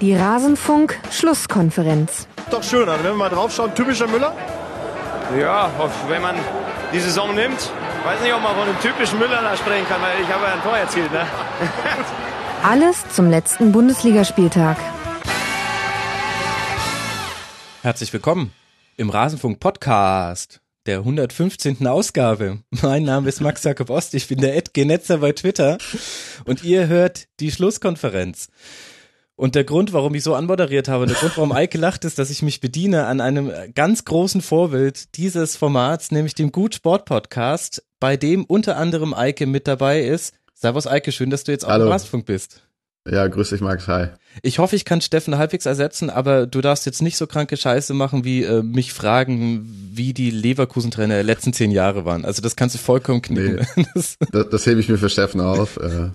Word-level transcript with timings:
Die 0.00 0.14
Rasenfunk-Schlusskonferenz. 0.14 2.28
Doch 2.52 2.62
schön, 2.62 2.88
also 2.88 3.02
wenn 3.02 3.10
wir 3.10 3.16
mal 3.16 3.30
draufschauen, 3.30 3.74
typischer 3.74 4.06
Müller? 4.06 4.32
Ja, 5.36 5.68
wenn 6.08 6.22
man 6.22 6.36
die 6.92 7.00
Saison 7.00 7.34
nimmt, 7.34 7.58
weiß 8.04 8.20
nicht, 8.22 8.32
ob 8.32 8.40
man 8.40 8.54
von 8.54 8.68
einem 8.68 8.78
typischen 8.80 9.18
Müller 9.18 9.42
da 9.42 9.56
sprechen 9.56 9.88
kann, 9.88 10.00
weil 10.00 10.20
ich 10.22 10.28
habe 10.28 10.44
ja 10.44 10.52
ein 10.52 10.62
Tor 10.62 10.76
erzielt. 10.76 11.10
Ne? 11.10 11.26
Alles 12.62 13.08
zum 13.12 13.28
letzten 13.28 13.72
Bundesligaspieltag. 13.72 14.76
Herzlich 17.82 18.12
willkommen 18.12 18.52
im 18.96 19.10
Rasenfunk 19.10 19.58
Podcast 19.58 20.60
der 20.86 20.98
115. 20.98 21.84
Ausgabe. 21.88 22.60
Mein 22.82 23.02
Name 23.02 23.28
ist 23.28 23.40
Max 23.40 23.64
Jakob 23.64 23.90
Ost, 23.90 24.14
ich 24.14 24.28
bin 24.28 24.40
der 24.40 24.56
Ed 24.56 24.74
Genetzer 24.74 25.18
bei 25.18 25.32
Twitter 25.32 25.78
und 26.44 26.62
ihr 26.62 26.86
hört 26.86 27.26
die 27.40 27.50
Schlusskonferenz. 27.50 28.48
Und 29.38 29.54
der 29.54 29.62
Grund, 29.62 29.92
warum 29.92 30.16
ich 30.16 30.24
so 30.24 30.34
anmoderiert 30.34 30.88
habe, 30.88 31.06
der 31.06 31.14
Grund, 31.14 31.36
warum 31.36 31.52
Eike 31.52 31.78
lacht, 31.78 32.04
ist, 32.04 32.18
dass 32.18 32.28
ich 32.28 32.42
mich 32.42 32.60
bediene 32.60 33.06
an 33.06 33.20
einem 33.20 33.52
ganz 33.72 34.04
großen 34.04 34.42
Vorbild 34.42 35.16
dieses 35.16 35.54
Formats, 35.54 36.10
nämlich 36.10 36.34
dem 36.34 36.50
Gut 36.50 36.74
Sport 36.74 37.04
Podcast, 37.04 37.84
bei 38.00 38.16
dem 38.16 38.44
unter 38.44 38.76
anderem 38.76 39.14
Eike 39.14 39.46
mit 39.46 39.68
dabei 39.68 40.02
ist. 40.02 40.34
Servus 40.54 40.88
Eike, 40.88 41.12
schön, 41.12 41.30
dass 41.30 41.44
du 41.44 41.52
jetzt 41.52 41.64
Hallo. 41.64 41.84
auf 41.84 41.88
dem 41.88 41.92
Rasenfunk 41.92 42.26
bist. 42.26 42.64
Ja, 43.08 43.28
grüß 43.28 43.50
dich 43.50 43.60
Max, 43.60 43.86
hi. 43.86 44.08
Ich 44.42 44.58
hoffe, 44.58 44.74
ich 44.74 44.84
kann 44.84 45.00
Steffen 45.00 45.38
halbwegs 45.38 45.66
ersetzen, 45.66 46.10
aber 46.10 46.48
du 46.48 46.60
darfst 46.60 46.84
jetzt 46.84 47.00
nicht 47.00 47.16
so 47.16 47.28
kranke 47.28 47.56
Scheiße 47.56 47.94
machen, 47.94 48.24
wie 48.24 48.42
äh, 48.42 48.64
mich 48.64 48.92
fragen, 48.92 49.64
wie 49.92 50.14
die 50.14 50.32
Leverkusen-Trainer 50.32 51.14
der 51.14 51.22
letzten 51.22 51.52
zehn 51.52 51.70
Jahre 51.70 52.04
waren. 52.04 52.24
Also 52.24 52.42
das 52.42 52.56
kannst 52.56 52.74
du 52.74 52.80
vollkommen 52.80 53.22
knicken. 53.22 53.64
Nee, 53.76 53.86
das, 53.94 54.18
das 54.50 54.66
hebe 54.66 54.80
ich 54.80 54.88
mir 54.88 54.98
für 54.98 55.08
Steffen 55.08 55.40
auf. 55.40 55.76
Äh, 55.76 56.10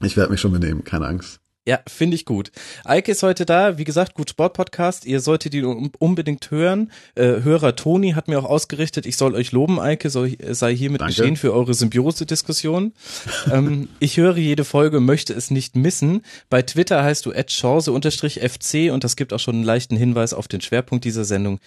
ich 0.00 0.16
werde 0.16 0.32
mich 0.32 0.40
schon 0.40 0.52
benehmen, 0.52 0.84
keine 0.84 1.06
Angst. 1.06 1.40
Ja, 1.66 1.80
finde 1.86 2.14
ich 2.14 2.26
gut. 2.26 2.52
Eike 2.84 3.12
ist 3.12 3.22
heute 3.22 3.46
da, 3.46 3.78
wie 3.78 3.84
gesagt, 3.84 4.12
gut 4.12 4.28
Sport-Podcast. 4.28 5.06
Ihr 5.06 5.20
solltet 5.20 5.54
ihn 5.54 5.90
unbedingt 5.98 6.50
hören. 6.50 6.92
Äh, 7.14 7.42
Hörer 7.42 7.74
Toni 7.74 8.10
hat 8.12 8.28
mir 8.28 8.38
auch 8.38 8.44
ausgerichtet, 8.44 9.06
ich 9.06 9.16
soll 9.16 9.34
euch 9.34 9.50
loben, 9.50 9.80
Eike, 9.80 10.10
soll, 10.10 10.36
sei 10.50 10.76
hiermit 10.76 11.00
Danke. 11.00 11.14
geschehen 11.14 11.36
für 11.36 11.54
eure 11.54 11.72
Symbiose-Diskussion. 11.72 12.92
ähm, 13.50 13.88
ich 13.98 14.18
höre 14.18 14.36
jede 14.36 14.64
Folge, 14.64 15.00
möchte 15.00 15.32
es 15.32 15.50
nicht 15.50 15.74
missen. 15.74 16.22
Bei 16.50 16.60
Twitter 16.60 17.02
heißt 17.02 17.24
du 17.24 17.32
chance-fc 17.32 18.90
und 18.90 19.02
das 19.02 19.16
gibt 19.16 19.32
auch 19.32 19.40
schon 19.40 19.54
einen 19.54 19.64
leichten 19.64 19.96
Hinweis 19.96 20.34
auf 20.34 20.48
den 20.48 20.60
Schwerpunkt 20.60 21.06
dieser 21.06 21.24
Sendung. 21.24 21.60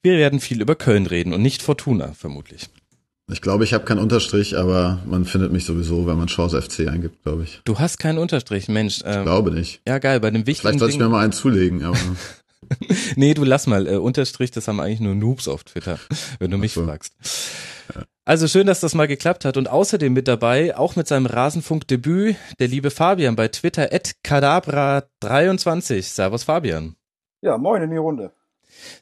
Wir 0.00 0.16
werden 0.16 0.40
viel 0.40 0.62
über 0.62 0.76
Köln 0.76 1.04
reden 1.04 1.34
und 1.34 1.42
nicht 1.42 1.60
Fortuna, 1.60 2.12
vermutlich. 2.14 2.70
Ich 3.30 3.42
glaube, 3.42 3.64
ich 3.64 3.74
habe 3.74 3.84
keinen 3.84 3.98
Unterstrich, 3.98 4.56
aber 4.56 5.00
man 5.04 5.24
findet 5.24 5.50
mich 5.50 5.64
sowieso, 5.64 6.06
wenn 6.06 6.16
man 6.16 6.28
Chance 6.28 6.62
FC 6.62 6.86
eingibt, 6.88 7.24
glaube 7.24 7.42
ich. 7.42 7.60
Du 7.64 7.78
hast 7.80 7.98
keinen 7.98 8.18
Unterstrich, 8.18 8.68
Mensch. 8.68 9.00
Ähm, 9.04 9.18
Ich 9.20 9.24
glaube 9.24 9.50
nicht. 9.50 9.80
Ja, 9.86 9.98
geil, 9.98 10.20
bei 10.20 10.30
dem 10.30 10.46
wichtigen 10.46 10.68
Vielleicht 10.68 10.78
sollte 10.78 10.94
ich 10.94 11.00
mir 11.00 11.08
mal 11.08 11.24
einen 11.24 11.32
zulegen, 11.32 11.84
aber 11.84 11.98
Nee, 13.16 13.34
du 13.34 13.42
lass 13.44 13.66
mal. 13.66 13.88
Äh, 13.88 13.96
Unterstrich, 13.96 14.52
das 14.52 14.68
haben 14.68 14.78
eigentlich 14.80 15.00
nur 15.00 15.16
Noobs 15.16 15.48
auf 15.48 15.64
Twitter, 15.64 15.98
wenn 16.38 16.52
du 16.52 16.58
mich 16.58 16.74
so. 16.74 16.84
fragst. 16.84 17.14
Also 18.24 18.46
schön, 18.46 18.66
dass 18.68 18.80
das 18.80 18.94
mal 18.94 19.06
geklappt 19.06 19.44
hat. 19.44 19.56
Und 19.56 19.68
außerdem 19.68 20.12
mit 20.12 20.28
dabei, 20.28 20.76
auch 20.76 20.94
mit 20.94 21.08
seinem 21.08 21.26
Rasenfunk-Debüt, 21.26 22.36
der 22.60 22.68
liebe 22.68 22.90
Fabian 22.90 23.34
bei 23.34 23.48
Twitter, 23.48 23.92
at 23.92 24.14
Kadabra23. 24.24 26.02
Servus 26.02 26.44
Fabian. 26.44 26.94
Ja, 27.42 27.58
moin 27.58 27.82
in 27.82 27.90
die 27.90 27.96
Runde. 27.96 28.32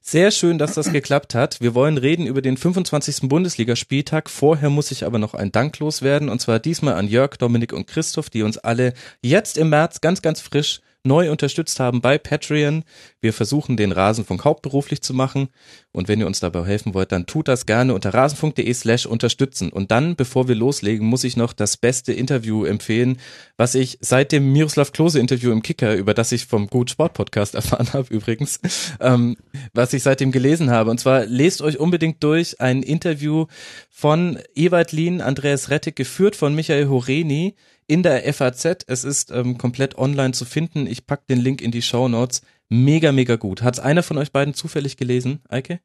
Sehr 0.00 0.30
schön, 0.30 0.58
dass 0.58 0.75
das 0.75 0.92
geklappt 0.92 1.34
hat. 1.34 1.61
Wir 1.61 1.75
wollen 1.75 1.98
reden 1.98 2.27
über 2.27 2.42
den 2.42 2.56
25. 2.56 3.28
Bundesligaspieltag. 3.28 4.30
Vorher 4.30 4.70
muss 4.70 4.91
ich 4.91 5.05
aber 5.05 5.19
noch 5.19 5.34
ein 5.34 5.53
Dank 5.53 5.78
loswerden. 5.78 6.28
Und 6.28 6.41
zwar 6.41 6.58
diesmal 6.58 6.94
an 6.94 7.08
Jörg, 7.08 7.36
Dominik 7.36 7.72
und 7.72 7.86
Christoph, 7.86 8.30
die 8.30 8.42
uns 8.42 8.58
alle 8.58 8.95
jetzt 9.22 9.58
im 9.58 9.70
März 9.70 10.00
ganz, 10.00 10.22
ganz 10.22 10.41
frisch 10.41 10.80
neu 11.04 11.30
unterstützt 11.30 11.78
haben 11.80 12.00
bei 12.00 12.16
Patreon. 12.18 12.82
Wir 13.20 13.32
versuchen 13.32 13.76
den 13.76 13.92
Rasenfunk 13.92 14.44
hauptberuflich 14.44 15.02
zu 15.02 15.12
machen. 15.12 15.48
Und 15.92 16.08
wenn 16.08 16.18
ihr 16.18 16.26
uns 16.26 16.40
dabei 16.40 16.64
helfen 16.64 16.94
wollt, 16.94 17.12
dann 17.12 17.26
tut 17.26 17.46
das 17.46 17.66
gerne 17.66 17.94
unter 17.94 18.12
rasenfunk.de 18.12 18.72
slash 18.72 19.06
unterstützen. 19.06 19.70
Und 19.70 19.90
dann, 19.90 20.16
bevor 20.16 20.48
wir 20.48 20.54
loslegen, 20.54 21.06
muss 21.06 21.22
ich 21.22 21.36
noch 21.36 21.52
das 21.52 21.76
beste 21.76 22.12
Interview 22.12 22.64
empfehlen, 22.64 23.18
was 23.56 23.74
ich 23.74 23.98
seit 24.00 24.32
dem 24.32 24.52
Miroslav 24.52 24.92
Klose 24.92 25.20
Interview 25.20 25.52
im 25.52 25.62
Kicker, 25.62 25.94
über 25.94 26.14
das 26.14 26.32
ich 26.32 26.46
vom 26.46 26.66
Gut 26.68 26.90
Sport 26.90 27.12
Podcast 27.12 27.54
erfahren 27.54 27.92
habe 27.92 28.12
übrigens, 28.12 28.60
ähm, 29.00 29.36
was 29.74 29.92
ich 29.92 30.02
seitdem 30.02 30.32
gelesen 30.32 30.70
habe. 30.70 30.90
Und 30.90 30.98
zwar 30.98 31.26
lest 31.26 31.62
euch 31.62 31.78
unbedingt 31.78 32.24
durch 32.24 32.60
ein 32.60 32.82
Interview 32.82 33.46
von 33.90 34.38
Ewald 34.54 34.92
Lien, 34.92 35.20
Andreas 35.20 35.70
Rettig, 35.70 35.96
geführt 35.96 36.34
von 36.34 36.54
Michael 36.54 36.88
Horeni 36.88 37.54
in 37.86 38.02
der 38.02 38.33
FAZ. 38.33 38.84
Es 38.86 39.05
ist 39.05 39.30
ähm, 39.30 39.58
komplett 39.58 39.96
online 39.96 40.33
zu 40.33 40.45
finden. 40.45 40.86
Ich 40.86 41.06
pack 41.06 41.27
den 41.27 41.40
Link 41.40 41.61
in 41.61 41.70
die 41.70 41.83
Show 41.83 42.08
Notes. 42.08 42.42
Mega, 42.68 43.12
mega 43.12 43.36
gut. 43.36 43.62
Hat's 43.62 43.78
einer 43.78 44.02
von 44.02 44.18
euch 44.18 44.33
beiden 44.33 44.55
zufällig 44.55 44.96
gelesen, 44.96 45.40
Eike? 45.48 45.80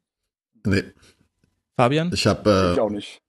nee. 0.66 0.84
Fabian? 1.76 2.10
Ich 2.12 2.26
habe 2.26 2.72
Ich 2.72 2.78
äh, 2.78 2.80
auch 2.80 2.90
nicht. 2.90 3.22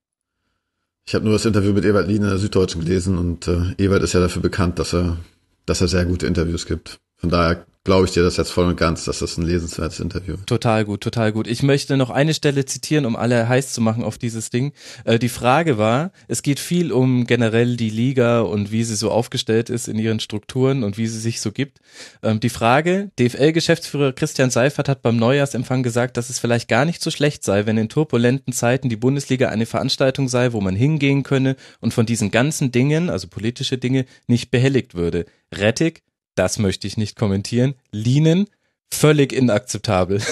ich 1.05 1.15
habe 1.15 1.23
nur 1.23 1.33
das 1.33 1.45
Interview 1.45 1.71
mit 1.71 1.85
Ewald 1.85 2.07
Lien 2.07 2.23
in 2.23 2.29
der 2.29 2.37
Süddeutschen 2.37 2.83
gelesen 2.83 3.17
und 3.17 3.47
äh, 3.47 3.73
Ewald 3.77 4.03
ist 4.03 4.13
ja 4.13 4.19
dafür 4.19 4.41
bekannt, 4.41 4.77
dass 4.79 4.93
er 4.93 5.17
dass 5.65 5.79
er 5.81 5.87
sehr 5.87 6.05
gute 6.05 6.27
Interviews 6.27 6.65
gibt. 6.65 6.99
Von 7.21 7.29
daher 7.29 7.65
glaube 7.83 8.05
ich 8.05 8.11
dir 8.11 8.21
das 8.21 8.37
jetzt 8.37 8.51
voll 8.51 8.65
und 8.65 8.77
ganz, 8.77 9.05
dass 9.05 9.19
das 9.19 9.37
ein 9.37 9.45
lesenswertes 9.45 9.99
Interview. 9.99 10.35
ist. 10.35 10.45
Total 10.45 10.85
gut, 10.85 11.01
total 11.01 11.31
gut. 11.31 11.47
Ich 11.47 11.63
möchte 11.63 11.97
noch 11.97 12.11
eine 12.11 12.33
Stelle 12.33 12.65
zitieren, 12.65 13.05
um 13.05 13.15
alle 13.15 13.47
heiß 13.49 13.73
zu 13.73 13.81
machen 13.81 14.03
auf 14.03 14.17
dieses 14.19 14.51
Ding. 14.51 14.73
Äh, 15.03 15.17
die 15.17 15.29
Frage 15.29 15.77
war, 15.77 16.11
es 16.27 16.43
geht 16.43 16.59
viel 16.59 16.91
um 16.91 17.25
generell 17.25 17.77
die 17.77 17.89
Liga 17.89 18.41
und 18.41 18.71
wie 18.71 18.83
sie 18.83 18.95
so 18.95 19.09
aufgestellt 19.09 19.69
ist 19.69 19.87
in 19.87 19.97
ihren 19.97 20.19
Strukturen 20.19 20.83
und 20.83 20.97
wie 20.97 21.07
sie 21.07 21.19
sich 21.19 21.41
so 21.41 21.51
gibt. 21.51 21.79
Ähm, 22.21 22.39
die 22.39 22.49
Frage, 22.49 23.11
DFL-Geschäftsführer 23.19 24.13
Christian 24.13 24.51
Seifert 24.51 24.87
hat 24.87 25.01
beim 25.01 25.17
Neujahrsempfang 25.17 25.81
gesagt, 25.81 26.17
dass 26.17 26.29
es 26.29 26.37
vielleicht 26.37 26.67
gar 26.67 26.85
nicht 26.85 27.01
so 27.01 27.09
schlecht 27.09 27.43
sei, 27.43 27.65
wenn 27.65 27.77
in 27.77 27.89
turbulenten 27.89 28.53
Zeiten 28.53 28.89
die 28.89 28.95
Bundesliga 28.95 29.49
eine 29.49 29.65
Veranstaltung 29.65 30.27
sei, 30.27 30.53
wo 30.53 30.61
man 30.61 30.75
hingehen 30.75 31.23
könne 31.23 31.55
und 31.79 31.95
von 31.95 32.05
diesen 32.05 32.29
ganzen 32.29 32.71
Dingen, 32.71 33.09
also 33.09 33.27
politische 33.27 33.79
Dinge, 33.79 34.05
nicht 34.27 34.51
behelligt 34.51 34.93
würde. 34.93 35.25
Rettig, 35.53 36.03
das 36.41 36.57
möchte 36.57 36.87
ich 36.87 36.97
nicht 36.97 37.15
kommentieren. 37.15 37.75
Lienen, 37.91 38.47
völlig 38.91 39.31
inakzeptabel. 39.31 40.23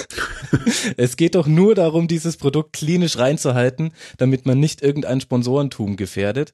es 0.96 1.16
geht 1.16 1.36
doch 1.36 1.46
nur 1.46 1.76
darum, 1.76 2.08
dieses 2.08 2.36
Produkt 2.36 2.72
klinisch 2.72 3.16
reinzuhalten, 3.16 3.92
damit 4.18 4.44
man 4.44 4.58
nicht 4.58 4.82
irgendein 4.82 5.20
Sponsorentum 5.20 5.94
gefährdet. 5.94 6.52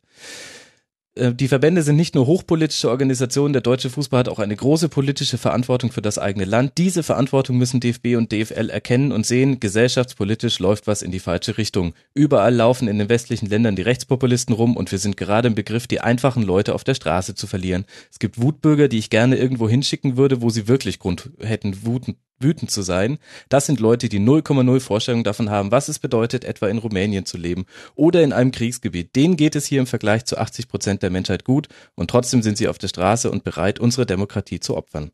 Äh, 1.16 1.34
Die 1.34 1.48
Verbände 1.48 1.82
sind 1.82 1.96
nicht 1.96 2.14
nur 2.14 2.26
hochpolitische 2.26 2.90
Organisationen, 2.90 3.52
der 3.52 3.62
deutsche 3.62 3.90
Fußball 3.90 4.20
hat 4.20 4.28
auch 4.28 4.38
eine 4.38 4.54
große 4.54 4.88
politische 4.88 5.38
Verantwortung 5.38 5.90
für 5.90 6.02
das 6.02 6.18
eigene 6.18 6.44
Land. 6.44 6.72
Diese 6.78 7.02
Verantwortung 7.02 7.56
müssen 7.56 7.80
DFB 7.80 8.16
und 8.16 8.30
DFL 8.30 8.70
erkennen 8.70 9.12
und 9.12 9.26
sehen, 9.26 9.58
gesellschaftspolitisch 9.58 10.58
läuft 10.58 10.86
was 10.86 11.02
in 11.02 11.10
die 11.10 11.18
falsche 11.18 11.58
Richtung. 11.58 11.94
Überall 12.14 12.54
laufen 12.54 12.88
in 12.88 12.98
den 12.98 13.08
westlichen 13.08 13.46
Ländern 13.46 13.76
die 13.76 13.82
Rechtspopulisten 13.82 14.54
rum 14.54 14.76
und 14.76 14.92
wir 14.92 14.98
sind 14.98 15.16
gerade 15.16 15.48
im 15.48 15.54
Begriff, 15.54 15.86
die 15.86 16.00
einfachen 16.00 16.42
Leute 16.42 16.74
auf 16.74 16.84
der 16.84 16.94
Straße 16.94 17.34
zu 17.34 17.46
verlieren. 17.46 17.84
Es 18.10 18.18
gibt 18.18 18.40
Wutbürger, 18.40 18.88
die 18.88 18.98
ich 18.98 19.10
gerne 19.10 19.36
irgendwo 19.36 19.68
hinschicken 19.68 20.16
würde, 20.16 20.42
wo 20.42 20.50
sie 20.50 20.68
wirklich 20.68 20.98
Grund 20.98 21.30
hätten, 21.40 21.86
wütend, 21.86 22.18
wütend 22.40 22.70
zu 22.70 22.82
sein. 22.82 23.18
Das 23.48 23.66
sind 23.66 23.80
Leute, 23.80 24.08
die 24.08 24.20
0,0 24.20 24.80
Vorstellung 24.80 25.24
davon 25.24 25.50
haben, 25.50 25.70
was 25.70 25.88
es 25.88 25.98
bedeutet, 25.98 26.44
etwa 26.44 26.68
in 26.68 26.78
Rumänien 26.78 27.26
zu 27.26 27.36
leben 27.38 27.66
oder 27.94 28.22
in 28.22 28.32
einem 28.32 28.52
Kriegsgebiet. 28.52 29.16
Denen 29.16 29.36
geht 29.36 29.56
es 29.56 29.66
hier 29.66 29.80
im 29.80 29.86
Vergleich 29.86 30.24
zu 30.24 30.38
80 30.38 30.68
Prozent 30.68 31.02
der 31.02 31.10
Menschheit 31.10 31.44
gut 31.44 31.68
und 31.94 32.10
trotzdem 32.10 32.42
sind 32.42 32.58
sie 32.58 32.68
auf 32.68 32.78
der 32.78 32.88
Straße 32.88 33.30
und 33.30 33.44
bereit, 33.44 33.78
unsere 33.80 34.06
Demokratie 34.06 34.60
zu 34.60 34.76
opfern. 34.76 35.10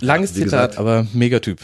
Langes 0.00 0.34
wie 0.34 0.40
Zitat, 0.40 0.70
gesagt- 0.70 0.78
aber 0.78 1.06
Megatyp. 1.12 1.60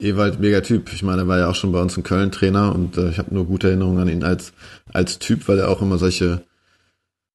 Ewald, 0.00 0.40
mega 0.40 0.60
Typ. 0.62 0.92
Ich 0.92 1.02
meine, 1.02 1.22
er 1.22 1.28
war 1.28 1.38
ja 1.38 1.48
auch 1.48 1.54
schon 1.54 1.70
bei 1.70 1.80
uns 1.80 1.96
in 1.96 2.02
Köln 2.02 2.32
Trainer 2.32 2.74
und 2.74 2.96
äh, 2.96 3.10
ich 3.10 3.18
habe 3.18 3.32
nur 3.32 3.46
gute 3.46 3.68
Erinnerungen 3.68 4.00
an 4.00 4.08
ihn 4.08 4.24
als, 4.24 4.52
als 4.92 5.18
Typ, 5.20 5.46
weil 5.48 5.60
er 5.60 5.68
auch 5.68 5.80
immer 5.80 5.96
solche, 5.96 6.42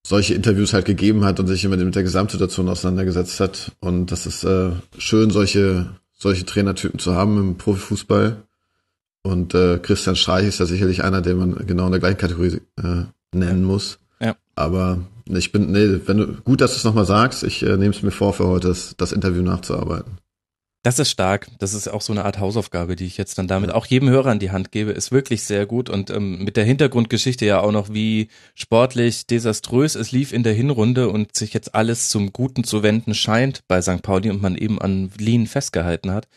solche 0.06 0.34
Interviews 0.34 0.74
halt 0.74 0.86
gegeben 0.86 1.26
hat 1.26 1.40
und 1.40 1.48
sich 1.48 1.64
immer 1.64 1.78
mit 1.78 1.96
der 1.96 2.04
Gesamtsituation 2.04 2.70
auseinandergesetzt 2.70 3.40
hat. 3.40 3.72
Und 3.80 4.12
das 4.12 4.26
ist 4.26 4.44
äh, 4.44 4.72
schön, 4.98 5.30
solche, 5.30 5.90
solche 6.18 6.46
Trainertypen 6.46 7.00
zu 7.00 7.16
haben 7.16 7.38
im 7.38 7.58
Profifußball. 7.58 8.44
Und 9.24 9.54
äh, 9.54 9.78
Christian 9.78 10.16
Streich 10.16 10.48
ist 10.48 10.60
ja 10.60 10.66
sicherlich 10.66 11.04
einer, 11.04 11.22
den 11.22 11.38
man 11.38 11.68
genau 11.68 11.86
in 11.86 11.92
der 11.92 12.00
gleichen 12.00 12.18
Kategorie 12.18 12.62
äh, 12.82 13.04
nennen 13.34 13.64
muss. 13.64 14.00
Ja. 14.20 14.36
Aber 14.56 15.00
ich 15.28 15.52
bin, 15.52 15.72
nee, 15.72 16.00
wenn 16.06 16.18
du, 16.18 16.28
gut, 16.44 16.62
dass 16.62 16.72
du 16.72 16.78
es 16.78 16.84
nochmal 16.84 17.06
sagst, 17.06 17.44
ich 17.44 17.62
äh, 17.64 17.78
nehme 17.78 17.94
es 17.94 18.02
mir 18.02 18.12
vor, 18.12 18.34
für 18.34 18.48
heute 18.48 18.70
das, 18.70 18.96
das 18.98 19.12
Interview 19.12 19.44
nachzuarbeiten. 19.44 20.18
Das 20.84 20.98
ist 20.98 21.12
stark. 21.12 21.48
Das 21.60 21.76
ist 21.76 21.88
auch 21.88 22.02
so 22.02 22.12
eine 22.12 22.26
Art 22.26 22.40
Hausaufgabe, 22.40 22.96
die 22.96 23.06
ich 23.06 23.16
jetzt 23.16 23.38
dann 23.38 23.48
damit 23.48 23.72
auch 23.72 23.86
jedem 23.86 24.10
Hörer 24.10 24.32
an 24.32 24.40
die 24.40 24.50
Hand 24.50 24.72
gebe. 24.72 24.92
Ist 24.92 25.12
wirklich 25.12 25.44
sehr 25.44 25.68
gut 25.68 25.90
und 25.92 26.10
ähm, 26.10 26.44
mit 26.44 26.58
der 26.58 26.66
Hintergrundgeschichte 26.66 27.46
ja 27.46 27.60
auch 27.60 27.72
noch, 27.72 27.94
wie 27.94 28.30
sportlich 28.56 29.28
desaströs 29.28 29.94
es 29.94 30.12
lief 30.12 30.34
in 30.34 30.42
der 30.42 30.54
Hinrunde 30.54 31.10
und 31.10 31.36
sich 31.36 31.54
jetzt 31.54 31.76
alles 31.76 32.10
zum 32.10 32.34
Guten 32.34 32.64
zu 32.64 32.82
wenden 32.82 33.14
scheint 33.14 33.62
bei 33.68 33.80
St. 33.80 34.02
Pauli 34.02 34.32
und 34.32 34.42
man 34.42 34.56
eben 34.56 34.82
an 34.82 35.12
Lean 35.20 35.46
festgehalten 35.46 36.12
hat. 36.12 36.28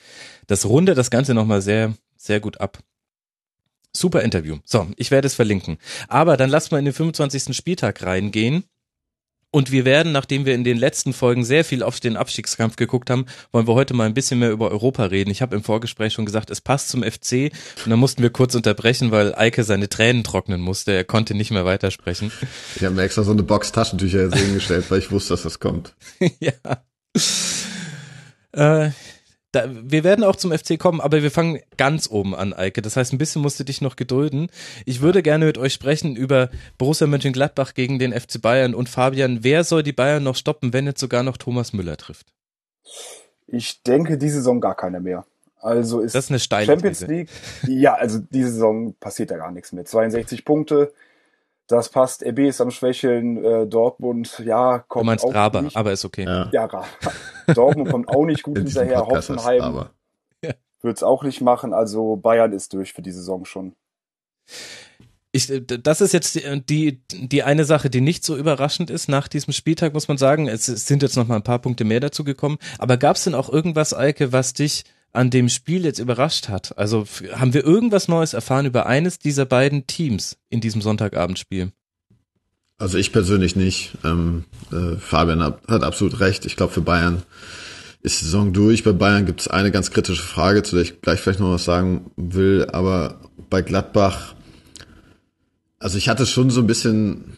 Das 0.46 0.66
rundet 0.66 0.98
das 0.98 1.10
Ganze 1.10 1.32
nochmal 1.32 1.62
sehr, 1.62 1.94
sehr 2.18 2.40
gut 2.40 2.60
ab. 2.60 2.80
Super 3.96 4.20
Interview. 4.22 4.58
So, 4.64 4.88
ich 4.96 5.10
werde 5.10 5.26
es 5.26 5.34
verlinken. 5.34 5.78
Aber 6.08 6.36
dann 6.36 6.50
lasst 6.50 6.70
mal 6.70 6.78
in 6.78 6.84
den 6.84 6.92
25. 6.92 7.56
Spieltag 7.56 8.02
reingehen. 8.02 8.64
Und 9.54 9.70
wir 9.70 9.84
werden, 9.84 10.10
nachdem 10.10 10.46
wir 10.46 10.54
in 10.56 10.64
den 10.64 10.76
letzten 10.76 11.12
Folgen 11.12 11.44
sehr 11.44 11.64
viel 11.64 11.84
auf 11.84 12.00
den 12.00 12.16
Abstiegskampf 12.16 12.74
geguckt 12.74 13.08
haben, 13.08 13.26
wollen 13.52 13.68
wir 13.68 13.74
heute 13.74 13.94
mal 13.94 14.02
ein 14.02 14.12
bisschen 14.12 14.40
mehr 14.40 14.50
über 14.50 14.68
Europa 14.68 15.04
reden. 15.04 15.30
Ich 15.30 15.42
habe 15.42 15.54
im 15.54 15.62
Vorgespräch 15.62 16.12
schon 16.12 16.26
gesagt, 16.26 16.50
es 16.50 16.60
passt 16.60 16.88
zum 16.88 17.04
FC. 17.04 17.52
Und 17.84 17.90
dann 17.90 18.00
mussten 18.00 18.20
wir 18.20 18.30
kurz 18.30 18.56
unterbrechen, 18.56 19.12
weil 19.12 19.32
Eike 19.36 19.62
seine 19.62 19.88
Tränen 19.88 20.24
trocknen 20.24 20.60
musste. 20.60 20.90
Er 20.90 21.04
konnte 21.04 21.34
nicht 21.34 21.52
mehr 21.52 21.64
weitersprechen. 21.64 22.32
Ich 22.74 22.82
habe 22.82 22.96
mir 22.96 23.02
extra 23.02 23.22
so 23.22 23.30
eine 23.30 23.44
Box 23.44 23.70
Taschentücher 23.70 24.24
jetzt 24.24 24.36
hingestellt, 24.36 24.86
weil 24.88 24.98
ich 24.98 25.12
wusste, 25.12 25.34
dass 25.34 25.44
das 25.44 25.60
kommt. 25.60 25.94
ja. 26.40 26.50
Äh, 28.50 28.90
da, 29.54 29.68
wir 29.70 30.04
werden 30.04 30.24
auch 30.24 30.36
zum 30.36 30.52
FC 30.52 30.78
kommen, 30.78 31.00
aber 31.00 31.22
wir 31.22 31.30
fangen 31.30 31.60
ganz 31.76 32.10
oben 32.10 32.34
an, 32.34 32.52
Eike. 32.52 32.82
Das 32.82 32.96
heißt, 32.96 33.12
ein 33.12 33.18
bisschen 33.18 33.42
musst 33.42 33.60
du 33.60 33.64
dich 33.64 33.80
noch 33.80 33.96
gedulden. 33.96 34.48
Ich 34.84 35.00
würde 35.00 35.22
gerne 35.22 35.46
mit 35.46 35.58
euch 35.58 35.72
sprechen 35.72 36.16
über 36.16 36.50
Borussia 36.78 37.06
Mönchengladbach 37.06 37.74
gegen 37.74 37.98
den 37.98 38.12
FC 38.12 38.40
Bayern 38.40 38.74
und 38.74 38.88
Fabian. 38.88 39.38
Wer 39.42 39.64
soll 39.64 39.82
die 39.82 39.92
Bayern 39.92 40.22
noch 40.22 40.36
stoppen, 40.36 40.72
wenn 40.72 40.86
jetzt 40.86 41.00
sogar 41.00 41.22
noch 41.22 41.36
Thomas 41.36 41.72
Müller 41.72 41.96
trifft? 41.96 42.32
Ich 43.46 43.82
denke, 43.82 44.18
diese 44.18 44.36
Saison 44.36 44.60
gar 44.60 44.76
keiner 44.76 45.00
mehr. 45.00 45.24
Also 45.60 46.00
ist, 46.00 46.14
das 46.14 46.26
ist 46.26 46.30
eine 46.30 46.40
steile 46.40 46.66
Champions 46.66 46.98
These. 46.98 47.10
League. 47.10 47.28
Ja, 47.66 47.94
also 47.94 48.18
diese 48.18 48.50
Saison 48.50 48.94
passiert 49.00 49.30
da 49.30 49.38
gar 49.38 49.50
nichts 49.50 49.72
mehr. 49.72 49.86
62 49.86 50.44
Punkte. 50.44 50.92
Das 51.66 51.88
passt. 51.88 52.22
RB 52.24 52.40
ist 52.40 52.60
am 52.60 52.70
Schwächeln. 52.70 53.42
Äh, 53.42 53.66
Dortmund, 53.66 54.42
ja, 54.44 54.80
kommt 54.80 55.02
Du 55.04 55.06
meinst 55.06 55.24
auch 55.24 55.34
Raber, 55.34 55.62
nicht. 55.62 55.76
aber 55.76 55.92
ist 55.92 56.04
okay. 56.04 56.24
Ja. 56.24 56.50
Ja, 56.52 56.66
Ra- 56.66 56.84
Dortmund 57.54 57.90
kommt 57.90 58.08
auch 58.08 58.26
nicht 58.26 58.42
gut 58.42 58.58
hinterher. 58.58 59.00
Podcast 59.00 59.30
Hoffenheim 59.30 59.62
aber. 59.62 59.90
wird's 60.82 61.02
auch 61.02 61.22
nicht 61.22 61.40
machen. 61.40 61.72
Also 61.72 62.16
Bayern 62.16 62.52
ist 62.52 62.74
durch 62.74 62.92
für 62.92 63.00
die 63.02 63.12
Saison 63.12 63.46
schon. 63.46 63.74
Ich, 65.32 65.50
äh, 65.50 65.60
das 65.62 66.00
ist 66.02 66.12
jetzt 66.12 66.34
die, 66.34 66.62
die, 66.66 67.00
die 67.10 67.42
eine 67.42 67.64
Sache, 67.64 67.88
die 67.88 68.02
nicht 68.02 68.24
so 68.24 68.36
überraschend 68.36 68.90
ist 68.90 69.08
nach 69.08 69.26
diesem 69.28 69.52
Spieltag, 69.54 69.94
muss 69.94 70.06
man 70.08 70.18
sagen. 70.18 70.46
Es 70.48 70.66
sind 70.66 71.02
jetzt 71.02 71.16
noch 71.16 71.26
mal 71.26 71.36
ein 71.36 71.42
paar 71.42 71.58
Punkte 71.60 71.84
mehr 71.84 72.00
dazu 72.00 72.24
gekommen. 72.24 72.58
Aber 72.78 72.98
gab 72.98 73.16
es 73.16 73.24
denn 73.24 73.34
auch 73.34 73.48
irgendwas, 73.48 73.94
Eike, 73.94 74.32
was 74.32 74.52
dich 74.52 74.84
an 75.14 75.30
dem 75.30 75.48
Spiel 75.48 75.84
jetzt 75.84 75.98
überrascht 75.98 76.48
hat? 76.48 76.76
Also 76.76 77.06
haben 77.32 77.54
wir 77.54 77.64
irgendwas 77.64 78.08
Neues 78.08 78.34
erfahren 78.34 78.66
über 78.66 78.86
eines 78.86 79.18
dieser 79.18 79.46
beiden 79.46 79.86
Teams 79.86 80.36
in 80.50 80.60
diesem 80.60 80.82
Sonntagabendspiel? 80.82 81.72
Also 82.76 82.98
ich 82.98 83.12
persönlich 83.12 83.56
nicht. 83.56 83.96
Ähm, 84.04 84.44
äh, 84.72 84.96
Fabian 84.96 85.42
hat, 85.42 85.66
hat 85.68 85.84
absolut 85.84 86.20
recht. 86.20 86.44
Ich 86.44 86.56
glaube, 86.56 86.72
für 86.72 86.80
Bayern 86.80 87.22
ist 88.02 88.20
die 88.20 88.24
Saison 88.26 88.52
durch. 88.52 88.82
Bei 88.82 88.92
Bayern 88.92 89.26
gibt 89.26 89.40
es 89.40 89.48
eine 89.48 89.70
ganz 89.70 89.90
kritische 89.90 90.22
Frage, 90.22 90.62
zu 90.62 90.76
der 90.76 90.84
ich 90.84 91.00
gleich 91.00 91.20
vielleicht 91.20 91.40
noch 91.40 91.52
was 91.52 91.64
sagen 91.64 92.10
will. 92.16 92.66
Aber 92.72 93.20
bei 93.48 93.62
Gladbach, 93.62 94.34
also 95.78 95.96
ich 95.96 96.08
hatte 96.08 96.26
schon 96.26 96.50
so 96.50 96.60
ein 96.60 96.66
bisschen, 96.66 97.36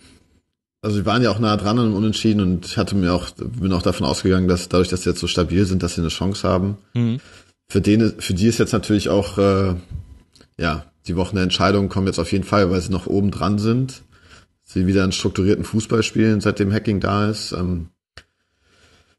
also 0.80 0.96
wir 0.96 1.06
waren 1.06 1.22
ja 1.22 1.30
auch 1.30 1.38
nah 1.38 1.56
dran 1.58 1.78
an 1.78 1.86
einem 1.86 1.94
Unentschieden 1.94 2.40
und 2.40 2.64
ich 2.64 2.78
hatte 2.78 2.96
mir 2.96 3.12
auch, 3.12 3.30
bin 3.32 3.72
auch 3.72 3.82
davon 3.82 4.06
ausgegangen, 4.06 4.48
dass 4.48 4.70
dadurch, 4.70 4.88
dass 4.88 5.02
sie 5.02 5.10
jetzt 5.10 5.20
so 5.20 5.26
stabil 5.26 5.66
sind, 5.66 5.82
dass 5.82 5.94
sie 5.94 6.00
eine 6.00 6.08
Chance 6.08 6.48
haben. 6.48 6.78
Mhm. 6.94 7.20
Für, 7.68 7.80
den, 7.80 8.20
für 8.20 8.34
die 8.34 8.46
ist 8.46 8.58
jetzt 8.58 8.72
natürlich 8.72 9.08
auch, 9.08 9.38
äh, 9.38 9.74
ja, 10.58 10.84
die 11.06 11.16
Wochen 11.16 11.36
der 11.36 11.44
Entscheidung 11.44 11.88
kommen 11.88 12.06
jetzt 12.06 12.18
auf 12.18 12.32
jeden 12.32 12.44
Fall, 12.44 12.70
weil 12.70 12.80
sie 12.80 12.92
noch 12.92 13.06
oben 13.06 13.30
dran 13.30 13.58
sind. 13.58 14.02
Sie 14.62 14.86
wieder 14.86 15.04
einen 15.04 15.12
strukturierten 15.12 15.64
Fußball 15.64 16.02
spielen, 16.02 16.40
seitdem 16.40 16.72
Hacking 16.72 17.00
da 17.00 17.30
ist. 17.30 17.52
Ähm, 17.52 17.90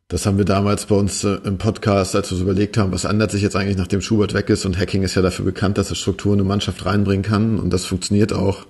das 0.10 0.26
haben 0.26 0.38
wir 0.38 0.46
damals 0.46 0.86
bei 0.86 0.96
uns 0.96 1.24
äh, 1.26 1.40
im 1.44 1.58
Podcast, 1.58 2.16
als 2.16 2.32
wir 2.32 2.38
so 2.38 2.44
überlegt 2.44 2.78
haben, 2.78 2.94
was 2.94 3.04
ändert 3.04 3.32
sich 3.32 3.42
jetzt 3.42 3.56
eigentlich, 3.58 3.78
nachdem 3.78 4.02
Schubert 4.02 4.34
weg 4.34 4.50
ist. 4.50 4.66
Und 4.66 4.78
Hacking 4.78 5.04
ist 5.04 5.16
ja 5.16 5.22
dafür 5.22 5.44
bekannt, 5.44 5.78
dass 5.78 5.90
er 5.90 5.96
Struktur 5.96 6.34
in 6.34 6.40
eine 6.40 6.48
Mannschaft 6.48 6.86
reinbringen 6.86 7.24
kann. 7.24 7.60
Und 7.60 7.72
das 7.72 7.86
funktioniert 7.86 8.32
auch. 8.32 8.66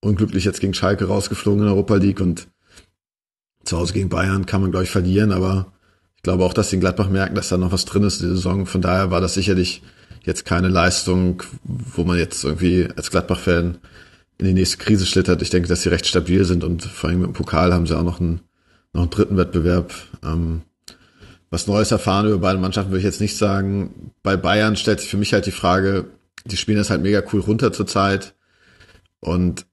Unglücklich 0.00 0.44
jetzt 0.44 0.60
gegen 0.60 0.74
Schalke 0.74 1.06
rausgeflogen 1.06 1.60
in 1.60 1.66
der 1.66 1.74
Europa 1.74 1.94
League 1.94 2.20
und 2.20 2.48
zu 3.64 3.78
Hause 3.78 3.94
gegen 3.94 4.10
Bayern 4.10 4.46
kann 4.46 4.60
man, 4.60 4.70
glaube 4.70 4.84
ich, 4.84 4.90
verlieren. 4.90 5.32
Aber 5.32 5.72
glaube 6.24 6.44
auch, 6.44 6.52
dass 6.52 6.70
die 6.70 6.76
in 6.76 6.80
Gladbach 6.80 7.08
merken, 7.08 7.36
dass 7.36 7.50
da 7.50 7.56
noch 7.56 7.70
was 7.70 7.84
drin 7.84 8.02
ist 8.02 8.20
in 8.20 8.28
der 8.28 8.36
Saison. 8.36 8.66
Von 8.66 8.82
daher 8.82 9.12
war 9.12 9.20
das 9.20 9.34
sicherlich 9.34 9.82
jetzt 10.24 10.44
keine 10.44 10.68
Leistung, 10.68 11.42
wo 11.62 12.02
man 12.02 12.18
jetzt 12.18 12.42
irgendwie 12.44 12.88
als 12.96 13.10
Gladbach-Fan 13.10 13.78
in 14.38 14.46
die 14.46 14.54
nächste 14.54 14.78
Krise 14.78 15.06
schlittert. 15.06 15.42
Ich 15.42 15.50
denke, 15.50 15.68
dass 15.68 15.82
sie 15.82 15.90
recht 15.90 16.06
stabil 16.06 16.44
sind 16.44 16.64
und 16.64 16.82
vor 16.82 17.10
allem 17.10 17.20
mit 17.20 17.28
dem 17.28 17.34
Pokal 17.34 17.72
haben 17.72 17.86
sie 17.86 17.96
auch 17.96 18.02
noch 18.02 18.20
einen, 18.20 18.40
noch 18.92 19.02
einen 19.02 19.10
dritten 19.10 19.36
Wettbewerb. 19.36 19.94
Ähm, 20.24 20.62
was 21.50 21.66
Neues 21.66 21.92
erfahren 21.92 22.26
über 22.26 22.38
beide 22.38 22.58
Mannschaften 22.58 22.90
würde 22.90 22.98
ich 22.98 23.04
jetzt 23.04 23.20
nicht 23.20 23.36
sagen. 23.36 24.12
Bei 24.22 24.36
Bayern 24.36 24.76
stellt 24.76 25.00
sich 25.00 25.10
für 25.10 25.18
mich 25.18 25.32
halt 25.32 25.46
die 25.46 25.52
Frage, 25.52 26.06
die 26.44 26.56
spielen 26.56 26.78
das 26.78 26.90
halt 26.90 27.02
mega 27.02 27.22
cool 27.32 27.40
runter 27.40 27.72
zurzeit 27.72 28.34
und 29.20 29.66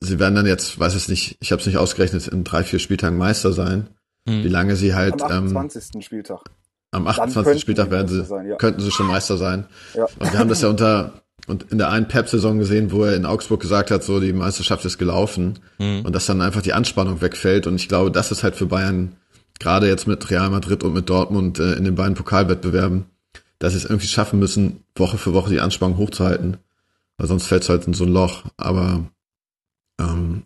sie 0.00 0.18
werden 0.18 0.34
dann 0.34 0.46
jetzt, 0.46 0.78
weiß 0.78 0.94
es 0.94 1.08
nicht, 1.08 1.36
ich 1.40 1.52
habe 1.52 1.60
es 1.60 1.66
nicht 1.66 1.78
ausgerechnet, 1.78 2.28
in 2.28 2.44
drei, 2.44 2.62
vier 2.62 2.78
Spieltagen 2.78 3.18
Meister 3.18 3.52
sein. 3.52 3.88
Hm. 4.26 4.44
Wie 4.44 4.48
lange 4.48 4.76
sie 4.76 4.94
halt 4.94 5.22
Am 5.22 5.48
ähm, 5.48 5.56
28. 5.56 6.04
Spieltag. 6.04 6.40
am 6.90 7.04
könnten 7.04 7.20
28. 7.20 7.52
sie 7.54 7.60
Spieltag 7.60 7.90
werden 7.90 8.08
sie, 8.08 8.24
sein, 8.24 8.46
ja. 8.48 8.56
könnten 8.56 8.80
sie 8.80 8.90
schon 8.90 9.06
Meister 9.06 9.36
sein. 9.36 9.66
Ja. 9.94 10.04
Und 10.18 10.32
wir 10.32 10.38
haben 10.38 10.48
das 10.48 10.62
ja 10.62 10.68
unter 10.70 11.22
und 11.46 11.70
in 11.70 11.78
der 11.78 11.90
einen 11.90 12.08
Pep-Saison 12.08 12.58
gesehen, 12.58 12.90
wo 12.90 13.04
er 13.04 13.14
in 13.14 13.24
Augsburg 13.24 13.60
gesagt 13.60 13.92
hat, 13.92 14.02
so 14.02 14.18
die 14.18 14.32
Meisterschaft 14.32 14.84
ist 14.84 14.98
gelaufen 14.98 15.60
Mhm. 15.78 16.02
und 16.04 16.14
dass 16.14 16.26
dann 16.26 16.40
einfach 16.40 16.62
die 16.62 16.72
Anspannung 16.72 17.20
wegfällt. 17.20 17.66
Und 17.68 17.76
ich 17.76 17.88
glaube, 17.88 18.10
das 18.10 18.32
ist 18.32 18.42
halt 18.42 18.56
für 18.56 18.66
Bayern 18.66 19.16
gerade 19.60 19.86
jetzt 19.86 20.08
mit 20.08 20.28
Real 20.28 20.50
Madrid 20.50 20.82
und 20.82 20.92
mit 20.92 21.08
Dortmund 21.08 21.58
äh, 21.60 21.74
in 21.74 21.84
den 21.84 21.94
beiden 21.94 22.14
Pokalwettbewerben, 22.14 23.04
dass 23.58 23.72
sie 23.72 23.78
es 23.78 23.84
irgendwie 23.84 24.08
schaffen 24.08 24.38
müssen, 24.40 24.84
Woche 24.96 25.18
für 25.18 25.34
Woche 25.34 25.50
die 25.50 25.60
Anspannung 25.60 25.98
hochzuhalten, 25.98 26.56
weil 27.16 27.28
sonst 27.28 27.46
fällt 27.46 27.62
es 27.62 27.68
halt 27.68 27.86
in 27.86 27.94
so 27.94 28.04
ein 28.04 28.12
Loch. 28.12 28.44
Aber 28.56 29.04
ähm, 30.00 30.42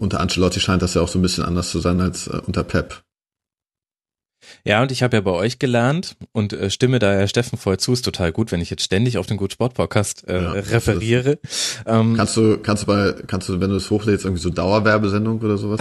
unter 0.00 0.20
Ancelotti 0.20 0.60
scheint 0.60 0.82
das 0.82 0.94
ja 0.94 1.02
auch 1.02 1.08
so 1.08 1.18
ein 1.18 1.22
bisschen 1.22 1.44
anders 1.44 1.70
zu 1.70 1.78
sein 1.78 2.00
als 2.00 2.26
äh, 2.26 2.40
unter 2.46 2.64
Pep. 2.64 3.02
Ja, 4.64 4.82
und 4.82 4.92
ich 4.92 5.02
habe 5.02 5.16
ja 5.16 5.20
bei 5.20 5.30
euch 5.32 5.58
gelernt 5.58 6.16
und 6.32 6.52
äh, 6.52 6.70
stimme 6.70 6.98
da 6.98 7.18
ja 7.18 7.26
Steffen 7.28 7.58
voll 7.58 7.78
zu, 7.78 7.92
ist 7.92 8.02
total 8.04 8.32
gut, 8.32 8.52
wenn 8.52 8.60
ich 8.60 8.70
jetzt 8.70 8.82
ständig 8.82 9.18
auf 9.18 9.26
den 9.26 9.36
Gut 9.36 9.52
Sport 9.52 9.74
Podcast 9.74 10.26
äh, 10.28 10.42
Ja, 10.42 10.50
referiere. 10.52 11.38
Ähm, 11.86 12.14
Kannst 12.16 12.36
du, 12.36 12.58
kannst 12.58 12.82
du 12.84 12.86
bei, 12.86 13.14
kannst 13.26 13.48
du, 13.48 13.60
wenn 13.60 13.70
du 13.70 13.76
es 13.76 13.90
hochlädst, 13.90 14.24
irgendwie 14.24 14.42
so 14.42 14.50
Dauerwerbesendung 14.50 15.40
oder 15.40 15.56
sowas 15.58 15.80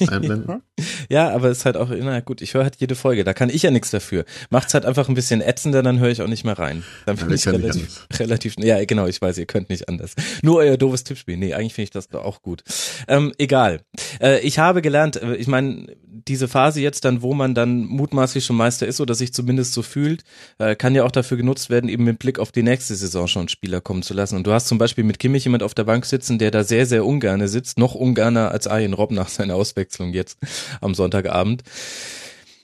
äh, 0.00 0.06
einblenden? 0.08 0.62
ja, 1.08 1.30
aber 1.30 1.48
es 1.48 1.58
ist 1.58 1.64
halt 1.64 1.76
auch, 1.76 1.90
na 1.90 2.20
gut, 2.20 2.40
ich 2.42 2.54
höre 2.54 2.64
halt 2.64 2.76
jede 2.76 2.94
Folge, 2.94 3.24
da 3.24 3.34
kann 3.34 3.50
ich 3.50 3.62
ja 3.62 3.70
nichts 3.70 3.90
dafür. 3.90 4.24
Macht's 4.50 4.74
halt 4.74 4.84
einfach 4.84 5.08
ein 5.08 5.14
bisschen 5.14 5.40
ätzender, 5.40 5.82
dann 5.82 5.98
höre 5.98 6.10
ich 6.10 6.22
auch 6.22 6.28
nicht 6.28 6.44
mehr 6.44 6.58
rein. 6.58 6.84
Dann 7.06 7.16
Ja, 7.16 7.22
bin 7.22 7.30
wir 7.30 7.36
ich 7.36 7.46
relativ, 7.48 8.06
relativ, 8.18 8.54
ja 8.58 8.84
genau, 8.84 9.06
ich 9.06 9.20
weiß, 9.20 9.38
ihr 9.38 9.46
könnt 9.46 9.68
nicht 9.70 9.88
anders. 9.88 10.14
Nur 10.42 10.58
euer 10.58 10.76
doofes 10.76 11.04
Tippspiel. 11.04 11.36
Nee, 11.36 11.54
eigentlich 11.54 11.74
finde 11.74 11.84
ich 11.84 11.90
das 11.90 12.12
auch 12.12 12.42
gut. 12.42 12.62
Ähm, 13.06 13.32
egal. 13.38 13.80
Äh, 14.20 14.40
ich 14.40 14.58
habe 14.58 14.82
gelernt, 14.82 15.16
äh, 15.20 15.34
ich 15.36 15.46
meine, 15.46 15.86
diese 16.28 16.48
Phase 16.48 16.80
jetzt 16.80 17.04
dann, 17.04 17.22
wo 17.22 17.32
man 17.34 17.54
dann 17.54 17.87
mutmaßlich 17.88 18.44
schon 18.44 18.56
Meister 18.56 18.86
ist 18.86 19.00
oder 19.00 19.14
sich 19.14 19.32
zumindest 19.32 19.72
so 19.72 19.82
fühlt, 19.82 20.24
äh, 20.58 20.76
kann 20.76 20.94
ja 20.94 21.04
auch 21.04 21.10
dafür 21.10 21.36
genutzt 21.36 21.70
werden, 21.70 21.88
eben 21.88 22.04
mit 22.04 22.18
Blick 22.18 22.38
auf 22.38 22.52
die 22.52 22.62
nächste 22.62 22.94
Saison 22.94 23.26
schon 23.26 23.48
Spieler 23.48 23.80
kommen 23.80 24.02
zu 24.02 24.14
lassen. 24.14 24.36
Und 24.36 24.46
du 24.46 24.52
hast 24.52 24.68
zum 24.68 24.78
Beispiel 24.78 25.04
mit 25.04 25.18
Kimmich 25.18 25.44
jemand 25.44 25.62
auf 25.62 25.74
der 25.74 25.84
Bank 25.84 26.06
sitzen, 26.06 26.38
der 26.38 26.50
da 26.50 26.64
sehr, 26.64 26.86
sehr 26.86 27.04
ungerne 27.04 27.48
sitzt, 27.48 27.78
noch 27.78 27.94
ungerner 27.94 28.50
als 28.52 28.66
Arjen 28.66 28.92
Robb 28.92 29.10
nach 29.10 29.28
seiner 29.28 29.54
Auswechslung 29.54 30.12
jetzt 30.12 30.38
am 30.80 30.94
Sonntagabend. 30.94 31.62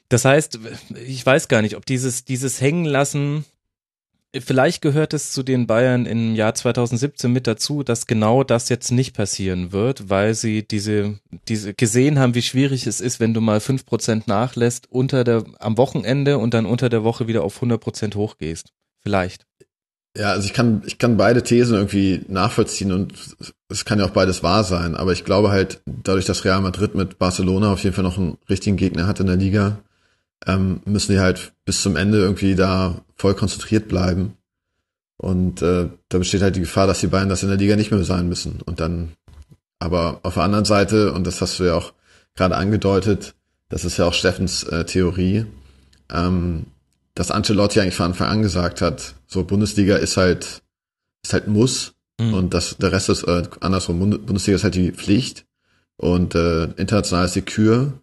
Das 0.08 0.24
heißt, 0.24 0.60
ich 1.06 1.24
weiß 1.24 1.48
gar 1.48 1.62
nicht, 1.62 1.76
ob 1.76 1.86
dieses, 1.86 2.24
dieses 2.24 2.60
Hängenlassen 2.60 3.44
Vielleicht 4.40 4.82
gehört 4.82 5.14
es 5.14 5.30
zu 5.30 5.44
den 5.44 5.68
Bayern 5.68 6.06
im 6.06 6.34
Jahr 6.34 6.54
2017 6.54 7.32
mit 7.32 7.46
dazu, 7.46 7.84
dass 7.84 8.06
genau 8.06 8.42
das 8.42 8.68
jetzt 8.68 8.90
nicht 8.90 9.14
passieren 9.14 9.70
wird, 9.70 10.10
weil 10.10 10.34
sie 10.34 10.66
diese, 10.66 11.20
diese 11.46 11.72
gesehen 11.74 12.18
haben, 12.18 12.34
wie 12.34 12.42
schwierig 12.42 12.88
es 12.88 13.00
ist, 13.00 13.20
wenn 13.20 13.32
du 13.32 13.40
mal 13.40 13.60
fünf 13.60 13.86
Prozent 13.86 14.26
nachlässt 14.26 14.90
unter 14.90 15.22
der, 15.22 15.44
am 15.60 15.78
Wochenende 15.78 16.38
und 16.38 16.52
dann 16.52 16.66
unter 16.66 16.88
der 16.88 17.04
Woche 17.04 17.28
wieder 17.28 17.44
auf 17.44 17.56
100 17.56 17.80
Prozent 17.80 18.16
hochgehst. 18.16 18.72
Vielleicht. 19.02 19.46
Ja, 20.16 20.30
also 20.30 20.46
ich 20.46 20.52
kann, 20.52 20.82
ich 20.86 20.98
kann 20.98 21.16
beide 21.16 21.42
Thesen 21.42 21.76
irgendwie 21.76 22.24
nachvollziehen 22.28 22.92
und 22.92 23.12
es 23.68 23.84
kann 23.84 23.98
ja 23.98 24.06
auch 24.06 24.10
beides 24.10 24.42
wahr 24.42 24.64
sein. 24.64 24.96
Aber 24.96 25.12
ich 25.12 25.24
glaube 25.24 25.50
halt, 25.50 25.80
dadurch, 25.86 26.24
dass 26.24 26.44
Real 26.44 26.60
Madrid 26.60 26.94
mit 26.94 27.18
Barcelona 27.18 27.72
auf 27.72 27.84
jeden 27.84 27.94
Fall 27.94 28.04
noch 28.04 28.18
einen 28.18 28.38
richtigen 28.48 28.76
Gegner 28.76 29.06
hat 29.06 29.20
in 29.20 29.26
der 29.26 29.36
Liga, 29.36 29.78
ähm, 30.46 30.80
müssen 30.84 31.12
die 31.12 31.20
halt 31.20 31.52
bis 31.64 31.82
zum 31.82 31.96
Ende 31.96 32.18
irgendwie 32.18 32.54
da 32.54 33.02
voll 33.16 33.34
konzentriert 33.34 33.88
bleiben. 33.88 34.36
Und 35.16 35.62
äh, 35.62 35.88
da 36.08 36.18
besteht 36.18 36.42
halt 36.42 36.56
die 36.56 36.60
Gefahr, 36.60 36.86
dass 36.86 37.00
die 37.00 37.06
beiden 37.06 37.28
das 37.28 37.42
in 37.42 37.48
der 37.48 37.58
Liga 37.58 37.76
nicht 37.76 37.90
mehr 37.90 38.04
sein 38.04 38.28
müssen. 38.28 38.60
Und 38.64 38.80
dann, 38.80 39.12
aber 39.78 40.20
auf 40.22 40.34
der 40.34 40.42
anderen 40.42 40.64
Seite, 40.64 41.12
und 41.12 41.26
das 41.26 41.40
hast 41.40 41.58
du 41.58 41.64
ja 41.64 41.74
auch 41.74 41.92
gerade 42.34 42.56
angedeutet, 42.56 43.34
das 43.68 43.84
ist 43.84 43.96
ja 43.96 44.06
auch 44.06 44.12
Steffens 44.14 44.64
äh, 44.64 44.84
Theorie, 44.84 45.46
ähm, 46.12 46.66
dass 47.14 47.30
Ancelotti 47.30 47.80
eigentlich 47.80 47.94
von 47.94 48.06
Anfang 48.06 48.28
an 48.28 48.42
gesagt 48.42 48.80
hat, 48.80 49.14
so 49.26 49.44
Bundesliga 49.44 49.96
ist 49.96 50.16
halt, 50.16 50.62
ist 51.22 51.32
halt 51.32 51.48
Muss 51.48 51.94
Mhm. 52.20 52.34
und 52.34 52.54
das, 52.54 52.76
der 52.76 52.92
Rest 52.92 53.08
ist 53.08 53.24
äh, 53.24 53.42
andersrum. 53.60 53.98
Bund- 53.98 54.24
Bundesliga 54.24 54.54
ist 54.54 54.62
halt 54.64 54.76
die 54.76 54.92
Pflicht 54.92 55.46
und 55.96 56.34
äh, 56.36 56.64
international 56.76 57.24
ist 57.24 57.34
die 57.34 57.42
Kür. 57.42 57.94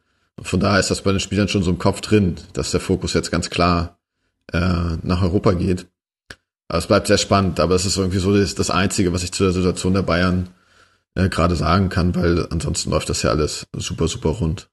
Und 0.41 0.47
von 0.47 0.59
daher 0.59 0.79
ist 0.79 0.89
das 0.89 1.03
bei 1.03 1.11
den 1.11 1.19
Spielern 1.19 1.47
schon 1.47 1.61
so 1.61 1.69
im 1.69 1.77
Kopf 1.77 2.01
drin, 2.01 2.35
dass 2.53 2.71
der 2.71 2.79
Fokus 2.79 3.13
jetzt 3.13 3.29
ganz 3.29 3.51
klar 3.51 3.99
äh, 4.51 4.97
nach 5.03 5.21
Europa 5.21 5.51
geht. 5.51 5.85
Aber 6.67 6.79
es 6.79 6.87
bleibt 6.87 7.05
sehr 7.05 7.19
spannend, 7.19 7.59
aber 7.59 7.75
es 7.75 7.85
ist 7.85 7.95
irgendwie 7.95 8.17
so 8.17 8.35
das, 8.35 8.55
das 8.55 8.71
Einzige, 8.71 9.13
was 9.13 9.21
ich 9.21 9.31
zu 9.31 9.43
der 9.43 9.53
Situation 9.53 9.93
der 9.93 10.01
Bayern 10.01 10.49
äh, 11.13 11.29
gerade 11.29 11.55
sagen 11.55 11.89
kann, 11.89 12.15
weil 12.15 12.47
ansonsten 12.49 12.89
läuft 12.89 13.07
das 13.09 13.21
ja 13.21 13.29
alles 13.29 13.67
super, 13.77 14.07
super 14.07 14.29
rund. 14.29 14.71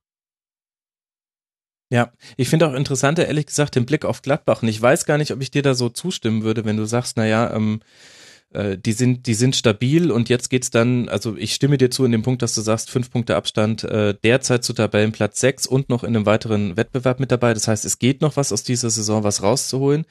Ja, 1.90 2.12
ich 2.38 2.48
finde 2.48 2.66
auch 2.66 2.72
interessanter, 2.72 3.26
ehrlich 3.26 3.44
gesagt, 3.44 3.74
den 3.74 3.84
Blick 3.84 4.06
auf 4.06 4.22
Gladbach. 4.22 4.62
Und 4.62 4.68
ich 4.68 4.80
weiß 4.80 5.04
gar 5.04 5.18
nicht, 5.18 5.32
ob 5.32 5.42
ich 5.42 5.50
dir 5.50 5.62
da 5.62 5.74
so 5.74 5.90
zustimmen 5.90 6.44
würde, 6.44 6.64
wenn 6.64 6.78
du 6.78 6.86
sagst, 6.86 7.18
naja, 7.18 7.52
ähm, 7.52 7.82
äh, 7.82 8.17
die 8.50 8.92
sind, 8.92 9.26
die 9.26 9.34
sind 9.34 9.56
stabil 9.56 10.10
und 10.10 10.28
jetzt 10.28 10.48
geht's 10.48 10.70
dann, 10.70 11.08
also 11.08 11.36
ich 11.36 11.54
stimme 11.54 11.76
dir 11.76 11.90
zu 11.90 12.04
in 12.04 12.12
dem 12.12 12.22
Punkt, 12.22 12.40
dass 12.40 12.54
du 12.54 12.62
sagst, 12.62 12.90
fünf 12.90 13.10
Punkte 13.10 13.36
Abstand 13.36 13.84
äh, 13.84 14.14
derzeit 14.24 14.64
zu 14.64 14.72
Tabellenplatz 14.72 15.38
sechs 15.38 15.66
und 15.66 15.90
noch 15.90 16.02
in 16.02 16.16
einem 16.16 16.26
weiteren 16.26 16.76
Wettbewerb 16.76 17.20
mit 17.20 17.30
dabei. 17.30 17.52
Das 17.52 17.68
heißt, 17.68 17.84
es 17.84 17.98
geht 17.98 18.22
noch 18.22 18.36
was 18.36 18.52
aus 18.52 18.62
dieser 18.62 18.88
Saison, 18.88 19.22
was 19.22 19.42
rauszuholen. 19.42 20.06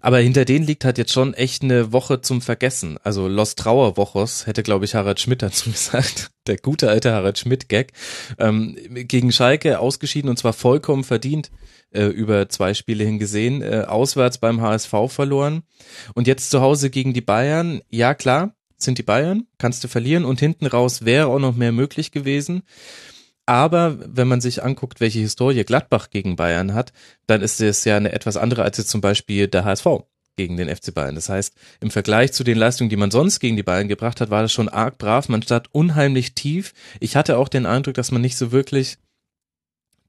Aber 0.00 0.18
hinter 0.18 0.44
denen 0.44 0.66
liegt 0.66 0.84
halt 0.84 0.98
jetzt 0.98 1.12
schon 1.12 1.34
echt 1.34 1.62
eine 1.62 1.92
Woche 1.92 2.20
zum 2.20 2.42
Vergessen. 2.42 2.98
Also 3.02 3.28
Los 3.28 3.54
Trauer 3.54 3.96
Wochos, 3.96 4.46
hätte, 4.46 4.62
glaube 4.62 4.84
ich, 4.84 4.94
Harald 4.94 5.20
Schmidt 5.20 5.42
dazu 5.42 5.70
gesagt. 5.72 6.30
Der 6.46 6.58
gute 6.58 6.90
alte 6.90 7.12
Harald 7.12 7.38
Schmidt-Gag. 7.38 7.92
Ähm, 8.38 8.76
gegen 8.90 9.32
Schalke 9.32 9.78
ausgeschieden 9.78 10.28
und 10.28 10.38
zwar 10.38 10.52
vollkommen 10.52 11.04
verdient 11.04 11.50
äh, 11.94 12.06
über 12.06 12.48
zwei 12.48 12.74
Spiele 12.74 13.04
hingesehen. 13.04 13.62
Äh, 13.62 13.84
auswärts 13.86 14.38
beim 14.38 14.60
HSV 14.60 14.92
verloren. 15.08 15.62
Und 16.14 16.26
jetzt 16.26 16.50
zu 16.50 16.60
Hause 16.60 16.90
gegen 16.90 17.14
die 17.14 17.20
Bayern. 17.20 17.80
Ja, 17.88 18.14
klar, 18.14 18.54
sind 18.76 18.98
die 18.98 19.02
Bayern, 19.02 19.46
kannst 19.58 19.82
du 19.84 19.88
verlieren 19.88 20.24
und 20.24 20.40
hinten 20.40 20.66
raus 20.66 21.04
wäre 21.04 21.28
auch 21.28 21.38
noch 21.38 21.56
mehr 21.56 21.72
möglich 21.72 22.12
gewesen. 22.12 22.62
Aber 23.46 23.98
wenn 24.06 24.28
man 24.28 24.40
sich 24.40 24.62
anguckt, 24.62 25.00
welche 25.00 25.18
Historie 25.18 25.64
Gladbach 25.64 26.10
gegen 26.10 26.36
Bayern 26.36 26.72
hat, 26.74 26.92
dann 27.26 27.42
ist 27.42 27.60
es 27.60 27.84
ja 27.84 27.96
eine 27.96 28.12
etwas 28.12 28.36
andere 28.36 28.62
als 28.62 28.78
jetzt 28.78 28.88
zum 28.88 29.00
Beispiel 29.00 29.48
der 29.48 29.64
HSV 29.64 29.86
gegen 30.36 30.56
den 30.56 30.74
FC 30.74 30.94
Bayern. 30.94 31.14
Das 31.14 31.28
heißt, 31.28 31.54
im 31.80 31.90
Vergleich 31.90 32.32
zu 32.32 32.42
den 32.42 32.56
Leistungen, 32.56 32.90
die 32.90 32.96
man 32.96 33.10
sonst 33.10 33.40
gegen 33.40 33.56
die 33.56 33.62
Bayern 33.62 33.88
gebracht 33.88 34.20
hat, 34.20 34.30
war 34.30 34.42
das 34.42 34.52
schon 34.52 34.68
arg 34.68 34.98
brav. 34.98 35.28
Man 35.28 35.42
stand 35.42 35.72
unheimlich 35.74 36.34
tief. 36.34 36.72
Ich 37.00 37.16
hatte 37.16 37.36
auch 37.36 37.48
den 37.48 37.66
Eindruck, 37.66 37.94
dass 37.94 38.10
man 38.10 38.22
nicht 38.22 38.36
so 38.36 38.50
wirklich 38.50 38.96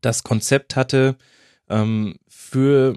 das 0.02 0.24
Konzept 0.24 0.76
hatte 0.76 1.16
ähm, 1.70 2.16
für 2.28 2.96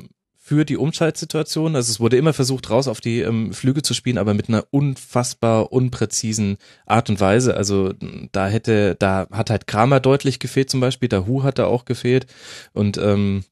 für 0.48 0.64
die 0.64 0.78
Umschaltsituation. 0.78 1.76
Also 1.76 1.90
es 1.90 2.00
wurde 2.00 2.16
immer 2.16 2.32
versucht, 2.32 2.70
raus 2.70 2.88
auf 2.88 3.02
die 3.02 3.20
ähm, 3.20 3.52
Flüge 3.52 3.82
zu 3.82 3.92
spielen, 3.92 4.16
aber 4.16 4.32
mit 4.32 4.48
einer 4.48 4.64
unfassbar 4.70 5.72
unpräzisen 5.72 6.56
Art 6.86 7.10
und 7.10 7.20
Weise. 7.20 7.54
Also 7.54 7.92
da 8.32 8.48
hätte, 8.48 8.96
da 8.98 9.26
hat 9.30 9.50
halt 9.50 9.66
Kramer 9.66 10.00
deutlich 10.00 10.38
gefehlt 10.38 10.70
zum 10.70 10.80
Beispiel, 10.80 11.10
der 11.10 11.26
Hu 11.26 11.42
hat 11.42 11.58
da 11.58 11.66
auch 11.66 11.84
gefehlt. 11.84 12.26
Und 12.72 12.96
ähm, 12.96 13.44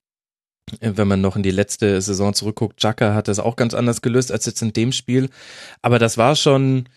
wenn 0.80 1.06
man 1.06 1.20
noch 1.20 1.36
in 1.36 1.42
die 1.42 1.50
letzte 1.50 2.00
Saison 2.00 2.32
zurückguckt, 2.32 2.82
Jaka 2.82 3.12
hat 3.12 3.28
das 3.28 3.40
auch 3.40 3.56
ganz 3.56 3.74
anders 3.74 4.00
gelöst 4.00 4.32
als 4.32 4.46
jetzt 4.46 4.62
in 4.62 4.72
dem 4.72 4.90
Spiel. 4.92 5.28
Aber 5.82 5.98
das 5.98 6.16
war 6.16 6.34
schon 6.34 6.88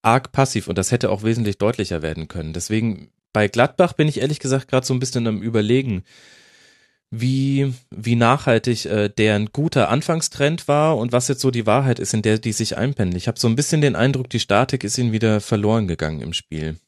arg 0.00 0.32
passiv 0.32 0.66
und 0.66 0.78
das 0.78 0.92
hätte 0.92 1.10
auch 1.10 1.24
wesentlich 1.24 1.58
deutlicher 1.58 2.00
werden 2.00 2.26
können. 2.26 2.54
Deswegen 2.54 3.10
bei 3.34 3.48
Gladbach 3.48 3.92
bin 3.92 4.08
ich 4.08 4.20
ehrlich 4.22 4.40
gesagt 4.40 4.68
gerade 4.68 4.86
so 4.86 4.94
ein 4.94 5.00
bisschen 5.00 5.26
am 5.26 5.42
Überlegen 5.42 6.04
wie, 7.14 7.74
wie 7.90 8.16
nachhaltig 8.16 8.86
äh, 8.86 9.10
der 9.10 9.36
ein 9.36 9.50
guter 9.52 9.90
Anfangstrend 9.90 10.66
war 10.66 10.96
und 10.96 11.12
was 11.12 11.28
jetzt 11.28 11.42
so 11.42 11.50
die 11.50 11.66
Wahrheit 11.66 11.98
ist, 11.98 12.14
in 12.14 12.22
der 12.22 12.38
die 12.38 12.52
sich 12.52 12.78
einpendeln. 12.78 13.18
Ich 13.18 13.28
habe 13.28 13.38
so 13.38 13.48
ein 13.48 13.54
bisschen 13.54 13.82
den 13.82 13.94
Eindruck, 13.94 14.30
die 14.30 14.40
Statik 14.40 14.82
ist 14.82 14.96
ihnen 14.96 15.12
wieder 15.12 15.42
verloren 15.42 15.86
gegangen 15.86 16.22
im 16.22 16.32
Spiel. 16.32 16.78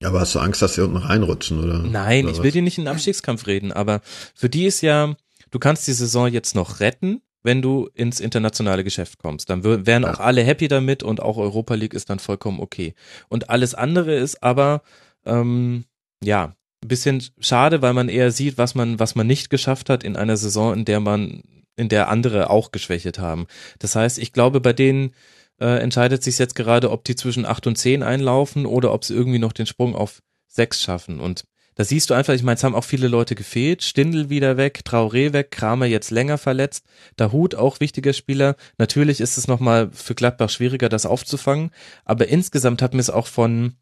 Ja, 0.00 0.08
aber 0.08 0.20
hast 0.20 0.34
du 0.34 0.38
Angst, 0.38 0.62
dass 0.62 0.74
sie 0.74 0.82
unten 0.82 0.96
reinrutschen, 0.96 1.62
oder? 1.62 1.78
Nein, 1.78 2.24
oder 2.24 2.34
ich 2.34 2.42
will 2.42 2.52
dir 2.52 2.62
nicht 2.62 2.78
in 2.78 2.84
den 2.84 2.92
Abstiegskampf 2.94 3.46
reden, 3.46 3.70
aber 3.70 4.00
für 4.34 4.48
die 4.48 4.64
ist 4.64 4.80
ja, 4.80 5.14
du 5.50 5.58
kannst 5.58 5.86
die 5.86 5.92
Saison 5.92 6.26
jetzt 6.28 6.54
noch 6.54 6.80
retten, 6.80 7.20
wenn 7.42 7.60
du 7.60 7.90
ins 7.92 8.20
internationale 8.20 8.82
Geschäft 8.82 9.18
kommst. 9.18 9.50
Dann 9.50 9.62
wären 9.62 10.06
auch 10.06 10.20
alle 10.20 10.42
happy 10.42 10.68
damit 10.68 11.02
und 11.02 11.20
auch 11.20 11.36
Europa 11.36 11.74
League 11.74 11.92
ist 11.92 12.08
dann 12.08 12.18
vollkommen 12.18 12.60
okay. 12.60 12.94
Und 13.28 13.50
alles 13.50 13.74
andere 13.74 14.14
ist 14.14 14.42
aber, 14.42 14.80
ähm, 15.26 15.84
ja, 16.22 16.56
ein 16.84 16.88
bisschen 16.88 17.24
schade, 17.40 17.82
weil 17.82 17.94
man 17.94 18.08
eher 18.08 18.30
sieht, 18.30 18.58
was 18.58 18.74
man, 18.74 19.00
was 19.00 19.14
man 19.14 19.26
nicht 19.26 19.50
geschafft 19.50 19.90
hat 19.90 20.04
in 20.04 20.16
einer 20.16 20.36
Saison, 20.36 20.74
in 20.74 20.84
der 20.84 21.00
man, 21.00 21.42
in 21.76 21.88
der 21.88 22.08
andere 22.08 22.50
auch 22.50 22.70
geschwächt 22.70 23.18
haben. 23.18 23.46
Das 23.78 23.96
heißt, 23.96 24.18
ich 24.18 24.32
glaube, 24.32 24.60
bei 24.60 24.72
denen 24.72 25.12
äh, 25.60 25.80
entscheidet 25.80 26.22
sich 26.22 26.38
jetzt 26.38 26.54
gerade, 26.54 26.90
ob 26.90 27.04
die 27.04 27.16
zwischen 27.16 27.46
acht 27.46 27.66
und 27.66 27.76
zehn 27.76 28.02
einlaufen 28.02 28.66
oder 28.66 28.92
ob 28.92 29.04
sie 29.04 29.14
irgendwie 29.14 29.38
noch 29.38 29.52
den 29.52 29.66
Sprung 29.66 29.94
auf 29.96 30.22
sechs 30.46 30.82
schaffen. 30.82 31.20
Und 31.20 31.44
da 31.74 31.84
siehst 31.84 32.10
du 32.10 32.14
einfach, 32.14 32.34
ich 32.34 32.44
meine, 32.44 32.56
es 32.56 32.62
haben 32.62 32.74
auch 32.74 32.84
viele 32.84 33.08
Leute 33.08 33.34
gefehlt. 33.34 33.82
Stindel 33.82 34.30
wieder 34.30 34.56
weg, 34.56 34.82
Traoré 34.84 35.32
weg, 35.32 35.50
Kramer 35.50 35.86
jetzt 35.86 36.10
länger 36.10 36.38
verletzt. 36.38 36.84
Dahut 37.16 37.54
auch 37.56 37.80
wichtiger 37.80 38.12
Spieler. 38.12 38.56
Natürlich 38.78 39.20
ist 39.20 39.38
es 39.38 39.48
nochmal 39.48 39.90
für 39.92 40.14
Gladbach 40.14 40.50
schwieriger, 40.50 40.88
das 40.88 41.06
aufzufangen. 41.06 41.70
Aber 42.04 42.28
insgesamt 42.28 42.80
hat 42.80 42.94
mir 42.94 43.00
es 43.00 43.10
auch 43.10 43.26
von, 43.26 43.74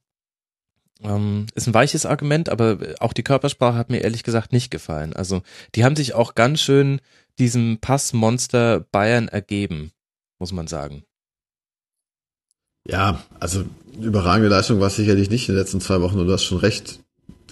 ähm, 1.02 1.46
ist 1.54 1.66
ein 1.66 1.74
weiches 1.74 2.06
Argument, 2.06 2.48
aber 2.48 2.78
auch 3.00 3.12
die 3.12 3.22
Körpersprache 3.22 3.76
hat 3.76 3.90
mir 3.90 4.02
ehrlich 4.02 4.22
gesagt 4.22 4.52
nicht 4.52 4.70
gefallen. 4.70 5.12
Also 5.12 5.42
die 5.74 5.84
haben 5.84 5.96
sich 5.96 6.14
auch 6.14 6.34
ganz 6.34 6.60
schön 6.60 7.00
diesem 7.38 7.78
Passmonster 7.78 8.80
Bayern 8.80 9.28
ergeben, 9.28 9.92
muss 10.38 10.52
man 10.52 10.66
sagen. 10.66 11.04
Ja, 12.86 13.22
also 13.38 13.64
überragende 13.98 14.48
Leistung 14.48 14.80
war 14.80 14.88
es 14.88 14.96
sicherlich 14.96 15.30
nicht 15.30 15.48
in 15.48 15.54
den 15.54 15.60
letzten 15.60 15.80
zwei 15.80 16.00
Wochen 16.00 16.18
und 16.18 16.26
du 16.26 16.32
hast 16.32 16.44
schon 16.44 16.58
recht. 16.58 17.00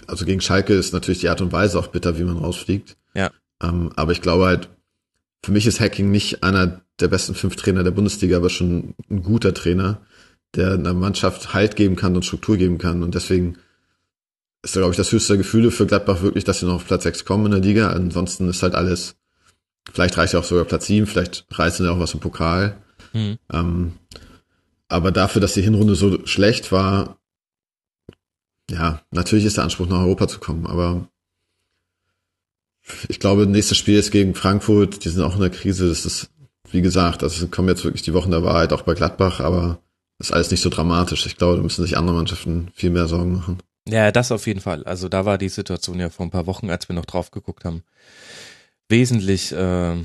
Also 0.07 0.25
gegen 0.25 0.41
Schalke 0.41 0.73
ist 0.73 0.93
natürlich 0.93 1.21
die 1.21 1.29
Art 1.29 1.41
und 1.41 1.53
Weise 1.53 1.79
auch 1.79 1.87
bitter, 1.87 2.17
wie 2.17 2.23
man 2.23 2.37
rausfliegt. 2.37 2.97
Ja. 3.13 3.31
Ähm, 3.63 3.91
aber 3.95 4.11
ich 4.11 4.21
glaube 4.21 4.45
halt, 4.45 4.69
für 5.43 5.51
mich 5.51 5.65
ist 5.65 5.79
Hacking 5.79 6.11
nicht 6.11 6.43
einer 6.43 6.81
der 6.99 7.07
besten 7.07 7.33
fünf 7.33 7.55
Trainer 7.55 7.83
der 7.83 7.91
Bundesliga, 7.91 8.37
aber 8.37 8.49
schon 8.49 8.93
ein 9.09 9.23
guter 9.23 9.53
Trainer 9.53 10.01
der 10.55 10.73
einer 10.73 10.93
Mannschaft 10.93 11.53
Halt 11.53 11.75
geben 11.75 11.95
kann 11.95 12.15
und 12.15 12.25
Struktur 12.25 12.57
geben 12.57 12.77
kann. 12.77 13.03
Und 13.03 13.15
deswegen 13.15 13.57
ist, 14.63 14.73
glaube 14.73 14.91
ich, 14.91 14.97
das 14.97 15.11
höchste 15.11 15.37
Gefühle 15.37 15.71
für 15.71 15.85
Gladbach 15.85 16.21
wirklich, 16.21 16.43
dass 16.43 16.59
sie 16.59 16.65
noch 16.65 16.75
auf 16.75 16.87
Platz 16.87 17.03
6 17.03 17.25
kommen 17.25 17.45
in 17.47 17.51
der 17.51 17.61
Liga. 17.61 17.91
Ansonsten 17.91 18.49
ist 18.49 18.63
halt 18.63 18.75
alles, 18.75 19.15
vielleicht 19.91 20.17
reicht 20.17 20.33
ja 20.33 20.39
auch 20.39 20.43
sogar 20.43 20.65
Platz 20.65 20.85
7, 20.87 21.07
vielleicht 21.07 21.45
reißen 21.49 21.85
ja 21.85 21.91
auch 21.91 21.99
was 21.99 22.13
im 22.13 22.19
Pokal. 22.19 22.77
Mhm. 23.13 23.37
Ähm, 23.51 23.93
aber 24.87 25.11
dafür, 25.11 25.41
dass 25.41 25.53
die 25.53 25.61
Hinrunde 25.61 25.95
so 25.95 26.25
schlecht 26.25 26.71
war, 26.71 27.17
ja, 28.69 29.01
natürlich 29.11 29.45
ist 29.45 29.57
der 29.57 29.63
Anspruch 29.63 29.87
nach 29.87 29.99
Europa 29.99 30.27
zu 30.27 30.39
kommen, 30.39 30.65
aber 30.65 31.07
ich 33.07 33.19
glaube, 33.19 33.47
nächstes 33.47 33.77
Spiel 33.77 33.97
ist 33.97 34.11
gegen 34.11 34.35
Frankfurt, 34.35 35.03
die 35.05 35.09
sind 35.09 35.23
auch 35.23 35.35
in 35.35 35.41
der 35.41 35.49
Krise, 35.49 35.87
das 35.87 36.05
ist, 36.05 36.29
wie 36.71 36.81
gesagt, 36.81 37.23
also 37.23 37.47
kommen 37.47 37.69
jetzt 37.69 37.83
wirklich 37.83 38.01
die 38.01 38.13
Wochen 38.13 38.31
der 38.31 38.43
Wahrheit 38.43 38.73
auch 38.73 38.81
bei 38.81 38.93
Gladbach, 38.93 39.39
aber 39.39 39.79
ist 40.27 40.33
alles 40.33 40.51
nicht 40.51 40.61
so 40.61 40.69
dramatisch. 40.69 41.25
Ich 41.25 41.37
glaube, 41.37 41.57
da 41.57 41.63
müssen 41.63 41.83
sich 41.83 41.97
andere 41.97 42.15
Mannschaften 42.15 42.71
viel 42.73 42.89
mehr 42.89 43.07
Sorgen 43.07 43.33
machen. 43.33 43.57
Ja, 43.87 44.11
das 44.11 44.31
auf 44.31 44.47
jeden 44.47 44.61
Fall. 44.61 44.83
Also 44.83 45.09
da 45.09 45.25
war 45.25 45.37
die 45.37 45.49
Situation 45.49 45.99
ja 45.99 46.09
vor 46.09 46.25
ein 46.25 46.31
paar 46.31 46.47
Wochen, 46.47 46.69
als 46.69 46.87
wir 46.87 46.95
noch 46.95 47.05
drauf 47.05 47.31
geguckt 47.31 47.65
haben, 47.65 47.83
wesentlich 48.89 49.51
äh, 49.51 49.95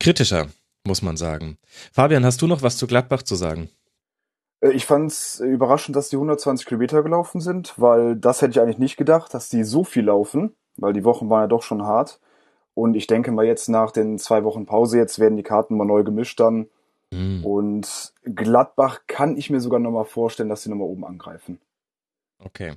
kritischer, 0.00 0.48
muss 0.86 1.02
man 1.02 1.16
sagen. 1.16 1.58
Fabian, 1.92 2.24
hast 2.24 2.42
du 2.42 2.46
noch 2.46 2.62
was 2.62 2.76
zu 2.76 2.86
Gladbach 2.86 3.22
zu 3.22 3.36
sagen? 3.36 3.70
Äh, 4.60 4.72
ich 4.72 4.86
fand 4.86 5.12
es 5.12 5.40
überraschend, 5.40 5.94
dass 5.96 6.08
die 6.08 6.16
120 6.16 6.66
Kilometer 6.66 7.02
gelaufen 7.02 7.40
sind, 7.40 7.74
weil 7.76 8.16
das 8.16 8.42
hätte 8.42 8.52
ich 8.52 8.60
eigentlich 8.60 8.78
nicht 8.78 8.96
gedacht, 8.96 9.32
dass 9.34 9.48
die 9.48 9.64
so 9.64 9.84
viel 9.84 10.04
laufen, 10.04 10.54
weil 10.76 10.92
die 10.92 11.04
Wochen 11.04 11.30
waren 11.30 11.42
ja 11.42 11.46
doch 11.46 11.62
schon 11.62 11.82
hart. 11.82 12.20
Und 12.74 12.94
ich 12.96 13.06
denke 13.06 13.30
mal 13.30 13.46
jetzt 13.46 13.68
nach 13.68 13.92
den 13.92 14.18
zwei 14.18 14.42
Wochen 14.42 14.66
Pause, 14.66 14.98
jetzt 14.98 15.20
werden 15.20 15.36
die 15.36 15.44
Karten 15.44 15.76
mal 15.76 15.84
neu 15.84 16.02
gemischt 16.02 16.40
dann. 16.40 16.66
Mhm. 17.12 17.44
Und 17.44 18.12
Gladbach 18.24 19.02
kann 19.06 19.36
ich 19.36 19.50
mir 19.50 19.60
sogar 19.60 19.80
nochmal 19.80 20.04
vorstellen, 20.04 20.48
dass 20.48 20.62
sie 20.62 20.70
nochmal 20.70 20.88
oben 20.88 21.04
angreifen. 21.04 21.60
Okay, 22.44 22.72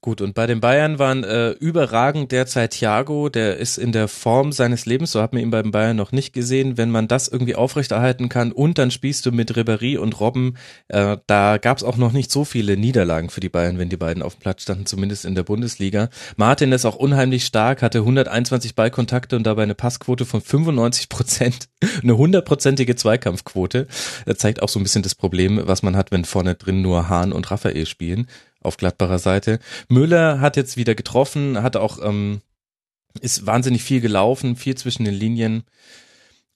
gut. 0.00 0.20
Und 0.20 0.34
bei 0.34 0.48
den 0.48 0.60
Bayern 0.60 0.98
waren 0.98 1.22
äh, 1.22 1.50
überragend 1.50 2.32
derzeit 2.32 2.72
Thiago, 2.72 3.28
der 3.28 3.56
ist 3.56 3.78
in 3.78 3.92
der 3.92 4.08
Form 4.08 4.50
seines 4.50 4.84
Lebens, 4.84 5.12
so 5.12 5.22
hat 5.22 5.32
man 5.32 5.42
ihn 5.42 5.50
beim 5.50 5.70
Bayern 5.70 5.96
noch 5.96 6.10
nicht 6.10 6.32
gesehen. 6.32 6.76
Wenn 6.76 6.90
man 6.90 7.06
das 7.06 7.28
irgendwie 7.28 7.54
aufrechterhalten 7.54 8.28
kann 8.28 8.50
und 8.50 8.78
dann 8.78 8.90
spielst 8.90 9.24
du 9.24 9.30
mit 9.30 9.52
Ribéry 9.52 9.96
und 9.96 10.18
Robben, 10.18 10.56
äh, 10.88 11.18
da 11.28 11.58
gab 11.58 11.78
es 11.78 11.84
auch 11.84 11.96
noch 11.96 12.10
nicht 12.10 12.32
so 12.32 12.44
viele 12.44 12.76
Niederlagen 12.76 13.30
für 13.30 13.38
die 13.38 13.48
Bayern, 13.48 13.78
wenn 13.78 13.88
die 13.88 13.96
beiden 13.96 14.24
auf 14.24 14.34
dem 14.34 14.40
Platz 14.40 14.62
standen, 14.62 14.86
zumindest 14.86 15.24
in 15.24 15.36
der 15.36 15.44
Bundesliga. 15.44 16.08
Martin 16.34 16.72
ist 16.72 16.84
auch 16.84 16.96
unheimlich 16.96 17.46
stark, 17.46 17.82
hatte 17.82 17.98
121 17.98 18.74
Ballkontakte 18.74 19.36
und 19.36 19.44
dabei 19.44 19.62
eine 19.62 19.76
Passquote 19.76 20.24
von 20.24 20.40
95 20.40 21.08
Prozent, 21.08 21.68
eine 22.02 22.16
hundertprozentige 22.16 22.96
Zweikampfquote. 22.96 23.86
Das 24.26 24.38
zeigt 24.38 24.62
auch 24.62 24.68
so 24.68 24.80
ein 24.80 24.82
bisschen 24.82 25.02
das 25.02 25.14
Problem, 25.14 25.60
was 25.64 25.84
man 25.84 25.96
hat, 25.96 26.10
wenn 26.10 26.24
vorne 26.24 26.56
drin 26.56 26.82
nur 26.82 27.08
Hahn 27.08 27.32
und 27.32 27.52
Raphael 27.52 27.86
spielen 27.86 28.26
auf 28.66 28.76
Gladbacher 28.76 29.18
Seite. 29.18 29.58
Müller 29.88 30.40
hat 30.40 30.56
jetzt 30.56 30.76
wieder 30.76 30.94
getroffen, 30.94 31.62
hat 31.62 31.76
auch, 31.76 31.98
ähm, 32.02 32.40
ist 33.20 33.46
wahnsinnig 33.46 33.82
viel 33.82 34.00
gelaufen, 34.00 34.56
viel 34.56 34.76
zwischen 34.76 35.04
den 35.04 35.14
Linien. 35.14 35.64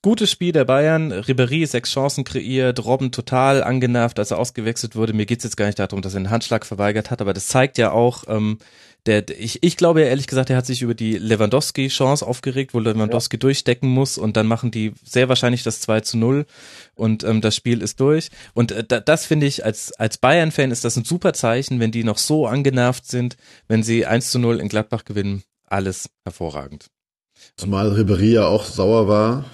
Gutes 0.03 0.31
Spiel 0.31 0.51
der 0.51 0.65
Bayern. 0.65 1.13
Ribéry 1.13 1.67
sechs 1.67 1.91
Chancen 1.91 2.23
kreiert, 2.23 2.83
Robben 2.83 3.11
total 3.11 3.63
angenervt, 3.63 4.17
als 4.17 4.31
er 4.31 4.39
ausgewechselt 4.39 4.95
wurde. 4.95 5.13
Mir 5.13 5.27
geht's 5.27 5.43
jetzt 5.43 5.57
gar 5.57 5.67
nicht 5.67 5.77
darum, 5.77 6.01
dass 6.01 6.13
er 6.13 6.17
einen 6.17 6.31
Handschlag 6.31 6.65
verweigert 6.65 7.11
hat, 7.11 7.21
aber 7.21 7.33
das 7.33 7.47
zeigt 7.47 7.77
ja 7.77 7.91
auch, 7.91 8.23
ähm, 8.27 8.57
der, 9.05 9.29
ich, 9.29 9.63
ich 9.63 9.77
glaube 9.77 10.01
ehrlich 10.01 10.27
gesagt, 10.27 10.49
er 10.49 10.57
hat 10.57 10.65
sich 10.65 10.81
über 10.81 10.93
die 10.93 11.17
Lewandowski-Chance 11.17 12.25
aufgeregt, 12.25 12.73
wo 12.73 12.79
Lewandowski 12.79 13.37
ja. 13.37 13.39
durchstecken 13.39 13.89
muss 13.89 14.17
und 14.17 14.37
dann 14.37 14.47
machen 14.47 14.71
die 14.71 14.93
sehr 15.03 15.29
wahrscheinlich 15.29 15.63
das 15.63 15.81
2 15.81 16.01
zu 16.01 16.17
0 16.17 16.45
und 17.01 17.23
ähm, 17.23 17.41
das 17.41 17.55
Spiel 17.55 17.81
ist 17.81 17.99
durch. 17.99 18.29
Und 18.53 18.71
äh, 18.71 19.01
das 19.03 19.25
finde 19.25 19.47
ich, 19.47 19.65
als, 19.65 19.91
als 19.93 20.19
Bayern-Fan 20.19 20.69
ist 20.69 20.85
das 20.85 20.95
ein 20.97 21.03
super 21.03 21.33
Zeichen, 21.33 21.79
wenn 21.79 21.91
die 21.91 22.03
noch 22.03 22.19
so 22.19 22.45
angenervt 22.45 23.07
sind, 23.07 23.37
wenn 23.67 23.81
sie 23.81 24.05
1 24.05 24.29
zu 24.29 24.37
0 24.37 24.59
in 24.59 24.69
Gladbach 24.69 25.03
gewinnen. 25.03 25.41
Alles 25.65 26.11
hervorragend. 26.23 26.91
Zumal 27.57 27.91
Ribéry 27.91 28.33
ja 28.33 28.45
auch 28.45 28.65
sauer 28.65 29.07
war 29.07 29.45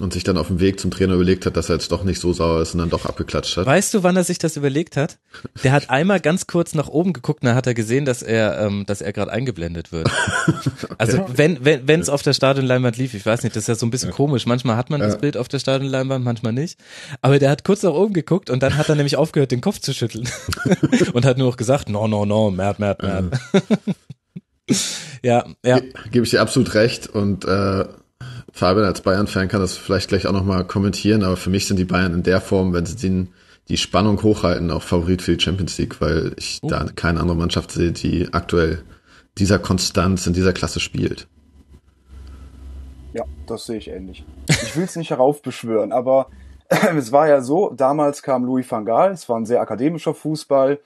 und 0.00 0.12
sich 0.12 0.24
dann 0.24 0.36
auf 0.38 0.48
dem 0.48 0.58
Weg 0.58 0.80
zum 0.80 0.90
Trainer 0.90 1.14
überlegt 1.14 1.46
hat, 1.46 1.56
dass 1.56 1.68
er 1.68 1.76
jetzt 1.76 1.92
doch 1.92 2.02
nicht 2.02 2.20
so 2.20 2.32
sauer 2.32 2.60
ist 2.60 2.74
und 2.74 2.80
dann 2.80 2.90
doch 2.90 3.06
abgeklatscht 3.06 3.56
hat. 3.56 3.66
Weißt 3.66 3.94
du, 3.94 4.02
wann 4.02 4.16
er 4.16 4.24
sich 4.24 4.38
das 4.38 4.56
überlegt 4.56 4.96
hat? 4.96 5.18
Der 5.62 5.70
hat 5.70 5.88
einmal 5.88 6.18
ganz 6.18 6.48
kurz 6.48 6.74
nach 6.74 6.88
oben 6.88 7.12
geguckt 7.12 7.42
und 7.42 7.46
dann 7.46 7.54
hat 7.54 7.68
er 7.68 7.74
gesehen, 7.74 8.04
dass 8.04 8.20
er, 8.20 8.58
ähm, 8.58 8.86
dass 8.86 9.00
er 9.00 9.12
gerade 9.12 9.30
eingeblendet 9.30 9.92
wird. 9.92 10.10
okay. 10.48 10.94
Also 10.98 11.24
wenn 11.32 11.64
wenn 11.64 11.86
wenn 11.86 12.00
es 12.00 12.08
auf 12.08 12.22
der 12.22 12.32
Stadionleinwand 12.32 12.96
lief, 12.96 13.14
ich 13.14 13.24
weiß 13.24 13.44
nicht, 13.44 13.54
das 13.54 13.64
ist 13.64 13.68
ja 13.68 13.76
so 13.76 13.86
ein 13.86 13.90
bisschen 13.90 14.10
ja. 14.10 14.16
komisch. 14.16 14.46
Manchmal 14.46 14.76
hat 14.76 14.90
man 14.90 15.00
ja. 15.00 15.06
das 15.06 15.18
Bild 15.18 15.36
auf 15.36 15.46
der 15.46 15.60
Stadionleinwand, 15.60 16.24
manchmal 16.24 16.52
nicht. 16.52 16.76
Aber 17.22 17.38
der 17.38 17.50
hat 17.50 17.62
kurz 17.62 17.84
nach 17.84 17.92
oben 17.92 18.14
geguckt 18.14 18.50
und 18.50 18.64
dann 18.64 18.76
hat 18.76 18.88
er 18.88 18.96
nämlich 18.96 19.16
aufgehört, 19.16 19.52
den 19.52 19.60
Kopf 19.60 19.78
zu 19.78 19.94
schütteln 19.94 20.28
und 21.12 21.24
hat 21.24 21.38
nur 21.38 21.46
noch 21.46 21.56
gesagt, 21.56 21.88
no 21.88 22.08
no 22.08 22.26
no, 22.26 22.50
Mert 22.50 22.80
Mert 22.80 23.00
Mert. 23.00 23.38
ja, 25.22 25.44
ja. 25.64 25.78
Ge 25.78 25.92
Gebe 26.10 26.24
ich 26.24 26.30
dir 26.30 26.40
absolut 26.40 26.74
recht 26.74 27.06
und 27.06 27.44
äh, 27.44 27.84
Fabian 28.54 28.86
als 28.86 29.00
Bayern-Fan 29.00 29.48
kann 29.48 29.60
das 29.60 29.76
vielleicht 29.76 30.08
gleich 30.08 30.28
auch 30.28 30.32
nochmal 30.32 30.64
kommentieren, 30.64 31.24
aber 31.24 31.36
für 31.36 31.50
mich 31.50 31.66
sind 31.66 31.76
die 31.76 31.84
Bayern 31.84 32.14
in 32.14 32.22
der 32.22 32.40
Form, 32.40 32.72
wenn 32.72 32.86
sie 32.86 32.94
den, 32.94 33.32
die 33.68 33.76
Spannung 33.76 34.22
hochhalten, 34.22 34.70
auch 34.70 34.82
Favorit 34.82 35.22
für 35.22 35.36
die 35.36 35.42
Champions 35.42 35.76
League, 35.76 36.00
weil 36.00 36.34
ich 36.36 36.60
oh. 36.62 36.68
da 36.68 36.86
keine 36.94 37.18
andere 37.18 37.36
Mannschaft 37.36 37.72
sehe, 37.72 37.90
die 37.90 38.32
aktuell 38.32 38.84
dieser 39.38 39.58
Konstanz 39.58 40.28
in 40.28 40.34
dieser 40.34 40.52
Klasse 40.52 40.78
spielt. 40.78 41.26
Ja, 43.12 43.24
das 43.48 43.66
sehe 43.66 43.78
ich 43.78 43.88
ähnlich. 43.88 44.24
Ich 44.48 44.76
will 44.76 44.84
es 44.84 44.94
nicht 44.94 45.10
heraufbeschwören, 45.10 45.90
aber 45.90 46.28
es 46.68 47.10
war 47.10 47.26
ja 47.26 47.40
so, 47.40 47.70
damals 47.70 48.22
kam 48.22 48.44
Louis 48.44 48.70
van 48.70 48.84
Gaal, 48.84 49.10
es 49.10 49.28
war 49.28 49.36
ein 49.36 49.46
sehr 49.46 49.62
akademischer 49.62 50.14
Fußball 50.14 50.78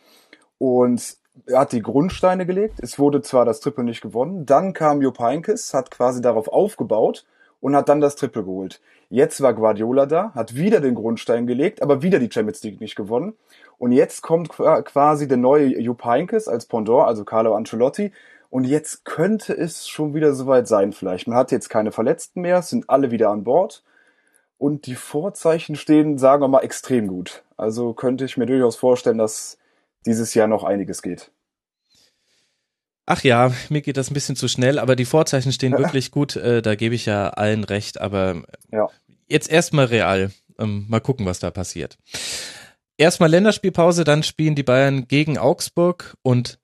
und 0.57 1.19
er 1.45 1.61
hat 1.61 1.73
die 1.73 1.83
Grundsteine 1.83 2.47
gelegt. 2.47 2.81
Es 2.81 2.99
wurde 2.99 3.21
zwar 3.21 3.45
das 3.45 3.61
Triple 3.61 3.85
nicht 3.85 4.01
gewonnen, 4.01 4.47
dann 4.47 4.73
kam 4.73 5.03
Jupp 5.03 5.19
Heynckes, 5.19 5.75
hat 5.75 5.91
quasi 5.91 6.23
darauf 6.23 6.49
aufgebaut 6.49 7.27
und 7.61 7.77
hat 7.77 7.89
dann 7.89 8.01
das 8.01 8.17
Triple 8.17 8.45
geholt. 8.45 8.81
Jetzt 9.11 9.41
war 9.41 9.55
Guardiola 9.55 10.07
da, 10.07 10.33
hat 10.35 10.55
wieder 10.55 10.81
den 10.81 10.95
Grundstein 10.95 11.47
gelegt, 11.47 11.83
aber 11.83 12.03
wieder 12.03 12.19
die 12.19 12.31
Champions 12.31 12.63
League 12.63 12.81
nicht 12.81 12.95
gewonnen. 12.95 13.35
Und 13.79 13.93
jetzt 13.93 14.23
kommt 14.23 14.51
quasi 14.51 15.29
der 15.29 15.39
neue 15.39 15.81
Jupp 15.81 16.05
Heynckes 16.05 16.49
als 16.49 16.67
Pendant, 16.67 17.07
also 17.07 17.25
Carlo 17.25 17.55
Ancelotti. 17.55 18.13
Und 18.51 18.65
jetzt 18.65 19.05
könnte 19.05 19.55
es 19.57 19.89
schon 19.89 20.15
wieder 20.15 20.35
soweit 20.35 20.69
sein 20.69 20.93
vielleicht. 20.93 21.27
Man 21.27 21.37
hat 21.37 21.53
jetzt 21.53 21.69
keine 21.69 21.93
Verletzten 21.93 22.41
mehr, 22.41 22.63
sind 22.63 22.89
alle 22.91 23.11
wieder 23.11 23.31
an 23.31 23.45
Bord. 23.45 23.83
Und 24.59 24.87
die 24.87 24.97
Vorzeichen 24.97 25.77
stehen, 25.77 26.19
sagen 26.19 26.43
wir 26.43 26.49
mal, 26.49 26.61
extrem 26.61 27.07
gut. 27.07 27.45
Also 27.57 27.93
könnte 27.93 28.25
ich 28.25 28.37
mir 28.37 28.47
durchaus 28.47 28.77
vorstellen, 28.77 29.19
dass 29.19 29.59
dieses 30.05 30.35
Jahr 30.35 30.49
noch 30.49 30.65
einiges 30.65 31.03
geht. 31.03 31.31
Ach 33.11 33.25
ja, 33.25 33.55
mir 33.71 33.81
geht 33.81 33.97
das 33.97 34.11
ein 34.11 34.15
bisschen 34.15 34.37
zu 34.37 34.49
schnell, 34.49 34.79
aber 34.79 34.95
die 34.95 35.07
Vorzeichen 35.07 35.51
stehen 35.51 35.73
wirklich 35.79 36.11
gut, 36.11 36.37
äh, 36.37 36.61
da 36.61 36.75
gebe 36.75 36.95
ich 36.95 37.07
ja 37.07 37.31
allen 37.31 37.65
recht, 37.65 37.99
aber 37.99 38.43
ja. 38.71 38.87
jetzt 39.29 39.51
erstmal 39.51 39.87
real. 39.87 40.31
Ähm, 40.59 40.85
mal 40.89 41.01
gucken, 41.01 41.25
was 41.25 41.39
da 41.39 41.51
passiert. 41.51 41.97
Erstmal 42.99 43.31
Länderspielpause, 43.31 44.05
dann 44.05 44.23
spielen 44.23 44.57
die 44.57 44.63
Bayern 44.63 45.09
gegen 45.09 45.39
Augsburg 45.39 46.19
und 46.21 46.59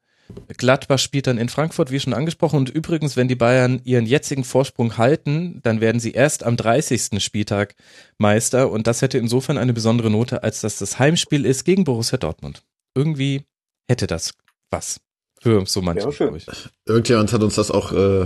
Gladbach 0.59 0.99
spielt 0.99 1.29
dann 1.29 1.39
in 1.39 1.49
Frankfurt, 1.49 1.91
wie 1.91 2.01
schon 2.01 2.13
angesprochen. 2.13 2.59
Und 2.59 2.69
übrigens, 2.69 3.17
wenn 3.17 3.29
die 3.29 3.37
Bayern 3.37 3.81
ihren 3.85 4.05
jetzigen 4.05 4.45
Vorsprung 4.45 4.99
halten, 4.99 5.61
dann 5.63 5.81
werden 5.81 6.01
sie 6.01 6.13
erst 6.13 6.45
am 6.45 6.57
30. 6.57 7.23
Spieltag 7.23 7.75
Meister. 8.19 8.71
Und 8.71 8.87
das 8.87 9.01
hätte 9.01 9.17
insofern 9.17 9.57
eine 9.57 9.73
besondere 9.73 10.11
Note, 10.11 10.43
als 10.43 10.61
dass 10.61 10.79
das 10.79 10.99
Heimspiel 10.99 11.47
ist 11.47 11.65
gegen 11.65 11.85
Borussia 11.85 12.19
Dortmund. 12.19 12.63
Irgendwie 12.95 13.45
hätte 13.87 14.07
das 14.07 14.33
was. 14.71 15.01
Für 15.45 15.67
so 15.67 15.83
manche, 15.83 16.09
ja, 16.09 16.11
glaube 16.11 16.39
ich. 16.39 16.47
Irgendjemand 16.87 17.35
hat 17.35 17.43
uns 17.43 17.57
das 17.57 17.71
auch 17.71 17.93
äh, 17.93 18.25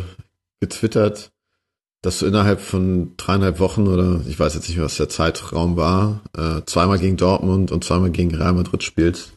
getwittert, 0.61 1.33
dass 2.01 2.21
du 2.21 2.27
innerhalb 2.27 2.61
von 2.61 3.15
dreieinhalb 3.17 3.59
Wochen 3.59 3.89
oder 3.89 4.21
ich 4.29 4.39
weiß 4.39 4.55
jetzt 4.55 4.69
nicht 4.69 4.77
mehr, 4.77 4.85
was 4.85 4.99
der 4.99 5.09
Zeitraum 5.09 5.77
war, 5.77 6.23
äh, 6.37 6.63
zweimal 6.67 7.01
gegen 7.01 7.17
Dortmund 7.17 7.73
und 7.73 7.83
zweimal 7.83 8.13
gegen 8.13 8.33
Real 8.37 8.53
Madrid 8.53 8.85
spielst 8.85 9.33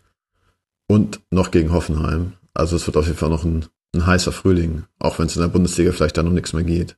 und 0.87 1.21
noch 1.31 1.49
gegen 1.49 1.73
Hoffenheim. 1.73 2.33
Also 2.53 2.75
es 2.75 2.85
wird 2.85 2.97
auf 2.97 3.07
jeden 3.07 3.17
Fall 3.17 3.31
noch 3.31 3.45
ein, 3.45 3.65
ein 3.95 4.05
heißer 4.05 4.31
Frühling, 4.31 4.83
auch 4.99 5.17
wenn 5.17 5.25
es 5.25 5.35
in 5.35 5.41
der 5.41 5.49
Bundesliga 5.49 5.91
vielleicht 5.91 6.17
dann 6.17 6.25
noch 6.25 6.33
nichts 6.33 6.53
mehr 6.53 6.63
geht. 6.63 6.97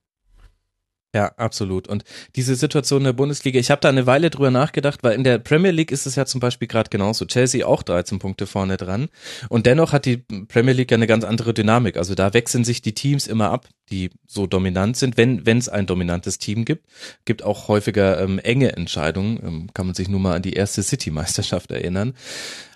Ja, 1.16 1.28
absolut. 1.38 1.88
Und 1.88 2.04
diese 2.36 2.56
Situation 2.56 3.02
in 3.02 3.06
der 3.06 3.14
Bundesliga, 3.14 3.60
ich 3.60 3.70
habe 3.70 3.82
da 3.82 3.90
eine 3.90 4.08
Weile 4.08 4.32
drüber 4.32 4.50
nachgedacht, 4.50 5.04
weil 5.04 5.14
in 5.14 5.24
der 5.24 5.38
Premier 5.38 5.70
League 5.70 5.92
ist 5.92 6.08
es 6.08 6.16
ja 6.16 6.26
zum 6.26 6.42
Beispiel 6.42 6.68
gerade 6.68 6.90
genauso. 6.90 7.26
Chelsea 7.26 7.68
auch 7.68 7.84
13 7.84 8.18
Punkte 8.18 8.48
vorne 8.48 8.78
dran. 8.78 9.10
Und 9.48 9.68
dennoch 9.68 9.94
hat 9.94 10.06
die 10.06 10.18
Premier 10.18 10.74
League 10.74 10.90
ja 10.90 10.98
eine 10.98 11.06
ganz 11.06 11.24
andere 11.24 11.54
Dynamik. 11.54 11.98
Also 11.98 12.16
da 12.16 12.34
wechseln 12.34 12.64
sich 12.64 12.82
die 12.82 12.96
Teams 12.96 13.28
immer 13.28 13.52
ab, 13.52 13.68
die 13.92 14.10
so 14.26 14.48
dominant 14.48 14.98
sind, 14.98 15.16
wenn 15.16 15.46
wenn 15.46 15.60
es 15.60 15.70
ein 15.70 15.86
dominantes 15.86 16.40
Team 16.40 16.66
gibt. 16.66 16.84
Gibt 17.26 17.44
auch 17.44 17.68
häufiger 17.68 18.20
ähm, 18.20 18.40
enge 18.40 18.76
Entscheidungen. 18.76 19.40
Ähm, 19.46 19.68
kann 19.72 19.86
man 19.86 19.94
sich 19.94 20.10
nur 20.10 20.20
mal 20.20 20.36
an 20.36 20.42
die 20.42 20.54
erste 20.54 20.82
City-Meisterschaft 20.82 21.70
erinnern. 21.70 22.16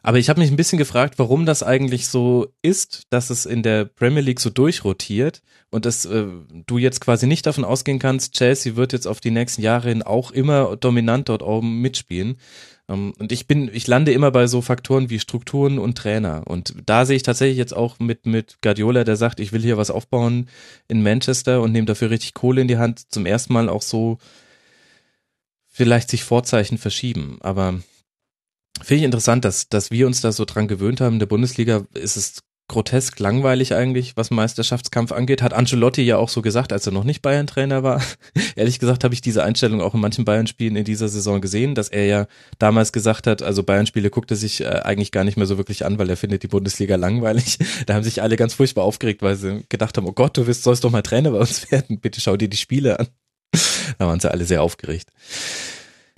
Aber 0.08 0.20
ich 0.20 0.30
habe 0.30 0.40
mich 0.40 0.50
ein 0.50 0.56
bisschen 0.56 0.78
gefragt, 0.78 1.16
warum 1.20 1.46
das 1.46 1.64
eigentlich 1.64 2.08
so 2.08 2.48
ist, 2.62 3.08
dass 3.10 3.30
es 3.30 3.46
in 3.46 3.62
der 3.62 3.84
Premier 3.84 4.22
League 4.22 4.40
so 4.40 4.50
durchrotiert 4.50 5.42
und 5.70 5.86
dass 5.86 6.06
äh, 6.06 6.28
du 6.66 6.78
jetzt 6.78 7.02
quasi 7.02 7.28
nicht 7.28 7.46
davon 7.46 7.66
ausgehen 7.66 8.00
kannst, 8.00 8.34
Chelsea 8.34 8.78
wird 8.78 8.94
jetzt 8.94 9.06
auf 9.06 9.20
die 9.20 9.32
nächsten 9.32 9.62
Jahre 9.62 9.90
hin 9.90 10.04
auch 10.04 10.32
immer 10.32 10.78
dominant 10.78 11.28
dort 11.28 11.44
oben 11.44 11.82
mitspielen. 11.82 12.38
Ähm, 12.88 13.16
und 13.20 13.34
ich 13.34 13.48
bin, 13.48 13.70
ich 13.74 13.86
lande 13.86 14.14
immer 14.14 14.32
bei 14.32 14.48
so 14.48 14.62
Faktoren 14.62 15.10
wie 15.10 15.20
Strukturen 15.20 15.78
und 15.78 15.98
Trainer. 15.98 16.44
Und 16.46 16.74
da 16.86 17.06
sehe 17.06 17.18
ich 17.18 17.24
tatsächlich 17.24 17.58
jetzt 17.58 17.76
auch 17.76 18.00
mit, 18.00 18.26
mit 18.26 18.62
Guardiola, 18.62 19.04
der 19.04 19.18
sagt, 19.18 19.42
ich 19.42 19.52
will 19.52 19.62
hier 19.62 19.76
was 19.76 19.92
aufbauen 19.92 20.48
in 20.88 21.04
Manchester 21.04 21.62
und 21.62 21.74
nehme 21.74 21.86
dafür 21.86 22.12
richtig 22.12 22.34
Kohle 22.34 22.62
in 22.62 22.70
die 22.70 22.78
Hand, 22.78 23.12
zum 23.12 23.26
ersten 23.26 23.52
Mal 23.52 23.68
auch 23.68 23.82
so 23.82 24.20
vielleicht 25.68 26.10
sich 26.10 26.24
Vorzeichen 26.24 26.78
verschieben. 26.78 27.40
Aber 27.42 27.82
Finde 28.82 29.00
ich 29.00 29.04
interessant, 29.04 29.46
dass, 29.46 29.70
dass 29.70 29.92
wir 29.92 30.08
uns 30.08 30.22
da 30.22 30.32
so 30.32 30.46
dran 30.46 30.68
gewöhnt 30.68 31.02
haben. 31.02 31.14
In 31.14 31.20
der 31.20 31.26
Bundesliga 31.26 31.86
ist 31.94 32.16
es 32.18 32.44
grotesk 32.68 33.20
langweilig 33.20 33.74
eigentlich, 33.74 34.18
was 34.18 34.30
Meisterschaftskampf 34.30 35.12
angeht. 35.12 35.42
Hat 35.42 35.54
Ancelotti 35.54 36.02
ja 36.02 36.18
auch 36.18 36.28
so 36.30 36.42
gesagt, 36.42 36.74
als 36.74 36.86
er 36.86 36.92
noch 36.92 37.06
nicht 37.06 37.22
Bayern-Trainer 37.22 37.82
war. 37.82 38.02
Ehrlich 38.56 38.80
gesagt 38.80 39.04
habe 39.04 39.14
ich 39.14 39.22
diese 39.22 39.44
Einstellung 39.44 39.82
auch 39.82 39.94
in 39.94 40.02
manchen 40.02 40.26
Bayern-Spielen 40.26 40.76
in 40.76 40.84
dieser 40.84 41.08
Saison 41.08 41.40
gesehen, 41.40 41.76
dass 41.76 41.88
er 41.88 42.06
ja 42.06 42.28
damals 42.60 42.92
gesagt 42.92 43.26
hat, 43.26 43.42
also 43.42 43.64
Bayern-Spiele 43.64 44.10
guckt 44.10 44.32
er 44.32 44.38
sich 44.38 44.62
äh, 44.62 44.68
eigentlich 44.68 45.12
gar 45.12 45.24
nicht 45.24 45.38
mehr 45.38 45.46
so 45.46 45.58
wirklich 45.58 45.86
an, 45.86 45.98
weil 45.98 46.10
er 46.10 46.18
findet 46.18 46.44
die 46.44 46.48
Bundesliga 46.48 46.96
langweilig. 46.96 47.58
Da 47.86 47.94
haben 47.94 48.04
sich 48.04 48.22
alle 48.22 48.36
ganz 48.36 48.54
furchtbar 48.54 48.84
aufgeregt, 48.84 49.22
weil 49.22 49.36
sie 49.36 49.64
gedacht 49.70 49.98
haben, 49.98 50.08
oh 50.08 50.12
Gott, 50.12 50.36
du 50.36 50.48
willst, 50.48 50.64
sollst 50.64 50.84
doch 50.84 50.92
mal 50.92 51.02
Trainer 51.02 51.32
bei 51.32 51.40
uns 51.40 51.72
werden. 51.72 52.00
Bitte 52.00 52.20
schau 52.20 52.36
dir 52.36 52.50
die 52.50 52.58
Spiele 52.58 53.00
an. 53.00 53.08
Da 53.98 54.08
waren 54.08 54.20
sie 54.20 54.30
alle 54.30 54.46
sehr 54.46 54.62
aufgeregt. 54.62 55.10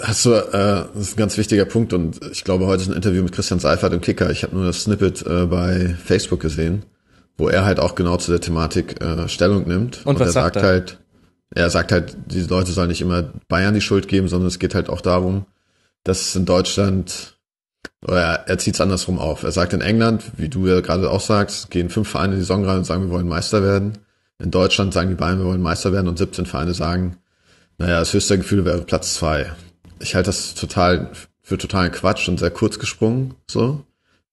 Hast 0.01 0.25
du, 0.25 0.33
äh, 0.33 0.85
das 0.93 1.01
ist 1.01 1.13
ein 1.13 1.19
ganz 1.19 1.38
wichtiger 1.38 1.65
Punkt 1.65 1.93
und 1.93 2.19
ich 2.31 2.43
glaube, 2.43 2.65
heute 2.65 2.83
ist 2.83 2.89
ein 2.89 2.95
Interview 2.95 3.23
mit 3.23 3.31
Christian 3.33 3.59
Seifert 3.59 3.93
im 3.93 4.01
Kicker. 4.01 4.29
Ich 4.29 4.43
habe 4.43 4.55
nur 4.55 4.65
das 4.65 4.83
Snippet 4.83 5.25
äh, 5.25 5.45
bei 5.45 5.95
Facebook 6.03 6.39
gesehen, 6.39 6.83
wo 7.38 7.49
er 7.49 7.65
halt 7.65 7.79
auch 7.79 7.95
genau 7.95 8.17
zu 8.17 8.31
der 8.31 8.41
Thematik 8.41 9.01
äh, 9.01 9.27
Stellung 9.27 9.67
nimmt. 9.67 10.05
Und, 10.05 10.15
und 10.15 10.19
was 10.19 10.29
er 10.29 10.33
sagt 10.33 10.55
er? 10.57 10.63
halt, 10.63 10.99
er 11.51 11.69
sagt 11.69 11.91
halt, 11.91 12.15
diese 12.27 12.49
Leute 12.49 12.71
sollen 12.71 12.89
nicht 12.89 13.01
immer 13.01 13.23
Bayern 13.47 13.73
die 13.73 13.81
Schuld 13.81 14.07
geben, 14.07 14.27
sondern 14.27 14.47
es 14.47 14.59
geht 14.59 14.75
halt 14.75 14.89
auch 14.89 15.01
darum, 15.01 15.45
dass 16.03 16.35
in 16.35 16.45
Deutschland, 16.45 17.38
oder 18.05 18.21
er, 18.21 18.47
er 18.47 18.57
zieht 18.57 18.75
es 18.75 18.81
andersrum 18.81 19.19
auf. 19.19 19.43
Er 19.43 19.51
sagt 19.51 19.73
in 19.73 19.81
England, 19.81 20.23
wie 20.38 20.49
du 20.49 20.67
ja 20.67 20.81
gerade 20.81 21.09
auch 21.09 21.21
sagst, 21.21 21.71
gehen 21.71 21.89
fünf 21.89 22.09
Vereine 22.09 22.33
in 22.33 22.39
die 22.39 22.43
Saison 22.45 22.65
rein 22.65 22.77
und 22.77 22.85
sagen, 22.85 23.03
wir 23.03 23.12
wollen 23.12 23.27
Meister 23.27 23.63
werden. 23.63 23.97
In 24.41 24.51
Deutschland 24.51 24.93
sagen 24.93 25.09
die 25.09 25.15
Bayern, 25.15 25.39
wir 25.39 25.45
wollen 25.45 25.62
Meister 25.62 25.91
werden 25.91 26.07
und 26.07 26.17
17 26.17 26.45
Vereine 26.45 26.73
sagen, 26.73 27.17
naja, 27.77 27.99
das 27.99 28.13
höchste 28.13 28.38
Gefühl 28.38 28.65
wäre 28.65 28.81
Platz 28.81 29.15
zwei 29.15 29.51
ich 29.99 30.15
halte 30.15 30.27
das 30.27 30.55
total 30.55 31.12
für 31.41 31.57
totalen 31.57 31.91
Quatsch 31.91 32.27
und 32.29 32.39
sehr 32.39 32.51
kurz 32.51 32.79
gesprungen. 32.79 33.35
So, 33.49 33.83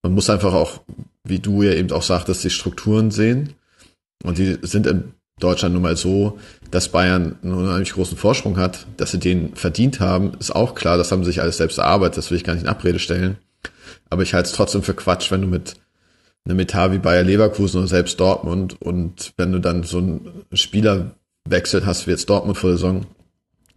man 0.03 0.13
muss 0.13 0.31
einfach 0.31 0.53
auch, 0.53 0.83
wie 1.25 1.39
du 1.39 1.63
ja 1.63 1.73
eben 1.73 1.91
auch 1.93 2.03
sagtest, 2.03 2.45
die 2.45 2.51
Strukturen 2.51 3.11
sehen. 3.11 3.55
Und 4.23 4.39
die 4.39 4.59
sind 4.63 4.87
in 4.87 5.13
Deutschland 5.39 5.75
nun 5.75 5.83
mal 5.83 5.97
so, 5.97 6.39
dass 6.71 6.89
Bayern 6.89 7.37
einen 7.43 7.55
unheimlich 7.55 7.93
großen 7.93 8.17
Vorsprung 8.17 8.57
hat, 8.57 8.87
dass 8.97 9.11
sie 9.11 9.19
den 9.19 9.55
verdient 9.55 10.01
haben, 10.01 10.33
ist 10.39 10.55
auch 10.55 10.75
klar. 10.75 10.97
Das 10.97 11.13
haben 11.13 11.25
sie 11.25 11.31
sich 11.31 11.43
alles 11.43 11.59
selbst 11.59 11.79
erarbeitet. 11.79 12.19
Das 12.19 12.31
will 12.31 12.39
ich 12.39 12.45
gar 12.45 12.55
nicht 12.55 12.63
in 12.63 12.69
Abrede 12.69 12.99
stellen. 12.99 13.37
Aber 14.09 14.23
ich 14.23 14.35
halte 14.35 14.49
es 14.49 14.55
trotzdem 14.55 14.83
für 14.83 14.95
Quatsch, 14.95 15.31
wenn 15.31 15.43
du 15.43 15.47
mit 15.47 15.75
einem 16.45 16.61
Etat 16.61 16.93
wie 16.93 16.99
Bayer 16.99 17.23
Leverkusen 17.23 17.79
oder 17.79 17.89
selbst 17.89 18.21
Dortmund 18.21 18.81
und 18.81 19.33
wenn 19.37 19.53
du 19.53 19.59
dann 19.59 19.83
so 19.83 19.99
einen 19.99 20.45
Spielerwechsel 20.53 21.85
hast 21.85 22.07
wie 22.07 22.13
jetzt 22.13 22.31
Dortmund 22.31 22.57
vor 22.57 22.71
der 22.71 22.79
Saison, 22.79 23.07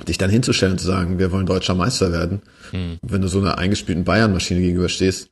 dich 0.07 0.17
dann 0.17 0.29
hinzustellen 0.29 0.73
und 0.73 0.79
zu 0.79 0.87
sagen, 0.87 1.19
wir 1.19 1.31
wollen 1.31 1.45
deutscher 1.45 1.75
Meister 1.75 2.11
werden, 2.11 2.41
hm. 2.71 2.99
wenn 3.01 3.21
du 3.21 3.27
so 3.27 3.39
einer 3.39 3.57
eingespielten 3.57 4.03
Bayern-Maschine 4.03 4.61
gegenüberstehst, 4.61 5.29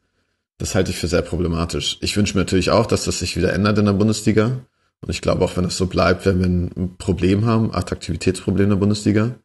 das 0.58 0.76
halte 0.76 0.92
ich 0.92 0.98
für 0.98 1.08
sehr 1.08 1.22
problematisch. 1.22 1.98
Ich 2.02 2.18
wünsche 2.18 2.36
mir 2.36 2.42
natürlich 2.42 2.72
auch, 2.72 2.86
dass 2.86 3.04
das 3.04 3.20
sich 3.20 3.38
wieder 3.38 3.54
ändert 3.54 3.78
in 3.78 3.86
der 3.86 3.94
Bundesliga. 3.94 4.60
Und 5.02 5.10
ich 5.10 5.22
glaube 5.22 5.46
auch, 5.46 5.56
wenn 5.56 5.64
das 5.64 5.78
so 5.78 5.86
bleibt, 5.86 6.26
werden 6.26 6.40
wir 6.40 6.48
ein 6.48 6.98
Problem 6.98 7.46
haben, 7.46 7.74
Attraktivitätsproblem 7.74 8.64
in 8.64 8.70
der 8.72 8.78
Bundesliga. 8.78 9.36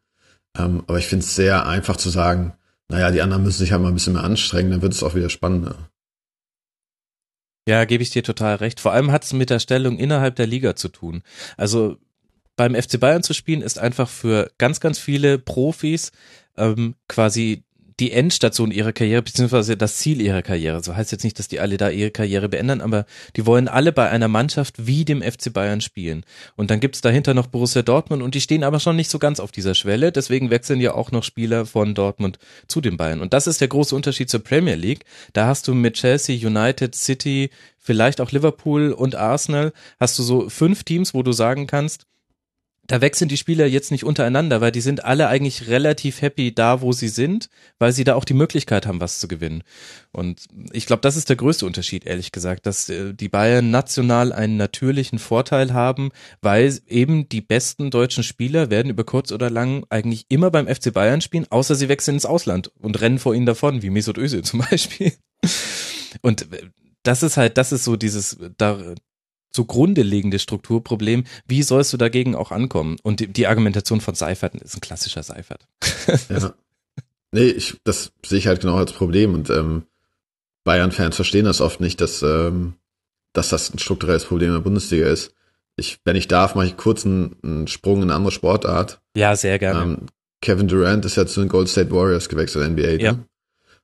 Ähm, 0.58 0.82
aber 0.86 0.98
ich 0.98 1.06
finde 1.06 1.24
es 1.24 1.34
sehr 1.34 1.66
einfach 1.66 1.96
zu 1.96 2.08
sagen, 2.08 2.54
naja, 2.88 3.10
die 3.10 3.20
anderen 3.20 3.42
müssen 3.42 3.58
sich 3.58 3.72
halt 3.72 3.82
mal 3.82 3.88
ein 3.88 3.94
bisschen 3.94 4.14
mehr 4.14 4.24
anstrengen, 4.24 4.70
dann 4.70 4.82
wird 4.82 4.94
es 4.94 5.02
auch 5.02 5.14
wieder 5.14 5.30
spannender. 5.30 5.76
Ja, 7.68 7.84
gebe 7.84 8.02
ich 8.02 8.10
dir 8.10 8.24
total 8.24 8.56
recht. 8.56 8.80
Vor 8.80 8.92
allem 8.92 9.12
hat 9.12 9.24
es 9.24 9.32
mit 9.32 9.50
der 9.50 9.60
Stellung 9.60 9.98
innerhalb 9.98 10.34
der 10.36 10.46
Liga 10.46 10.74
zu 10.74 10.88
tun. 10.88 11.22
Also 11.56 11.98
beim 12.62 12.80
FC 12.80 13.00
Bayern 13.00 13.24
zu 13.24 13.34
spielen 13.34 13.60
ist 13.60 13.80
einfach 13.80 14.08
für 14.08 14.52
ganz, 14.56 14.78
ganz 14.78 15.00
viele 15.00 15.36
Profis 15.36 16.12
ähm, 16.56 16.94
quasi 17.08 17.64
die 17.98 18.12
Endstation 18.12 18.70
ihrer 18.70 18.92
Karriere, 18.92 19.22
beziehungsweise 19.22 19.76
das 19.76 19.96
Ziel 19.96 20.20
ihrer 20.20 20.42
Karriere. 20.42 20.80
So 20.80 20.94
heißt 20.94 21.10
jetzt 21.10 21.24
nicht, 21.24 21.40
dass 21.40 21.48
die 21.48 21.58
alle 21.58 21.76
da 21.76 21.90
ihre 21.90 22.12
Karriere 22.12 22.48
beenden, 22.48 22.80
aber 22.80 23.04
die 23.34 23.46
wollen 23.46 23.66
alle 23.66 23.90
bei 23.90 24.08
einer 24.10 24.28
Mannschaft 24.28 24.86
wie 24.86 25.04
dem 25.04 25.22
FC 25.22 25.52
Bayern 25.52 25.80
spielen. 25.80 26.22
Und 26.54 26.70
dann 26.70 26.78
gibt's 26.78 27.00
dahinter 27.00 27.34
noch 27.34 27.48
Borussia 27.48 27.82
Dortmund 27.82 28.22
und 28.22 28.36
die 28.36 28.40
stehen 28.40 28.62
aber 28.62 28.78
schon 28.78 28.94
nicht 28.94 29.10
so 29.10 29.18
ganz 29.18 29.40
auf 29.40 29.50
dieser 29.50 29.74
Schwelle. 29.74 30.12
Deswegen 30.12 30.50
wechseln 30.50 30.80
ja 30.80 30.94
auch 30.94 31.10
noch 31.10 31.24
Spieler 31.24 31.66
von 31.66 31.96
Dortmund 31.96 32.38
zu 32.68 32.80
den 32.80 32.96
Bayern. 32.96 33.20
Und 33.20 33.32
das 33.34 33.48
ist 33.48 33.60
der 33.60 33.68
große 33.68 33.96
Unterschied 33.96 34.30
zur 34.30 34.44
Premier 34.44 34.76
League. 34.76 35.04
Da 35.32 35.48
hast 35.48 35.66
du 35.66 35.74
mit 35.74 35.94
Chelsea, 35.94 36.46
United, 36.46 36.94
City, 36.94 37.50
vielleicht 37.76 38.20
auch 38.20 38.30
Liverpool 38.30 38.92
und 38.92 39.16
Arsenal, 39.16 39.72
hast 39.98 40.16
du 40.16 40.22
so 40.22 40.48
fünf 40.48 40.84
Teams, 40.84 41.12
wo 41.12 41.24
du 41.24 41.32
sagen 41.32 41.66
kannst, 41.66 42.06
da 42.92 43.00
wechseln 43.00 43.28
die 43.28 43.38
Spieler 43.38 43.64
jetzt 43.64 43.90
nicht 43.90 44.04
untereinander, 44.04 44.60
weil 44.60 44.70
die 44.70 44.82
sind 44.82 45.02
alle 45.02 45.28
eigentlich 45.28 45.68
relativ 45.68 46.20
happy 46.20 46.54
da, 46.54 46.82
wo 46.82 46.92
sie 46.92 47.08
sind, 47.08 47.48
weil 47.78 47.90
sie 47.90 48.04
da 48.04 48.14
auch 48.16 48.26
die 48.26 48.34
Möglichkeit 48.34 48.86
haben, 48.86 49.00
was 49.00 49.18
zu 49.18 49.28
gewinnen. 49.28 49.62
Und 50.12 50.42
ich 50.72 50.84
glaube, 50.84 51.00
das 51.00 51.16
ist 51.16 51.30
der 51.30 51.36
größte 51.36 51.64
Unterschied, 51.64 52.04
ehrlich 52.04 52.32
gesagt, 52.32 52.66
dass 52.66 52.90
äh, 52.90 53.14
die 53.14 53.30
Bayern 53.30 53.70
national 53.70 54.30
einen 54.34 54.58
natürlichen 54.58 55.18
Vorteil 55.18 55.72
haben, 55.72 56.10
weil 56.42 56.80
eben 56.86 57.30
die 57.30 57.40
besten 57.40 57.90
deutschen 57.90 58.24
Spieler 58.24 58.68
werden 58.68 58.90
über 58.90 59.04
kurz 59.04 59.32
oder 59.32 59.48
lang 59.48 59.86
eigentlich 59.88 60.26
immer 60.28 60.50
beim 60.50 60.66
FC 60.66 60.92
Bayern 60.92 61.22
spielen, 61.22 61.46
außer 61.48 61.74
sie 61.74 61.88
wechseln 61.88 62.16
ins 62.16 62.26
Ausland 62.26 62.72
und 62.78 63.00
rennen 63.00 63.18
vor 63.18 63.34
ihnen 63.34 63.46
davon, 63.46 63.80
wie 63.80 63.88
Mesut 63.88 64.18
Özil 64.18 64.42
zum 64.42 64.60
Beispiel. 64.70 65.14
Und 66.20 66.52
äh, 66.52 66.68
das 67.04 67.22
ist 67.22 67.38
halt, 67.38 67.56
das 67.56 67.72
ist 67.72 67.84
so 67.84 67.96
dieses, 67.96 68.36
da, 68.58 68.78
zugrunde 69.52 70.02
liegende 70.02 70.38
Strukturproblem. 70.38 71.24
Wie 71.46 71.62
sollst 71.62 71.92
du 71.92 71.96
dagegen 71.96 72.34
auch 72.34 72.50
ankommen? 72.50 72.96
Und 73.02 73.20
die, 73.20 73.28
die 73.28 73.46
Argumentation 73.46 74.00
von 74.00 74.14
Seifert 74.14 74.54
ist 74.56 74.76
ein 74.76 74.80
klassischer 74.80 75.22
Seifert. 75.22 75.66
ja. 76.28 76.54
Nee, 77.32 77.48
ich, 77.48 77.80
das 77.84 78.12
sehe 78.24 78.38
ich 78.38 78.46
halt 78.46 78.60
genau 78.60 78.76
als 78.76 78.92
Problem 78.92 79.34
und 79.34 79.48
ähm, 79.48 79.84
Bayern-Fans 80.64 81.16
verstehen 81.16 81.46
das 81.46 81.60
oft 81.60 81.80
nicht, 81.80 82.00
dass, 82.00 82.22
ähm, 82.22 82.74
dass 83.32 83.48
das 83.48 83.72
ein 83.72 83.78
strukturelles 83.78 84.24
Problem 84.24 84.48
in 84.48 84.54
der 84.54 84.60
Bundesliga 84.60 85.06
ist. 85.08 85.34
Ich, 85.76 85.98
wenn 86.04 86.16
ich 86.16 86.28
darf, 86.28 86.54
mache 86.54 86.66
ich 86.66 86.76
kurz 86.76 87.06
einen, 87.06 87.36
einen 87.42 87.66
Sprung 87.68 87.98
in 87.98 88.04
eine 88.04 88.14
andere 88.14 88.32
Sportart. 88.32 89.00
Ja, 89.16 89.34
sehr 89.34 89.58
gerne. 89.58 89.82
Ähm, 89.82 90.06
Kevin 90.42 90.68
Durant 90.68 91.04
ist 91.04 91.16
ja 91.16 91.26
zu 91.26 91.40
den 91.40 91.48
Gold 91.48 91.68
State 91.68 91.90
Warriors 91.90 92.28
gewechselt, 92.28 92.68
NBA. 92.70 92.96
Ne? 93.12 93.24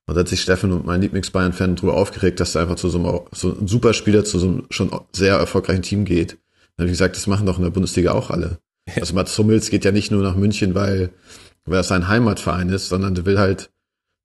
Und 0.09 0.15
da 0.15 0.21
hat 0.21 0.29
sich 0.29 0.41
Steffen 0.41 0.73
und 0.73 0.87
mein 0.87 1.03
Lieblings-Bayern-Fan 1.03 1.77
drüber 1.77 1.93
aufgeregt, 1.93 2.41
dass 2.41 2.55
er 2.55 2.63
einfach 2.63 2.77
zu 2.77 2.89
so 2.89 2.99
einem, 2.99 3.21
so 3.31 3.55
ein 3.55 3.69
Superspieler 3.69 4.25
zu 4.25 4.39
so 4.39 4.47
einem 4.49 4.67
schon 4.71 4.91
sehr 5.13 5.35
erfolgreichen 5.37 5.83
Team 5.83 6.07
geht. 6.07 6.31
Dann 6.31 6.85
habe 6.85 6.87
ich 6.87 6.93
gesagt, 6.93 7.17
das 7.17 7.27
machen 7.27 7.45
doch 7.45 7.59
in 7.59 7.65
der 7.65 7.71
Bundesliga 7.71 8.13
auch 8.13 8.31
alle. 8.31 8.59
Also 8.99 9.15
Mats 9.15 9.37
Hummels 9.37 9.69
geht 9.69 9.85
ja 9.85 9.93
nicht 9.93 10.11
nur 10.11 10.23
nach 10.23 10.35
München, 10.35 10.75
weil, 10.75 11.11
weil 11.67 11.81
es 11.81 11.89
sein 11.89 12.09
Heimatverein 12.09 12.71
ist, 12.71 12.89
sondern 12.89 13.15
der 13.15 13.27
will 13.27 13.39
halt, 13.39 13.71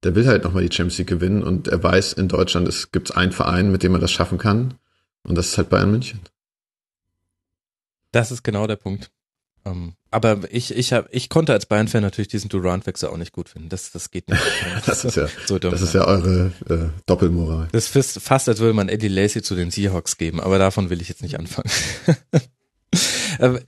der 0.03 0.15
will 0.15 0.25
halt 0.25 0.45
nochmal 0.45 0.65
die 0.65 0.73
Champions 0.73 0.99
League 0.99 1.09
gewinnen 1.09 1.43
und 1.43 1.67
er 1.67 1.83
weiß, 1.83 2.13
in 2.13 2.29
Deutschland 2.29 2.65
es 2.69 2.93
gibt 2.93 3.17
einen 3.17 3.33
Verein, 3.33 3.69
mit 3.69 3.83
dem 3.83 3.93
er 3.93 3.99
das 3.99 4.11
schaffen 4.11 4.37
kann. 4.37 4.75
Und 5.23 5.37
das 5.37 5.47
ist 5.47 5.57
halt 5.57 5.67
Bayern 5.67 5.91
München. 5.91 6.21
Das 8.13 8.31
ist 8.31 8.41
genau 8.41 8.67
der 8.67 8.77
Punkt. 8.77 9.11
Um, 9.65 9.71
ähm, 9.71 9.93
aber 10.11 10.39
ich, 10.51 10.75
ich, 10.75 10.93
hab, 10.93 11.07
ich 11.11 11.29
konnte 11.29 11.53
als 11.53 11.65
Bayern-Fan 11.65 12.03
natürlich 12.03 12.27
diesen 12.27 12.49
Durant-Wechsel 12.49 13.09
auch 13.09 13.17
nicht 13.17 13.31
gut 13.31 13.49
finden. 13.49 13.69
Das, 13.69 13.91
das 13.91 14.11
geht 14.11 14.29
nicht. 14.29 14.41
das 14.85 15.05
ist 15.05 15.15
ja, 15.15 15.27
so 15.45 15.57
dumm, 15.57 15.71
das 15.71 15.81
ist 15.81 15.93
ja 15.93 16.05
eure 16.05 16.51
äh, 16.69 16.89
Doppelmoral. 17.05 17.69
Das 17.71 17.95
ist 17.95 18.19
fast, 18.19 18.49
als 18.49 18.59
würde 18.59 18.73
man 18.73 18.89
Eddie 18.89 19.07
Lacey 19.07 19.41
zu 19.41 19.55
den 19.55 19.71
Seahawks 19.71 20.17
geben, 20.17 20.39
aber 20.39 20.59
davon 20.59 20.89
will 20.89 21.01
ich 21.01 21.09
jetzt 21.09 21.23
nicht 21.23 21.39
anfangen. 21.39 21.69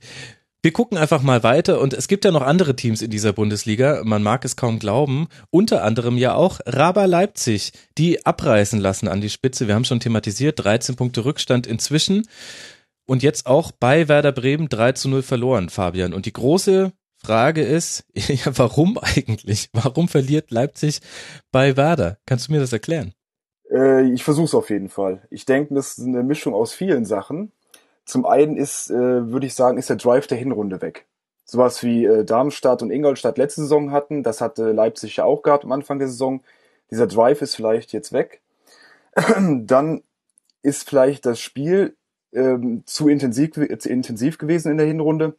Wir 0.66 0.72
gucken 0.72 0.98
einfach 0.98 1.22
mal 1.22 1.44
weiter 1.44 1.80
und 1.80 1.92
es 1.94 2.08
gibt 2.08 2.24
ja 2.24 2.32
noch 2.32 2.42
andere 2.42 2.74
Teams 2.74 3.00
in 3.00 3.08
dieser 3.08 3.32
Bundesliga, 3.32 4.02
man 4.04 4.24
mag 4.24 4.44
es 4.44 4.56
kaum 4.56 4.80
glauben, 4.80 5.28
unter 5.50 5.84
anderem 5.84 6.18
ja 6.18 6.34
auch 6.34 6.58
Raba 6.66 7.04
Leipzig, 7.04 7.72
die 7.98 8.26
abreißen 8.26 8.80
lassen 8.80 9.06
an 9.06 9.20
die 9.20 9.30
Spitze. 9.30 9.68
Wir 9.68 9.76
haben 9.76 9.84
schon 9.84 10.00
thematisiert, 10.00 10.58
13 10.58 10.96
Punkte 10.96 11.24
Rückstand 11.24 11.68
inzwischen 11.68 12.26
und 13.06 13.22
jetzt 13.22 13.46
auch 13.46 13.72
bei 13.72 14.08
Werder 14.08 14.32
Bremen 14.32 14.68
3 14.68 14.92
zu 14.92 15.08
0 15.08 15.22
verloren, 15.22 15.68
Fabian. 15.68 16.12
Und 16.12 16.26
die 16.26 16.32
große 16.32 16.92
Frage 17.16 17.62
ist, 17.62 18.04
ja, 18.14 18.56
warum 18.58 18.98
eigentlich? 18.98 19.70
Warum 19.72 20.08
verliert 20.08 20.50
Leipzig 20.50 21.00
bei 21.50 21.76
Werder? 21.76 22.18
Kannst 22.26 22.48
du 22.48 22.52
mir 22.52 22.60
das 22.60 22.72
erklären? 22.72 23.14
Äh, 23.70 24.12
ich 24.12 24.24
versuche 24.24 24.46
es 24.46 24.54
auf 24.54 24.70
jeden 24.70 24.88
Fall. 24.88 25.26
Ich 25.30 25.44
denke, 25.44 25.74
das 25.74 25.98
ist 25.98 26.06
eine 26.06 26.22
Mischung 26.22 26.54
aus 26.54 26.72
vielen 26.72 27.04
Sachen. 27.04 27.52
Zum 28.04 28.24
einen 28.26 28.56
ist, 28.56 28.90
äh, 28.90 28.94
würde 29.32 29.46
ich 29.46 29.54
sagen, 29.54 29.78
ist 29.78 29.90
der 29.90 29.96
Drive 29.96 30.26
der 30.26 30.38
Hinrunde 30.38 30.80
weg. 30.80 31.06
Sowas 31.44 31.82
wie 31.82 32.04
äh, 32.04 32.24
Darmstadt 32.24 32.82
und 32.82 32.90
Ingolstadt 32.90 33.38
letzte 33.38 33.62
Saison 33.62 33.92
hatten, 33.92 34.22
das 34.22 34.40
hatte 34.40 34.72
Leipzig 34.72 35.16
ja 35.16 35.24
auch 35.24 35.42
gehabt 35.42 35.64
am 35.64 35.72
Anfang 35.72 35.98
der 35.98 36.08
Saison. 36.08 36.42
Dieser 36.90 37.06
Drive 37.06 37.42
ist 37.42 37.56
vielleicht 37.56 37.92
jetzt 37.92 38.12
weg. 38.12 38.40
Dann 39.38 40.02
ist 40.62 40.88
vielleicht 40.88 41.26
das 41.26 41.40
Spiel 41.40 41.96
ähm, 42.36 42.82
zu 42.86 43.08
intensiv, 43.08 43.52
zu 43.52 43.88
intensiv 43.88 44.38
gewesen 44.38 44.70
in 44.70 44.78
der 44.78 44.86
Hinrunde 44.86 45.34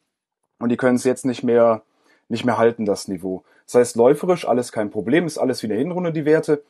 und 0.60 0.70
die 0.70 0.78
können 0.78 0.96
es 0.96 1.04
jetzt 1.04 1.26
nicht 1.26 1.44
mehr 1.44 1.84
nicht 2.30 2.46
mehr 2.46 2.58
halten, 2.58 2.86
das 2.86 3.08
Niveau. 3.08 3.44
Das 3.66 3.76
heißt, 3.76 3.96
läuferisch 3.96 4.48
alles 4.48 4.72
kein 4.72 4.90
Problem, 4.90 5.26
ist 5.26 5.38
alles 5.38 5.62
wie 5.62 5.68
in 5.68 5.72
der 5.72 5.80
Hinrunde 5.80 6.12
die 6.12 6.26
Werte. 6.26 6.64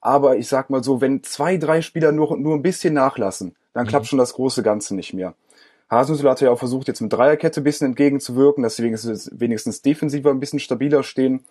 Aber 0.00 0.36
ich 0.36 0.48
sag 0.48 0.70
mal 0.70 0.84
so, 0.84 1.00
wenn 1.00 1.22
zwei, 1.22 1.56
drei 1.56 1.82
Spieler 1.82 2.12
nur, 2.12 2.36
nur 2.36 2.54
ein 2.54 2.62
bisschen 2.62 2.94
nachlassen, 2.94 3.54
dann 3.72 3.84
mhm. 3.84 3.88
klappt 3.88 4.06
schon 4.06 4.18
das 4.18 4.34
große 4.34 4.62
Ganze 4.62 4.94
nicht 4.94 5.14
mehr. 5.14 5.34
Hasenhüttl 5.90 6.28
hat 6.28 6.40
ja 6.40 6.50
auch 6.50 6.58
versucht, 6.58 6.88
jetzt 6.88 7.00
mit 7.00 7.12
Dreierkette 7.12 7.60
ein 7.60 7.64
bisschen 7.64 7.88
entgegenzuwirken, 7.88 8.62
dass 8.62 8.76
sie 8.76 8.82
wenigstens, 8.82 9.30
wenigstens 9.32 9.82
defensiver 9.82 10.30
ein 10.30 10.40
bisschen 10.40 10.58
stabiler 10.58 11.02
stehen. 11.02 11.44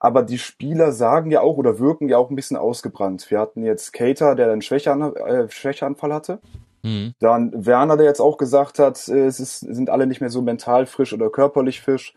Aber 0.00 0.22
die 0.22 0.38
Spieler 0.38 0.92
sagen 0.92 1.30
ja 1.30 1.40
auch 1.40 1.56
oder 1.56 1.78
wirken 1.78 2.08
ja 2.08 2.18
auch 2.18 2.30
ein 2.30 2.36
bisschen 2.36 2.56
ausgebrannt. 2.56 3.30
Wir 3.30 3.40
hatten 3.40 3.64
jetzt 3.64 3.92
Cater, 3.92 4.34
der 4.34 4.50
einen 4.50 4.62
Schwächean 4.62 5.14
äh, 5.16 5.48
Schwächeanfall 5.48 6.14
hatte. 6.14 6.40
Mhm. 6.82 7.14
Dann 7.18 7.66
Werner, 7.66 7.96
der 7.96 8.06
jetzt 8.06 8.20
auch 8.20 8.36
gesagt 8.36 8.78
hat, 8.78 9.08
äh, 9.08 9.26
es 9.26 9.40
ist, 9.40 9.60
sind 9.60 9.90
alle 9.90 10.06
nicht 10.06 10.20
mehr 10.20 10.30
so 10.30 10.42
mental 10.42 10.86
frisch 10.86 11.12
oder 11.12 11.30
körperlich 11.30 11.80
frisch. 11.80 12.14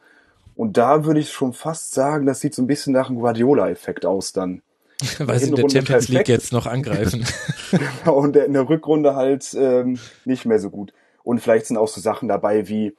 Und 0.56 0.78
da 0.78 1.06
würde 1.06 1.20
ich 1.20 1.32
schon 1.32 1.54
fast 1.54 1.94
sagen, 1.94 2.26
das 2.26 2.40
sieht 2.42 2.54
so 2.54 2.62
ein 2.62 2.68
bisschen 2.68 2.94
nach 2.94 3.10
einem 3.10 3.20
Guardiola-Effekt 3.20 4.06
aus 4.06 4.34
dann. 4.34 4.62
Weil 5.18 5.40
sie 5.40 5.50
in 5.50 5.56
der 5.56 5.70
Champions 5.70 6.10
League 6.10 6.28
jetzt 6.28 6.54
noch 6.54 6.68
angreifen. 6.68 7.26
genau, 7.72 8.18
und 8.18 8.36
in 8.36 8.54
der 8.54 8.70
Rückrunde 8.70 9.16
halt 9.16 9.56
ähm, 9.58 10.00
nicht 10.26 10.46
mehr 10.46 10.60
so 10.60 10.70
gut. 10.70 10.94
Und 11.24 11.40
vielleicht 11.40 11.68
sind 11.68 11.78
auch 11.78 11.88
so 11.88 12.02
Sachen 12.02 12.28
dabei 12.28 12.68
wie 12.68 12.96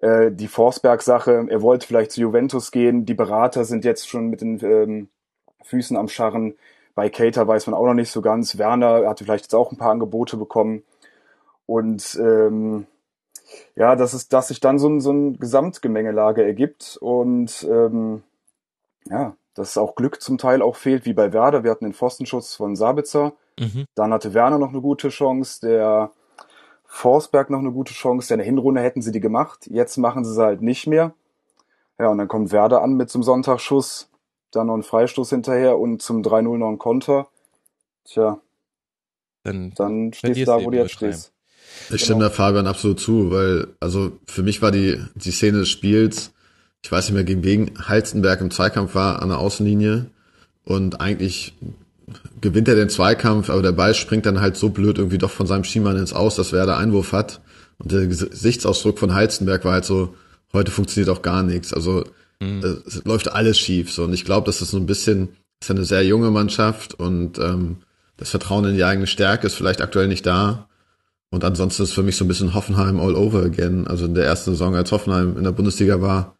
äh, 0.00 0.32
die 0.32 0.48
Forsberg-Sache. 0.48 1.46
Er 1.48 1.62
wollte 1.62 1.86
vielleicht 1.86 2.12
zu 2.12 2.20
Juventus 2.20 2.70
gehen. 2.70 3.06
Die 3.06 3.14
Berater 3.14 3.64
sind 3.64 3.84
jetzt 3.84 4.08
schon 4.08 4.28
mit 4.28 4.40
den 4.40 4.58
ähm, 4.64 5.08
Füßen 5.62 5.96
am 5.96 6.08
Scharren. 6.08 6.54
Bei 6.94 7.08
Cater 7.08 7.46
weiß 7.46 7.66
man 7.66 7.74
auch 7.74 7.86
noch 7.86 7.94
nicht 7.94 8.10
so 8.10 8.22
ganz. 8.22 8.58
Werner 8.58 9.08
hatte 9.08 9.24
vielleicht 9.24 9.44
jetzt 9.44 9.54
auch 9.54 9.72
ein 9.72 9.78
paar 9.78 9.90
Angebote 9.90 10.36
bekommen. 10.36 10.82
Und 11.66 12.18
ähm, 12.20 12.86
ja, 13.76 13.96
dass 13.96 14.12
es, 14.12 14.28
dass 14.28 14.48
sich 14.48 14.60
dann 14.60 14.78
so 14.78 14.88
ein, 14.88 15.00
so 15.00 15.12
ein 15.12 15.38
Gesamtgemengelage 15.38 16.44
ergibt 16.44 16.98
und 17.00 17.66
ähm, 17.70 18.22
ja, 19.06 19.36
dass 19.54 19.78
auch 19.78 19.94
Glück 19.94 20.20
zum 20.20 20.38
Teil 20.38 20.62
auch 20.62 20.76
fehlt, 20.76 21.04
wie 21.04 21.12
bei 21.12 21.32
Werder. 21.32 21.62
Wir 21.62 21.70
hatten 21.70 21.84
den 21.84 21.94
Pfostenschutz 21.94 22.54
von 22.54 22.76
Sabitzer. 22.76 23.34
Mhm. 23.58 23.86
Dann 23.94 24.12
hatte 24.12 24.34
Werner 24.34 24.58
noch 24.58 24.70
eine 24.70 24.80
gute 24.80 25.10
Chance, 25.10 25.60
der 25.60 26.10
Forsberg 26.84 27.50
noch 27.50 27.60
eine 27.60 27.70
gute 27.70 27.92
Chance. 27.92 28.30
Ja, 28.30 28.34
in 28.34 28.38
der 28.38 28.46
Hinrunde 28.46 28.80
hätten 28.80 29.02
sie 29.02 29.12
die 29.12 29.20
gemacht. 29.20 29.66
Jetzt 29.66 29.96
machen 29.96 30.24
sie 30.24 30.32
sie 30.32 30.42
halt 30.42 30.62
nicht 30.62 30.86
mehr. 30.86 31.14
Ja, 31.98 32.08
und 32.08 32.18
dann 32.18 32.28
kommt 32.28 32.50
Werder 32.50 32.82
an 32.82 32.94
mit 32.94 33.10
zum 33.10 33.22
Sonntagsschuss, 33.22 34.10
dann 34.50 34.66
noch 34.66 34.74
ein 34.74 34.82
Freistoß 34.82 35.30
hinterher 35.30 35.78
und 35.78 36.02
zum 36.02 36.22
3-0 36.22 36.58
noch 36.58 36.68
ein 36.68 36.78
Konter. 36.78 37.28
Tja, 38.04 38.40
dann, 39.44 39.72
dann 39.76 40.12
stehst 40.12 40.40
du 40.40 40.44
da, 40.46 40.64
wo 40.64 40.70
du 40.70 40.78
jetzt 40.78 40.92
stehst. 40.92 41.33
Ich 41.90 42.02
stimme 42.02 42.20
genau. 42.20 42.28
da 42.30 42.34
Fabian 42.34 42.66
absolut 42.66 43.00
zu, 43.00 43.30
weil, 43.30 43.68
also 43.80 44.18
für 44.26 44.42
mich 44.42 44.62
war 44.62 44.70
die, 44.70 44.98
die 45.14 45.30
Szene 45.30 45.58
des 45.58 45.68
Spiels, 45.68 46.32
ich 46.82 46.90
weiß 46.90 47.06
nicht 47.06 47.14
mehr, 47.14 47.24
gegen 47.24 47.44
wen 47.44 47.70
Halstenberg 47.88 48.40
im 48.40 48.50
Zweikampf 48.50 48.94
war 48.94 49.22
an 49.22 49.28
der 49.28 49.38
Außenlinie 49.38 50.06
und 50.64 51.00
eigentlich 51.00 51.54
gewinnt 52.40 52.68
er 52.68 52.74
den 52.74 52.88
Zweikampf, 52.88 53.50
aber 53.50 53.62
der 53.62 53.72
Ball 53.72 53.94
springt 53.94 54.26
dann 54.26 54.40
halt 54.40 54.56
so 54.56 54.68
blöd 54.68 54.98
irgendwie 54.98 55.18
doch 55.18 55.30
von 55.30 55.46
seinem 55.46 55.64
Schiemann 55.64 55.96
ins 55.96 56.12
Aus, 56.12 56.36
dass 56.36 56.52
wer 56.52 56.66
da 56.66 56.76
Einwurf 56.76 57.12
hat. 57.12 57.40
Und 57.78 57.92
der 57.92 58.06
Gesichtsausdruck 58.06 58.98
von 58.98 59.14
Halstenberg 59.14 59.64
war 59.64 59.72
halt 59.72 59.84
so, 59.84 60.14
heute 60.52 60.70
funktioniert 60.70 61.08
auch 61.08 61.22
gar 61.22 61.42
nichts. 61.42 61.72
Also 61.72 62.04
mhm. 62.40 62.82
es 62.86 63.02
läuft 63.04 63.32
alles 63.32 63.58
schief. 63.58 63.92
So. 63.92 64.04
Und 64.04 64.12
ich 64.12 64.24
glaube, 64.24 64.46
dass 64.46 64.58
das 64.58 64.70
so 64.70 64.76
ein 64.76 64.86
bisschen, 64.86 65.30
ist 65.60 65.70
eine 65.70 65.84
sehr 65.84 66.04
junge 66.04 66.30
Mannschaft 66.30 66.94
und 66.94 67.38
ähm, 67.38 67.78
das 68.16 68.30
Vertrauen 68.30 68.64
in 68.66 68.76
die 68.76 68.84
eigene 68.84 69.06
Stärke 69.06 69.46
ist 69.46 69.54
vielleicht 69.54 69.80
aktuell 69.80 70.08
nicht 70.08 70.26
da. 70.26 70.68
Und 71.34 71.42
ansonsten 71.42 71.82
ist 71.82 71.92
für 71.92 72.04
mich 72.04 72.16
so 72.16 72.24
ein 72.24 72.28
bisschen 72.28 72.54
Hoffenheim 72.54 73.00
all 73.00 73.16
over 73.16 73.42
again. 73.42 73.88
Also 73.88 74.06
in 74.06 74.14
der 74.14 74.24
ersten 74.24 74.52
Saison, 74.52 74.76
als 74.76 74.92
Hoffenheim 74.92 75.36
in 75.36 75.42
der 75.42 75.50
Bundesliga 75.50 76.00
war, 76.00 76.36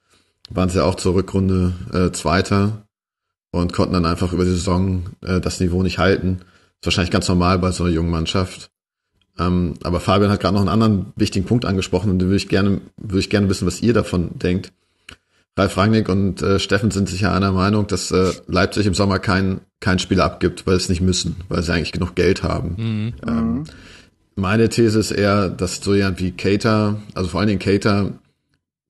waren 0.51 0.69
sie 0.69 0.85
auch 0.85 0.95
zur 0.95 1.17
Rückrunde 1.17 1.73
äh, 1.93 2.13
Zweiter 2.13 2.87
und 3.51 3.73
konnten 3.73 3.95
dann 3.95 4.07
einfach 4.07 4.33
über 4.33 4.45
die 4.45 4.53
Saison 4.53 5.07
äh, 5.21 5.41
das 5.41 5.59
Niveau 5.59 5.83
nicht 5.83 5.99
halten. 5.99 6.43
ist 6.81 6.87
wahrscheinlich 6.87 7.11
ganz 7.11 7.27
normal 7.27 7.59
bei 7.59 7.73
so 7.73 7.83
einer 7.83 7.93
jungen 7.93 8.13
Mannschaft. 8.13 8.71
Ähm, 9.37 9.75
aber 9.83 9.99
Fabian 9.99 10.31
hat 10.31 10.39
gerade 10.39 10.55
noch 10.55 10.61
einen 10.61 10.69
anderen 10.69 11.07
wichtigen 11.17 11.45
Punkt 11.45 11.65
angesprochen 11.65 12.13
und 12.13 12.21
den 12.21 12.29
würde 12.29 12.37
ich 12.37 12.49
gerne, 12.49 12.81
würde 12.97 13.19
ich 13.19 13.31
gerne 13.31 13.49
wissen, 13.49 13.67
was 13.67 13.83
ihr 13.83 13.95
davon 13.95 14.39
denkt. 14.39 14.73
Ralf 15.59 15.77
Rangnick 15.77 16.09
und 16.09 16.41
äh, 16.41 16.61
Steffen 16.61 16.93
sind 16.93 17.09
sich 17.09 17.23
ja 17.23 17.35
einer 17.35 17.51
Meinung, 17.51 17.89
dass 17.89 18.13
äh, 18.13 18.31
Leipzig 18.47 18.87
im 18.87 18.95
Sommer 18.95 19.19
kein, 19.19 19.61
kein 19.81 19.99
Spiel 19.99 20.21
abgibt, 20.21 20.69
weil 20.69 20.77
sie 20.77 20.85
es 20.85 20.89
nicht 20.89 21.01
müssen, 21.01 21.35
weil 21.49 21.65
sie 21.65 21.73
eigentlich 21.73 21.91
genug 21.91 22.15
Geld 22.15 22.45
haben. 22.45 22.75
Mhm. 22.77 23.13
Ähm, 23.27 23.65
meine 24.37 24.69
These 24.69 24.99
ist 24.99 25.11
eher, 25.11 25.49
dass 25.49 25.77
so 25.77 25.95
jemand 25.95 26.21
wie 26.21 26.33
Cater, 26.33 27.01
also 27.15 27.29
vor 27.29 27.41
allen 27.41 27.49
Dingen 27.49 27.61
Cater, 27.61 28.13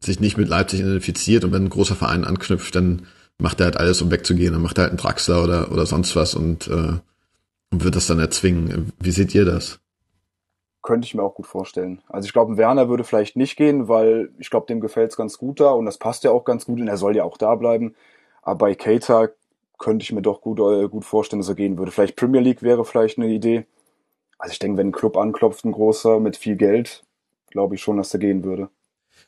sich 0.01 0.21
nicht 0.21 0.37
mit 0.37 0.49
Leipzig 0.49 0.81
identifiziert 0.81 1.45
und 1.45 1.53
wenn 1.53 1.65
ein 1.65 1.71
großer 1.71 1.95
Verein 1.95 2.25
anknüpft, 2.25 2.75
dann 2.75 3.07
macht 3.39 3.61
er 3.61 3.67
halt 3.67 3.77
alles, 3.77 4.03
um 4.03 4.11
wegzugehen. 4.11 4.53
Dann 4.53 4.63
macht 4.63 4.79
er 4.79 4.83
halt 4.83 4.91
einen 4.91 4.99
Draxler 4.99 5.43
oder, 5.43 5.73
oder 5.73 5.87
sonst 5.87 6.15
was 6.17 6.35
und, 6.35 6.69
äh, 6.69 6.99
und 7.71 7.85
wird 7.85 7.97
das 7.97 8.07
dann 8.07 8.21
erzwingen. 8.21 8.93
Wie 9.01 9.11
seht 9.11 9.35
ihr 9.35 9.45
das? 9.45 9.81
Könnte 10.83 11.07
ich 11.07 11.15
mir 11.15 11.23
auch 11.23 11.35
gut 11.35 11.47
vorstellen. 11.47 12.03
Also 12.09 12.27
ich 12.27 12.33
glaube, 12.33 12.59
Werner 12.59 12.89
würde 12.89 13.05
vielleicht 13.05 13.37
nicht 13.37 13.57
gehen, 13.57 13.89
weil 13.89 14.31
ich 14.39 14.51
glaube, 14.51 14.67
dem 14.67 14.81
gefällt 14.81 15.11
es 15.11 15.17
ganz 15.17 15.39
gut 15.39 15.61
da 15.61 15.71
und 15.71 15.87
das 15.87 15.99
passt 15.99 16.25
ja 16.25 16.31
auch 16.31 16.45
ganz 16.45 16.67
gut 16.67 16.79
und 16.81 16.89
er 16.89 16.99
soll 16.99 17.17
ja 17.17 17.25
auch 17.25 17.39
da 17.39 17.55
bleiben. 17.55 17.95
Aber 18.43 18.59
bei 18.59 18.75
Cater 18.75 19.31
könnte 19.79 20.03
ich 20.03 20.13
mir 20.13 20.23
doch 20.23 20.43
gut, 20.43 20.61
äh, 20.61 20.89
gut 20.89 21.05
vorstellen, 21.05 21.41
dass 21.41 21.49
er 21.49 21.55
gehen 21.55 21.79
würde. 21.79 21.91
Vielleicht 21.91 22.17
Premier 22.17 22.41
League 22.41 22.63
wäre 22.63 22.85
vielleicht 22.85 23.19
eine 23.19 23.29
Idee. 23.29 23.65
Also 24.45 24.53
ich 24.53 24.59
denke, 24.59 24.77
wenn 24.77 24.89
ein 24.89 24.93
Club 24.93 25.17
anklopft, 25.17 25.65
ein 25.65 25.73
großer 25.73 26.21
mit 26.21 26.37
viel 26.37 26.57
Geld, 26.57 27.03
glaube 27.47 27.77
ich 27.77 27.81
schon, 27.81 27.97
dass 27.97 28.13
er 28.13 28.21
gehen 28.21 28.45
würde. 28.45 28.69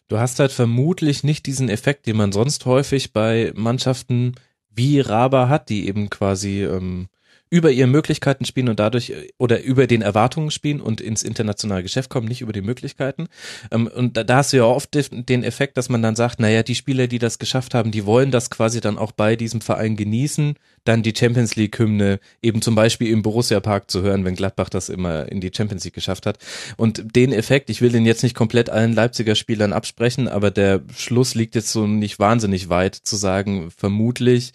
Du 0.09 0.19
hast 0.19 0.39
halt 0.41 0.53
vermutlich 0.53 1.25
nicht 1.25 1.47
diesen 1.47 1.71
Effekt, 1.71 2.07
den 2.07 2.19
man 2.19 2.33
sonst 2.33 2.67
häufig 2.67 3.15
bei 3.15 3.51
Mannschaften 3.55 4.35
wie 4.69 5.01
Raba 5.01 5.49
hat, 5.49 5.71
die 5.71 5.89
eben 5.89 6.11
quasi 6.11 6.65
ähm, 6.65 7.09
über 7.49 7.71
ihre 7.71 7.87
Möglichkeiten 7.87 8.45
spielen 8.45 8.69
und 8.69 8.81
dadurch 8.81 9.13
oder 9.39 9.63
über 9.63 9.87
den 9.87 10.03
Erwartungen 10.03 10.51
spielen 10.51 10.81
und 10.81 11.01
ins 11.01 11.23
internationale 11.23 11.83
Geschäft 11.83 12.11
kommen, 12.11 12.27
nicht 12.27 12.41
über 12.41 12.53
die 12.53 12.63
Möglichkeiten. 12.63 13.29
Ähm, 13.71 13.87
und 13.87 14.17
da, 14.17 14.37
hast 14.37 14.53
du 14.53 14.57
ja 14.59 14.65
oft 14.65 14.91
den 14.95 15.45
Effekt, 15.45 15.77
dass 15.77 15.89
man 15.89 16.03
dann 16.03 16.17
sagt, 16.17 16.41
naja, 16.41 16.63
die 16.63 16.75
Spieler, 16.75 17.07
die 17.07 17.19
das 17.19 17.39
geschafft 17.39 17.75
haben, 17.75 17.93
die 17.93 18.05
wollen 18.05 18.31
das 18.31 18.51
quasi 18.51 18.81
dann 18.81 18.99
auch 18.99 19.13
bei 19.13 19.37
diesem 19.37 19.61
Verein 19.61 19.97
genießen, 19.97 20.55
dann 20.85 21.03
die 21.03 21.15
Champions 21.17 21.55
League 21.57 21.79
Hymne 21.79 22.19
eben 22.43 22.63
zum 22.63 22.75
Beispiel 22.75 23.11
im 23.11 23.23
Borussia 23.23 23.61
Park 23.61 23.91
zu 23.91 24.03
hören, 24.03 24.25
wenn 24.25 24.35
Gladbach 24.35 24.69
das 24.69 24.89
immer 24.89 25.31
in 25.31 25.41
die 25.41 25.53
Champions 25.55 25.85
League 25.85 25.95
geschafft 25.95 26.27
hat. 26.27 26.39
Und 26.77 27.15
den 27.15 27.33
Effekt, 27.33 27.71
ich 27.71 27.81
will 27.81 27.91
den 27.91 28.07
jetzt 28.07 28.23
nicht 28.23 28.35
komplett 28.35 28.71
allen 28.71 28.93
Leipziger 28.93 29.37
Spielern 29.37 29.73
absprechen, 29.73 30.27
aber 30.27 30.51
der 30.51 30.83
Schluss 30.97 31.35
liegt 31.35 31.55
jetzt 31.55 31.71
so 31.71 31.87
nicht 31.87 32.19
wahnsinnig 32.19 32.69
weit 32.69 32.97
zu 32.97 33.17
sagen, 33.17 33.71
vermutlich 33.71 34.53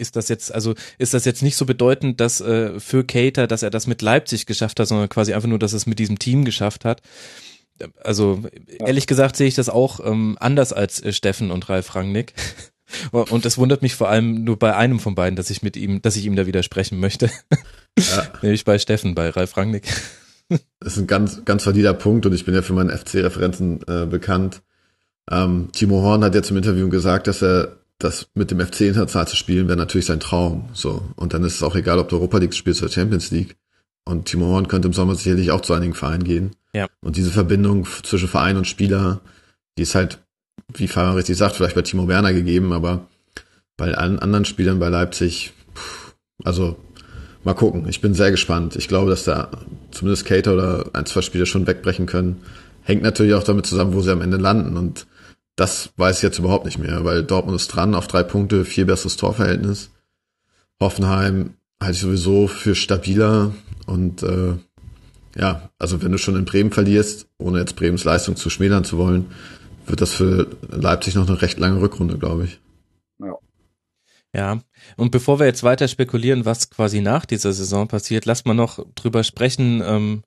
ist 0.00 0.16
das 0.16 0.28
jetzt, 0.28 0.52
also 0.52 0.74
ist 0.98 1.14
das 1.14 1.24
jetzt 1.24 1.42
nicht 1.42 1.56
so 1.56 1.66
bedeutend, 1.66 2.20
dass 2.20 2.40
äh, 2.40 2.80
für 2.80 3.04
Cater, 3.04 3.46
dass 3.46 3.62
er 3.62 3.70
das 3.70 3.86
mit 3.86 4.02
Leipzig 4.02 4.46
geschafft 4.46 4.80
hat, 4.80 4.88
sondern 4.88 5.08
quasi 5.08 5.34
einfach 5.34 5.48
nur, 5.48 5.58
dass 5.58 5.72
er 5.72 5.78
es 5.78 5.86
mit 5.86 5.98
diesem 5.98 6.18
Team 6.18 6.44
geschafft 6.44 6.84
hat. 6.84 7.02
Also 8.02 8.42
ja. 8.42 8.86
ehrlich 8.86 9.06
gesagt 9.06 9.36
sehe 9.36 9.48
ich 9.48 9.54
das 9.54 9.68
auch 9.68 10.00
ähm, 10.04 10.36
anders 10.40 10.72
als 10.72 11.02
äh, 11.02 11.12
Steffen 11.12 11.50
und 11.50 11.68
Ralf 11.68 11.94
Rangnick. 11.94 12.34
Und 13.12 13.46
es 13.46 13.56
wundert 13.56 13.82
mich 13.82 13.94
vor 13.94 14.08
allem 14.08 14.42
nur 14.42 14.58
bei 14.58 14.74
einem 14.74 14.98
von 14.98 15.14
beiden, 15.14 15.36
dass 15.36 15.50
ich 15.50 15.62
mit 15.62 15.76
ihm, 15.76 16.02
dass 16.02 16.16
ich 16.16 16.24
ihm 16.26 16.34
da 16.34 16.46
widersprechen 16.46 16.98
möchte. 16.98 17.30
Ja. 17.96 18.26
Nämlich 18.42 18.64
bei 18.64 18.80
Steffen, 18.80 19.14
bei 19.14 19.30
Ralf 19.30 19.56
Rangnick. 19.56 19.84
Das 20.80 20.94
ist 20.94 20.98
ein 20.98 21.06
ganz, 21.06 21.44
ganz 21.44 21.64
valider 21.64 21.94
Punkt 21.94 22.26
und 22.26 22.32
ich 22.32 22.44
bin 22.44 22.54
ja 22.54 22.62
für 22.62 22.72
meine 22.72 22.90
FC-Referenzen 22.96 23.80
äh, 23.86 24.06
bekannt. 24.06 24.62
Ähm, 25.30 25.68
Timo 25.72 26.02
Horn 26.02 26.24
hat 26.24 26.34
jetzt 26.34 26.50
im 26.50 26.56
Interview 26.56 26.88
gesagt, 26.88 27.28
dass 27.28 27.42
er 27.42 27.79
das 28.00 28.28
mit 28.34 28.50
dem 28.50 28.60
FC 28.60 28.82
international 28.82 29.28
zu 29.28 29.36
spielen, 29.36 29.68
wäre 29.68 29.78
natürlich 29.78 30.06
sein 30.06 30.20
Traum. 30.20 30.68
So. 30.72 31.02
Und 31.16 31.34
dann 31.34 31.44
ist 31.44 31.56
es 31.56 31.62
auch 31.62 31.76
egal, 31.76 31.98
ob 31.98 32.08
du 32.08 32.16
Europa 32.16 32.38
League 32.38 32.54
spielst 32.54 32.82
oder 32.82 32.90
Champions 32.90 33.30
League. 33.30 33.56
Und 34.04 34.24
Timo 34.24 34.46
Horn 34.46 34.68
könnte 34.68 34.88
im 34.88 34.94
Sommer 34.94 35.14
sicherlich 35.14 35.50
auch 35.50 35.60
zu 35.60 35.74
einigen 35.74 35.94
Vereinen 35.94 36.24
gehen. 36.24 36.56
Ja. 36.72 36.88
Und 37.00 37.16
diese 37.16 37.30
Verbindung 37.30 37.86
zwischen 38.02 38.28
Verein 38.28 38.56
und 38.56 38.66
Spieler, 38.66 39.20
die 39.76 39.82
ist 39.82 39.94
halt, 39.94 40.18
wie 40.74 40.88
Fabian 40.88 41.14
richtig 41.14 41.36
sagt, 41.36 41.56
vielleicht 41.56 41.74
bei 41.74 41.82
Timo 41.82 42.08
Werner 42.08 42.32
gegeben, 42.32 42.72
aber 42.72 43.06
bei 43.76 43.94
allen 43.94 44.18
anderen 44.18 44.44
Spielern 44.44 44.78
bei 44.78 44.88
Leipzig, 44.88 45.52
also 46.44 46.76
mal 47.44 47.54
gucken. 47.54 47.88
Ich 47.88 48.00
bin 48.00 48.14
sehr 48.14 48.30
gespannt. 48.30 48.76
Ich 48.76 48.88
glaube, 48.88 49.10
dass 49.10 49.24
da 49.24 49.50
zumindest 49.90 50.24
Cater 50.24 50.54
oder 50.54 50.86
ein, 50.94 51.06
zwei 51.06 51.22
Spieler 51.22 51.46
schon 51.46 51.66
wegbrechen 51.66 52.06
können. 52.06 52.42
Hängt 52.82 53.02
natürlich 53.02 53.34
auch 53.34 53.44
damit 53.44 53.66
zusammen, 53.66 53.94
wo 53.94 54.00
sie 54.00 54.12
am 54.12 54.22
Ende 54.22 54.38
landen. 54.38 54.76
Und 54.76 55.06
das 55.60 55.90
weiß 55.98 56.16
ich 56.16 56.22
jetzt 56.22 56.38
überhaupt 56.38 56.64
nicht 56.64 56.78
mehr, 56.78 57.04
weil 57.04 57.22
Dortmund 57.22 57.60
ist 57.60 57.68
dran 57.68 57.94
auf 57.94 58.08
drei 58.08 58.22
Punkte, 58.22 58.64
viel 58.64 58.86
besseres 58.86 59.18
Torverhältnis. 59.18 59.90
Hoffenheim 60.80 61.52
halte 61.78 61.96
ich 61.96 62.00
sowieso 62.00 62.48
für 62.48 62.74
stabiler 62.74 63.52
und 63.84 64.22
äh, 64.22 64.54
ja, 65.36 65.68
also 65.78 66.02
wenn 66.02 66.12
du 66.12 66.18
schon 66.18 66.36
in 66.36 66.46
Bremen 66.46 66.72
verlierst, 66.72 67.26
ohne 67.36 67.58
jetzt 67.58 67.76
Bremens 67.76 68.04
Leistung 68.04 68.36
zu 68.36 68.48
schmälern 68.48 68.84
zu 68.84 68.96
wollen, 68.96 69.26
wird 69.84 70.00
das 70.00 70.14
für 70.14 70.46
Leipzig 70.70 71.14
noch 71.14 71.28
eine 71.28 71.42
recht 71.42 71.58
lange 71.58 71.82
Rückrunde, 71.82 72.16
glaube 72.16 72.44
ich. 72.44 72.60
Ja. 73.18 73.34
Ja, 74.34 74.60
und 74.96 75.10
bevor 75.10 75.40
wir 75.40 75.46
jetzt 75.46 75.62
weiter 75.62 75.88
spekulieren, 75.88 76.46
was 76.46 76.70
quasi 76.70 77.02
nach 77.02 77.26
dieser 77.26 77.52
Saison 77.52 77.86
passiert, 77.86 78.24
lass 78.24 78.46
mal 78.46 78.54
noch 78.54 78.86
drüber 78.94 79.24
sprechen, 79.24 79.82
ähm, 79.84 80.22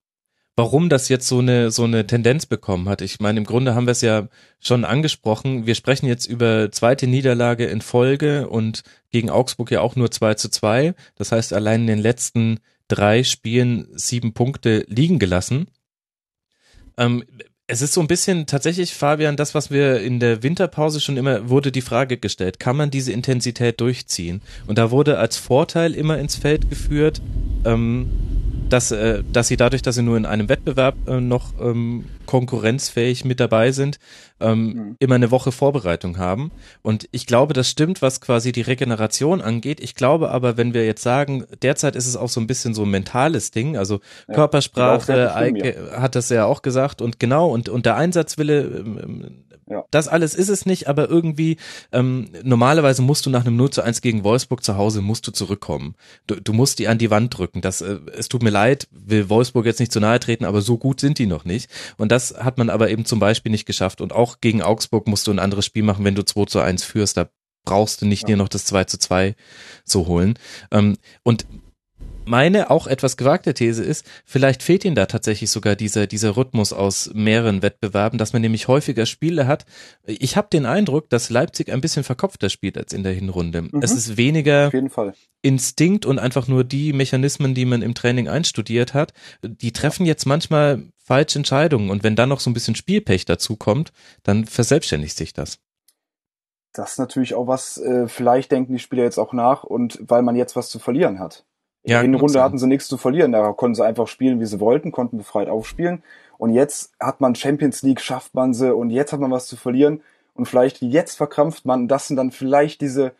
warum 0.55 0.89
das 0.89 1.09
jetzt 1.09 1.27
so 1.27 1.39
eine, 1.39 1.71
so 1.71 1.83
eine 1.83 2.05
Tendenz 2.05 2.45
bekommen 2.45 2.87
hat. 2.87 3.01
Ich 3.01 3.19
meine, 3.19 3.39
im 3.39 3.45
Grunde 3.45 3.73
haben 3.73 3.87
wir 3.87 3.91
es 3.91 4.01
ja 4.01 4.27
schon 4.59 4.85
angesprochen. 4.85 5.65
Wir 5.65 5.75
sprechen 5.75 6.05
jetzt 6.05 6.25
über 6.25 6.71
zweite 6.71 7.07
Niederlage 7.07 7.65
in 7.65 7.81
Folge 7.81 8.47
und 8.47 8.83
gegen 9.09 9.29
Augsburg 9.29 9.71
ja 9.71 9.81
auch 9.81 9.95
nur 9.95 10.11
2 10.11 10.35
zu 10.35 10.49
2. 10.49 10.93
Das 11.15 11.31
heißt, 11.31 11.53
allein 11.53 11.81
in 11.81 11.87
den 11.87 11.99
letzten 11.99 12.59
drei 12.87 13.23
Spielen 13.23 13.87
sieben 13.93 14.33
Punkte 14.33 14.85
liegen 14.87 15.17
gelassen. 15.17 15.67
Ähm, 16.97 17.23
es 17.65 17.81
ist 17.81 17.93
so 17.93 18.01
ein 18.01 18.07
bisschen 18.07 18.45
tatsächlich, 18.45 18.93
Fabian, 18.93 19.37
das, 19.37 19.55
was 19.55 19.71
wir 19.71 20.01
in 20.01 20.19
der 20.19 20.43
Winterpause 20.43 20.99
schon 20.99 21.17
immer, 21.17 21.49
wurde 21.49 21.71
die 21.71 21.81
Frage 21.81 22.17
gestellt, 22.17 22.59
kann 22.59 22.75
man 22.75 22.91
diese 22.91 23.11
Intensität 23.11 23.79
durchziehen? 23.81 24.41
Und 24.67 24.77
da 24.77 24.91
wurde 24.91 25.17
als 25.17 25.37
Vorteil 25.37 25.95
immer 25.95 26.19
ins 26.19 26.35
Feld 26.35 26.69
geführt, 26.69 27.21
ähm, 27.65 28.09
dass, 28.69 28.91
äh, 28.91 29.23
dass 29.31 29.47
sie 29.47 29.57
dadurch, 29.57 29.81
dass 29.81 29.95
sie 29.95 30.03
nur 30.03 30.17
in 30.17 30.25
einem 30.25 30.49
Wettbewerb 30.49 30.95
äh, 31.07 31.19
noch 31.19 31.53
ähm, 31.59 32.05
konkurrenzfähig 32.25 33.25
mit 33.25 33.39
dabei 33.39 33.71
sind, 33.71 33.99
ähm, 34.39 34.65
mhm. 34.65 34.95
immer 34.99 35.15
eine 35.15 35.31
Woche 35.31 35.51
Vorbereitung 35.51 36.17
haben. 36.17 36.51
Und 36.81 37.07
ich 37.11 37.25
glaube, 37.25 37.53
das 37.53 37.69
stimmt, 37.69 38.01
was 38.01 38.21
quasi 38.21 38.51
die 38.51 38.61
Regeneration 38.61 39.41
angeht. 39.41 39.79
Ich 39.79 39.95
glaube 39.95 40.31
aber, 40.31 40.57
wenn 40.57 40.73
wir 40.73 40.85
jetzt 40.85 41.03
sagen, 41.03 41.45
derzeit 41.61 41.95
ist 41.95 42.07
es 42.07 42.15
auch 42.15 42.29
so 42.29 42.41
ein 42.41 42.47
bisschen 42.47 42.73
so 42.73 42.83
ein 42.83 42.89
mentales 42.89 43.51
Ding, 43.51 43.77
also 43.77 43.99
ja, 44.27 44.35
Körpersprache, 44.35 45.35
Eike 45.35 45.91
hat 45.95 46.15
das 46.15 46.29
ja 46.29 46.45
auch 46.45 46.61
gesagt 46.61 47.01
und 47.01 47.19
genau, 47.19 47.49
und, 47.49 47.69
und 47.69 47.85
der 47.85 47.95
Einsatzwille 47.95 48.61
ähm, 48.61 49.42
ja. 49.69 49.85
Das 49.91 50.07
alles 50.07 50.35
ist 50.35 50.49
es 50.49 50.65
nicht, 50.65 50.87
aber 50.87 51.09
irgendwie 51.09 51.57
ähm, 51.91 52.29
normalerweise 52.43 53.01
musst 53.01 53.25
du 53.25 53.29
nach 53.29 53.45
einem 53.45 53.55
0 53.55 53.69
zu 53.69 53.81
1 53.81 54.01
gegen 54.01 54.23
Wolfsburg 54.23 54.63
zu 54.63 54.77
Hause 54.77 55.01
musst 55.01 55.27
du 55.27 55.31
zurückkommen. 55.31 55.95
Du, 56.27 56.35
du 56.35 56.53
musst 56.53 56.79
die 56.79 56.87
an 56.87 56.97
die 56.97 57.09
Wand 57.11 57.37
drücken. 57.37 57.61
Das, 57.61 57.81
äh, 57.81 57.99
es 58.15 58.29
tut 58.29 58.43
mir 58.43 58.49
leid, 58.49 58.87
will 58.91 59.29
Wolfsburg 59.29 59.65
jetzt 59.65 59.79
nicht 59.79 59.91
zu 59.91 59.99
nahe 59.99 60.19
treten, 60.19 60.45
aber 60.45 60.61
so 60.61 60.77
gut 60.77 60.99
sind 60.99 61.19
die 61.19 61.27
noch 61.27 61.45
nicht. 61.45 61.69
Und 61.97 62.11
das 62.11 62.35
hat 62.37 62.57
man 62.57 62.69
aber 62.69 62.89
eben 62.89 63.05
zum 63.05 63.19
Beispiel 63.19 63.51
nicht 63.51 63.65
geschafft. 63.65 64.01
Und 64.01 64.13
auch 64.13 64.41
gegen 64.41 64.61
Augsburg 64.61 65.07
musst 65.07 65.27
du 65.27 65.31
ein 65.31 65.39
anderes 65.39 65.65
Spiel 65.65 65.83
machen, 65.83 66.05
wenn 66.05 66.15
du 66.15 66.23
2 66.23 66.45
zu 66.45 66.59
1 66.59 66.83
führst. 66.83 67.17
Da 67.17 67.29
brauchst 67.65 68.01
du 68.01 68.05
nicht 68.05 68.23
ja. 68.23 68.27
dir 68.27 68.37
noch 68.37 68.49
das 68.49 68.65
2 68.65 68.85
zu 68.85 68.99
2 68.99 69.35
zu 69.85 70.07
holen. 70.07 70.35
Ähm, 70.71 70.97
und 71.23 71.45
meine 72.25 72.69
auch 72.69 72.87
etwas 72.87 73.17
gewagte 73.17 73.53
These 73.53 73.83
ist, 73.83 74.05
vielleicht 74.25 74.63
fehlt 74.63 74.85
ihnen 74.85 74.95
da 74.95 75.05
tatsächlich 75.05 75.51
sogar 75.51 75.75
dieser, 75.75 76.07
dieser 76.07 76.35
Rhythmus 76.37 76.73
aus 76.73 77.11
mehreren 77.13 77.61
Wettbewerben, 77.61 78.17
dass 78.17 78.33
man 78.33 78.41
nämlich 78.41 78.67
häufiger 78.67 79.05
Spiele 79.05 79.47
hat. 79.47 79.65
Ich 80.05 80.37
habe 80.37 80.47
den 80.51 80.65
Eindruck, 80.65 81.09
dass 81.09 81.29
Leipzig 81.29 81.71
ein 81.71 81.81
bisschen 81.81 82.03
verkopfter 82.03 82.49
spielt 82.49 82.77
als 82.77 82.93
in 82.93 83.03
der 83.03 83.13
Hinrunde. 83.13 83.63
Mhm. 83.63 83.81
Es 83.81 83.91
ist 83.91 84.17
weniger 84.17 84.71
Instinkt 85.41 86.05
und 86.05 86.19
einfach 86.19 86.47
nur 86.47 86.63
die 86.63 86.93
Mechanismen, 86.93 87.53
die 87.53 87.65
man 87.65 87.81
im 87.81 87.93
Training 87.93 88.29
einstudiert 88.29 88.93
hat. 88.93 89.13
Die 89.43 89.73
treffen 89.73 90.05
jetzt 90.05 90.25
manchmal 90.25 90.83
falsche 91.03 91.39
Entscheidungen 91.39 91.89
und 91.89 92.03
wenn 92.03 92.15
dann 92.15 92.29
noch 92.29 92.39
so 92.39 92.49
ein 92.49 92.53
bisschen 92.53 92.75
Spielpech 92.75 93.25
dazu 93.25 93.57
kommt, 93.57 93.91
dann 94.23 94.45
verselbstständigt 94.45 95.17
sich 95.17 95.33
das. 95.33 95.59
Das 96.71 96.93
ist 96.93 96.97
natürlich 96.97 97.35
auch 97.35 97.45
was, 97.45 97.77
äh, 97.77 98.07
vielleicht 98.07 98.51
denken 98.51 98.73
die 98.73 98.79
Spieler 98.79 99.03
jetzt 99.03 99.19
auch 99.19 99.31
nach 99.31 99.63
und 99.63 99.99
weil 100.01 100.23
man 100.23 100.35
jetzt 100.35 100.55
was 100.55 100.69
zu 100.69 100.79
verlieren 100.79 101.19
hat. 101.19 101.45
Ja, 101.85 102.01
in 102.01 102.13
der 102.13 102.21
Runde 102.21 102.41
hatten 102.41 102.57
sie 102.57 102.67
nichts 102.67 102.87
zu 102.87 102.97
verlieren, 102.97 103.33
da 103.33 103.51
konnten 103.51 103.75
sie 103.75 103.85
einfach 103.85 104.07
spielen, 104.07 104.39
wie 104.39 104.45
sie 104.45 104.61
wollten, 104.61 104.91
konnten 104.91 105.17
befreit 105.17 105.49
aufspielen. 105.49 106.01
Und 106.37 106.53
jetzt 106.53 106.93
hat 106.99 107.19
man 107.19 107.35
Champions 107.35 107.83
League, 107.83 107.99
schafft 107.99 108.33
man 108.33 108.53
sie 108.53 108.73
und 108.73 108.89
jetzt 108.89 109.11
hat 109.11 109.19
man 109.19 109.31
was 109.31 109.47
zu 109.47 109.57
verlieren. 109.57 110.01
Und 110.33 110.47
vielleicht 110.47 110.81
jetzt 110.81 111.17
verkrampft 111.17 111.65
man, 111.65 111.87
das 111.87 112.07
sind 112.07 112.17
dann 112.17 112.31
vielleicht 112.31 112.81
diese, 112.81 113.11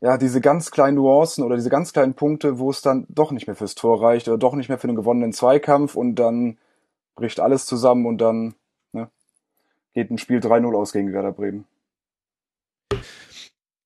ja, 0.00 0.18
diese 0.18 0.40
ganz 0.40 0.70
kleinen 0.70 0.96
Nuancen 0.96 1.44
oder 1.44 1.56
diese 1.56 1.70
ganz 1.70 1.92
kleinen 1.92 2.14
Punkte, 2.14 2.58
wo 2.58 2.70
es 2.70 2.82
dann 2.82 3.06
doch 3.08 3.32
nicht 3.32 3.46
mehr 3.46 3.56
fürs 3.56 3.74
Tor 3.74 4.02
reicht 4.02 4.28
oder 4.28 4.38
doch 4.38 4.54
nicht 4.54 4.68
mehr 4.68 4.78
für 4.78 4.86
den 4.86 4.96
gewonnenen 4.96 5.32
Zweikampf 5.32 5.96
und 5.96 6.16
dann 6.16 6.58
bricht 7.16 7.40
alles 7.40 7.66
zusammen 7.66 8.06
und 8.06 8.18
dann 8.18 8.54
ne, 8.92 9.08
geht 9.94 10.10
ein 10.10 10.18
Spiel 10.18 10.38
3-0 10.38 10.76
aus 10.76 10.92
gegen 10.92 11.12
Werder 11.12 11.32
Bremen. 11.32 11.64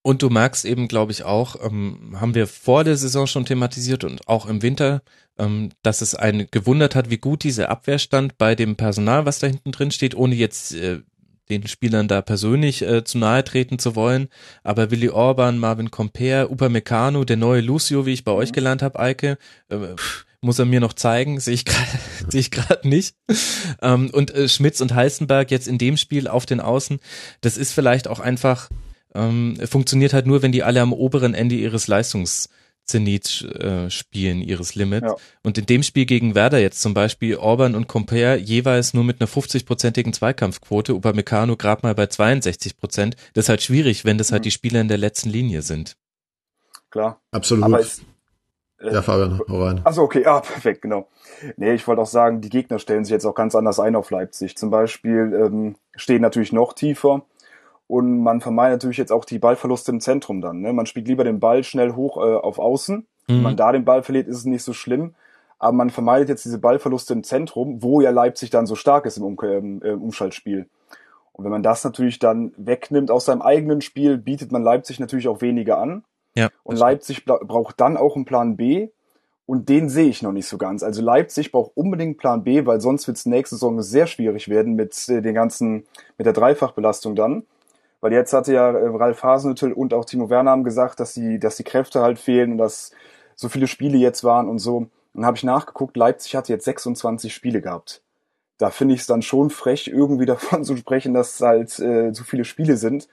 Und 0.08 0.22
du 0.22 0.30
merkst 0.30 0.64
eben, 0.64 0.88
glaube 0.88 1.12
ich, 1.12 1.24
auch, 1.24 1.62
ähm, 1.62 2.16
haben 2.18 2.34
wir 2.34 2.46
vor 2.46 2.82
der 2.82 2.96
Saison 2.96 3.26
schon 3.26 3.44
thematisiert 3.44 4.04
und 4.04 4.26
auch 4.26 4.46
im 4.46 4.62
Winter, 4.62 5.02
ähm, 5.36 5.68
dass 5.82 6.00
es 6.00 6.14
einen 6.14 6.46
gewundert 6.50 6.94
hat, 6.94 7.10
wie 7.10 7.18
gut 7.18 7.44
diese 7.44 7.68
Abwehr 7.68 7.98
stand 7.98 8.38
bei 8.38 8.54
dem 8.54 8.76
Personal, 8.76 9.26
was 9.26 9.38
da 9.38 9.48
hinten 9.48 9.70
drin 9.70 9.90
steht, 9.90 10.14
ohne 10.14 10.34
jetzt 10.34 10.74
äh, 10.74 11.00
den 11.50 11.66
Spielern 11.66 12.08
da 12.08 12.22
persönlich 12.22 12.80
äh, 12.80 13.04
zu 13.04 13.18
nahe 13.18 13.44
treten 13.44 13.78
zu 13.78 13.96
wollen. 13.96 14.28
Aber 14.62 14.90
Willi 14.90 15.10
Orban, 15.10 15.58
Marvin 15.58 15.90
Comper, 15.90 16.50
Upamecano, 16.50 17.24
der 17.24 17.36
neue 17.36 17.60
Lucio, 17.60 18.06
wie 18.06 18.14
ich 18.14 18.24
bei 18.24 18.32
euch 18.32 18.52
gelernt 18.52 18.80
habe, 18.80 18.98
Eike, 18.98 19.36
äh, 19.68 19.76
muss 20.40 20.58
er 20.58 20.64
mir 20.64 20.80
noch 20.80 20.94
zeigen, 20.94 21.38
sehe 21.38 21.52
ich 21.52 21.66
gerade 21.66 21.98
sehe 22.30 22.40
ich 22.40 22.50
gerade 22.50 22.88
nicht. 22.88 23.14
Ähm, 23.82 24.08
und 24.08 24.30
äh, 24.30 24.48
Schmitz 24.48 24.80
und 24.80 24.94
Heißenberg 24.94 25.50
jetzt 25.50 25.68
in 25.68 25.76
dem 25.76 25.98
Spiel 25.98 26.28
auf 26.28 26.46
den 26.46 26.60
Außen, 26.60 26.98
das 27.42 27.58
ist 27.58 27.74
vielleicht 27.74 28.08
auch 28.08 28.20
einfach 28.20 28.70
ähm, 29.14 29.56
funktioniert 29.64 30.12
halt 30.12 30.26
nur, 30.26 30.42
wenn 30.42 30.52
die 30.52 30.62
alle 30.62 30.80
am 30.80 30.92
oberen 30.92 31.34
Ende 31.34 31.54
ihres 31.54 31.88
Leistungszenits 31.88 33.42
äh, 33.42 33.90
spielen, 33.90 34.40
ihres 34.40 34.74
Limits. 34.74 35.06
Ja. 35.06 35.16
Und 35.42 35.58
in 35.58 35.66
dem 35.66 35.82
Spiel 35.82 36.06
gegen 36.06 36.34
Werder 36.34 36.58
jetzt 36.58 36.80
zum 36.80 36.94
Beispiel 36.94 37.36
Orban 37.36 37.74
und 37.74 37.88
Comper 37.88 38.36
jeweils 38.36 38.94
nur 38.94 39.04
mit 39.04 39.20
einer 39.20 39.28
50-prozentigen 39.28 40.12
Zweikampfquote, 40.12 40.94
Upamecano 40.94 41.56
gerade 41.56 41.82
mal 41.82 41.94
bei 41.94 42.06
62 42.06 42.76
Prozent. 42.76 43.16
Das 43.34 43.46
ist 43.46 43.48
halt 43.48 43.62
schwierig, 43.62 44.04
wenn 44.04 44.18
das 44.18 44.32
halt 44.32 44.42
mhm. 44.42 44.44
die 44.44 44.50
Spieler 44.50 44.80
in 44.80 44.88
der 44.88 44.98
letzten 44.98 45.30
Linie 45.30 45.62
sind. 45.62 45.96
Klar. 46.90 47.20
Absolut. 47.32 47.64
Aber 47.64 47.80
es, 47.80 48.02
äh, 48.80 48.92
ja, 48.92 49.02
Fabian, 49.02 49.40
hau 49.48 49.64
rein. 49.64 49.80
Achso, 49.84 50.02
okay, 50.02 50.24
ah, 50.24 50.40
perfekt, 50.40 50.82
genau. 50.82 51.08
Nee, 51.56 51.74
ich 51.74 51.86
wollte 51.86 52.02
auch 52.02 52.06
sagen, 52.06 52.40
die 52.40 52.48
Gegner 52.48 52.78
stellen 52.78 53.04
sich 53.04 53.12
jetzt 53.12 53.24
auch 53.24 53.34
ganz 53.34 53.54
anders 53.54 53.80
ein 53.80 53.96
auf 53.96 54.10
Leipzig. 54.10 54.56
Zum 54.56 54.70
Beispiel 54.70 55.32
ähm, 55.34 55.76
stehen 55.96 56.22
natürlich 56.22 56.52
noch 56.52 56.72
tiefer 56.72 57.24
und 57.88 58.22
man 58.22 58.40
vermeidet 58.42 58.76
natürlich 58.76 58.98
jetzt 58.98 59.10
auch 59.10 59.24
die 59.24 59.38
Ballverluste 59.38 59.90
im 59.90 60.00
Zentrum 60.00 60.42
dann. 60.42 60.60
Ne? 60.60 60.72
Man 60.74 60.86
spielt 60.86 61.08
lieber 61.08 61.24
den 61.24 61.40
Ball 61.40 61.64
schnell 61.64 61.94
hoch 61.94 62.18
äh, 62.18 62.34
auf 62.34 62.58
Außen. 62.58 62.98
Mhm. 62.98 63.06
Wenn 63.26 63.42
man 63.42 63.56
da 63.56 63.72
den 63.72 63.86
Ball 63.86 64.02
verliert, 64.02 64.28
ist 64.28 64.36
es 64.36 64.44
nicht 64.44 64.62
so 64.62 64.74
schlimm. 64.74 65.14
Aber 65.58 65.72
man 65.72 65.90
vermeidet 65.90 66.28
jetzt 66.28 66.44
diese 66.44 66.58
Ballverluste 66.58 67.14
im 67.14 67.24
Zentrum, 67.24 67.82
wo 67.82 68.00
ja 68.02 68.10
Leipzig 68.10 68.50
dann 68.50 68.66
so 68.66 68.74
stark 68.74 69.06
ist 69.06 69.16
im, 69.16 69.24
um 69.24 69.82
äh, 69.82 69.90
Umschaltspiel. 69.90 70.68
Und 71.32 71.44
wenn 71.44 71.50
man 71.50 71.62
das 71.62 71.82
natürlich 71.82 72.18
dann 72.18 72.52
wegnimmt 72.58 73.10
aus 73.10 73.24
seinem 73.24 73.42
eigenen 73.42 73.80
Spiel, 73.80 74.18
bietet 74.18 74.52
man 74.52 74.62
Leipzig 74.62 75.00
natürlich 75.00 75.26
auch 75.26 75.40
weniger 75.40 75.78
an. 75.78 76.04
Ja, 76.36 76.50
und 76.64 76.76
Leipzig 76.76 77.24
braucht 77.24 77.80
dann 77.80 77.96
auch 77.96 78.16
einen 78.16 78.26
Plan 78.26 78.56
B. 78.56 78.90
Und 79.46 79.70
den 79.70 79.88
sehe 79.88 80.08
ich 80.08 80.22
noch 80.22 80.32
nicht 80.32 80.46
so 80.46 80.58
ganz. 80.58 80.82
Also 80.82 81.00
Leipzig 81.00 81.52
braucht 81.52 81.72
unbedingt 81.74 82.18
Plan 82.18 82.44
B, 82.44 82.66
weil 82.66 82.82
sonst 82.82 83.06
wird 83.06 83.16
es 83.16 83.24
nächste 83.24 83.56
Saison 83.56 83.80
sehr 83.80 84.06
schwierig 84.06 84.50
werden 84.50 84.74
mit 84.74 85.08
äh, 85.08 85.22
den 85.22 85.34
ganzen, 85.34 85.86
mit 86.18 86.26
der 86.26 86.34
Dreifachbelastung 86.34 87.16
dann. 87.16 87.44
Weil 88.00 88.12
jetzt 88.12 88.32
hatte 88.32 88.52
ja 88.52 88.70
äh, 88.70 88.86
Ralf 88.88 89.22
Hasenhüttl 89.22 89.72
und 89.72 89.92
auch 89.94 90.04
Timo 90.04 90.30
Werner 90.30 90.52
haben 90.52 90.64
gesagt, 90.64 91.00
dass 91.00 91.14
die, 91.14 91.38
dass 91.38 91.56
die 91.56 91.64
Kräfte 91.64 92.00
halt 92.00 92.18
fehlen 92.18 92.52
und 92.52 92.58
dass 92.58 92.92
so 93.34 93.48
viele 93.48 93.66
Spiele 93.66 93.98
jetzt 93.98 94.24
waren 94.24 94.48
und 94.48 94.58
so. 94.58 94.86
Dann 95.14 95.26
habe 95.26 95.36
ich 95.36 95.44
nachgeguckt, 95.44 95.96
Leipzig 95.96 96.36
hatte 96.36 96.52
jetzt 96.52 96.64
26 96.64 97.32
Spiele 97.34 97.60
gehabt. 97.60 98.02
Da 98.58 98.70
finde 98.70 98.94
ich 98.94 99.00
es 99.00 99.06
dann 99.06 99.22
schon 99.22 99.50
frech, 99.50 99.88
irgendwie 99.88 100.26
davon 100.26 100.64
zu 100.64 100.76
sprechen, 100.76 101.14
dass 101.14 101.40
halt 101.40 101.78
äh, 101.78 102.12
so 102.12 102.24
viele 102.24 102.44
Spiele 102.44 102.76
sind. 102.76 103.08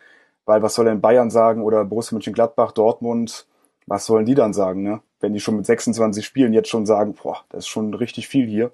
Weil 0.46 0.62
was 0.62 0.76
soll 0.76 0.86
denn 0.86 1.02
Bayern 1.02 1.32
sagen 1.32 1.64
oder 1.64 1.84
Borussia 1.86 2.14
Mönchengladbach, 2.16 2.72
Dortmund, 2.72 3.48
was 3.88 4.06
sollen 4.06 4.26
die 4.26 4.36
dann 4.36 4.54
sagen, 4.54 4.84
ne? 4.84 5.02
Wenn 5.20 5.34
die 5.34 5.40
schon 5.40 5.56
mit 5.56 5.66
26 5.66 6.24
Spielen 6.24 6.54
jetzt 6.54 6.70
schon 6.70 6.86
sagen, 6.86 7.16
boah, 7.16 7.44
das 7.50 7.64
ist 7.64 7.68
schon 7.68 7.94
richtig 7.96 8.28
viel 8.28 8.46
hier. 8.48 8.72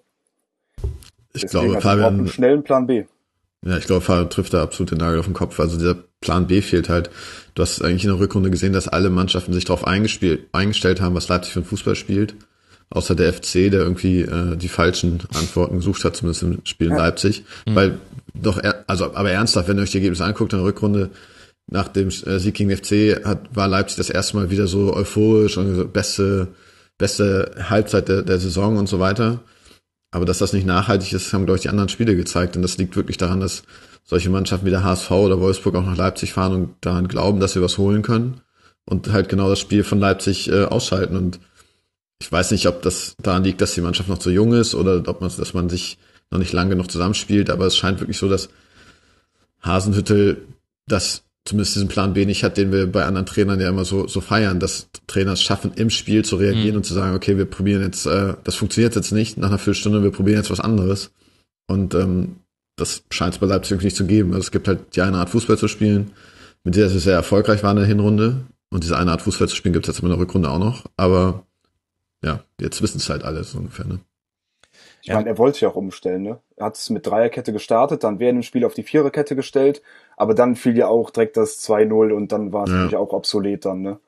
Ich 1.34 1.43
Deswegen 1.43 1.67
glaube, 1.67 1.82
Fabian, 1.82 2.19
einen 2.19 2.28
schnellen 2.28 2.63
Plan 2.63 2.88
B. 2.88 3.06
Ja, 3.65 3.78
ich 3.78 3.86
glaube, 3.86 4.02
Fabian 4.02 4.30
trifft 4.30 4.54
da 4.54 4.63
absolut 4.63 4.91
den 4.91 4.97
Nagel 4.97 5.19
auf 5.19 5.26
den 5.26 5.36
Kopf. 5.36 5.60
Also 5.60 5.78
dieser 5.78 5.95
Plan 6.19 6.47
B 6.47 6.62
fehlt 6.62 6.89
halt. 6.89 7.12
Du 7.54 7.62
hast 7.62 7.82
eigentlich 7.82 8.04
in 8.04 8.10
der 8.10 8.19
Rückrunde 8.19 8.50
gesehen, 8.50 8.74
dass 8.74 8.88
alle 8.88 9.10
Mannschaften 9.10 9.54
sich 9.54 9.65
darauf 9.65 9.86
eingestellt 9.86 11.02
haben, 11.02 11.15
was 11.15 11.28
Leipzig 11.28 11.54
für 11.54 11.60
ein 11.60 11.65
Fußball 11.65 11.95
spielt. 11.95 12.36
Außer 12.89 13.15
der 13.15 13.32
FC, 13.32 13.71
der 13.71 13.82
irgendwie 13.82 14.21
äh, 14.21 14.58
die 14.58 14.67
falschen 14.67 15.19
Antworten 15.34 15.78
gesucht 15.78 16.04
hat, 16.04 16.15
zumindest 16.15 16.43
im 16.43 16.60
Spiel 16.65 16.88
in 16.88 16.97
Leipzig. 16.97 17.43
Mhm. 17.65 17.76
Weil 17.76 18.00
doch, 18.34 18.62
also 18.88 19.13
aber 19.13 19.32
ernsthaft, 19.32 19.67
wenn 19.67 19.78
ihr 19.78 19.84
euch 19.84 19.91
die 19.91 19.97
Ergebnisse 19.97 20.26
anguckt 20.26 20.54
in 20.54 20.60
der 20.60 20.67
Rückrunde, 20.67 21.12
nach 21.67 21.88
dem 21.88 22.10
äh, 22.10 22.39
Sieg 22.39 22.56
gegen 22.56 22.76
FC 22.76 23.24
hat, 23.24 23.56
war 23.56 23.67
Leipzig 23.67 23.97
das 23.97 24.10
erste 24.10 24.38
Mal 24.38 24.50
wieder 24.50 24.67
so 24.67 24.93
euphorisch 24.93 25.58
und 25.58 25.76
so 25.76 25.88
beste, 25.88 26.50
beste 26.97 27.52
Halbzeit 27.69 28.10
der, 28.10 28.24
der 28.24 28.39
Saison 28.39 28.78
und 28.78 28.89
so 28.89 29.00
weiter. 29.00 29.39
Aber 30.12 30.26
dass 30.26 30.39
das 30.39 30.54
nicht 30.54 30.65
nachhaltig 30.65 31.13
ist, 31.13 31.32
haben, 31.32 31.45
glaube 31.45 31.58
ich, 31.58 31.62
die 31.62 31.69
anderen 31.69 31.89
Spiele 31.89 32.15
gezeigt. 32.15 32.56
Und 32.56 32.62
das 32.62 32.78
liegt 32.78 32.95
wirklich 32.95 33.17
daran, 33.17 33.39
dass 33.39 33.63
solche 34.04 34.30
Mannschaften 34.30 34.65
wie 34.65 34.71
der 34.71 34.84
HSV 34.84 35.10
oder 35.12 35.39
Wolfsburg 35.39 35.76
auch 35.76 35.86
nach 35.86 35.95
Leipzig 35.95 36.34
fahren 36.34 36.54
und 36.54 36.76
daran 36.82 37.08
glauben, 37.08 37.39
dass 37.39 37.54
sie 37.54 37.62
was 37.62 37.78
holen 37.78 38.02
können. 38.02 38.41
Und 38.86 39.12
halt 39.12 39.30
genau 39.30 39.47
das 39.50 39.60
Spiel 39.60 39.84
von 39.84 40.00
Leipzig 40.00 40.50
äh, 40.50 40.65
ausschalten. 40.65 41.15
Und 41.15 41.39
ich 42.19 42.30
weiß 42.30 42.52
nicht, 42.52 42.67
ob 42.67 42.82
das 42.82 43.15
daran 43.21 43.43
liegt, 43.43 43.62
dass 43.62 43.74
die 43.74 43.82
Mannschaft 43.82 44.10
noch 44.10 44.17
zu 44.17 44.32
jung 44.32 44.54
ist 44.54 44.76
oder 44.76 45.02
ob 45.08 45.21
man, 45.21 45.32
dass 45.36 45.54
man 45.54 45.69
sich 45.69 45.97
noch 46.30 46.39
nicht 46.39 46.52
lange 46.52 46.71
genug 46.71 46.91
zusammenspielt. 46.91 47.50
Aber 47.50 47.65
es 47.65 47.78
scheint 47.78 48.00
wirklich 48.02 48.17
so, 48.17 48.28
dass 48.28 48.50
Hasenhüttel 49.63 50.45
das 50.88 51.24
zumindest 51.52 51.76
diesen 51.76 51.90
Plan 51.90 52.14
B 52.14 52.26
nicht 52.26 52.46
hat, 52.46 52.56
den 52.56 52.72
wir 52.72 52.90
bei 52.90 53.04
anderen 53.04 53.26
Trainern 53.26 53.60
ja 53.60 53.68
immer 53.68 53.84
so, 53.84 54.08
so 54.08 54.22
feiern, 54.22 54.62
dass 54.62 54.88
Trainer 55.08 55.34
es 55.34 55.42
schaffen, 55.42 55.74
im 55.76 55.90
Spiel 55.90 56.24
zu 56.24 56.38
reagieren 56.38 56.72
mhm. 56.72 56.78
und 56.78 56.86
zu 56.86 56.94
sagen, 56.94 57.14
okay, 57.14 57.38
wir 57.38 57.46
probieren 57.46 57.82
jetzt, 57.82 58.06
äh, 58.06 58.36
das 58.46 58.56
funktioniert 58.56 58.96
jetzt 58.96 59.12
nicht 59.12 59.38
nach 59.38 59.50
einer 59.50 59.58
Viertelstunde, 59.58 60.02
wir 60.02 60.12
probieren 60.12 60.38
jetzt 60.38 60.50
was 60.50 60.62
anderes. 60.62 61.12
Und 61.68 61.94
ähm, 61.94 62.38
das 62.78 63.04
scheint 63.12 63.34
es 63.34 63.40
bei 63.40 63.48
Leipzig 63.48 63.72
wirklich 63.72 63.86
nicht 63.86 63.98
zu 63.98 64.06
geben. 64.06 64.30
Also 64.30 64.46
es 64.46 64.52
gibt 64.52 64.70
halt 64.70 64.96
die 64.96 65.02
eine 65.02 65.18
Art 65.18 65.30
Fußball 65.30 65.58
zu 65.58 65.68
spielen, 65.68 66.12
mit 66.64 66.78
der 66.78 66.90
sie 66.90 67.00
sehr 67.00 67.16
erfolgreich 67.16 67.64
waren 67.64 67.76
in 67.78 67.82
der 67.82 67.88
Hinrunde. 67.88 68.46
Und 68.70 68.86
diese 68.86 68.98
eine 68.98 69.12
Art 69.12 69.22
Fußball 69.22 69.50
zu 69.50 69.56
spielen 69.58 69.74
gibt 69.74 69.88
es 69.90 69.94
jetzt 69.94 70.02
in 70.02 70.10
der 70.10 70.18
Rückrunde 70.18 70.50
auch 70.50 70.60
noch. 70.60 70.86
Aber 70.96 71.46
ja, 72.24 72.44
jetzt 72.62 72.82
wissen 72.82 72.98
es 72.98 73.10
halt 73.10 73.24
alle 73.24 73.44
so 73.44 73.58
ungefähr, 73.58 73.86
ne? 73.86 74.00
Ich 75.02 75.08
ja. 75.08 75.16
meine, 75.16 75.30
er 75.30 75.38
wollte 75.38 75.62
ja 75.62 75.70
auch 75.70 75.76
umstellen, 75.76 76.24
ne? 76.24 76.40
Er 76.56 76.68
hat 76.68 76.76
es 76.76 76.90
mit 76.90 77.08
Dreierkette 77.08 77.54
gestartet, 77.54 78.04
dann 78.04 78.20
während 78.20 78.40
dem 78.40 78.44
Spiel 78.44 78.66
auf 78.66 78.74
die 78.74 78.84
Viererkette 78.84 79.36
gestellt, 79.36 79.82
aber 80.16 80.36
dann 80.36 80.56
fiel 80.56 80.78
ja 80.78 80.88
auch 80.88 81.10
direkt 81.10 81.38
das 81.38 81.68
2-0 81.68 82.12
und 82.12 82.32
dann 82.32 82.54
war 82.54 82.66
es 82.66 82.70
ja. 82.70 82.76
natürlich 82.76 82.98
auch 82.98 83.14
obsolet 83.14 83.66
dann, 83.66 83.82
ne? 83.82 84.00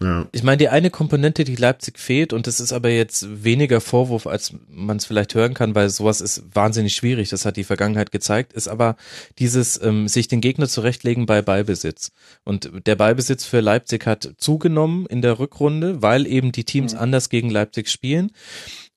Ja. 0.00 0.26
Ich 0.32 0.42
meine, 0.42 0.58
die 0.58 0.68
eine 0.68 0.90
Komponente, 0.90 1.44
die 1.44 1.56
Leipzig 1.56 1.98
fehlt, 1.98 2.32
und 2.32 2.46
das 2.46 2.60
ist 2.60 2.72
aber 2.72 2.88
jetzt 2.88 3.44
weniger 3.44 3.80
Vorwurf, 3.80 4.26
als 4.26 4.54
man 4.68 4.96
es 4.96 5.06
vielleicht 5.06 5.34
hören 5.34 5.54
kann, 5.54 5.74
weil 5.74 5.88
sowas 5.88 6.20
ist 6.20 6.44
wahnsinnig 6.54 6.94
schwierig, 6.94 7.30
das 7.30 7.44
hat 7.44 7.56
die 7.56 7.64
Vergangenheit 7.64 8.12
gezeigt, 8.12 8.52
ist 8.52 8.68
aber 8.68 8.96
dieses 9.38 9.80
ähm, 9.82 10.08
sich 10.08 10.28
den 10.28 10.40
Gegner 10.40 10.68
zurechtlegen 10.68 11.26
bei 11.26 11.42
Ballbesitz. 11.42 12.12
Und 12.44 12.70
der 12.86 12.96
Ballbesitz 12.96 13.44
für 13.44 13.60
Leipzig 13.60 14.06
hat 14.06 14.34
zugenommen 14.38 15.06
in 15.06 15.22
der 15.22 15.38
Rückrunde, 15.38 16.02
weil 16.02 16.26
eben 16.26 16.52
die 16.52 16.64
Teams 16.64 16.94
mhm. 16.94 17.00
anders 17.00 17.28
gegen 17.28 17.50
Leipzig 17.50 17.88
spielen. 17.88 18.30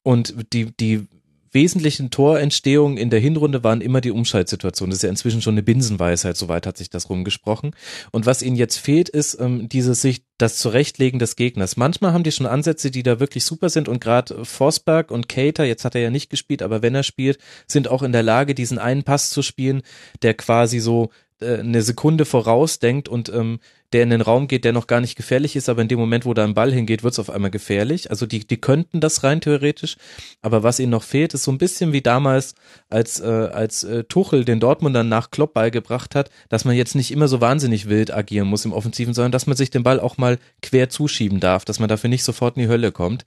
Und 0.04 0.54
die, 0.54 0.72
die 0.76 1.08
wesentlichen 1.52 2.12
Torentstehungen 2.12 2.98
in 2.98 3.10
der 3.10 3.20
Hinrunde 3.20 3.64
waren 3.64 3.82
immer 3.82 4.02
die 4.02 4.12
Umschaltsituationen. 4.12 4.92
Das 4.92 5.00
ist 5.00 5.04
ja 5.04 5.10
inzwischen 5.10 5.42
schon 5.42 5.56
eine 5.56 5.64
Binsenweisheit, 5.64 6.38
soweit 6.38 6.66
hat 6.66 6.78
sich 6.78 6.90
das 6.90 7.10
rumgesprochen. 7.10 7.76
Und 8.12 8.26
was 8.26 8.42
ihnen 8.42 8.56
jetzt 8.56 8.78
fehlt, 8.78 9.10
ist 9.10 9.40
ähm, 9.40 9.70
dieses 9.70 10.02
sich 10.02 10.24
das 10.38 10.58
Zurechtlegen 10.58 11.20
des 11.20 11.36
Gegners. 11.36 11.78
Manchmal 11.78 12.14
haben 12.14 12.24
die 12.24 12.32
schon 12.32 12.46
Ansätze, 12.46 12.92
die 12.92 13.04
da 13.04 13.20
wirklich 13.20 13.46
super 13.46 13.70
sind 13.70 13.88
und 13.88 14.02
gerade 14.02 14.44
Forsberg 14.44 15.12
und 15.12 15.30
Cater, 15.30 15.66
jetzt 15.66 15.86
hat 15.86 15.96
er 15.96 16.02
ja 16.02 16.10
nicht 16.10 16.30
gespielt, 16.30 16.62
aber 16.62 16.82
wenn 16.82 16.96
er 16.96 17.04
spielt, 17.04 17.38
sind 17.68 17.88
auch 17.88 18.02
in 18.02 18.12
der 18.12 18.24
Lage, 18.24 18.56
diesen 18.56 18.80
einen 18.80 19.04
Pass 19.04 19.30
zu 19.30 19.42
spielen, 19.42 19.82
der 20.22 20.34
quasi 20.34 20.80
so 20.80 21.12
äh, 21.42 21.60
eine 21.60 21.82
Sekunde 21.82 22.26
vorausdenkt 22.26 23.10
und 23.10 23.30
ähm, 23.30 23.60
der 23.94 24.04
in 24.04 24.10
den 24.10 24.22
Raum 24.22 24.48
geht, 24.48 24.64
der 24.64 24.72
noch 24.72 24.88
gar 24.88 25.02
nicht 25.02 25.16
gefährlich 25.16 25.56
ist, 25.56 25.68
aber 25.68 25.82
in 25.82 25.88
dem 25.88 26.00
Moment, 26.00 26.26
wo 26.26 26.34
da 26.34 26.44
ein 26.44 26.54
Ball 26.54 26.72
hingeht, 26.72 27.04
wird 27.04 27.14
es 27.14 27.20
auf 27.20 27.30
einmal 27.30 27.52
gefährlich. 27.52 28.10
Also 28.10 28.26
die, 28.26 28.48
die 28.48 28.58
könnten 28.58 29.02
das 29.02 29.24
rein 29.24 29.42
theoretisch, 29.42 29.98
aber 30.42 30.64
was 30.64 30.80
ihnen 30.80 30.92
noch 30.92 31.04
fehlt, 31.04 31.34
ist 31.34 31.44
so 31.44 31.52
ein 31.52 31.58
bisschen 31.58 31.92
wie 31.92 32.02
damals, 32.02 32.56
als, 32.90 33.20
äh, 33.20 33.26
als 33.26 33.84
äh, 33.84 34.06
Tuchel 34.06 34.46
den 34.46 34.60
Dortmundern 34.60 35.10
nach 35.10 35.32
Klopp 35.32 35.54
beigebracht 35.54 36.16
hat, 36.16 36.30
dass 36.50 36.64
man 36.64 36.76
jetzt 36.76 36.96
nicht 36.96 37.12
immer 37.12 37.28
so 37.28 37.42
wahnsinnig 37.42 37.90
wild 37.90 38.14
agieren 38.14 38.48
muss 38.48 38.66
im 38.66 38.74
Offensiven, 38.74 39.14
sondern 39.14 39.34
dass 39.34 39.48
man 39.48 39.58
sich 39.58 39.70
den 39.70 39.84
Ball 39.84 40.00
auch 40.00 40.18
mal 40.18 40.38
quer 40.62 40.90
zuschieben 40.90 41.40
darf, 41.40 41.66
dass 41.66 41.80
man 41.80 41.90
dafür 41.90 42.10
nicht 42.10 42.24
sofort 42.24 42.56
in 42.56 42.64
die 42.64 42.70
Hölle 42.70 42.92
kommt. 42.92 43.26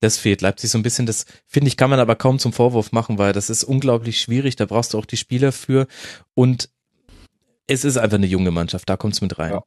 Das 0.00 0.18
fehlt 0.18 0.40
Leipzig 0.40 0.68
so 0.68 0.78
ein 0.78 0.82
bisschen. 0.82 1.06
Das 1.06 1.26
finde 1.46 1.68
ich, 1.68 1.76
kann 1.76 1.88
man 1.88 2.00
aber 2.00 2.16
kaum 2.16 2.40
zum 2.40 2.52
Vorwurf 2.52 2.90
machen, 2.90 3.18
weil 3.18 3.32
das 3.32 3.48
ist 3.50 3.62
unglaublich 3.62 4.20
schwierig. 4.20 4.56
Da 4.56 4.66
brauchst 4.66 4.94
du 4.94 4.98
auch 4.98 5.06
die 5.06 5.16
Spieler 5.16 5.52
für. 5.52 5.86
Und 6.34 6.70
es 7.66 7.84
ist 7.84 7.96
einfach 7.96 8.16
eine 8.16 8.26
junge 8.26 8.50
Mannschaft, 8.50 8.88
da 8.88 8.96
kommt 8.96 9.14
es 9.14 9.20
mit 9.20 9.38
rein. 9.38 9.52
Ja. 9.52 9.62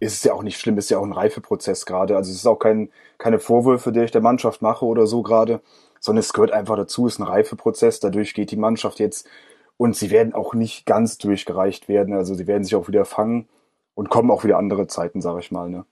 Es 0.00 0.14
ist 0.14 0.24
ja 0.24 0.32
auch 0.32 0.42
nicht 0.42 0.58
schlimm, 0.58 0.78
ist 0.78 0.90
ja 0.90 0.98
auch 0.98 1.04
ein 1.04 1.12
Reifeprozess 1.12 1.84
gerade. 1.84 2.16
Also 2.16 2.30
es 2.30 2.38
ist 2.38 2.46
auch 2.46 2.58
kein, 2.58 2.90
keine 3.18 3.38
Vorwürfe, 3.38 3.92
die 3.92 4.00
ich 4.00 4.10
der 4.10 4.22
Mannschaft 4.22 4.62
mache 4.62 4.86
oder 4.86 5.06
so 5.06 5.22
gerade, 5.22 5.60
sondern 6.00 6.20
es 6.20 6.32
gehört 6.32 6.52
einfach 6.52 6.76
dazu, 6.76 7.06
es 7.06 7.14
ist 7.14 7.18
ein 7.18 7.24
Reifeprozess, 7.24 8.00
dadurch 8.00 8.32
geht 8.32 8.50
die 8.50 8.56
Mannschaft 8.56 8.98
jetzt 8.98 9.28
und 9.76 9.94
sie 9.94 10.10
werden 10.10 10.32
auch 10.32 10.54
nicht 10.54 10.86
ganz 10.86 11.18
durchgereicht 11.18 11.88
werden. 11.88 12.14
Also 12.14 12.34
sie 12.34 12.46
werden 12.46 12.64
sich 12.64 12.74
auch 12.74 12.88
wieder 12.88 13.04
fangen 13.04 13.48
und 13.94 14.08
kommen 14.08 14.30
auch 14.30 14.44
wieder 14.44 14.58
andere 14.58 14.86
Zeiten, 14.86 15.20
sage 15.20 15.40
ich 15.40 15.50
mal. 15.50 15.68
Ne? 15.68 15.84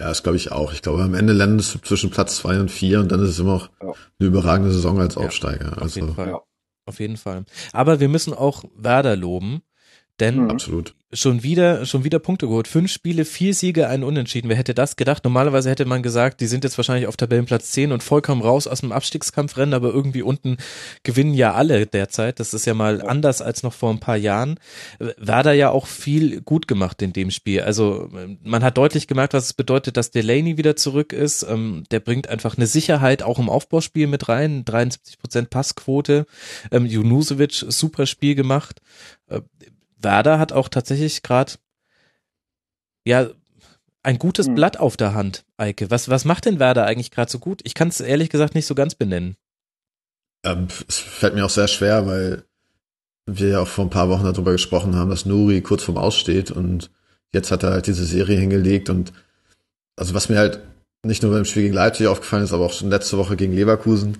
Ja, 0.00 0.08
das 0.08 0.22
glaube 0.22 0.36
ich 0.36 0.52
auch. 0.52 0.72
Ich 0.72 0.82
glaube, 0.82 1.02
am 1.02 1.14
Ende 1.14 1.32
landest 1.32 1.74
du 1.74 1.78
zwischen 1.80 2.10
Platz 2.10 2.36
zwei 2.36 2.60
und 2.60 2.70
vier 2.70 3.00
und 3.00 3.10
dann 3.10 3.22
ist 3.22 3.30
es 3.30 3.38
immer 3.40 3.54
auch 3.54 3.68
ja. 3.82 3.92
eine 4.18 4.28
überragende 4.28 4.70
Saison 4.70 5.00
als 5.00 5.16
Aufsteiger. 5.16 5.66
Ja, 5.66 5.72
auf 5.72 5.82
also. 5.82 6.00
Jeden 6.00 6.14
Fall. 6.14 6.28
Ja. 6.28 6.42
Auf 6.86 7.00
jeden 7.00 7.16
Fall. 7.16 7.44
Aber 7.72 7.98
wir 7.98 8.08
müssen 8.08 8.34
auch 8.34 8.64
Werder 8.76 9.16
loben 9.16 9.62
Denn 10.20 10.44
mhm. 10.44 10.50
absolut 10.50 10.94
schon 11.14 11.42
wieder, 11.42 11.86
schon 11.86 12.04
wieder 12.04 12.18
Punkte 12.18 12.46
geholt. 12.46 12.68
Fünf 12.68 12.90
Spiele, 12.90 13.24
vier 13.24 13.54
Siege, 13.54 13.88
ein 13.88 14.04
Unentschieden. 14.04 14.48
Wer 14.48 14.56
hätte 14.56 14.74
das 14.74 14.96
gedacht? 14.96 15.24
Normalerweise 15.24 15.70
hätte 15.70 15.84
man 15.84 16.02
gesagt, 16.02 16.40
die 16.40 16.46
sind 16.46 16.64
jetzt 16.64 16.76
wahrscheinlich 16.76 17.06
auf 17.06 17.16
Tabellenplatz 17.16 17.70
10 17.72 17.92
und 17.92 18.02
vollkommen 18.02 18.42
raus 18.42 18.66
aus 18.66 18.80
dem 18.80 18.92
Abstiegskampfrennen, 18.92 19.74
aber 19.74 19.92
irgendwie 19.92 20.22
unten 20.22 20.56
gewinnen 21.02 21.34
ja 21.34 21.54
alle 21.54 21.86
derzeit. 21.86 22.40
Das 22.40 22.54
ist 22.54 22.66
ja 22.66 22.74
mal 22.74 22.98
ja. 22.98 23.04
anders 23.04 23.42
als 23.42 23.62
noch 23.62 23.72
vor 23.72 23.90
ein 23.90 24.00
paar 24.00 24.16
Jahren. 24.16 24.58
Werder 24.98 25.52
ja 25.52 25.70
auch 25.70 25.86
viel 25.86 26.40
gut 26.40 26.68
gemacht 26.68 27.00
in 27.02 27.12
dem 27.12 27.30
Spiel. 27.30 27.62
Also 27.62 28.10
man 28.42 28.64
hat 28.64 28.76
deutlich 28.76 29.06
gemerkt, 29.06 29.34
was 29.34 29.44
es 29.44 29.52
bedeutet, 29.52 29.96
dass 29.96 30.10
Delaney 30.10 30.56
wieder 30.56 30.76
zurück 30.76 31.12
ist. 31.12 31.44
Ähm, 31.48 31.84
der 31.90 32.00
bringt 32.00 32.28
einfach 32.28 32.56
eine 32.56 32.66
Sicherheit 32.66 33.22
auch 33.22 33.38
im 33.38 33.48
Aufbauspiel 33.48 34.06
mit 34.06 34.28
rein. 34.28 34.64
73 34.64 35.18
Prozent 35.18 35.50
Passquote. 35.50 36.26
Ähm, 36.70 36.86
Junusovic, 36.86 37.64
super 37.68 38.06
Spiel 38.06 38.34
gemacht. 38.34 38.80
Werder 40.04 40.38
hat 40.38 40.52
auch 40.52 40.68
tatsächlich 40.68 41.22
gerade 41.22 41.52
ja 43.04 43.28
ein 44.02 44.18
gutes 44.18 44.46
hm. 44.46 44.54
Blatt 44.54 44.78
auf 44.78 44.96
der 44.96 45.14
Hand, 45.14 45.44
Eike. 45.56 45.90
Was, 45.90 46.08
was 46.08 46.24
macht 46.24 46.44
denn 46.44 46.60
Werder 46.60 46.84
eigentlich 46.84 47.10
gerade 47.10 47.30
so 47.30 47.38
gut? 47.38 47.60
Ich 47.64 47.74
kann 47.74 47.88
es 47.88 48.00
ehrlich 48.00 48.28
gesagt 48.28 48.54
nicht 48.54 48.66
so 48.66 48.74
ganz 48.74 48.94
benennen. 48.94 49.36
Ähm, 50.44 50.68
es 50.86 50.98
fällt 50.98 51.34
mir 51.34 51.44
auch 51.44 51.50
sehr 51.50 51.68
schwer, 51.68 52.06
weil 52.06 52.44
wir 53.26 53.48
ja 53.48 53.60
auch 53.60 53.68
vor 53.68 53.86
ein 53.86 53.90
paar 53.90 54.10
Wochen 54.10 54.24
darüber 54.24 54.52
gesprochen 54.52 54.94
haben, 54.94 55.10
dass 55.10 55.24
Nuri 55.24 55.62
kurz 55.62 55.82
vorm 55.82 55.96
Aussteht 55.96 56.50
und 56.50 56.90
jetzt 57.32 57.50
hat 57.50 57.62
er 57.62 57.70
halt 57.70 57.86
diese 57.86 58.04
Serie 58.04 58.38
hingelegt 58.38 58.90
und 58.90 59.12
also 59.96 60.12
was 60.12 60.28
mir 60.28 60.38
halt 60.38 60.60
nicht 61.02 61.22
nur 61.22 61.32
beim 61.32 61.44
Spiel 61.44 61.62
gegen 61.62 61.74
Leipzig 61.74 62.06
aufgefallen 62.06 62.44
ist, 62.44 62.52
aber 62.52 62.66
auch 62.66 62.72
schon 62.72 62.90
letzte 62.90 63.16
Woche 63.16 63.36
gegen 63.36 63.54
Leverkusen, 63.54 64.18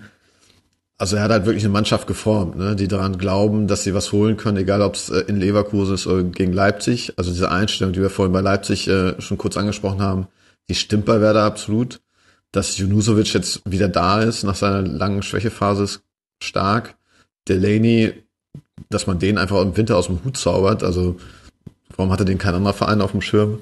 also 0.98 1.16
er 1.16 1.22
hat 1.22 1.30
halt 1.30 1.46
wirklich 1.46 1.64
eine 1.64 1.72
Mannschaft 1.72 2.06
geformt, 2.06 2.56
ne, 2.56 2.76
die 2.76 2.88
daran 2.88 3.18
glauben, 3.18 3.66
dass 3.66 3.82
sie 3.82 3.94
was 3.94 4.12
holen 4.12 4.36
können, 4.36 4.58
egal 4.58 4.80
ob 4.82 4.94
es 4.94 5.10
äh, 5.10 5.20
in 5.20 5.40
Leverkusen 5.40 5.94
ist 5.94 6.06
oder 6.06 6.22
gegen 6.22 6.52
Leipzig. 6.52 7.12
Also 7.16 7.32
diese 7.32 7.50
Einstellung, 7.50 7.92
die 7.92 8.00
wir 8.00 8.10
vorhin 8.10 8.32
bei 8.32 8.40
Leipzig 8.40 8.88
äh, 8.88 9.20
schon 9.20 9.38
kurz 9.38 9.56
angesprochen 9.56 10.00
haben, 10.00 10.28
die 10.68 10.74
stimmt 10.74 11.04
bei 11.04 11.20
Werder 11.20 11.44
absolut. 11.44 12.00
Dass 12.52 12.78
Junusovic 12.78 13.34
jetzt 13.34 13.62
wieder 13.68 13.88
da 13.88 14.22
ist 14.22 14.44
nach 14.44 14.54
seiner 14.54 14.82
langen 14.82 15.22
Schwächephase 15.22 15.82
ist 15.82 16.02
stark. 16.40 16.94
Delaney, 17.48 18.12
dass 18.90 19.08
man 19.08 19.18
den 19.18 19.38
einfach 19.38 19.60
im 19.60 19.76
Winter 19.76 19.96
aus 19.96 20.06
dem 20.06 20.24
Hut 20.24 20.36
zaubert, 20.36 20.84
also 20.84 21.16
warum 21.96 22.12
hatte 22.12 22.24
den 22.24 22.38
kein 22.38 22.54
anderer 22.54 22.74
Verein 22.74 23.00
auf 23.00 23.10
dem 23.10 23.20
Schirm? 23.20 23.58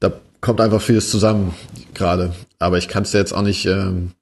Da 0.00 0.12
kommt 0.42 0.60
einfach 0.60 0.82
vieles 0.82 1.10
zusammen 1.10 1.54
gerade. 1.94 2.34
Aber 2.58 2.76
ich 2.76 2.88
kann 2.88 3.04
es 3.04 3.14
jetzt 3.14 3.32
auch 3.32 3.42
nicht 3.42 3.64
ähm, 3.64 4.12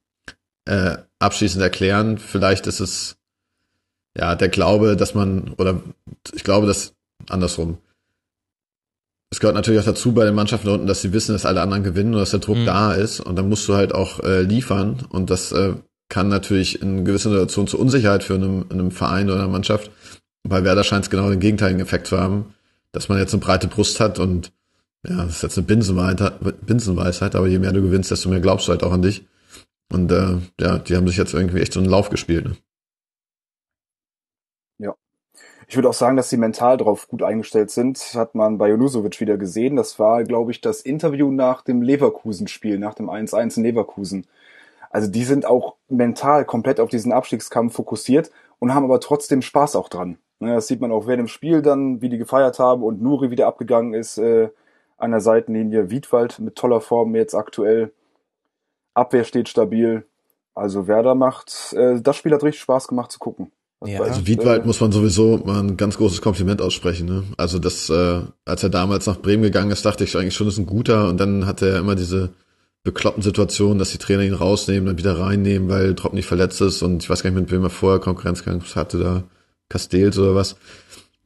äh, 0.66 0.96
abschließend 1.25 1.62
erklären. 1.62 2.18
Vielleicht 2.18 2.66
ist 2.66 2.81
es 2.81 3.16
ja 4.16 4.35
der 4.35 4.49
Glaube, 4.49 4.97
dass 4.97 5.14
man, 5.14 5.55
oder 5.59 5.81
ich 6.33 6.45
glaube, 6.45 6.66
dass 6.66 6.95
andersrum. 7.29 7.79
Es 9.31 9.41
gehört 9.41 9.57
natürlich 9.57 9.81
auch 9.81 9.87
dazu 9.87 10.12
bei 10.12 10.25
den 10.25 10.35
Mannschaften 10.35 10.68
unten, 10.68 10.87
dass 10.87 11.03
sie 11.03 11.12
wissen, 11.12 11.33
dass 11.33 11.47
alle 11.47 11.61
anderen 11.61 11.83
gewinnen 11.83 12.14
und 12.14 12.20
dass 12.20 12.31
der 12.31 12.41
Druck 12.41 12.59
mhm. 12.59 12.66
da 12.66 12.93
ist. 12.93 13.18
Und 13.18 13.37
dann 13.37 13.49
musst 13.49 13.66
du 13.66 13.75
halt 13.75 13.93
auch 13.93 14.20
äh, 14.20 14.43
liefern. 14.43 15.07
Und 15.09 15.31
das 15.31 15.51
äh, 15.51 15.75
kann 16.09 16.29
natürlich 16.29 16.81
in 16.81 17.05
gewisser 17.05 17.31
Situation 17.31 17.66
zu 17.66 17.79
Unsicherheit 17.79 18.22
führen 18.22 18.43
in 18.43 18.49
einem, 18.49 18.66
in 18.70 18.81
einem 18.81 18.91
Verein 18.93 19.29
oder 19.29 19.41
einer 19.41 19.49
Mannschaft. 19.49 19.91
Bei 20.45 20.62
Werder 20.62 20.85
scheint 20.85 21.05
es 21.05 21.11
genau 21.11 21.31
den 21.31 21.41
gegenteiligen 21.41 21.81
Effekt 21.81 22.07
zu 22.07 22.18
haben, 22.18 22.55
dass 22.93 23.09
man 23.09 23.18
jetzt 23.18 23.33
eine 23.33 23.41
breite 23.41 23.66
Brust 23.66 23.99
hat 23.99 24.18
und 24.18 24.53
ja, 25.07 25.16
das 25.16 25.37
ist 25.37 25.43
jetzt 25.43 25.59
eine 25.59 25.66
Binsenweisheit, 25.66 26.66
Binsenweisheit, 26.66 27.35
aber 27.35 27.47
je 27.47 27.59
mehr 27.59 27.72
du 27.72 27.83
gewinnst, 27.83 28.11
desto 28.11 28.29
mehr 28.29 28.41
glaubst 28.41 28.68
du 28.68 28.72
halt 28.72 28.83
auch 28.83 28.93
an 28.93 29.03
dich. 29.03 29.25
Und 29.93 30.11
äh, 30.11 30.39
ja, 30.61 30.78
die 30.78 30.97
haben 30.97 31.07
sich 31.07 31.16
jetzt 31.16 31.35
irgendwie 31.35 31.61
echt 31.61 31.72
so 31.72 31.80
einen 31.80 31.89
Lauf 31.89 32.11
gespielt. 32.11 32.47
Ne? 32.47 32.57
Ja. 34.78 34.95
Ich 35.68 35.76
würde 35.76 35.89
auch 35.89 35.95
sagen, 35.95 36.16
dass 36.16 36.30
sie 36.30 36.37
mental 36.37 36.76
drauf 36.76 37.09
gut 37.09 37.22
eingestellt 37.22 37.70
sind. 37.70 37.99
Hat 38.14 38.35
man 38.35 38.59
bei 38.59 38.68
Junusovic 38.68 39.20
wieder 39.20 39.37
gesehen. 39.37 39.76
Das 39.76 39.99
war, 39.99 40.24
glaube 40.24 40.51
ich, 40.51 40.61
das 40.61 40.80
Interview 40.80 41.30
nach 41.30 41.62
dem 41.62 41.82
Leverkusen-Spiel, 41.82 42.78
nach 42.78 42.95
dem 42.95 43.09
1-1 43.09 43.59
in 43.59 43.62
Leverkusen. 43.64 44.26
Also 44.91 45.11
die 45.11 45.24
sind 45.24 45.45
auch 45.47 45.74
mental 45.89 46.45
komplett 46.45 46.80
auf 46.80 46.89
diesen 46.89 47.12
Abstiegskampf 47.12 47.74
fokussiert 47.74 48.30
und 48.61 48.74
haben 48.74 48.85
aber 48.85 49.01
trotzdem 49.01 49.43
Spaß 49.43 49.76
auch 49.76 49.89
dran. 49.89 50.18
Ne, 50.41 50.55
das 50.55 50.66
sieht 50.66 50.80
man 50.80 50.93
auch 50.93 51.07
während 51.07 51.20
dem 51.20 51.28
Spiel 51.28 51.62
dann, 51.62 52.01
wie 52.03 52.09
die 52.09 52.18
gefeiert 52.18 52.59
haben 52.59 52.82
und 52.82 53.03
Nuri 53.03 53.30
wieder 53.30 53.47
abgegangen 53.47 53.95
ist 53.95 54.18
äh, 54.18 54.51
an 54.97 55.11
der 55.11 55.20
Seitenlinie. 55.20 55.91
Wiedwald 55.91 56.39
mit 56.39 56.57
toller 56.57 56.80
Form 56.80 57.14
jetzt 57.14 57.35
aktuell. 57.35 57.93
Abwehr 58.95 59.24
steht 59.24 59.49
stabil. 59.49 60.07
Also 60.55 60.86
Werder 60.86 61.14
macht, 61.14 61.72
äh, 61.72 62.01
das 62.01 62.16
Spiel 62.16 62.32
hat 62.32 62.42
richtig 62.42 62.62
Spaß 62.62 62.88
gemacht 62.88 63.11
zu 63.11 63.18
gucken. 63.18 63.51
ja. 63.84 64.01
Also 64.01 64.26
Wiedwald 64.26 64.62
äh, 64.62 64.66
muss 64.66 64.80
man 64.80 64.92
sowieso 64.92 65.38
mal 65.38 65.61
ein 65.61 65.76
ganz 65.76 65.97
großes 65.97 66.22
Kompliment 66.22 66.62
aussprechen. 66.62 67.07
Ne? 67.07 67.24
Also 67.36 67.59
das, 67.59 67.90
äh, 67.90 68.20
als 68.45 68.62
er 68.62 68.70
damals 68.70 69.07
nach 69.07 69.20
Bremen 69.20 69.42
gegangen 69.42 69.72
ist, 69.72 69.84
dachte 69.84 70.05
ich 70.05 70.16
eigentlich 70.16 70.34
schon, 70.34 70.47
das 70.47 70.55
ist 70.55 70.61
ein 70.61 70.66
guter. 70.66 71.09
Und 71.09 71.18
dann 71.18 71.47
hatte 71.47 71.68
er 71.68 71.80
immer 71.80 71.97
diese 71.97 72.30
bekloppten 72.84 73.22
Situationen, 73.22 73.78
dass 73.78 73.90
die 73.90 73.99
Trainer 73.99 74.22
ihn 74.22 74.34
rausnehmen, 74.34 74.86
dann 74.86 74.99
wieder 74.99 75.18
reinnehmen, 75.18 75.68
weil 75.68 75.95
Trop 75.95 76.12
nicht 76.12 76.26
verletzt 76.26 76.61
ist. 76.61 76.82
Und 76.82 77.03
ich 77.03 77.11
weiß 77.11 77.22
gar 77.22 77.30
nicht, 77.30 77.40
mit 77.40 77.51
wem 77.51 77.64
er 77.64 77.70
vorher 77.70 77.99
Konkurrenzkampf 77.99 78.76
hatte, 78.76 78.99
da 78.99 79.24
Castells 79.68 80.18
oder 80.18 80.34
was. 80.34 80.57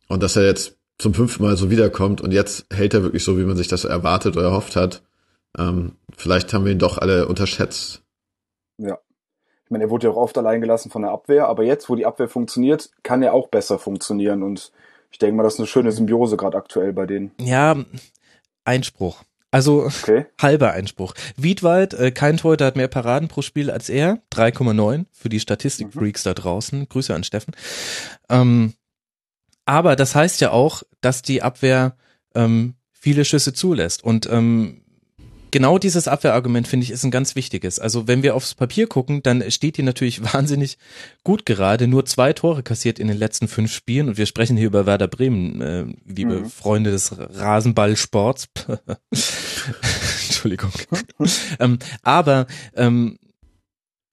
Und 0.07 0.23
dass 0.23 0.37
er 0.37 0.45
jetzt 0.47 0.77
zum 0.99 1.15
fünften 1.15 1.43
Mal 1.43 1.57
so 1.57 1.71
wiederkommt 1.71 2.21
und 2.21 2.33
jetzt 2.33 2.67
hält 2.73 2.95
er 2.95 3.03
wirklich 3.03 3.23
so, 3.23 3.39
wie 3.39 3.45
man 3.45 3.57
sich 3.57 3.69
das 3.69 3.85
erwartet 3.85 4.37
oder 4.37 4.47
erhofft 4.47 4.75
hat. 4.75 5.03
Ähm, 5.59 5.97
vielleicht 6.17 6.53
haben 6.55 6.65
wir 6.65 6.73
ihn 6.73 6.79
doch 6.79 6.99
alle 6.99 7.27
unterschätzt. 7.29 8.03
Ja. 8.79 8.99
Ich 9.65 9.71
meine, 9.71 9.85
er 9.85 9.91
wurde 9.91 10.07
ja 10.07 10.13
auch 10.13 10.17
oft 10.17 10.39
allein 10.39 10.61
gelassen 10.61 10.91
von 10.91 11.03
der 11.03 11.11
Abwehr, 11.11 11.47
aber 11.47 11.63
jetzt, 11.63 11.91
wo 11.91 11.95
die 11.95 12.07
Abwehr 12.07 12.29
funktioniert, 12.29 12.91
kann 13.03 13.23
er 13.23 13.35
auch 13.35 13.49
besser 13.49 13.79
funktionieren 13.79 14.43
und 14.43 14.73
ich 15.11 15.19
denke 15.19 15.37
mal, 15.37 15.43
das 15.43 15.55
ist 15.55 15.61
eine 15.61 15.67
schöne 15.67 15.93
Symbiose 15.93 16.37
gerade 16.37 16.57
aktuell 16.57 16.93
bei 16.93 17.07
denen. 17.07 17.33
Ja, 17.41 17.77
Einspruch. 18.65 19.23
Also 19.51 19.85
okay. 19.85 20.27
halber 20.41 20.73
Einspruch. 20.73 21.15
Wiedwald, 21.37 21.95
äh, 21.95 22.11
kein 22.11 22.37
Torhüter 22.37 22.67
hat 22.67 22.77
mehr 22.77 22.89
Paraden 22.89 23.29
pro 23.29 23.43
Spiel 23.43 23.71
als 23.71 23.89
er, 23.89 24.23
3,9 24.33 25.07
für 25.13 25.29
die 25.29 25.41
Statistikfreaks 25.41 26.25
mhm. 26.25 26.29
da 26.29 26.35
draußen. 26.35 26.89
Grüße 26.89 27.15
an 27.15 27.25
Steffen. 27.25 27.55
Ähm, 28.29 28.75
aber 29.65 29.97
das 29.97 30.15
heißt 30.15 30.41
ja 30.41 30.51
auch, 30.51 30.83
dass 31.01 31.23
die 31.23 31.43
Abwehr 31.43 31.97
ähm, 32.35 32.75
viele 32.93 33.25
Schüsse 33.25 33.53
zulässt 33.53 34.05
und 34.05 34.29
ähm, 34.31 34.83
genau 35.51 35.79
dieses 35.79 36.09
Abwehrargument 36.09 36.69
finde 36.69 36.85
ich 36.85 36.91
ist 36.91 37.05
ein 37.05 37.11
ganz 37.11 37.35
wichtiges. 37.35 37.79
Also 37.79 38.07
wenn 38.07 38.23
wir 38.23 38.35
aufs 38.35 38.55
Papier 38.55 38.87
gucken, 38.87 39.23
dann 39.23 39.51
steht 39.51 39.77
die 39.77 39.83
natürlich 39.83 40.23
wahnsinnig 40.33 40.79
gut 41.25 41.47
gerade. 41.47 41.89
Nur 41.89 42.05
zwei 42.07 42.33
Tore 42.33 42.63
kassiert 42.63 42.99
in 42.99 43.09
den 43.09 43.17
letzten 43.17 43.49
fünf 43.49 43.73
Spielen 43.73 44.09
und 44.09 44.19
wir 44.19 44.27
sprechen 44.27 44.57
hier 44.57 44.67
über 44.67 44.87
Werder 44.87 45.09
Bremen, 45.09 45.61
äh, 45.61 45.85
liebe 46.07 46.41
mhm. 46.41 46.51
Freunde 46.51 46.91
des 46.91 47.15
Rasenballsports. 47.17 48.49
Entschuldigung. 50.29 50.71
ähm, 51.61 51.79
aber 52.03 52.47
ähm, 52.75 53.19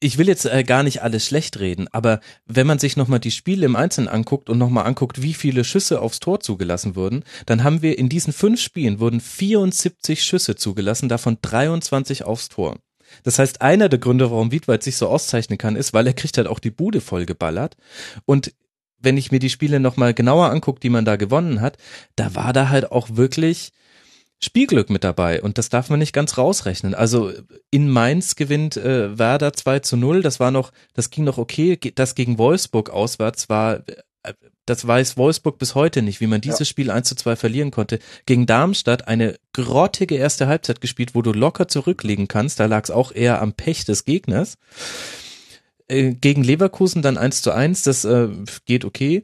ich 0.05 0.19
will 0.19 0.27
jetzt 0.27 0.45
äh, 0.45 0.63
gar 0.63 0.83
nicht 0.83 1.01
alles 1.01 1.25
schlecht 1.25 1.59
reden, 1.59 1.87
aber 1.91 2.19
wenn 2.45 2.67
man 2.67 2.77
sich 2.77 2.95
nochmal 2.95 3.19
die 3.19 3.31
Spiele 3.31 3.65
im 3.65 3.75
Einzelnen 3.75 4.07
anguckt 4.07 4.51
und 4.51 4.59
nochmal 4.59 4.85
anguckt, 4.85 5.23
wie 5.23 5.33
viele 5.33 5.63
Schüsse 5.63 5.99
aufs 5.99 6.19
Tor 6.19 6.41
zugelassen 6.41 6.95
wurden, 6.95 7.23
dann 7.47 7.63
haben 7.63 7.81
wir 7.81 7.97
in 7.97 8.07
diesen 8.07 8.31
fünf 8.31 8.61
Spielen 8.61 8.99
wurden 8.99 9.19
74 9.19 10.21
Schüsse 10.21 10.55
zugelassen, 10.55 11.09
davon 11.09 11.39
23 11.41 12.23
aufs 12.23 12.49
Tor. 12.49 12.77
Das 13.23 13.39
heißt, 13.39 13.63
einer 13.63 13.89
der 13.89 13.97
Gründe, 13.97 14.29
warum 14.29 14.51
Wiedwald 14.51 14.83
sich 14.83 14.95
so 14.95 15.07
auszeichnen 15.07 15.57
kann, 15.57 15.75
ist, 15.75 15.91
weil 15.93 16.05
er 16.05 16.13
kriegt 16.13 16.37
halt 16.37 16.47
auch 16.47 16.59
die 16.59 16.71
Bude 16.71 17.01
voll 17.01 17.25
geballert. 17.25 17.75
Und 18.25 18.53
wenn 18.99 19.17
ich 19.17 19.31
mir 19.31 19.39
die 19.39 19.49
Spiele 19.49 19.79
nochmal 19.79 20.13
genauer 20.13 20.51
angucke, 20.51 20.79
die 20.79 20.89
man 20.89 21.05
da 21.05 21.15
gewonnen 21.15 21.61
hat, 21.61 21.77
da 22.15 22.35
war 22.35 22.53
da 22.53 22.69
halt 22.69 22.91
auch 22.91 23.07
wirklich 23.13 23.71
Spielglück 24.43 24.89
mit 24.89 25.03
dabei 25.03 25.41
und 25.41 25.57
das 25.57 25.69
darf 25.69 25.89
man 25.89 25.99
nicht 25.99 26.13
ganz 26.13 26.37
rausrechnen. 26.37 26.93
Also 26.93 27.31
in 27.71 27.89
Mainz 27.89 28.35
gewinnt 28.35 28.77
äh, 28.77 29.17
Werder 29.17 29.53
2 29.53 29.79
zu 29.79 29.97
0, 29.97 30.21
das 30.21 30.39
war 30.39 30.51
noch, 30.51 30.71
das 30.93 31.09
ging 31.09 31.23
noch 31.23 31.37
okay, 31.37 31.79
das 31.95 32.15
gegen 32.15 32.37
Wolfsburg 32.37 32.89
auswärts 32.89 33.49
war, 33.49 33.83
äh, 34.23 34.33
das 34.65 34.85
weiß 34.85 35.17
Wolfsburg 35.17 35.57
bis 35.59 35.75
heute 35.75 36.01
nicht, 36.01 36.21
wie 36.21 36.27
man 36.27 36.41
dieses 36.41 36.59
ja. 36.59 36.65
Spiel 36.65 36.89
1 36.89 37.07
zu 37.07 37.15
2 37.15 37.35
verlieren 37.35 37.71
konnte. 37.71 37.99
Gegen 38.25 38.45
Darmstadt 38.45 39.07
eine 39.07 39.37
grottige 39.53 40.15
erste 40.15 40.47
Halbzeit 40.47 40.81
gespielt, 40.81 41.13
wo 41.13 41.21
du 41.21 41.31
locker 41.31 41.67
zurücklegen 41.67 42.27
kannst, 42.27 42.59
da 42.59 42.65
lag 42.65 42.83
es 42.83 42.91
auch 42.91 43.11
eher 43.11 43.41
am 43.41 43.53
Pech 43.53 43.85
des 43.85 44.05
Gegners. 44.05 44.57
Äh, 45.87 46.13
gegen 46.15 46.43
Leverkusen 46.43 47.01
dann 47.01 47.17
1 47.17 47.43
zu 47.43 47.51
1, 47.51 47.83
das 47.83 48.05
äh, 48.05 48.29
geht 48.65 48.85
okay. 48.85 49.21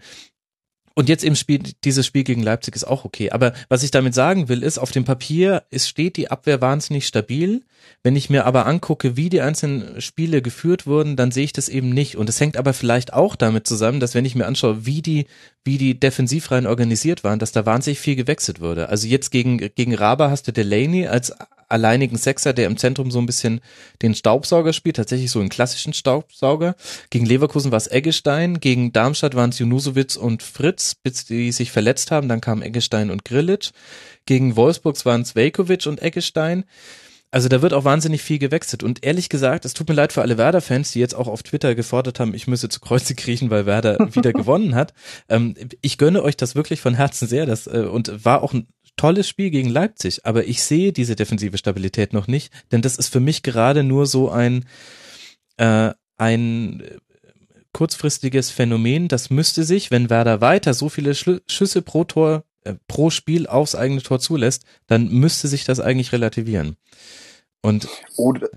Und 0.93 1.09
jetzt 1.09 1.23
im 1.23 1.35
Spiel, 1.35 1.61
dieses 1.83 2.05
Spiel 2.05 2.23
gegen 2.23 2.43
Leipzig 2.43 2.75
ist 2.75 2.83
auch 2.83 3.05
okay. 3.05 3.31
Aber 3.31 3.53
was 3.69 3.83
ich 3.83 3.91
damit 3.91 4.13
sagen 4.13 4.49
will, 4.49 4.63
ist, 4.63 4.77
auf 4.77 4.91
dem 4.91 5.05
Papier 5.05 5.63
es 5.71 5.87
steht 5.87 6.17
die 6.17 6.29
Abwehr 6.29 6.61
wahnsinnig 6.61 7.07
stabil. 7.07 7.63
Wenn 8.03 8.15
ich 8.15 8.29
mir 8.29 8.45
aber 8.45 8.65
angucke, 8.65 9.15
wie 9.15 9.29
die 9.29 9.41
einzelnen 9.41 10.01
Spiele 10.01 10.41
geführt 10.41 10.85
wurden, 10.85 11.15
dann 11.15 11.31
sehe 11.31 11.45
ich 11.45 11.53
das 11.53 11.69
eben 11.69 11.89
nicht. 11.89 12.15
Und 12.15 12.29
es 12.29 12.39
hängt 12.39 12.57
aber 12.57 12.73
vielleicht 12.73 13.13
auch 13.13 13.35
damit 13.35 13.67
zusammen, 13.67 13.99
dass 13.99 14.15
wenn 14.15 14.25
ich 14.25 14.35
mir 14.35 14.45
anschaue, 14.45 14.85
wie 14.85 15.01
die, 15.01 15.25
wie 15.63 15.77
die 15.77 15.99
Defensivreihen 15.99 16.67
organisiert 16.67 17.23
waren, 17.23 17.39
dass 17.39 17.51
da 17.51 17.65
wahnsinnig 17.65 17.99
viel 17.99 18.15
gewechselt 18.15 18.59
wurde. 18.59 18.89
Also 18.89 19.07
jetzt 19.07 19.31
gegen, 19.31 19.57
gegen 19.57 19.95
Raba 19.95 20.29
hast 20.29 20.47
du 20.47 20.53
Delaney 20.53 21.07
als 21.07 21.33
alleinigen 21.71 22.17
Sechser, 22.17 22.53
der 22.53 22.67
im 22.67 22.77
Zentrum 22.77 23.11
so 23.11 23.19
ein 23.19 23.25
bisschen 23.25 23.61
den 24.01 24.15
Staubsauger 24.15 24.73
spielt, 24.73 24.97
tatsächlich 24.97 25.31
so 25.31 25.39
einen 25.39 25.49
klassischen 25.49 25.93
Staubsauger. 25.93 26.75
Gegen 27.09 27.25
Leverkusen 27.25 27.71
war 27.71 27.77
es 27.77 27.87
Eggestein, 27.87 28.59
gegen 28.59 28.93
Darmstadt 28.93 29.35
waren 29.35 29.49
es 29.51 29.59
Junusowitz 29.59 30.15
und 30.15 30.43
Fritz, 30.43 30.95
bis 30.95 31.25
die 31.25 31.51
sich 31.51 31.71
verletzt 31.71 32.11
haben, 32.11 32.27
dann 32.27 32.41
kamen 32.41 32.61
Eggestein 32.61 33.09
und 33.09 33.25
Grillitsch. 33.25 33.71
Gegen 34.25 34.55
Wolfsburg 34.55 35.03
waren 35.05 35.21
es 35.21 35.35
Velkovic 35.35 35.87
und 35.87 36.01
Eggestein. 36.01 36.65
Also 37.33 37.47
da 37.47 37.61
wird 37.61 37.73
auch 37.73 37.85
wahnsinnig 37.85 38.21
viel 38.21 38.39
gewechselt. 38.39 38.83
Und 38.83 39.05
ehrlich 39.05 39.29
gesagt, 39.29 39.63
es 39.63 39.73
tut 39.73 39.87
mir 39.87 39.95
leid 39.95 40.11
für 40.11 40.21
alle 40.21 40.37
Werder-Fans, 40.37 40.91
die 40.91 40.99
jetzt 40.99 41.15
auch 41.15 41.29
auf 41.29 41.43
Twitter 41.43 41.75
gefordert 41.75 42.19
haben, 42.19 42.33
ich 42.33 42.45
müsse 42.45 42.67
zu 42.67 42.81
Kreuze 42.81 43.15
kriechen, 43.15 43.49
weil 43.49 43.65
Werder 43.65 43.97
wieder 44.15 44.33
gewonnen 44.33 44.75
hat. 44.75 44.93
Ähm, 45.29 45.55
ich 45.81 45.97
gönne 45.97 46.23
euch 46.23 46.35
das 46.35 46.55
wirklich 46.55 46.81
von 46.81 46.93
Herzen 46.93 47.29
sehr. 47.29 47.45
Das, 47.45 47.67
äh, 47.67 47.87
und 47.89 48.25
war 48.25 48.43
auch 48.43 48.53
ein 48.53 48.67
tolles 48.95 49.27
Spiel 49.27 49.49
gegen 49.49 49.69
Leipzig. 49.69 50.25
Aber 50.25 50.45
ich 50.45 50.63
sehe 50.63 50.91
diese 50.91 51.15
defensive 51.15 51.57
Stabilität 51.57 52.13
noch 52.13 52.27
nicht, 52.27 52.51
denn 52.71 52.81
das 52.81 52.97
ist 52.97 53.09
für 53.09 53.19
mich 53.19 53.43
gerade 53.43 53.83
nur 53.83 54.05
so 54.05 54.29
ein, 54.29 54.65
äh, 55.57 55.91
ein 56.17 56.83
kurzfristiges 57.73 58.49
Phänomen. 58.49 59.07
Das 59.07 59.29
müsste 59.29 59.63
sich, 59.63 59.91
wenn 59.91 60.09
Werder 60.09 60.41
weiter 60.41 60.73
so 60.73 60.89
viele 60.89 61.13
Schüsse 61.15 61.81
pro 61.81 62.03
Tor 62.03 62.43
äh, 62.63 62.75
pro 62.87 63.09
Spiel 63.09 63.47
aufs 63.47 63.75
eigene 63.75 64.03
Tor 64.03 64.19
zulässt, 64.19 64.65
dann 64.87 65.09
müsste 65.09 65.47
sich 65.47 65.65
das 65.65 65.79
eigentlich 65.79 66.11
relativieren. 66.11 66.77
Und 67.63 67.87
oder, 68.17 68.49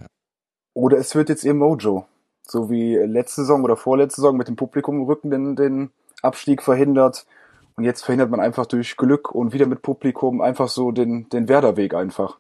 oder 0.74 0.98
es 0.98 1.14
wird 1.14 1.30
jetzt 1.30 1.44
ihr 1.44 1.54
Mojo, 1.54 2.06
so 2.42 2.70
wie 2.70 2.96
letzte 2.96 3.42
Saison 3.42 3.64
oder 3.64 3.76
vorletzte 3.76 4.20
Saison 4.20 4.36
mit 4.36 4.48
dem 4.48 4.56
Publikum 4.56 4.96
im 4.96 5.04
Rücken 5.04 5.30
den, 5.30 5.56
den 5.56 5.90
Abstieg 6.20 6.62
verhindert. 6.62 7.26
Und 7.76 7.84
jetzt 7.84 8.04
verhindert 8.04 8.30
man 8.30 8.40
einfach 8.40 8.66
durch 8.66 8.96
Glück 8.96 9.32
und 9.32 9.52
wieder 9.52 9.66
mit 9.66 9.82
Publikum 9.82 10.40
einfach 10.40 10.68
so 10.68 10.92
den, 10.92 11.28
den 11.30 11.48
Werderweg 11.48 11.94
einfach. 11.94 12.38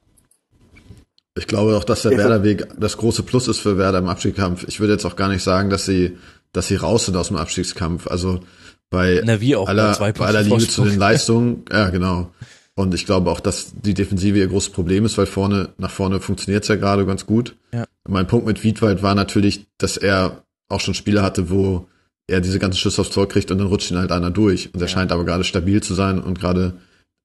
Ich 1.36 1.48
glaube 1.48 1.76
auch, 1.76 1.82
dass 1.82 2.02
der 2.02 2.16
Werderweg 2.16 2.68
das 2.78 2.96
große 2.96 3.24
Plus 3.24 3.48
ist 3.48 3.58
für 3.58 3.76
Werder 3.76 3.98
im 3.98 4.08
Abstiegskampf. 4.08 4.64
Ich 4.68 4.78
würde 4.78 4.92
jetzt 4.92 5.04
auch 5.04 5.16
gar 5.16 5.28
nicht 5.28 5.42
sagen, 5.42 5.68
dass 5.68 5.84
sie, 5.84 6.16
dass 6.52 6.68
sie 6.68 6.76
raus 6.76 7.06
sind 7.06 7.16
aus 7.16 7.28
dem 7.28 7.36
Abstiegskampf. 7.36 8.06
Also 8.06 8.40
bei 8.88 9.20
Na, 9.24 9.40
wie 9.40 9.56
auch 9.56 9.68
aller, 9.68 9.96
bei, 9.98 10.12
bei 10.12 10.26
aller 10.26 10.42
Liebe 10.42 10.58
zu 10.58 10.84
den 10.84 10.98
Leistungen, 10.98 11.64
ja 11.72 11.90
genau. 11.90 12.30
Und 12.76 12.94
ich 12.94 13.06
glaube 13.06 13.30
auch, 13.30 13.40
dass 13.40 13.72
die 13.74 13.94
Defensive 13.94 14.38
ihr 14.38 14.46
großes 14.46 14.70
Problem 14.70 15.04
ist, 15.04 15.18
weil 15.18 15.26
vorne, 15.26 15.70
nach 15.78 15.90
vorne 15.90 16.20
funktioniert's 16.20 16.68
ja 16.68 16.76
gerade 16.76 17.06
ganz 17.06 17.26
gut. 17.26 17.56
Ja. 17.72 17.84
Mein 18.06 18.26
Punkt 18.26 18.46
mit 18.46 18.62
Wiedwald 18.62 19.02
war 19.02 19.14
natürlich, 19.14 19.66
dass 19.78 19.96
er 19.96 20.44
auch 20.68 20.80
schon 20.80 20.94
Spiele 20.94 21.22
hatte, 21.22 21.50
wo 21.50 21.88
er 22.26 22.40
diese 22.40 22.58
ganzen 22.58 22.78
Schüsse 22.78 23.00
aufs 23.00 23.10
Tor 23.10 23.28
kriegt 23.28 23.50
und 23.50 23.58
dann 23.58 23.66
rutscht 23.66 23.90
ihn 23.90 23.98
halt 23.98 24.12
einer 24.12 24.30
durch. 24.30 24.72
Und 24.72 24.80
er 24.80 24.86
ja. 24.86 24.88
scheint 24.88 25.12
aber 25.12 25.24
gerade 25.24 25.44
stabil 25.44 25.82
zu 25.82 25.94
sein 25.94 26.20
und 26.20 26.38
gerade 26.38 26.74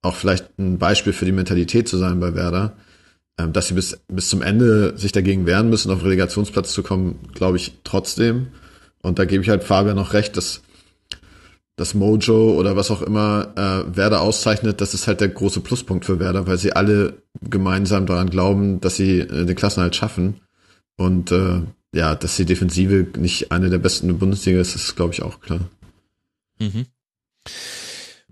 auch 0.02 0.16
vielleicht 0.16 0.58
ein 0.58 0.78
Beispiel 0.78 1.14
für 1.14 1.26
die 1.26 1.32
Mentalität 1.32 1.88
zu 1.88 1.98
sein 1.98 2.20
bei 2.20 2.34
Werder. 2.36 2.76
Ähm, 3.40 3.54
dass 3.54 3.68
sie 3.68 3.74
bis, 3.74 4.00
bis 4.08 4.30
zum 4.30 4.42
Ende 4.42 4.98
sich 4.98 5.12
dagegen 5.12 5.46
wehren 5.46 5.70
müssen, 5.70 5.92
auf 5.92 6.04
Relegationsplatz 6.04 6.74
zu 6.74 6.84
kommen, 6.84 7.20
glaube 7.34 7.58
ich 7.58 7.80
trotzdem. 7.84 8.48
Und 9.02 9.18
da 9.18 9.26
gebe 9.26 9.44
ich 9.44 9.50
halt 9.50 9.64
Fabian 9.64 9.96
noch 9.96 10.14
recht, 10.14 10.36
dass 10.36 10.62
das 11.78 11.94
Mojo 11.94 12.56
oder 12.60 12.76
was 12.76 12.92
auch 12.92 13.02
immer 13.02 13.54
äh, 13.56 13.96
Werder 13.96 14.20
auszeichnet, 14.20 14.82
das 14.82 14.94
ist 14.94 15.08
halt 15.08 15.22
der 15.22 15.30
große 15.30 15.62
Pluspunkt 15.62 16.04
für 16.04 16.20
Werder, 16.20 16.46
weil 16.46 16.58
sie 16.58 16.74
alle 16.74 17.22
gemeinsam 17.42 18.06
daran 18.06 18.30
glauben, 18.30 18.82
dass 18.82 18.98
sie 18.98 19.20
äh, 19.20 19.46
den 19.46 19.56
Klassenhalt 19.56 19.96
schaffen. 19.96 20.42
Und 20.98 21.32
äh, 21.32 21.62
ja, 21.94 22.16
dass 22.16 22.36
die 22.36 22.46
Defensive 22.46 23.08
nicht 23.18 23.52
eine 23.52 23.70
der 23.70 23.80
besten 23.80 24.08
in 24.08 24.14
der 24.14 24.20
Bundesliga 24.20 24.60
ist, 24.60 24.76
ist, 24.76 24.96
glaube 24.96 25.14
ich, 25.14 25.22
auch 25.22 25.42
klar. 25.42 25.70
Mhm. 26.60 26.86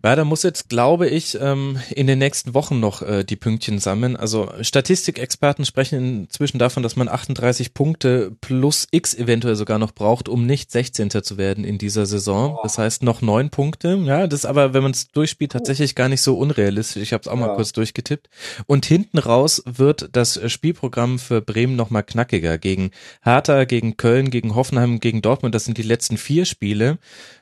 Werder 0.08 0.24
muss 0.24 0.44
jetzt, 0.44 0.70
glaube 0.70 1.10
ich, 1.10 1.38
ähm, 1.42 1.82
in 1.90 2.08
den 2.08 2.20
nächsten 2.20 2.54
Wochen 2.54 2.80
noch 2.80 3.02
äh, 3.02 3.26
die 3.26 3.36
Pünktchen 3.36 3.78
sammeln. 3.80 4.16
Also 4.16 4.50
Statistikexperten 4.62 5.66
sprechen 5.66 6.22
inzwischen 6.22 6.60
davon, 6.60 6.82
dass 6.82 6.96
man 6.96 7.10
38 7.10 7.74
Punkte 7.74 8.32
plus 8.40 8.88
X 8.92 9.14
eventuell 9.14 9.58
sogar 9.58 9.80
noch 9.80 9.92
braucht, 9.92 10.30
um 10.30 10.46
nicht 10.46 10.72
16. 10.72 11.10
zu 11.10 11.38
werden 11.38 11.66
in 11.66 11.78
dieser 11.78 12.06
Saison. 12.06 12.58
Das 12.64 12.78
heißt 12.78 13.04
noch 13.04 13.22
neun 13.22 13.50
Punkte. 13.50 14.02
Ja, 14.06 14.28
das 14.28 14.42
ist 14.42 14.46
aber, 14.46 14.74
wenn 14.74 14.82
man 14.82 14.94
es 14.94 15.10
durchspielt, 15.10 15.52
tatsächlich 15.52 15.94
gar 15.94 16.08
nicht 16.08 16.22
so 16.22 16.38
unrealistisch. 16.38 17.04
Ich 17.04 17.12
habe 17.12 17.24
es 17.24 17.28
auch 17.28 17.36
mal 17.36 17.48
ja. 17.48 17.56
kurz 17.56 17.74
durchgetippt. 17.74 18.30
Und 18.66 18.86
hinten 18.86 19.18
raus 19.18 19.62
wird 19.66 20.08
das 20.14 20.40
Spielprogramm 20.50 21.20
für 21.20 21.42
Bremen 21.42 21.76
noch 21.76 21.90
mal 21.90 22.04
knackiger. 22.04 22.58
Gegen 22.58 22.92
Hertha, 23.24 23.66
gegen 23.66 23.98
Köln, 23.98 24.30
gegen 24.30 24.56
Hoffenheim, 24.56 25.02
gegen 25.02 25.22
Dortmund. 25.22 25.54
Das 25.54 25.66
sind 25.66 25.78
die 25.78 25.84
letzten 25.84 26.16
vier 26.16 26.46
Spiele. 26.46 26.98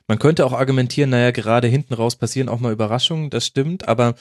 Man 0.08 0.20
könnte 0.20 0.46
auch 0.46 0.54
argumentieren, 0.54 1.10
naja, 1.10 1.32
gerade 1.32 1.68
hinten 1.68 1.96
raus 1.96 2.16
passieren 2.16 2.48
auch 2.48 2.60
mal 2.60 2.72
Überraschungen, 2.72 3.32
das 3.32 3.46
stimmt, 3.46 3.88
aber 3.88 4.16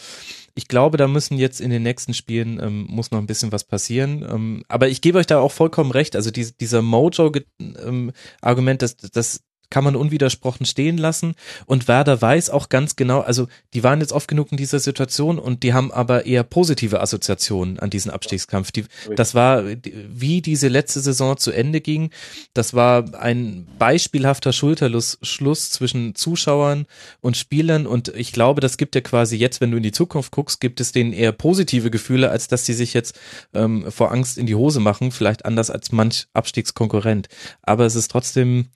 ich 0.54 0.68
glaube, 0.68 0.96
da 0.96 1.08
müssen 1.08 1.36
jetzt 1.36 1.60
in 1.60 1.70
den 1.70 1.82
nächsten 1.82 2.14
Spielen, 2.14 2.60
ähm, 2.60 2.86
muss 2.88 3.10
noch 3.10 3.18
ein 3.18 3.26
bisschen 3.26 3.52
was 3.52 3.64
passieren. 3.64 4.24
Ähm, 4.28 4.64
aber 4.68 4.88
ich 4.88 5.00
gebe 5.00 5.18
euch 5.18 5.26
da 5.26 5.40
auch 5.40 5.52
vollkommen 5.52 5.90
recht, 5.90 6.16
also 6.16 6.30
die, 6.30 6.56
dieser 6.56 6.80
Mojo-Argument, 6.80 8.12
ähm, 8.42 8.78
das, 8.78 8.96
das 8.96 9.40
kann 9.70 9.84
man 9.84 9.96
unwidersprochen 9.96 10.66
stehen 10.66 10.98
lassen. 10.98 11.34
Und 11.66 11.88
Werder 11.88 12.20
weiß 12.20 12.50
auch 12.50 12.68
ganz 12.68 12.96
genau, 12.96 13.20
also 13.20 13.48
die 13.72 13.82
waren 13.82 14.00
jetzt 14.00 14.12
oft 14.12 14.28
genug 14.28 14.52
in 14.52 14.56
dieser 14.56 14.78
Situation 14.78 15.38
und 15.38 15.62
die 15.62 15.74
haben 15.74 15.92
aber 15.92 16.26
eher 16.26 16.42
positive 16.42 17.00
Assoziationen 17.00 17.78
an 17.78 17.90
diesen 17.90 18.10
Abstiegskampf. 18.10 18.72
Die, 18.72 18.84
das 19.16 19.34
war, 19.34 19.64
wie 19.64 20.42
diese 20.42 20.68
letzte 20.68 21.00
Saison 21.00 21.36
zu 21.36 21.50
Ende 21.50 21.80
ging, 21.80 22.10
das 22.52 22.74
war 22.74 23.14
ein 23.14 23.66
beispielhafter 23.78 24.52
Schulterschluss 24.52 25.70
zwischen 25.70 26.14
Zuschauern 26.14 26.86
und 27.20 27.36
Spielern 27.36 27.86
und 27.86 28.08
ich 28.08 28.32
glaube, 28.32 28.60
das 28.60 28.76
gibt 28.76 28.94
ja 28.94 29.00
quasi 29.00 29.36
jetzt, 29.36 29.60
wenn 29.60 29.70
du 29.70 29.76
in 29.76 29.82
die 29.82 29.92
Zukunft 29.92 30.32
guckst, 30.32 30.60
gibt 30.60 30.80
es 30.80 30.92
denen 30.92 31.12
eher 31.12 31.32
positive 31.32 31.90
Gefühle, 31.90 32.30
als 32.30 32.48
dass 32.48 32.66
sie 32.66 32.74
sich 32.74 32.94
jetzt 32.94 33.18
ähm, 33.54 33.90
vor 33.90 34.12
Angst 34.12 34.38
in 34.38 34.46
die 34.46 34.54
Hose 34.54 34.80
machen, 34.80 35.10
vielleicht 35.10 35.44
anders 35.44 35.70
als 35.70 35.92
manch 35.92 36.26
Abstiegskonkurrent. 36.32 37.28
Aber 37.62 37.86
es 37.86 37.94
ist 37.94 38.10
trotzdem, 38.10 38.66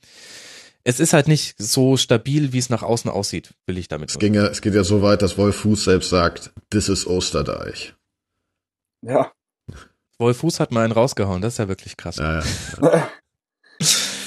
es 0.88 1.00
ist 1.00 1.12
halt 1.12 1.28
nicht 1.28 1.54
so 1.58 1.98
stabil, 1.98 2.54
wie 2.54 2.58
es 2.58 2.70
nach 2.70 2.82
außen 2.82 3.10
aussieht, 3.10 3.52
will 3.66 3.76
ich 3.76 3.88
damit 3.88 4.08
es, 4.08 4.18
ging 4.18 4.32
ja, 4.32 4.46
es 4.46 4.62
geht 4.62 4.74
ja 4.74 4.84
so 4.84 5.02
weit, 5.02 5.20
dass 5.20 5.36
Wolf 5.36 5.56
Fuß 5.56 5.84
selbst 5.84 6.08
sagt, 6.08 6.50
this 6.70 6.88
is 6.88 7.06
Osterdeich. 7.06 7.94
Ja. 9.02 9.30
Wolf 10.18 10.38
Fuß 10.38 10.60
hat 10.60 10.72
mal 10.72 10.84
einen 10.84 10.94
rausgehauen, 10.94 11.42
das 11.42 11.54
ist 11.54 11.58
ja 11.58 11.68
wirklich 11.68 11.98
krass. 11.98 12.16
Ja, 12.16 12.42
ja. 12.80 13.10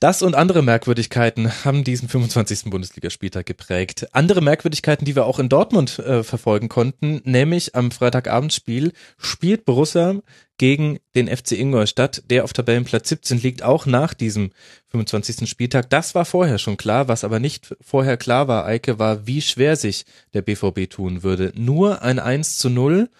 Das 0.00 0.22
und 0.22 0.36
andere 0.36 0.62
Merkwürdigkeiten 0.62 1.64
haben 1.64 1.82
diesen 1.82 2.08
25. 2.08 2.70
Bundesligaspieltag 2.70 3.46
geprägt. 3.46 4.06
Andere 4.12 4.40
Merkwürdigkeiten, 4.40 5.04
die 5.04 5.16
wir 5.16 5.26
auch 5.26 5.40
in 5.40 5.48
Dortmund 5.48 5.98
äh, 5.98 6.22
verfolgen 6.22 6.68
konnten, 6.68 7.20
nämlich 7.24 7.74
am 7.74 7.90
Freitagabendspiel 7.90 8.92
spielt 9.16 9.64
Borussia 9.64 10.14
gegen 10.56 11.00
den 11.16 11.26
FC 11.26 11.52
Ingolstadt, 11.52 12.22
der 12.30 12.44
auf 12.44 12.52
Tabellenplatz 12.52 13.08
17 13.08 13.40
liegt, 13.42 13.62
auch 13.64 13.86
nach 13.86 14.14
diesem 14.14 14.52
25. 14.88 15.50
Spieltag. 15.50 15.90
Das 15.90 16.14
war 16.14 16.24
vorher 16.24 16.58
schon 16.58 16.76
klar, 16.76 17.08
was 17.08 17.24
aber 17.24 17.40
nicht 17.40 17.74
vorher 17.80 18.16
klar 18.16 18.46
war, 18.46 18.66
Eike, 18.66 19.00
war, 19.00 19.26
wie 19.26 19.42
schwer 19.42 19.74
sich 19.74 20.04
der 20.32 20.42
BVB 20.42 20.88
tun 20.88 21.24
würde. 21.24 21.52
Nur 21.56 22.02
ein 22.02 22.20
1 22.20 22.58
zu 22.58 22.70
0 22.70 23.10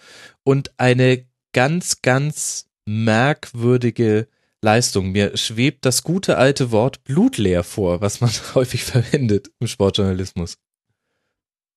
und 0.43 0.71
eine 0.77 1.25
ganz, 1.51 2.01
ganz 2.01 2.67
merkwürdige 2.85 4.27
Leistung. 4.61 5.11
Mir 5.11 5.37
schwebt 5.37 5.85
das 5.85 6.03
gute 6.03 6.37
alte 6.37 6.71
Wort 6.71 7.03
blutleer 7.03 7.63
vor, 7.63 8.01
was 8.01 8.21
man 8.21 8.31
häufig 8.55 8.83
verwendet 8.83 9.49
im 9.59 9.67
Sportjournalismus. 9.67 10.55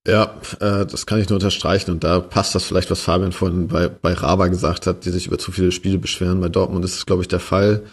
Ja, 0.07 0.41
äh, 0.59 0.85
das 0.85 1.07
kann 1.07 1.21
ich 1.21 1.29
nur 1.29 1.37
unterstreichen 1.37 1.93
und 1.93 2.03
da 2.03 2.19
passt 2.19 2.57
das 2.57 2.65
vielleicht, 2.65 2.91
was 2.91 3.03
Fabian 3.03 3.31
vorhin 3.31 3.69
bei, 3.69 3.89
bei 3.89 4.15
Raba 4.15 4.49
gesagt 4.49 4.89
hat, 4.89 5.05
die 5.05 5.11
sich 5.11 5.29
über 5.29 5.39
zu 5.39 5.53
viele 5.53 5.71
Spiele 5.71 5.99
beschweren. 5.99 6.41
Bei 6.41 6.49
Dortmund 6.49 6.85
ist 6.85 6.97
es, 6.97 7.07
glaube 7.07 7.23
ich, 7.23 7.29
der 7.29 7.39
Fall. 7.39 7.85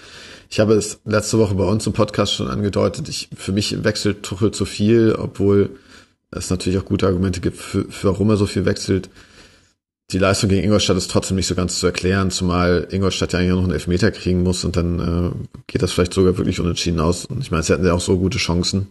Ich 0.49 0.59
habe 0.59 0.73
es 0.73 1.01
letzte 1.05 1.37
Woche 1.37 1.53
bei 1.53 1.65
uns 1.65 1.85
im 1.85 1.93
Podcast 1.93 2.33
schon 2.33 2.47
angedeutet. 2.47 3.07
Ich, 3.09 3.29
für 3.35 3.51
mich 3.51 3.83
wechselt 3.83 4.23
Tuchel 4.23 4.49
zu 4.51 4.65
viel, 4.65 5.15
obwohl 5.15 5.77
es 6.31 6.49
natürlich 6.49 6.79
auch 6.79 6.85
gute 6.85 7.05
Argumente 7.05 7.41
gibt, 7.41 7.57
für, 7.57 7.85
für 7.91 8.07
warum 8.07 8.31
er 8.31 8.37
so 8.37 8.47
viel 8.47 8.65
wechselt 8.65 9.11
die 10.11 10.17
Leistung 10.17 10.49
gegen 10.49 10.63
Ingolstadt 10.63 10.97
ist 10.97 11.11
trotzdem 11.11 11.37
nicht 11.37 11.47
so 11.47 11.55
ganz 11.55 11.79
zu 11.79 11.85
erklären, 11.85 12.31
zumal 12.31 12.87
Ingolstadt 12.89 13.33
ja 13.33 13.39
eigentlich 13.39 13.51
noch 13.51 13.63
einen 13.63 13.73
Elfmeter 13.73 14.11
kriegen 14.11 14.41
muss 14.41 14.65
und 14.65 14.75
dann 14.75 14.99
äh, 14.99 15.61
geht 15.67 15.83
das 15.83 15.91
vielleicht 15.91 16.13
sogar 16.13 16.37
wirklich 16.37 16.59
unentschieden 16.59 16.99
aus. 16.99 17.25
Und 17.25 17.41
ich 17.41 17.51
meine, 17.51 17.63
sie 17.63 17.73
hatten 17.73 17.85
ja 17.85 17.93
auch 17.93 18.01
so 18.01 18.17
gute 18.17 18.39
Chancen. 18.39 18.87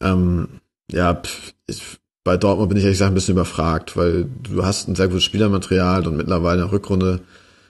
Ähm, 0.00 0.48
ja, 0.90 1.20
ich, 1.66 1.82
bei 2.24 2.38
Dortmund 2.38 2.70
bin 2.70 2.78
ich 2.78 2.84
ehrlich 2.84 2.98
gesagt 2.98 3.12
ein 3.12 3.14
bisschen 3.14 3.34
überfragt, 3.34 3.98
weil 3.98 4.26
du 4.42 4.64
hast 4.64 4.88
ein 4.88 4.94
sehr 4.94 5.08
gutes 5.08 5.24
Spielermaterial 5.24 6.06
und 6.06 6.16
mittlerweile 6.16 6.62
in 6.62 6.68
der 6.68 6.72
Rückrunde 6.72 7.20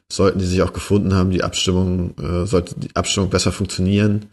sollten 0.08 0.38
die 0.38 0.46
sich 0.46 0.62
auch 0.62 0.72
gefunden 0.72 1.14
haben, 1.14 1.30
die 1.30 1.42
Abstimmung, 1.42 2.14
äh, 2.18 2.46
sollte 2.46 2.78
die 2.78 2.94
Abstimmung 2.94 3.30
besser 3.30 3.50
funktionieren. 3.50 4.26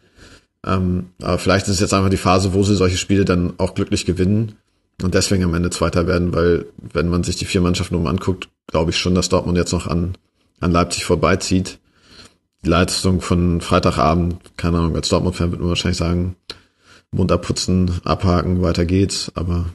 Ähm, 0.64 1.08
aber 1.22 1.40
vielleicht 1.40 1.68
ist 1.68 1.76
es 1.76 1.80
jetzt 1.80 1.94
einfach 1.96 2.10
die 2.10 2.18
Phase, 2.18 2.54
wo 2.54 2.62
sie 2.62 2.76
solche 2.76 2.98
Spiele 2.98 3.26
dann 3.26 3.54
auch 3.58 3.74
glücklich 3.74 4.06
gewinnen 4.06 4.58
und 5.04 5.14
deswegen 5.14 5.43
am 5.43 5.54
Ende 5.54 5.70
Zweiter 5.70 6.08
werden, 6.08 6.34
weil 6.34 6.66
wenn 6.78 7.10
man 7.10 7.24
sich 7.24 7.36
die 7.36 7.45
vier 7.45 7.62
Mannschaften 7.62 7.95
oben 7.95 8.08
anguckt, 8.08 8.49
glaube 8.68 8.91
ich 8.91 8.97
schon, 8.97 9.16
dass 9.16 9.30
Dortmund 9.30 9.58
jetzt 9.58 9.74
noch 9.74 9.88
an, 9.88 10.18
an 10.60 10.72
Leipzig 10.72 11.06
vorbeizieht. 11.06 11.80
Die 12.64 12.70
Leistung 12.70 13.22
von 13.22 13.62
Freitagabend, 13.62 14.38
keine 14.58 14.78
Ahnung, 14.78 14.95
als 14.95 15.10
Dortmund-Fan 15.10 15.52
würde 15.52 15.64
man 15.64 15.70
wahrscheinlich 15.70 15.97
sagen, 15.97 16.36
Mund 17.12 17.32
abputzen, 17.32 17.99
abhaken, 18.06 18.62
weiter 18.62 18.86
geht's, 18.86 19.32
aber 19.36 19.66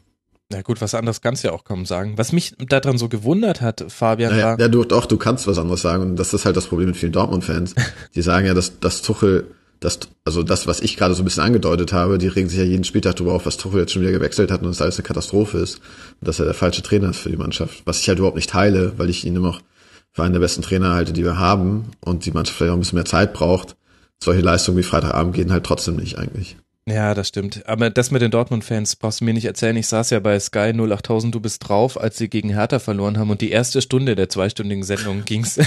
Na 0.51 0.63
gut, 0.63 0.81
was 0.81 0.95
anderes 0.95 1.21
kannst 1.21 1.43
du 1.43 1.49
ja 1.49 1.55
auch 1.55 1.65
kaum 1.65 1.85
sagen. 1.85 2.17
Was 2.17 2.33
mich 2.33 2.55
daran 2.59 2.97
so 2.97 3.09
gewundert 3.09 3.61
hat, 3.61 3.85
Fabian, 3.89 4.33
naja, 4.33 4.53
war. 4.53 4.61
Ja, 4.61 4.69
du, 4.69 4.85
doch, 4.85 5.07
du 5.07 5.19
kannst 5.19 5.47
was 5.47 5.59
anderes 5.59 5.83
sagen. 5.83 6.03
Und 6.03 6.17
das 6.17 6.33
ist 6.33 6.47
halt 6.47 6.57
das 6.57 6.67
Problem 6.67 6.89
mit 6.89 6.97
vielen 6.97 7.13
Dortmund-Fans. 7.13 7.75
Die 8.15 8.23
sagen 8.23 8.47
ja, 8.47 8.55
dass, 8.55 8.79
dass 8.81 9.03
Tuchel, 9.03 9.49
das, 9.81 9.99
also 10.25 10.43
das, 10.43 10.67
was 10.67 10.81
ich 10.81 10.97
gerade 10.97 11.15
so 11.15 11.23
ein 11.23 11.25
bisschen 11.25 11.43
angedeutet 11.43 11.93
habe, 11.93 12.19
die 12.19 12.29
regen 12.29 12.49
sich 12.49 12.59
ja 12.59 12.65
jeden 12.65 12.85
Spieltag 12.85 13.17
darüber 13.17 13.35
auf, 13.35 13.47
was 13.47 13.57
Tuchel 13.57 13.81
jetzt 13.81 13.93
schon 13.93 14.03
wieder 14.03 14.13
gewechselt 14.13 14.51
hat 14.51 14.63
und 14.63 14.69
dass 14.69 14.81
alles 14.81 14.97
eine 14.97 15.07
Katastrophe 15.07 15.59
ist. 15.59 15.81
Dass 16.21 16.39
er 16.39 16.47
der 16.47 16.55
falsche 16.55 16.83
Trainer 16.83 17.11
ist 17.11 17.19
für 17.19 17.31
die 17.31 17.37
Mannschaft. 17.37 17.83
Was 17.85 18.01
ich 18.01 18.09
halt 18.09 18.19
überhaupt 18.19 18.37
nicht 18.37 18.51
teile, 18.51 18.93
weil 18.97 19.11
ich 19.11 19.25
ihn 19.25 19.37
immer 19.37 19.49
noch 19.49 19.61
für 20.13 20.23
einen 20.23 20.33
der 20.33 20.41
besten 20.41 20.63
Trainer 20.63 20.95
halte, 20.95 21.13
die 21.13 21.25
wir 21.25 21.39
haben 21.39 21.91
und 22.01 22.25
die 22.25 22.31
Mannschaft 22.31 22.57
vielleicht 22.57 22.73
auch 22.73 22.77
ein 22.77 22.81
bisschen 22.81 22.97
mehr 22.97 23.05
Zeit 23.05 23.35
braucht. 23.35 23.77
Solche 24.19 24.41
Leistungen 24.41 24.79
wie 24.79 24.83
Freitagabend 24.83 25.35
gehen 25.35 25.53
halt 25.53 25.65
trotzdem 25.65 25.97
nicht 25.97 26.19
eigentlich. 26.19 26.57
Ja, 26.89 27.15
das 27.15 27.27
stimmt. 27.27 27.67
Aber 27.67 27.91
das 27.91 28.13
mit 28.13 28.23
den 28.23 28.31
Dortmund-Fans 28.31 28.95
brauchst 28.95 29.21
du 29.21 29.25
mir 29.25 29.35
nicht 29.35 29.45
erzählen. 29.45 29.77
Ich 29.77 29.89
saß 29.89 30.11
ja 30.11 30.21
bei 30.21 30.39
Sky 30.39 30.73
08000, 30.73 31.35
du 31.35 31.41
bist 31.41 31.67
drauf, 31.67 32.01
als 32.01 32.17
sie 32.17 32.29
gegen 32.29 32.51
Hertha 32.51 32.79
verloren 32.79 33.19
haben 33.19 33.31
und 33.31 33.41
die 33.41 33.51
erste 33.51 33.83
Stunde 33.83 34.15
der 34.15 34.29
zweistündigen 34.29 34.85
Sendung 34.85 35.25
ging's. 35.25 35.59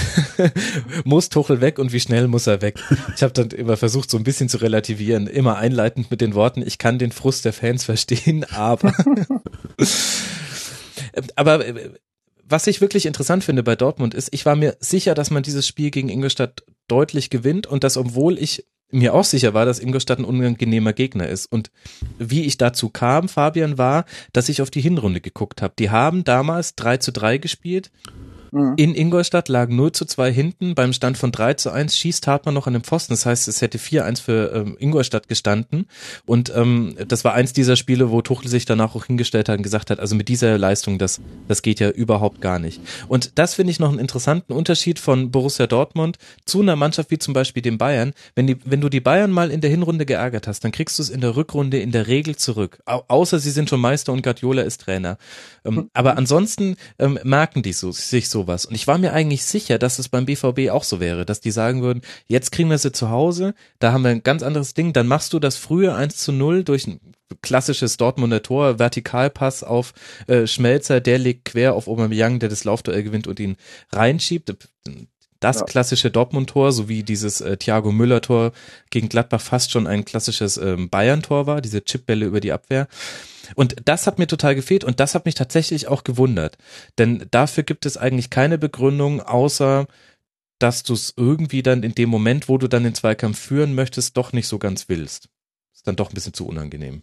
muss 1.04 1.28
Tuchel 1.28 1.60
weg 1.60 1.78
und 1.78 1.92
wie 1.92 2.00
schnell 2.00 2.26
muss 2.26 2.46
er 2.46 2.62
weg? 2.62 2.80
Ich 3.14 3.22
habe 3.22 3.34
dann 3.34 3.50
immer 3.50 3.76
versucht, 3.76 4.10
so 4.10 4.16
ein 4.16 4.24
bisschen 4.24 4.48
zu 4.48 4.56
relativieren, 4.56 5.26
immer 5.26 5.58
einleitend 5.58 6.10
mit 6.10 6.22
den 6.22 6.34
Worten, 6.34 6.62
ich 6.66 6.78
kann 6.78 6.98
den 6.98 7.12
Frust 7.12 7.44
der 7.44 7.52
Fans 7.52 7.84
verstehen, 7.84 8.44
aber 8.44 8.94
aber 11.36 11.66
äh, 11.66 11.90
was 12.44 12.66
ich 12.66 12.80
wirklich 12.80 13.04
interessant 13.04 13.44
finde 13.44 13.62
bei 13.62 13.76
Dortmund 13.76 14.14
ist, 14.14 14.30
ich 14.32 14.46
war 14.46 14.56
mir 14.56 14.78
sicher, 14.80 15.14
dass 15.14 15.30
man 15.30 15.42
dieses 15.42 15.66
Spiel 15.66 15.90
gegen 15.90 16.08
Ingolstadt 16.08 16.64
deutlich 16.88 17.28
gewinnt 17.28 17.66
und 17.66 17.84
dass 17.84 17.98
obwohl 17.98 18.38
ich 18.38 18.64
mir 18.90 19.14
auch 19.14 19.24
sicher 19.24 19.54
war, 19.54 19.64
dass 19.66 19.78
Ingolstadt 19.78 20.18
ein 20.18 20.24
unangenehmer 20.24 20.92
Gegner 20.92 21.28
ist. 21.28 21.46
Und 21.46 21.70
wie 22.18 22.44
ich 22.44 22.58
dazu 22.58 22.88
kam, 22.88 23.28
Fabian, 23.28 23.78
war, 23.78 24.04
dass 24.32 24.48
ich 24.48 24.62
auf 24.62 24.70
die 24.70 24.80
Hinrunde 24.80 25.20
geguckt 25.20 25.62
habe. 25.62 25.74
Die 25.78 25.90
haben 25.90 26.24
damals 26.24 26.74
3 26.74 26.98
zu 26.98 27.12
3 27.12 27.38
gespielt. 27.38 27.90
Mhm. 28.52 28.74
In 28.76 28.94
Ingolstadt 28.94 29.48
lagen 29.48 29.76
0 29.76 29.92
zu 29.92 30.04
2 30.04 30.32
hinten. 30.32 30.74
Beim 30.74 30.92
Stand 30.92 31.18
von 31.18 31.32
3 31.32 31.54
zu 31.54 31.70
1 31.70 31.96
schießt 31.96 32.26
Hartmann 32.26 32.54
noch 32.54 32.66
an 32.66 32.72
den 32.72 32.82
Pfosten. 32.82 33.12
Das 33.12 33.26
heißt, 33.26 33.48
es 33.48 33.62
hätte 33.62 33.78
4-1 33.78 34.22
für 34.22 34.52
ähm, 34.54 34.76
Ingolstadt 34.78 35.28
gestanden. 35.28 35.86
Und 36.26 36.52
ähm, 36.54 36.96
das 37.06 37.24
war 37.24 37.34
eins 37.34 37.52
dieser 37.52 37.76
Spiele, 37.76 38.10
wo 38.10 38.22
Tuchel 38.22 38.48
sich 38.48 38.64
danach 38.64 38.94
auch 38.94 39.06
hingestellt 39.06 39.48
hat 39.48 39.58
und 39.58 39.62
gesagt 39.62 39.90
hat, 39.90 40.00
also 40.00 40.14
mit 40.14 40.28
dieser 40.28 40.58
Leistung, 40.58 40.98
das, 40.98 41.20
das 41.48 41.62
geht 41.62 41.80
ja 41.80 41.90
überhaupt 41.90 42.40
gar 42.40 42.58
nicht. 42.58 42.80
Und 43.08 43.38
das 43.38 43.54
finde 43.54 43.70
ich 43.70 43.80
noch 43.80 43.90
einen 43.90 43.98
interessanten 43.98 44.52
Unterschied 44.52 44.98
von 44.98 45.30
Borussia 45.30 45.66
Dortmund 45.66 46.18
zu 46.44 46.60
einer 46.60 46.76
Mannschaft 46.76 47.10
wie 47.10 47.18
zum 47.18 47.34
Beispiel 47.34 47.62
den 47.62 47.78
Bayern. 47.78 48.12
Wenn, 48.34 48.46
die, 48.46 48.56
wenn 48.64 48.80
du 48.80 48.88
die 48.88 49.00
Bayern 49.00 49.30
mal 49.30 49.50
in 49.50 49.60
der 49.60 49.70
Hinrunde 49.70 50.06
geärgert 50.06 50.46
hast, 50.46 50.64
dann 50.64 50.72
kriegst 50.72 50.98
du 50.98 51.02
es 51.02 51.10
in 51.10 51.20
der 51.20 51.36
Rückrunde 51.36 51.78
in 51.78 51.92
der 51.92 52.06
Regel 52.06 52.36
zurück. 52.36 52.80
Au 52.86 53.04
außer 53.08 53.38
sie 53.38 53.50
sind 53.50 53.68
schon 53.68 53.80
Meister 53.80 54.12
und 54.12 54.22
Guardiola 54.22 54.62
ist 54.62 54.80
Trainer. 54.82 55.18
Ähm, 55.64 55.90
aber 55.92 56.16
ansonsten 56.16 56.76
ähm, 56.98 57.18
merken 57.22 57.62
die 57.62 57.72
so, 57.72 57.92
sich 57.92 58.28
so 58.28 58.39
sowas. 58.40 58.64
Und 58.64 58.74
ich 58.74 58.86
war 58.86 58.98
mir 58.98 59.12
eigentlich 59.12 59.44
sicher, 59.44 59.78
dass 59.78 59.98
es 59.98 60.08
beim 60.08 60.26
BVB 60.26 60.70
auch 60.70 60.84
so 60.84 61.00
wäre, 61.00 61.26
dass 61.26 61.40
die 61.40 61.50
sagen 61.50 61.82
würden, 61.82 62.02
jetzt 62.26 62.52
kriegen 62.52 62.70
wir 62.70 62.78
sie 62.78 62.92
zu 62.92 63.10
Hause, 63.10 63.54
da 63.78 63.92
haben 63.92 64.02
wir 64.02 64.10
ein 64.10 64.22
ganz 64.22 64.42
anderes 64.42 64.74
Ding, 64.74 64.92
dann 64.92 65.06
machst 65.06 65.32
du 65.32 65.38
das 65.38 65.56
frühe 65.56 65.94
1 65.94 66.16
zu 66.16 66.32
0 66.32 66.64
durch 66.64 66.86
ein 66.86 67.00
klassisches 67.42 67.96
Dortmunder 67.96 68.42
Tor, 68.42 68.78
Vertikalpass 68.78 69.62
auf 69.62 69.92
äh, 70.26 70.46
Schmelzer, 70.46 71.00
der 71.00 71.18
legt 71.18 71.44
quer 71.44 71.74
auf 71.74 71.86
Aubameyang, 71.86 72.38
der 72.38 72.48
das 72.48 72.64
Laufduell 72.64 73.02
gewinnt 73.02 73.26
und 73.26 73.38
ihn 73.38 73.56
reinschiebt. 73.92 74.54
Das 75.40 75.60
ja. 75.60 75.64
klassische 75.64 76.10
Dortmund-Tor, 76.10 76.72
so 76.72 76.88
wie 76.88 77.02
dieses 77.02 77.40
äh, 77.40 77.56
Thiago 77.56 77.92
Müller-Tor 77.92 78.52
gegen 78.90 79.08
Gladbach 79.08 79.40
fast 79.40 79.70
schon 79.70 79.86
ein 79.86 80.04
klassisches 80.04 80.58
ähm, 80.58 80.90
Bayern-Tor 80.90 81.46
war, 81.46 81.60
diese 81.60 81.82
Chipbälle 81.82 82.26
über 82.26 82.40
die 82.40 82.52
Abwehr. 82.52 82.88
Und 83.56 83.76
das 83.84 84.06
hat 84.06 84.18
mir 84.18 84.26
total 84.26 84.54
gefehlt 84.54 84.84
und 84.84 85.00
das 85.00 85.14
hat 85.14 85.24
mich 85.24 85.34
tatsächlich 85.34 85.88
auch 85.88 86.04
gewundert. 86.04 86.58
Denn 86.98 87.26
dafür 87.30 87.64
gibt 87.64 87.86
es 87.86 87.96
eigentlich 87.96 88.30
keine 88.30 88.58
Begründung, 88.58 89.22
außer 89.22 89.86
dass 90.60 90.82
du 90.82 90.92
es 90.92 91.14
irgendwie 91.16 91.62
dann 91.62 91.82
in 91.82 91.94
dem 91.94 92.10
Moment, 92.10 92.48
wo 92.48 92.58
du 92.58 92.68
dann 92.68 92.84
den 92.84 92.94
Zweikampf 92.94 93.38
führen 93.38 93.74
möchtest, 93.74 94.16
doch 94.16 94.32
nicht 94.32 94.46
so 94.46 94.58
ganz 94.58 94.88
willst. 94.88 95.30
Ist 95.74 95.86
dann 95.86 95.96
doch 95.96 96.10
ein 96.10 96.14
bisschen 96.14 96.34
zu 96.34 96.46
unangenehm. 96.46 97.02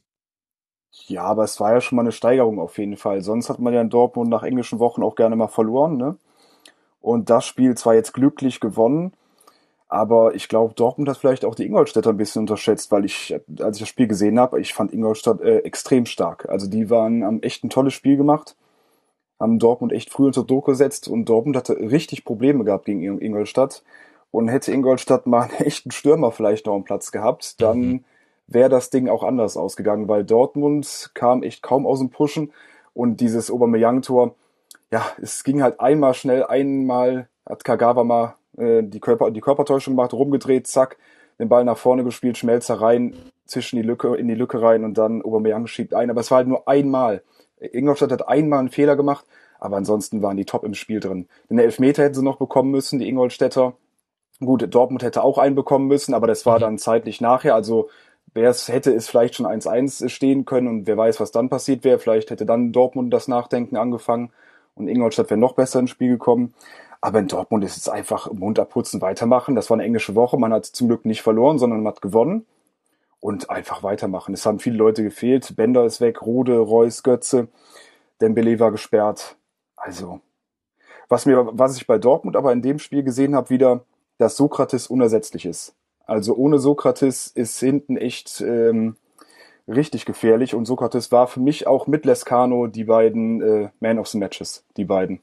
Ja, 1.08 1.24
aber 1.24 1.44
es 1.44 1.60
war 1.60 1.74
ja 1.74 1.82
schon 1.82 1.96
mal 1.96 2.04
eine 2.04 2.12
Steigerung 2.12 2.60
auf 2.60 2.78
jeden 2.78 2.98
Fall. 2.98 3.22
Sonst 3.22 3.50
hat 3.50 3.60
man 3.60 3.74
ja 3.74 3.82
in 3.82 3.90
Dortmund 3.90 4.30
nach 4.30 4.44
englischen 4.44 4.80
Wochen 4.80 5.04
auch 5.04 5.16
gerne 5.16 5.36
mal 5.36 5.48
verloren, 5.48 5.98
ne? 5.98 6.18
Und 7.02 7.30
das 7.30 7.46
Spiel 7.46 7.76
zwar 7.76 7.96
jetzt 7.96 8.14
glücklich 8.14 8.60
gewonnen, 8.60 9.14
aber 9.90 10.36
ich 10.36 10.50
glaube, 10.50 10.74
Dortmund 10.74 11.08
hat 11.08 11.18
vielleicht 11.18 11.46
auch 11.46 11.56
die 11.56 11.66
Ingolstädter 11.66 12.10
ein 12.10 12.18
bisschen 12.18 12.42
unterschätzt, 12.42 12.92
weil 12.92 13.06
ich, 13.06 13.34
als 13.60 13.78
ich 13.78 13.84
das 13.84 13.90
Spiel 13.90 14.08
gesehen 14.08 14.40
habe, 14.40 14.60
ich 14.60 14.74
fand 14.74 14.94
Ingolstadt 14.94 15.40
äh, 15.42 15.60
extrem 15.60 16.06
stark. 16.06 16.50
Also 16.50 16.68
die 16.68 16.90
waren, 16.90 17.24
haben 17.24 17.42
echt 17.42 17.64
ein 17.64 17.70
tolles 17.70 17.94
Spiel 17.94 18.18
gemacht, 18.18 18.58
haben 19.40 19.60
Dortmund 19.60 19.94
echt 19.94 20.10
früh 20.10 20.26
unter 20.26 20.44
Druck 20.44 20.66
gesetzt 20.66 21.08
und 21.08 21.26
Dortmund 21.26 21.56
hatte 21.56 21.78
richtig 21.80 22.26
Probleme 22.26 22.66
gehabt 22.66 22.86
gegen 22.86 23.02
Ingolstadt. 23.22 23.84
Und 24.30 24.50
hätte 24.50 24.74
Ingolstadt 24.74 25.26
mal 25.26 25.44
einen 25.44 25.52
echten 25.66 25.92
Stürmer 25.92 26.32
vielleicht 26.32 26.66
noch 26.66 26.76
am 26.76 26.84
Platz 26.84 27.14
gehabt, 27.14 27.62
dann 27.62 27.80
mhm. 27.80 28.04
wäre 28.48 28.70
das 28.70 28.90
Ding 28.90 29.08
auch 29.08 29.24
anders 29.24 29.56
ausgegangen, 29.56 30.10
weil 30.10 30.26
Dortmund 30.26 31.12
kam 31.14 31.44
echt 31.44 31.64
kaum 31.64 31.88
aus 31.88 32.00
dem 32.00 32.10
Pushen 32.10 32.52
und 32.94 33.22
dieses 33.22 33.50
Aubameyang-Tor, 33.50 34.36
ja, 34.92 35.06
es 35.22 35.44
ging 35.44 35.62
halt 35.62 35.80
einmal 35.80 36.14
schnell, 36.14 36.44
einmal 36.46 37.30
hat 37.46 37.64
Kagawa 37.64 38.04
mal 38.04 38.36
äh, 38.58 38.84
die, 38.84 39.00
Körper, 39.00 39.32
die 39.32 39.42
Körpertäuschung 39.42 39.96
gemacht, 39.96 40.14
rumgedreht, 40.14 40.68
zack, 40.68 40.98
den 41.40 41.50
Ball 41.50 41.64
nach 41.64 41.78
vorne 41.78 42.04
gespielt, 42.04 42.38
Schmelzer 42.38 42.82
rein, 42.82 43.16
zwischen 43.46 43.78
die 43.78 43.84
Lücke, 43.84 44.16
in 44.16 44.28
die 44.28 44.36
Lücke 44.36 44.62
rein 44.62 44.84
und 44.84 44.98
dann 44.98 45.22
Aubameyang 45.22 45.68
schiebt 45.68 45.94
ein. 45.94 46.10
Aber 46.10 46.22
es 46.22 46.32
war 46.32 46.38
halt 46.38 46.48
nur 46.48 46.68
einmal. 46.68 47.24
Ingolstadt 47.60 48.12
hat 48.12 48.28
einmal 48.28 48.60
einen 48.60 48.70
Fehler 48.70 48.96
gemacht, 48.96 49.26
aber 49.60 49.78
ansonsten 49.78 50.22
waren 50.22 50.38
die 50.38 50.46
top 50.46 50.64
im 50.64 50.74
Spiel 50.74 51.00
drin. 51.00 51.28
Den 51.50 51.60
Elfmeter 51.60 52.04
hätten 52.04 52.16
sie 52.16 52.24
noch 52.24 52.38
bekommen 52.38 52.72
müssen, 52.72 53.00
die 53.00 53.08
Ingolstädter. 53.08 53.74
Gut, 54.40 54.68
Dortmund 54.74 55.02
hätte 55.04 55.24
auch 55.24 55.38
einen 55.38 55.56
bekommen 55.56 55.88
müssen, 55.88 56.14
aber 56.14 56.28
das 56.28 56.46
war 56.46 56.58
mhm. 56.58 56.62
dann 56.62 56.78
zeitlich 56.78 57.22
nachher. 57.22 57.56
Also 57.56 57.90
wer 58.34 58.50
es 58.50 58.68
hätte, 58.68 58.92
ist 58.92 59.10
vielleicht 59.10 59.36
schon 59.36 59.48
1-1 59.48 60.10
stehen 60.10 60.46
können 60.46 60.68
und 60.68 60.88
wer 60.88 60.98
weiß, 60.98 61.20
was 61.20 61.32
dann 61.32 61.50
passiert 61.50 61.84
wäre. 61.84 62.00
Vielleicht 62.00 62.30
hätte 62.30 62.46
dann 62.46 62.72
Dortmund 62.72 63.14
das 63.14 63.28
Nachdenken 63.28 63.78
angefangen 63.78 64.32
und 64.78 64.88
Ingolstadt 64.88 65.30
wäre 65.30 65.40
noch 65.40 65.54
besser 65.54 65.80
ins 65.80 65.90
Spiel 65.90 66.10
gekommen. 66.10 66.54
Aber 67.02 67.20
in 67.20 67.28
Dortmund 67.28 67.64
ist 67.64 67.78
es 67.78 67.90
einfach 67.90 68.32
Mund 68.32 68.60
abputzen, 68.60 69.02
weitermachen. 69.02 69.56
Das 69.56 69.70
war 69.70 69.76
eine 69.76 69.84
englische 69.84 70.16
Woche. 70.16 70.38
Man 70.38 70.52
hat 70.52 70.66
zum 70.66 70.88
Glück 70.88 71.06
nicht 71.06 71.22
verloren, 71.22 71.60
sondern 71.60 71.84
man 71.84 71.94
hat 71.94 72.02
gewonnen. 72.02 72.46
Und 73.20 73.50
einfach 73.50 73.84
weitermachen. 73.84 74.34
Es 74.34 74.46
haben 74.46 74.60
viele 74.60 74.78
Leute 74.78 75.04
gefehlt. 75.04 75.56
Bender 75.56 75.86
ist 75.86 76.02
weg, 76.02 76.22
Rode, 76.22 76.58
Reus, 76.58 77.04
Götze. 77.04 77.48
Dembele 78.22 78.60
war 78.60 78.72
gesperrt. 78.72 79.38
Also, 79.76 80.22
was 81.10 81.26
mir, 81.26 81.48
was 81.52 81.78
ich 81.78 81.88
bei 81.88 81.98
Dortmund 81.98 82.36
aber 82.36 82.52
in 82.52 82.62
dem 82.62 82.80
Spiel 82.80 83.04
gesehen 83.04 83.36
habe, 83.36 83.50
wieder, 83.50 83.86
dass 84.18 84.38
Sokrates 84.38 84.88
unersetzlich 84.88 85.46
ist. 85.46 85.76
Also 86.06 86.36
ohne 86.36 86.60
Sokrates 86.60 87.28
ist 87.28 87.60
hinten 87.60 87.98
echt 87.98 88.42
ähm, 88.42 88.96
richtig 89.68 90.06
gefährlich. 90.06 90.56
Und 90.56 90.66
Sokrates 90.66 91.12
war 91.12 91.28
für 91.28 91.40
mich 91.40 91.68
auch 91.68 91.88
mit 91.88 92.06
Lescano 92.06 92.68
die 92.68 92.86
beiden 92.86 93.42
äh, 93.42 93.70
Man 93.80 94.00
of 94.00 94.08
the 94.08 94.18
Matches, 94.18 94.64
die 94.78 94.86
beiden 94.86 95.20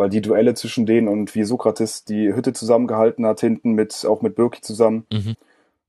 weil 0.00 0.08
die 0.08 0.22
Duelle 0.22 0.54
zwischen 0.54 0.86
denen 0.86 1.08
und 1.08 1.34
wie 1.34 1.44
Sokrates 1.44 2.06
die 2.06 2.32
Hütte 2.32 2.54
zusammengehalten 2.54 3.26
hat, 3.26 3.40
hinten 3.40 3.72
mit, 3.72 4.06
auch 4.06 4.22
mit 4.22 4.34
Birki 4.34 4.62
zusammen, 4.62 5.06
mhm. 5.12 5.34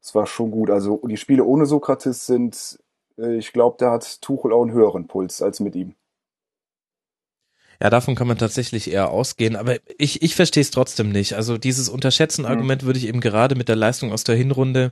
das 0.01 0.13
war 0.13 0.27
schon 0.27 0.51
gut. 0.51 0.69
Also 0.69 1.01
die 1.07 1.15
Spiele 1.15 1.45
ohne 1.45 1.65
Sokrates 1.65 2.25
sind, 2.25 2.77
äh, 3.17 3.37
ich 3.37 3.53
glaube, 3.53 3.77
da 3.79 3.91
hat 3.91 4.21
Tuchel 4.21 4.51
auch 4.51 4.63
einen 4.63 4.73
höheren 4.73 5.07
Puls 5.07 5.41
als 5.41 5.61
mit 5.61 5.77
ihm. 5.77 5.95
Ja, 7.81 7.89
davon 7.89 8.15
kann 8.15 8.27
man 8.27 8.37
tatsächlich 8.37 8.91
eher 8.91 9.11
ausgehen, 9.11 9.55
aber 9.55 9.77
ich, 9.97 10.21
ich 10.21 10.35
verstehe 10.35 10.59
es 10.59 10.71
trotzdem 10.71 11.13
nicht. 11.13 11.35
Also 11.35 11.57
dieses 11.57 11.87
Unterschätzen-Argument 11.87 12.81
mhm. 12.81 12.87
würde 12.87 12.99
ich 12.99 13.07
eben 13.07 13.21
gerade 13.21 13.55
mit 13.55 13.69
der 13.69 13.77
Leistung 13.77 14.11
aus 14.11 14.25
der 14.25 14.35
Hinrunde 14.35 14.91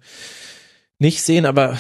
nicht 0.98 1.24
sehen, 1.24 1.46
aber 1.46 1.78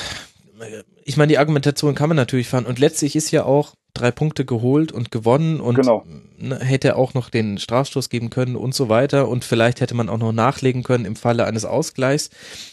ich 1.03 1.17
meine, 1.17 1.29
die 1.29 1.37
Argumentation 1.37 1.95
kann 1.95 2.09
man 2.09 2.17
natürlich 2.17 2.47
fahren 2.47 2.65
und 2.65 2.79
letztlich 2.79 3.15
ist 3.15 3.31
ja 3.31 3.43
auch, 3.43 3.75
drei 3.93 4.11
Punkte 4.11 4.45
geholt 4.45 4.91
und 4.91 5.11
gewonnen 5.11 5.59
und 5.59 5.75
genau. 5.75 6.05
Ne, 6.37 6.59
hätte 6.59 6.95
auch 6.95 7.13
noch 7.13 7.29
den 7.29 7.57
Strafstoß 7.57 8.09
geben 8.09 8.29
können 8.29 8.55
und 8.55 8.73
so 8.73 8.87
weiter 8.87 9.27
und 9.27 9.43
vielleicht 9.43 9.81
hätte 9.81 9.95
man 9.95 10.09
auch 10.09 10.17
noch 10.17 10.31
nachlegen 10.31 10.83
können 10.83 11.05
im 11.05 11.15
Falle 11.15 11.45
eines 11.45 11.65
Ausgleichs. 11.65 12.29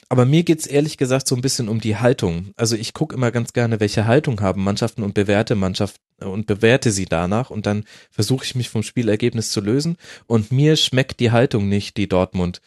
Aber 0.08 0.24
mir 0.24 0.44
geht's 0.44 0.66
ehrlich 0.66 0.98
gesagt 0.98 1.26
so 1.26 1.34
ein 1.34 1.40
bisschen 1.40 1.68
um 1.68 1.80
die 1.80 1.96
Haltung. 1.96 2.52
Also 2.56 2.76
ich 2.76 2.92
gucke 2.92 3.14
immer 3.14 3.30
ganz 3.32 3.52
gerne, 3.52 3.80
welche 3.80 4.06
Haltung 4.06 4.40
haben 4.40 4.62
Mannschaften 4.62 5.02
und 5.02 5.14
bewerte 5.14 5.56
Mannschaften 5.56 5.98
und 6.20 6.46
bewerte 6.46 6.92
sie 6.92 7.06
danach 7.06 7.50
und 7.50 7.66
dann 7.66 7.84
versuche 8.10 8.44
ich 8.44 8.54
mich 8.54 8.68
vom 8.68 8.82
Spielergebnis 8.82 9.50
zu 9.50 9.60
lösen 9.60 9.96
und 10.26 10.52
mir 10.52 10.76
schmeckt 10.76 11.18
die 11.20 11.32
Haltung 11.32 11.68
nicht, 11.68 11.96
die 11.96 12.08
Dortmund 12.08 12.60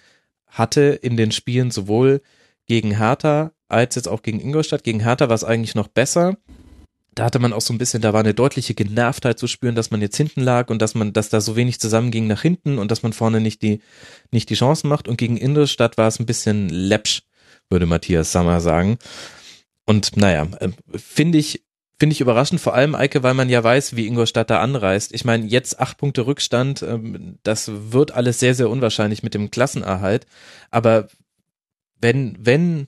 hatte 0.48 0.82
in 0.82 1.16
den 1.16 1.32
Spielen 1.32 1.72
sowohl 1.72 2.22
gegen 2.66 2.98
Hertha 2.98 3.52
als 3.70 3.96
jetzt 3.96 4.08
auch 4.08 4.22
gegen 4.22 4.40
Ingolstadt. 4.40 4.84
Gegen 4.84 5.00
Hertha 5.00 5.30
war 5.30 5.36
es 5.36 5.44
eigentlich 5.44 5.76
noch 5.76 5.88
besser 5.88 6.38
da 7.20 7.26
hatte 7.26 7.40
man 7.40 7.52
auch 7.52 7.62
so 7.62 7.74
ein 7.74 7.78
bisschen, 7.78 8.02
da 8.02 8.14
war 8.14 8.22
eine 8.22 8.34
deutliche 8.34 8.74
Genervtheit 8.74 9.38
zu 9.38 9.48
spüren, 9.48 9.76
dass 9.76 9.92
man 9.92 10.02
jetzt 10.02 10.16
hinten 10.16 10.40
lag 10.40 10.70
und 10.70 10.82
dass 10.82 10.96
man, 10.96 11.12
dass 11.12 11.28
da 11.28 11.42
so 11.42 11.58
wenig 11.58 11.80
zusammenging 11.80 12.28
nach 12.28 12.42
hinten 12.42 12.80
und 12.80 12.92
dass 12.92 13.04
man 13.04 13.12
vorne 13.12 13.42
nicht 13.42 13.62
die, 13.62 13.82
nicht 14.32 14.50
die 14.50 14.56
Chancen 14.56 14.88
macht. 14.88 15.10
Und 15.10 15.18
gegen 15.18 15.36
Ingolstadt 15.36 15.98
war 15.98 16.08
es 16.08 16.18
ein 16.20 16.26
bisschen 16.26 16.70
läppsch, 16.70 17.24
würde 17.70 17.86
Matthias 17.86 18.32
Sammer 18.32 18.62
sagen. 18.62 19.00
Und 19.86 20.16
naja, 20.16 20.48
äh, 20.60 20.70
finde 20.96 21.38
ich, 21.38 21.66
Finde 22.02 22.14
ich 22.14 22.22
überraschend, 22.22 22.62
vor 22.62 22.76
allem 22.76 22.96
Eike, 22.96 23.24
weil 23.24 23.34
man 23.34 23.50
ja 23.50 23.62
weiß, 23.62 23.98
wie 23.98 24.08
Ingolstadt 24.08 24.50
da 24.50 24.62
anreist. 24.62 25.14
Ich 25.14 25.26
meine, 25.26 25.46
jetzt 25.46 25.82
acht 25.82 25.98
Punkte 25.98 26.26
Rückstand, 26.26 26.82
ähm, 26.82 27.40
das 27.44 27.70
wird 27.92 28.12
alles 28.12 28.40
sehr, 28.40 28.56
sehr 28.56 28.70
unwahrscheinlich 28.70 29.22
mit 29.22 29.34
dem 29.34 29.52
Klassenerhalt. 29.52 30.26
Aber 30.72 31.10
wenn, 32.00 32.38
wenn 32.40 32.88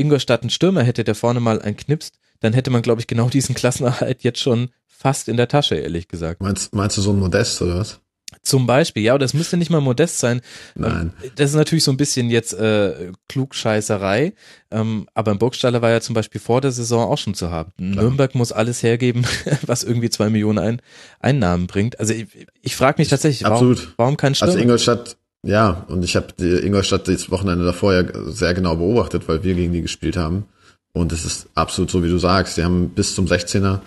Ingolstadt 0.00 0.42
einen 0.42 0.50
Stürmer 0.50 0.82
hätte, 0.82 1.04
der 1.04 1.14
vorne 1.14 1.40
mal 1.40 1.60
einen 1.60 1.76
knipst, 1.76 2.18
dann 2.40 2.52
hätte 2.52 2.70
man, 2.70 2.82
glaube 2.82 3.00
ich, 3.00 3.06
genau 3.06 3.28
diesen 3.28 3.54
Klassenerhalt 3.54 4.22
jetzt 4.22 4.40
schon 4.40 4.70
fast 4.86 5.28
in 5.28 5.36
der 5.36 5.48
Tasche, 5.48 5.76
ehrlich 5.76 6.08
gesagt. 6.08 6.42
Meinst, 6.42 6.74
meinst 6.74 6.96
du 6.96 7.02
so 7.02 7.10
ein 7.12 7.18
Modest 7.18 7.60
oder 7.62 7.78
was? 7.78 8.00
Zum 8.42 8.66
Beispiel, 8.66 9.02
ja, 9.02 9.18
das 9.18 9.34
müsste 9.34 9.56
nicht 9.56 9.70
mal 9.70 9.80
modest 9.80 10.20
sein. 10.20 10.40
Nein. 10.76 11.12
Ähm, 11.22 11.30
das 11.34 11.50
ist 11.50 11.56
natürlich 11.56 11.82
so 11.82 11.90
ein 11.90 11.96
bisschen 11.96 12.30
jetzt 12.30 12.52
äh, 12.52 13.12
Klugscheißerei, 13.28 14.34
ähm, 14.70 15.08
aber 15.14 15.32
ein 15.32 15.38
Burgstaller 15.38 15.82
war 15.82 15.90
ja 15.90 16.00
zum 16.00 16.14
Beispiel 16.14 16.40
vor 16.40 16.60
der 16.60 16.70
Saison 16.70 17.10
auch 17.10 17.18
schon 17.18 17.34
zu 17.34 17.50
haben. 17.50 17.72
Klar. 17.76 18.04
Nürnberg 18.04 18.34
muss 18.36 18.52
alles 18.52 18.82
hergeben, 18.82 19.26
was 19.66 19.82
irgendwie 19.82 20.10
zwei 20.10 20.30
Millionen 20.30 20.58
ein 20.58 20.82
Einnahmen 21.18 21.66
bringt. 21.66 21.98
Also 21.98 22.14
ich, 22.14 22.28
ich 22.62 22.76
frage 22.76 23.00
mich 23.00 23.08
tatsächlich, 23.08 23.46
Absolut. 23.46 23.78
warum, 23.78 23.94
warum 23.96 24.16
kein 24.16 24.34
Stürmer? 24.34 24.52
Also 24.52 24.62
Ingolstadt, 24.62 25.16
ja, 25.42 25.84
und 25.88 26.04
ich 26.04 26.16
habe 26.16 26.28
die 26.38 26.66
Ingolstadt 26.66 27.08
das 27.08 27.30
Wochenende 27.30 27.64
davor 27.64 27.94
ja 27.94 28.04
sehr 28.26 28.54
genau 28.54 28.76
beobachtet, 28.76 29.28
weil 29.28 29.42
wir 29.42 29.54
gegen 29.54 29.72
die 29.72 29.82
gespielt 29.82 30.16
haben. 30.16 30.44
Und 30.92 31.12
es 31.12 31.24
ist 31.24 31.48
absolut 31.54 31.90
so, 31.90 32.02
wie 32.04 32.08
du 32.08 32.18
sagst. 32.18 32.56
Die 32.56 32.64
haben 32.64 32.90
bis 32.90 33.14
zum 33.14 33.26
16er 33.26 33.80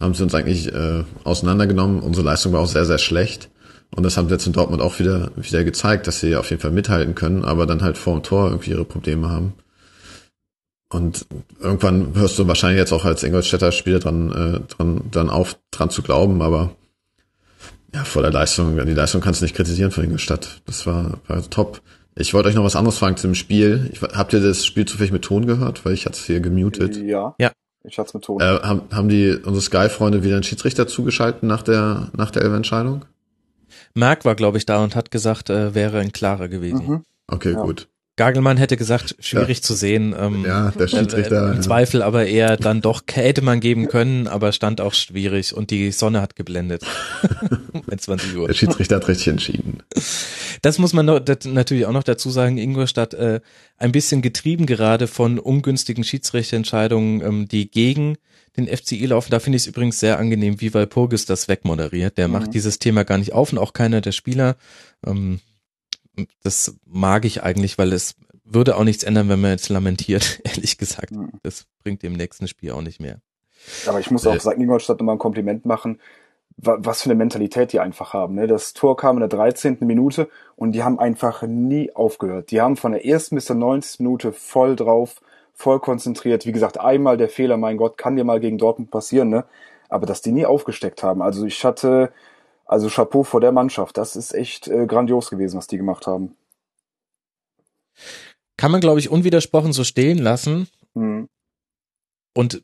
haben 0.00 0.14
sie 0.14 0.22
uns 0.22 0.34
eigentlich 0.34 0.72
äh, 0.72 1.04
auseinandergenommen. 1.24 2.00
Unsere 2.00 2.24
Leistung 2.24 2.52
war 2.52 2.60
auch 2.60 2.68
sehr, 2.68 2.84
sehr 2.84 2.98
schlecht. 2.98 3.50
Und 3.94 4.02
das 4.02 4.16
haben 4.16 4.28
sie 4.28 4.34
jetzt 4.34 4.46
in 4.46 4.52
Dortmund 4.52 4.82
auch 4.82 4.98
wieder, 4.98 5.30
wieder 5.36 5.62
gezeigt, 5.62 6.06
dass 6.06 6.20
sie 6.20 6.36
auf 6.36 6.50
jeden 6.50 6.62
Fall 6.62 6.72
mithalten 6.72 7.14
können, 7.14 7.44
aber 7.44 7.66
dann 7.66 7.82
halt 7.82 7.96
vor 7.96 8.14
dem 8.14 8.22
Tor 8.22 8.48
irgendwie 8.48 8.70
ihre 8.70 8.84
Probleme 8.84 9.28
haben. 9.28 9.54
Und 10.90 11.26
irgendwann 11.60 12.14
hörst 12.14 12.38
du 12.38 12.46
wahrscheinlich 12.46 12.78
jetzt 12.78 12.92
auch 12.92 13.04
als 13.04 13.22
Ingolstädter 13.22 13.72
Spieler 13.72 13.98
dran, 13.98 14.30
äh, 14.32 14.74
dran, 14.74 15.02
dann 15.10 15.30
auf, 15.30 15.56
dran 15.70 15.90
zu 15.90 16.02
glauben, 16.02 16.42
aber 16.42 16.70
ja, 17.94 18.04
vor 18.04 18.22
der 18.22 18.32
Leistung, 18.32 18.76
die 18.84 18.92
Leistung 18.92 19.20
kannst 19.20 19.40
du 19.40 19.44
nicht 19.44 19.54
kritisieren 19.54 19.90
von 19.90 20.04
Ingolstadt. 20.04 20.62
Das 20.66 20.86
war, 20.86 21.18
war 21.26 21.48
top. 21.48 21.80
Ich 22.16 22.34
wollte 22.34 22.48
euch 22.48 22.54
noch 22.54 22.64
was 22.64 22.76
anderes 22.76 22.98
fragen 22.98 23.16
zu 23.16 23.26
dem 23.26 23.34
Spiel. 23.34 23.90
Ich, 23.92 24.02
habt 24.02 24.32
ihr 24.32 24.40
das 24.40 24.64
Spiel 24.66 24.84
zufällig 24.84 25.12
mit 25.12 25.22
Ton 25.22 25.46
gehört? 25.46 25.84
Weil 25.84 25.94
ich 25.94 26.06
hatte 26.06 26.16
es 26.16 26.24
hier 26.24 26.40
gemutet. 26.40 26.96
Ja. 26.96 27.34
Ja. 27.38 27.52
Ich 27.86 27.98
hatte 27.98 28.08
es 28.08 28.14
mit 28.14 28.24
Ton. 28.24 28.40
Äh, 28.40 28.44
haben, 28.44 28.82
haben 28.92 29.08
die 29.08 29.30
unsere 29.32 29.60
Sky-Freunde 29.60 30.22
wieder 30.22 30.34
einen 30.34 30.42
Schiedsrichter 30.44 30.86
zugeschalten 30.86 31.48
nach 31.48 31.62
der, 31.62 32.10
nach 32.16 32.30
der 32.30 32.42
Elf-Entscheidung? 32.42 33.04
Merck 33.94 34.24
war, 34.24 34.34
glaube 34.34 34.58
ich, 34.58 34.66
da 34.66 34.82
und 34.82 34.94
hat 34.96 35.10
gesagt, 35.10 35.50
äh, 35.50 35.74
wäre 35.74 35.98
ein 35.98 36.12
klarer 36.12 36.48
gewesen. 36.48 36.86
Mhm. 36.86 37.02
Okay, 37.26 37.52
Ja. 37.52 37.62
gut. 37.62 37.88
Gagelmann 38.16 38.56
hätte 38.58 38.76
gesagt, 38.76 39.16
schwierig 39.18 39.62
zu 39.62 39.74
sehen. 39.74 40.14
Ähm, 40.18 40.44
Ja, 40.46 40.70
der 40.70 40.86
Schiedsrichter. 40.86 41.46
äh, 41.46 41.50
Im 41.50 41.54
ja. 41.56 41.60
Zweifel 41.60 42.00
aber 42.02 42.26
eher 42.26 42.56
dann 42.56 42.80
doch 42.80 43.02
hätte 43.12 43.42
man 43.42 43.58
geben 43.60 43.88
können, 43.88 44.28
aber 44.28 44.52
stand 44.52 44.80
auch 44.80 44.94
schwierig 44.94 45.54
und 45.54 45.70
die 45.70 45.90
Sonne 45.90 46.20
hat 46.20 46.36
geblendet. 46.36 46.82
Bei 47.86 47.96
20 47.96 48.36
Uhr. 48.36 48.46
Der 48.46 48.54
Schiedsrichter 48.54 48.96
hat 48.96 49.08
richtig 49.08 49.28
entschieden. 49.28 49.82
Das 50.62 50.78
muss 50.78 50.92
man 50.92 51.06
noch, 51.06 51.18
das 51.18 51.44
natürlich 51.44 51.86
auch 51.86 51.92
noch 51.92 52.04
dazu 52.04 52.30
sagen, 52.30 52.56
Ingolstadt 52.56 53.14
äh, 53.14 53.40
ein 53.78 53.90
bisschen 53.92 54.22
getrieben 54.22 54.66
gerade 54.66 55.08
von 55.08 55.38
ungünstigen 55.40 56.04
Schiedsrichterentscheidungen, 56.04 57.20
ähm, 57.20 57.48
die 57.48 57.68
gegen 57.70 58.16
den 58.56 58.68
FCI 58.68 59.06
laufen. 59.06 59.32
Da 59.32 59.40
finde 59.40 59.56
ich 59.56 59.62
es 59.64 59.66
übrigens 59.66 59.98
sehr 59.98 60.20
angenehm, 60.20 60.60
wie 60.60 60.72
Walpurgis 60.72 61.26
das 61.26 61.48
wegmoderiert. 61.48 62.16
Der 62.16 62.28
Mhm. 62.28 62.34
macht 62.34 62.54
dieses 62.54 62.78
Thema 62.78 63.02
gar 63.04 63.18
nicht 63.18 63.32
auf 63.32 63.50
und 63.52 63.58
auch 63.58 63.72
keiner 63.72 64.00
der 64.00 64.12
Spieler. 64.12 64.56
Ähm, 65.04 65.40
das 66.42 66.76
mag 66.86 67.24
ich 67.24 67.42
eigentlich, 67.42 67.78
weil 67.78 67.92
es 67.92 68.14
würde 68.44 68.76
auch 68.76 68.84
nichts 68.84 69.04
ändern, 69.04 69.28
wenn 69.28 69.40
man 69.40 69.50
jetzt 69.52 69.68
lamentiert, 69.68 70.40
ehrlich 70.44 70.78
gesagt. 70.78 71.12
Mhm. 71.12 71.32
Das 71.42 71.66
bringt 71.82 72.02
dem 72.02 72.12
nächsten 72.12 72.46
Spiel 72.48 72.72
auch 72.72 72.82
nicht 72.82 73.00
mehr. 73.00 73.20
Aber 73.86 74.00
ich 74.00 74.10
muss 74.10 74.24
Äh. 74.26 74.28
auch 74.30 74.40
St. 74.40 74.52
Ingolstadt 74.58 74.98
nochmal 74.98 75.14
ein 75.16 75.18
Kompliment 75.20 75.64
machen, 75.64 75.98
wa- 76.58 76.76
was 76.80 77.02
für 77.02 77.06
eine 77.10 77.14
Mentalität 77.14 77.72
die 77.72 77.80
einfach 77.80 78.12
haben. 78.12 78.34
Ne? 78.34 78.46
Das 78.46 78.74
Tor 78.74 78.96
kam 78.96 79.16
in 79.16 79.20
der 79.20 79.28
13. 79.30 79.78
Minute 79.80 80.28
und 80.56 80.72
die 80.72 80.82
haben 80.84 80.98
einfach 80.98 81.42
nie 81.42 81.90
aufgehört. 81.94 82.50
Die 82.50 82.60
haben 82.60 82.76
von 82.76 82.92
der 82.92 83.06
ersten 83.06 83.34
bis 83.36 83.46
zur 83.46 83.56
90. 83.56 84.00
Minute 84.00 84.32
voll 84.32 84.76
drauf, 84.76 85.20
voll 85.54 85.80
konzentriert. 85.80 86.44
Wie 86.46 86.52
gesagt, 86.52 86.78
einmal 86.78 87.16
der 87.16 87.28
Fehler, 87.30 87.56
mein 87.56 87.76
Gott, 87.78 87.96
kann 87.96 88.16
dir 88.16 88.24
mal 88.24 88.40
gegen 88.40 88.58
Dortmund 88.58 88.90
passieren, 88.90 89.30
ne? 89.30 89.44
Aber 89.88 90.04
dass 90.06 90.20
die 90.22 90.32
nie 90.32 90.44
aufgesteckt 90.46 91.02
haben. 91.02 91.22
Also 91.22 91.46
ich 91.46 91.64
hatte, 91.64 92.12
also 92.64 92.88
Chapeau 92.88 93.22
vor 93.22 93.40
der 93.40 93.52
Mannschaft. 93.52 93.96
Das 93.96 94.16
ist 94.16 94.34
echt 94.34 94.68
äh, 94.68 94.86
grandios 94.86 95.30
gewesen, 95.30 95.58
was 95.58 95.66
die 95.66 95.76
gemacht 95.76 96.06
haben. 96.06 96.36
Kann 98.56 98.70
man, 98.70 98.80
glaube 98.80 99.00
ich, 99.00 99.10
unwidersprochen 99.10 99.72
so 99.72 99.84
stehen 99.84 100.18
lassen. 100.18 100.68
Mhm. 100.94 101.28
und 102.34 102.62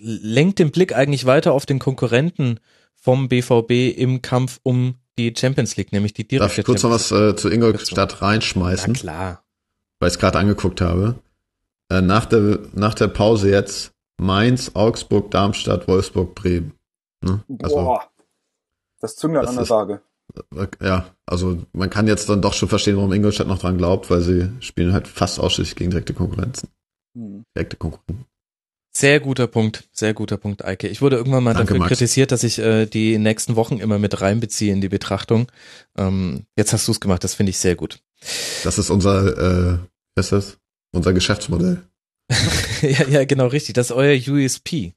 lenkt 0.00 0.60
den 0.60 0.70
Blick 0.70 0.94
eigentlich 0.94 1.26
weiter 1.26 1.52
auf 1.52 1.66
den 1.66 1.80
Konkurrenten 1.80 2.60
vom 2.94 3.28
BVB 3.28 3.96
im 3.96 4.22
Kampf 4.22 4.60
um 4.62 4.94
die 5.18 5.34
Champions 5.36 5.76
League, 5.76 5.92
nämlich 5.92 6.12
die 6.12 6.26
direkte 6.26 6.48
Darf 6.48 6.58
ich 6.58 6.64
kurz 6.64 6.82
noch 6.82 6.90
was 6.90 7.10
äh, 7.10 7.34
zu 7.34 7.48
Ingolstadt 7.50 8.18
Na 8.20 8.26
reinschmeißen, 8.28 8.94
klar. 8.94 9.42
weil 9.98 10.08
ich 10.08 10.14
es 10.14 10.18
gerade 10.20 10.38
angeguckt 10.38 10.80
habe. 10.80 11.16
Äh, 11.88 12.02
nach, 12.02 12.26
der, 12.26 12.60
nach 12.72 12.94
der 12.94 13.08
Pause 13.08 13.50
jetzt 13.50 13.92
Mainz, 14.18 14.72
Augsburg, 14.74 15.30
Darmstadt, 15.30 15.88
Wolfsburg, 15.88 16.34
Bremen. 16.34 16.74
Ne? 17.22 17.42
Also, 17.62 17.76
Boah. 17.76 18.10
Das 19.00 19.16
Zünglein 19.16 19.46
das 19.46 19.56
an 19.56 19.64
der 19.64 19.70
Waage. 19.70 20.00
ja, 20.80 21.06
also 21.26 21.58
man 21.72 21.90
kann 21.90 22.06
jetzt 22.06 22.28
dann 22.28 22.42
doch 22.42 22.52
schon 22.52 22.68
verstehen, 22.68 22.96
warum 22.96 23.12
Ingolstadt 23.12 23.48
noch 23.48 23.58
dran 23.58 23.78
glaubt, 23.78 24.10
weil 24.10 24.20
sie 24.20 24.50
spielen 24.60 24.92
halt 24.92 25.08
fast 25.08 25.40
ausschließlich 25.40 25.76
gegen 25.76 25.90
direkte 25.90 26.14
Konkurrenzen. 26.14 26.68
Mhm. 27.14 27.44
Direkte 27.56 27.76
Konkurrenten. 27.76 28.26
Sehr 28.92 29.20
guter 29.20 29.46
Punkt, 29.46 29.88
sehr 29.92 30.14
guter 30.14 30.36
Punkt, 30.36 30.64
Eike. 30.64 30.88
Ich 30.88 31.00
wurde 31.00 31.16
irgendwann 31.16 31.44
mal 31.44 31.54
Danke, 31.54 31.68
dafür 31.68 31.78
Max. 31.78 31.88
kritisiert, 31.90 32.32
dass 32.32 32.42
ich 32.42 32.58
äh, 32.58 32.86
die 32.86 33.18
nächsten 33.18 33.54
Wochen 33.54 33.78
immer 33.78 33.98
mit 34.00 34.20
reinbeziehe 34.20 34.72
in 34.72 34.80
die 34.80 34.88
Betrachtung. 34.88 35.46
Ähm, 35.96 36.44
jetzt 36.56 36.72
hast 36.72 36.88
du 36.88 36.92
es 36.92 37.00
gemacht, 37.00 37.22
das 37.22 37.34
finde 37.34 37.50
ich 37.50 37.58
sehr 37.58 37.76
gut. 37.76 38.00
Das 38.64 38.78
ist 38.78 38.90
unser, 38.90 39.74
äh, 39.74 39.78
was 40.16 40.26
ist 40.26 40.32
das? 40.32 40.58
Unser 40.92 41.12
Geschäftsmodell. 41.12 41.82
ja, 42.82 43.06
ja, 43.08 43.24
genau 43.24 43.46
richtig. 43.46 43.74
Das 43.74 43.90
ist 43.90 43.92
euer 43.92 44.16
USP. 44.16 44.92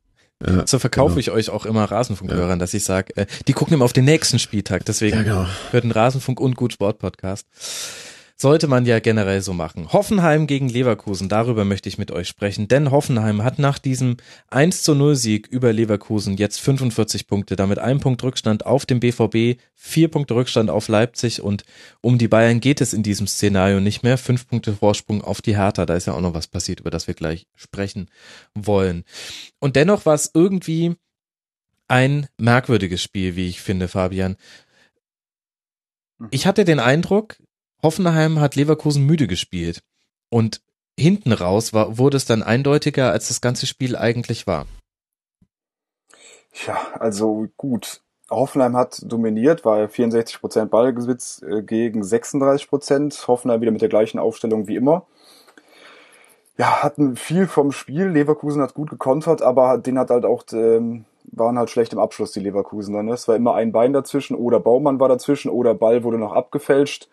Ja, 0.46 0.68
So 0.68 0.80
verkaufe 0.80 1.10
genau. 1.16 1.20
ich 1.20 1.32
euch 1.32 1.50
auch 1.50 1.66
immer 1.66 1.86
Rasenfunkhörern, 1.86 2.60
dass 2.60 2.74
ich 2.74 2.84
sage, 2.84 3.16
äh, 3.18 3.26
die 3.48 3.54
gucken 3.54 3.74
immer 3.74 3.86
auf 3.86 3.94
den 3.94 4.06
nächsten 4.06 4.39
Spieltag. 4.39 4.86
Deswegen 4.86 5.18
Ja, 5.18 5.24
genau. 5.24 5.46
hört 5.72 5.84
ein 5.84 5.91
Rasenfunk 5.91 6.39
und 6.39 6.56
gut 6.56 6.74
Sport 6.74 7.00
Podcast. 7.00 7.48
Sollte 8.44 8.68
man 8.68 8.86
ja 8.86 9.00
generell 9.00 9.39
so 9.39 9.54
machen. 9.54 9.94
Hoffenheim 9.94 10.48
gegen 10.48 10.68
Leverkusen, 10.68 11.30
darüber 11.30 11.64
möchte 11.64 11.88
ich 11.88 11.98
mit 11.98 12.12
euch 12.12 12.28
sprechen, 12.28 12.68
denn 12.68 12.91
Hoffenheim 12.91 13.41
hat 13.41 13.58
nach 13.58 13.80
diesem 13.80 14.18
1 14.50 14.84
zu 14.84 14.96
0 14.96 15.16
Sieg 15.16 15.48
über 15.48 15.72
Leverkusen 15.72 16.36
jetzt 16.36 16.60
45 16.60 17.28
Punkte, 17.28 17.56
damit 17.56 17.80
ein 17.80 18.02
Punkt 18.02 18.22
Rückstand 18.22 18.66
auf 18.66 18.86
dem 18.86 19.00
BVB, 19.00 19.62
vier 19.76 20.10
Punkte 20.10 20.36
Rückstand 20.36 20.70
auf 20.70 20.89
Leipzig 20.89 21.41
und 21.41 21.64
um 22.02 22.18
die 22.18 22.28
Bayern 22.28 22.60
geht 22.60 22.82
es 22.82 22.91
in 22.91 23.02
diesem 23.02 23.28
Szenario 23.28 23.80
nicht 23.80 24.04
mehr. 24.04 24.18
Fünf 24.18 24.46
Punkte 24.50 24.74
Vorsprung 24.74 25.22
auf 25.22 25.41
die 25.41 25.56
Hertha, 25.56 25.86
da 25.86 25.96
ist 25.96 26.08
ja 26.08 26.14
auch 26.14 26.20
noch 26.20 26.34
was 26.34 26.48
passiert, 26.48 26.82
über 26.82 26.91
das 26.91 27.08
wir 27.08 27.14
gleich 27.14 27.48
sprechen 27.56 28.10
wollen. 28.54 29.06
Und 29.62 29.78
dennoch 29.78 30.06
war 30.06 30.16
es 30.16 30.32
irgendwie 30.34 30.98
ein 31.88 32.28
merkwürdiges 32.38 33.02
Spiel, 33.02 33.38
wie 33.38 33.48
ich 33.48 33.62
finde, 33.62 33.88
Fabian. 33.88 34.36
Ich 36.30 36.46
hatte 36.46 36.66
den 36.66 36.80
Eindruck, 36.80 37.38
Hoffenheim 37.84 38.40
hat 38.40 38.56
Leverkusen 38.56 39.06
müde 39.06 39.28
gespielt. 39.28 39.84
Und 40.30 40.62
hinten 40.98 41.34
raus 41.34 41.74
war, 41.74 41.98
wurde 41.98 42.18
es 42.18 42.26
dann 42.26 42.42
eindeutiger, 42.42 43.12
als 43.12 43.28
das 43.28 43.42
ganze 43.42 43.68
Spiel 43.68 43.96
eigentlich 43.96 44.48
war. 44.48 44.66
Ja, 46.66 46.78
also 47.00 47.48
gut. 47.58 48.02
Hoffenheim 48.30 48.78
hat 48.78 49.02
dominiert, 49.04 49.66
war 49.66 49.80
64% 49.86 50.66
Ballbesitz 50.66 51.44
äh, 51.44 51.62
gegen 51.62 52.02
36%. 52.04 53.28
Hoffenheim 53.28 53.62
wieder 53.62 53.72
mit 53.72 53.82
der 53.82 53.90
gleichen 53.90 54.18
Aufstellung 54.18 54.68
wie 54.68 54.76
immer. 54.76 55.06
Ja, 56.58 56.84
hatten 56.84 57.16
viel 57.16 57.48
vom 57.48 57.72
Spiel. 57.72 58.08
Leverkusen 58.08 58.62
hat 58.62 58.76
gut 58.76 58.92
gekontert, 58.92 59.42
aber 59.42 59.78
den 59.78 59.98
hat 59.98 60.10
halt 60.10 60.24
auch, 60.26 60.44
ähm, 60.54 61.06
waren 61.32 61.58
halt 61.58 61.70
schlecht 61.72 61.94
im 61.94 62.00
Abschluss, 62.00 62.32
die 62.32 62.40
Leverkusen 62.40 62.94
dann. 62.94 63.08
Ne? 63.08 63.14
Es 63.14 63.28
war 63.28 63.36
immer 63.36 63.56
ein 63.56 63.72
Bein 63.72 63.92
dazwischen 63.92 64.36
oder 64.36 64.60
Baumann 64.60 65.00
war 65.00 65.10
dazwischen 65.10 65.50
oder 65.50 65.74
Ball 65.74 66.04
wurde 66.04 66.20
noch 66.20 66.34
abgefälscht. 66.34 67.10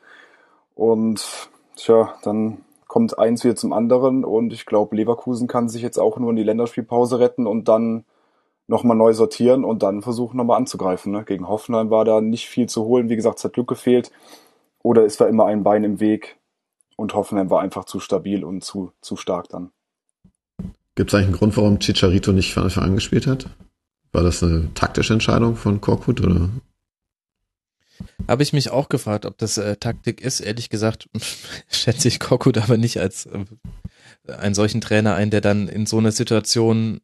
Und 0.75 1.51
tja, 1.77 2.14
dann 2.23 2.64
kommt 2.87 3.18
eins 3.18 3.45
wieder 3.45 3.57
zum 3.57 3.73
anderen 3.73 4.25
und 4.25 4.53
ich 4.53 4.66
glaube, 4.66 4.97
Leverkusen 4.97 5.47
kann 5.47 5.68
sich 5.68 5.83
jetzt 5.83 5.99
auch 5.99 6.18
nur 6.18 6.31
in 6.31 6.37
die 6.37 6.43
Länderspielpause 6.43 7.21
retten 7.21 7.47
und 7.47 7.68
dann 7.68 8.05
nochmal 8.66 8.97
neu 8.97 9.12
sortieren 9.12 9.64
und 9.64 9.83
dann 9.83 10.03
versuchen 10.03 10.37
nochmal 10.37 10.57
anzugreifen. 10.57 11.12
Ne? 11.12 11.25
Gegen 11.25 11.49
Hoffenheim 11.49 11.91
war 11.91 12.05
da 12.05 12.21
nicht 12.21 12.49
viel 12.49 12.68
zu 12.68 12.85
holen. 12.85 13.09
Wie 13.09 13.16
gesagt, 13.16 13.39
es 13.39 13.45
hat 13.45 13.53
Glück 13.53 13.68
gefehlt. 13.68 14.11
Oder 14.83 15.05
es 15.05 15.21
war 15.21 15.29
immer 15.29 15.47
ein 15.47 15.62
Bein 15.62 15.85
im 15.85 16.01
Weg 16.01 16.39
und 16.97 17.14
Hoffenheim 17.14 17.51
war 17.51 17.61
einfach 17.61 17.85
zu 17.85 18.01
stabil 18.01 18.45
und 18.45 18.64
zu, 18.64 18.93
zu 19.01 19.16
stark 19.16 19.49
dann. 19.49 19.71
Gibt 20.95 21.11
es 21.11 21.14
eigentlich 21.14 21.29
einen 21.29 21.37
Grund, 21.37 21.57
warum 21.57 21.79
Chicharito 21.79 22.33
nicht 22.33 22.55
von 22.55 22.64
Anfang 22.64 22.85
an 22.85 22.95
gespielt 22.95 23.27
hat? 23.27 23.47
War 24.12 24.23
das 24.23 24.43
eine 24.43 24.73
taktische 24.75 25.12
Entscheidung 25.12 25.57
von 25.57 25.81
Korkut 25.81 26.21
oder? 26.21 26.49
Habe 28.28 28.42
ich 28.42 28.53
mich 28.53 28.70
auch 28.70 28.88
gefragt, 28.88 29.26
ob 29.26 29.38
das 29.38 29.59
äh, 29.59 29.76
Taktik 29.76 30.20
ist. 30.20 30.40
Ehrlich 30.40 30.68
gesagt 30.68 31.09
schätze 31.68 32.09
ich 32.09 32.20
Korkut 32.20 32.59
aber 32.59 32.76
nicht 32.76 32.98
als 32.98 33.26
äh, 33.26 33.44
einen 34.32 34.55
solchen 34.55 34.80
Trainer 34.80 35.14
ein, 35.14 35.30
der 35.30 35.40
dann 35.40 35.68
in 35.68 35.86
so 35.86 35.98
einer 35.98 36.12
Situation 36.12 37.01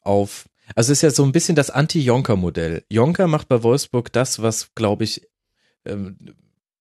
auf 0.00 0.48
Also 0.74 0.92
es 0.92 0.98
ist 0.98 1.02
ja 1.02 1.10
so 1.10 1.24
ein 1.24 1.32
bisschen 1.32 1.56
das 1.56 1.70
Anti-Jonker-Modell. 1.70 2.84
Jonker 2.90 3.26
macht 3.26 3.48
bei 3.48 3.62
Wolfsburg 3.62 4.12
das, 4.12 4.42
was, 4.42 4.74
glaube 4.74 5.04
ich, 5.04 5.22
ähm, 5.84 6.16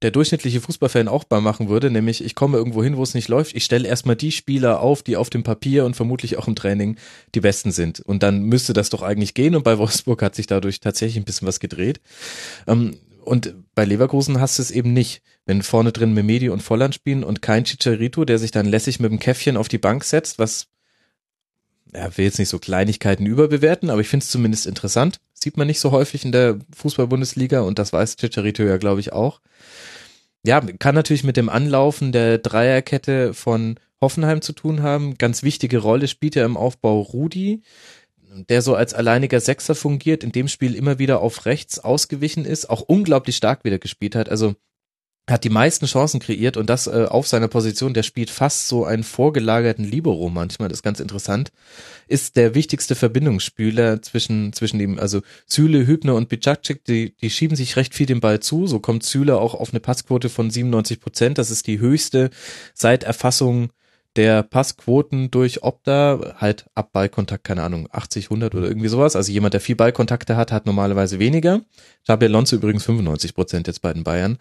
der 0.03 0.11
durchschnittliche 0.11 0.61
Fußballfan 0.61 1.07
auch 1.07 1.25
mal 1.29 1.41
machen 1.41 1.69
würde, 1.69 1.89
nämlich 1.89 2.23
ich 2.23 2.35
komme 2.35 2.57
irgendwo 2.57 2.83
hin, 2.83 2.97
wo 2.97 3.03
es 3.03 3.15
nicht 3.15 3.29
läuft, 3.29 3.55
ich 3.55 3.65
stelle 3.65 3.87
erstmal 3.87 4.15
die 4.15 4.31
Spieler 4.31 4.79
auf, 4.79 5.01
die 5.01 5.17
auf 5.17 5.31
dem 5.31 5.41
Papier 5.41 5.85
und 5.85 5.95
vermutlich 5.95 6.37
auch 6.37 6.47
im 6.47 6.55
Training 6.55 6.97
die 7.33 7.39
besten 7.39 7.71
sind. 7.71 7.99
Und 8.01 8.21
dann 8.21 8.43
müsste 8.43 8.73
das 8.73 8.91
doch 8.91 9.01
eigentlich 9.01 9.33
gehen 9.33 9.55
und 9.55 9.63
bei 9.63 9.79
Wolfsburg 9.79 10.21
hat 10.21 10.35
sich 10.35 10.45
dadurch 10.45 10.79
tatsächlich 10.81 11.17
ein 11.17 11.25
bisschen 11.25 11.47
was 11.47 11.59
gedreht. 11.59 11.99
Ähm, 12.67 12.97
und 13.27 13.53
bei 13.75 13.85
Leverkusen 13.85 14.39
hast 14.39 14.57
du 14.57 14.61
es 14.61 14.71
eben 14.71 14.93
nicht. 14.93 15.21
Wenn 15.45 15.61
vorne 15.61 15.91
drin 15.91 16.13
Memedi 16.13 16.49
und 16.49 16.61
Volland 16.61 16.95
spielen 16.95 17.23
und 17.23 17.41
kein 17.41 17.65
Chicharito, 17.65 18.25
der 18.25 18.39
sich 18.39 18.51
dann 18.51 18.65
lässig 18.65 18.99
mit 18.99 19.11
dem 19.11 19.19
Käffchen 19.19 19.57
auf 19.57 19.67
die 19.67 19.77
Bank 19.77 20.03
setzt, 20.03 20.39
was 20.39 20.67
er 21.93 22.17
will 22.17 22.25
jetzt 22.25 22.39
nicht 22.39 22.49
so 22.49 22.59
Kleinigkeiten 22.59 23.25
überbewerten, 23.25 23.89
aber 23.89 24.01
ich 24.01 24.09
finde 24.09 24.23
es 24.23 24.31
zumindest 24.31 24.65
interessant. 24.65 25.19
Sieht 25.33 25.57
man 25.57 25.67
nicht 25.67 25.79
so 25.79 25.91
häufig 25.91 26.25
in 26.25 26.31
der 26.31 26.59
Fußball-Bundesliga 26.75 27.61
und 27.61 27.79
das 27.79 27.93
weiß 27.93 28.17
Chicharito 28.17 28.63
ja, 28.63 28.77
glaube 28.77 28.99
ich, 28.99 29.13
auch. 29.13 29.41
Ja, 30.43 30.61
kann 30.61 30.95
natürlich 30.95 31.23
mit 31.23 31.37
dem 31.37 31.49
Anlaufen 31.49 32.11
der 32.11 32.37
Dreierkette 32.37 33.33
von 33.33 33.79
Hoffenheim 34.01 34.41
zu 34.41 34.53
tun 34.53 34.81
haben. 34.81 35.17
Ganz 35.17 35.43
wichtige 35.43 35.79
Rolle 35.79 36.07
spielt 36.07 36.35
ja 36.35 36.45
im 36.45 36.57
Aufbau 36.57 37.01
Rudi, 37.01 37.61
der 38.45 38.61
so 38.61 38.75
als 38.75 38.93
alleiniger 38.93 39.39
Sechser 39.39 39.75
fungiert, 39.75 40.23
in 40.23 40.31
dem 40.31 40.47
Spiel 40.47 40.75
immer 40.75 40.99
wieder 40.99 41.21
auf 41.21 41.45
rechts 41.45 41.79
ausgewichen 41.79 42.45
ist, 42.45 42.69
auch 42.69 42.81
unglaublich 42.81 43.35
stark 43.35 43.63
wieder 43.63 43.79
gespielt 43.79 44.15
hat. 44.15 44.29
Also 44.29 44.55
hat 45.29 45.43
die 45.43 45.49
meisten 45.49 45.85
Chancen 45.85 46.21
kreiert 46.21 46.55
und 46.55 46.69
das 46.69 46.87
äh, 46.87 47.05
auf 47.09 47.27
seiner 47.27 47.49
Position, 47.49 47.93
der 47.93 48.03
spielt 48.03 48.29
fast 48.29 48.69
so 48.69 48.85
einen 48.85 49.03
vorgelagerten 49.03 49.83
Libero 49.83 50.29
manchmal, 50.29 50.69
das 50.69 50.79
ist 50.79 50.83
ganz 50.83 51.01
interessant, 51.01 51.51
ist 52.07 52.37
der 52.37 52.55
wichtigste 52.55 52.95
Verbindungsspieler 52.95 54.01
zwischen, 54.01 54.53
zwischen 54.53 54.79
dem, 54.79 54.97
also 54.97 55.21
Züle, 55.45 55.85
Hübner 55.85 56.15
und 56.15 56.29
Bicacek, 56.29 56.85
die, 56.85 57.13
die 57.17 57.29
schieben 57.29 57.57
sich 57.57 57.75
recht 57.75 57.93
viel 57.93 58.05
den 58.05 58.21
Ball 58.21 58.39
zu, 58.39 58.67
so 58.67 58.79
kommt 58.79 59.03
Züle 59.03 59.37
auch 59.37 59.53
auf 59.53 59.71
eine 59.71 59.81
Passquote 59.81 60.29
von 60.29 60.49
97 60.49 61.01
Prozent, 61.01 61.37
das 61.37 61.51
ist 61.51 61.67
die 61.67 61.79
höchste 61.79 62.29
seit 62.73 63.03
Erfassung 63.03 63.71
der 64.17 64.43
Passquoten 64.43 65.31
durch 65.31 65.63
Opta, 65.63 66.35
halt 66.37 66.65
ab 66.75 66.91
Ballkontakt, 66.91 67.43
keine 67.43 67.63
Ahnung, 67.63 67.87
80, 67.91 68.25
100 68.25 68.55
oder 68.55 68.67
irgendwie 68.67 68.87
sowas. 68.87 69.15
Also 69.15 69.31
jemand, 69.31 69.53
der 69.53 69.61
viel 69.61 69.75
Ballkontakte 69.75 70.35
hat, 70.35 70.51
hat 70.51 70.65
normalerweise 70.65 71.19
weniger. 71.19 71.61
Xabi 72.03 72.25
Alonso 72.25 72.55
übrigens 72.55 72.83
95 72.83 73.35
Prozent 73.35 73.67
jetzt 73.67 73.81
bei 73.81 73.93
den 73.93 74.03
Bayern 74.03 74.37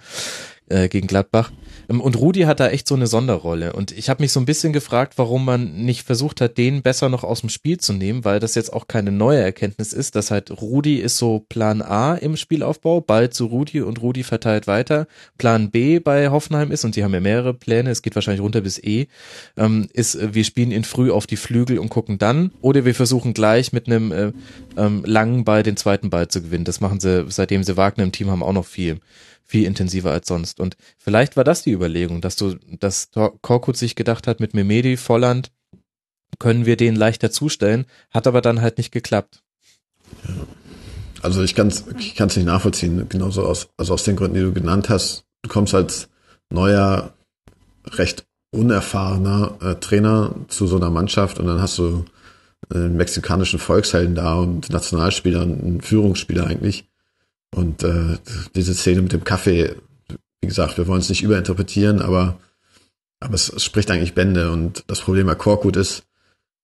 äh, 0.69 0.89
gegen 0.89 1.07
Gladbach. 1.07 1.53
Ähm, 1.89 2.01
und 2.01 2.17
Rudi 2.17 2.43
hat 2.43 2.61
da 2.61 2.69
echt 2.69 2.89
so 2.89 2.95
eine 2.95 3.07
Sonderrolle. 3.07 3.73
Und 3.73 3.93
ich 3.93 4.09
habe 4.09 4.23
mich 4.23 4.33
so 4.33 4.41
ein 4.41 4.47
bisschen 4.47 4.73
gefragt, 4.73 5.15
warum 5.17 5.45
man 5.45 5.85
nicht 5.85 6.03
versucht 6.03 6.41
hat, 6.41 6.59
den 6.59 6.83
besser 6.83 7.09
noch 7.09 7.25
aus 7.25 7.41
dem 7.41 7.51
Spiel 7.51 7.79
zu 7.79 7.93
nehmen, 7.93 8.25
weil 8.25 8.41
das 8.41 8.55
jetzt 8.55 8.73
auch 8.73 8.89
keine 8.89 9.13
neue 9.13 9.41
Erkenntnis 9.41 9.93
ist, 9.93 10.17
dass 10.17 10.31
halt 10.31 10.51
Rudi 10.51 10.97
ist 10.97 11.19
so 11.19 11.45
Plan 11.49 11.83
A 11.83 12.15
im 12.15 12.37
Spielaufbau, 12.37 13.01
bald 13.01 13.35
zu 13.35 13.47
Rudi 13.47 13.81
und 13.81 14.01
Rudi 14.03 14.23
verteilt 14.23 14.67
weiter. 14.67 15.07
Plan 15.39 15.71
B 15.71 15.99
bei 15.99 16.31
Hoffenheim 16.31 16.71
ist, 16.71 16.85
und 16.85 16.95
sie 16.95 17.05
haben 17.05 17.15
ja 17.15 17.21
mehrere 17.21 17.55
Pläne, 17.55 17.91
es 17.91 18.03
geht 18.03 18.15
wahrscheinlich 18.15 18.43
runter 18.43 18.61
bis 18.61 18.79
E, 18.83 19.07
ähm, 19.57 19.89
ist, 19.93 20.15
äh, 20.15 20.35
wir 20.35 20.45
spielen 20.45 20.71
ihn 20.71 20.85
früh 20.85 21.11
auf 21.11 21.27
die 21.27 21.37
Flügel 21.37 21.79
und 21.79 21.89
gucken 21.89 22.19
dann. 22.19 22.51
Oder 22.61 22.85
wir 22.85 22.95
versuchen 22.95 23.35
gleich 23.35 23.73
mit 23.73 23.87
einem 23.87 24.13
äh, 24.13 24.33
ähm, 24.77 25.05
langen 25.05 25.45
Ball 25.45 25.63
den 25.63 25.77
zweiten 25.77 26.11
Ball 26.11 26.29
zu 26.29 26.43
gewinnen. 26.43 26.65
Das 26.65 26.81
machen 26.81 27.01
sie, 27.01 27.27
seitdem 27.29 27.63
sie 27.63 27.77
Wagner 27.77 28.05
im 28.05 28.13
Team 28.13 28.31
haben, 28.31 28.43
auch 28.43 28.53
noch 28.53 28.67
viel 28.67 29.01
viel 29.47 29.65
intensiver 29.65 30.13
als 30.13 30.27
sonst. 30.27 30.61
Und 30.61 30.77
vielleicht 30.99 31.37
war 31.37 31.45
das 31.45 31.63
die 31.63 31.73
Überlegung, 31.73 32.21
dass 32.21 32.37
du, 32.37 32.57
dass 32.79 33.11
Korkut 33.41 33.77
sich 33.77 33.95
gedacht 33.95 34.27
hat, 34.27 34.41
mit 34.41 34.55
Memedi, 34.55 34.97
Volland 34.97 35.53
können 36.39 36.67
wir 36.67 36.77
den 36.77 36.97
leichter 36.97 37.31
zustellen, 37.31 37.87
hat 38.11 38.27
aber 38.27 38.43
dann 38.43 38.61
halt 38.61 38.79
nicht 38.79 38.93
geklappt. 38.93 39.43
Ja. 40.27 40.35
Also 41.23 41.43
ich 41.43 41.55
kann 41.55 41.69
es 41.69 41.85
ich 41.99 42.15
kann's 42.15 42.37
nicht 42.37 42.45
nachvollziehen, 42.47 43.09
genauso 43.09 43.45
aus, 43.45 43.69
also 43.77 43.95
aus 43.95 44.05
den 44.05 44.17
Gründen, 44.17 44.35
die 44.37 44.43
du 44.43 44.53
genannt 44.53 44.89
hast. 44.89 45.25
Du 45.43 45.51
kommst 45.51 45.75
als 45.75 46.09
neuer, 46.51 47.15
recht 47.87 48.27
unerfahrener 48.53 49.59
äh, 49.61 49.75
Trainer 49.77 50.35
zu 50.49 50.67
so 50.67 50.77
einer 50.77 50.91
Mannschaft 50.91 51.39
und 51.39 51.47
dann 51.47 51.61
hast 51.61 51.79
du 51.79 52.05
einen 52.73 52.97
mexikanischen 52.97 53.59
Volkshelden 53.59 54.15
da 54.15 54.35
und 54.35 54.71
Nationalspieler, 54.71 55.43
einen 55.43 55.81
Führungsspieler 55.81 56.47
eigentlich. 56.47 56.89
Und 57.57 57.83
äh, 57.83 58.19
diese 58.55 58.75
Szene 58.75 59.01
mit 59.01 59.13
dem 59.13 59.25
Kaffee, 59.25 59.77
wie 60.43 60.47
gesagt, 60.47 60.77
wir 60.77 60.87
wollen 60.87 61.01
es 61.01 61.09
nicht 61.09 61.23
überinterpretieren, 61.23 62.03
aber, 62.03 62.39
aber 63.19 63.35
es, 63.35 63.49
es 63.49 63.65
spricht 63.65 63.91
eigentlich 63.91 64.13
Bände. 64.13 64.53
Und 64.53 64.85
das 64.89 65.01
Problem 65.01 65.27
bei 65.27 65.35
Korkut 65.35 65.77
ist, 65.77 66.03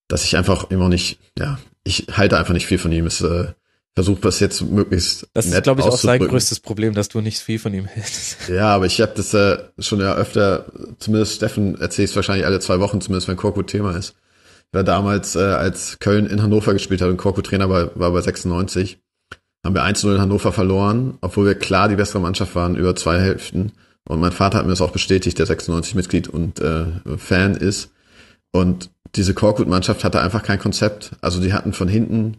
dass 0.08 0.24
ich 0.24 0.36
einfach 0.36 0.70
immer 0.70 0.90
nicht, 0.90 1.18
ja, 1.38 1.58
ich 1.82 2.08
halte 2.12 2.36
einfach 2.36 2.52
nicht 2.52 2.66
viel 2.66 2.76
von 2.76 2.92
ihm. 2.92 3.06
Es 3.06 3.22
äh, 3.22 3.46
versuche 3.94 4.20
das 4.20 4.38
jetzt 4.40 4.60
möglichst. 4.60 5.26
Das 5.32 5.46
ist, 5.46 5.62
glaube 5.62 5.80
ich, 5.80 5.86
auch 5.86 5.96
sein 5.96 6.20
größtes 6.20 6.60
Problem, 6.60 6.92
dass 6.92 7.08
du 7.08 7.22
nicht 7.22 7.38
viel 7.38 7.58
von 7.58 7.72
ihm 7.72 7.86
hältst. 7.86 8.36
Ja, 8.50 8.74
aber 8.74 8.84
ich 8.84 9.00
habe 9.00 9.12
das 9.16 9.32
äh, 9.32 9.60
schon 9.78 10.00
ja 10.00 10.14
öfter, 10.14 10.66
zumindest 10.98 11.36
Steffen 11.36 11.80
erzählt 11.80 12.10
es 12.10 12.16
wahrscheinlich 12.16 12.44
alle 12.44 12.60
zwei 12.60 12.80
Wochen, 12.80 13.00
zumindest 13.00 13.28
wenn 13.28 13.36
Korkut 13.36 13.68
Thema 13.68 13.96
ist. 13.96 14.14
War 14.72 14.84
damals, 14.84 15.36
äh, 15.36 15.40
als 15.40 16.00
Köln 16.00 16.26
in 16.26 16.42
Hannover 16.42 16.74
gespielt 16.74 17.00
hat 17.00 17.08
und 17.08 17.16
Korkut 17.16 17.46
Trainer 17.46 17.70
war, 17.70 17.98
war 17.98 18.12
bei 18.12 18.20
96 18.20 18.98
haben 19.64 19.74
wir 19.74 19.84
1-0 19.84 20.14
in 20.14 20.20
Hannover 20.20 20.52
verloren, 20.52 21.18
obwohl 21.20 21.46
wir 21.46 21.54
klar 21.54 21.88
die 21.88 21.96
bessere 21.96 22.20
Mannschaft 22.20 22.54
waren 22.54 22.76
über 22.76 22.96
zwei 22.96 23.20
Hälften. 23.20 23.72
Und 24.04 24.20
mein 24.20 24.32
Vater 24.32 24.58
hat 24.58 24.66
mir 24.66 24.72
das 24.72 24.80
auch 24.80 24.90
bestätigt, 24.90 25.38
der 25.38 25.46
96-Mitglied 25.46 26.28
und 26.28 26.60
äh, 26.60 26.86
Fan 27.16 27.54
ist. 27.54 27.90
Und 28.50 28.90
diese 29.14 29.34
Korkut-Mannschaft 29.34 30.04
hatte 30.04 30.20
einfach 30.20 30.42
kein 30.42 30.58
Konzept. 30.58 31.12
Also 31.20 31.40
die 31.40 31.52
hatten 31.52 31.72
von 31.72 31.88
hinten 31.88 32.38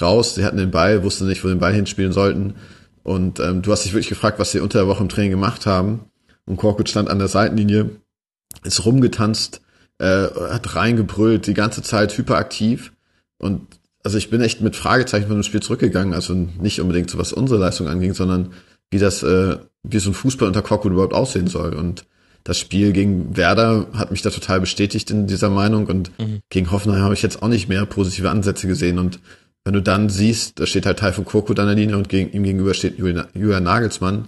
raus, 0.00 0.34
sie 0.34 0.44
hatten 0.44 0.56
den 0.56 0.70
Ball, 0.70 1.02
wussten 1.02 1.26
nicht, 1.26 1.44
wo 1.44 1.48
den 1.48 1.58
Ball 1.58 1.74
hinspielen 1.74 2.12
sollten. 2.12 2.54
Und 3.02 3.40
ähm, 3.40 3.62
du 3.62 3.72
hast 3.72 3.84
dich 3.84 3.92
wirklich 3.92 4.08
gefragt, 4.08 4.38
was 4.38 4.52
sie 4.52 4.60
unter 4.60 4.78
der 4.78 4.88
Woche 4.88 5.02
im 5.02 5.08
Training 5.08 5.32
gemacht 5.32 5.66
haben. 5.66 6.06
Und 6.46 6.56
Korkut 6.56 6.88
stand 6.88 7.10
an 7.10 7.18
der 7.18 7.28
Seitenlinie, 7.28 7.90
ist 8.64 8.84
rumgetanzt, 8.84 9.60
äh, 9.98 10.28
hat 10.50 10.74
reingebrüllt, 10.74 11.46
die 11.46 11.54
ganze 11.54 11.82
Zeit 11.82 12.16
hyperaktiv. 12.16 12.92
Und 13.38 13.66
also 14.02 14.18
ich 14.18 14.30
bin 14.30 14.40
echt 14.40 14.60
mit 14.60 14.76
Fragezeichen 14.76 15.26
von 15.26 15.36
dem 15.36 15.42
Spiel 15.42 15.62
zurückgegangen, 15.62 16.14
also 16.14 16.34
nicht 16.34 16.80
unbedingt 16.80 17.10
so 17.10 17.18
was 17.18 17.32
unsere 17.32 17.60
Leistung 17.60 17.88
anging, 17.88 18.14
sondern 18.14 18.52
wie 18.90 18.98
das, 18.98 19.22
äh, 19.22 19.56
wie 19.82 19.98
so 19.98 20.10
ein 20.10 20.14
Fußball 20.14 20.48
unter 20.48 20.62
Korkut 20.62 20.92
überhaupt 20.92 21.14
aussehen 21.14 21.46
soll. 21.46 21.74
Und 21.74 22.04
das 22.44 22.58
Spiel 22.58 22.92
gegen 22.92 23.36
Werder 23.36 23.86
hat 23.94 24.10
mich 24.10 24.22
da 24.22 24.30
total 24.30 24.60
bestätigt 24.60 25.10
in 25.10 25.26
dieser 25.26 25.50
Meinung 25.50 25.86
und 25.86 26.10
mhm. 26.18 26.40
gegen 26.50 26.70
Hoffenheim 26.70 27.02
habe 27.02 27.14
ich 27.14 27.22
jetzt 27.22 27.42
auch 27.42 27.48
nicht 27.48 27.68
mehr 27.68 27.86
positive 27.86 28.30
Ansätze 28.30 28.66
gesehen 28.66 28.98
und 28.98 29.20
wenn 29.64 29.74
du 29.74 29.82
dann 29.82 30.08
siehst, 30.08 30.58
da 30.58 30.66
steht 30.66 30.86
halt 30.86 30.98
Teil 30.98 31.12
von 31.12 31.24
Korkut 31.24 31.60
an 31.60 31.66
der 31.66 31.76
Linie 31.76 31.96
und 31.96 32.08
gegen, 32.08 32.32
ihm 32.32 32.42
gegenüber 32.42 32.74
steht 32.74 32.98
Julian 32.98 33.62
Nagelsmann, 33.62 34.26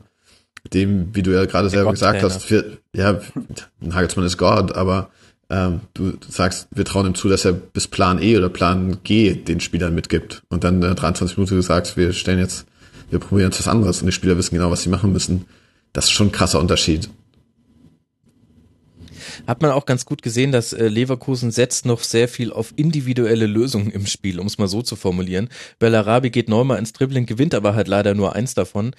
dem, 0.73 1.15
wie 1.15 1.23
du 1.23 1.33
ja 1.33 1.45
gerade 1.45 1.69
selber 1.69 1.91
gesagt 1.91 2.23
hast, 2.23 2.45
für, 2.45 2.79
ja, 2.95 3.21
Nagelsmann 3.81 4.27
ist 4.27 4.39
Gott, 4.39 4.73
aber 4.77 5.11
ähm, 5.55 5.81
du 5.95 6.15
sagst, 6.29 6.67
wir 6.73 6.85
trauen 6.85 7.07
ihm 7.07 7.15
zu, 7.15 7.29
dass 7.29 7.45
er 7.45 7.53
bis 7.53 7.87
Plan 7.87 8.21
E 8.21 8.37
oder 8.37 8.49
Plan 8.49 8.99
G 9.05 9.35
den 9.35 9.61
Spielern 9.61 9.95
mitgibt. 9.95 10.43
Und 10.49 10.65
dann 10.65 10.83
äh, 10.83 10.95
23 10.95 11.37
Minuten 11.37 11.57
gesagt, 11.57 11.97
wir 11.97 12.13
stellen 12.13 12.41
jetzt, 12.41 12.67
wir 13.11 13.21
probieren 13.21 13.51
jetzt 13.51 13.61
was 13.61 13.69
anderes 13.69 14.01
und 14.01 14.07
die 14.07 14.13
Spieler 14.13 14.37
wissen 14.37 14.57
genau, 14.57 14.73
was 14.73 14.83
sie 14.83 14.89
machen 14.89 15.13
müssen. 15.13 15.45
Das 15.93 16.07
ist 16.07 16.11
schon 16.11 16.29
ein 16.29 16.33
krasser 16.33 16.59
Unterschied. 16.59 17.09
Hat 19.47 19.63
man 19.63 19.71
auch 19.71 19.87
ganz 19.87 20.05
gut 20.05 20.23
gesehen, 20.23 20.51
dass 20.51 20.73
äh, 20.73 20.89
Leverkusen 20.89 21.51
setzt 21.53 21.87
noch 21.87 22.03
sehr 22.03 22.29
viel 22.29 22.53
auf 22.53 22.73
individuelle 22.77 23.47
Lösungen 23.47 23.91
im 23.91 24.07
Spiel, 24.07 24.41
um 24.41 24.47
es 24.47 24.59
mal 24.59 24.69
so 24.69 24.83
zu 24.83 24.97
formulieren. 24.97 25.49
Bellarabi 25.79 26.31
geht 26.31 26.49
neunmal 26.49 26.79
ins 26.79 26.93
Dribbling, 26.93 27.27
gewinnt 27.27 27.55
aber 27.55 27.75
halt 27.75 27.87
leider 27.87 28.15
nur 28.15 28.35
eins 28.35 28.55
davon. 28.55 28.93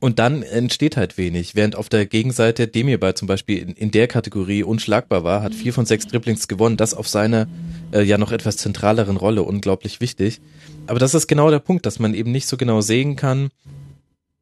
Und 0.00 0.20
dann 0.20 0.42
entsteht 0.42 0.96
halt 0.96 1.18
wenig. 1.18 1.56
Während 1.56 1.74
auf 1.74 1.88
der 1.88 2.06
Gegenseite 2.06 2.68
Demirbay 2.68 3.14
zum 3.14 3.26
Beispiel 3.26 3.58
in, 3.58 3.68
in, 3.70 3.90
der 3.90 4.06
Kategorie 4.06 4.62
unschlagbar 4.62 5.24
war, 5.24 5.42
hat 5.42 5.54
vier 5.54 5.72
von 5.72 5.86
sechs 5.86 6.06
Dribblings 6.06 6.46
gewonnen. 6.46 6.76
Das 6.76 6.94
auf 6.94 7.08
seiner 7.08 7.48
äh, 7.92 8.02
ja 8.02 8.16
noch 8.16 8.30
etwas 8.30 8.58
zentraleren 8.58 9.16
Rolle 9.16 9.42
unglaublich 9.42 10.00
wichtig. 10.00 10.40
Aber 10.86 11.00
das 11.00 11.14
ist 11.14 11.26
genau 11.26 11.50
der 11.50 11.58
Punkt, 11.58 11.84
dass 11.84 11.98
man 11.98 12.14
eben 12.14 12.30
nicht 12.30 12.46
so 12.46 12.56
genau 12.56 12.80
sehen 12.80 13.16
kann, 13.16 13.50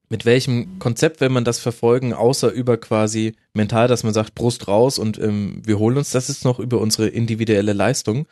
mit 0.09 0.25
welchem 0.25 0.79
Konzept 0.79 1.21
will 1.21 1.31
man 1.31 1.45
das 1.45 1.59
verfolgen, 1.59 2.13
außer 2.13 2.53
über 2.53 2.77
quasi 2.77 3.35
mental, 3.55 3.89
dass 3.89 4.05
man 4.05 4.15
sagt, 4.15 4.35
Brust 4.35 4.69
raus 4.69 4.99
und 4.99 5.19
ähm, 5.19 5.63
wir 5.65 5.79
holen 5.79 5.97
uns, 5.97 6.11
das 6.11 6.31
ist 6.31 6.45
noch 6.45 6.61
über 6.61 6.81
unsere 6.81 7.09
individuelle 7.09 7.73
Leistung. 7.73 8.27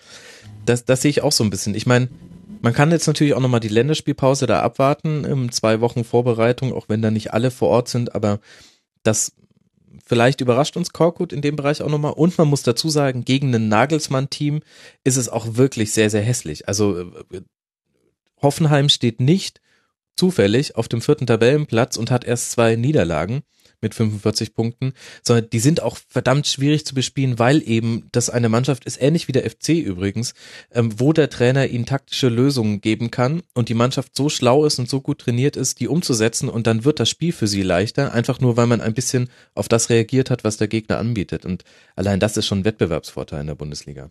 Das, 0.67 0.85
das 0.85 1.03
sehe 1.03 1.11
ich 1.11 1.23
auch 1.23 1.33
so 1.33 1.43
ein 1.43 1.51
bisschen. 1.51 1.75
Ich 1.75 1.87
meine, 1.87 2.09
man 2.63 2.73
kann 2.73 2.91
jetzt 2.91 3.07
natürlich 3.07 3.35
auch 3.35 3.41
nochmal 3.41 3.61
die 3.61 3.69
Länderspielpause 3.69 4.47
da 4.47 4.61
abwarten, 4.61 5.25
im 5.25 5.53
zwei 5.53 5.81
Wochen 5.81 6.05
Vorbereitung, 6.05 6.73
auch 6.73 6.89
wenn 6.89 7.03
da 7.03 7.11
nicht 7.11 7.33
alle 7.33 7.51
vor 7.51 7.69
Ort 7.69 7.89
sind, 7.89 8.15
aber 8.15 8.41
das 9.03 9.33
vielleicht 10.05 10.41
überrascht 10.41 10.77
uns 10.77 10.93
Korkut 10.93 11.33
in 11.33 11.43
dem 11.43 11.57
Bereich 11.57 11.83
auch 11.83 11.89
nochmal. 11.89 12.13
Und 12.13 12.37
man 12.39 12.49
muss 12.49 12.63
dazu 12.63 12.89
sagen, 12.89 13.25
gegen 13.25 13.55
ein 13.55 13.69
Nagelsmann-Team 13.69 14.61
ist 15.03 15.17
es 15.17 15.29
auch 15.29 15.57
wirklich 15.57 15.93
sehr, 15.93 16.11
sehr 16.11 16.23
hässlich. 16.23 16.69
Also 16.69 17.01
äh, 17.01 17.41
Hoffenheim 18.43 18.89
steht 18.89 19.21
nicht 19.21 19.61
zufällig 20.17 20.77
auf 20.77 20.89
dem 20.89 21.01
vierten 21.01 21.27
Tabellenplatz 21.27 21.97
und 21.97 22.11
hat 22.11 22.25
erst 22.25 22.53
zwei 22.53 22.77
Niederlagen. 22.77 23.43
Mit 23.85 23.95
45 23.95 24.55
Punkten, 24.55 24.95
sondern 25.23 25.49
die 25.51 25.61
sind 25.61 25.81
auch 25.81 25.97
verdammt 26.09 26.49
schwierig 26.49 26.85
zu 26.85 26.95
bespielen, 26.95 27.39
weil 27.39 27.63
eben 27.65 28.09
das 28.11 28.31
eine 28.31 28.49
Mannschaft 28.49 28.85
ist, 28.85 29.01
ähnlich 29.01 29.29
wie 29.29 29.33
der 29.33 29.49
FC 29.49 29.69
übrigens, 29.69 30.35
ähm, 30.73 30.99
wo 30.99 31.13
der 31.13 31.31
Trainer 31.31 31.69
ihnen 31.69 31.87
taktische 31.87 32.29
Lösungen 32.29 32.81
geben 32.81 33.13
kann 33.13 33.43
und 33.55 33.69
die 33.69 33.75
Mannschaft 33.75 34.17
so 34.17 34.29
schlau 34.29 34.65
ist 34.65 34.81
und 34.81 34.89
so 34.89 35.01
gut 35.01 35.19
trainiert 35.21 35.57
ist, 35.57 35.79
die 35.79 35.87
umzusetzen 35.87 36.49
und 36.49 36.67
dann 36.67 36.85
wird 36.85 36.99
das 36.99 37.09
Spiel 37.09 37.33
für 37.33 37.47
sie 37.47 37.63
leichter, 37.63 38.13
einfach 38.13 38.41
nur 38.41 38.57
weil 38.57 38.67
man 38.67 38.81
ein 38.81 38.95
bisschen 38.95 39.29
auf 39.55 39.69
das 39.69 39.91
reagiert 39.91 40.31
hat, 40.31 40.43
was 40.43 40.57
der 40.57 40.67
Gegner 40.67 40.99
anbietet 40.99 41.45
und 41.45 41.63
allein 41.95 42.19
das 42.19 42.37
ist 42.37 42.47
schon 42.47 42.61
ein 42.61 42.65
Wettbewerbsvorteil 42.65 43.43
in 43.43 43.47
der 43.47 43.55
Bundesliga. 43.55 44.11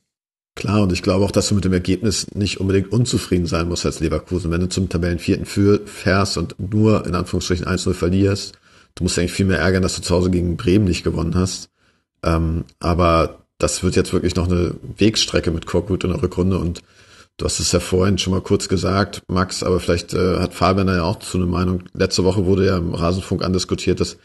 Klar, 0.55 0.83
und 0.83 0.93
ich 0.93 1.01
glaube 1.01 1.25
auch, 1.25 1.31
dass 1.31 1.49
du 1.49 1.55
mit 1.55 1.65
dem 1.65 1.73
Ergebnis 1.73 2.27
nicht 2.35 2.59
unbedingt 2.59 2.91
unzufrieden 2.91 3.47
sein 3.47 3.67
musst 3.67 3.85
als 3.85 3.99
Leverkusen. 3.99 4.51
Wenn 4.51 4.61
du 4.61 4.69
zum 4.69 4.87
Tabellenvierten 4.87 5.45
fährst 5.47 6.37
und 6.37 6.55
nur 6.59 7.07
in 7.07 7.15
Anführungsstrichen 7.15 7.65
1-0 7.65 7.93
verlierst, 7.93 8.53
du 8.95 9.03
musst 9.03 9.17
eigentlich 9.17 9.33
viel 9.33 9.45
mehr 9.45 9.59
ärgern, 9.59 9.83
dass 9.83 9.95
du 9.95 10.01
zu 10.01 10.13
Hause 10.13 10.31
gegen 10.31 10.57
Bremen 10.57 10.85
nicht 10.85 11.03
gewonnen 11.03 11.35
hast. 11.35 11.69
Ähm, 12.23 12.65
aber 12.79 13.45
das 13.57 13.83
wird 13.83 13.95
jetzt 13.95 14.13
wirklich 14.13 14.35
noch 14.35 14.47
eine 14.49 14.75
Wegstrecke 14.97 15.51
mit 15.51 15.65
Korkut 15.65 16.03
in 16.03 16.11
der 16.11 16.21
Rückrunde 16.21 16.57
und 16.57 16.81
du 17.37 17.45
hast 17.45 17.59
es 17.59 17.71
ja 17.71 17.79
vorhin 17.79 18.17
schon 18.17 18.33
mal 18.33 18.41
kurz 18.41 18.67
gesagt, 18.67 19.23
Max, 19.27 19.63
aber 19.63 19.79
vielleicht 19.79 20.13
äh, 20.13 20.39
hat 20.39 20.53
Fabian 20.53 20.87
da 20.87 20.95
ja 20.95 21.03
auch 21.03 21.19
zu 21.19 21.37
eine 21.37 21.47
Meinung. 21.47 21.83
Letzte 21.93 22.23
Woche 22.23 22.45
wurde 22.45 22.65
ja 22.65 22.77
im 22.77 22.93
Rasenfunk 22.93 23.43
andiskutiert, 23.43 23.99
dass 23.99 24.17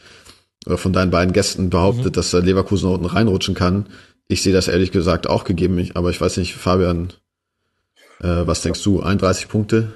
oder 0.65 0.77
von 0.77 0.93
deinen 0.93 1.11
beiden 1.11 1.33
Gästen 1.33 1.69
behauptet, 1.69 2.07
mhm. 2.07 2.11
dass 2.11 2.33
Leverkusen 2.33 2.89
unten 2.89 3.05
reinrutschen 3.05 3.55
kann. 3.55 3.87
Ich 4.27 4.43
sehe 4.43 4.53
das 4.53 4.67
ehrlich 4.67 4.91
gesagt 4.91 5.27
auch 5.27 5.43
gegeben, 5.43 5.89
aber 5.95 6.09
ich 6.09 6.19
weiß 6.19 6.37
nicht, 6.37 6.55
Fabian, 6.55 7.13
äh, 8.19 8.45
was 8.45 8.61
denkst 8.61 8.83
du? 8.83 9.01
31 9.01 9.47
Punkte? 9.47 9.91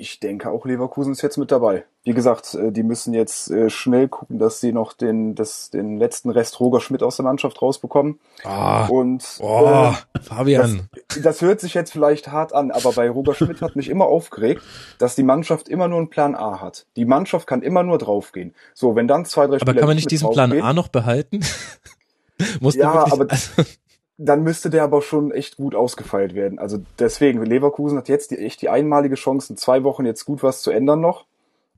Ich 0.00 0.20
denke 0.20 0.50
auch 0.50 0.64
Leverkusen 0.64 1.12
ist 1.12 1.22
jetzt 1.22 1.38
mit 1.38 1.50
dabei. 1.50 1.84
Wie 2.04 2.12
gesagt, 2.12 2.54
äh, 2.54 2.70
die 2.70 2.84
müssen 2.84 3.14
jetzt 3.14 3.50
äh, 3.50 3.68
schnell 3.68 4.06
gucken, 4.06 4.38
dass 4.38 4.60
sie 4.60 4.72
noch 4.72 4.92
den, 4.92 5.34
das, 5.34 5.70
den 5.70 5.98
letzten 5.98 6.30
Rest 6.30 6.60
Roger 6.60 6.80
Schmidt 6.80 7.02
aus 7.02 7.16
der 7.16 7.24
Mannschaft 7.24 7.60
rausbekommen. 7.60 8.20
Ah, 8.44 8.86
und 8.86 9.24
oh, 9.40 9.92
äh, 9.92 10.20
Fabian. 10.20 10.88
Das, 11.08 11.22
das 11.22 11.42
hört 11.42 11.60
sich 11.60 11.74
jetzt 11.74 11.90
vielleicht 11.90 12.28
hart 12.28 12.52
an, 12.52 12.70
aber 12.70 12.92
bei 12.92 13.10
Roger 13.10 13.34
Schmidt 13.34 13.60
hat 13.60 13.74
mich 13.74 13.88
immer 13.88 14.06
aufgeregt, 14.06 14.62
dass 14.98 15.16
die 15.16 15.24
Mannschaft 15.24 15.68
immer 15.68 15.88
nur 15.88 15.98
einen 15.98 16.10
Plan 16.10 16.36
A 16.36 16.60
hat. 16.60 16.86
Die 16.94 17.04
Mannschaft 17.04 17.48
kann 17.48 17.62
immer 17.62 17.82
nur 17.82 17.98
draufgehen. 17.98 18.54
So, 18.74 18.94
wenn 18.94 19.08
dann 19.08 19.24
zwei, 19.24 19.48
drei 19.48 19.56
Spieler 19.56 19.72
Aber 19.72 19.80
kann 19.80 19.88
man 19.88 19.96
nicht 19.96 20.12
diesen 20.12 20.30
Plan 20.30 20.52
A 20.62 20.72
noch 20.72 20.88
behalten? 20.88 21.40
Muss 22.60 22.76
ja, 22.76 22.94
wirklich, 22.94 23.12
aber 23.12 23.30
also 23.30 23.62
dann 24.18 24.42
müsste 24.42 24.68
der 24.68 24.82
aber 24.82 25.00
schon 25.00 25.30
echt 25.30 25.56
gut 25.56 25.74
ausgefeilt 25.74 26.34
werden. 26.34 26.58
Also 26.58 26.78
deswegen, 26.98 27.42
Leverkusen 27.44 27.96
hat 27.96 28.08
jetzt 28.08 28.32
die, 28.32 28.38
echt 28.38 28.60
die 28.60 28.68
einmalige 28.68 29.14
Chance, 29.14 29.52
in 29.52 29.56
zwei 29.56 29.84
Wochen 29.84 30.04
jetzt 30.04 30.24
gut 30.24 30.42
was 30.42 30.60
zu 30.60 30.70
ändern 30.70 31.00
noch, 31.00 31.24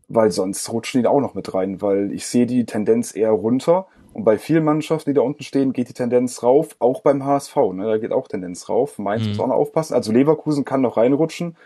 weil 0.09 0.31
sonst 0.31 0.73
rutschen 0.73 1.03
die 1.03 1.07
auch 1.07 1.21
noch 1.21 1.35
mit 1.35 1.53
rein, 1.55 1.83
weil 1.83 2.13
ich 2.13 2.27
sehe 2.27 2.47
die 2.47 2.65
Tendenz 2.65 3.15
eher 3.15 3.31
runter 3.31 3.87
und 4.13 4.25
bei 4.25 4.39
vielen 4.39 4.65
Mannschaften, 4.65 5.11
die 5.11 5.15
da 5.15 5.21
unten 5.21 5.43
stehen, 5.43 5.73
geht 5.73 5.89
die 5.89 5.95
Tendenz 5.95 6.43
rauf, 6.43 6.75
auch 6.79 7.03
beim 7.03 7.25
HSV, 7.25 7.57
ne, 7.75 7.85
da 7.85 7.99
geht 7.99 8.13
auch 8.13 8.27
Tendenz 8.27 8.69
rauf. 8.69 8.99
Mainz 8.99 9.23
mhm. 9.23 9.29
muss 9.29 9.41
auch 9.41 9.47
noch 9.47 9.55
aufpassen. 9.55 9.95
Also 9.95 10.13
Leverkusen 10.13 10.65
kann 10.65 10.81
noch 10.81 10.97
reinrutschen 10.97 11.57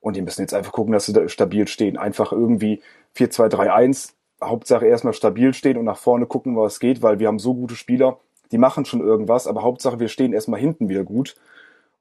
und 0.00 0.16
die 0.16 0.22
müssen 0.22 0.42
jetzt 0.42 0.52
einfach 0.52 0.72
gucken, 0.72 0.92
dass 0.92 1.06
sie 1.06 1.12
da 1.12 1.28
stabil 1.28 1.66
stehen. 1.66 1.96
Einfach 1.96 2.32
irgendwie 2.32 2.82
4-2-3-1, 3.16 4.12
Hauptsache 4.42 4.86
erstmal 4.86 5.14
stabil 5.14 5.54
stehen 5.54 5.78
und 5.78 5.86
nach 5.86 5.96
vorne 5.96 6.26
gucken, 6.26 6.56
was 6.56 6.78
geht, 6.78 7.02
weil 7.02 7.20
wir 7.20 7.28
haben 7.28 7.38
so 7.38 7.54
gute 7.54 7.76
Spieler, 7.76 8.18
die 8.54 8.58
machen 8.58 8.84
schon 8.84 9.00
irgendwas, 9.00 9.48
aber 9.48 9.64
Hauptsache 9.64 9.98
wir 9.98 10.06
stehen 10.06 10.32
erstmal 10.32 10.60
hinten 10.60 10.88
wieder 10.88 11.02
gut. 11.02 11.34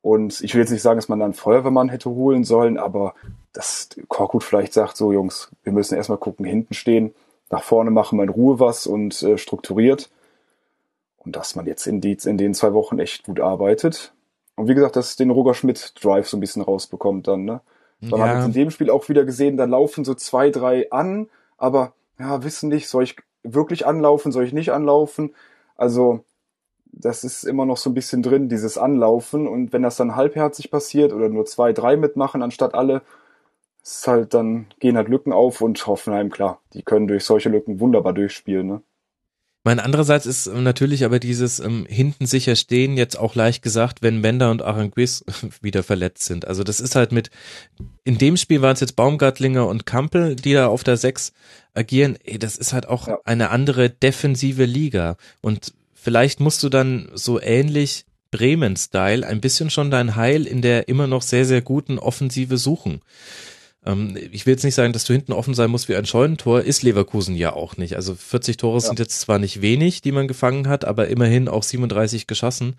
Und 0.03 0.39
ich 0.41 0.53
will 0.53 0.61
jetzt 0.61 0.69
nicht 0.69 0.83
sagen, 0.83 0.99
dass 0.99 1.09
man 1.09 1.17
dann 1.17 1.31
einen 1.31 1.33
Feuerwehrmann 1.33 1.89
hätte 1.89 2.11
holen 2.11 2.43
sollen, 2.43 2.77
aber 2.77 3.15
dass 3.53 3.89
Korkut 4.07 4.43
vielleicht 4.43 4.71
sagt, 4.71 4.95
so 4.95 5.11
Jungs, 5.11 5.49
wir 5.63 5.73
müssen 5.73 5.95
erstmal 5.95 6.19
gucken, 6.19 6.45
hinten 6.45 6.75
stehen, 6.75 7.15
nach 7.49 7.63
vorne 7.63 7.89
machen 7.89 8.19
wir 8.19 8.23
in 8.23 8.29
Ruhe 8.29 8.59
was 8.59 8.85
und 8.85 9.23
äh, 9.23 9.39
strukturiert. 9.39 10.11
Und 11.17 11.35
dass 11.35 11.55
man 11.55 11.65
jetzt 11.65 11.87
in, 11.87 12.01
die, 12.01 12.15
in 12.23 12.37
den 12.37 12.53
zwei 12.53 12.73
Wochen 12.73 12.99
echt 12.99 13.23
gut 13.23 13.39
arbeitet. 13.39 14.13
Und 14.55 14.67
wie 14.67 14.75
gesagt, 14.75 14.95
dass 14.95 15.15
den 15.15 15.31
Roger 15.31 15.55
Schmidt 15.55 15.95
Drive 16.03 16.27
so 16.27 16.37
ein 16.37 16.39
bisschen 16.39 16.61
rausbekommt 16.61 17.27
dann, 17.27 17.45
ne? 17.45 17.61
Dann 17.99 18.19
ja. 18.19 18.27
haben 18.27 18.39
wir 18.41 18.45
in 18.45 18.53
dem 18.53 18.69
Spiel 18.69 18.91
auch 18.91 19.09
wieder 19.09 19.25
gesehen, 19.25 19.57
da 19.57 19.65
laufen 19.65 20.05
so 20.05 20.13
zwei, 20.13 20.51
drei 20.51 20.91
an, 20.91 21.29
aber 21.57 21.93
ja, 22.19 22.43
wissen 22.43 22.69
nicht, 22.69 22.89
soll 22.89 23.05
ich 23.05 23.15
wirklich 23.41 23.87
anlaufen, 23.87 24.31
soll 24.31 24.43
ich 24.43 24.53
nicht 24.53 24.71
anlaufen? 24.71 25.33
Also, 25.75 26.23
das 26.93 27.23
ist 27.23 27.43
immer 27.43 27.65
noch 27.65 27.77
so 27.77 27.89
ein 27.89 27.93
bisschen 27.93 28.23
drin, 28.23 28.49
dieses 28.49 28.77
Anlaufen. 28.77 29.47
Und 29.47 29.73
wenn 29.73 29.81
das 29.81 29.97
dann 29.97 30.15
halbherzig 30.15 30.71
passiert 30.71 31.11
oder 31.11 31.29
nur 31.29 31.45
zwei, 31.45 31.73
drei 31.73 31.97
mitmachen 31.97 32.41
anstatt 32.41 32.75
alle, 32.75 33.01
ist 33.83 34.07
halt 34.07 34.33
dann 34.33 34.67
gehen 34.79 34.95
halt 34.95 35.09
Lücken 35.09 35.33
auf 35.33 35.61
und 35.61 35.85
Hoffenheim, 35.87 36.29
klar, 36.29 36.61
die 36.73 36.83
können 36.83 37.07
durch 37.07 37.25
solche 37.25 37.49
Lücken 37.49 37.79
wunderbar 37.79 38.13
durchspielen, 38.13 38.67
ne? 38.67 38.81
Mein 39.65 39.79
andererseits 39.79 40.25
ist 40.25 40.47
natürlich 40.47 41.05
aber 41.05 41.19
dieses 41.19 41.59
ähm, 41.61 41.85
hinten 41.87 42.25
sicher 42.25 42.57
stehen 42.57 42.97
jetzt 42.97 43.17
auch 43.17 43.33
leicht 43.33 43.63
gesagt, 43.63 44.01
wenn 44.01 44.21
Bender 44.21 44.51
und 44.51 44.61
Aranguiz 44.61 45.23
wieder 45.61 45.83
verletzt 45.83 46.23
sind. 46.23 46.45
Also 46.45 46.65
das 46.65 46.81
ist 46.81 46.95
halt 46.95 47.13
mit, 47.13 47.29
in 48.03 48.17
dem 48.17 48.35
Spiel 48.35 48.61
waren 48.61 48.73
es 48.73 48.81
jetzt 48.81 48.97
Baumgartlinger 48.97 49.65
und 49.65 49.85
Kampel, 49.85 50.35
die 50.35 50.51
da 50.51 50.67
auf 50.67 50.83
der 50.83 50.97
Sechs 50.97 51.31
agieren. 51.73 52.17
Ey, 52.25 52.39
das 52.39 52.57
ist 52.57 52.73
halt 52.73 52.89
auch 52.89 53.07
ja. 53.07 53.19
eine 53.23 53.51
andere 53.51 53.89
defensive 53.89 54.65
Liga. 54.65 55.15
Und 55.39 55.73
vielleicht 56.03 56.39
musst 56.39 56.61
du 56.63 56.69
dann 56.69 57.09
so 57.13 57.39
ähnlich 57.39 58.05
Bremen-Style 58.31 59.25
ein 59.25 59.41
bisschen 59.41 59.69
schon 59.69 59.91
dein 59.91 60.15
Heil 60.15 60.45
in 60.45 60.61
der 60.61 60.87
immer 60.87 61.07
noch 61.07 61.21
sehr, 61.21 61.45
sehr 61.45 61.61
guten 61.61 61.99
Offensive 61.99 62.57
suchen. 62.57 63.01
Ähm, 63.85 64.17
ich 64.31 64.45
will 64.45 64.53
jetzt 64.53 64.63
nicht 64.63 64.75
sagen, 64.75 64.91
dass 64.91 65.05
du 65.05 65.13
hinten 65.13 65.33
offen 65.33 65.53
sein 65.53 65.69
musst 65.69 65.87
wie 65.87 65.95
ein 65.95 66.05
Scheunentor, 66.05 66.61
ist 66.61 66.83
Leverkusen 66.83 67.35
ja 67.35 67.53
auch 67.53 67.77
nicht. 67.77 67.95
Also 67.95 68.15
40 68.15 68.57
Tore 68.57 68.77
ja. 68.77 68.79
sind 68.81 68.99
jetzt 68.99 69.21
zwar 69.21 69.39
nicht 69.39 69.61
wenig, 69.61 70.01
die 70.01 70.11
man 70.11 70.27
gefangen 70.27 70.67
hat, 70.67 70.83
aber 70.83 71.07
immerhin 71.07 71.47
auch 71.47 71.63
37 71.63 72.27
geschossen. 72.27 72.75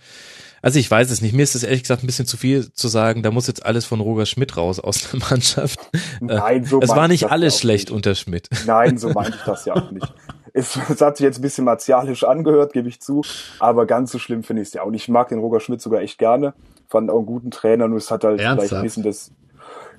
Also 0.61 0.79
ich 0.79 0.91
weiß 0.91 1.11
es 1.11 1.21
nicht. 1.21 1.35
Mir 1.35 1.43
ist 1.43 1.55
es 1.55 1.63
ehrlich 1.63 1.83
gesagt 1.83 2.03
ein 2.03 2.07
bisschen 2.07 2.27
zu 2.27 2.37
viel 2.37 2.73
zu 2.73 2.89
sagen, 2.89 3.23
da 3.23 3.31
muss 3.31 3.47
jetzt 3.47 3.65
alles 3.65 3.85
von 3.85 4.01
Roger 4.01 4.27
Schmidt 4.27 4.57
raus 4.57 4.81
aus 4.81 5.11
der 5.11 5.21
Mannschaft. 5.31 5.79
Nein, 6.21 6.65
so 6.65 6.81
Es 6.81 6.91
war 6.91 7.07
nicht 7.07 7.31
alles 7.31 7.59
schlecht 7.59 7.89
nicht. 7.89 7.95
unter 7.95 8.15
Schmidt. 8.15 8.49
Nein, 8.67 8.99
so 8.99 9.11
meinte 9.11 9.37
ich 9.39 9.45
das 9.45 9.67
ja 9.67 9.75
auch 9.75 9.91
nicht. 9.91 10.13
Es, 10.55 10.77
es 10.89 11.03
hat 11.03 11.19
sich 11.19 11.25
jetzt 11.25 11.39
ein 11.39 11.43
bisschen 11.43 11.67
martialisch 11.67 12.25
angehört, 12.25 12.73
gebe 12.73 12.89
ich 12.89 13.03
zu, 13.03 13.21
aber 13.59 13.85
ganz 13.85 14.11
so 14.11 14.19
schlimm 14.19 14.43
finde 14.43 14.63
ich 14.63 14.69
es 14.69 14.75
ja 14.75 14.87
nicht. 14.87 15.03
Ich 15.03 15.09
mag 15.11 15.29
den 15.29 15.41
Roger 15.41 15.61
Schmidt 15.61 15.83
sogar 15.83 16.01
echt 16.01 16.19
gerne, 16.19 16.55
fand 16.89 17.11
auch 17.11 17.19
einen 17.19 17.27
guten 17.27 17.51
Trainer, 17.51 17.89
nur 17.89 17.99
es 17.99 18.11
hat 18.11 18.25
halt 18.25 18.41
Ernsthaft? 18.41 18.71
vielleicht 18.71 18.73
ein 18.73 18.83
bisschen 18.83 19.03
das 19.03 19.33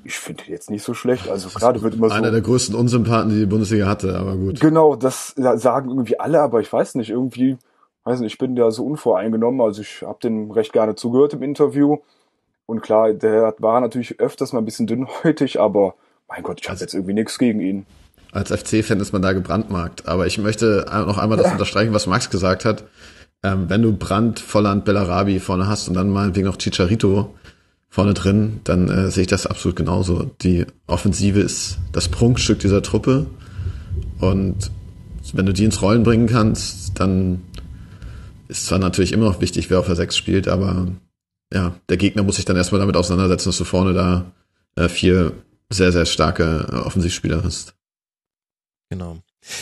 ich 0.06 0.20
finde 0.20 0.43
jetzt 0.47 0.70
nicht 0.70 0.84
so 0.84 0.93
schlecht. 0.93 1.30
Also 1.30 1.49
gerade 1.49 1.82
wird 1.82 1.95
immer 1.95 2.10
so. 2.10 2.16
Einer 2.16 2.30
der 2.30 2.41
größten 2.41 2.76
Unsympathen, 2.76 3.32
die 3.32 3.39
die 3.39 3.45
Bundesliga 3.47 3.88
hatte, 3.88 4.16
aber 4.16 4.36
gut. 4.36 4.60
Genau, 4.60 4.95
das 4.95 5.30
sagen 5.30 5.89
irgendwie 5.89 6.20
alle, 6.20 6.41
aber 6.41 6.62
ich 6.62 6.72
weiß 6.72 6.93
nicht, 6.95 7.10
irgendwie, 7.10 7.58
weiß 8.03 8.20
nicht, 8.20 8.34
ich 8.34 8.38
bin 8.38 8.56
da 8.56 8.70
so 8.70 8.86
unvoreingenommen. 8.86 9.62
Also 9.62 9.82
ich 9.82 10.03
habe 10.03 10.20
den 10.22 10.51
recht 10.51 10.74
gerne 10.74 10.93
zugehört 10.93 11.34
im 11.34 11.41
Interview. 11.41 11.97
Und 12.68 12.82
klar, 12.82 13.14
der 13.14 13.56
war 13.58 13.82
natürlich 13.82 14.20
öfters 14.20 14.53
mal 14.53 14.60
ein 14.60 14.66
bisschen 14.66 14.86
dünnhäutig, 14.86 15.60
aber 15.60 15.95
mein 16.28 16.43
Gott, 16.43 16.60
ich 16.62 16.70
habe 16.70 16.80
jetzt 16.80 16.93
irgendwie 16.93 17.14
nichts 17.14 17.39
gegen 17.39 17.60
ihn 17.60 17.88
als 18.36 18.52
FC-Fan 18.52 19.00
ist 19.00 19.14
man 19.14 19.22
da 19.22 19.32
gebrandmarkt. 19.32 20.08
Aber 20.08 20.28
ich 20.28 20.38
möchte 20.38 20.86
noch 20.90 21.18
einmal 21.18 21.38
das 21.38 21.52
unterstreichen, 21.52 21.94
was 21.94 22.06
Max 22.06 22.30
gesagt 22.30 22.66
hat. 22.66 22.84
Ähm, 23.44 23.70
wenn 23.70 23.82
du 23.82 23.94
Brand, 23.96 24.40
Volland, 24.40 24.84
Bellarabi 24.84 25.40
vorne 25.40 25.68
hast 25.68 25.88
und 25.88 25.94
dann 25.94 26.10
meinetwegen 26.10 26.46
noch 26.46 26.58
Chicharito 26.58 27.34
vorne 27.88 28.14
drin, 28.14 28.60
dann 28.66 28.90
äh, 28.90 29.10
sehe 29.10 29.22
ich 29.22 29.28
das 29.28 29.48
absolut 29.48 29.78
genauso. 29.78 30.32
Die 30.42 30.66
Offensive 30.86 31.40
ist 31.40 31.78
das 31.94 32.10
Prunkstück 32.10 32.60
dieser 32.60 32.82
Truppe. 32.82 33.28
Und 34.20 34.70
wenn 35.34 35.46
du 35.46 35.54
die 35.54 35.64
ins 35.64 35.82
Rollen 35.82 36.04
bringen 36.04 36.28
kannst, 36.28 37.00
dann 37.00 37.42
ist 38.50 38.66
zwar 38.66 38.80
natürlich 38.80 39.14
immer 39.14 39.26
noch 39.26 39.40
wichtig, 39.40 39.70
wer 39.70 39.80
auf 39.80 39.86
der 39.86 39.96
6 39.96 40.16
spielt, 40.16 40.48
aber 40.48 40.88
ja, 41.54 41.76
der 41.88 41.98
Gegner 41.98 42.24
muss 42.24 42.36
sich 42.36 42.46
dann 42.46 42.58
erstmal 42.58 42.80
damit 42.80 42.98
auseinandersetzen, 42.98 43.50
dass 43.50 43.58
du 43.58 43.64
vorne 43.64 43.94
da 43.94 44.32
äh, 44.76 44.90
vier 44.90 45.32
sehr, 45.70 45.92
sehr 45.92 46.06
starke 46.06 46.68
äh, 46.70 46.76
Offensivspieler 46.76 47.44
hast. 47.44 47.74
Genau. 48.90 49.18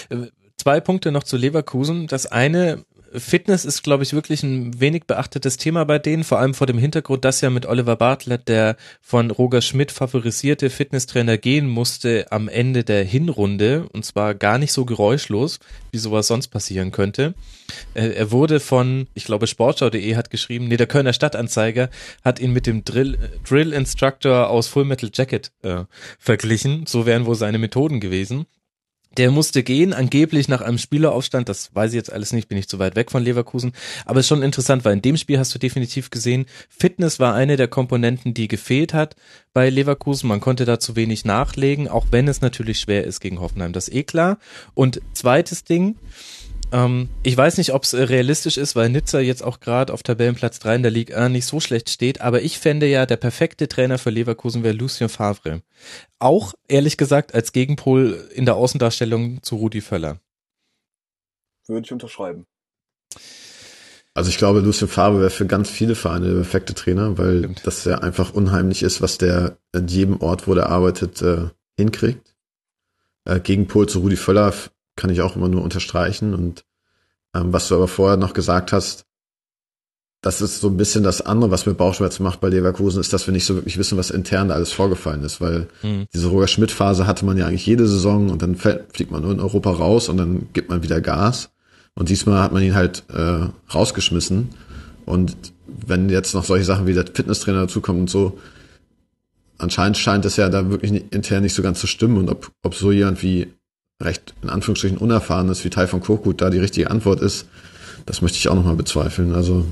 Äh, 0.09 0.27
zwei 0.57 0.79
Punkte 0.79 1.11
noch 1.11 1.23
zu 1.23 1.37
Leverkusen. 1.37 2.07
Das 2.07 2.25
eine, 2.25 2.85
Fitness 3.15 3.63
ist, 3.63 3.83
glaube 3.83 4.03
ich, 4.03 4.13
wirklich 4.13 4.41
ein 4.43 4.79
wenig 4.79 5.05
beachtetes 5.05 5.57
Thema 5.57 5.85
bei 5.85 5.99
denen, 5.99 6.23
vor 6.23 6.39
allem 6.39 6.53
vor 6.53 6.67
dem 6.67 6.79
Hintergrund, 6.79 7.23
dass 7.23 7.41
ja 7.41 7.49
mit 7.49 7.65
Oliver 7.65 7.95
Bartlett 7.95 8.47
der 8.47 8.75
von 9.01 9.29
Roger 9.29 9.61
Schmidt 9.61 9.91
favorisierte 9.91 10.69
Fitnesstrainer 10.69 11.37
gehen 11.37 11.67
musste 11.67 12.25
am 12.31 12.47
Ende 12.47 12.83
der 12.83 13.03
Hinrunde 13.03 13.87
und 13.93 14.03
zwar 14.03 14.33
gar 14.33 14.57
nicht 14.57 14.73
so 14.73 14.85
geräuschlos, 14.85 15.59
wie 15.91 15.99
sowas 15.99 16.27
sonst 16.27 16.47
passieren 16.47 16.91
könnte. 16.91 17.35
Äh, 17.93 18.09
er 18.09 18.31
wurde 18.31 18.59
von, 18.59 19.07
ich 19.13 19.25
glaube, 19.25 19.47
Sportschau.de 19.47 20.15
hat 20.15 20.31
geschrieben, 20.31 20.67
nee, 20.67 20.77
der 20.77 20.87
Kölner 20.87 21.13
Stadtanzeiger 21.13 21.89
hat 22.23 22.39
ihn 22.39 22.51
mit 22.51 22.65
dem 22.65 22.83
Drill, 22.83 23.17
Drill 23.47 23.73
Instructor 23.73 24.49
aus 24.49 24.67
Full 24.67 24.85
Metal 24.85 25.11
Jacket 25.13 25.51
äh, 25.61 25.83
verglichen. 26.17 26.85
So 26.87 27.05
wären 27.05 27.25
wohl 27.25 27.35
seine 27.35 27.59
Methoden 27.59 27.99
gewesen. 27.99 28.47
Der 29.17 29.29
musste 29.29 29.61
gehen, 29.63 29.93
angeblich 29.93 30.47
nach 30.47 30.61
einem 30.61 30.77
Spieleraufstand. 30.77 31.47
Das 31.47 31.73
weiß 31.75 31.91
ich 31.91 31.95
jetzt 31.95 32.11
alles 32.11 32.33
nicht, 32.33 32.47
bin 32.47 32.57
ich 32.57 32.67
zu 32.67 32.79
weit 32.79 32.95
weg 32.95 33.11
von 33.11 33.23
Leverkusen. 33.23 33.73
Aber 34.05 34.21
ist 34.21 34.27
schon 34.27 34.41
interessant, 34.41 34.85
weil 34.85 34.93
in 34.93 35.01
dem 35.01 35.17
Spiel 35.17 35.37
hast 35.37 35.53
du 35.53 35.59
definitiv 35.59 36.09
gesehen, 36.09 36.45
Fitness 36.69 37.19
war 37.19 37.35
eine 37.35 37.55
der 37.55 37.67
Komponenten, 37.67 38.33
die 38.33 38.47
gefehlt 38.47 38.93
hat 38.93 39.15
bei 39.53 39.69
Leverkusen. 39.69 40.27
Man 40.27 40.39
konnte 40.39 40.65
da 40.65 40.79
zu 40.79 40.95
wenig 40.95 41.25
nachlegen, 41.25 41.87
auch 41.87 42.07
wenn 42.11 42.27
es 42.27 42.41
natürlich 42.41 42.79
schwer 42.79 43.03
ist 43.03 43.19
gegen 43.19 43.39
Hoffenheim. 43.39 43.73
Das 43.73 43.87
ist 43.87 43.95
eh 43.95 44.03
klar. 44.03 44.39
Und 44.73 45.01
zweites 45.13 45.63
Ding, 45.63 45.95
ähm, 46.73 47.07
ich 47.21 47.37
weiß 47.37 47.59
nicht, 47.59 47.71
ob 47.71 47.83
es 47.83 47.93
äh, 47.93 48.01
realistisch 48.01 48.57
ist, 48.57 48.75
weil 48.75 48.89
Nizza 48.89 49.19
jetzt 49.19 49.43
auch 49.43 49.59
gerade 49.59 49.93
auf 49.93 50.01
Tabellenplatz 50.01 50.57
3 50.59 50.75
in 50.75 50.81
der 50.81 50.91
Liga 50.91 51.15
1 51.17 51.31
nicht 51.31 51.45
so 51.45 51.59
schlecht 51.59 51.91
steht, 51.91 52.19
aber 52.19 52.41
ich 52.41 52.57
fände 52.57 52.87
ja, 52.87 53.05
der 53.05 53.17
perfekte 53.17 53.67
Trainer 53.67 53.99
für 53.99 54.09
Leverkusen 54.09 54.63
wäre 54.63 54.73
Lucien 54.73 55.07
Favre. 55.07 55.61
Auch, 56.17 56.53
ehrlich 56.67 56.97
gesagt, 56.97 57.35
als 57.35 57.53
Gegenpol 57.53 58.27
in 58.33 58.45
der 58.45 58.55
Außendarstellung 58.55 59.43
zu 59.43 59.57
Rudi 59.57 59.81
Völler. 59.81 60.19
Würde 61.67 61.85
ich 61.85 61.91
unterschreiben. 61.91 62.47
Also 64.15 64.29
ich 64.29 64.37
glaube, 64.37 64.59
Lucien 64.59 64.87
Favre 64.87 65.19
wäre 65.19 65.29
für 65.29 65.45
ganz 65.45 65.69
viele 65.69 65.93
Vereine 65.93 66.27
der 66.27 66.35
perfekte 66.35 66.73
Trainer, 66.73 67.17
weil 67.19 67.39
Stimmt. 67.39 67.61
das 67.65 67.85
ja 67.85 67.99
einfach 67.99 68.33
unheimlich 68.33 68.81
ist, 68.81 69.01
was 69.01 69.19
der 69.19 69.57
in 69.73 69.87
jedem 69.87 70.21
Ort, 70.21 70.47
wo 70.47 70.55
der 70.55 70.69
arbeitet, 70.69 71.21
äh, 71.21 71.49
hinkriegt. 71.77 72.35
Äh, 73.25 73.39
Gegenpol 73.39 73.87
zu 73.87 73.99
Rudi 73.99 74.15
Völler 74.15 74.53
kann 74.95 75.09
ich 75.09 75.21
auch 75.21 75.35
immer 75.35 75.49
nur 75.49 75.63
unterstreichen. 75.63 76.33
Und 76.33 76.65
ähm, 77.33 77.53
was 77.53 77.67
du 77.67 77.75
aber 77.75 77.87
vorher 77.87 78.17
noch 78.17 78.33
gesagt 78.33 78.71
hast, 78.71 79.05
das 80.21 80.39
ist 80.39 80.61
so 80.61 80.69
ein 80.69 80.77
bisschen 80.77 81.03
das 81.03 81.21
andere, 81.21 81.51
was 81.51 81.65
mir 81.65 81.73
Bauchschmerzen 81.73 82.23
macht 82.23 82.39
bei 82.39 82.47
Leverkusen, 82.47 83.01
ist, 83.01 83.11
dass 83.11 83.27
wir 83.27 83.33
nicht 83.33 83.43
so 83.45 83.55
wirklich 83.55 83.77
wissen, 83.77 83.97
was 83.97 84.09
intern 84.09 84.47
da 84.47 84.55
alles 84.55 84.71
vorgefallen 84.71 85.21
ist, 85.23 85.41
weil 85.41 85.67
Mhm. 85.81 86.05
diese 86.13 86.27
Roger 86.27 86.47
Schmidt-Phase 86.47 87.05
hatte 87.05 87.25
man 87.25 87.37
ja 87.37 87.45
eigentlich 87.45 87.65
jede 87.65 87.85
Saison 87.87 88.29
und 88.29 88.41
dann 88.41 88.55
fällt, 88.55 88.85
fliegt 88.95 89.11
man 89.11 89.21
nur 89.21 89.33
in 89.33 89.41
Europa 89.41 89.71
raus 89.71 90.07
und 90.07 90.15
dann 90.17 90.47
gibt 90.53 90.69
man 90.69 90.81
wieder 90.81 91.01
Gas. 91.01 91.49
Und 91.95 92.07
diesmal 92.07 92.41
hat 92.41 92.53
man 92.53 92.63
ihn 92.63 92.73
halt 92.73 93.03
äh, 93.09 93.47
rausgeschmissen. 93.73 94.49
Und 95.05 95.35
wenn 95.67 96.09
jetzt 96.09 96.33
noch 96.33 96.45
solche 96.45 96.65
Sachen 96.65 96.87
wie 96.87 96.93
der 96.93 97.05
Fitnesstrainer 97.05 97.61
dazukommen 97.61 98.03
und 98.03 98.09
so, 98.09 98.39
anscheinend 99.57 99.97
scheint 99.97 100.23
es 100.25 100.37
ja 100.37 100.49
da 100.49 100.69
wirklich 100.69 101.03
intern 101.11 101.43
nicht 101.43 101.53
so 101.53 101.61
ganz 101.61 101.81
zu 101.81 101.87
stimmen. 101.87 102.17
Und 102.17 102.29
ob, 102.29 102.49
ob 102.63 102.75
so 102.75 102.91
jemand 102.93 103.21
wie 103.21 103.47
recht 104.01 104.33
in 104.41 104.49
Anführungsstrichen 104.49 104.97
unerfahren 104.97 105.49
ist, 105.49 105.63
wie 105.63 105.69
Teil 105.69 105.87
von 105.87 106.01
Korkut 106.01 106.41
da 106.41 106.49
die 106.49 106.59
richtige 106.59 106.89
Antwort 106.89 107.21
ist, 107.21 107.47
das 108.05 108.21
möchte 108.21 108.37
ich 108.37 108.47
auch 108.49 108.55
nochmal 108.55 108.75
bezweifeln. 108.75 109.33
Also 109.33 109.65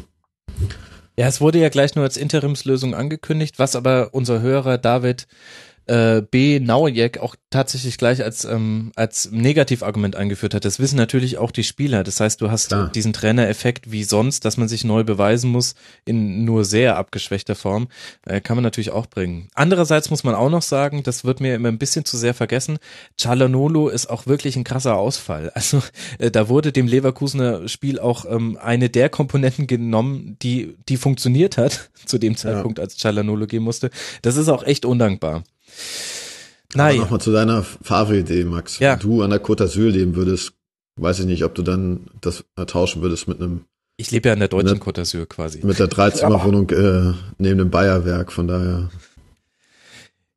Ja, 1.18 1.28
es 1.28 1.42
wurde 1.42 1.60
ja 1.60 1.70
gleich 1.70 1.96
nur 1.96 2.06
als 2.06 2.18
Interimslösung 2.18 2.96
angekündigt, 2.96 3.60
was 3.60 3.76
aber 3.76 4.10
unser 4.14 4.42
Hörer 4.42 4.78
David 4.78 5.28
äh, 5.92 6.22
B. 6.22 6.62
Naujek 6.62 7.18
auch 7.18 7.36
tatsächlich 7.50 7.98
gleich 7.98 8.24
als, 8.24 8.46
ähm, 8.46 8.94
als 8.96 9.30
Negativargument 9.32 10.16
eingeführt 10.16 10.54
hat. 10.54 10.64
Das 10.64 10.80
wissen 10.80 10.96
natürlich 10.96 11.38
auch 11.38 11.52
die 11.52 11.66
Spieler. 11.66 12.06
Das 12.06 12.22
heißt, 12.22 12.40
du 12.40 12.50
hast 12.50 12.70
Klar. 12.70 12.90
diesen 12.96 13.12
Trainereffekt 13.12 13.92
wie 13.92 14.06
sonst, 14.06 14.46
dass 14.46 14.56
man 14.56 14.70
sich 14.70 14.86
neu 14.86 15.04
beweisen 15.04 15.52
muss 15.52 15.76
in 16.06 16.46
nur 16.46 16.64
sehr 16.64 16.96
abgeschwächter 16.96 17.56
Form, 17.56 17.90
äh, 18.26 18.40
kann 18.40 18.56
man 18.56 18.64
natürlich 18.64 18.92
auch 18.92 19.08
bringen. 19.08 19.50
Andererseits 19.54 20.10
muss 20.10 20.24
man 20.24 20.34
auch 20.34 20.50
noch 20.50 20.62
sagen, 20.62 21.04
das 21.04 21.26
wird 21.26 21.42
mir 21.42 21.56
immer 21.56 21.68
ein 21.68 21.78
bisschen 21.78 22.06
zu 22.06 22.16
sehr 22.16 22.34
vergessen, 22.34 22.78
Cialanolo 23.20 23.90
ist 23.90 24.10
auch 24.10 24.28
wirklich 24.28 24.56
ein 24.56 24.64
krasser 24.64 24.96
Ausfall. 24.96 25.52
Also 25.62 25.84
äh, 26.18 26.32
da 26.32 26.50
wurde 26.50 26.72
dem 26.72 26.88
Leverkusener 26.88 27.68
Spiel 27.68 28.00
auch 28.00 28.26
ähm, 28.26 28.58
eine 28.60 28.90
der 28.90 29.10
Komponenten 29.10 29.68
genommen, 29.68 30.38
die, 30.42 30.76
die 30.90 30.98
funktioniert 30.98 31.58
hat 31.58 31.92
zu 32.06 32.18
dem 32.18 32.36
Zeitpunkt, 32.36 32.80
als 32.80 32.98
Cialanolo 32.98 33.46
gehen 33.46 33.62
musste. 33.62 33.92
Das 34.24 34.38
ist 34.38 34.50
auch 34.50 34.64
echt 34.64 34.86
undankbar. 34.86 35.44
Naja, 36.74 37.02
nochmal 37.02 37.22
zu 37.22 37.32
deiner 37.32 37.64
Favre-Idee, 37.64 38.46
Max. 38.46 38.80
Ja. 38.80 38.94
Wenn 38.94 39.00
du 39.00 39.24
an 39.24 39.30
der 39.30 39.44
Côte 39.44 39.64
d'Azur 39.64 39.90
leben 39.90 40.16
würdest, 40.16 40.54
weiß 41.00 41.20
ich 41.20 41.26
nicht, 41.26 41.44
ob 41.44 41.54
du 41.56 41.64
dann 41.64 42.08
das 42.22 42.46
tauschen 42.68 43.02
würdest 43.02 43.28
mit 43.28 43.42
einem 43.42 43.66
ich 43.98 44.10
lebe 44.10 44.30
ja 44.30 44.34
in 44.34 44.40
der 44.40 44.48
deutschen 44.48 44.80
Côte 44.80 45.02
d'Azur 45.02 45.28
quasi. 45.28 45.64
mit 45.64 45.78
der 45.78 45.88
Dreizimmerwohnung 45.88 46.70
äh, 46.72 47.14
neben 47.38 47.60
dem 47.60 47.70
Bayerwerk. 47.70 48.32
Von 48.32 48.48
daher, 48.48 48.90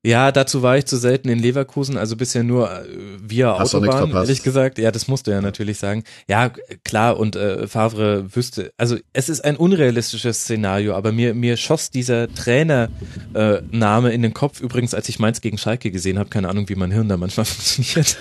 Ja, 0.05 0.33
dazu 0.33 0.61
war 0.61 0.77
ich 0.77 0.85
zu 0.85 0.99
selten 0.99 1.31
in 1.31 1.39
Leverkusen, 1.39 1.97
also 1.97 2.15
bisher 2.15 2.45
nur 2.45 2.71
äh, 2.71 2.85
via 3.23 3.59
Hast 3.59 3.75
Autobahn, 3.75 4.11
ehrlich 4.11 4.43
gesagt. 4.43 4.79
Ja, 4.79 4.91
das 4.91 5.09
musst 5.09 5.27
du 5.27 5.31
ja 5.31 5.41
natürlich 5.41 5.79
sagen. 5.79 6.05
Ja, 6.29 6.53
klar, 6.85 7.19
und 7.19 7.37
äh, 7.37 7.67
Favre 7.67 8.27
wüsste, 8.37 8.71
also 8.77 8.99
es 9.15 9.31
ist 9.31 9.43
ein 9.43 9.57
unrealistisches 9.57 10.43
Szenario, 10.43 10.95
aber 10.95 11.11
mir, 11.11 11.33
mir 11.33 11.57
schoss 11.57 11.91
dieser 11.91 12.33
Trainer 12.33 12.91
äh, 13.33 13.61
in 13.61 14.23
den 14.23 14.35
Kopf, 14.35 14.61
übrigens, 14.61 14.93
als 14.93 15.09
ich 15.09 15.19
Mainz 15.19 15.41
gegen 15.41 15.57
Schalke 15.57 15.91
gesehen 15.91 16.19
habe, 16.19 16.29
keine 16.29 16.51
Ahnung, 16.51 16.69
wie 16.69 16.75
mein 16.75 16.91
Hirn 16.91 17.09
da 17.09 17.17
manchmal 17.17 17.47
funktioniert. 17.47 18.19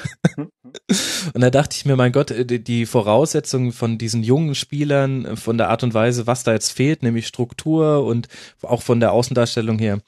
und 1.34 1.42
da 1.42 1.50
dachte 1.50 1.76
ich 1.76 1.84
mir, 1.84 1.98
mein 1.98 2.14
Gott, 2.14 2.32
äh, 2.32 2.46
die, 2.46 2.64
die 2.64 2.86
Voraussetzungen 2.86 3.74
von 3.74 3.98
diesen 3.98 4.24
jungen 4.24 4.56
Spielern, 4.56 5.36
von 5.36 5.58
der 5.58 5.68
Art 5.68 5.84
und 5.84 5.94
Weise, 5.94 6.28
was 6.28 6.44
da 6.44 6.54
jetzt 6.54 6.72
fehlt, 6.72 7.04
nämlich 7.04 7.28
Struktur 7.28 8.06
und 8.06 8.30
auch 8.62 8.82
von 8.82 9.02
der 9.02 9.12
Außendarstellung 9.12 9.80
her, 9.80 10.00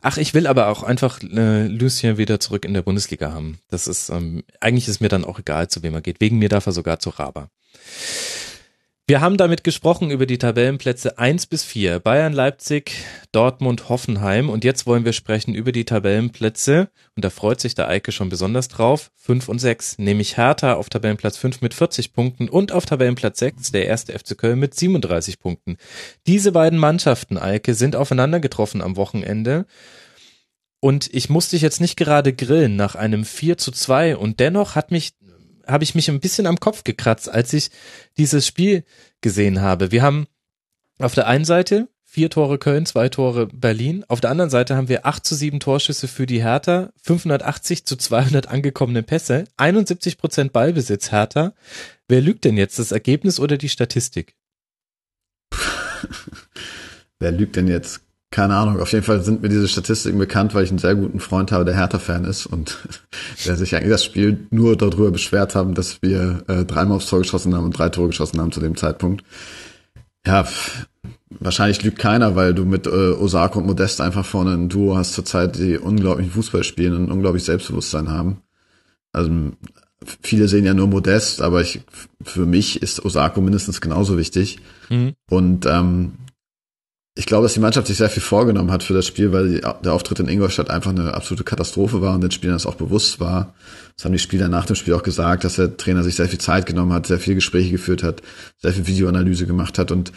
Ach, 0.00 0.16
ich 0.16 0.32
will 0.32 0.46
aber 0.46 0.68
auch 0.68 0.82
einfach 0.82 1.20
äh, 1.22 1.66
Lucien 1.66 2.18
wieder 2.18 2.38
zurück 2.38 2.64
in 2.64 2.74
der 2.74 2.82
Bundesliga 2.82 3.32
haben. 3.32 3.58
Das 3.68 3.88
ist, 3.88 4.10
ähm, 4.10 4.44
eigentlich 4.60 4.86
ist 4.86 5.00
mir 5.00 5.08
dann 5.08 5.24
auch 5.24 5.40
egal, 5.40 5.68
zu 5.68 5.82
wem 5.82 5.94
er 5.94 6.02
geht. 6.02 6.20
Wegen 6.20 6.38
mir 6.38 6.48
darf 6.48 6.66
er 6.66 6.72
sogar 6.72 7.00
zu 7.00 7.10
Raba. 7.10 7.50
Wir 9.10 9.22
haben 9.22 9.38
damit 9.38 9.64
gesprochen 9.64 10.10
über 10.10 10.26
die 10.26 10.36
Tabellenplätze 10.36 11.16
1 11.16 11.46
bis 11.46 11.64
4. 11.64 11.98
Bayern, 11.98 12.34
Leipzig, 12.34 12.92
Dortmund, 13.32 13.88
Hoffenheim. 13.88 14.50
Und 14.50 14.64
jetzt 14.64 14.86
wollen 14.86 15.06
wir 15.06 15.14
sprechen 15.14 15.54
über 15.54 15.72
die 15.72 15.86
Tabellenplätze. 15.86 16.90
Und 17.16 17.24
da 17.24 17.30
freut 17.30 17.58
sich 17.58 17.74
der 17.74 17.88
Eike 17.88 18.12
schon 18.12 18.28
besonders 18.28 18.68
drauf. 18.68 19.10
5 19.16 19.48
und 19.48 19.60
6. 19.60 19.96
Nämlich 19.96 20.36
Hertha 20.36 20.74
auf 20.74 20.90
Tabellenplatz 20.90 21.38
5 21.38 21.62
mit 21.62 21.72
40 21.72 22.12
Punkten 22.12 22.50
und 22.50 22.70
auf 22.70 22.84
Tabellenplatz 22.84 23.38
6 23.38 23.72
der 23.72 23.86
erste 23.86 24.12
FC 24.12 24.36
Köln 24.36 24.58
mit 24.58 24.74
37 24.74 25.38
Punkten. 25.38 25.78
Diese 26.26 26.52
beiden 26.52 26.78
Mannschaften, 26.78 27.38
Eike, 27.38 27.72
sind 27.72 27.96
aufeinander 27.96 28.40
getroffen 28.40 28.82
am 28.82 28.96
Wochenende. 28.96 29.64
Und 30.80 31.08
ich 31.14 31.30
musste 31.30 31.56
dich 31.56 31.62
jetzt 31.62 31.80
nicht 31.80 31.96
gerade 31.96 32.34
grillen 32.34 32.76
nach 32.76 32.94
einem 32.94 33.24
4 33.24 33.56
zu 33.56 33.72
2 33.72 34.18
und 34.18 34.38
dennoch 34.38 34.74
hat 34.74 34.90
mich, 34.90 35.14
habe 35.68 35.84
ich 35.84 35.94
mich 35.94 36.08
ein 36.08 36.20
bisschen 36.20 36.46
am 36.46 36.60
Kopf 36.60 36.84
gekratzt, 36.84 37.28
als 37.28 37.52
ich 37.52 37.70
dieses 38.16 38.46
Spiel 38.46 38.84
gesehen 39.20 39.60
habe. 39.60 39.92
Wir 39.92 40.02
haben 40.02 40.26
auf 40.98 41.14
der 41.14 41.26
einen 41.26 41.44
Seite 41.44 41.88
vier 42.04 42.30
Tore 42.30 42.58
Köln, 42.58 42.86
zwei 42.86 43.10
Tore 43.10 43.46
Berlin. 43.46 44.04
Auf 44.08 44.20
der 44.20 44.30
anderen 44.30 44.50
Seite 44.50 44.76
haben 44.76 44.88
wir 44.88 45.04
8 45.04 45.24
zu 45.24 45.34
7 45.34 45.60
Torschüsse 45.60 46.08
für 46.08 46.26
die 46.26 46.42
Hertha, 46.42 46.90
580 47.02 47.84
zu 47.84 47.96
200 47.96 48.48
angekommene 48.48 49.02
Pässe, 49.02 49.44
71 49.58 50.16
Prozent 50.16 50.52
Ballbesitz 50.52 51.12
Hertha. 51.12 51.52
Wer 52.08 52.22
lügt 52.22 52.44
denn 52.44 52.56
jetzt, 52.56 52.78
das 52.78 52.92
Ergebnis 52.92 53.38
oder 53.38 53.58
die 53.58 53.68
Statistik? 53.68 54.34
wer 57.20 57.30
lügt 57.30 57.56
denn 57.56 57.68
jetzt? 57.68 58.07
Keine 58.30 58.56
Ahnung. 58.56 58.80
Auf 58.80 58.92
jeden 58.92 59.04
Fall 59.04 59.22
sind 59.22 59.40
mir 59.40 59.48
diese 59.48 59.68
Statistiken 59.68 60.18
bekannt, 60.18 60.54
weil 60.54 60.64
ich 60.64 60.70
einen 60.70 60.78
sehr 60.78 60.94
guten 60.94 61.18
Freund 61.18 61.50
habe, 61.50 61.64
der 61.64 61.76
Hertha-Fan 61.76 62.24
ist 62.24 62.46
und 62.46 62.76
der 63.46 63.56
sich 63.56 63.74
eigentlich 63.74 63.90
das 63.90 64.04
Spiel 64.04 64.46
nur 64.50 64.76
darüber 64.76 65.10
beschwert 65.10 65.54
haben, 65.54 65.74
dass 65.74 66.02
wir 66.02 66.44
äh, 66.46 66.64
dreimal 66.64 66.96
aufs 66.96 67.06
Tor 67.06 67.20
geschossen 67.20 67.54
haben 67.54 67.64
und 67.64 67.78
drei 67.78 67.88
Tore 67.88 68.08
geschossen 68.08 68.40
haben 68.40 68.52
zu 68.52 68.60
dem 68.60 68.76
Zeitpunkt. 68.76 69.24
Ja, 70.26 70.46
wahrscheinlich 71.30 71.82
lügt 71.82 71.98
keiner, 71.98 72.36
weil 72.36 72.52
du 72.52 72.66
mit 72.66 72.86
äh, 72.86 72.90
Osako 72.90 73.60
und 73.60 73.66
Modest 73.66 74.00
einfach 74.02 74.26
vorne 74.26 74.52
ein 74.52 74.68
Duo 74.68 74.96
hast 74.96 75.14
zurzeit, 75.14 75.56
die 75.56 75.78
unglaublichen 75.78 76.32
Fußball 76.32 76.64
spielen 76.64 76.94
und 76.94 77.10
unglaublich 77.10 77.44
Selbstbewusstsein 77.44 78.10
haben. 78.10 78.42
Also 79.12 79.30
viele 80.22 80.48
sehen 80.48 80.66
ja 80.66 80.74
nur 80.74 80.86
Modest, 80.86 81.40
aber 81.40 81.62
ich, 81.62 81.80
für 82.22 82.44
mich 82.44 82.82
ist 82.82 83.02
Osako 83.04 83.40
mindestens 83.40 83.80
genauso 83.80 84.18
wichtig. 84.18 84.58
Mhm. 84.90 85.14
Und 85.30 85.64
ähm, 85.64 86.12
ich 87.18 87.26
glaube, 87.26 87.42
dass 87.42 87.54
die 87.54 87.60
Mannschaft 87.60 87.88
sich 87.88 87.96
sehr 87.96 88.10
viel 88.10 88.22
vorgenommen 88.22 88.70
hat 88.70 88.84
für 88.84 88.94
das 88.94 89.04
Spiel, 89.04 89.32
weil 89.32 89.60
der 89.60 89.92
Auftritt 89.92 90.20
in 90.20 90.28
Ingolstadt 90.28 90.70
einfach 90.70 90.92
eine 90.92 91.14
absolute 91.14 91.42
Katastrophe 91.42 92.00
war 92.00 92.14
und 92.14 92.20
den 92.20 92.30
Spielern 92.30 92.54
das 92.54 92.64
auch 92.64 92.76
bewusst 92.76 93.18
war. 93.18 93.54
Das 93.96 94.04
haben 94.04 94.12
die 94.12 94.20
Spieler 94.20 94.46
nach 94.46 94.66
dem 94.66 94.76
Spiel 94.76 94.94
auch 94.94 95.02
gesagt, 95.02 95.42
dass 95.42 95.56
der 95.56 95.76
Trainer 95.76 96.04
sich 96.04 96.14
sehr 96.14 96.28
viel 96.28 96.38
Zeit 96.38 96.64
genommen 96.64 96.92
hat, 96.92 97.08
sehr 97.08 97.18
viele 97.18 97.34
Gespräche 97.34 97.72
geführt 97.72 98.04
hat, 98.04 98.22
sehr 98.58 98.72
viel 98.72 98.86
Videoanalyse 98.86 99.46
gemacht 99.46 99.80
hat 99.80 99.90
und 99.90 100.12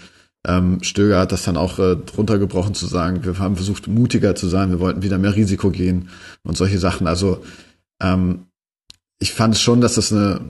ähm, 0.45 0.84
Stöger 0.84 1.19
hat 1.19 1.32
das 1.32 1.44
dann 1.44 1.57
auch 1.57 1.80
äh, 1.80 1.98
runtergebrochen 2.15 2.76
zu 2.76 2.86
sagen, 2.86 3.26
wir 3.26 3.40
haben 3.40 3.56
versucht 3.56 3.88
mutiger 3.88 4.36
zu 4.36 4.48
sein, 4.48 4.69
wir 4.69 4.80
wollten 4.80 5.02
wieder 5.02 5.18
mehr 5.18 5.36
Risiko 5.36 5.72
gehen 5.72 6.10
und 6.44 6.56
solche 6.56 6.78
Sachen. 6.78 7.07
Also 7.07 7.44
ähm, 7.99 8.45
ich 9.18 9.34
fand 9.34 9.57
schon, 9.57 9.82
dass 9.82 9.95
das 9.95 10.14
eine, 10.14 10.41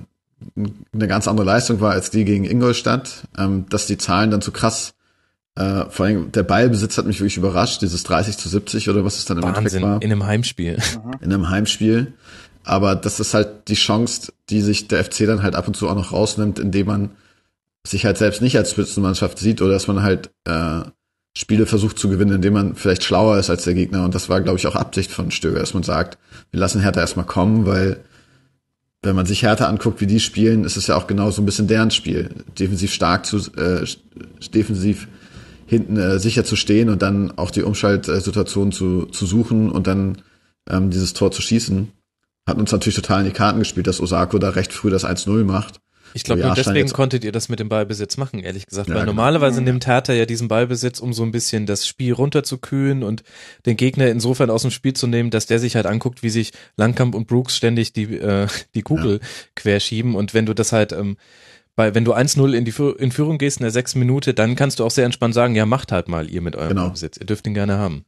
eine 0.93 1.07
ganz 1.07 1.29
andere 1.29 1.45
Leistung 1.45 1.79
war 1.79 1.93
als 1.93 2.09
die 2.09 2.25
gegen 2.25 2.43
Ingolstadt, 2.43 3.25
ähm, 3.37 3.67
dass 3.69 3.87
die 3.87 3.97
Zahlen 3.97 4.31
dann 4.31 4.41
zu 4.41 4.51
krass 4.51 4.95
äh, 5.55 5.85
vor 5.89 6.05
allem 6.05 6.31
der 6.31 6.43
Ballbesitz 6.43 6.97
hat 6.97 7.05
mich 7.05 7.19
wirklich 7.19 7.37
überrascht, 7.37 7.81
dieses 7.81 8.03
30 8.03 8.37
zu 8.37 8.47
70 8.47 8.89
oder 8.89 9.03
was 9.03 9.17
es 9.17 9.25
dann 9.25 9.37
im 9.37 9.43
Endeffekt 9.43 9.65
Wahnsinn, 9.65 9.83
war. 9.83 10.01
in 10.01 10.11
einem 10.11 10.25
Heimspiel. 10.25 10.77
in 11.21 11.33
einem 11.33 11.49
Heimspiel. 11.49 12.13
Aber 12.63 12.95
das 12.95 13.19
ist 13.19 13.33
halt 13.33 13.67
die 13.67 13.75
Chance, 13.75 14.33
die 14.49 14.61
sich 14.61 14.87
der 14.87 15.03
FC 15.03 15.25
dann 15.25 15.41
halt 15.41 15.55
ab 15.55 15.67
und 15.67 15.75
zu 15.75 15.89
auch 15.89 15.95
noch 15.95 16.13
rausnimmt, 16.13 16.59
indem 16.59 16.87
man 16.87 17.09
sich 17.85 18.05
halt 18.05 18.17
selbst 18.17 18.41
nicht 18.41 18.57
als 18.57 18.71
Spitzenmannschaft 18.71 19.39
sieht 19.39 19.61
oder 19.61 19.73
dass 19.73 19.87
man 19.87 20.03
halt 20.03 20.29
äh, 20.45 20.81
Spiele 21.35 21.65
versucht 21.65 21.97
zu 21.97 22.09
gewinnen, 22.09 22.35
indem 22.35 22.53
man 22.53 22.75
vielleicht 22.75 23.03
schlauer 23.03 23.37
ist 23.37 23.49
als 23.49 23.63
der 23.63 23.73
Gegner. 23.73 24.03
Und 24.05 24.13
das 24.13 24.29
war, 24.29 24.41
glaube 24.41 24.59
ich, 24.59 24.67
auch 24.67 24.75
Absicht 24.75 25.11
von 25.11 25.31
Stöger, 25.31 25.59
dass 25.59 25.73
man 25.73 25.83
sagt, 25.83 26.17
wir 26.51 26.59
lassen 26.59 26.81
Hertha 26.81 26.99
erstmal 26.99 27.25
kommen, 27.25 27.65
weil 27.65 28.01
wenn 29.01 29.15
man 29.15 29.25
sich 29.25 29.41
Hertha 29.41 29.65
anguckt, 29.65 29.99
wie 30.01 30.07
die 30.07 30.19
spielen, 30.19 30.63
ist 30.63 30.77
es 30.77 30.87
ja 30.87 30.95
auch 30.95 31.07
genau 31.07 31.31
so 31.31 31.41
ein 31.41 31.45
bisschen 31.45 31.67
deren 31.67 31.89
Spiel. 31.89 32.29
Defensiv 32.59 32.93
stark 32.93 33.25
zu, 33.25 33.37
äh, 33.57 33.85
defensiv 34.53 35.07
hinten 35.71 35.95
äh, 35.95 36.19
sicher 36.19 36.43
zu 36.43 36.57
stehen 36.57 36.89
und 36.89 37.01
dann 37.01 37.31
auch 37.37 37.49
die 37.49 37.63
Umschaltsituation 37.63 38.73
zu, 38.73 39.05
zu 39.05 39.25
suchen 39.25 39.71
und 39.71 39.87
dann 39.87 40.21
ähm, 40.69 40.89
dieses 40.89 41.13
Tor 41.13 41.31
zu 41.31 41.41
schießen. 41.41 41.93
Hat 42.45 42.57
uns 42.57 42.73
natürlich 42.73 42.97
total 42.97 43.21
in 43.21 43.27
die 43.27 43.31
Karten 43.31 43.59
gespielt, 43.59 43.87
dass 43.87 44.01
Osako 44.01 44.37
da 44.37 44.49
recht 44.49 44.73
früh 44.73 44.89
das 44.89 45.05
1-0 45.05 45.45
macht. 45.45 45.79
Ich 46.13 46.25
glaube, 46.25 46.41
nur 46.41 46.55
deswegen 46.55 46.89
konntet 46.89 47.23
ihr 47.23 47.31
das 47.31 47.47
mit 47.47 47.61
dem 47.61 47.69
Ballbesitz 47.69 48.17
machen, 48.17 48.41
ehrlich 48.41 48.65
gesagt. 48.65 48.89
Ja, 48.89 48.95
Weil 48.95 49.03
genau. 49.03 49.13
normalerweise 49.13 49.61
nimmt 49.61 49.87
Hertha 49.87 50.11
ja 50.11 50.25
diesen 50.25 50.49
Ballbesitz, 50.49 50.99
um 50.99 51.13
so 51.13 51.23
ein 51.23 51.31
bisschen 51.31 51.65
das 51.65 51.87
Spiel 51.87 52.11
runterzukühlen 52.11 53.01
und 53.01 53.23
den 53.65 53.77
Gegner 53.77 54.09
insofern 54.09 54.49
aus 54.49 54.63
dem 54.63 54.71
Spiel 54.71 54.91
zu 54.91 55.07
nehmen, 55.07 55.29
dass 55.29 55.45
der 55.45 55.59
sich 55.59 55.77
halt 55.77 55.85
anguckt, 55.85 56.21
wie 56.21 56.29
sich 56.29 56.51
Langkamp 56.75 57.15
und 57.15 57.27
Brooks 57.27 57.55
ständig 57.55 57.93
die, 57.93 58.17
äh, 58.17 58.47
die 58.75 58.81
Kugel 58.81 59.21
ja. 59.21 59.27
querschieben. 59.55 60.15
Und 60.15 60.33
wenn 60.33 60.45
du 60.45 60.53
das 60.53 60.73
halt, 60.73 60.91
ähm, 60.91 61.15
bei, 61.75 61.95
wenn 61.95 62.05
du 62.05 62.13
1-0 62.13 62.53
in 62.53 62.65
die 62.65 62.73
in 62.97 63.11
Führung 63.11 63.37
gehst 63.37 63.59
in 63.59 63.63
der 63.63 63.71
sechsten 63.71 63.99
Minute, 63.99 64.33
dann 64.33 64.55
kannst 64.55 64.79
du 64.79 64.85
auch 64.85 64.91
sehr 64.91 65.05
entspannt 65.05 65.33
sagen, 65.33 65.55
ja, 65.55 65.65
macht 65.65 65.91
halt 65.91 66.07
mal 66.09 66.29
ihr 66.29 66.41
mit 66.41 66.55
eurem 66.55 66.69
genau. 66.69 66.83
Ballbesitz. 66.83 67.17
Ihr 67.17 67.25
dürft 67.25 67.47
ihn 67.47 67.53
gerne 67.53 67.77
haben. 67.77 68.03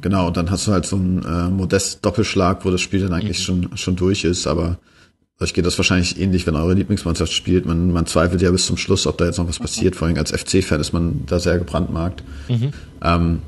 Genau, 0.00 0.28
und 0.28 0.36
dann 0.36 0.50
hast 0.50 0.66
du 0.66 0.72
halt 0.72 0.86
so 0.86 0.96
einen 0.96 1.22
äh, 1.24 1.50
modest 1.50 2.04
Doppelschlag, 2.04 2.64
wo 2.64 2.70
das 2.70 2.80
Spiel 2.80 3.00
dann 3.00 3.12
eigentlich 3.12 3.38
mhm. 3.40 3.42
schon, 3.42 3.76
schon 3.76 3.96
durch 3.96 4.24
ist, 4.24 4.46
aber 4.46 4.78
euch 5.38 5.52
geht 5.52 5.66
das 5.66 5.76
wahrscheinlich 5.78 6.18
ähnlich, 6.18 6.46
wenn 6.46 6.56
eure 6.56 6.72
Lieblingsmannschaft 6.72 7.32
spielt. 7.32 7.66
Man, 7.66 7.92
man 7.92 8.06
zweifelt 8.06 8.40
ja 8.40 8.50
bis 8.50 8.66
zum 8.66 8.78
Schluss, 8.78 9.06
ob 9.06 9.18
da 9.18 9.26
jetzt 9.26 9.36
noch 9.36 9.48
was 9.48 9.58
passiert. 9.58 9.94
Vor 9.94 10.08
allem 10.08 10.16
als 10.16 10.30
FC-Fan 10.30 10.80
ist 10.80 10.92
man 10.92 11.24
da 11.26 11.38
sehr 11.38 11.58
gebrandmarkt. 11.58 12.22
Mhm. 12.48 12.72
Ähm, 13.02 13.42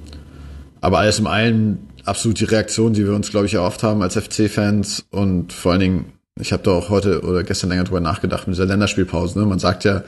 aber 0.82 0.98
alles 0.98 1.18
im 1.18 1.26
allen 1.26 1.88
absolut 2.04 2.40
die 2.40 2.44
Reaktion, 2.44 2.92
die 2.92 3.06
wir 3.06 3.14
uns, 3.14 3.30
glaube 3.30 3.46
ich, 3.46 3.54
erhofft 3.54 3.82
haben 3.82 4.02
als 4.02 4.16
FC-Fans. 4.18 5.06
Und 5.10 5.54
vor 5.54 5.72
allen 5.72 5.80
Dingen, 5.80 6.12
ich 6.40 6.52
habe 6.52 6.62
da 6.62 6.72
auch 6.72 6.88
heute 6.88 7.22
oder 7.22 7.42
gestern 7.42 7.70
länger 7.70 7.84
drüber 7.84 8.00
nachgedacht 8.00 8.46
mit 8.46 8.56
dieser 8.56 8.66
Länderspielpause. 8.66 9.38
Ne? 9.38 9.46
Man 9.46 9.58
sagt 9.58 9.84
ja, 9.84 10.04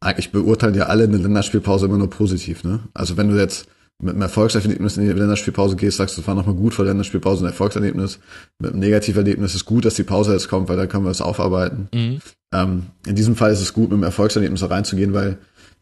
eigentlich 0.00 0.32
beurteilen 0.32 0.74
ja 0.74 0.86
alle 0.86 1.04
eine 1.04 1.16
Länderspielpause 1.16 1.86
immer 1.86 1.98
nur 1.98 2.10
positiv. 2.10 2.64
Ne? 2.64 2.80
Also 2.92 3.16
wenn 3.16 3.28
du 3.28 3.38
jetzt 3.38 3.66
mit 4.00 4.14
einem 4.14 4.22
Erfolgserlebnis 4.22 4.96
in 4.96 5.06
die 5.06 5.12
Länderspielpause 5.12 5.76
gehst, 5.76 5.98
sagst 5.98 6.16
du, 6.16 6.20
es 6.20 6.26
war 6.26 6.34
nochmal 6.34 6.54
gut 6.54 6.74
vor 6.74 6.84
der 6.84 6.92
Länderspielpause 6.92 7.44
ein 7.44 7.48
Erfolgserlebnis. 7.48 8.18
Mit 8.58 8.72
einem 8.72 8.80
Negativerlebnis 8.80 9.54
ist 9.54 9.64
gut, 9.64 9.84
dass 9.84 9.94
die 9.94 10.02
Pause 10.02 10.32
jetzt 10.32 10.48
kommt, 10.48 10.68
weil 10.68 10.76
dann 10.76 10.88
können 10.88 11.04
wir 11.04 11.10
es 11.10 11.22
aufarbeiten. 11.22 11.88
Mhm. 11.94 12.18
Ähm, 12.52 12.86
in 13.06 13.14
diesem 13.14 13.36
Fall 13.36 13.52
ist 13.52 13.60
es 13.60 13.72
gut, 13.72 13.84
mit 13.84 13.94
einem 13.94 14.02
Erfolgserlebnis 14.02 14.68
reinzugehen, 14.68 15.14
weil 15.14 15.38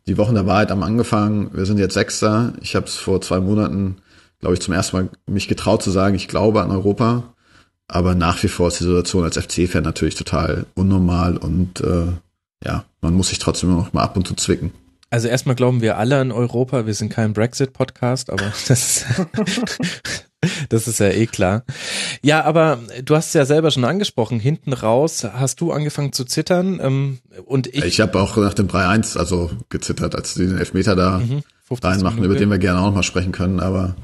die 0.06 0.18
Wochen 0.18 0.34
der 0.34 0.46
Wahrheit 0.46 0.70
haben 0.70 0.82
angefangen. 0.82 1.50
Wir 1.52 1.64
sind 1.64 1.78
jetzt 1.78 1.94
Sechster. 1.94 2.52
Ich 2.60 2.76
habe 2.76 2.86
es 2.86 2.96
vor 2.96 3.20
zwei 3.20 3.40
Monaten, 3.40 3.96
glaube 4.40 4.54
ich, 4.54 4.60
zum 4.60 4.74
ersten 4.74 4.96
Mal 4.96 5.08
mich 5.26 5.48
getraut 5.48 5.82
zu 5.82 5.90
sagen, 5.90 6.14
ich 6.14 6.28
glaube 6.28 6.62
an 6.62 6.70
Europa. 6.70 7.34
Aber 7.88 8.14
nach 8.14 8.42
wie 8.42 8.48
vor 8.48 8.68
ist 8.68 8.80
die 8.80 8.84
Situation 8.84 9.24
als 9.24 9.36
FC-Fan 9.36 9.82
natürlich 9.82 10.14
total 10.14 10.66
unnormal 10.74 11.36
und 11.36 11.80
äh, 11.80 12.06
ja, 12.64 12.84
man 13.00 13.14
muss 13.14 13.28
sich 13.28 13.38
trotzdem 13.38 13.70
noch 13.74 13.92
mal 13.92 14.02
ab 14.02 14.16
und 14.16 14.26
zu 14.26 14.34
zwicken. 14.34 14.72
Also 15.10 15.28
erstmal 15.28 15.56
glauben 15.56 15.82
wir 15.82 15.98
alle 15.98 16.18
an 16.18 16.32
Europa. 16.32 16.86
Wir 16.86 16.94
sind 16.94 17.10
kein 17.10 17.34
Brexit-Podcast, 17.34 18.30
aber 18.30 18.44
das 18.68 18.70
ist, 18.70 19.06
das 20.70 20.88
ist 20.88 21.00
ja 21.00 21.08
eh 21.08 21.26
klar. 21.26 21.64
Ja, 22.22 22.44
aber 22.44 22.78
du 23.04 23.14
hast 23.14 23.26
es 23.26 23.34
ja 23.34 23.44
selber 23.44 23.70
schon 23.70 23.84
angesprochen. 23.84 24.40
Hinten 24.40 24.72
raus 24.72 25.24
hast 25.24 25.60
du 25.60 25.70
angefangen 25.70 26.14
zu 26.14 26.24
zittern 26.24 26.80
ähm, 26.82 27.18
und 27.44 27.66
ich. 27.66 27.84
Ich 27.84 28.00
habe 28.00 28.18
auch 28.18 28.38
nach 28.38 28.54
dem 28.54 28.68
3-1 28.68 29.18
also 29.18 29.50
gezittert, 29.68 30.14
als 30.14 30.32
die 30.32 30.46
den 30.46 30.56
Elfmeter 30.56 30.96
da 30.96 31.18
mhm, 31.18 31.42
reinmachen, 31.82 32.24
über 32.24 32.34
den 32.34 32.48
wir 32.48 32.58
gerne 32.58 32.80
auch 32.80 32.86
noch 32.86 32.94
mal 32.94 33.02
sprechen 33.02 33.32
können. 33.32 33.60
Aber 33.60 33.96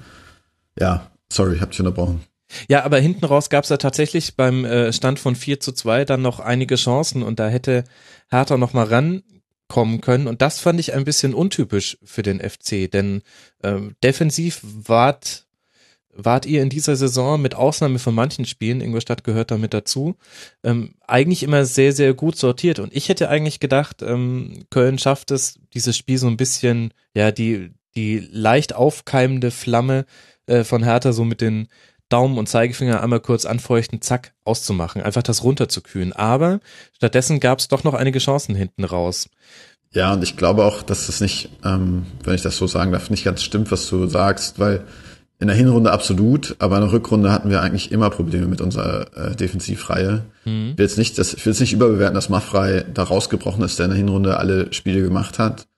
ja, 0.79 1.11
sorry, 1.33 1.55
ich 1.55 1.63
habe 1.63 1.71
dich 1.71 1.81
unterbrochen. 1.81 2.21
Ja, 2.69 2.85
aber 2.85 2.99
hinten 2.99 3.25
raus 3.25 3.51
gab 3.51 3.65
es 3.65 3.71
ja 3.71 3.77
tatsächlich 3.77 4.37
beim 4.37 4.65
äh, 4.65 4.93
Stand 4.93 5.19
von 5.19 5.37
4 5.37 5.61
zu 5.61 5.73
2 5.73 6.05
dann 6.05 6.23
noch 6.23 6.41
einige 6.41 6.77
Chancen 6.77 7.23
und 7.23 7.39
da 7.39 7.49
hätte 7.49 7.85
Hertha 8.31 8.57
noch 8.57 8.73
mal 8.73 8.87
ran 8.87 9.23
kommen 9.69 10.01
können. 10.01 10.27
Und 10.27 10.43
das 10.43 10.61
fand 10.61 10.81
ich 10.81 10.95
ein 10.95 11.05
bisschen 11.05 11.35
untypisch 11.35 11.99
für 12.03 12.23
den 12.23 12.41
FC, 12.41 12.91
denn 12.91 13.23
ähm, 13.63 13.95
defensiv 14.03 14.61
wart, 14.63 15.47
wart 16.13 16.47
ihr 16.47 16.63
in 16.63 16.71
dieser 16.71 16.97
Saison 16.97 17.41
mit 17.41 17.55
Ausnahme 17.55 17.99
von 17.99 18.15
manchen 18.15 18.47
Spielen, 18.47 18.81
Ingolstadt 18.81 19.25
gehört 19.25 19.51
damit 19.51 19.75
dazu, 19.75 20.17
ähm, 20.65 20.95
eigentlich 21.07 21.43
immer 21.43 21.67
sehr, 21.67 21.93
sehr 21.93 22.15
gut 22.15 22.37
sortiert. 22.37 22.79
Und 22.79 22.97
ich 22.97 23.11
hätte 23.11 23.29
eigentlich 23.29 23.61
gedacht, 23.61 24.03
ähm, 24.03 24.65
Köln 24.71 24.99
schafft 24.99 25.31
es, 25.31 25.61
dieses 25.75 25.97
Spiel 25.97 26.19
so 26.19 26.29
ein 26.29 26.39
bisschen, 26.39 26.95
ja, 27.15 27.31
die, 27.31 27.71
die 27.95 28.27
leicht 28.33 28.75
aufkeimende 28.75 29.51
Flamme 29.51 30.07
äh, 30.47 30.65
von 30.65 30.83
Hertha 30.83 31.13
so 31.13 31.25
mit 31.25 31.43
den 31.43 31.69
Daumen 32.09 32.39
und 32.39 32.49
Zeigefinger 32.49 33.03
einmal 33.03 33.21
kurz 33.21 33.45
anfeuchten, 33.45 34.01
zack, 34.01 34.33
auszumachen, 34.45 35.03
einfach 35.03 35.23
das 35.23 35.45
runterzukühlen. 35.45 36.13
Aber 36.13 36.61
stattdessen 36.95 37.41
gab 37.41 37.59
es 37.59 37.69
doch 37.69 37.85
noch 37.85 37.95
einige 37.95 38.19
Chancen 38.19 38.55
hinten 38.55 38.85
raus. 38.85 39.29
Ja, 39.93 40.13
und 40.13 40.23
ich 40.23 40.37
glaube 40.37 40.65
auch, 40.65 40.83
dass 40.83 41.07
das 41.07 41.21
nicht, 41.21 41.51
ähm, 41.65 42.07
wenn 42.23 42.35
ich 42.35 42.43
das 42.43 42.57
so 42.57 42.67
sagen 42.67 42.93
darf, 42.93 43.11
nicht 43.11 43.25
ganz 43.25 43.43
stimmt, 43.43 43.71
was 43.71 43.89
du 43.89 44.07
sagst, 44.07 44.59
weil 44.59 44.85
in 45.41 45.47
der 45.47 45.57
Hinrunde 45.57 45.93
absolut, 45.93 46.57
aber 46.59 46.77
in 46.77 46.83
der 46.83 46.93
Rückrunde 46.93 47.31
hatten 47.31 47.49
wir 47.49 47.63
eigentlich 47.63 47.93
immer 47.93 48.11
Probleme 48.11 48.47
mit 48.47 48.61
unserer 48.61 49.07
äh, 49.17 49.37
Defensivreihe. 49.37 50.25
Mhm. 50.45 50.71
Ich 50.73 50.79
will 50.79 50.85
jetzt 50.85 50.99
nicht, 50.99 51.17
das, 51.17 51.33
ich 51.33 51.47
will 51.47 51.53
jetzt 51.53 51.61
nicht 51.61 51.73
überbewerten, 51.73 52.15
dass 52.15 52.29
Maffrey 52.29 52.85
da 52.93 53.05
rausgebrochen 53.05 53.63
ist, 53.63 53.79
der 53.79 53.87
in 53.87 53.91
der 53.91 53.99
Hinrunde 53.99 54.37
alle 54.37 54.73
Spiele 54.73 55.01
gemacht 55.01 55.39
hat. 55.39 55.69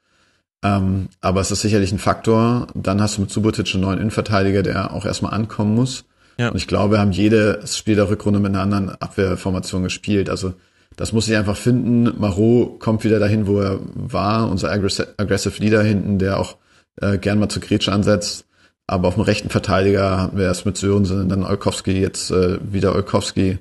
Ähm, 0.62 1.08
aber 1.20 1.40
es 1.40 1.50
ist 1.50 1.60
sicherlich 1.60 1.92
ein 1.92 1.98
Faktor. 1.98 2.68
Dann 2.74 3.00
hast 3.00 3.16
du 3.16 3.22
mit 3.22 3.30
Subotic 3.30 3.74
einen 3.74 3.82
neuen 3.82 3.98
Innenverteidiger, 3.98 4.62
der 4.62 4.92
auch 4.92 5.04
erstmal 5.04 5.34
ankommen 5.34 5.74
muss. 5.74 6.04
Ja. 6.40 6.48
Und 6.48 6.56
ich 6.56 6.66
glaube, 6.66 6.94
wir 6.94 7.00
haben 7.00 7.12
jedes 7.12 7.76
Spiel 7.76 7.96
der 7.96 8.08
Rückrunde 8.08 8.40
mit 8.40 8.48
einer 8.48 8.62
anderen 8.62 8.88
Abwehrformation 8.88 9.82
gespielt. 9.82 10.30
Also 10.30 10.54
das 10.96 11.12
muss 11.12 11.28
ich 11.28 11.36
einfach 11.36 11.56
finden. 11.56 12.18
Marot 12.18 12.80
kommt 12.80 13.04
wieder 13.04 13.18
dahin, 13.18 13.46
wo 13.46 13.60
er 13.60 13.78
war, 13.94 14.50
unser 14.50 14.72
Aggressive 14.72 15.62
Leader 15.62 15.82
hinten, 15.82 16.18
der 16.18 16.40
auch 16.40 16.56
äh, 16.96 17.18
gern 17.18 17.38
mal 17.38 17.50
zu 17.50 17.60
Gretsch 17.60 17.90
ansetzt. 17.90 18.46
Aber 18.86 19.08
auf 19.08 19.16
dem 19.16 19.22
rechten 19.22 19.50
Verteidiger 19.50 20.18
hatten 20.18 20.38
wir 20.38 20.46
erst 20.46 20.64
mit 20.64 20.78
Sörensen, 20.78 21.28
dann 21.28 21.44
Olkowski, 21.44 22.00
jetzt 22.00 22.30
äh, 22.30 22.58
wieder 22.72 22.94
Olkowski. 22.94 23.58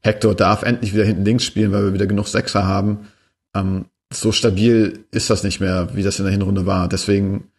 Hector 0.00 0.34
darf 0.34 0.62
endlich 0.62 0.94
wieder 0.94 1.04
hinten 1.04 1.26
links 1.26 1.44
spielen, 1.44 1.70
weil 1.70 1.84
wir 1.84 1.92
wieder 1.92 2.06
genug 2.06 2.28
Sechser 2.28 2.66
haben. 2.66 3.08
Ähm, 3.54 3.84
so 4.10 4.32
stabil 4.32 5.04
ist 5.10 5.28
das 5.28 5.42
nicht 5.42 5.60
mehr, 5.60 5.90
wie 5.92 6.02
das 6.02 6.18
in 6.18 6.24
der 6.24 6.32
Hinrunde 6.32 6.64
war. 6.64 6.88
Deswegen 6.88 7.50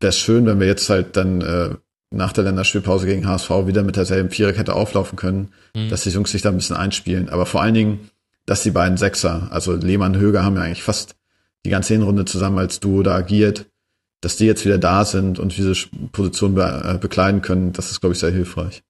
wäre 0.00 0.08
es 0.08 0.18
schön, 0.18 0.46
wenn 0.46 0.58
wir 0.58 0.66
jetzt 0.66 0.88
halt 0.88 1.18
dann 1.18 1.42
äh, 1.42 1.74
nach 2.10 2.32
der 2.32 2.44
Länderspielpause 2.44 3.06
gegen 3.06 3.26
HSV 3.26 3.50
wieder 3.66 3.82
mit 3.82 3.96
derselben 3.96 4.30
Viererkette 4.30 4.74
auflaufen 4.74 5.16
können, 5.16 5.52
mhm. 5.74 5.88
dass 5.88 6.02
die 6.02 6.10
Jungs 6.10 6.32
sich 6.32 6.42
da 6.42 6.48
ein 6.48 6.56
bisschen 6.56 6.76
einspielen. 6.76 7.28
Aber 7.28 7.46
vor 7.46 7.62
allen 7.62 7.74
Dingen, 7.74 8.10
dass 8.46 8.62
die 8.62 8.72
beiden 8.72 8.96
Sechser, 8.96 9.48
also 9.50 9.74
Lehmann, 9.74 10.16
Höger, 10.16 10.44
haben 10.44 10.56
ja 10.56 10.62
eigentlich 10.62 10.82
fast 10.82 11.14
die 11.64 11.70
ganze 11.70 11.94
Hinrunde 11.94 12.24
zusammen 12.24 12.58
als 12.58 12.80
Duo 12.80 13.02
da 13.02 13.14
agiert, 13.14 13.66
dass 14.20 14.36
die 14.36 14.46
jetzt 14.46 14.64
wieder 14.64 14.78
da 14.78 15.04
sind 15.04 15.38
und 15.38 15.56
diese 15.56 15.74
Position 16.12 16.54
be 16.54 16.82
äh, 16.84 16.98
bekleiden 16.98 17.42
können, 17.42 17.72
das 17.72 17.90
ist, 17.90 18.00
glaube 18.00 18.14
ich, 18.14 18.18
sehr 18.18 18.30
hilfreich 18.30 18.82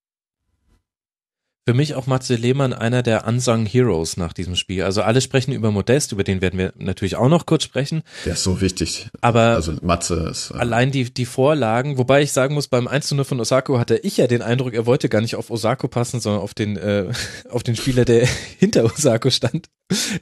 für 1.70 1.76
mich 1.76 1.94
auch 1.94 2.08
Matze 2.08 2.34
Lehmann 2.34 2.72
einer 2.72 3.04
der 3.04 3.28
unsung 3.28 3.64
Heroes 3.64 4.16
nach 4.16 4.32
diesem 4.32 4.56
Spiel. 4.56 4.82
Also 4.82 5.02
alle 5.02 5.20
sprechen 5.20 5.52
über 5.52 5.70
Modest, 5.70 6.10
über 6.10 6.24
den 6.24 6.40
werden 6.40 6.58
wir 6.58 6.72
natürlich 6.78 7.14
auch 7.14 7.28
noch 7.28 7.46
kurz 7.46 7.62
sprechen. 7.62 8.02
Der 8.26 8.32
ist 8.32 8.42
so 8.42 8.60
wichtig. 8.60 9.08
Aber 9.20 9.54
also 9.54 9.74
Matze 9.80 10.16
ist, 10.28 10.50
äh 10.50 10.54
allein 10.54 10.90
die, 10.90 11.14
die 11.14 11.26
Vorlagen, 11.26 11.96
wobei 11.96 12.22
ich 12.22 12.32
sagen 12.32 12.54
muss, 12.54 12.66
beim 12.66 12.88
1 12.88 13.12
0 13.12 13.24
von 13.24 13.38
Osako 13.38 13.78
hatte 13.78 13.98
ich 13.98 14.16
ja 14.16 14.26
den 14.26 14.42
Eindruck, 14.42 14.74
er 14.74 14.84
wollte 14.84 15.08
gar 15.08 15.20
nicht 15.20 15.36
auf 15.36 15.48
Osako 15.48 15.86
passen, 15.86 16.18
sondern 16.18 16.42
auf 16.42 16.54
den, 16.54 16.76
äh, 16.76 17.12
auf 17.48 17.62
den 17.62 17.76
Spieler, 17.76 18.04
der 18.04 18.26
hinter 18.58 18.84
Osako 18.84 19.30
stand. 19.30 19.68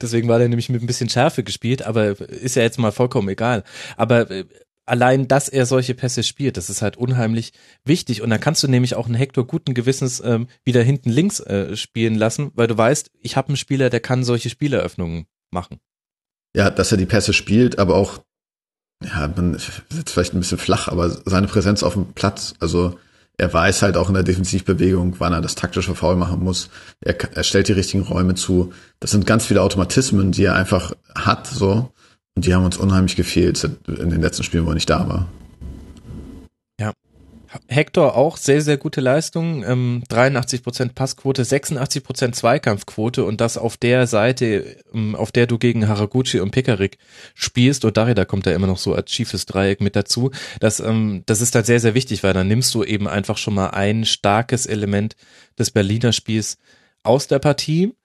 Deswegen 0.03 0.29
war 0.29 0.39
der 0.39 0.51
nämlich 0.51 0.69
mit 0.69 0.83
ein 0.83 0.87
bisschen 0.87 1.09
Schärfe 1.09 1.45
gespielt, 1.45 1.81
aber 1.81 2.21
ist 2.29 2.57
ja 2.57 2.63
jetzt 2.63 2.79
mal 2.79 2.93
vollkommen 2.93 3.31
egal. 3.31 3.65
Aber 3.97 4.31
äh, 4.31 4.45
allein, 4.89 5.29
dass 5.29 5.49
er 5.49 5.67
solche 5.67 5.95
Pässe 5.95 6.23
spielt, 6.23 6.57
das 6.57 6.71
ist 6.71 6.83
halt 6.83 6.97
unheimlich 6.97 7.53
wichtig. 7.85 8.23
Und 8.23 8.31
dann 8.31 8.41
kannst 8.41 8.63
du 8.63 8.69
nämlich 8.69 8.95
auch 8.95 9.07
einen 9.07 9.15
Hector 9.15 9.47
guten 9.47 9.75
Gewissens 9.75 10.21
ähm, 10.25 10.49
wieder 10.65 10.83
hinten 10.83 11.11
links 11.11 11.41
äh, 11.41 11.77
spielen 11.77 12.15
lassen, 12.15 12.51
weil 12.55 12.67
du 12.67 12.77
weißt, 12.77 13.11
ich 13.21 13.37
habe 13.37 13.49
einen 13.49 13.57
Spieler, 13.57 13.91
der 13.91 14.01
kann 14.01 14.25
solche 14.25 14.51
Spieleröffnungen 14.51 15.27
machen. 15.51 15.79
Ja, 16.55 16.71
dass 16.71 16.93
er 16.93 16.99
die 16.99 17.07
Pässe 17.07 17.33
spielt, 17.33 17.79
aber 17.79 17.95
auch, 17.95 18.21
ja, 19.05 19.33
man 19.35 19.55
ist 19.55 19.71
vielleicht 20.07 20.35
ein 20.35 20.41
bisschen 20.41 20.59
flach, 20.59 20.89
aber 20.89 21.11
seine 21.25 21.47
Präsenz 21.47 21.83
auf 21.83 21.95
dem 21.95 22.13
Platz, 22.15 22.55
also 22.59 22.99
er 23.37 23.53
weiß 23.53 23.83
halt 23.83 23.97
auch 23.97 24.09
in 24.09 24.15
der 24.15 24.25
Defensivbewegung, 24.25 25.15
wann 25.19 25.33
er 25.33 25.41
das 25.41 25.55
taktische 25.55 25.95
Foul 25.95 26.17
machen 26.17 26.43
muss. 26.43 26.71
Er, 27.01 27.15
er 27.37 27.45
stellt 27.45 27.69
die 27.69 27.73
richtigen 27.73 28.03
Räume 28.03 28.35
zu. 28.35 28.73
Das 28.99 29.13
sind 29.13 29.27
ganz 29.27 29.47
viele 29.47 29.63
Automatismen, 29.63 30.33
die 30.33 30.45
er 30.45 30.57
einfach 30.57 30.93
hat, 31.15 31.47
so. 31.47 31.93
Und 32.39 32.47
die 32.47 32.55
haben 32.55 32.65
uns 32.65 32.77
unheimlich 32.77 33.17
gefehlt 33.17 33.69
in 33.89 34.11
den 34.11 34.23
letzten 34.23 34.45
Spielen, 34.45 34.65
wo 34.65 34.71
er 34.71 34.75
nicht 34.75 34.89
da 34.89 35.09
war. 35.09 35.29
Ja. 36.79 36.93
Hector 37.67 38.15
auch 38.15 38.37
sehr, 38.37 38.63
sehr 38.63 38.77
gute 38.77 39.01
Leistung. 39.01 39.65
Ähm, 39.65 40.05
83% 40.09 40.95
Passquote, 40.95 41.43
86% 41.43 42.31
Zweikampfquote 42.31 43.25
und 43.25 43.41
das 43.41 43.59
auf 43.59 43.77
der 43.77 44.07
Seite, 44.07 44.77
ähm, 44.95 45.17
auf 45.17 45.33
der 45.33 45.49
du 45.49 45.59
gegen 45.59 45.89
Haraguchi 45.89 46.39
und 46.39 46.53
Pekarik 46.53 46.99
spielst. 47.35 47.85
Und 47.85 47.97
Darida 47.97 48.25
kommt 48.25 48.47
da 48.47 48.53
immer 48.53 48.69
noch 48.69 48.79
so 48.79 48.95
als 48.95 49.11
schiefes 49.11 49.45
Dreieck 49.45 49.81
mit 49.81 49.97
dazu. 49.97 50.31
Das, 50.61 50.79
ähm, 50.79 51.25
das 51.27 51.41
ist 51.41 51.57
dann 51.57 51.65
sehr, 51.65 51.81
sehr 51.81 51.95
wichtig, 51.95 52.23
weil 52.23 52.35
dann 52.35 52.47
nimmst 52.47 52.73
du 52.73 52.85
eben 52.85 53.09
einfach 53.09 53.37
schon 53.37 53.55
mal 53.55 53.71
ein 53.71 54.05
starkes 54.05 54.65
Element 54.67 55.17
des 55.59 55.73
Berliner 55.73 56.13
Spiels 56.13 56.57
aus 57.03 57.27
der 57.27 57.41
Partie 57.41 57.97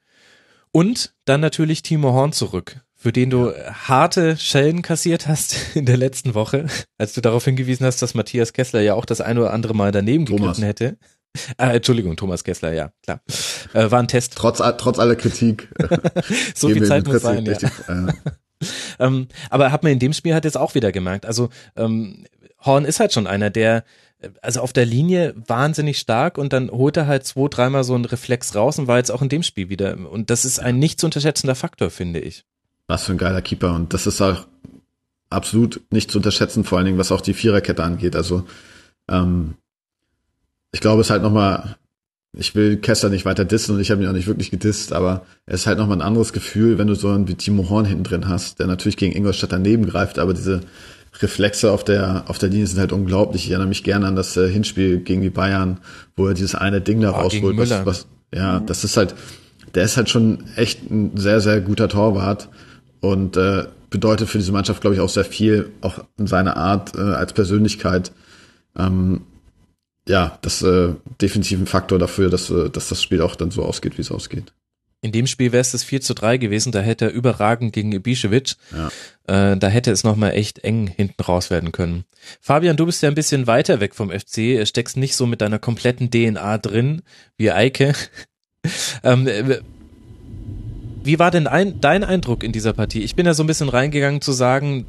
Und 0.72 1.14
dann 1.26 1.39
natürlich 1.39 1.84
Timo 1.84 2.14
Horn 2.14 2.31
zurück, 2.31 2.81
für 3.03 3.11
den 3.11 3.30
du 3.30 3.51
harte 3.51 4.38
Schellen 4.38 4.81
kassiert 4.81 5.27
hast 5.27 5.57
in 5.75 5.85
der 5.85 5.97
letzten 5.97 6.35
Woche, 6.35 6.67
als 6.97 7.11
du 7.11 7.19
darauf 7.19 7.43
hingewiesen 7.43 7.85
hast, 7.85 8.01
dass 8.01 8.13
Matthias 8.13 8.53
Kessler 8.53 8.80
ja 8.80 8.93
auch 8.93 9.03
das 9.03 9.19
ein 9.19 9.38
oder 9.38 9.51
andere 9.51 9.75
Mal 9.75 9.91
daneben 9.91 10.25
Thomas. 10.25 10.39
gegriffen 10.39 10.63
hätte. 10.63 10.97
Äh, 11.57 11.75
Entschuldigung, 11.75 12.15
Thomas 12.15 12.45
Kessler, 12.45 12.71
ja, 12.71 12.93
klar. 13.03 13.19
Äh, 13.73 13.91
war 13.91 13.99
ein 13.99 14.07
Test. 14.07 14.35
Trotz, 14.38 14.61
trotz 14.77 14.99
aller 14.99 15.17
Kritik. 15.17 15.67
So 16.55 16.67
gehen 16.67 16.77
viel 16.77 16.88
Zeit 16.88 17.05
muss 17.05 17.21
sein, 17.21 17.45
ja. 17.45 17.51
richtig- 17.51 17.71
äh, 17.89 18.13
Ähm, 18.99 19.27
aber 19.49 19.73
hat 19.73 19.84
man 19.84 19.91
in 19.91 19.99
dem 19.99 20.13
Spiel 20.13 20.34
halt 20.34 20.45
jetzt 20.45 20.55
auch 20.57 20.73
wieder 20.73 20.93
gemerkt. 20.93 21.25
Also 21.25 21.49
ähm, 21.75 22.23
Horn 22.63 22.85
ist 22.85 23.01
halt 23.01 23.11
schon 23.11 23.27
einer, 23.27 23.49
der 23.49 23.84
äh, 24.21 24.30
also 24.41 24.61
auf 24.61 24.71
der 24.71 24.85
Linie 24.85 25.34
wahnsinnig 25.45 25.99
stark 25.99 26.38
und 26.38 26.53
dann 26.53 26.71
holt 26.71 26.95
er 26.95 27.05
halt 27.07 27.25
zwei, 27.25 27.49
dreimal 27.49 27.84
so 27.84 27.95
einen 27.95 28.05
Reflex 28.05 28.55
raus 28.55 28.80
und 28.80 28.88
war 28.88 28.97
jetzt 28.97 29.11
auch 29.11 29.21
in 29.21 29.27
dem 29.27 29.43
Spiel 29.43 29.67
wieder. 29.67 29.97
Und 30.09 30.30
das 30.30 30.45
ist 30.45 30.59
ein 30.59 30.80
nicht 30.80 31.01
zu 31.01 31.07
unterschätzender 31.07 31.55
Faktor, 31.55 31.89
finde 31.89 32.21
ich. 32.21 32.45
Was 32.94 33.06
für 33.06 33.14
ein 33.14 33.18
geiler 33.18 33.41
Keeper. 33.41 33.74
Und 33.74 33.95
das 33.95 34.06
ist 34.06 34.22
auch 34.22 34.45
absolut 35.32 35.82
nicht 35.90 36.11
zu 36.11 36.20
unterschätzen, 36.20 36.64
vor 36.64 36.78
allen 36.78 36.86
Dingen, 36.86 36.99
was 36.99 37.11
auch 37.11 37.22
die 37.22 37.34
Viererkette 37.34 37.84
angeht. 37.84 38.15
Also 38.15 38.44
ähm, 39.10 39.56
ich 40.72 40.80
glaube, 40.80 41.02
es 41.02 41.07
ist 41.07 41.11
halt 41.11 41.24
nochmal, 41.24 41.76
ich 42.38 42.53
will 42.53 42.78
Kessler 42.78 43.10
nicht 43.10 43.26
weiter 43.26 43.45
dissen 43.45 43.74
und 43.74 43.82
ich 43.82 43.90
habe 43.90 44.03
ihn 44.03 44.07
auch 44.07 44.14
nicht 44.14 44.28
wirklich 44.28 44.52
gedisst, 44.52 44.94
aber 44.94 45.26
es 45.48 45.61
ist 45.61 45.65
halt 45.65 45.80
nochmal 45.80 45.98
ein 45.98 46.03
anderes 46.03 46.34
Gefühl, 46.34 46.78
wenn 46.78 46.86
du 46.86 46.94
so 46.94 47.10
einen 47.10 47.28
wie 47.28 47.34
Timo 47.34 47.68
Horn 47.68 47.86
hinten 47.86 48.03
drin 48.03 48.28
hast, 48.28 48.60
der 48.60 48.68
natürlich 48.68 48.95
gegen 48.95 49.15
Ingolstadt 49.15 49.53
daneben 49.53 49.88
greift, 49.88 50.20
aber 50.20 50.36
diese 50.36 50.61
Reflexe 51.20 51.72
auf 51.72 51.84
der, 51.84 52.26
auf 52.28 52.38
der 52.38 52.49
Linie 52.49 52.68
sind 52.68 52.80
halt 52.80 52.91
unglaublich. 52.91 53.45
Ich 53.45 53.49
erinnere 53.49 53.70
mich 53.70 53.84
gerne 53.84 54.06
an 54.06 54.15
das 54.15 54.38
äh, 54.38 54.48
Hinspiel 54.48 54.99
gegen 54.99 55.24
die 55.24 55.32
Bayern, 55.32 55.80
wo 56.15 56.28
er 56.28 56.36
dieses 56.36 56.53
eine 56.53 56.80
Ding 56.80 57.02
da 57.02 57.10
Oh, 57.10 57.22
rausholt. 57.22 57.57
Was, 57.57 57.86
was, 57.88 58.07
ja, 58.32 58.60
das 58.60 58.84
ist 58.84 58.98
halt, 58.98 59.15
der 59.74 59.84
ist 59.84 59.98
halt 59.98 60.11
schon 60.11 60.44
echt 60.57 60.91
ein 60.91 61.18
sehr, 61.18 61.41
sehr 61.41 61.60
guter 61.60 61.90
Torwart 61.90 62.49
und 63.03 63.35
äh, 63.35 63.65
bedeutet 63.89 64.30
für 64.30 64.38
diese 64.38 64.53
Mannschaft, 64.53 64.80
glaube 64.80 64.95
ich, 64.95 65.01
auch 65.01 65.09
sehr 65.09 65.25
viel, 65.25 65.71
auch 65.81 65.99
in 66.17 66.25
seiner 66.25 66.55
Art 66.55 66.95
äh, 66.95 67.01
als 67.01 67.34
Persönlichkeit. 67.34 68.13
Ähm, 68.77 69.23
ja, 70.07 70.39
das 70.41 70.61
äh, 70.61 70.93
definitiv 71.21 71.59
ein 71.59 71.67
Faktor 71.67 71.99
dafür, 71.99 72.30
dass, 72.30 72.49
äh, 72.49 72.69
dass 72.69 72.88
das 72.88 73.03
Spiel 73.03 73.21
auch 73.21 73.35
dann 73.35 73.51
so 73.51 73.61
ausgeht, 73.63 73.97
wie 73.97 74.01
es 74.01 74.09
ausgeht. 74.09 74.53
In 75.01 75.11
dem 75.11 75.27
Spiel 75.27 75.51
wäre 75.51 75.59
es 75.59 75.73
das 75.73 75.84
4 75.84 75.99
zu 75.99 76.13
3 76.13 76.38
gewesen, 76.38 76.71
da 76.71 76.80
hätte 76.80 77.05
er 77.05 77.11
überragend 77.11 77.73
gegen 77.73 77.93
Ibišević. 77.93 78.55
Ja. 78.71 79.51
Äh, 79.51 79.57
da 79.57 79.67
hätte 79.67 79.91
es 79.91 80.05
nochmal 80.05 80.31
echt 80.31 80.59
eng 80.59 80.88
hinten 80.88 81.21
raus 81.21 81.49
werden 81.49 81.73
können. 81.73 82.05
Fabian, 82.39 82.77
du 82.77 82.85
bist 82.85 83.03
ja 83.03 83.09
ein 83.09 83.15
bisschen 83.15 83.47
weiter 83.47 83.81
weg 83.81 83.95
vom 83.95 84.11
FC, 84.11 84.65
steckst 84.65 84.95
nicht 84.95 85.17
so 85.17 85.25
mit 85.25 85.41
deiner 85.41 85.59
kompletten 85.59 86.09
DNA 86.09 86.57
drin 86.59 87.01
wie 87.35 87.51
Eike. 87.51 87.95
ähm, 89.03 89.27
äh, 89.27 89.59
wie 91.03 91.19
war 91.19 91.31
denn 91.31 91.47
ein, 91.47 91.80
dein 91.81 92.03
Eindruck 92.03 92.43
in 92.43 92.51
dieser 92.51 92.73
Partie? 92.73 93.03
Ich 93.03 93.15
bin 93.15 93.25
ja 93.25 93.34
so 93.34 93.43
ein 93.43 93.47
bisschen 93.47 93.69
reingegangen 93.69 94.21
zu 94.21 94.31
sagen, 94.31 94.85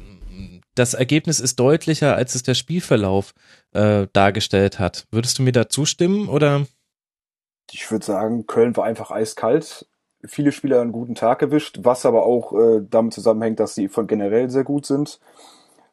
das 0.75 0.93
Ergebnis 0.93 1.39
ist 1.39 1.59
deutlicher, 1.59 2.15
als 2.15 2.35
es 2.35 2.43
der 2.43 2.53
Spielverlauf 2.53 3.33
äh, 3.73 4.07
dargestellt 4.13 4.79
hat. 4.79 5.07
Würdest 5.11 5.39
du 5.39 5.43
mir 5.43 5.53
da 5.53 5.69
zustimmen 5.69 6.27
oder? 6.27 6.65
Ich 7.71 7.89
würde 7.89 8.05
sagen, 8.05 8.45
Köln 8.45 8.75
war 8.77 8.83
einfach 8.83 9.11
eiskalt. 9.11 9.87
Viele 10.25 10.51
Spieler 10.51 10.81
einen 10.81 10.91
guten 10.91 11.15
Tag 11.15 11.41
erwischt, 11.41 11.79
was 11.81 12.05
aber 12.05 12.25
auch 12.25 12.53
äh, 12.53 12.81
damit 12.89 13.13
zusammenhängt, 13.13 13.59
dass 13.59 13.75
sie 13.75 13.87
von 13.87 14.07
generell 14.07 14.49
sehr 14.49 14.63
gut 14.63 14.85
sind. 14.85 15.19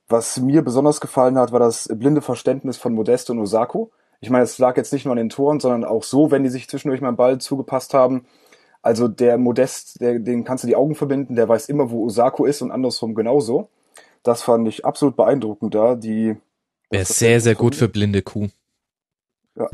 Was 0.09 0.39
mir 0.40 0.62
besonders 0.62 1.01
gefallen 1.01 1.39
hat, 1.39 1.53
war 1.53 1.61
das 1.61 1.89
blinde 1.93 2.23
Verständnis 2.23 2.77
von 2.77 2.93
Modest 2.93 3.31
und 3.31 3.39
Osako. 3.39 3.93
Ich 4.20 4.31
meine, 4.31 4.44
es 4.44 4.59
lag 4.59 4.77
jetzt 4.77 4.93
nicht 4.93 5.05
nur 5.05 5.12
an 5.12 5.19
den 5.19 5.28
Toren, 5.28 5.61
sondern 5.61 5.85
auch 5.85 6.03
so, 6.03 6.31
wenn 6.31 6.44
die 6.44 6.51
sich 6.51 6.69
zwischendurch 6.69 7.01
mal 7.01 7.09
einen 7.09 7.16
Ball 7.16 7.39
zugepasst 7.39 7.94
haben. 7.94 8.27
Also 8.83 9.09
der 9.09 9.39
Modest, 9.39 10.01
der, 10.01 10.19
den 10.19 10.45
kannst 10.45 10.65
du 10.65 10.69
die 10.69 10.77
Augen 10.77 10.95
verbinden, 10.97 11.37
der 11.37 11.49
weiß 11.49 11.69
immer, 11.69 11.91
wo 11.91 12.05
Osako 12.05 12.45
ist 12.45 12.63
und 12.63 12.73
andersrum 12.73 13.15
genauso. 13.15 13.69
Das 14.23 14.43
fand 14.43 14.67
ich 14.69 14.85
absolut 14.85 15.17
beeindruckend 15.17 15.75
da. 15.75 15.95
Die 15.95 16.37
Wäre 16.91 17.05
sehr, 17.05 17.41
sehr 17.41 17.55
gut 17.55 17.75
für 17.75 17.89
blinde 17.89 18.23
Kuh. 18.23 18.49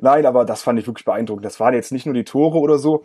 Nein, 0.00 0.26
aber 0.26 0.44
das 0.44 0.62
fand 0.62 0.78
ich 0.78 0.86
wirklich 0.86 1.04
beeindruckend. 1.04 1.44
Das 1.44 1.60
waren 1.60 1.74
jetzt 1.74 1.92
nicht 1.92 2.06
nur 2.06 2.14
die 2.14 2.24
Tore 2.24 2.58
oder 2.58 2.78
so. 2.78 3.04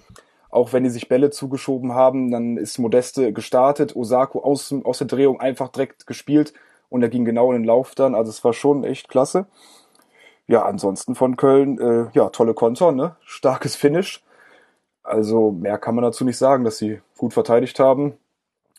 Auch 0.49 0.73
wenn 0.73 0.83
die 0.83 0.89
sich 0.89 1.07
Bälle 1.09 1.29
zugeschoben 1.29 1.93
haben, 1.93 2.31
dann 2.31 2.57
ist 2.57 2.77
Modeste 2.77 3.33
gestartet, 3.33 3.95
Osako 3.95 4.43
aus, 4.43 4.73
aus 4.83 4.99
der 4.99 5.07
Drehung 5.07 5.39
einfach 5.39 5.69
direkt 5.69 6.05
gespielt 6.05 6.53
und 6.89 7.01
er 7.01 7.09
ging 7.09 7.25
genau 7.25 7.51
in 7.51 7.61
den 7.61 7.65
Lauf 7.65 7.95
dann. 7.95 8.13
Also 8.13 8.29
es 8.29 8.43
war 8.43 8.53
schon 8.53 8.83
echt 8.83 9.09
klasse. 9.09 9.47
Ja, 10.47 10.65
ansonsten 10.65 11.15
von 11.15 11.37
Köln, 11.37 11.79
äh, 11.79 12.07
ja, 12.13 12.29
tolle 12.29 12.53
Konter, 12.53 12.91
ne? 12.91 13.15
Starkes 13.21 13.75
Finish. 13.75 14.23
Also 15.03 15.51
mehr 15.51 15.77
kann 15.77 15.95
man 15.95 16.03
dazu 16.03 16.23
nicht 16.25 16.37
sagen, 16.37 16.63
dass 16.63 16.77
sie 16.77 17.01
gut 17.17 17.33
verteidigt 17.33 17.79
haben, 17.79 18.13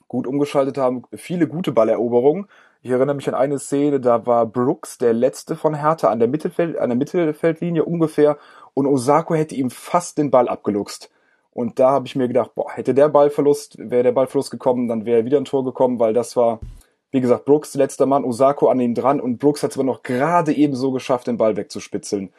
gut 0.09 0.27
umgeschaltet 0.27 0.79
haben, 0.79 1.05
viele 1.15 1.47
gute 1.47 1.73
Balleroberungen. 1.73 2.49
Ich 2.83 2.91
erinnere 2.91 3.17
mich 3.17 3.29
an 3.29 3.35
eine 3.35 3.59
Szene, 3.59 4.01
da 4.01 4.27
war 4.27 4.47
Brooks 4.47 4.99
der 4.99 5.15
letzte 5.15 5.57
von 5.57 5.75
Hertha 5.75 6.11
an 6.11 6.19
der 6.19 6.29
Mittelfeld, 6.29 6.79
an 6.79 6.91
der 6.91 6.99
Mittelfeldlinie 6.99 7.85
ungefähr 7.85 8.37
und 8.75 8.87
Osako 8.87 9.35
hätte 9.35 9.55
ihm 9.55 9.71
fast 9.71 10.19
den 10.19 10.31
Ball 10.31 10.49
abgeluchst. 10.49 11.11
Und 11.53 11.79
da 11.79 11.93
habe 11.93 12.07
ich 12.07 12.17
mir 12.17 12.27
gedacht, 12.27 12.55
boah, 12.55 12.73
hätte 12.73 12.95
der 12.95 13.09
Ballverlust, 13.09 13.77
wäre 13.79 14.03
der 14.03 14.13
Ballverlust 14.13 14.51
gekommen, 14.51 14.89
dann 14.89 15.07
wäre 15.07 15.25
wieder 15.25 15.39
ein 15.39 15.45
Tor 15.45 15.65
gekommen, 15.65 16.01
weil 16.01 16.13
das 16.13 16.37
war, 16.37 16.59
wie 17.15 17.21
gesagt, 17.21 17.45
Brooks 17.45 17.77
letzter 17.77 18.07
Mann, 18.07 18.25
Osako 18.25 18.67
an 18.67 18.81
ihm 18.81 18.93
dran 18.93 19.21
und 19.21 19.39
Brooks 19.39 19.63
hat 19.63 19.71
es 19.71 19.77
aber 19.77 19.85
noch 19.85 20.03
gerade 20.03 20.53
eben 20.53 20.75
so 20.75 20.91
geschafft, 20.91 21.29
den 21.29 21.37
Ball 21.37 21.57
wegzuspitzeln. 21.57 22.31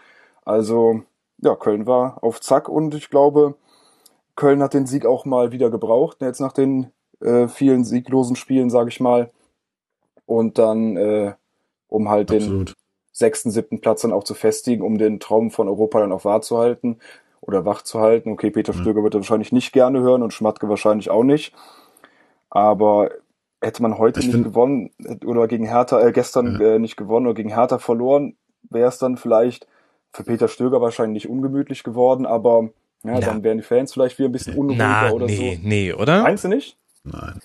Also, 0.43 1.03
ja, 1.37 1.55
Köln 1.55 1.87
war 1.87 2.21
auf 2.21 2.41
Zack 2.41 2.67
und 2.67 2.93
ich 2.93 3.09
glaube, 3.09 3.55
Köln 4.35 4.61
hat 4.61 4.73
den 4.73 4.85
Sieg 4.85 5.05
auch 5.05 5.23
mal 5.23 5.53
wieder 5.53 5.69
gebraucht, 5.69 6.17
jetzt 6.19 6.41
nach 6.41 6.51
den 6.51 6.91
äh, 7.21 7.47
vielen 7.47 7.85
sieglosen 7.85 8.35
Spielen, 8.35 8.69
sage 8.69 8.89
ich 8.89 8.99
mal. 8.99 9.31
Und 10.25 10.57
dann, 10.57 10.97
äh, 10.97 11.35
um 11.87 12.09
halt 12.09 12.31
den 12.31 12.43
Absolut. 12.43 12.73
sechsten, 13.13 13.51
siebten 13.51 13.79
Platz 13.79 14.01
dann 14.01 14.11
auch 14.11 14.25
zu 14.25 14.33
festigen, 14.33 14.83
um 14.83 14.97
den 14.97 15.21
Traum 15.21 15.51
von 15.51 15.69
Europa 15.69 16.01
dann 16.01 16.11
auch 16.11 16.25
wahrzuhalten 16.25 16.99
oder 17.39 17.63
wach 17.63 17.81
zu 17.83 18.01
halten. 18.01 18.29
Okay, 18.29 18.51
Peter 18.51 18.73
Stöger 18.73 19.03
wird 19.03 19.13
er 19.13 19.21
wahrscheinlich 19.21 19.53
nicht 19.53 19.71
gerne 19.71 20.01
hören 20.01 20.21
und 20.21 20.33
Schmatke 20.33 20.67
wahrscheinlich 20.67 21.09
auch 21.09 21.23
nicht. 21.23 21.53
Aber 22.49 23.09
hätte 23.65 23.81
man 23.81 23.97
heute 23.97 24.19
Ich 24.19 24.27
nicht 24.27 24.43
gewonnen 24.43 24.91
oder 25.25 25.47
gegen 25.47 25.65
Hertha, 25.65 25.99
äh, 25.99 26.11
gestern 26.11 26.59
äh, 26.61 26.79
nicht 26.79 26.97
gewonnen 26.97 27.25
oder 27.25 27.35
gegen 27.35 27.49
Hertha 27.49 27.79
verloren, 27.79 28.35
wäre 28.69 28.87
es 28.87 28.97
dann 28.97 29.17
vielleicht 29.17 29.67
für 30.13 30.23
Peter 30.23 30.47
Stöger 30.47 30.81
wahrscheinlich 30.81 31.27
ungemütlich 31.27 31.83
geworden, 31.83 32.25
aber 32.25 32.69
ja, 33.03 33.13
Na. 33.13 33.19
dann 33.19 33.43
wären 33.43 33.57
die 33.57 33.63
Fans 33.63 33.93
vielleicht 33.93 34.17
wieder 34.17 34.29
ein 34.29 34.31
bisschen 34.31 34.55
unruhiger 34.55 34.83
Na, 34.83 35.11
oder 35.11 35.25
nee, 35.25 35.59
so. 35.61 35.67
nee, 35.67 35.93
oder? 35.93 36.23
Meinst 36.23 36.43
du 36.43 36.47
nicht? 36.47 36.77
Nein. 37.03 37.39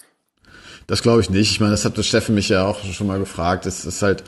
Das 0.86 1.02
glaube 1.02 1.20
ich 1.20 1.30
nicht. 1.30 1.50
Ich 1.50 1.60
meine, 1.60 1.72
das 1.72 1.84
hat 1.84 2.02
Steffen 2.04 2.34
mich 2.34 2.48
ja 2.48 2.66
auch 2.66 2.82
schon 2.84 3.06
mal 3.06 3.18
gefragt. 3.18 3.66
Es 3.66 3.84
ist 3.84 4.02
halt, 4.02 4.24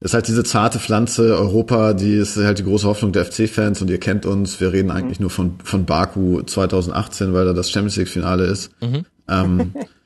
es 0.00 0.10
ist 0.10 0.14
halt 0.14 0.28
diese 0.28 0.44
zarte 0.44 0.78
Pflanze 0.78 1.36
Europa, 1.36 1.92
die 1.92 2.14
ist 2.14 2.36
halt 2.36 2.58
die 2.58 2.64
große 2.64 2.86
Hoffnung 2.86 3.12
der 3.12 3.24
FC-Fans 3.24 3.82
und 3.82 3.90
ihr 3.90 4.00
kennt 4.00 4.26
uns. 4.26 4.60
Wir 4.60 4.72
reden 4.72 4.90
eigentlich 4.90 5.20
nur 5.20 5.30
von, 5.30 5.58
von 5.62 5.84
Baku 5.84 6.42
2018, 6.42 7.34
weil 7.34 7.44
da 7.44 7.52
das 7.52 7.70
Champions 7.70 7.96
League-Finale 7.96 8.44
ist. 8.44 8.70
Ähm, 9.28 9.74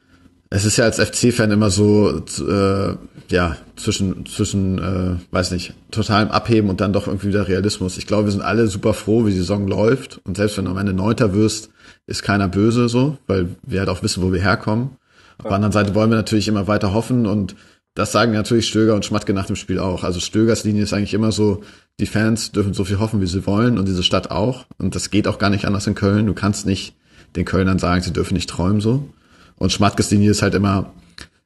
es 0.55 0.67
ist 0.67 0.77
ja 0.77 0.85
als 0.85 1.01
FC-Fan 1.01 1.51
immer 1.51 1.71
so, 1.71 2.23
äh, 2.47 2.95
ja, 3.31 3.57
zwischen, 3.77 4.27
zwischen, 4.27 4.79
äh, 4.79 5.17
weiß 5.31 5.51
nicht, 5.53 5.73
totalem 5.91 6.31
Abheben 6.31 6.69
und 6.69 6.83
dann 6.83 6.93
doch 6.93 7.07
irgendwie 7.07 7.29
wieder 7.29 7.49
Realismus. 7.49 7.97
Ich 7.97 8.07
glaube, 8.07 8.25
wir 8.25 8.33
sind 8.33 8.43
alle 8.43 8.67
super 8.67 8.93
froh, 8.93 9.25
wie 9.25 9.31
die 9.31 9.39
Saison 9.39 9.67
läuft. 9.67 10.21
Und 10.25 10.37
selbst 10.37 10.59
wenn 10.59 10.67
du 10.67 10.71
am 10.71 10.77
Ende 10.77 10.93
Neunter 10.93 11.33
wirst, 11.33 11.71
ist 12.07 12.23
keiner 12.23 12.49
böse 12.49 12.91
so, 12.91 13.17
weil 13.27 13.49
wir 13.63 13.81
halt 13.81 13.89
auch 13.89 14.03
wissen, 14.03 14.23
wo 14.23 14.31
wir 14.31 14.43
herkommen. 14.43 14.91
Auf 15.39 15.47
der 15.47 15.55
anderen 15.55 15.73
Seite 15.73 15.95
wollen 15.95 16.11
wir 16.11 16.17
natürlich 16.17 16.49
immer 16.49 16.69
weiter 16.69 16.93
hoffen 16.93 17.27
und 17.27 17.57
das 17.95 18.13
sagen 18.13 18.33
natürlich 18.33 18.69
Stöger 18.69 18.95
und 18.95 19.07
Schmatke 19.07 19.33
nach 19.33 19.47
dem 19.47 19.57
Spiel 19.57 19.79
auch. 19.79 20.05
Also 20.05 20.21
Stögers 20.21 20.65
Linie 20.65 20.83
ist 20.83 20.93
eigentlich 20.93 21.15
immer 21.15 21.33
so, 21.33 21.63
die 21.99 22.07
Fans 22.07 22.53
dürfen 22.53 22.75
so 22.75 22.85
viel 22.85 22.99
hoffen, 22.99 23.23
wie 23.23 23.27
sie 23.27 23.47
wollen 23.47 23.79
und 23.79 23.89
diese 23.89 24.03
Stadt 24.03 24.31
auch. 24.31 24.67
Und 24.79 24.95
das 24.95 25.11
geht 25.11 25.27
auch 25.27 25.39
gar 25.39 25.51
nicht 25.51 25.65
anders 25.65 25.87
in 25.87 25.95
Köln. 25.95 26.27
Du 26.27 26.35
kannst 26.35 26.67
nicht 26.67 26.95
den 27.37 27.47
Kölnern 27.47 27.79
sagen, 27.79 28.03
sie 28.03 28.13
dürfen 28.13 28.35
nicht 28.35 28.51
träumen 28.51 28.83
so. 28.83 29.09
Und 29.57 29.73
Schmatkes 29.73 30.11
Linie 30.11 30.31
ist 30.31 30.43
halt 30.43 30.55
immer, 30.55 30.93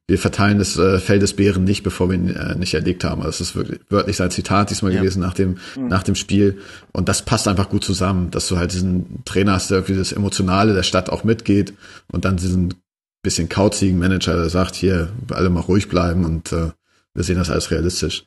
wir 0.09 0.19
verteilen 0.19 0.59
das 0.59 0.77
äh, 0.79 0.99
Fell 1.01 1.19
des 1.19 1.35
Bären 1.35 1.65
nicht, 1.65 1.83
bevor 1.83 2.09
wir 2.09 2.15
ihn 2.17 2.31
äh, 2.31 2.55
nicht 2.55 2.75
erlegt 2.75 3.03
haben. 3.03 3.23
Also 3.23 3.39
das 3.39 3.41
ist 3.41 3.57
wirklich 3.57 3.81
wörtlich 3.91 4.17
sein 4.17 4.31
Zitat 4.31 4.71
diesmal 4.71 4.93
Ja. 4.93 5.01
gewesen 5.01 5.21
nach 5.21 5.35
dem, 5.35 5.59
nach 5.77 6.05
dem 6.05 6.15
Spiel. 6.15 6.59
Und 6.93 7.09
das 7.09 7.23
passt 7.23 7.49
einfach 7.49 7.69
gut 7.69 7.83
zusammen, 7.85 8.31
dass 8.31 8.47
du 8.49 8.57
halt 8.57 8.73
diesen 8.73 9.25
Trainer 9.25 9.55
hast, 9.55 9.71
der 9.71 9.79
irgendwie 9.79 9.97
das 9.97 10.13
Emotionale 10.13 10.75
der 10.75 10.85
Stadt 10.85 11.11
auch 11.11 11.25
mitgeht 11.25 11.75
und 12.13 12.25
dann 12.25 12.37
diesen 12.37 12.75
bisschen 13.23 13.49
kauzigen 13.49 13.99
Manager, 13.99 14.37
der 14.37 14.49
sagt, 14.49 14.77
hier, 14.77 15.09
alle 15.33 15.51
mal 15.51 15.61
ruhig 15.61 15.89
bleiben 15.89 16.25
und 16.25 16.53
äh, 16.53 16.71
wir 17.15 17.25
sehen 17.25 17.39
das 17.39 17.51
alles 17.51 17.73
realistisch. 17.73 18.25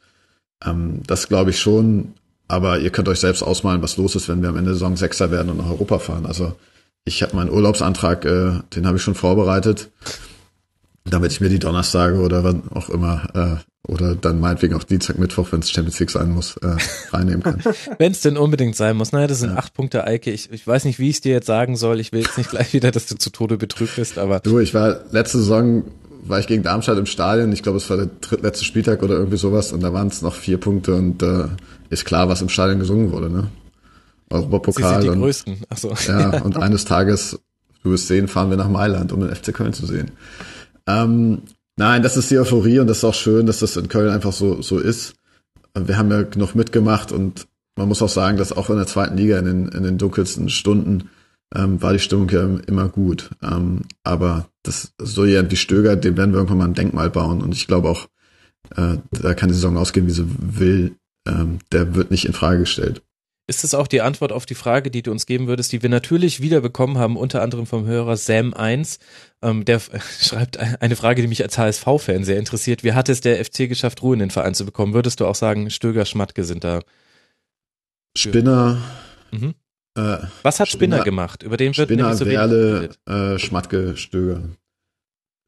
Ähm, 0.65 1.01
das 1.07 1.29
glaube 1.29 1.51
ich 1.51 1.59
schon, 1.59 2.15
aber 2.49 2.79
ihr 2.79 2.89
könnt 2.89 3.07
euch 3.07 3.21
selbst 3.21 3.41
ausmalen, 3.41 3.81
was 3.81 3.95
los 3.95 4.15
ist, 4.17 4.27
wenn 4.27 4.41
wir 4.41 4.49
am 4.49 4.57
Ende 4.57 4.71
der 4.71 4.73
Saison 4.75 4.97
Sechster 4.97 5.31
werden 5.31 5.49
und 5.49 5.57
nach 5.59 5.69
Europa 5.69 5.99
fahren. 5.99 6.25
Also 6.25 6.55
ich 7.05 7.23
habe 7.23 7.35
meinen 7.35 7.49
Urlaubsantrag, 7.49 8.25
äh, 8.25 8.59
den 8.75 8.87
habe 8.87 8.97
ich 8.97 9.03
schon 9.03 9.15
vorbereitet. 9.15 9.91
damit 11.05 11.31
ich 11.31 11.41
mir 11.41 11.49
die 11.49 11.59
Donnerstage 11.59 12.19
oder 12.19 12.43
wann 12.43 12.69
auch 12.71 12.89
immer 12.89 13.27
äh, 13.33 13.91
oder 13.91 14.13
dann 14.15 14.39
meinetwegen 14.39 14.75
auch 14.75 14.83
Dienstag, 14.83 15.17
Mittwoch, 15.17 15.51
wenn 15.51 15.61
es 15.61 15.71
Champions 15.71 15.99
League 15.99 16.11
sein 16.11 16.29
muss, 16.31 16.57
äh, 16.57 16.75
reinnehmen 17.11 17.41
kann. 17.41 17.61
wenn 17.97 18.11
es 18.11 18.21
denn 18.21 18.37
unbedingt 18.37 18.75
sein 18.75 18.95
muss. 18.97 19.11
Naja, 19.11 19.27
das 19.27 19.39
sind 19.39 19.51
ja. 19.51 19.57
acht 19.57 19.73
Punkte, 19.73 20.03
Eike. 20.05 20.31
Ich, 20.31 20.51
ich 20.51 20.65
weiß 20.67 20.85
nicht, 20.85 20.99
wie 20.99 21.09
ich 21.09 21.15
es 21.15 21.21
dir 21.21 21.31
jetzt 21.31 21.47
sagen 21.47 21.75
soll. 21.75 21.99
Ich 21.99 22.11
will 22.11 22.21
jetzt 22.21 22.37
nicht 22.37 22.51
gleich 22.51 22.73
wieder, 22.73 22.91
dass 22.91 23.07
du 23.07 23.15
zu 23.15 23.31
Tode 23.31 23.57
betrübt 23.57 23.95
bist, 23.95 24.17
aber. 24.17 24.39
Du, 24.41 24.59
ich 24.59 24.73
war 24.73 24.99
letzte 25.11 25.39
Saison 25.39 25.83
war 26.23 26.39
ich 26.39 26.47
gegen 26.47 26.63
Darmstadt 26.63 26.97
im 26.97 27.05
Stadion. 27.05 27.51
Ich 27.51 27.63
glaube, 27.63 27.77
es 27.77 27.89
war 27.89 27.97
der 27.97 28.09
drittletzte 28.21 28.65
Spieltag 28.65 29.01
oder 29.01 29.15
irgendwie 29.15 29.37
sowas 29.37 29.71
und 29.71 29.81
da 29.81 29.93
waren 29.93 30.07
es 30.07 30.21
noch 30.21 30.35
vier 30.35 30.59
Punkte 30.59 30.93
und 30.95 31.23
äh, 31.23 31.45
ist 31.89 32.05
klar, 32.05 32.29
was 32.29 32.41
im 32.41 32.49
Stadion 32.49 32.79
gesungen 32.79 33.11
wurde, 33.11 33.29
ne? 33.29 33.47
Europapokal. 34.29 34.89
Sie 34.89 34.93
sind 34.93 35.03
die 35.03 35.09
und, 35.09 35.21
größten. 35.21 35.57
Ach 35.69 35.77
so. 35.77 35.93
Ja, 36.07 36.41
und 36.43 36.57
eines 36.57 36.85
Tages, 36.85 37.39
du 37.83 37.91
wirst 37.91 38.07
sehen, 38.07 38.27
fahren 38.27 38.49
wir 38.49 38.57
nach 38.57 38.69
Mailand, 38.69 39.11
um 39.11 39.21
den 39.21 39.33
FC 39.33 39.53
Köln 39.53 39.73
zu 39.73 39.85
sehen. 39.85 40.11
Ähm, 40.87 41.43
nein, 41.77 42.03
das 42.03 42.17
ist 42.17 42.31
die 42.31 42.37
Euphorie 42.37 42.79
und 42.79 42.87
das 42.87 42.99
ist 42.99 43.03
auch 43.03 43.13
schön, 43.13 43.45
dass 43.45 43.59
das 43.59 43.77
in 43.77 43.87
Köln 43.87 44.11
einfach 44.11 44.33
so, 44.33 44.61
so 44.61 44.79
ist. 44.79 45.15
Wir 45.75 45.97
haben 45.97 46.11
ja 46.11 46.23
genug 46.23 46.55
mitgemacht 46.55 47.11
und 47.11 47.47
man 47.75 47.87
muss 47.87 48.01
auch 48.01 48.09
sagen, 48.09 48.37
dass 48.37 48.51
auch 48.51 48.69
in 48.69 48.77
der 48.77 48.87
zweiten 48.87 49.17
Liga 49.17 49.39
in 49.39 49.45
den, 49.45 49.67
in 49.69 49.83
den 49.83 49.97
dunkelsten 49.97 50.49
Stunden 50.49 51.09
ähm, 51.55 51.81
war 51.81 51.93
die 51.93 51.99
Stimmung 51.99 52.29
ja 52.29 52.43
immer 52.67 52.89
gut. 52.89 53.29
Ähm, 53.41 53.81
aber 54.03 54.49
das 54.63 54.93
so 54.99 55.25
jemand 55.25 55.51
wie 55.51 55.55
Stöger, 55.55 55.95
dem 55.95 56.17
werden 56.17 56.31
wir 56.31 56.37
irgendwann 56.37 56.57
mal 56.57 56.65
ein 56.65 56.73
Denkmal 56.73 57.09
bauen. 57.09 57.41
Und 57.41 57.53
ich 57.53 57.67
glaube 57.67 57.89
auch, 57.89 58.07
äh, 58.75 58.97
da 59.11 59.33
kann 59.33 59.49
die 59.49 59.55
Saison 59.55 59.77
ausgehen, 59.77 60.07
wie 60.07 60.11
sie 60.11 60.27
will. 60.27 60.95
Ähm, 61.27 61.59
der 61.71 61.95
wird 61.95 62.11
nicht 62.11 62.25
in 62.25 62.33
Frage 62.33 62.59
gestellt. 62.59 63.01
Ist 63.49 63.63
das 63.63 63.73
auch 63.73 63.87
die 63.87 64.01
Antwort 64.01 64.31
auf 64.31 64.45
die 64.45 64.53
Frage, 64.53 64.91
die 64.91 65.01
du 65.01 65.09
uns 65.09 65.25
geben 65.25 65.47
würdest, 65.47 65.71
die 65.71 65.81
wir 65.81 65.89
natürlich 65.89 66.39
wieder 66.39 66.61
bekommen 66.61 66.99
haben, 66.99 67.17
unter 67.17 67.41
anderem 67.41 67.65
vom 67.65 67.87
Hörer 67.87 68.13
Sam1, 68.13 68.99
ähm, 69.41 69.65
der 69.65 69.81
schreibt 70.21 70.59
eine 70.59 70.95
Frage, 70.95 71.23
die 71.23 71.27
mich 71.27 71.41
als 71.41 71.57
HSV-Fan 71.57 72.23
sehr 72.23 72.37
interessiert. 72.37 72.83
Wie 72.83 72.93
hat 72.93 73.09
es 73.09 73.21
der 73.21 73.43
FC 73.43 73.67
geschafft, 73.67 74.03
Ruhe 74.03 74.13
in 74.13 74.19
den 74.19 74.29
Verein 74.29 74.53
zu 74.53 74.65
bekommen? 74.65 74.93
Würdest 74.93 75.19
du 75.19 75.25
auch 75.25 75.33
sagen, 75.33 75.71
Stöger, 75.71 76.05
Schmatke 76.05 76.43
sind 76.43 76.63
da? 76.63 76.81
Spinner. 78.15 78.77
Mhm. 79.31 79.55
Äh, 79.95 80.17
Was 80.43 80.59
hat 80.59 80.67
Spinner, 80.67 80.97
Spinner, 80.97 81.03
gemacht? 81.03 81.41
Über 81.41 81.57
den 81.57 81.75
wird 81.75 81.89
Spinner, 81.89 82.15
so 82.15 82.27
Werle, 82.27 82.91
äh, 83.07 83.39
Schmatke, 83.39 83.97
Stöger. 83.97 84.43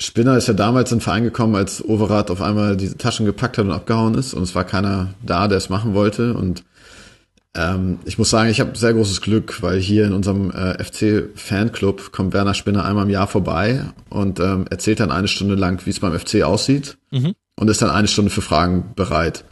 Spinner 0.02 0.38
ist 0.38 0.48
ja 0.48 0.56
damals 0.56 0.92
in 0.92 0.98
den 0.98 1.04
Verein 1.04 1.24
gekommen, 1.24 1.54
als 1.54 1.86
Overath 1.86 2.32
auf 2.32 2.42
einmal 2.42 2.78
diese 2.78 2.98
Taschen 2.98 3.28
gepackt 3.28 3.60
hat 3.60 3.66
und 3.66 3.72
abgehauen 3.72 4.16
ist 4.16 4.34
und 4.34 4.42
es 4.42 4.56
war 4.56 4.64
keiner 4.64 5.14
da, 5.22 5.48
der 5.48 5.60
es 5.60 5.70
machen 5.70 5.94
wollte 5.94 6.34
und 6.34 6.64
ähm, 7.56 8.00
ich 8.06 8.18
muss 8.18 8.30
sagen, 8.30 8.50
ich 8.50 8.62
habe 8.62 8.78
sehr 8.78 8.94
großes 8.94 9.22
Glück, 9.22 9.62
weil 9.62 9.80
hier 9.80 10.06
in 10.06 10.14
unserem 10.14 10.52
äh, 10.52 10.82
FC-Fanclub 10.82 12.12
kommt 12.12 12.34
Werner 12.34 12.54
Spinner 12.54 12.86
einmal 12.86 13.06
im 13.06 13.10
Jahr 13.10 13.28
vorbei 13.28 13.86
und 14.10 14.40
ähm, 14.40 14.66
erzählt 14.70 15.02
dann 15.02 15.12
eine 15.12 15.28
Stunde 15.28 15.56
lang, 15.56 15.86
wie 15.86 15.90
es 15.90 16.00
beim 16.00 16.18
FC 16.18 16.44
aussieht 16.44 16.98
mhm. 17.12 17.34
und 17.56 17.70
ist 17.70 17.82
dann 17.82 17.90
eine 17.90 18.08
Stunde 18.08 18.32
für 18.32 18.42
Fragen 18.42 18.94
bereit. 18.96 19.44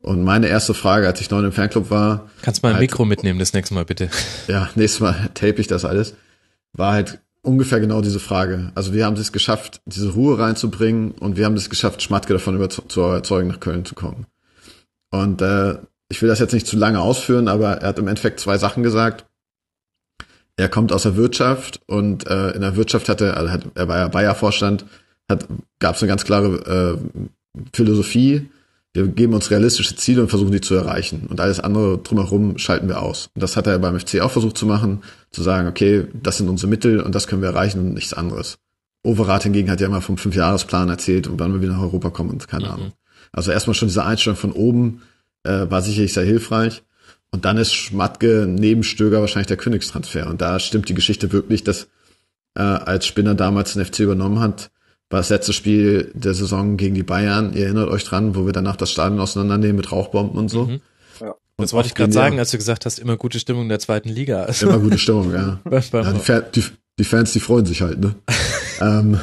Und 0.00 0.22
meine 0.22 0.48
erste 0.48 0.74
Frage, 0.74 1.06
als 1.06 1.20
ich 1.20 1.30
neu 1.30 1.38
im 1.38 1.52
Fanclub 1.52 1.90
war. 1.90 2.28
Kannst 2.42 2.62
mal 2.62 2.70
ein 2.70 2.74
halt, 2.74 2.82
Mikro 2.82 3.04
mitnehmen 3.06 3.38
das 3.38 3.54
nächste 3.54 3.74
Mal, 3.74 3.84
bitte. 3.84 4.10
Ja, 4.48 4.68
nächstes 4.74 5.00
Mal 5.00 5.30
tape 5.34 5.60
ich 5.60 5.66
das 5.66 5.84
alles. 5.84 6.14
War 6.72 6.92
halt 6.92 7.20
ungefähr 7.40 7.78
genau 7.78 8.02
diese 8.02 8.20
Frage. 8.20 8.72
Also 8.74 8.92
wir 8.92 9.06
haben 9.06 9.16
es 9.16 9.32
geschafft, 9.32 9.80
diese 9.86 10.10
Ruhe 10.10 10.38
reinzubringen 10.38 11.12
und 11.12 11.36
wir 11.36 11.44
haben 11.44 11.54
es 11.54 11.70
geschafft, 11.70 12.02
Schmatke 12.02 12.32
davon 12.32 12.56
über 12.56 12.68
zu 12.68 12.82
überzeugen, 12.82 13.48
nach 13.48 13.60
Köln 13.60 13.84
zu 13.84 13.94
kommen. 13.94 14.26
Und 15.10 15.40
äh, 15.40 15.76
ich 16.08 16.20
will 16.22 16.28
das 16.28 16.38
jetzt 16.38 16.52
nicht 16.52 16.66
zu 16.66 16.76
lange 16.76 17.00
ausführen, 17.00 17.48
aber 17.48 17.78
er 17.78 17.88
hat 17.88 17.98
im 17.98 18.08
Endeffekt 18.08 18.40
zwei 18.40 18.58
Sachen 18.58 18.82
gesagt. 18.82 19.26
Er 20.56 20.68
kommt 20.68 20.92
aus 20.92 21.02
der 21.02 21.16
Wirtschaft 21.16 21.80
und 21.86 22.26
äh, 22.28 22.50
in 22.50 22.60
der 22.60 22.76
Wirtschaft 22.76 23.08
hatte, 23.08 23.36
also 23.36 23.50
hat, 23.50 23.66
er 23.74 23.88
war 23.88 23.98
ja 23.98 24.08
Bayer-Vorstand, 24.08 24.84
hat, 25.28 25.48
gab 25.80 25.96
es 25.96 26.02
eine 26.02 26.08
ganz 26.08 26.24
klare 26.24 26.98
äh, 27.02 27.58
Philosophie. 27.72 28.48
Wir 28.92 29.08
geben 29.08 29.34
uns 29.34 29.50
realistische 29.50 29.96
Ziele 29.96 30.22
und 30.22 30.28
versuchen 30.28 30.52
die 30.52 30.60
zu 30.60 30.76
erreichen. 30.76 31.26
Und 31.28 31.40
alles 31.40 31.58
andere 31.58 31.98
drumherum 31.98 32.58
schalten 32.58 32.86
wir 32.86 33.02
aus. 33.02 33.30
Und 33.34 33.42
das 33.42 33.56
hat 33.56 33.66
er 33.66 33.80
beim 33.80 33.98
FC 33.98 34.20
auch 34.20 34.30
versucht 34.30 34.56
zu 34.56 34.66
machen, 34.66 35.02
zu 35.32 35.42
sagen, 35.42 35.66
okay, 35.66 36.06
das 36.14 36.36
sind 36.36 36.48
unsere 36.48 36.70
Mittel 36.70 37.00
und 37.00 37.12
das 37.14 37.26
können 37.26 37.42
wir 37.42 37.48
erreichen 37.48 37.80
und 37.80 37.94
nichts 37.94 38.12
anderes. 38.12 38.58
Overath 39.02 39.42
hingegen 39.42 39.70
hat 39.70 39.80
ja 39.80 39.88
immer 39.88 40.00
vom 40.00 40.16
Fünfjahresplan 40.16 40.88
erzählt 40.88 41.26
und 41.26 41.40
wann 41.40 41.52
wir 41.52 41.60
wieder 41.60 41.72
nach 41.72 41.82
Europa 41.82 42.10
kommen 42.10 42.30
und 42.30 42.46
keine 42.46 42.66
mhm. 42.66 42.72
Ahnung. 42.72 42.92
Also 43.32 43.50
erstmal 43.50 43.74
schon 43.74 43.88
diese 43.88 44.04
Einstellung 44.04 44.36
von 44.36 44.52
oben, 44.52 45.02
äh, 45.44 45.70
war 45.70 45.82
sicherlich 45.82 46.12
sehr 46.12 46.24
hilfreich. 46.24 46.82
Und 47.30 47.44
dann 47.44 47.56
ist 47.56 47.72
Schmatke 47.72 48.46
neben 48.48 48.82
Stöger 48.82 49.20
wahrscheinlich 49.20 49.48
der 49.48 49.56
Königstransfer. 49.56 50.28
Und 50.28 50.40
da 50.40 50.58
stimmt 50.60 50.88
die 50.88 50.94
Geschichte 50.94 51.32
wirklich, 51.32 51.64
dass 51.64 51.88
äh, 52.54 52.62
als 52.62 53.06
Spinner 53.06 53.34
damals 53.34 53.72
den 53.74 53.84
FC 53.84 54.00
übernommen 54.00 54.40
hat, 54.40 54.70
war 55.10 55.20
das 55.20 55.30
letzte 55.30 55.52
Spiel 55.52 56.10
der 56.14 56.34
Saison 56.34 56.76
gegen 56.76 56.94
die 56.94 57.02
Bayern. 57.02 57.52
Ihr 57.54 57.64
erinnert 57.66 57.88
euch 57.88 58.04
dran, 58.04 58.34
wo 58.34 58.46
wir 58.46 58.52
danach 58.52 58.76
das 58.76 58.90
Stadion 58.90 59.20
auseinandernehmen 59.20 59.76
mit 59.76 59.92
Rauchbomben 59.92 60.38
und 60.38 60.48
so. 60.48 60.66
Mhm. 60.66 60.80
Ja. 61.20 61.34
Das 61.56 61.72
wollte 61.72 61.88
ich 61.88 61.94
gerade 61.94 62.12
sagen, 62.12 62.38
als 62.38 62.50
du 62.50 62.56
gesagt 62.56 62.86
hast, 62.86 62.98
immer 62.98 63.16
gute 63.16 63.38
Stimmung 63.38 63.64
in 63.64 63.68
der 63.68 63.78
zweiten 63.78 64.08
Liga. 64.08 64.44
Also 64.44 64.68
immer 64.68 64.78
gute 64.78 64.98
Stimmung, 64.98 65.32
ja. 65.32 65.60
ja 65.70 66.12
die, 66.12 66.18
Fan, 66.20 66.44
die, 66.54 66.64
die, 66.98 67.04
Fans, 67.04 67.32
die 67.32 67.40
freuen 67.40 67.66
sich 67.66 67.82
halt, 67.82 68.00
ne? 68.00 68.14
ähm, 68.80 69.20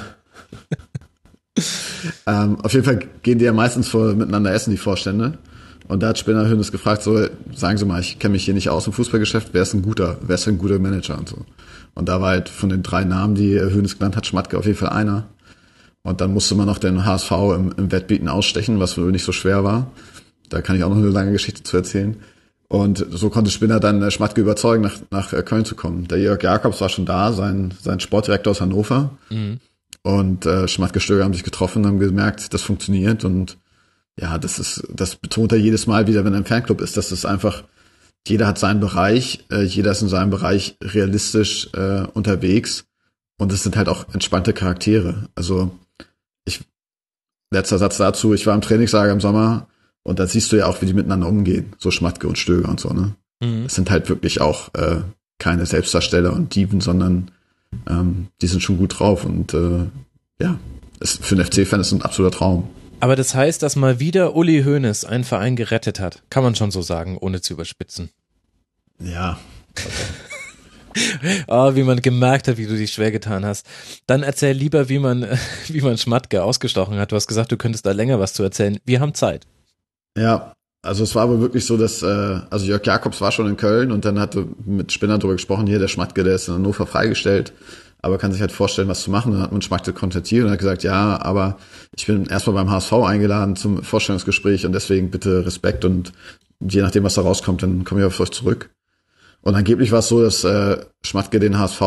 ähm, 2.27 2.59
auf 2.61 2.73
jeden 2.73 2.85
Fall 2.85 2.99
gehen 3.21 3.39
die 3.39 3.45
ja 3.45 3.53
meistens 3.53 3.87
vor, 3.87 4.13
miteinander 4.13 4.53
essen, 4.53 4.71
die 4.71 4.77
Vorstände. 4.77 5.37
Und 5.87 6.03
da 6.03 6.09
hat 6.09 6.17
Spinner 6.17 6.47
Hönes 6.47 6.71
gefragt, 6.71 7.01
so, 7.01 7.27
sagen 7.53 7.77
Sie 7.77 7.85
mal, 7.85 7.99
ich 7.99 8.19
kenne 8.19 8.33
mich 8.33 8.45
hier 8.45 8.53
nicht 8.53 8.69
aus 8.69 8.87
im 8.87 8.93
Fußballgeschäft, 8.93 9.49
wer 9.51 9.63
ist 9.63 9.73
ein 9.73 9.81
guter, 9.81 10.17
wer 10.21 10.35
ist 10.35 10.47
ein 10.47 10.57
guter 10.57 10.79
Manager 10.79 11.17
und 11.17 11.29
so. 11.29 11.45
Und 11.93 12.07
da 12.07 12.21
war 12.21 12.29
halt 12.29 12.49
von 12.49 12.69
den 12.69 12.83
drei 12.83 13.03
Namen, 13.03 13.35
die 13.35 13.59
Hönes 13.59 13.97
genannt 13.97 14.15
hat, 14.15 14.25
Schmatke 14.25 14.57
auf 14.57 14.65
jeden 14.65 14.77
Fall 14.77 14.89
einer. 14.89 15.27
Und 16.03 16.21
dann 16.21 16.33
musste 16.33 16.55
man 16.55 16.65
noch 16.65 16.77
den 16.77 17.05
HSV 17.05 17.31
im, 17.31 17.73
im 17.77 17.91
Wettbieten 17.91 18.27
ausstechen, 18.27 18.79
was 18.79 18.97
wohl 18.97 19.11
nicht 19.11 19.23
so 19.23 19.31
schwer 19.31 19.63
war. 19.63 19.91
Da 20.49 20.61
kann 20.61 20.75
ich 20.75 20.83
auch 20.83 20.89
noch 20.89 20.97
eine 20.97 21.09
lange 21.09 21.31
Geschichte 21.31 21.63
zu 21.63 21.77
erzählen. 21.77 22.17
Und 22.67 23.05
so 23.09 23.29
konnte 23.29 23.51
Spinner 23.51 23.81
dann 23.81 24.01
äh, 24.01 24.11
Schmatke 24.11 24.39
überzeugen, 24.39 24.81
nach, 24.81 24.95
nach 25.11 25.33
äh, 25.33 25.43
Köln 25.43 25.65
zu 25.65 25.75
kommen. 25.75 26.07
Der 26.07 26.19
Jörg 26.19 26.41
Jakobs 26.41 26.79
war 26.79 26.87
schon 26.87 27.05
da, 27.05 27.33
sein, 27.33 27.73
sein 27.81 27.99
Sportdirektor 27.99 28.51
aus 28.51 28.61
Hannover. 28.61 29.11
Mhm. 29.29 29.59
Und 30.03 30.45
äh, 30.45 30.67
Schmatke 30.67 31.01
Stöger 31.01 31.25
haben 31.25 31.33
sich 31.33 31.43
getroffen, 31.43 31.85
haben 31.85 31.99
gemerkt, 31.99 32.53
das 32.53 32.61
funktioniert 32.61 33.25
und 33.25 33.57
ja, 34.19 34.37
das 34.37 34.59
ist, 34.59 34.83
das 34.93 35.15
betont 35.15 35.51
er 35.51 35.57
jedes 35.57 35.87
Mal 35.87 36.07
wieder, 36.07 36.25
wenn 36.25 36.33
er 36.33 36.39
im 36.39 36.45
Fanclub 36.45 36.81
ist, 36.81 36.97
dass 36.97 37.11
es 37.11 37.25
einfach, 37.25 37.63
jeder 38.27 38.47
hat 38.47 38.59
seinen 38.59 38.79
Bereich, 38.79 39.45
äh, 39.51 39.63
jeder 39.63 39.91
ist 39.91 40.01
in 40.01 40.09
seinem 40.09 40.29
Bereich 40.29 40.77
realistisch 40.81 41.69
äh, 41.73 42.03
unterwegs 42.13 42.85
und 43.37 43.51
es 43.51 43.63
sind 43.63 43.77
halt 43.77 43.89
auch 43.89 44.13
entspannte 44.13 44.53
Charaktere. 44.53 45.29
Also 45.35 45.71
ich, 46.45 46.61
letzter 47.51 47.77
Satz 47.77 47.97
dazu, 47.97 48.33
ich 48.33 48.45
war 48.45 48.53
im 48.53 48.61
Trainingslager 48.61 49.11
im 49.11 49.21
Sommer 49.21 49.67
und 50.03 50.19
da 50.19 50.27
siehst 50.27 50.51
du 50.51 50.57
ja 50.57 50.67
auch, 50.67 50.81
wie 50.81 50.85
die 50.85 50.93
miteinander 50.93 51.27
umgehen, 51.27 51.73
so 51.77 51.89
Schmatke 51.89 52.27
und 52.27 52.37
Stöger 52.37 52.69
und 52.69 52.79
so, 52.79 52.89
ne? 52.89 53.15
Mhm. 53.41 53.63
Das 53.63 53.75
sind 53.75 53.89
halt 53.89 54.09
wirklich 54.09 54.41
auch 54.41 54.73
äh, 54.75 55.01
keine 55.39 55.65
Selbstdarsteller 55.65 56.33
und 56.33 56.53
Dieven, 56.53 56.81
sondern 56.81 57.31
ähm, 57.89 58.27
die 58.41 58.47
sind 58.47 58.61
schon 58.61 58.77
gut 58.77 58.99
drauf 58.99 59.25
und 59.25 59.53
äh, 59.53 59.85
ja, 60.39 60.59
es, 60.99 61.17
für 61.17 61.35
einen 61.35 61.45
FC-Fan 61.45 61.79
ist 61.79 61.87
es 61.87 61.93
ein 61.93 62.03
absoluter 62.03 62.37
Traum. 62.37 62.69
Aber 63.01 63.15
das 63.15 63.33
heißt, 63.33 63.63
dass 63.63 63.75
mal 63.75 63.99
wieder 63.99 64.35
Uli 64.35 64.63
Hoeneß 64.63 65.05
einen 65.05 65.23
Verein 65.23 65.55
gerettet 65.55 65.99
hat. 65.99 66.21
Kann 66.29 66.43
man 66.43 66.53
schon 66.53 66.69
so 66.69 66.83
sagen, 66.83 67.17
ohne 67.17 67.41
zu 67.41 67.53
überspitzen. 67.53 68.11
Ja. 68.99 69.39
oh, 71.47 71.71
wie 71.75 71.81
man 71.81 72.03
gemerkt 72.03 72.47
hat, 72.47 72.57
wie 72.57 72.67
du 72.67 72.77
dich 72.77 72.93
schwer 72.93 73.11
getan 73.11 73.43
hast. 73.43 73.65
Dann 74.05 74.21
erzähl 74.21 74.55
lieber, 74.55 74.87
wie 74.87 74.99
man, 74.99 75.25
wie 75.67 75.81
man 75.81 75.97
Schmatke 75.97 76.43
ausgestochen 76.43 76.99
hat. 76.99 77.11
Du 77.11 77.15
hast 77.15 77.27
gesagt, 77.27 77.51
du 77.51 77.57
könntest 77.57 77.87
da 77.87 77.91
länger 77.91 78.19
was 78.19 78.33
zu 78.33 78.43
erzählen. 78.43 78.77
Wir 78.85 78.99
haben 78.99 79.15
Zeit. 79.15 79.47
Ja, 80.15 80.53
also 80.83 81.03
es 81.03 81.15
war 81.15 81.23
aber 81.23 81.39
wirklich 81.39 81.65
so, 81.65 81.77
dass, 81.77 82.03
äh, 82.03 82.39
also 82.51 82.67
Jörg 82.67 82.85
Jakobs 82.85 83.19
war 83.19 83.31
schon 83.31 83.47
in 83.47 83.57
Köln 83.57 83.91
und 83.91 84.05
dann 84.05 84.19
hatte 84.19 84.47
mit 84.63 84.91
Spinner 84.91 85.17
darüber 85.17 85.33
gesprochen, 85.33 85.65
hier 85.65 85.79
der 85.79 85.87
Schmatke, 85.87 86.23
der 86.23 86.35
ist 86.35 86.47
in 86.47 86.53
Hannover 86.53 86.85
freigestellt 86.85 87.51
aber 88.01 88.17
kann 88.17 88.31
sich 88.31 88.41
halt 88.41 88.51
vorstellen, 88.51 88.87
was 88.87 89.03
zu 89.03 89.11
machen. 89.11 89.31
Dann 89.31 89.41
hat 89.41 89.51
man 89.51 89.61
Schmackte 89.61 89.93
kontaktiert 89.93 90.45
und 90.45 90.51
hat 90.51 90.59
gesagt, 90.59 90.83
ja, 90.83 91.21
aber 91.21 91.57
ich 91.95 92.07
bin 92.07 92.25
erstmal 92.25 92.55
beim 92.55 92.71
HSV 92.71 92.93
eingeladen 92.93 93.55
zum 93.55 93.83
Vorstellungsgespräch 93.83 94.65
und 94.65 94.73
deswegen 94.73 95.11
bitte 95.11 95.45
Respekt 95.45 95.85
und 95.85 96.11
je 96.59 96.81
nachdem, 96.81 97.03
was 97.03 97.15
da 97.15 97.21
rauskommt, 97.21 97.63
dann 97.63 97.83
komme 97.83 98.01
ich 98.01 98.07
auf 98.07 98.19
euch 98.19 98.31
zurück. 98.31 98.69
Und 99.41 99.55
angeblich 99.55 99.91
war 99.91 99.99
es 99.99 100.07
so, 100.07 100.21
dass 100.21 100.43
äh, 100.43 100.77
Schmatke 101.03 101.39
den 101.39 101.57
HSV 101.57 101.81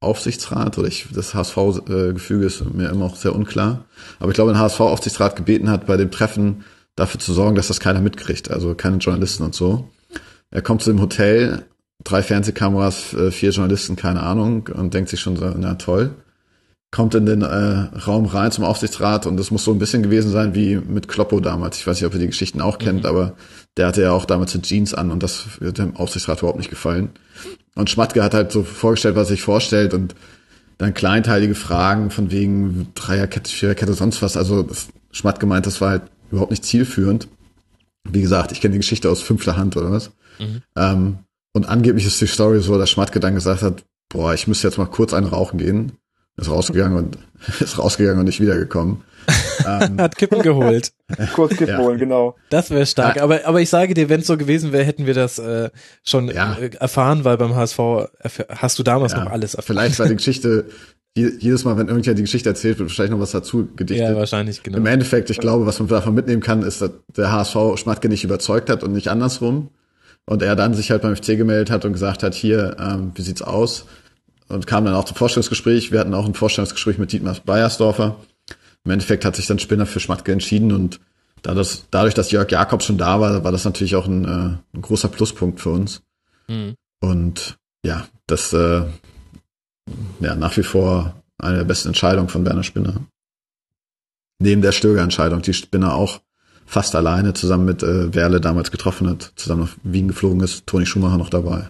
Aufsichtsrat 0.00 0.76
oder 0.78 0.86
ich, 0.86 1.06
das 1.14 1.34
HSV-Gefüge 1.34 2.44
ist 2.44 2.62
mir 2.74 2.90
immer 2.90 3.06
auch 3.06 3.16
sehr 3.16 3.34
unklar. 3.34 3.86
Aber 4.18 4.30
ich 4.30 4.34
glaube, 4.34 4.52
den 4.52 4.60
HSV-Aufsichtsrat 4.60 5.34
gebeten 5.34 5.70
hat, 5.70 5.86
bei 5.86 5.96
dem 5.96 6.10
Treffen 6.10 6.64
dafür 6.94 7.20
zu 7.20 7.32
sorgen, 7.32 7.56
dass 7.56 7.68
das 7.68 7.80
keiner 7.80 8.00
mitkriegt, 8.00 8.50
also 8.50 8.74
keine 8.74 8.98
Journalisten 8.98 9.42
und 9.42 9.54
so. 9.54 9.88
Er 10.50 10.62
kommt 10.62 10.82
zu 10.82 10.90
dem 10.90 11.00
Hotel 11.00 11.64
drei 12.04 12.22
Fernsehkameras, 12.22 13.14
äh, 13.14 13.30
vier 13.30 13.50
Journalisten, 13.50 13.96
keine 13.96 14.22
Ahnung, 14.22 14.68
und 14.72 14.94
denkt 14.94 15.10
sich 15.10 15.20
schon 15.20 15.36
so, 15.36 15.52
na 15.56 15.74
toll. 15.74 16.10
Kommt 16.90 17.14
in 17.16 17.26
den 17.26 17.42
äh, 17.42 17.98
Raum 18.06 18.26
rein 18.26 18.52
zum 18.52 18.62
Aufsichtsrat 18.62 19.26
und 19.26 19.36
das 19.36 19.50
muss 19.50 19.64
so 19.64 19.72
ein 19.72 19.80
bisschen 19.80 20.04
gewesen 20.04 20.30
sein 20.30 20.54
wie 20.54 20.76
mit 20.76 21.08
Kloppo 21.08 21.40
damals. 21.40 21.78
Ich 21.78 21.86
weiß 21.86 21.96
nicht, 21.96 22.06
ob 22.06 22.14
ihr 22.14 22.20
die 22.20 22.28
Geschichten 22.28 22.60
auch 22.60 22.78
kennt, 22.78 23.00
mhm. 23.00 23.08
aber 23.08 23.32
der 23.76 23.88
hatte 23.88 24.02
ja 24.02 24.12
auch 24.12 24.26
damals 24.26 24.52
die 24.52 24.62
Jeans 24.62 24.94
an 24.94 25.10
und 25.10 25.22
das 25.22 25.60
wird 25.60 25.78
dem 25.78 25.96
Aufsichtsrat 25.96 26.38
überhaupt 26.38 26.58
nicht 26.58 26.70
gefallen. 26.70 27.10
Und 27.74 27.90
Schmatke 27.90 28.22
hat 28.22 28.34
halt 28.34 28.52
so 28.52 28.62
vorgestellt, 28.62 29.16
was 29.16 29.26
er 29.26 29.34
sich 29.34 29.42
vorstellt 29.42 29.92
und 29.92 30.14
dann 30.78 30.94
kleinteilige 30.94 31.54
Fragen 31.54 32.10
von 32.10 32.30
wegen 32.30 32.88
Dreierkette, 32.94 33.50
Viererkette, 33.50 33.94
sonst 33.94 34.22
was. 34.22 34.36
Also 34.36 34.68
Schmatt 35.10 35.40
gemeint, 35.40 35.66
das 35.66 35.80
war 35.80 35.90
halt 35.90 36.02
überhaupt 36.30 36.50
nicht 36.50 36.64
zielführend. 36.64 37.28
Wie 38.08 38.22
gesagt, 38.22 38.52
ich 38.52 38.60
kenne 38.60 38.72
die 38.72 38.78
Geschichte 38.78 39.10
aus 39.10 39.22
fünfter 39.22 39.56
Hand 39.56 39.76
oder 39.76 39.90
was. 39.90 40.10
Mhm. 40.38 40.62
Ähm, 40.76 41.18
und 41.54 41.66
angeblich 41.68 42.04
ist 42.04 42.20
die 42.20 42.26
Story 42.26 42.60
so, 42.60 42.76
dass 42.76 42.90
Schmatke 42.90 43.20
dann 43.20 43.34
gesagt 43.34 43.62
hat, 43.62 43.84
boah, 44.08 44.34
ich 44.34 44.46
müsste 44.46 44.66
jetzt 44.66 44.76
mal 44.76 44.86
kurz 44.86 45.14
einen 45.14 45.26
rauchen 45.26 45.58
gehen. 45.58 45.92
Ist 46.36 46.50
rausgegangen 46.50 46.98
und 46.98 47.18
ist 47.60 47.78
rausgegangen 47.78 48.18
und 48.18 48.26
nicht 48.26 48.40
wiedergekommen. 48.40 49.02
ähm, 49.66 50.00
Hat 50.00 50.16
Kippen 50.16 50.42
geholt. 50.42 50.92
Kurz 51.32 51.56
Kippen 51.56 51.68
ja. 51.68 51.78
holen, 51.78 51.98
genau. 51.98 52.36
Das 52.50 52.68
wäre 52.68 52.84
stark. 52.84 53.22
Aber, 53.22 53.46
aber 53.46 53.62
ich 53.62 53.70
sage 53.70 53.94
dir, 53.94 54.10
wenn 54.10 54.20
es 54.20 54.26
so 54.26 54.36
gewesen 54.36 54.70
wäre, 54.72 54.84
hätten 54.84 55.06
wir 55.06 55.14
das 55.14 55.38
äh, 55.38 55.70
schon 56.02 56.28
ja. 56.28 56.58
Äh, 56.60 56.72
erfahren, 56.78 57.24
weil 57.24 57.38
beim 57.38 57.54
HSV 57.54 57.78
hast 58.50 58.78
du 58.78 58.82
damals 58.82 59.12
ja. 59.12 59.24
noch 59.24 59.30
alles 59.30 59.54
erfahren. 59.54 59.78
Vielleicht 59.78 59.98
war 59.98 60.08
die 60.08 60.16
Geschichte, 60.16 60.66
jedes 61.16 61.64
Mal, 61.64 61.78
wenn 61.78 61.86
irgendjemand 61.86 62.18
die 62.18 62.24
Geschichte 62.24 62.50
erzählt, 62.50 62.78
wird 62.78 62.90
wahrscheinlich 62.90 63.12
noch 63.12 63.20
was 63.20 63.30
dazu 63.30 63.68
gedichtet. 63.76 64.10
Ja, 64.10 64.16
wahrscheinlich, 64.16 64.62
genau. 64.62 64.76
Im 64.76 64.86
Endeffekt, 64.86 65.30
ich 65.30 65.38
glaube, 65.38 65.64
was 65.64 65.78
man 65.78 65.88
davon 65.88 66.12
mitnehmen 66.12 66.42
kann, 66.42 66.62
ist, 66.62 66.82
dass 66.82 66.90
der 67.16 67.32
HSV 67.32 67.56
Schmatke 67.76 68.10
nicht 68.10 68.24
überzeugt 68.24 68.68
hat 68.68 68.82
und 68.82 68.92
nicht 68.92 69.08
andersrum. 69.08 69.70
Und 70.26 70.42
er 70.42 70.56
dann 70.56 70.74
sich 70.74 70.90
halt 70.90 71.02
beim 71.02 71.16
FC 71.16 71.36
gemeldet 71.36 71.70
hat 71.70 71.84
und 71.84 71.92
gesagt 71.92 72.22
hat, 72.22 72.34
hier, 72.34 72.76
ähm, 72.78 73.12
wie 73.14 73.22
sieht's 73.22 73.42
aus? 73.42 73.86
Und 74.48 74.66
kam 74.66 74.84
dann 74.84 74.94
auch 74.94 75.04
zum 75.04 75.16
Vorstellungsgespräch. 75.16 75.92
Wir 75.92 76.00
hatten 76.00 76.14
auch 76.14 76.26
ein 76.26 76.34
Vorstellungsgespräch 76.34 76.98
mit 76.98 77.12
Dietmar 77.12 77.36
Beiersdorfer. 77.44 78.16
Im 78.84 78.90
Endeffekt 78.90 79.24
hat 79.24 79.36
sich 79.36 79.46
dann 79.46 79.58
Spinner 79.58 79.86
für 79.86 80.00
Schmatke 80.00 80.32
entschieden 80.32 80.72
und 80.72 81.00
da 81.42 81.52
das, 81.52 81.86
dadurch, 81.90 82.14
dass 82.14 82.30
Jörg 82.30 82.50
Jakobs 82.50 82.86
schon 82.86 82.96
da 82.96 83.20
war, 83.20 83.44
war 83.44 83.52
das 83.52 83.64
natürlich 83.64 83.96
auch 83.96 84.06
ein, 84.06 84.24
äh, 84.24 84.76
ein 84.76 84.82
großer 84.82 85.08
Pluspunkt 85.08 85.60
für 85.60 85.70
uns. 85.70 86.02
Mhm. 86.48 86.74
Und 87.00 87.58
ja, 87.84 88.06
das 88.26 88.52
äh, 88.54 88.82
ja 90.20 90.34
nach 90.34 90.56
wie 90.56 90.62
vor 90.62 91.22
eine 91.38 91.58
der 91.58 91.64
besten 91.64 91.88
Entscheidungen 91.88 92.28
von 92.28 92.46
Werner 92.46 92.62
Spinner. 92.62 93.00
Neben 94.38 94.62
der 94.62 94.72
Stöger-Entscheidung, 94.72 95.42
die 95.42 95.54
Spinner 95.54 95.94
auch 95.94 96.20
fast 96.74 96.96
alleine 96.96 97.34
zusammen 97.34 97.66
mit 97.66 97.84
äh, 97.84 98.12
Werle 98.12 98.40
damals 98.40 98.72
getroffen 98.72 99.08
hat, 99.08 99.30
zusammen 99.36 99.60
nach 99.62 99.76
Wien 99.84 100.08
geflogen 100.08 100.40
ist, 100.40 100.66
Toni 100.66 100.86
Schumacher 100.86 101.18
noch 101.18 101.30
dabei. 101.30 101.68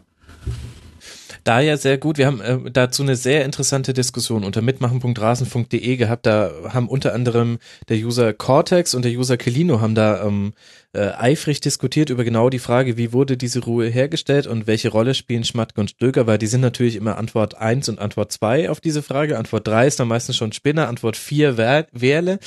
Da 1.44 1.60
ja 1.60 1.76
sehr 1.76 1.98
gut. 1.98 2.16
Wir 2.16 2.26
haben 2.26 2.40
äh, 2.40 2.70
dazu 2.70 3.02
eine 3.02 3.14
sehr 3.14 3.44
interessante 3.44 3.92
Diskussion 3.92 4.44
unter 4.44 4.62
mitmachen.rasen.de 4.62 5.96
gehabt. 5.96 6.24
Da 6.24 6.50
haben 6.70 6.88
unter 6.88 7.12
anderem 7.12 7.58
der 7.90 7.98
User 7.98 8.32
Cortex 8.32 8.94
und 8.94 9.04
der 9.04 9.12
User 9.12 9.36
Kelino 9.36 9.82
haben 9.82 9.94
da 9.94 10.24
ähm, 10.24 10.54
äh, 10.94 11.12
eifrig 11.16 11.60
diskutiert 11.60 12.10
über 12.10 12.24
genau 12.24 12.50
die 12.50 12.58
Frage, 12.58 12.96
wie 12.96 13.12
wurde 13.12 13.36
diese 13.36 13.64
Ruhe 13.64 13.86
hergestellt 13.86 14.46
und 14.46 14.66
welche 14.66 14.88
Rolle 14.88 15.14
spielen 15.14 15.44
Schmatke 15.44 15.80
und 15.80 15.90
Stöger, 15.90 16.26
weil 16.26 16.38
die 16.38 16.46
sind 16.46 16.60
natürlich 16.60 16.96
immer 16.96 17.18
Antwort 17.18 17.56
1 17.56 17.88
und 17.88 17.98
Antwort 17.98 18.32
2 18.32 18.70
auf 18.70 18.80
diese 18.80 19.02
Frage. 19.02 19.38
Antwort 19.38 19.66
3 19.66 19.86
ist 19.86 20.00
dann 20.00 20.08
meistens 20.08 20.36
schon 20.36 20.52
Spinner, 20.52 20.88
Antwort 20.88 21.16
4 21.16 21.56
Wehrle. 21.56 22.38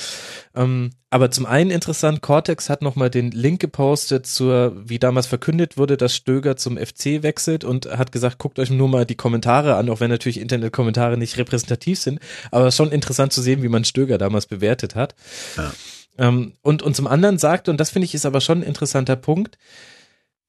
Ähm, 0.54 0.90
aber 1.10 1.30
zum 1.30 1.46
einen 1.46 1.70
interessant, 1.70 2.20
Cortex 2.20 2.68
hat 2.68 2.82
nochmal 2.82 3.08
den 3.08 3.30
Link 3.30 3.60
gepostet 3.60 4.26
zur, 4.26 4.76
wie 4.84 4.98
damals 4.98 5.26
verkündet 5.26 5.78
wurde, 5.78 5.96
dass 5.96 6.14
Stöger 6.14 6.56
zum 6.56 6.76
FC 6.76 7.22
wechselt 7.22 7.64
und 7.64 7.86
hat 7.86 8.12
gesagt, 8.12 8.38
guckt 8.38 8.58
euch 8.58 8.70
nur 8.70 8.88
mal 8.88 9.06
die 9.06 9.14
Kommentare 9.14 9.76
an, 9.76 9.88
auch 9.88 10.00
wenn 10.00 10.10
natürlich 10.10 10.38
Internetkommentare 10.38 11.16
nicht 11.16 11.38
repräsentativ 11.38 11.98
sind, 11.98 12.20
aber 12.50 12.70
schon 12.72 12.92
interessant 12.92 13.32
zu 13.32 13.40
sehen, 13.40 13.62
wie 13.62 13.68
man 13.68 13.84
Stöger 13.84 14.18
damals 14.18 14.46
bewertet 14.46 14.94
hat. 14.94 15.14
Ja. 15.56 15.72
Ähm, 16.18 16.52
und, 16.62 16.82
und 16.82 16.94
zum 16.94 17.06
anderen 17.06 17.38
sagt, 17.38 17.68
und 17.68 17.78
das 17.78 17.90
finde 17.90 18.06
ich 18.06 18.14
ist 18.14 18.26
aber 18.26 18.40
schon 18.40 18.60
ein 18.60 18.66
interessanter 18.66 19.16
Punkt, 19.16 19.56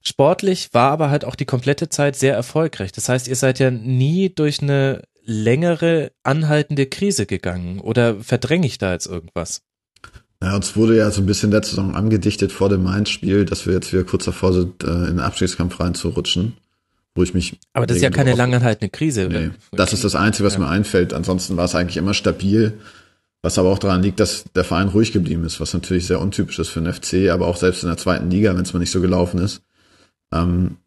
sportlich 0.01 0.69
war 0.73 0.91
aber 0.91 1.09
halt 1.09 1.25
auch 1.25 1.35
die 1.35 1.45
komplette 1.45 1.89
Zeit 1.89 2.15
sehr 2.15 2.33
erfolgreich. 2.33 2.91
Das 2.91 3.07
heißt, 3.07 3.27
ihr 3.27 3.35
seid 3.35 3.59
ja 3.59 3.71
nie 3.71 4.29
durch 4.29 4.61
eine 4.61 5.03
längere 5.23 6.11
anhaltende 6.23 6.87
Krise 6.87 7.25
gegangen 7.25 7.79
oder 7.79 8.19
verdränge 8.19 8.65
ich 8.65 8.79
da 8.79 8.93
jetzt 8.93 9.05
irgendwas? 9.05 9.61
Ja, 10.41 10.55
uns 10.55 10.75
wurde 10.75 10.97
ja 10.97 11.11
so 11.11 11.21
ein 11.21 11.25
bisschen 11.25 11.51
letzte 11.51 11.75
Saison 11.75 11.95
angedichtet 11.95 12.51
vor 12.51 12.69
dem 12.69 12.83
Mainz-Spiel, 12.83 13.45
dass 13.45 13.65
wir 13.65 13.73
jetzt 13.73 13.91
wieder 13.91 14.05
kurz 14.05 14.25
davor 14.25 14.53
sind, 14.53 14.83
äh, 14.83 14.87
in 14.87 15.05
den 15.05 15.19
Abstiegskampf 15.19 15.79
reinzurutschen. 15.79 16.53
Wo 17.15 17.23
ich 17.23 17.33
mich. 17.33 17.59
Aber 17.73 17.87
das 17.87 17.97
ist 17.97 18.03
ja 18.03 18.11
keine 18.11 18.35
langanhaltende 18.35 18.89
Krise. 18.89 19.27
Nee, 19.29 19.49
das 19.71 19.93
ist 19.93 20.03
das 20.03 20.15
Einzige, 20.15 20.45
was 20.45 20.53
ja. 20.53 20.59
mir 20.59 20.69
einfällt. 20.69 21.11
Ansonsten 21.13 21.57
war 21.57 21.65
es 21.65 21.73
eigentlich 21.73 21.97
immer 21.97 22.13
stabil. 22.13 22.79
Was 23.41 23.57
aber 23.57 23.69
auch 23.69 23.79
daran 23.79 24.03
liegt, 24.03 24.19
dass 24.19 24.45
der 24.55 24.65
Verein 24.65 24.89
ruhig 24.89 25.13
geblieben 25.13 25.45
ist, 25.45 25.61
was 25.61 25.73
natürlich 25.73 26.05
sehr 26.07 26.19
untypisch 26.19 26.59
ist 26.59 26.69
für 26.69 26.81
den 26.81 26.93
FC, 26.93 27.29
aber 27.29 27.47
auch 27.47 27.55
selbst 27.55 27.83
in 27.83 27.89
der 27.89 27.97
zweiten 27.97 28.29
Liga, 28.29 28.53
wenn 28.55 28.63
es 28.63 28.73
mal 28.73 28.79
nicht 28.79 28.91
so 28.91 28.99
gelaufen 28.99 29.39
ist. 29.39 29.61
Ähm, 30.33 30.77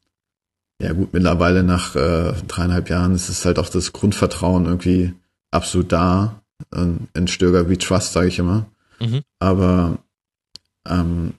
ja 0.81 0.93
gut, 0.93 1.13
mittlerweile 1.13 1.63
nach 1.63 1.97
äh, 1.97 2.35
dreieinhalb 2.49 2.91
Jahren 2.91 3.15
ist 3.15 3.29
es 3.29 3.45
halt 3.45 3.59
auch 3.59 3.69
das 3.69 3.93
Grundvertrauen 3.93 4.67
irgendwie 4.67 5.15
absolut 5.51 5.93
da. 5.93 6.43
In 6.73 7.27
Stöger 7.27 7.69
wie 7.69 7.77
Trust, 7.77 8.13
sage 8.13 8.29
ich 8.29 8.39
immer. 8.39 8.67
Mhm. 9.01 9.23
Aber 9.41 9.99
ähm, 10.89 11.35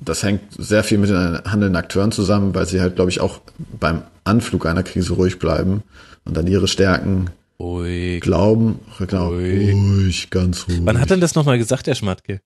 das 0.00 0.22
hängt 0.22 0.42
sehr 0.56 0.84
viel 0.84 0.98
mit 0.98 1.10
den 1.10 1.42
handelnden 1.44 1.76
Akteuren 1.76 2.12
zusammen, 2.12 2.54
weil 2.54 2.66
sie 2.66 2.80
halt, 2.80 2.96
glaube 2.96 3.10
ich, 3.10 3.20
auch 3.20 3.40
beim 3.80 4.02
Anflug 4.24 4.66
einer 4.66 4.82
Krise 4.82 5.14
ruhig 5.14 5.38
bleiben 5.38 5.82
und 6.24 6.36
dann 6.36 6.46
ihre 6.46 6.68
Stärken 6.68 7.30
ruhig. 7.60 8.20
glauben. 8.20 8.80
Genau, 8.98 9.28
ruhig. 9.28 9.74
ruhig, 9.74 10.30
ganz 10.30 10.68
ruhig. 10.68 10.80
Wann 10.82 11.00
hat 11.00 11.10
denn 11.10 11.20
das 11.20 11.34
nochmal 11.34 11.58
gesagt, 11.58 11.86
der 11.86 11.94
Schmatke? 11.94 12.40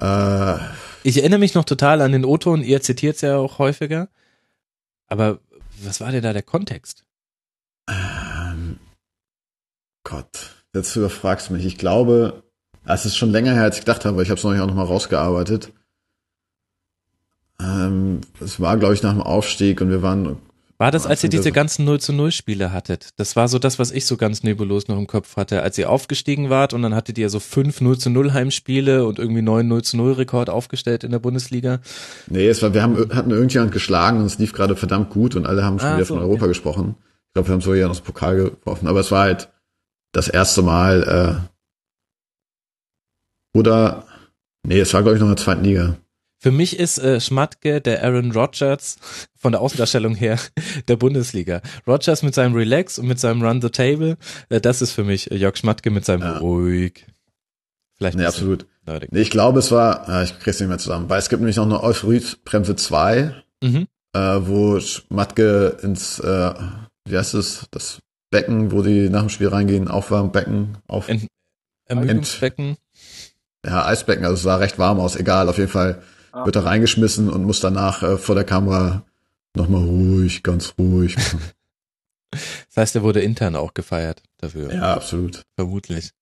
Äh, 0.00 0.56
ich 1.02 1.18
erinnere 1.18 1.40
mich 1.40 1.54
noch 1.54 1.64
total 1.64 2.00
an 2.00 2.12
den 2.12 2.24
O-Ton, 2.24 2.62
ihr 2.62 2.80
zitiert 2.80 3.16
es 3.16 3.22
ja 3.22 3.36
auch 3.36 3.58
häufiger. 3.58 4.08
Aber 5.08 5.40
was 5.82 6.00
war 6.00 6.12
denn 6.12 6.22
da 6.22 6.32
der 6.32 6.42
Kontext? 6.42 7.04
Ähm, 7.88 8.78
Gott, 10.04 10.64
jetzt 10.74 10.94
überfragst 10.96 11.48
du 11.48 11.54
mich. 11.54 11.64
Ich 11.64 11.78
glaube, 11.78 12.42
es 12.84 13.06
ist 13.06 13.16
schon 13.16 13.30
länger 13.30 13.54
her, 13.54 13.64
als 13.64 13.76
ich 13.76 13.82
gedacht 13.82 14.04
habe, 14.04 14.14
aber 14.14 14.22
ich 14.22 14.30
habe 14.30 14.38
es 14.38 14.44
noch 14.44 14.52
nicht 14.52 14.60
auch 14.60 14.66
noch 14.66 14.74
mal 14.74 14.84
rausgearbeitet. 14.84 15.72
Ähm, 17.60 18.20
es 18.40 18.60
war, 18.60 18.76
glaube 18.76 18.94
ich, 18.94 19.02
nach 19.02 19.12
dem 19.12 19.22
Aufstieg 19.22 19.80
und 19.80 19.90
wir 19.90 20.02
waren. 20.02 20.38
War 20.80 20.92
das, 20.92 21.06
als 21.06 21.24
ihr 21.24 21.28
diese 21.28 21.50
ganzen 21.50 21.84
0 21.84 21.98
zu 21.98 22.12
0 22.12 22.30
Spiele 22.30 22.72
hattet? 22.72 23.08
Das 23.16 23.34
war 23.34 23.48
so 23.48 23.58
das, 23.58 23.80
was 23.80 23.90
ich 23.90 24.06
so 24.06 24.16
ganz 24.16 24.44
nebulos 24.44 24.86
noch 24.86 24.96
im 24.96 25.08
Kopf 25.08 25.36
hatte. 25.36 25.62
Als 25.62 25.76
ihr 25.76 25.90
aufgestiegen 25.90 26.50
wart 26.50 26.72
und 26.72 26.82
dann 26.82 26.94
hattet 26.94 27.18
ihr 27.18 27.28
so 27.30 27.40
fünf 27.40 27.80
0 27.80 27.98
zu 27.98 28.10
0 28.10 28.32
Heimspiele 28.32 29.04
und 29.04 29.18
irgendwie 29.18 29.42
neun 29.42 29.66
0 29.66 29.82
zu 29.82 29.96
0 29.96 30.12
Rekord 30.12 30.50
aufgestellt 30.50 31.02
in 31.02 31.10
der 31.10 31.18
Bundesliga. 31.18 31.80
Nee, 32.28 32.46
es 32.46 32.62
war, 32.62 32.74
wir 32.74 32.82
haben, 32.82 32.96
hatten 33.12 33.32
irgendjemand 33.32 33.72
geschlagen 33.72 34.20
und 34.20 34.26
es 34.26 34.38
lief 34.38 34.52
gerade 34.52 34.76
verdammt 34.76 35.10
gut 35.10 35.34
und 35.34 35.46
alle 35.46 35.64
haben 35.64 35.80
schon 35.80 35.88
ah, 35.88 35.96
wieder 35.96 36.06
so, 36.06 36.14
von 36.14 36.22
Europa 36.22 36.44
okay. 36.44 36.50
gesprochen. 36.50 36.94
Ich 37.26 37.34
glaube, 37.34 37.48
wir 37.48 37.52
haben 37.54 37.60
so 37.60 37.74
ja 37.74 37.88
noch 37.88 37.96
das 37.96 38.04
Pokal 38.04 38.36
geworfen, 38.36 38.86
aber 38.86 39.00
es 39.00 39.10
war 39.10 39.22
halt 39.22 39.48
das 40.12 40.28
erste 40.28 40.62
Mal, 40.62 41.42
äh, 41.42 41.48
oder, 43.58 44.04
nee, 44.62 44.78
es 44.78 44.94
war, 44.94 45.02
glaube 45.02 45.16
ich, 45.16 45.20
noch 45.20 45.28
in 45.28 45.34
der 45.34 45.44
zweiten 45.44 45.64
Liga. 45.64 45.96
Für 46.38 46.50
mich 46.52 46.78
ist 46.78 46.98
äh, 46.98 47.20
Schmatke 47.20 47.80
der 47.80 48.04
Aaron 48.04 48.32
Rodgers 48.32 48.96
von 49.36 49.52
der 49.52 49.60
Außendarstellung 49.60 50.14
her 50.14 50.38
der 50.88 50.96
Bundesliga. 50.96 51.60
Rodgers 51.86 52.22
mit 52.22 52.34
seinem 52.34 52.54
Relax 52.54 52.98
und 52.98 53.06
mit 53.06 53.18
seinem 53.18 53.42
Run 53.42 53.60
the 53.60 53.70
Table, 53.70 54.16
äh, 54.48 54.60
das 54.60 54.82
ist 54.82 54.92
für 54.92 55.04
mich 55.04 55.30
äh, 55.30 55.36
Jörg 55.36 55.56
Schmatke 55.56 55.90
mit 55.90 56.04
seinem 56.04 56.22
ja. 56.22 56.38
ruhig. 56.38 57.06
Vielleicht 57.96 58.16
nee, 58.18 58.24
absolut. 58.24 58.66
Nee, 59.10 59.20
ich 59.20 59.30
glaube, 59.30 59.58
es 59.58 59.70
war, 59.70 60.08
äh, 60.08 60.24
ich 60.24 60.38
krieg's 60.38 60.60
nicht 60.60 60.68
mehr 60.68 60.78
zusammen, 60.78 61.10
weil 61.10 61.18
es 61.18 61.28
gibt 61.28 61.40
nämlich 61.40 61.56
noch 61.56 61.66
eine 61.66 61.82
Euphorie-Bremse 61.82 62.76
2, 62.76 63.34
mhm. 63.62 63.86
äh, 64.14 64.18
wo 64.18 64.80
Schmatke 64.80 65.76
ins, 65.82 66.18
äh, 66.20 66.54
wie 67.04 67.18
heißt 67.18 67.34
es, 67.34 67.66
das 67.70 67.98
Becken, 68.30 68.72
wo 68.72 68.82
die 68.82 69.10
nach 69.10 69.20
dem 69.20 69.28
Spiel 69.28 69.48
reingehen, 69.48 69.88
Aufwärmbecken, 69.88 70.78
auf 70.86 71.08
Ent 71.08 71.26
Ermüdungsbecken 71.86 72.76
ja, 73.64 73.86
Eisbecken, 73.86 74.24
also 74.24 74.34
es 74.34 74.42
sah 74.42 74.56
recht 74.56 74.78
warm 74.78 75.00
aus, 75.00 75.16
egal, 75.16 75.48
auf 75.48 75.58
jeden 75.58 75.70
Fall. 75.70 76.02
Wird 76.32 76.56
er 76.56 76.64
reingeschmissen 76.64 77.30
und 77.30 77.44
muss 77.44 77.60
danach 77.60 78.02
äh, 78.02 78.18
vor 78.18 78.34
der 78.34 78.44
Kamera 78.44 79.04
nochmal 79.54 79.82
ruhig, 79.82 80.42
ganz 80.42 80.74
ruhig. 80.78 81.16
das 82.30 82.76
heißt, 82.76 82.96
er 82.96 83.02
wurde 83.02 83.20
intern 83.20 83.56
auch 83.56 83.74
gefeiert 83.74 84.22
dafür. 84.38 84.72
Ja, 84.72 84.94
absolut. 84.94 85.42
Vermutlich. 85.56 86.12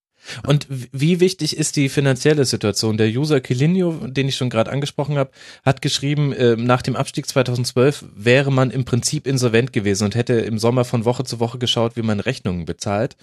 Und 0.45 0.67
wie 0.69 1.19
wichtig 1.19 1.57
ist 1.57 1.75
die 1.75 1.89
finanzielle 1.89 2.45
Situation? 2.45 2.97
Der 2.97 3.07
User 3.07 3.39
Kilinio, 3.39 3.93
den 4.07 4.27
ich 4.27 4.35
schon 4.35 4.49
gerade 4.49 4.71
angesprochen 4.71 5.17
habe, 5.17 5.31
hat 5.65 5.81
geschrieben, 5.81 6.33
äh, 6.33 6.55
nach 6.55 6.81
dem 6.81 6.95
Abstieg 6.95 7.27
2012 7.27 8.05
wäre 8.15 8.51
man 8.51 8.71
im 8.71 8.85
Prinzip 8.85 9.27
insolvent 9.27 9.73
gewesen 9.73 10.05
und 10.05 10.15
hätte 10.15 10.33
im 10.33 10.59
Sommer 10.59 10.85
von 10.85 11.05
Woche 11.05 11.23
zu 11.23 11.39
Woche 11.39 11.57
geschaut, 11.57 11.95
wie 11.95 12.01
man 12.01 12.19
Rechnungen 12.19 12.65
bezahlt. 12.65 13.15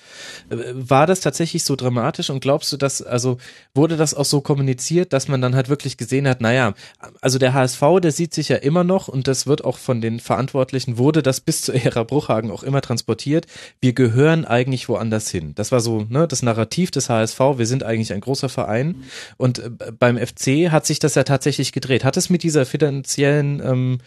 Äh, 0.50 0.56
war 0.74 1.06
das 1.06 1.20
tatsächlich 1.20 1.64
so 1.64 1.76
dramatisch 1.76 2.30
und 2.30 2.40
glaubst 2.40 2.72
du, 2.72 2.76
dass, 2.76 3.02
also 3.02 3.38
wurde 3.74 3.96
das 3.96 4.14
auch 4.14 4.24
so 4.24 4.40
kommuniziert, 4.40 5.12
dass 5.12 5.28
man 5.28 5.40
dann 5.40 5.54
halt 5.54 5.68
wirklich 5.68 5.96
gesehen 5.96 6.28
hat, 6.28 6.40
naja, 6.40 6.74
also 7.20 7.38
der 7.38 7.54
HSV, 7.54 7.82
der 8.02 8.12
sieht 8.12 8.34
sich 8.34 8.48
ja 8.48 8.56
immer 8.56 8.84
noch 8.84 9.08
und 9.08 9.28
das 9.28 9.46
wird 9.46 9.64
auch 9.64 9.78
von 9.78 10.00
den 10.00 10.20
Verantwortlichen, 10.20 10.98
wurde 10.98 11.22
das 11.22 11.40
bis 11.40 11.62
zur 11.62 11.74
Ära 11.74 12.04
Bruchhagen 12.04 12.50
auch 12.50 12.62
immer 12.62 12.80
transportiert. 12.80 13.46
Wir 13.80 13.92
gehören 13.92 14.44
eigentlich 14.44 14.88
woanders 14.88 15.30
hin. 15.30 15.54
Das 15.54 15.72
war 15.72 15.80
so, 15.80 16.06
ne, 16.08 16.26
das 16.26 16.42
Narrativ 16.42 16.90
des 16.96 17.08
HSV, 17.10 17.38
wir 17.56 17.66
sind 17.66 17.82
eigentlich 17.82 18.12
ein 18.12 18.20
großer 18.20 18.48
Verein 18.48 19.04
und 19.36 19.58
äh, 19.58 19.70
beim 19.98 20.16
FC 20.18 20.70
hat 20.70 20.86
sich 20.86 20.98
das 20.98 21.14
ja 21.14 21.24
tatsächlich 21.24 21.72
gedreht. 21.72 22.04
Hat 22.04 22.16
es 22.16 22.30
mit 22.30 22.42
dieser 22.42 22.66
finanziellen 22.66 23.60
ähm, 23.64 23.98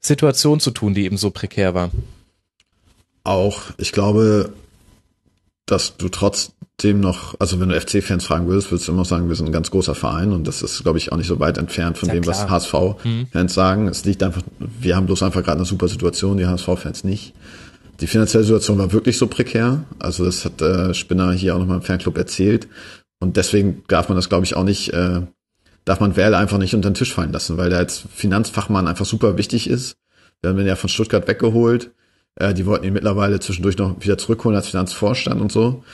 Situation 0.00 0.60
zu 0.60 0.70
tun, 0.70 0.94
die 0.94 1.04
eben 1.04 1.16
so 1.16 1.30
prekär 1.30 1.74
war? 1.74 1.90
Auch, 3.24 3.62
ich 3.78 3.92
glaube, 3.92 4.52
dass 5.66 5.96
du 5.96 6.10
trotzdem 6.10 7.00
noch, 7.00 7.34
also 7.40 7.58
wenn 7.58 7.70
du 7.70 7.80
FC-Fans 7.80 8.24
fragen 8.26 8.46
würdest, 8.46 8.70
würdest 8.70 8.86
du 8.88 8.92
immer 8.92 9.06
sagen, 9.06 9.28
wir 9.28 9.34
sind 9.36 9.46
ein 9.46 9.52
ganz 9.52 9.70
großer 9.70 9.94
Verein 9.94 10.32
und 10.32 10.46
das 10.46 10.60
ist, 10.62 10.82
glaube 10.82 10.98
ich, 10.98 11.10
auch 11.10 11.16
nicht 11.16 11.28
so 11.28 11.40
weit 11.40 11.56
entfernt 11.56 11.96
von 11.96 12.08
Ja, 12.08 12.14
dem, 12.14 12.22
klar. 12.22 12.36
was 12.36 12.50
HSV-Fans 12.50 13.32
Mhm. 13.32 13.48
sagen. 13.48 13.88
Es 13.88 14.04
liegt 14.04 14.22
einfach, 14.22 14.42
wir 14.58 14.94
haben 14.96 15.06
bloß 15.06 15.22
einfach 15.22 15.42
gerade 15.42 15.56
eine 15.58 15.64
super 15.64 15.88
Situation, 15.88 16.36
die 16.36 16.44
HSV-Fans 16.46 17.04
nicht. 17.04 17.32
Die 18.00 18.06
finanzielle 18.06 18.44
Situation 18.44 18.78
war 18.78 18.92
wirklich 18.92 19.18
so 19.18 19.26
prekär. 19.26 19.84
Also 19.98 20.24
das 20.24 20.44
hat 20.44 20.60
äh, 20.60 20.94
Spinner 20.94 21.32
hier 21.32 21.54
auch 21.54 21.58
nochmal 21.58 21.78
im 21.78 21.82
Fanclub 21.82 22.16
erzählt. 22.18 22.68
Und 23.20 23.36
deswegen 23.36 23.84
darf 23.88 24.08
man 24.08 24.16
das, 24.16 24.28
glaube 24.28 24.44
ich, 24.44 24.56
auch 24.56 24.64
nicht, 24.64 24.92
äh, 24.92 25.20
darf 25.84 26.00
man 26.00 26.16
Werle 26.16 26.36
einfach 26.36 26.58
nicht 26.58 26.74
unter 26.74 26.90
den 26.90 26.94
Tisch 26.94 27.14
fallen 27.14 27.32
lassen, 27.32 27.56
weil 27.56 27.70
der 27.70 27.78
als 27.78 28.04
Finanzfachmann 28.14 28.88
einfach 28.88 29.06
super 29.06 29.38
wichtig 29.38 29.68
ist. 29.68 29.96
Wir 30.40 30.50
haben 30.50 30.58
ihn 30.58 30.66
ja 30.66 30.76
von 30.76 30.90
Stuttgart 30.90 31.26
weggeholt. 31.28 31.90
Äh, 32.36 32.52
die 32.52 32.66
wollten 32.66 32.84
ihn 32.84 32.92
mittlerweile 32.92 33.40
zwischendurch 33.40 33.78
noch 33.78 33.96
wieder 34.00 34.18
zurückholen 34.18 34.56
als 34.56 34.68
Finanzvorstand 34.68 35.40
und 35.40 35.52
so. 35.52 35.84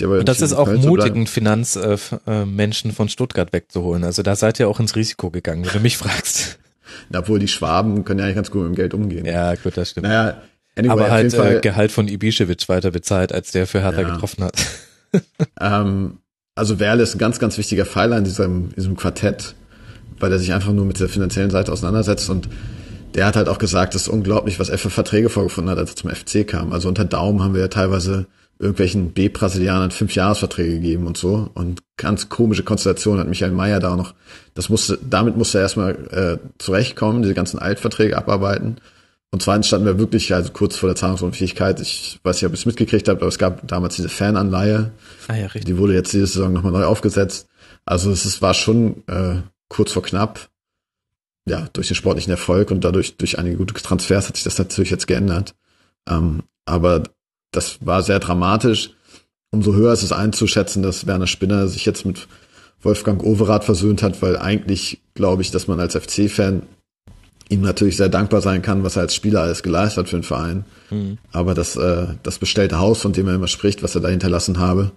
Und 0.00 0.28
das 0.28 0.42
ist 0.42 0.52
auch 0.52 0.68
in 0.68 0.74
Köln 0.74 0.82
zu 0.82 0.88
mutig, 0.88 1.04
bleiben. 1.04 1.16
einen 1.16 1.26
Finanzmenschen 1.26 2.18
äh, 2.26 2.44
Menschen 2.44 2.92
von 2.92 3.08
Stuttgart 3.08 3.52
wegzuholen. 3.52 4.04
Also 4.04 4.22
da 4.22 4.36
seid 4.36 4.60
ihr 4.60 4.68
auch 4.68 4.80
ins 4.80 4.94
Risiko 4.96 5.30
gegangen, 5.30 5.64
wenn 5.64 5.72
du 5.72 5.80
mich 5.80 5.96
fragst. 5.96 6.58
Obwohl 7.14 7.38
die 7.38 7.48
Schwaben 7.48 8.04
können 8.04 8.20
ja 8.20 8.26
eigentlich 8.26 8.36
ganz 8.36 8.50
gut 8.50 8.62
mit 8.62 8.72
dem 8.72 8.76
Geld 8.76 8.94
umgehen. 8.94 9.24
Ja, 9.24 9.54
gut, 9.54 9.76
das 9.76 9.90
stimmt. 9.90 10.06
Naja, 10.06 10.42
anyway, 10.78 10.92
Aber 10.92 11.10
halt 11.10 11.34
äh, 11.34 11.60
Gehalt 11.60 11.92
von 11.92 12.08
Ibišević 12.08 12.68
weiter 12.68 12.90
bezahlt, 12.90 13.32
als 13.32 13.50
der 13.52 13.66
für 13.66 13.80
Hertha 13.80 14.02
Ja. 14.02 14.10
getroffen 14.14 14.44
hat. 14.44 14.56
Ähm, 15.58 16.18
also 16.54 16.78
Werle 16.80 17.02
ist 17.02 17.14
ein 17.14 17.18
ganz, 17.18 17.38
ganz 17.38 17.56
wichtiger 17.56 17.86
Pfeiler 17.86 18.18
in 18.18 18.24
diesem, 18.24 18.74
diesem 18.74 18.94
Quartett, 18.94 19.54
weil 20.20 20.30
er 20.30 20.38
sich 20.38 20.52
einfach 20.52 20.72
nur 20.72 20.84
mit 20.84 21.00
der 21.00 21.08
finanziellen 21.08 21.50
Seite 21.50 21.72
auseinandersetzt 21.72 22.28
und 22.28 22.48
der 23.14 23.24
hat 23.24 23.36
halt 23.36 23.48
auch 23.48 23.58
gesagt, 23.58 23.94
es 23.94 24.02
ist 24.02 24.08
unglaublich, 24.08 24.60
was 24.60 24.68
er 24.68 24.76
für 24.76 24.90
Verträge 24.90 25.30
vorgefunden 25.30 25.70
hat, 25.70 25.78
als 25.78 25.92
er 25.92 25.96
zum 25.96 26.10
FC 26.10 26.46
kam. 26.46 26.74
Also 26.74 26.88
unter 26.88 27.06
Daumen 27.06 27.42
haben 27.42 27.54
wir 27.54 27.62
ja 27.62 27.68
teilweise 27.68 28.26
irgendwelchen 28.58 29.12
B-Brasilianern 29.12 29.92
fünf 29.92 30.14
Jahresverträge 30.14 30.74
gegeben 30.74 31.06
und 31.06 31.16
so. 31.16 31.48
Und 31.54 31.80
ganz 31.96 32.28
komische 32.28 32.64
Konstellation 32.64 33.18
hat 33.18 33.28
Michael 33.28 33.52
Mayer 33.52 33.80
da 33.80 33.92
auch 33.92 33.96
noch. 33.96 34.14
Das 34.54 34.68
musste, 34.68 34.98
damit 35.08 35.36
musste 35.36 35.58
er 35.58 35.62
erstmal 35.62 35.92
äh, 36.10 36.48
zurechtkommen, 36.58 37.22
diese 37.22 37.34
ganzen 37.34 37.58
Altverträge 37.58 38.18
abarbeiten. 38.18 38.76
Und 39.30 39.42
zweitens 39.42 39.66
standen 39.66 39.86
wir 39.86 39.98
wirklich 39.98 40.34
also 40.34 40.52
kurz 40.52 40.76
vor 40.76 40.88
der 40.88 40.96
Zahlungsunfähigkeit. 40.96 41.80
Ich 41.80 42.18
weiß 42.22 42.36
nicht, 42.36 42.46
ob 42.46 42.52
ihr 42.52 42.58
es 42.58 42.66
mitgekriegt 42.66 43.08
habt, 43.08 43.20
aber 43.20 43.28
es 43.28 43.38
gab 43.38 43.66
damals 43.68 43.96
diese 43.96 44.08
Fananleihe. 44.08 44.92
Ah 45.28 45.34
ja, 45.34 45.46
richtig. 45.46 45.66
Die 45.66 45.76
wurde 45.76 45.94
jetzt 45.94 46.12
diese 46.12 46.26
Saison 46.26 46.52
nochmal 46.52 46.72
neu 46.72 46.84
aufgesetzt. 46.84 47.46
Also 47.84 48.10
es 48.10 48.24
ist, 48.24 48.40
war 48.40 48.54
schon 48.54 49.06
äh, 49.06 49.42
kurz 49.68 49.92
vor 49.92 50.02
knapp. 50.02 50.48
Ja, 51.46 51.68
durch 51.72 51.88
den 51.88 51.94
sportlichen 51.94 52.30
Erfolg 52.30 52.70
und 52.70 52.84
dadurch 52.84 53.16
durch 53.16 53.38
einige 53.38 53.56
gute 53.56 53.74
Transfers 53.74 54.28
hat 54.28 54.36
sich 54.36 54.44
das 54.44 54.58
natürlich 54.58 54.90
jetzt 54.90 55.06
geändert. 55.06 55.54
Ähm, 56.08 56.42
aber 56.64 57.02
das 57.50 57.84
war 57.84 58.02
sehr 58.02 58.20
dramatisch. 58.20 58.90
Umso 59.50 59.74
höher 59.74 59.92
ist 59.92 60.02
es 60.02 60.12
einzuschätzen, 60.12 60.82
dass 60.82 61.06
Werner 61.06 61.26
Spinner 61.26 61.68
sich 61.68 61.86
jetzt 61.86 62.04
mit 62.04 62.28
Wolfgang 62.80 63.22
Overath 63.22 63.64
versöhnt 63.64 64.02
hat, 64.02 64.20
weil 64.22 64.36
eigentlich 64.36 65.00
glaube 65.14 65.42
ich, 65.42 65.50
dass 65.50 65.66
man 65.66 65.80
als 65.80 65.96
FC-Fan 65.96 66.62
ihm 67.48 67.62
natürlich 67.62 67.96
sehr 67.96 68.08
dankbar 68.08 68.40
sein 68.40 68.62
kann, 68.62 68.84
was 68.84 68.96
er 68.96 69.02
als 69.02 69.14
Spieler 69.14 69.42
alles 69.42 69.62
geleistet 69.62 69.98
hat 69.98 70.08
für 70.10 70.16
den 70.16 70.22
Verein. 70.22 70.64
Mhm. 70.90 71.18
Aber 71.32 71.54
das, 71.54 71.76
äh, 71.76 72.06
das 72.22 72.38
bestellte 72.38 72.78
Haus, 72.78 73.00
von 73.00 73.12
dem 73.12 73.26
er 73.28 73.34
immer 73.34 73.48
spricht, 73.48 73.82
was 73.82 73.94
er 73.94 74.00
da 74.00 74.08
hinterlassen 74.08 74.58
habe, 74.58 74.92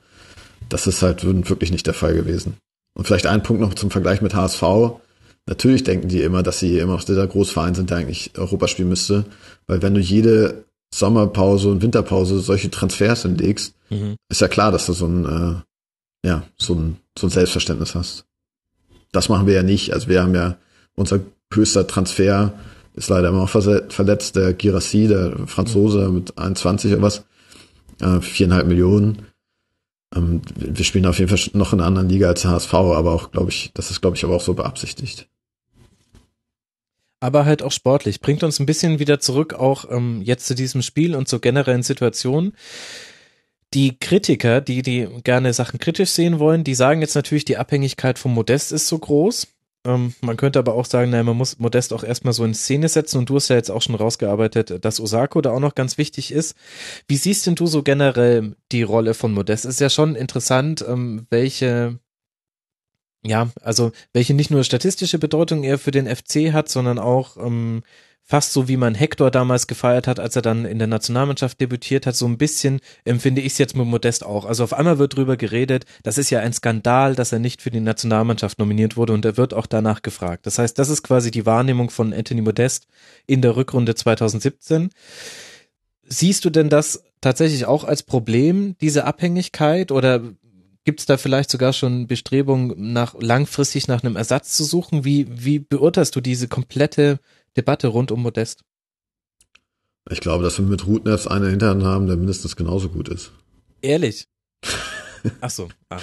das 0.69 0.87
ist 0.87 1.01
halt 1.01 1.23
wirklich 1.25 1.71
nicht 1.71 1.87
der 1.87 1.93
Fall 1.93 2.13
gewesen. 2.13 2.57
Und 2.93 3.05
vielleicht 3.05 3.25
ein 3.25 3.43
Punkt 3.43 3.61
noch 3.61 3.73
zum 3.73 3.89
Vergleich 3.91 4.21
mit 4.21 4.35
HSV. 4.35 4.63
Natürlich 5.47 5.83
denken 5.83 6.07
die 6.07 6.21
immer, 6.21 6.43
dass 6.43 6.59
sie 6.59 6.77
immer 6.77 6.93
noch 6.93 7.03
dieser 7.03 7.25
Großverein 7.27 7.73
sind, 7.75 7.89
der 7.89 7.97
eigentlich 7.97 8.31
Europa 8.37 8.67
spielen 8.67 8.89
müsste. 8.89 9.25
Weil 9.67 9.81
wenn 9.81 9.93
du 9.93 9.99
jede 10.01 10.65
Sommerpause 10.93 11.69
und 11.69 11.81
Winterpause 11.81 12.39
solche 12.39 12.69
Transfers 12.69 13.23
hinlegst, 13.23 13.73
Mhm. 13.91 14.15
ist 14.29 14.41
ja 14.41 14.47
klar, 14.47 14.71
dass 14.71 14.85
du 14.85 14.93
so 14.93 15.05
ein, 15.05 15.25
äh, 15.25 16.27
ja, 16.27 16.43
so 16.57 16.73
ein, 16.75 16.97
so 17.19 17.27
ein 17.27 17.29
Selbstverständnis 17.29 17.93
hast. 17.93 18.25
Das 19.11 19.27
machen 19.27 19.47
wir 19.47 19.53
ja 19.53 19.63
nicht. 19.63 19.93
Also 19.93 20.07
wir 20.07 20.23
haben 20.23 20.33
ja 20.33 20.57
unser 20.95 21.19
höchster 21.53 21.87
Transfer 21.87 22.53
ist 22.93 23.09
leider 23.09 23.29
immer 23.29 23.47
verse- 23.47 23.85
verletzt, 23.89 24.35
der 24.35 24.53
Girassi, 24.53 25.07
der 25.07 25.47
Franzose 25.47 26.09
mit 26.09 26.37
21 26.37 26.91
oder 26.93 27.01
was, 27.01 27.25
äh, 28.01 28.19
viereinhalb 28.21 28.67
Millionen. 28.67 29.27
Ähm, 30.15 30.41
wir 30.55 30.83
spielen 30.85 31.05
auf 31.05 31.19
jeden 31.19 31.35
Fall 31.35 31.51
noch 31.53 31.71
in 31.73 31.79
einer 31.79 31.87
anderen 31.87 32.09
Liga 32.09 32.27
als 32.27 32.43
HSV, 32.45 32.73
aber 32.73 33.11
auch, 33.13 33.31
glaube 33.31 33.49
ich, 33.49 33.71
das 33.73 33.91
ist, 33.91 34.01
glaube 34.01 34.17
ich, 34.17 34.23
aber 34.25 34.35
auch 34.35 34.41
so 34.41 34.53
beabsichtigt. 34.53 35.27
aber 37.19 37.45
halt 37.45 37.61
auch 37.61 37.71
sportlich. 37.71 38.19
Bringt 38.19 38.43
uns 38.43 38.59
ein 38.59 38.65
bisschen 38.65 38.97
wieder 38.99 39.19
zurück 39.19 39.53
auch 39.53 39.85
ähm, 39.91 40.21
jetzt 40.23 40.47
zu 40.47 40.55
diesem 40.55 40.81
Spiel 40.81 41.15
und 41.15 41.27
zur 41.27 41.39
generellen 41.39 41.83
Situation. 41.83 42.53
Die 43.73 43.97
Kritiker, 43.99 44.59
die, 44.59 44.81
die 44.81 45.07
gerne 45.23 45.53
Sachen 45.53 45.79
kritisch 45.79 46.09
sehen 46.09 46.39
wollen, 46.39 46.63
die 46.63 46.73
sagen 46.75 47.01
jetzt 47.01 47.15
natürlich, 47.15 47.45
die 47.45 47.57
Abhängigkeit 47.57 48.19
vom 48.19 48.33
Modest 48.33 48.71
ist 48.71 48.87
so 48.87 48.97
groß. 48.97 49.47
Ähm, 49.85 50.13
man 50.21 50.37
könnte 50.37 50.59
aber 50.59 50.75
auch 50.75 50.85
sagen, 50.85 51.09
naja, 51.09 51.23
man 51.23 51.37
muss 51.37 51.57
Modest 51.57 51.91
auch 51.93 52.03
erstmal 52.03 52.33
so 52.33 52.45
in 52.45 52.53
Szene 52.53 52.87
setzen 52.87 53.17
und 53.17 53.29
du 53.29 53.35
hast 53.35 53.49
ja 53.49 53.55
jetzt 53.55 53.71
auch 53.71 53.81
schon 53.81 53.95
rausgearbeitet, 53.95 54.85
dass 54.85 54.99
Osako 54.99 55.41
da 55.41 55.51
auch 55.51 55.59
noch 55.59 55.73
ganz 55.75 55.97
wichtig 55.97 56.31
ist. 56.31 56.55
Wie 57.07 57.17
siehst 57.17 57.47
denn 57.47 57.55
du 57.55 57.65
so 57.65 57.81
generell 57.81 58.55
die 58.71 58.83
Rolle 58.83 59.13
von 59.15 59.33
Modest? 59.33 59.65
Ist 59.65 59.79
ja 59.79 59.89
schon 59.89 60.15
interessant, 60.15 60.85
ähm, 60.87 61.25
welche 61.31 61.99
ja, 63.23 63.51
also 63.61 63.91
welche 64.13 64.33
nicht 64.33 64.49
nur 64.49 64.63
statistische 64.63 65.19
Bedeutung 65.19 65.63
er 65.63 65.77
für 65.77 65.91
den 65.91 66.07
FC 66.07 66.53
hat, 66.53 66.69
sondern 66.69 66.97
auch 66.97 67.37
ähm, 67.37 67.83
fast 68.31 68.53
so 68.53 68.69
wie 68.69 68.77
man 68.77 68.95
Hector 68.95 69.29
damals 69.29 69.67
gefeiert 69.67 70.07
hat, 70.07 70.17
als 70.17 70.37
er 70.37 70.41
dann 70.41 70.63
in 70.63 70.79
der 70.79 70.87
Nationalmannschaft 70.87 71.59
debütiert 71.59 72.05
hat, 72.05 72.15
so 72.15 72.25
ein 72.25 72.37
bisschen 72.37 72.79
empfinde 73.03 73.41
ich 73.41 73.51
es 73.51 73.57
jetzt 73.57 73.75
mit 73.75 73.85
Modest 73.85 74.25
auch. 74.25 74.45
Also 74.45 74.63
auf 74.63 74.71
einmal 74.71 74.99
wird 74.99 75.17
drüber 75.17 75.35
geredet, 75.35 75.83
das 76.03 76.17
ist 76.17 76.29
ja 76.29 76.39
ein 76.39 76.53
Skandal, 76.53 77.13
dass 77.13 77.33
er 77.33 77.39
nicht 77.39 77.61
für 77.61 77.71
die 77.71 77.81
Nationalmannschaft 77.81 78.57
nominiert 78.57 78.95
wurde 78.95 79.11
und 79.11 79.25
er 79.25 79.35
wird 79.35 79.53
auch 79.53 79.65
danach 79.65 80.01
gefragt. 80.01 80.45
Das 80.45 80.59
heißt, 80.59 80.79
das 80.79 80.87
ist 80.87 81.03
quasi 81.03 81.29
die 81.29 81.45
Wahrnehmung 81.45 81.89
von 81.89 82.13
Anthony 82.13 82.39
Modest 82.39 82.87
in 83.27 83.41
der 83.41 83.57
Rückrunde 83.57 83.95
2017. 83.95 84.91
Siehst 86.07 86.45
du 86.45 86.49
denn 86.51 86.69
das 86.69 87.03
tatsächlich 87.19 87.65
auch 87.65 87.83
als 87.83 88.01
Problem, 88.01 88.77
diese 88.79 89.03
Abhängigkeit 89.03 89.91
oder 89.91 90.21
Gibt 90.83 90.99
es 90.99 91.05
da 91.05 91.17
vielleicht 91.17 91.51
sogar 91.51 91.73
schon 91.73 92.07
Bestrebungen, 92.07 92.91
nach 92.91 93.13
langfristig 93.19 93.87
nach 93.87 94.03
einem 94.03 94.15
Ersatz 94.15 94.57
zu 94.57 94.63
suchen? 94.63 95.05
Wie, 95.05 95.27
wie 95.29 95.59
beurteilst 95.59 96.15
du 96.15 96.21
diese 96.21 96.47
komplette 96.47 97.19
Debatte 97.57 97.87
rund 97.87 98.11
um 98.11 98.21
Modest? 98.21 98.63
Ich 100.09 100.19
glaube, 100.19 100.43
dass 100.43 100.57
wir 100.57 100.65
mit 100.65 100.85
Rootnets 100.87 101.27
einen 101.27 101.49
Hinterhand 101.49 101.83
haben, 101.83 102.07
der 102.07 102.17
mindestens 102.17 102.55
genauso 102.55 102.89
gut 102.89 103.07
ist. 103.09 103.31
Ehrlich? 103.81 104.25
Ach 105.41 105.51
so, 105.51 105.69
ah. 105.89 105.99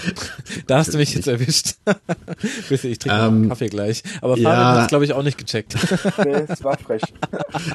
da 0.69 0.79
hast 0.79 0.95
du 0.95 0.99
mich 0.99 1.13
jetzt 1.13 1.27
erwischt. 1.27 1.75
Bitte, 2.69 2.89
ich 2.89 2.99
trinke 2.99 3.19
Ähm, 3.19 3.43
ähm, 3.43 3.49
Kaffee 3.49 3.69
gleich. 3.69 4.05
Aber 4.21 4.37
Fabian 4.37 4.53
ja. 4.53 4.75
hat 4.75 4.83
es, 4.83 4.89
glaube 4.89 5.05
ich, 5.05 5.13
auch 5.13 5.25
nicht 5.25 5.39
gecheckt. 5.39 5.75
Nee, 6.25 6.47
es 6.49 6.63
war 6.63 6.79
frech. 6.79 7.03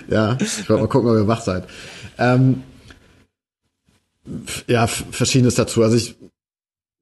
Ja, 0.10 0.38
ich 0.40 0.70
wollte 0.70 0.84
mal 0.84 0.88
gucken, 0.88 1.10
ob 1.10 1.18
ihr 1.18 1.28
wach 1.28 1.42
seid. 1.42 1.68
Ähm, 2.18 2.64
ja, 4.68 4.88
verschiedenes 4.88 5.56
dazu. 5.56 5.84
Also 5.84 5.98
ich, 5.98 6.16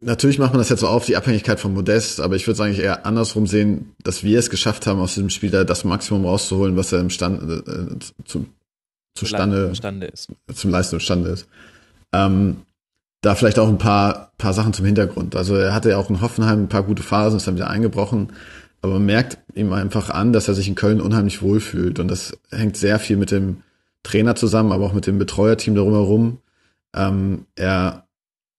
natürlich 0.01 0.39
macht 0.39 0.51
man 0.51 0.59
das 0.59 0.69
jetzt 0.69 0.81
so 0.81 0.87
auf, 0.87 1.05
die 1.05 1.15
Abhängigkeit 1.15 1.59
von 1.59 1.73
Modest, 1.73 2.19
aber 2.19 2.35
ich 2.35 2.45
würde 2.45 2.55
es 2.55 2.61
eigentlich 2.61 2.83
eher 2.83 3.05
andersrum 3.05 3.47
sehen, 3.47 3.93
dass 4.03 4.23
wir 4.23 4.37
es 4.37 4.49
geschafft 4.49 4.87
haben, 4.87 4.99
aus 4.99 5.13
diesem 5.13 5.29
Spieler 5.29 5.63
das 5.63 5.83
Maximum 5.83 6.25
rauszuholen, 6.25 6.75
was 6.75 6.91
er 6.91 6.99
im 6.99 7.09
Stand, 7.09 7.41
äh, 7.41 7.99
zu, 8.25 8.45
zustande, 9.15 9.67
Imstande 9.67 10.07
ist. 10.07 10.29
zum 10.53 10.71
Leisten 10.71 10.95
imstande 10.95 11.29
ist. 11.29 11.47
Ähm, 12.13 12.57
da 13.21 13.35
vielleicht 13.35 13.59
auch 13.59 13.67
ein 13.67 13.77
paar, 13.77 14.31
paar 14.37 14.53
Sachen 14.53 14.73
zum 14.73 14.85
Hintergrund. 14.85 15.35
Also 15.35 15.55
er 15.55 15.73
hatte 15.73 15.91
ja 15.91 15.97
auch 15.97 16.09
in 16.09 16.21
Hoffenheim 16.21 16.63
ein 16.63 16.69
paar 16.69 16.83
gute 16.83 17.03
Phasen, 17.03 17.37
ist 17.37 17.47
dann 17.47 17.55
wieder 17.55 17.69
eingebrochen. 17.69 18.33
Aber 18.81 18.93
man 18.93 19.05
merkt 19.05 19.37
ihm 19.53 19.73
einfach 19.73 20.09
an, 20.09 20.33
dass 20.33 20.47
er 20.47 20.55
sich 20.55 20.67
in 20.67 20.75
Köln 20.75 20.99
unheimlich 20.99 21.43
wohlfühlt. 21.43 21.99
Und 21.99 22.07
das 22.07 22.35
hängt 22.49 22.77
sehr 22.77 22.97
viel 22.97 23.17
mit 23.17 23.29
dem 23.29 23.61
Trainer 24.01 24.35
zusammen, 24.35 24.71
aber 24.71 24.85
auch 24.85 24.93
mit 24.93 25.05
dem 25.05 25.19
Betreuerteam 25.19 25.75
darum 25.75 25.93
herum. 25.93 26.37
Ähm, 26.95 27.45
er, 27.55 28.07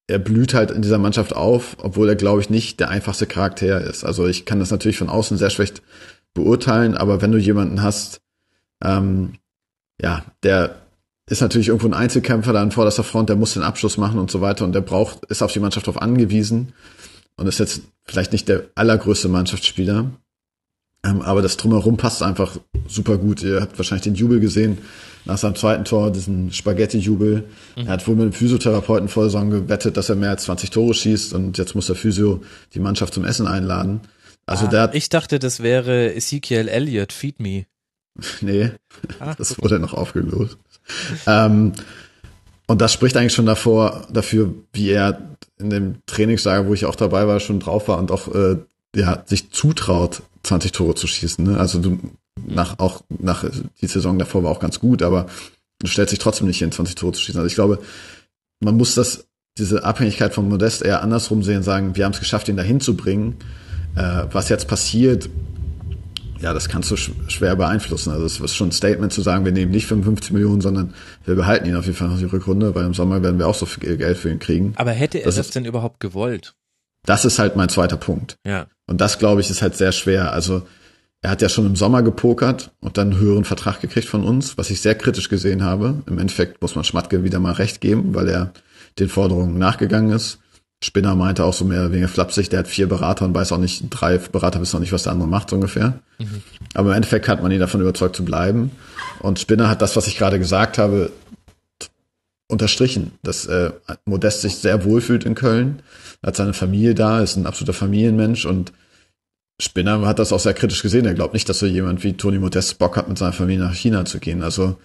er 0.07 0.19
blüht 0.19 0.53
halt 0.53 0.71
in 0.71 0.81
dieser 0.81 0.97
Mannschaft 0.97 1.35
auf, 1.35 1.77
obwohl 1.79 2.09
er, 2.09 2.15
glaube 2.15 2.41
ich, 2.41 2.49
nicht 2.49 2.79
der 2.79 2.89
einfachste 2.89 3.25
Charakter 3.25 3.81
ist. 3.81 4.03
Also 4.03 4.27
ich 4.27 4.45
kann 4.45 4.59
das 4.59 4.71
natürlich 4.71 4.97
von 4.97 5.09
außen 5.09 5.37
sehr 5.37 5.49
schlecht 5.49 5.81
beurteilen, 6.33 6.95
aber 6.95 7.21
wenn 7.21 7.31
du 7.31 7.37
jemanden 7.37 7.81
hast, 7.81 8.21
ähm, 8.83 9.35
ja, 10.01 10.23
der 10.43 10.75
ist 11.29 11.41
natürlich 11.41 11.69
irgendwo 11.69 11.87
ein 11.87 11.93
Einzelkämpfer 11.93 12.51
da 12.51 12.61
an 12.61 12.71
vorderster 12.71 13.03
Front, 13.03 13.29
der 13.29 13.37
muss 13.37 13.53
den 13.53 13.63
Abschluss 13.63 13.97
machen 13.97 14.19
und 14.19 14.29
so 14.29 14.41
weiter 14.41 14.65
und 14.65 14.73
der 14.73 14.81
braucht, 14.81 15.23
ist 15.25 15.41
auf 15.41 15.53
die 15.53 15.59
Mannschaft 15.59 15.87
drauf 15.87 16.01
angewiesen 16.01 16.73
und 17.37 17.47
ist 17.47 17.59
jetzt 17.59 17.81
vielleicht 18.03 18.33
nicht 18.33 18.49
der 18.49 18.65
allergrößte 18.75 19.29
Mannschaftsspieler, 19.29 20.11
ähm, 21.05 21.21
aber 21.21 21.41
das 21.41 21.57
Drumherum 21.57 21.97
passt 21.97 22.21
einfach 22.23 22.57
super 22.87 23.17
gut. 23.17 23.41
Ihr 23.43 23.61
habt 23.61 23.77
wahrscheinlich 23.77 24.03
den 24.03 24.15
Jubel 24.15 24.39
gesehen 24.39 24.77
nach 25.25 25.37
seinem 25.37 25.55
zweiten 25.55 25.85
Tor, 25.85 26.11
diesen 26.11 26.51
Spaghetti-Jubel. 26.51 27.45
Er 27.77 27.87
hat 27.87 28.07
wohl 28.07 28.15
mit 28.15 28.25
dem 28.25 28.33
Physiotherapeuten 28.33 29.07
vor 29.07 29.23
Saison 29.25 29.49
gewettet, 29.49 29.95
dass 29.97 30.09
er 30.09 30.15
mehr 30.15 30.31
als 30.31 30.43
20 30.43 30.69
Tore 30.69 30.93
schießt 30.93 31.33
und 31.33 31.57
jetzt 31.57 31.75
muss 31.75 31.87
der 31.87 31.95
Physio 31.95 32.41
die 32.73 32.79
Mannschaft 32.79 33.13
zum 33.13 33.23
Essen 33.25 33.47
einladen. 33.47 34.01
Also 34.45 34.67
der 34.67 34.81
hat, 34.81 34.91
Ah, 34.91 34.95
Ich 34.95 35.07
dachte, 35.09 35.39
das 35.39 35.61
wäre 35.63 36.13
Ezekiel 36.13 36.67
Elliott, 36.67 37.13
Feed 37.13 37.39
Me. 37.39 37.65
nee, 38.41 38.71
Ah, 39.19 39.33
das 39.37 39.57
wurde 39.61 39.79
noch 39.79 39.93
aufgelöst. 39.93 40.57
ähm, 41.25 41.71
Und 42.67 42.81
das 42.81 42.91
spricht 42.93 43.15
eigentlich 43.17 43.33
schon 43.33 43.45
davor, 43.45 44.05
dafür, 44.11 44.53
wie 44.73 44.89
er 44.89 45.35
in 45.57 45.69
dem 45.69 45.95
Trainingslager, 46.05 46.67
wo 46.67 46.73
ich 46.73 46.85
auch 46.85 46.95
dabei 46.95 47.27
war, 47.27 47.39
schon 47.39 47.59
drauf 47.61 47.87
war 47.87 47.97
und 47.97 48.11
auch 48.11 48.27
äh, 48.33 48.57
ja, 48.95 49.23
sich 49.25 49.51
zutraut, 49.51 50.23
20 50.43 50.71
Tore 50.71 50.95
zu 50.95 51.07
schießen. 51.07 51.43
Ne? 51.45 51.57
Also 51.57 51.79
du 51.79 51.99
nach 52.45 52.79
auch 52.79 53.03
nach 53.09 53.45
die 53.81 53.87
Saison 53.87 54.19
davor 54.19 54.43
war 54.43 54.51
auch 54.51 54.59
ganz 54.59 54.79
gut, 54.79 55.01
aber 55.01 55.27
du 55.79 55.87
stellst 55.87 56.11
dich 56.11 56.19
trotzdem 56.19 56.47
nicht 56.47 56.59
hin, 56.59 56.71
20 56.71 56.95
Tore 56.95 57.13
zu 57.13 57.21
schießen. 57.21 57.39
Also 57.39 57.47
ich 57.47 57.55
glaube, 57.55 57.79
man 58.59 58.75
muss 58.75 58.95
das 58.95 59.25
diese 59.57 59.83
Abhängigkeit 59.83 60.33
von 60.33 60.49
Modest 60.49 60.81
eher 60.81 61.03
andersrum 61.03 61.43
sehen, 61.43 61.61
sagen, 61.61 61.95
wir 61.95 62.05
haben 62.05 62.13
es 62.13 62.19
geschafft, 62.19 62.49
ihn 62.49 62.57
dahin 62.57 62.79
zu 62.79 62.95
bringen. 62.95 63.35
Äh, 63.95 64.25
was 64.31 64.49
jetzt 64.49 64.67
passiert, 64.67 65.29
ja, 66.41 66.53
das 66.53 66.67
kannst 66.67 66.89
du 66.89 66.97
sch 66.97 67.11
schwer 67.27 67.55
beeinflussen. 67.55 68.11
Also 68.11 68.25
es 68.25 68.39
ist 68.39 68.55
schon 68.55 68.69
ein 68.69 68.71
Statement 68.71 69.13
zu 69.13 69.21
sagen, 69.21 69.45
wir 69.45 69.51
nehmen 69.51 69.71
nicht 69.71 69.85
55 69.85 70.31
Millionen, 70.31 70.61
sondern 70.61 70.93
wir 71.25 71.35
behalten 71.35 71.67
ihn 71.67 71.75
auf 71.75 71.85
jeden 71.85 71.97
Fall 71.97 72.09
noch 72.09 72.17
die 72.17 72.25
Rückrunde, 72.25 72.73
weil 72.73 72.85
im 72.85 72.93
Sommer 72.93 73.21
werden 73.21 73.37
wir 73.37 73.47
auch 73.47 73.55
so 73.55 73.65
viel 73.65 73.95
Geld 73.97 74.17
für 74.17 74.29
ihn 74.29 74.39
kriegen. 74.39 74.73
Aber 74.75 74.91
hätte 74.91 75.19
er 75.19 75.25
das, 75.25 75.35
das 75.35 75.51
denn 75.51 75.65
überhaupt 75.65 75.99
gewollt? 75.99 76.55
Das 77.05 77.25
ist 77.25 77.39
halt 77.39 77.55
mein 77.55 77.69
zweiter 77.69 77.97
Punkt. 77.97 78.37
Ja. 78.45 78.67
Und 78.87 79.01
das, 79.01 79.19
glaube 79.19 79.41
ich, 79.41 79.49
ist 79.49 79.61
halt 79.61 79.75
sehr 79.75 79.91
schwer. 79.91 80.31
Also 80.31 80.63
er 81.21 81.31
hat 81.31 81.41
ja 81.41 81.49
schon 81.49 81.65
im 81.65 81.75
Sommer 81.75 82.03
gepokert 82.03 82.71
und 82.81 82.97
dann 82.97 83.11
einen 83.11 83.19
höheren 83.19 83.45
Vertrag 83.45 83.79
gekriegt 83.79 84.07
von 84.07 84.23
uns, 84.23 84.57
was 84.57 84.69
ich 84.69 84.81
sehr 84.81 84.95
kritisch 84.95 85.29
gesehen 85.29 85.63
habe. 85.63 86.03
Im 86.05 86.19
Endeffekt 86.19 86.61
muss 86.61 86.75
man 86.75 86.83
Schmatke 86.83 87.23
wieder 87.23 87.39
mal 87.39 87.53
recht 87.53 87.81
geben, 87.81 88.13
weil 88.13 88.27
er 88.29 88.53
den 88.99 89.09
Forderungen 89.09 89.57
nachgegangen 89.57 90.11
ist. 90.11 90.39
Spinner 90.83 91.15
meinte 91.15 91.45
auch 91.45 91.53
so 91.53 91.63
mehr 91.63 91.93
wegen 91.93 92.09
flapsig, 92.09 92.49
der 92.49 92.59
hat 92.59 92.67
vier 92.67 92.89
Berater 92.89 93.23
und 93.23 93.33
weiß 93.33 93.53
auch 93.53 93.57
nicht, 93.57 93.85
drei 93.89 94.17
Berater 94.17 94.59
wissen 94.59 94.75
auch 94.75 94.81
nicht, 94.81 94.91
was 94.91 95.03
der 95.03 95.13
andere 95.13 95.29
macht, 95.29 95.49
so 95.49 95.55
ungefähr. 95.55 95.99
Mhm. 96.19 96.43
Aber 96.73 96.89
im 96.89 96.95
Endeffekt 96.97 97.29
hat 97.29 97.41
man 97.41 97.53
ihn 97.53 97.59
davon 97.61 97.79
überzeugt 97.79 98.17
zu 98.17 98.25
bleiben. 98.25 98.71
Und 99.19 99.39
Spinner 99.39 99.69
hat 99.69 99.81
das, 99.81 99.95
was 99.95 100.07
ich 100.07 100.17
gerade 100.17 100.39
gesagt 100.39 100.77
habe, 100.77 101.11
unterstrichen, 102.49 103.13
dass 103.23 103.45
äh, 103.45 103.71
Modest 104.03 104.41
sich 104.41 104.57
sehr 104.57 104.83
wohlfühlt 104.83 105.23
in 105.23 105.35
Köln, 105.35 105.81
hat 106.23 106.35
seine 106.35 106.53
Familie 106.53 106.95
da, 106.95 107.21
ist 107.21 107.35
ein 107.35 107.45
absoluter 107.45 107.73
Familienmensch 107.73 108.45
und 108.45 108.73
Spinner 109.61 110.05
hat 110.05 110.19
das 110.19 110.33
auch 110.33 110.39
sehr 110.39 110.53
kritisch 110.53 110.81
gesehen. 110.81 111.05
Er 111.05 111.13
glaubt 111.13 111.33
nicht, 111.33 111.47
dass 111.47 111.59
so 111.59 111.65
jemand 111.65 112.03
wie 112.03 112.13
Toni 112.13 112.39
Modest 112.39 112.79
Bock 112.79 112.97
hat, 112.97 113.07
mit 113.07 113.17
seiner 113.17 113.33
Familie 113.33 113.63
nach 113.63 113.75
China 113.75 114.03
zu 114.05 114.19
gehen. 114.19 114.41
Also 114.41 114.77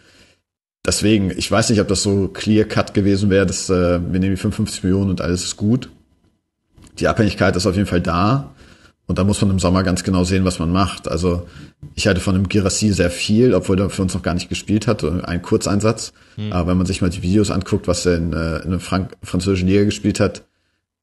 deswegen, 0.84 1.30
ich 1.30 1.50
weiß 1.50 1.70
nicht, 1.70 1.80
ob 1.80 1.88
das 1.88 2.02
so 2.02 2.28
clear 2.28 2.64
cut 2.64 2.94
gewesen 2.94 3.30
wäre, 3.30 3.46
dass 3.46 3.70
äh, 3.70 4.00
wir 4.00 4.20
nehmen 4.20 4.34
die 4.34 4.40
55 4.40 4.84
Millionen 4.84 5.10
und 5.10 5.20
alles 5.20 5.44
ist 5.44 5.56
gut. 5.56 5.88
Die 6.98 7.08
Abhängigkeit 7.08 7.56
ist 7.56 7.66
auf 7.66 7.76
jeden 7.76 7.88
Fall 7.88 8.00
da. 8.00 8.54
Und 9.06 9.18
da 9.18 9.24
muss 9.24 9.40
man 9.40 9.50
im 9.50 9.58
Sommer 9.58 9.84
ganz 9.84 10.04
genau 10.04 10.24
sehen, 10.24 10.44
was 10.44 10.58
man 10.58 10.70
macht. 10.70 11.08
Also 11.08 11.48
ich 11.94 12.06
halte 12.06 12.20
von 12.20 12.34
dem 12.34 12.46
Girassi 12.46 12.92
sehr 12.92 13.10
viel, 13.10 13.54
obwohl 13.54 13.80
er 13.80 13.88
für 13.88 14.02
uns 14.02 14.12
noch 14.12 14.22
gar 14.22 14.34
nicht 14.34 14.50
gespielt 14.50 14.86
hat, 14.86 15.02
ein 15.02 15.40
Kurzeinsatz. 15.40 16.12
Hm. 16.36 16.52
Aber 16.52 16.70
wenn 16.70 16.76
man 16.76 16.86
sich 16.86 17.00
mal 17.00 17.08
die 17.08 17.22
Videos 17.22 17.50
anguckt, 17.50 17.88
was 17.88 18.04
er 18.04 18.16
in, 18.16 18.34
äh, 18.34 18.58
in 18.58 18.64
einer 18.64 18.80
Frank 18.80 19.16
französischen 19.22 19.66
Liga 19.66 19.84
gespielt 19.84 20.20
hat, 20.20 20.42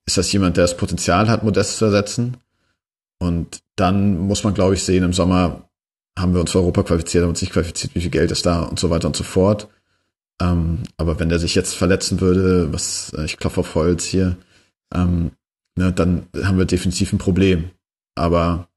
ist 0.06 0.18
das 0.18 0.32
jemand, 0.32 0.58
der 0.58 0.64
das 0.64 0.78
Potenzial 0.78 1.30
hat, 1.30 1.44
Modest 1.44 1.78
zu 1.78 1.86
ersetzen. 1.86 2.38
Und 3.20 3.62
dann 3.76 4.18
muss 4.18 4.44
man, 4.44 4.54
glaube 4.54 4.76
ich, 4.76 4.84
sehen, 4.84 5.04
im 5.04 5.14
Sommer 5.14 5.68
haben 6.18 6.34
wir 6.34 6.42
uns 6.42 6.52
für 6.52 6.60
Europa 6.60 6.84
qualifiziert, 6.84 7.24
haben 7.24 7.30
uns 7.30 7.42
nicht 7.42 7.54
qualifiziert, 7.54 7.96
wie 7.96 8.02
viel 8.02 8.12
Geld 8.12 8.32
ist 8.32 8.46
da 8.46 8.64
und 8.64 8.80
so 8.80 8.90
weiter 8.90 9.08
und 9.08 9.16
so 9.16 9.24
fort. 9.24 9.68
Ähm, 10.42 10.84
aber 10.98 11.20
wenn 11.20 11.30
der 11.30 11.40
sich 11.40 11.56
jetzt 11.56 11.76
verletzen 11.76 12.22
würde, 12.22 12.72
was 12.72 13.14
äh, 13.18 13.26
ich 13.26 13.38
klopfe 13.38 13.62
auf 13.62 13.76
Holz 13.76 14.06
hier, 14.06 14.38
ähm, 14.94 15.32
ne, 15.76 15.92
dann 15.92 16.28
haben 16.44 16.58
wir 16.58 16.66
definitiv 16.66 17.14
ein 17.14 17.18
Problem. 17.18 17.72
Aber, 18.16 18.68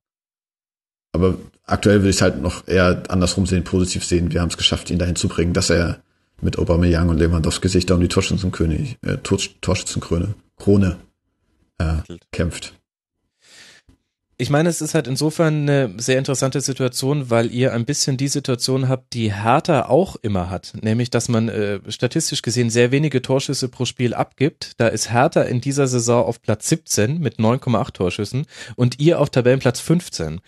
aber 1.13 1.37
aktuell 1.65 2.03
will 2.03 2.11
ich 2.11 2.17
es 2.17 2.23
halt 2.23 2.41
noch 2.41 2.67
eher 2.67 3.03
andersrum 3.09 3.47
sehen, 3.47 3.65
positiv 3.65 4.05
sehen. 4.05 4.33
Wir 4.33 4.41
haben 4.41 4.49
es 4.49 4.57
geschafft, 4.57 4.91
ihn 4.91 4.99
dahin 4.99 5.17
zu 5.17 5.29
bringen, 5.29 5.53
dass 5.53 5.71
er 5.71 6.01
mit 6.41 6.59
Aubameyang 6.59 7.09
und 7.09 7.19
Lewandowski 7.19 7.69
sich 7.69 7.87
da 7.87 7.95
um 7.95 8.01
die 8.01 8.09
Torschützenkönig, 8.09 8.99
äh, 9.03 9.19
Torschützenkrone, 9.19 10.35
Krone 10.57 10.97
äh, 11.79 12.17
kämpft. 12.33 12.75
Ich 14.41 14.51
meine, 14.51 14.69
es 14.69 14.81
ist 14.81 14.95
halt 14.95 15.09
insofern 15.09 15.69
eine 15.69 15.95
sehr 15.97 16.17
interessante 16.17 16.61
Situation, 16.61 17.29
weil 17.29 17.51
ihr 17.51 17.73
ein 17.73 17.85
bisschen 17.85 18.17
die 18.17 18.29
Situation 18.29 18.89
habt, 18.89 19.13
die 19.13 19.35
Hertha 19.35 19.87
auch 19.87 20.15
immer 20.15 20.49
hat, 20.49 20.75
nämlich 20.81 21.11
dass 21.11 21.29
man 21.29 21.49
äh, 21.49 21.81
statistisch 21.89 22.43
gesehen 22.43 22.71
sehr 22.71 22.93
wenige 22.93 23.21
Torschüsse 23.21 23.69
pro 23.69 23.85
Spiel 23.85 24.15
abgibt. 24.15 24.75
Da 24.77 24.87
ist 24.87 25.11
Hertha 25.11 25.43
in 25.43 25.61
dieser 25.61 25.89
Saison 25.89 26.25
auf 26.25 26.41
Platz 26.41 26.69
17 26.69 27.19
mit 27.19 27.41
9,8 27.41 27.93
Torschüssen 27.93 28.47
und 28.77 29.01
ihr 29.01 29.19
auf 29.19 29.31
Tabellenplatz 29.31 29.81
15. 29.81 30.41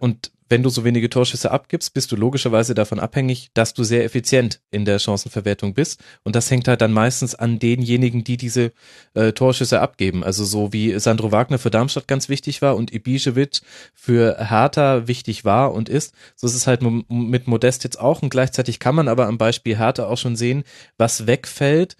Und 0.00 0.32
wenn 0.48 0.62
du 0.62 0.68
so 0.68 0.84
wenige 0.84 1.08
Torschüsse 1.08 1.50
abgibst, 1.50 1.94
bist 1.94 2.12
du 2.12 2.16
logischerweise 2.16 2.74
davon 2.74 3.00
abhängig, 3.00 3.50
dass 3.54 3.72
du 3.72 3.82
sehr 3.82 4.04
effizient 4.04 4.60
in 4.70 4.84
der 4.84 4.98
Chancenverwertung 4.98 5.72
bist. 5.74 6.02
Und 6.22 6.36
das 6.36 6.50
hängt 6.50 6.68
halt 6.68 6.82
dann 6.82 6.92
meistens 6.92 7.34
an 7.34 7.58
denjenigen, 7.58 8.24
die 8.24 8.36
diese 8.36 8.72
äh, 9.14 9.32
Torschüsse 9.32 9.80
abgeben. 9.80 10.22
Also 10.22 10.44
so 10.44 10.72
wie 10.72 10.98
Sandro 10.98 11.32
Wagner 11.32 11.58
für 11.58 11.70
Darmstadt 11.70 12.08
ganz 12.08 12.28
wichtig 12.28 12.60
war 12.60 12.76
und 12.76 12.92
Ibišević 12.92 13.62
für 13.94 14.36
Hertha 14.38 15.08
wichtig 15.08 15.44
war 15.44 15.72
und 15.72 15.88
ist. 15.88 16.14
So 16.36 16.46
ist 16.46 16.54
es 16.54 16.66
halt 16.66 16.82
mit 17.08 17.46
Modest 17.46 17.84
jetzt 17.84 17.98
auch. 17.98 18.20
Und 18.20 18.28
gleichzeitig 18.28 18.78
kann 18.78 18.94
man 18.94 19.08
aber 19.08 19.26
am 19.26 19.38
Beispiel 19.38 19.78
Hertha 19.78 20.06
auch 20.06 20.18
schon 20.18 20.36
sehen, 20.36 20.64
was 20.98 21.26
wegfällt, 21.26 21.96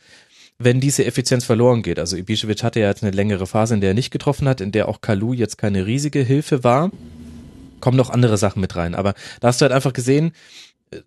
wenn 0.58 0.80
diese 0.80 1.04
Effizienz 1.06 1.44
verloren 1.44 1.82
geht. 1.82 1.98
Also 1.98 2.16
Ibišević 2.16 2.62
hatte 2.62 2.80
ja 2.80 2.88
jetzt 2.88 3.02
eine 3.02 3.12
längere 3.12 3.46
Phase, 3.46 3.74
in 3.74 3.80
der 3.80 3.90
er 3.90 3.94
nicht 3.94 4.10
getroffen 4.10 4.46
hat, 4.46 4.60
in 4.60 4.70
der 4.70 4.88
auch 4.88 5.00
Kalu 5.00 5.32
jetzt 5.32 5.56
keine 5.56 5.86
riesige 5.86 6.20
Hilfe 6.20 6.62
war 6.62 6.90
kommen 7.84 7.98
noch 7.98 8.08
andere 8.08 8.38
Sachen 8.38 8.60
mit 8.60 8.76
rein. 8.76 8.94
Aber 8.94 9.12
da 9.40 9.48
hast 9.48 9.60
du 9.60 9.64
halt 9.64 9.72
einfach 9.72 9.92
gesehen, 9.92 10.32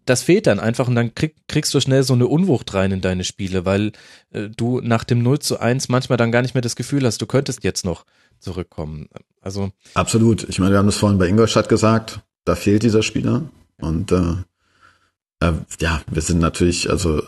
das 0.06 0.22
fehlt 0.22 0.45
dann 0.45 0.60
einfach 0.60 0.88
und 0.88 0.94
dann 0.94 1.16
krieg, 1.16 1.34
kriegst 1.48 1.74
du 1.74 1.80
schnell 1.80 2.04
so 2.04 2.14
eine 2.14 2.28
Unwucht 2.28 2.72
rein 2.76 2.91
in 2.91 3.02
deine 3.02 3.24
Spiele, 3.24 3.66
weil 3.66 3.94
äh, 4.30 4.49
du 4.56 4.80
nach 4.82 5.04
dem 5.04 5.24
0 5.24 5.40
zu 5.40 5.60
1 5.60 5.90
manchmal 5.90 6.18
dann 6.18 6.32
gar 6.32 6.44
nicht 6.44 6.54
mehr 6.54 6.62
das 6.62 6.76
Gefühl 6.76 7.04
hast, 7.04 7.20
du 7.20 7.26
könntest 7.26 7.64
jetzt 7.64 7.84
noch 7.84 8.06
zurückkommen. 8.40 9.10
Also 9.41 9.72
Absolut. 9.95 10.48
Ich 10.49 10.60
meine, 10.60 10.74
wir 10.74 10.78
haben 10.78 10.86
das 10.86 10.98
vorhin 10.98 11.18
bei 11.18 11.28
Ingolstadt 11.28 11.68
gesagt, 11.68 12.20
da 12.45 12.54
fehlt 12.56 12.84
dieser 12.84 13.02
Spieler 13.02 13.49
und 13.80 14.12
äh, 14.12 14.36
äh, 15.40 15.54
ja, 15.80 16.02
wir 16.12 16.22
sind 16.22 16.40
natürlich, 16.40 16.91
also 16.91 17.24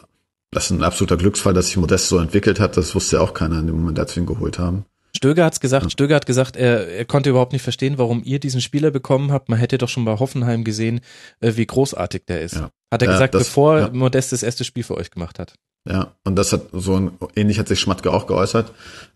das 0.52 0.66
ist 0.66 0.72
ein 0.72 0.84
absoluter 0.84 1.18
Glücksfall, 1.18 1.56
dass 1.56 1.68
sich 1.68 1.78
Modest 1.78 2.10
so 2.10 2.20
entwickelt 2.20 2.60
hat. 2.60 2.78
Das 2.78 2.94
wusste 2.94 3.16
ja 3.16 3.24
auch 3.24 3.34
keiner 3.34 3.60
in 3.60 3.66
dem 3.66 3.78
Moment, 3.78 3.98
als 3.98 4.16
wir 4.16 4.22
ihn 4.22 4.28
geholt 4.28 4.60
haben. 4.60 4.86
Stöger 5.20 5.44
hat's 5.44 5.60
gesagt, 5.60 5.92
Stöger 5.92 6.16
hat 6.16 6.26
gesagt, 6.26 6.56
er, 6.56 6.88
er 6.88 7.04
konnte 7.04 7.30
überhaupt 7.30 7.52
nicht 7.52 7.62
verstehen, 7.62 7.98
warum 7.98 8.22
ihr 8.24 8.40
diesen 8.40 8.62
Spieler 8.62 8.90
bekommen 8.90 9.34
habt. 9.34 9.50
Man 9.50 9.60
hätte 9.60 9.78
doch 9.78 9.90
schon 9.90 10.06
bei 10.06 10.18
Hoffenheim 10.18 10.64
gesehen, 10.64 11.02
äh, 11.42 11.58
wie 11.58 11.66
großartig 11.66 12.24
der 12.26 12.42
ist. 12.42 12.56
Ja. 12.56 12.70
Hat 12.90 13.02
er 13.02 13.08
ja, 13.08 13.12
gesagt, 13.12 13.34
das, 13.34 13.44
bevor 13.44 13.80
ja. 13.80 13.90
Modest 13.92 14.32
das 14.32 14.44
erste 14.44 14.64
Spiel 14.64 14.84
für 14.84 14.96
euch 14.96 15.12
gemacht 15.12 15.38
hat. 15.38 15.56
Ja, 15.86 16.14
und 16.24 16.38
das 16.38 16.54
hat 16.54 16.68
so 16.72 16.96
ein, 16.96 17.12
ähnlich 17.36 17.60
hat 17.60 17.68
sich 17.68 17.82
Schmatke 17.82 18.14
auch 18.14 18.28
geäußert. 18.28 18.72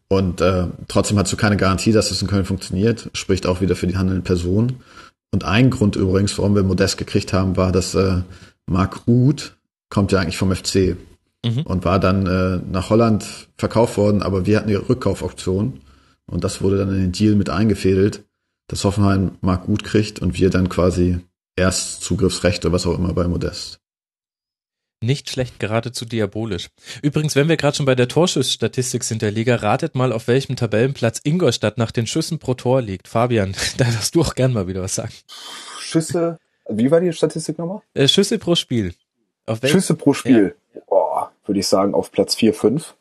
Und 0.09 0.41
äh, 0.41 0.65
trotzdem 0.89 1.17
hast 1.17 1.31
du 1.31 1.37
keine 1.37 1.55
Garantie, 1.55 1.93
dass 1.93 2.11
es 2.11 2.21
in 2.21 2.27
Köln 2.27 2.43
funktioniert. 2.43 3.09
Spricht 3.13 3.47
auch 3.47 3.61
wieder 3.61 3.77
für 3.77 3.87
die 3.87 3.95
handelnden 3.95 4.25
Personen. 4.25 4.83
Und 5.31 5.45
ein 5.45 5.69
Grund 5.69 5.95
übrigens, 5.95 6.37
warum 6.37 6.53
wir 6.53 6.63
Modest 6.63 6.97
gekriegt 6.97 7.31
haben, 7.31 7.55
war, 7.55 7.71
dass 7.71 7.95
äh, 7.95 8.23
Marc 8.65 9.07
Uth 9.07 9.55
kommt 9.89 10.11
ja 10.11 10.19
eigentlich 10.19 10.35
vom 10.35 10.53
FC 10.53 10.97
mhm. 11.45 11.61
und 11.63 11.85
war 11.85 12.01
dann 12.01 12.27
äh, 12.27 12.59
nach 12.69 12.89
Holland 12.89 13.25
verkauft 13.57 13.95
worden, 13.95 14.21
aber 14.21 14.45
wir 14.45 14.57
hatten 14.57 14.67
die 14.67 14.75
Rückkaufoption 14.75 15.79
und 16.29 16.43
das 16.43 16.61
wurde 16.61 16.77
dann 16.77 16.89
in 16.89 17.01
den 17.01 17.11
Deal 17.11 17.35
mit 17.35 17.49
eingefädelt, 17.49 18.23
dass 18.67 18.83
Hoffenheim 18.83 19.37
Marc 19.41 19.65
gut 19.65 19.83
kriegt 19.83 20.19
und 20.19 20.37
wir 20.37 20.49
dann 20.49 20.69
quasi 20.69 21.19
erst 21.55 22.01
Zugriffsrechte, 22.01 22.71
was 22.71 22.85
auch 22.85 22.97
immer 22.97 23.13
bei 23.13 23.27
Modest. 23.27 23.79
Nicht 25.03 25.29
schlecht, 25.29 25.59
geradezu 25.59 26.05
diabolisch. 26.05 26.69
Übrigens, 27.01 27.35
wenn 27.35 27.49
wir 27.49 27.57
gerade 27.57 27.75
schon 27.75 27.85
bei 27.85 27.93
der 27.93 28.07
Torschussstatistik 28.07 29.03
sind 29.03 29.21
der 29.21 29.31
Liga, 29.31 29.55
ratet 29.55 29.95
mal, 29.95 30.13
auf 30.13 30.29
welchem 30.29 30.55
Tabellenplatz 30.55 31.19
Ingolstadt 31.25 31.77
nach 31.77 31.91
den 31.91 32.07
Schüssen 32.07 32.39
pro 32.39 32.53
Tor 32.53 32.81
liegt. 32.81 33.09
Fabian, 33.09 33.53
da 33.77 33.83
darfst 33.83 34.15
du 34.15 34.21
auch 34.21 34.33
gern 34.33 34.53
mal 34.53 34.67
wieder 34.67 34.81
was 34.81 34.95
sagen. 34.95 35.13
Schüsse, 35.79 36.39
wie 36.69 36.89
war 36.89 37.01
die 37.01 37.11
Statistik 37.11 37.57
nochmal? 37.57 37.81
Äh, 37.93 38.07
Schüsse 38.07 38.37
pro 38.37 38.55
Spiel. 38.55 38.93
Schüsse 39.65 39.95
pro 39.95 40.13
Spiel. 40.13 40.55
Ja. 40.73 40.81
Boah, 40.87 41.31
würde 41.45 41.59
ich 41.59 41.67
sagen 41.67 41.93
auf 41.93 42.11
Platz 42.11 42.35
4, 42.35 42.53
5. 42.53 42.95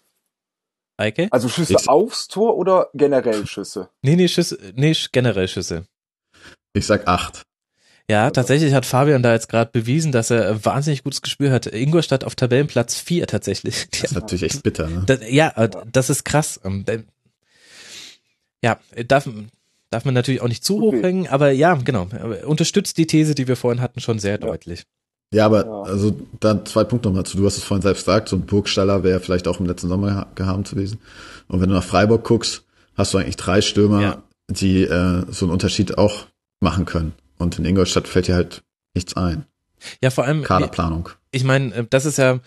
Eike? 1.03 1.29
Also 1.31 1.49
Schüsse 1.49 1.74
ich, 1.74 1.89
aufs 1.89 2.29
Tor 2.29 2.57
oder 2.57 2.89
generell 2.95 3.47
Schüsse? 3.47 3.89
Nee, 4.03 4.16
nee, 4.16 4.29
Schüsse, 4.29 4.59
nee, 4.74 4.95
generell 5.12 5.49
Schüsse. 5.49 5.85
Ich 6.73 6.87
sag 6.87 7.07
acht. 7.07 7.43
Ja, 8.11 8.31
tatsächlich 8.31 8.74
hat 8.74 8.85
Fabian 8.85 9.23
da 9.23 9.33
jetzt 9.33 9.49
gerade 9.49 9.70
bewiesen, 9.70 10.12
dass 10.12 10.31
er 10.31 10.65
wahnsinnig 10.65 11.05
gutes 11.05 11.23
Gespür 11.23 11.51
hat. 11.51 11.66
Ingolstadt 11.66 12.24
auf 12.24 12.35
Tabellenplatz 12.35 12.99
4 12.99 13.27
tatsächlich. 13.27 13.89
Das 13.91 14.05
ist 14.05 14.15
natürlich 14.15 14.43
echt 14.43 14.62
bitter, 14.62 14.89
ne? 14.89 15.05
Das, 15.07 15.20
ja, 15.29 15.51
das 15.69 16.11
ist 16.11 16.24
krass. 16.24 16.61
Ähm, 16.65 16.85
ja, 18.62 18.79
darf, 19.07 19.29
darf 19.91 20.05
man 20.05 20.15
natürlich 20.15 20.41
auch 20.41 20.49
nicht 20.49 20.65
zu 20.65 20.81
hoch 20.81 20.95
hängen, 20.95 21.29
aber 21.29 21.53
ja, 21.53 21.74
genau. 21.74 22.09
Unterstützt 22.45 22.99
die 22.99 23.07
These, 23.07 23.35
die 23.35 23.49
wir 23.49 23.57
vorhin 23.57 23.81
hatten, 23.81 24.01
schon 24.01 24.19
sehr 24.19 24.33
ja. 24.33 24.39
deutlich. 24.39 24.85
Ja, 25.33 25.47
aber 25.47 25.65
ja. 25.65 25.83
also 25.83 26.15
dann 26.41 26.67
zwei 26.67 26.85
Punkte 26.85 27.09
nochmal 27.09 27.25
zu. 27.25 27.37
Du 27.37 27.47
hast 27.47 27.57
es 27.57 27.65
vorhin 27.65 27.83
selbst 27.83 28.05
gesagt, 28.05 28.29
so 28.29 28.37
ein 28.37 28.47
Burgstaller 28.47 29.03
wäre 29.03 29.21
vielleicht 29.21 29.49
auch 29.49 29.61
im 29.61 29.67
letzten 29.67 29.89
Sommer 29.89 30.27
gehabt 30.35 30.71
gewesen. 30.71 31.01
Und 31.49 31.61
wenn 31.61 31.69
du 31.69 31.75
nach 31.75 31.85
Freiburg 31.85 32.25
guckst, 32.25 32.65
hast 32.95 33.15
du 33.15 33.19
eigentlich 33.19 33.37
drei 33.37 33.63
Stürmer, 33.63 34.01
ja. 34.03 34.23
die 34.49 34.83
äh, 34.83 35.25
so 35.31 35.47
einen 35.47 35.53
Unterschied 35.53 35.97
auch 35.97 36.27
machen 36.61 36.85
können. 36.85 37.13
Und 37.39 37.59
in 37.59 37.65
Ingolstadt 37.65 38.09
fällt 38.09 38.29
dir 38.29 38.35
halt 38.35 38.63
nichts 38.95 39.17
ein. 39.17 39.47
Ja, 40.03 40.11
vor 40.11 40.25
allem 40.25 40.43
Kaderplanung. 40.43 41.09
Ich 41.31 41.45
meine, 41.45 41.75
äh, 41.75 41.87
das 41.89 42.05
ist 42.05 42.19
ja 42.19 42.41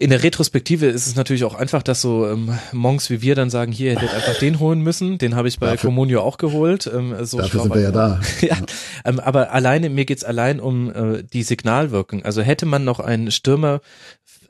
in 0.00 0.10
der 0.10 0.22
Retrospektive 0.22 0.86
ist 0.86 1.08
es 1.08 1.16
natürlich 1.16 1.42
auch 1.42 1.54
einfach, 1.54 1.82
dass 1.82 2.00
so 2.00 2.28
ähm, 2.28 2.56
Monks 2.72 3.10
wie 3.10 3.20
wir 3.20 3.34
dann 3.34 3.50
sagen, 3.50 3.72
hier 3.72 3.92
hättet 3.92 4.14
einfach 4.14 4.38
den 4.38 4.60
holen 4.60 4.80
müssen. 4.80 5.18
Den 5.18 5.34
habe 5.34 5.48
ich 5.48 5.58
bei 5.58 5.72
dafür, 5.72 5.88
Comunio 5.88 6.22
auch 6.22 6.38
geholt. 6.38 6.88
Ähm, 6.92 7.16
so 7.24 7.38
dafür 7.38 7.62
sind 7.62 7.74
wir 7.74 7.82
ja 7.82 7.90
da. 7.90 8.20
ja, 8.40 8.56
ähm, 9.04 9.18
aber 9.18 9.52
alleine, 9.52 9.90
mir 9.90 10.04
geht's 10.04 10.22
allein 10.22 10.60
um 10.60 10.94
äh, 10.94 11.24
die 11.24 11.42
Signalwirkung. 11.42 12.24
Also 12.24 12.42
hätte 12.42 12.64
man 12.64 12.84
noch 12.84 13.00
einen 13.00 13.32
Stürmer 13.32 13.80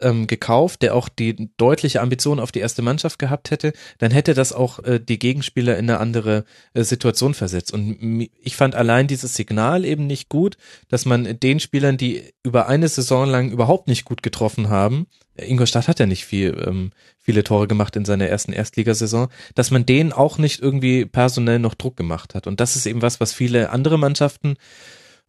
ähm, 0.00 0.26
gekauft, 0.26 0.82
der 0.82 0.94
auch 0.94 1.08
die 1.08 1.50
deutliche 1.56 2.00
Ambition 2.00 2.40
auf 2.40 2.52
die 2.52 2.60
erste 2.60 2.82
Mannschaft 2.82 3.18
gehabt 3.18 3.50
hätte, 3.50 3.72
dann 3.98 4.10
hätte 4.10 4.34
das 4.34 4.52
auch 4.52 4.78
äh, 4.80 5.00
die 5.00 5.18
Gegenspieler 5.18 5.76
in 5.76 5.88
eine 5.90 6.00
andere 6.00 6.44
äh, 6.74 6.82
Situation 6.82 7.34
versetzt. 7.34 7.72
Und 7.72 8.28
ich 8.40 8.56
fand 8.56 8.74
allein 8.74 9.06
dieses 9.06 9.34
Signal 9.34 9.84
eben 9.84 10.06
nicht 10.06 10.28
gut, 10.28 10.56
dass 10.88 11.04
man 11.04 11.38
den 11.40 11.60
Spielern, 11.60 11.96
die 11.96 12.22
über 12.42 12.68
eine 12.68 12.88
Saison 12.88 13.28
lang 13.28 13.50
überhaupt 13.50 13.88
nicht 13.88 14.04
gut 14.04 14.22
getroffen 14.22 14.68
haben, 14.68 15.06
Ingolstadt 15.40 15.88
hat 15.88 16.00
ja 16.00 16.06
nicht 16.06 16.24
viel, 16.24 16.60
ähm, 16.66 16.90
viele 17.18 17.44
Tore 17.44 17.68
gemacht 17.68 17.96
in 17.96 18.04
seiner 18.04 18.26
ersten 18.26 18.52
Erstligasaison, 18.52 19.28
dass 19.54 19.70
man 19.70 19.86
denen 19.86 20.12
auch 20.12 20.38
nicht 20.38 20.60
irgendwie 20.60 21.04
personell 21.04 21.58
noch 21.58 21.74
Druck 21.74 21.96
gemacht 21.96 22.34
hat. 22.34 22.46
Und 22.46 22.60
das 22.60 22.76
ist 22.76 22.86
eben 22.86 23.02
was, 23.02 23.20
was 23.20 23.32
viele 23.32 23.70
andere 23.70 23.98
Mannschaften 23.98 24.56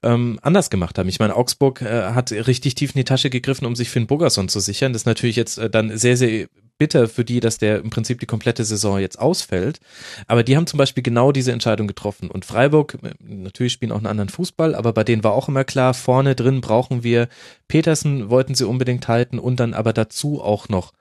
ähm, 0.03 0.39
anders 0.41 0.69
gemacht 0.69 0.97
haben. 0.97 1.09
Ich 1.09 1.19
meine, 1.19 1.35
Augsburg 1.35 1.81
äh, 1.81 2.11
hat 2.13 2.31
richtig 2.31 2.76
tief 2.76 2.91
in 2.95 2.99
die 2.99 3.05
Tasche 3.05 3.30
gegriffen, 3.30 3.65
um 3.65 3.76
sich 3.76 3.89
Finn 3.89 4.07
Bogerson 4.07 4.47
zu 4.47 4.59
sichern. 4.59 4.93
Das 4.93 5.03
ist 5.03 5.05
natürlich 5.05 5.35
jetzt 5.35 5.57
äh, 5.57 5.69
dann 5.69 5.97
sehr, 5.97 6.17
sehr 6.17 6.47
bitter 6.77 7.09
für 7.09 7.26
die, 7.26 7.41
dass 7.41 7.57
der 7.57 7.80
im 7.80 7.89
Prinzip 7.89 8.19
die 8.19 8.26
komplette 8.26 8.63
Saison 8.63 8.99
jetzt 8.99 9.19
ausfällt. 9.19 9.80
Aber 10.27 10.43
die 10.43 10.55
haben 10.55 10.65
zum 10.65 10.77
Beispiel 10.77 11.03
genau 11.03 11.31
diese 11.31 11.51
Entscheidung 11.51 11.88
getroffen. 11.88 12.31
Und 12.31 12.45
Freiburg, 12.45 12.97
äh, 13.03 13.13
natürlich 13.19 13.73
spielen 13.73 13.91
auch 13.91 13.97
einen 13.97 14.07
anderen 14.07 14.30
Fußball, 14.30 14.73
aber 14.73 14.93
bei 14.93 15.03
denen 15.03 15.23
war 15.23 15.34
auch 15.34 15.49
immer 15.49 15.65
klar, 15.65 15.93
vorne 15.93 16.35
drin 16.35 16.61
brauchen 16.61 17.03
wir 17.03 17.27
Petersen, 17.67 18.30
wollten 18.30 18.55
sie 18.55 18.65
unbedingt 18.65 19.07
halten 19.07 19.38
und 19.38 19.59
dann 19.59 19.73
aber 19.73 19.93
dazu 19.93 20.41
auch 20.41 20.69
noch 20.69 20.93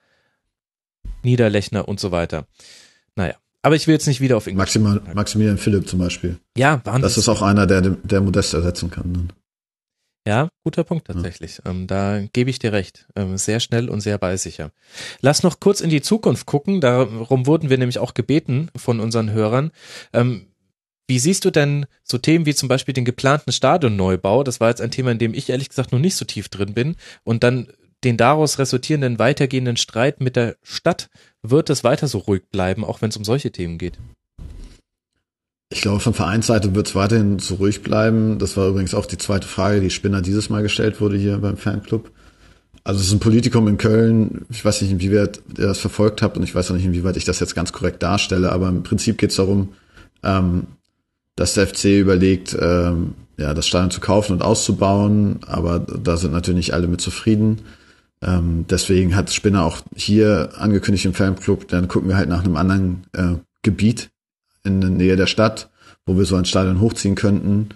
Niederlechner 1.23 1.89
und 1.89 2.01
so 2.01 2.11
weiter. 2.11 2.47
Naja, 3.15 3.37
aber 3.63 3.77
ich 3.77 3.87
will 3.87 3.95
jetzt 3.95 4.07
nicht 4.07 4.21
wieder 4.21 4.37
auf 4.37 4.47
Englisch. 4.47 4.59
Maximal, 4.59 5.03
Maximilian 5.15 5.59
Philipp 5.59 5.89
zum 5.89 5.99
Beispiel. 5.99 6.39
Ja, 6.57 6.81
Wahnsinn. 6.85 7.03
Das 7.03 7.19
ist 7.19 7.29
auch 7.29 7.43
einer, 7.43 7.67
der, 7.67 7.81
der 7.81 8.21
Modest 8.21 8.55
ersetzen 8.55 8.91
kann. 8.91 9.13
Dann. 9.13 9.33
Ja, 10.27 10.51
guter 10.63 10.85
Punkt 10.85 11.07
tatsächlich. 11.07 11.61
Ja. 11.65 11.71
Ähm, 11.71 11.87
da 11.87 12.21
gebe 12.33 12.51
ich 12.51 12.59
dir 12.59 12.73
recht. 12.73 13.09
Ähm, 13.17 13.39
sehr 13.39 13.61
schnell 13.61 13.89
und 13.89 14.01
sehr 14.01 14.19
ballsicher. 14.19 14.73
Lass 15.23 15.43
noch 15.43 15.59
kurz 15.59 15.81
in 15.81 15.89
die 15.89 16.03
Zukunft 16.03 16.45
gucken. 16.45 16.81
Darum 16.83 17.47
wurden 17.47 17.71
wir 17.71 17.79
nämlich 17.79 17.99
auch 17.99 18.13
gebeten 18.13 18.71
von 18.77 19.01
unseren 19.01 19.31
Hörern. 19.33 19.71
Ähm, 20.13 20.47
wie 21.07 21.19
siehst 21.19 21.47
du 21.47 21.51
denn 21.51 21.87
so 22.03 22.19
Themen 22.19 22.45
wie 22.45 22.55
zum 22.55 22.69
Beispiel 22.69 22.93
den 22.93 23.07
geplanten 23.07 23.53
Stadionneubau? 23.53 24.45
Das 24.45 24.61
war 24.61 24.69
jetzt 24.69 24.83
ein 24.83 24.91
Thema, 24.91 25.13
in 25.13 25.19
dem 25.19 25.33
ich 25.33 25.49
ehrlich 25.49 25.71
gesagt 25.71 25.93
noch 25.93 25.99
nicht 25.99 26.17
so 26.17 26.27
tief 26.27 26.51
drin 26.51 26.75
bin. 26.75 26.97
Und 27.25 27.43
dann 27.43 27.69
den 28.05 28.17
daraus 28.17 28.59
resultierenden 28.59 29.19
weitergehenden 29.19 29.77
Streit 29.77 30.21
mit 30.21 30.37
der 30.37 30.57
Stadt 30.63 31.09
wird 31.43 31.71
es 31.71 31.85
weiter 31.85 32.09
so 32.09 32.19
ruhig 32.19 32.43
bleiben, 32.51 32.85
auch 32.85 33.03
wenn 33.03 33.11
es 33.11 33.17
um 33.17 33.25
solche 33.25 33.51
Themen 33.51 33.79
geht? 33.79 33.99
Ich 35.71 35.83
glaube, 35.83 36.01
von 36.01 36.15
Vereinsseite 36.15 36.75
wird 36.75 36.89
es 36.89 36.95
weiterhin 36.95 37.39
so 37.39 37.57
ruhig 37.57 37.83
bleiben. 37.83 38.39
Das 38.39 38.57
war 38.57 38.69
übrigens 38.69 38.95
auch 38.95 39.05
die 39.05 39.19
zweite 39.19 39.47
Frage, 39.47 39.81
die 39.81 39.91
Spinner 39.91 40.23
dieses 40.23 40.49
Mal 40.49 40.63
gestellt 40.63 41.01
wurde 41.01 41.19
hier 41.19 41.39
beim 41.39 41.59
Fanclub. 41.59 42.11
Also 42.85 43.01
es 43.01 43.09
ist 43.09 43.13
ein 43.13 43.21
Politikum 43.21 43.69
in 43.69 43.77
Köln. 43.77 44.47
Ich 44.49 44.65
weiß 44.65 44.81
nicht, 44.81 44.93
inwieweit 44.93 45.43
ihr 45.59 45.67
das 45.67 45.79
verfolgt 45.79 46.23
habt 46.23 46.39
und 46.39 46.43
ich 46.43 46.55
weiß 46.55 46.71
auch 46.71 46.75
nicht, 46.75 46.87
inwieweit 46.87 47.19
ich 47.19 47.27
das 47.27 47.39
jetzt 47.39 47.55
ganz 47.55 47.73
korrekt 47.73 48.03
darstelle, 48.03 48.51
aber 48.51 48.69
im 48.69 48.83
Prinzip 48.83 49.19
geht 49.19 49.31
es 49.31 49.37
darum, 49.37 49.75
ähm, 50.23 50.69
dass 51.37 51.53
der 51.53 51.67
FC 51.67 51.99
überlegt, 52.01 52.57
ähm, 52.59 53.15
ja, 53.37 53.53
das 53.53 53.67
Stadion 53.67 53.91
zu 53.91 54.01
kaufen 54.01 54.33
und 54.33 54.43
auszubauen, 54.43 55.41
aber 55.47 55.81
da 55.81 56.17
sind 56.17 56.33
natürlich 56.33 56.57
nicht 56.57 56.75
alle 56.75 56.89
mit 56.89 57.01
zufrieden. 57.03 57.61
Ähm, 58.23 58.65
deswegen 58.69 59.15
hat 59.15 59.33
Spinner 59.33 59.65
auch 59.65 59.79
hier 59.95 60.51
angekündigt 60.57 61.05
im 61.05 61.15
Fanclub, 61.15 61.69
dann 61.69 61.89
gucken 61.89 62.09
wir 62.09 62.17
halt 62.17 62.29
nach 62.29 62.45
einem 62.45 62.57
anderen 62.57 63.05
äh, 63.13 63.35
Gebiet 63.63 64.11
in 64.65 64.81
der 64.81 64.91
Nähe 64.91 65.17
der 65.17 65.27
Stadt, 65.27 65.71
wo 66.05 66.17
wir 66.17 66.25
so 66.25 66.37
ein 66.37 66.45
Stadion 66.45 66.81
hochziehen 66.81 67.15
könnten. 67.15 67.69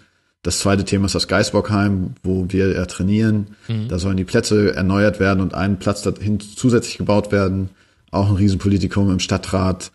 Das 0.43 0.59
zweite 0.59 0.85
Thema 0.85 1.06
ist 1.06 1.14
das 1.14 1.28
Geisbockheim, 1.28 2.14
wo 2.24 2.47
wir 2.48 2.73
ja 2.73 2.86
trainieren. 2.86 3.56
Mhm. 3.69 3.86
Da 3.86 4.01
sollen 4.01 4.16
die 4.16 4.24
Plätze 4.24 4.74
erneuert 4.74 5.20
werden 5.20 5.40
und 5.40 5.55
ein 5.55 5.78
Platz 5.78 6.02
dahin 6.02 6.40
zusätzlich 6.40 6.98
gebaut 6.98 7.31
werden. 7.31 7.70
Auch 8.10 8.28
ein 8.28 8.36
Riesenpolitikum 8.36 9.10
im 9.10 9.20
Stadtrat. 9.20 9.93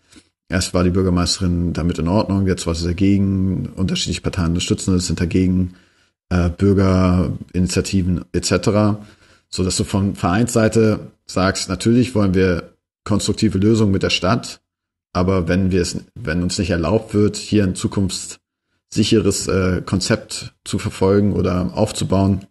Erst 0.48 0.72
war 0.72 0.82
die 0.82 0.90
Bürgermeisterin 0.90 1.74
damit 1.74 1.98
in 1.98 2.08
Ordnung, 2.08 2.46
jetzt 2.46 2.66
war 2.66 2.74
sie 2.74 2.86
dagegen. 2.86 3.68
Unterschiedliche 3.76 4.22
Parteien 4.22 4.48
unterstützen 4.48 4.94
es, 4.94 5.06
sind 5.06 5.20
dagegen. 5.20 5.74
Äh, 6.30 6.48
Bürgerinitiativen 6.48 8.24
etc 8.32 8.96
so 9.50 9.64
dass 9.64 9.76
du 9.76 9.84
von 9.84 10.14
Vereinsseite 10.14 11.12
sagst, 11.26 11.68
natürlich 11.68 12.14
wollen 12.14 12.34
wir 12.34 12.74
konstruktive 13.04 13.58
Lösungen 13.58 13.92
mit 13.92 14.02
der 14.02 14.10
Stadt, 14.10 14.60
aber 15.12 15.48
wenn 15.48 15.70
wir 15.70 15.82
es, 15.82 15.98
wenn 16.14 16.42
uns 16.42 16.58
nicht 16.58 16.70
erlaubt 16.70 17.14
wird, 17.14 17.36
hier 17.36 17.64
ein 17.64 17.74
zukunftssicheres 17.74 19.48
äh, 19.48 19.82
Konzept 19.84 20.54
zu 20.64 20.78
verfolgen 20.78 21.32
oder 21.32 21.72
aufzubauen, 21.74 22.46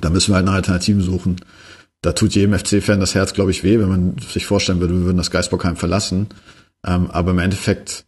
dann 0.00 0.12
müssen 0.12 0.32
wir 0.32 0.36
halt 0.36 0.46
nach 0.46 0.54
Alternativen 0.54 1.02
suchen. 1.02 1.36
Da 2.00 2.12
tut 2.12 2.34
jedem 2.34 2.58
FC-Fan 2.58 2.98
das 2.98 3.14
Herz, 3.14 3.34
glaube 3.34 3.50
ich, 3.50 3.62
weh, 3.62 3.78
wenn 3.78 3.88
man 3.88 4.16
sich 4.18 4.46
vorstellen 4.46 4.80
würde, 4.80 4.94
wir 4.94 5.04
würden 5.04 5.18
das 5.18 5.30
Geisbockheim 5.30 5.76
verlassen. 5.76 6.28
Ähm, 6.84 7.10
aber 7.10 7.30
im 7.30 7.38
Endeffekt 7.38 8.06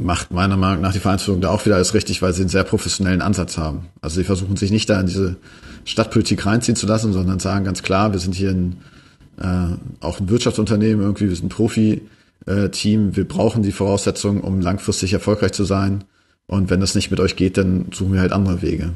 macht 0.00 0.30
meiner 0.30 0.56
Meinung 0.56 0.82
nach 0.82 0.92
die 0.92 1.00
Vereinsführung 1.00 1.40
da 1.40 1.50
auch 1.50 1.64
wieder 1.66 1.74
alles 1.74 1.92
richtig, 1.92 2.22
weil 2.22 2.32
sie 2.32 2.42
einen 2.42 2.48
sehr 2.48 2.64
professionellen 2.64 3.20
Ansatz 3.20 3.58
haben. 3.58 3.88
Also 4.00 4.16
sie 4.16 4.24
versuchen 4.24 4.56
sich 4.56 4.70
nicht 4.70 4.88
da 4.88 5.00
in 5.00 5.06
diese 5.06 5.36
Stadtpolitik 5.84 6.46
reinziehen 6.46 6.76
zu 6.76 6.86
lassen, 6.86 7.12
sondern 7.12 7.40
sagen 7.40 7.64
ganz 7.64 7.82
klar, 7.82 8.12
wir 8.12 8.20
sind 8.20 8.34
hier 8.34 8.50
ein, 8.50 8.76
äh, 9.38 10.04
auch 10.04 10.20
ein 10.20 10.28
Wirtschaftsunternehmen 10.30 11.04
irgendwie, 11.04 11.28
wir 11.28 11.34
sind 11.34 11.46
ein 11.46 11.48
Profi-Team, 11.48 13.16
wir 13.16 13.26
brauchen 13.26 13.62
die 13.64 13.72
Voraussetzungen, 13.72 14.40
um 14.40 14.60
langfristig 14.60 15.12
erfolgreich 15.12 15.52
zu 15.52 15.64
sein. 15.64 16.04
Und 16.46 16.70
wenn 16.70 16.80
das 16.80 16.94
nicht 16.94 17.10
mit 17.10 17.18
euch 17.20 17.34
geht, 17.34 17.58
dann 17.58 17.86
suchen 17.92 18.12
wir 18.12 18.20
halt 18.20 18.32
andere 18.32 18.62
Wege. 18.62 18.94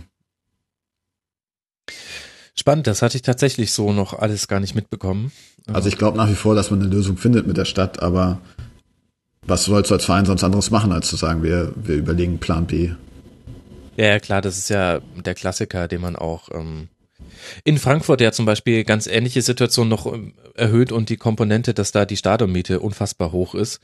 Spannend, 2.55 2.87
das 2.87 3.03
hatte 3.03 3.17
ich 3.17 3.23
tatsächlich 3.23 3.73
so 3.73 3.93
noch 3.93 4.19
alles 4.19 4.47
gar 4.47 4.61
nicht 4.61 4.75
mitbekommen. 4.75 5.33
Also 5.73 5.89
ich 5.89 5.99
glaube 5.99 6.17
nach 6.17 6.29
wie 6.29 6.35
vor, 6.35 6.55
dass 6.55 6.71
man 6.71 6.81
eine 6.81 6.91
Lösung 6.91 7.17
findet 7.17 7.47
mit 7.47 7.57
der 7.57 7.65
Stadt, 7.65 8.01
aber 8.03 8.41
was 9.47 9.65
sollst 9.65 9.91
du 9.91 9.95
als 9.95 10.05
Verein 10.05 10.25
sonst 10.25 10.45
anderes 10.45 10.71
machen, 10.71 10.93
als 10.93 11.09
zu 11.09 11.17
sagen, 11.17 11.43
wir, 11.43 11.73
wir 11.77 11.97
überlegen 11.97 12.39
Plan 12.39 12.67
B? 12.67 12.91
Ja, 13.97 14.07
ja, 14.07 14.19
klar, 14.21 14.41
das 14.41 14.57
ist 14.57 14.71
ja 14.71 15.01
der 15.25 15.35
Klassiker, 15.35 15.89
den 15.89 16.01
man 16.01 16.17
auch 16.17 16.49
ähm, 16.53 16.89
in 17.65 17.79
Frankfurt 17.79 18.21
ja 18.21 18.33
zum 18.33 18.47
Beispiel 18.47 18.85
ganz 18.85 19.07
ähnliche 19.07 19.43
Situation 19.43 19.89
noch 19.89 20.07
ähm, 20.07 20.35
erhöht 20.55 20.93
und 20.93 21.09
die 21.09 21.17
Komponente, 21.17 21.75
dass 21.75 21.93
da 21.93 22.05
die 22.05 22.17
Stadionmiete 22.17 22.81
unfassbar 22.81 23.33
hoch 23.33 23.55
ist. 23.55 23.81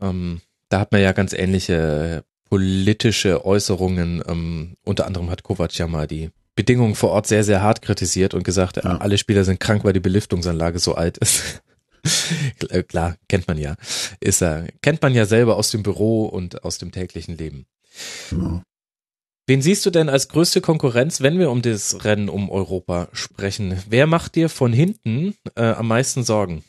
Ähm, 0.00 0.40
da 0.68 0.80
hat 0.80 0.92
man 0.92 1.00
ja 1.00 1.12
ganz 1.12 1.32
ähnliche 1.32 2.24
politische 2.48 3.44
Äußerungen. 3.44 4.22
Ähm, 4.26 4.76
unter 4.84 5.06
anderem 5.06 5.30
hat 5.30 5.42
Kovac 5.42 5.76
ja 5.78 5.86
mal 5.86 6.06
die 6.06 6.30
Bedingungen 6.56 6.94
vor 6.94 7.10
Ort 7.10 7.26
sehr, 7.26 7.44
sehr 7.44 7.62
hart 7.62 7.82
kritisiert 7.82 8.34
und 8.34 8.44
gesagt, 8.44 8.76
ja. 8.76 8.82
alle 8.98 9.18
Spieler 9.18 9.44
sind 9.44 9.60
krank, 9.60 9.84
weil 9.84 9.92
die 9.92 10.00
Belüftungsanlage 10.00 10.78
so 10.78 10.94
alt 10.94 11.18
ist. 11.18 11.62
Äh, 12.70 12.82
klar, 12.82 13.16
kennt 13.28 13.48
man 13.48 13.58
ja. 13.58 13.76
Ist 14.20 14.42
er, 14.42 14.66
kennt 14.82 15.02
man 15.02 15.14
ja 15.14 15.26
selber 15.26 15.56
aus 15.56 15.70
dem 15.70 15.82
Büro 15.82 16.26
und 16.26 16.64
aus 16.64 16.78
dem 16.78 16.92
täglichen 16.92 17.36
Leben. 17.36 17.66
Genau. 18.30 18.62
Wen 19.46 19.60
siehst 19.60 19.84
du 19.84 19.90
denn 19.90 20.08
als 20.08 20.28
größte 20.28 20.62
Konkurrenz, 20.62 21.20
wenn 21.20 21.38
wir 21.38 21.50
um 21.50 21.60
das 21.60 22.04
Rennen 22.04 22.30
um 22.30 22.48
Europa 22.48 23.08
sprechen? 23.12 23.76
Wer 23.88 24.06
macht 24.06 24.36
dir 24.36 24.48
von 24.48 24.72
hinten 24.72 25.34
äh, 25.54 25.64
am 25.64 25.88
meisten 25.88 26.24
Sorgen? 26.24 26.64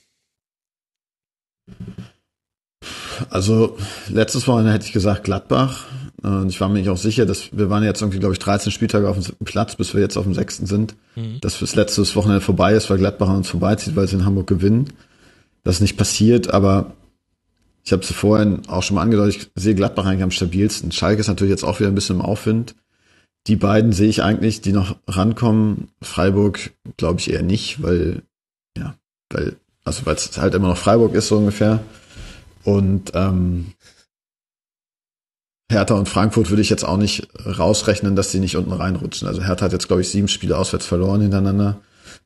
Also 3.30 3.78
letztes 4.10 4.46
Wochenende 4.48 4.74
hätte 4.74 4.86
ich 4.86 4.92
gesagt 4.92 5.24
Gladbach. 5.24 5.86
Und 6.22 6.50
ich 6.50 6.60
war 6.60 6.68
mir 6.68 6.80
nicht 6.80 6.90
auch 6.90 6.98
sicher, 6.98 7.26
dass 7.26 7.56
wir 7.56 7.70
waren 7.70 7.84
jetzt 7.84 8.02
irgendwie, 8.02 8.20
glaube 8.20 8.34
ich, 8.34 8.40
13 8.40 8.72
Spieltage 8.72 9.08
auf 9.08 9.18
dem 9.18 9.46
Platz, 9.46 9.76
bis 9.76 9.94
wir 9.94 10.02
jetzt 10.02 10.18
auf 10.18 10.26
dem 10.26 10.34
sechsten 10.34 10.66
sind. 10.66 10.96
Mhm. 11.16 11.40
Dass 11.40 11.60
das 11.60 11.76
letzte 11.76 12.02
Wochenende 12.16 12.42
vorbei 12.42 12.74
ist, 12.74 12.90
weil 12.90 12.98
Gladbach 12.98 13.30
an 13.30 13.38
uns 13.38 13.50
vorbeizieht, 13.50 13.96
weil 13.96 14.08
sie 14.08 14.16
in 14.16 14.26
Hamburg 14.26 14.48
gewinnen 14.48 14.92
das 15.66 15.82
nicht 15.82 15.98
passiert, 15.98 16.54
aber 16.54 16.94
ich 17.84 17.92
habe 17.92 18.04
es 18.04 18.12
vorhin 18.12 18.62
auch 18.68 18.82
schon 18.82 18.96
mal 18.96 19.02
angedeutet, 19.02 19.52
ich 19.56 19.62
sehe 19.62 19.76
Gladbach 19.76 20.06
eigentlich 20.06 20.24
am 20.24 20.32
stabilsten. 20.32 20.92
Schalke 20.92 21.20
ist 21.20 21.28
natürlich 21.28 21.52
jetzt 21.52 21.64
auch 21.64 21.80
wieder 21.80 21.90
ein 21.90 21.96
bisschen 21.96 22.18
im 22.18 22.22
Aufwind. 22.22 22.76
Die 23.48 23.56
beiden 23.56 23.92
sehe 23.92 24.10
ich 24.10 24.24
eigentlich, 24.24 24.62
die 24.62 24.72
noch 24.72 24.96
rankommen. 25.08 25.90
Freiburg 26.02 26.72
glaube 26.98 27.20
ich 27.20 27.32
eher 27.32 27.44
nicht, 27.44 27.84
weil, 27.84 28.24
ja, 28.78 28.96
weil, 29.32 29.58
also 29.84 30.06
weil 30.06 30.16
es 30.16 30.38
halt 30.38 30.56
immer 30.56 30.70
noch 30.70 30.78
Freiburg 30.78 31.14
ist, 31.14 31.28
so 31.28 31.38
ungefähr. 31.38 31.84
Und 32.64 33.12
ähm, 33.14 33.74
Hertha 35.72 35.96
und 35.96 36.10
Frankfurt 36.10 36.50
würde 36.50 36.62
ich 36.62 36.70
jetzt 36.70 36.86
auch 36.86 36.98
nicht 36.98 37.28
rausrechnen, 37.46 38.16
dass 38.16 38.32
die 38.32 38.40
nicht 38.40 38.56
unten 38.56 38.72
reinrutschen. 38.72 39.28
Also 39.28 39.44
Hertha 39.44 39.66
hat 39.66 39.74
jetzt, 39.74 39.88
glaube 39.88 40.02
ich, 40.02 40.10
sieben 40.10 40.28
Spiele 40.28 40.58
auswärts 40.58 40.86
verloren 40.86 41.22
hintereinander. 41.22 41.82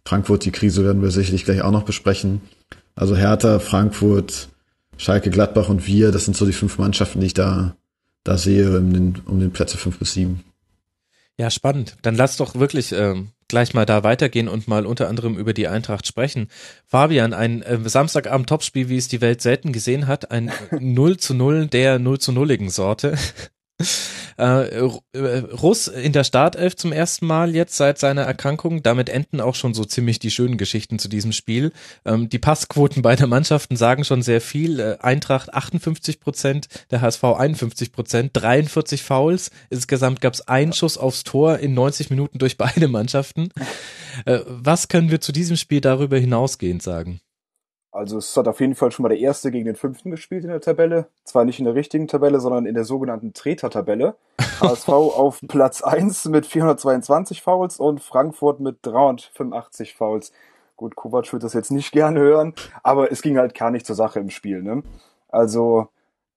Frankfurt, 0.05 0.45
die 0.45 0.51
Krise 0.51 0.83
werden 0.83 1.01
wir 1.01 1.11
sicherlich 1.11 1.45
gleich 1.45 1.61
auch 1.61 1.71
noch 1.71 1.83
besprechen. 1.83 2.41
Also 2.95 3.15
Hertha, 3.15 3.59
Frankfurt, 3.59 4.49
Schalke, 4.97 5.29
Gladbach 5.29 5.69
und 5.69 5.87
wir, 5.87 6.11
das 6.11 6.25
sind 6.25 6.35
so 6.35 6.45
die 6.45 6.53
fünf 6.53 6.77
Mannschaften, 6.77 7.21
die 7.21 7.27
ich 7.27 7.33
da, 7.33 7.75
da 8.23 8.37
sehe 8.37 8.77
um 8.77 8.93
den, 8.93 9.21
um 9.25 9.39
den 9.39 9.51
Plätze 9.51 9.77
fünf 9.77 9.97
bis 9.99 10.13
sieben. 10.13 10.43
Ja, 11.37 11.49
spannend. 11.49 11.95
Dann 12.01 12.15
lass 12.15 12.35
doch 12.35 12.55
wirklich 12.55 12.91
ähm, 12.91 13.29
gleich 13.47 13.73
mal 13.73 13.85
da 13.85 14.03
weitergehen 14.03 14.49
und 14.49 14.67
mal 14.67 14.85
unter 14.85 15.07
anderem 15.07 15.37
über 15.37 15.53
die 15.53 15.69
Eintracht 15.69 16.05
sprechen. 16.05 16.49
Fabian, 16.85 17.33
ein 17.33 17.61
äh, 17.61 17.79
Samstagabend-Topspiel, 17.81 18.89
wie 18.89 18.97
es 18.97 19.07
die 19.07 19.21
Welt 19.21 19.41
selten 19.41 19.71
gesehen 19.71 20.07
hat, 20.07 20.31
ein 20.31 20.51
0 20.79 21.15
zu 21.15 21.33
0 21.33 21.67
der 21.67 21.97
0 21.97 22.19
zu 22.19 22.33
0 22.33 22.69
Sorte. 22.69 23.17
Äh, 24.39 24.87
äh, 25.11 25.37
Russ 25.61 25.89
in 25.89 26.13
der 26.13 26.23
Startelf 26.23 26.77
zum 26.77 26.93
ersten 26.93 27.27
Mal 27.27 27.53
jetzt 27.55 27.75
seit 27.75 27.97
seiner 27.97 28.21
Erkrankung. 28.21 28.81
Damit 28.81 29.09
enden 29.09 29.41
auch 29.41 29.55
schon 29.55 29.73
so 29.73 29.83
ziemlich 29.83 30.19
die 30.19 30.31
schönen 30.31 30.57
Geschichten 30.57 30.97
zu 30.97 31.09
diesem 31.09 31.33
Spiel. 31.33 31.73
Ähm, 32.05 32.29
die 32.29 32.39
Passquoten 32.39 33.01
beider 33.01 33.27
Mannschaften 33.27 33.75
sagen 33.75 34.05
schon 34.05 34.21
sehr 34.21 34.39
viel. 34.39 34.79
Äh, 34.79 34.97
Eintracht 35.01 35.53
58 35.53 36.21
Prozent, 36.21 36.67
der 36.89 37.01
HSV 37.01 37.21
51 37.25 37.91
Prozent, 37.91 38.31
43 38.33 39.03
Fouls. 39.03 39.51
Insgesamt 39.69 40.21
gab 40.21 40.33
es 40.33 40.47
einen 40.47 40.71
Schuss 40.71 40.97
aufs 40.97 41.25
Tor 41.25 41.59
in 41.59 41.73
90 41.73 42.09
Minuten 42.09 42.39
durch 42.39 42.57
beide 42.57 42.87
Mannschaften. 42.87 43.49
Äh, 44.25 44.39
was 44.47 44.87
können 44.87 45.11
wir 45.11 45.19
zu 45.19 45.33
diesem 45.33 45.57
Spiel 45.57 45.81
darüber 45.81 46.17
hinausgehend 46.17 46.81
sagen? 46.81 47.19
Also 47.91 48.19
es 48.19 48.37
hat 48.37 48.47
auf 48.47 48.59
jeden 48.59 48.75
Fall 48.75 48.91
schon 48.91 49.03
mal 49.03 49.09
der 49.09 49.19
Erste 49.19 49.49
gegen 49.49 49.65
den 49.65 49.75
Fünften 49.75 50.11
gespielt 50.11 50.43
in 50.43 50.51
der 50.51 50.61
Tabelle. 50.61 51.07
Zwar 51.23 51.43
nicht 51.43 51.59
in 51.59 51.65
der 51.65 51.73
richtigen 51.73 52.07
Tabelle, 52.07 52.39
sondern 52.39 52.65
in 52.65 52.75
der 52.75 52.83
sogenannten 52.83 53.33
Treter-Tabelle. 53.33 54.15
HSV 54.61 54.89
auf 54.89 55.41
Platz 55.47 55.81
1 55.81 56.25
mit 56.25 56.45
422 56.45 57.41
Fouls 57.41 57.79
und 57.79 58.01
Frankfurt 58.01 58.59
mit 58.59 58.77
385 58.83 59.95
Fouls. 59.95 60.31
Gut, 60.75 60.95
Kovac 60.95 61.33
wird 61.33 61.43
das 61.43 61.53
jetzt 61.53 61.71
nicht 61.71 61.91
gerne 61.91 62.19
hören, 62.19 62.53
aber 62.83 63.11
es 63.11 63.21
ging 63.21 63.37
halt 63.37 63.53
gar 63.53 63.71
nicht 63.71 63.85
zur 63.85 63.95
Sache 63.95 64.19
im 64.19 64.29
Spiel. 64.29 64.61
Ne? 64.61 64.83
Also 65.27 65.89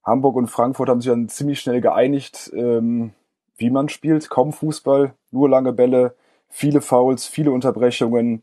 Hamburg 0.04 0.36
und 0.36 0.48
Frankfurt 0.48 0.88
haben 0.88 1.00
sich 1.00 1.10
dann 1.10 1.28
ziemlich 1.28 1.60
schnell 1.60 1.80
geeinigt, 1.80 2.50
ähm, 2.54 3.12
wie 3.56 3.70
man 3.70 3.88
spielt. 3.88 4.30
Kaum 4.30 4.52
Fußball, 4.52 5.14
nur 5.30 5.48
lange 5.48 5.72
Bälle, 5.72 6.14
viele 6.48 6.80
Fouls, 6.80 7.26
viele 7.26 7.52
Unterbrechungen 7.52 8.42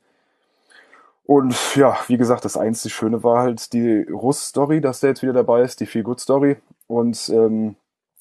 und 1.29 1.75
ja, 1.75 1.95
wie 2.07 2.17
gesagt, 2.17 2.43
das 2.43 2.57
einzige 2.57 2.91
Schöne 2.91 3.21
war 3.21 3.43
halt 3.43 3.71
die 3.73 4.01
Russ-Story, 4.01 4.81
dass 4.81 5.01
der 5.01 5.11
jetzt 5.11 5.21
wieder 5.21 5.31
dabei 5.31 5.61
ist, 5.61 5.79
die 5.79 5.85
Feel-Good-Story. 5.85 6.57
Und 6.87 7.29
ähm, 7.29 7.75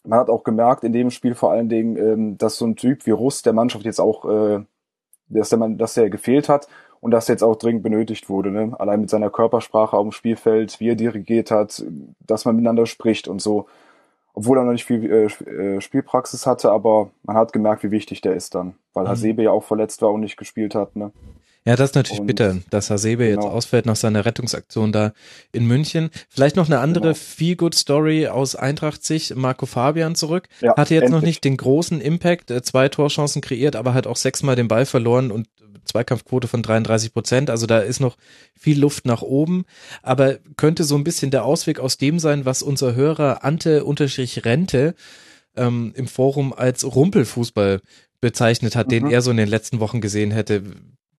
man 0.05 0.19
hat 0.19 0.29
auch 0.29 0.45
gemerkt 0.45 0.85
in 0.85 0.93
dem 0.93 1.11
Spiel 1.11 1.35
vor 1.35 1.51
allen 1.51 1.71
Dingen, 1.71 1.97
ähm, 1.97 2.37
dass 2.37 2.59
so 2.59 2.67
ein 2.67 2.77
Typ 2.77 3.07
wie 3.07 3.13
Russ 3.13 3.41
der 3.41 3.55
Mannschaft 3.55 3.87
jetzt 3.87 3.99
auch, 3.99 4.27
äh, 4.27 4.61
dass 5.29 5.49
der 5.49 5.59
Mann, 5.59 5.79
dass 5.79 5.95
der 5.95 6.11
gefehlt 6.11 6.51
hat 6.51 6.69
und 7.01 7.11
dass 7.13 7.31
er 7.31 7.33
jetzt 7.37 7.43
auch 7.43 7.57
dringend 7.57 7.83
benötigt 7.83 8.29
wurde. 8.29 8.51
Ne? 8.51 8.79
Allein 8.79 9.01
mit 9.01 9.09
seiner 9.09 9.31
Körpersprache 9.31 9.97
auf 9.97 10.05
dem 10.05 10.13
Spielfeld, 10.13 10.79
wie 10.79 10.91
er 10.91 10.95
dirigiert 10.95 11.51
hat, 11.51 11.83
dass 12.21 12.45
man 12.45 12.57
miteinander 12.57 12.85
spricht 12.85 13.27
und 13.27 13.41
so. 13.41 13.69
Obwohl 14.35 14.59
er 14.59 14.65
noch 14.65 14.73
nicht 14.73 14.85
viel 14.85 15.11
äh, 15.11 15.51
äh 15.51 15.81
Spielpraxis 15.81 16.47
hatte, 16.47 16.71
aber 16.71 17.09
man 17.23 17.39
hat 17.39 17.55
gemerkt, 17.55 17.85
wie 17.85 17.91
wichtig 17.91 18.21
der 18.21 18.35
ist 18.35 18.55
dann, 18.55 18.75
weil 18.93 19.05
mhm. 19.05 19.09
Hasebe 19.09 19.45
ja 19.45 19.51
auch 19.51 19.65
verletzt 19.65 20.03
war 20.03 20.13
und 20.13 20.21
nicht 20.21 20.37
gespielt 20.37 20.75
hat. 20.75 20.95
Ne? 20.95 21.11
Ja, 21.65 21.77
das 21.77 21.91
ist 21.91 21.97
natürlich 21.97 22.21
und, 22.21 22.27
bitter, 22.27 22.57
dass 22.71 22.89
Hasebe 22.89 23.27
genau. 23.27 23.43
jetzt 23.43 23.51
ausfällt 23.51 23.87
nach 23.87 23.97
seiner 23.97 24.25
Rettungsaktion 24.25 24.91
da 24.91 25.13
in 25.53 25.67
München. 25.67 26.11
Vielleicht 26.31 26.57
noch 26.57 26.67
eine 26.67 26.79
andere 26.79 27.13
genau. 27.13 27.15
Feel-Good-Story 27.15 28.29
aus 28.29 28.57
Eintracht-Sicht. 28.57 29.37
Marco 29.37 29.67
Fabian 29.67 30.15
zurück. 30.15 30.49
Ja, 30.61 30.77
Hatte 30.77 30.95
jetzt 30.95 31.05
endlich. 31.05 31.21
noch 31.21 31.27
nicht 31.27 31.45
den 31.45 31.57
großen 31.57 32.01
Impact, 32.01 32.51
äh, 32.51 32.63
zwei 32.63 32.89
Torchancen 32.89 33.43
kreiert, 33.43 33.77
aber 33.77 33.93
hat 33.93 34.07
auch 34.07 34.17
sechsmal 34.17 34.57
den 34.57 34.69
Ball 34.69 34.87
verloren 34.87 35.31
und 35.31 35.47
Zweikampfquote 35.89 36.49
von 36.49 36.63
33 36.63 37.13
Prozent. 37.13 37.51
Also 37.51 37.67
da 37.67 37.81
ist 37.81 38.01
noch 38.01 38.17
viel 38.55 38.79
Luft 38.79 39.07
nach 39.07 39.23
oben. 39.23 39.65
Aber 40.03 40.39
könnte 40.57 40.85
so 40.85 40.97
ein 40.97 41.05
bisschen 41.05 41.31
der 41.31 41.45
Ausweg 41.45 41.81
aus 41.81 41.97
dem 41.99 42.19
sein, 42.19 42.45
was 42.45 42.63
unser 42.63 42.95
Hörer 42.95 43.45
Ante-Rente 43.45 44.95
ähm, 45.57 45.93
im 45.97 46.07
Forum 46.07 46.53
als 46.53 46.85
Rumpelfußball 46.85 47.81
bezeichnet 48.21 48.77
hat, 48.77 48.87
mhm. 48.87 48.91
den 48.91 49.07
er 49.11 49.23
so 49.23 49.31
in 49.31 49.37
den 49.37 49.49
letzten 49.49 49.81
Wochen 49.81 50.01
gesehen 50.01 50.31
hätte 50.31 50.63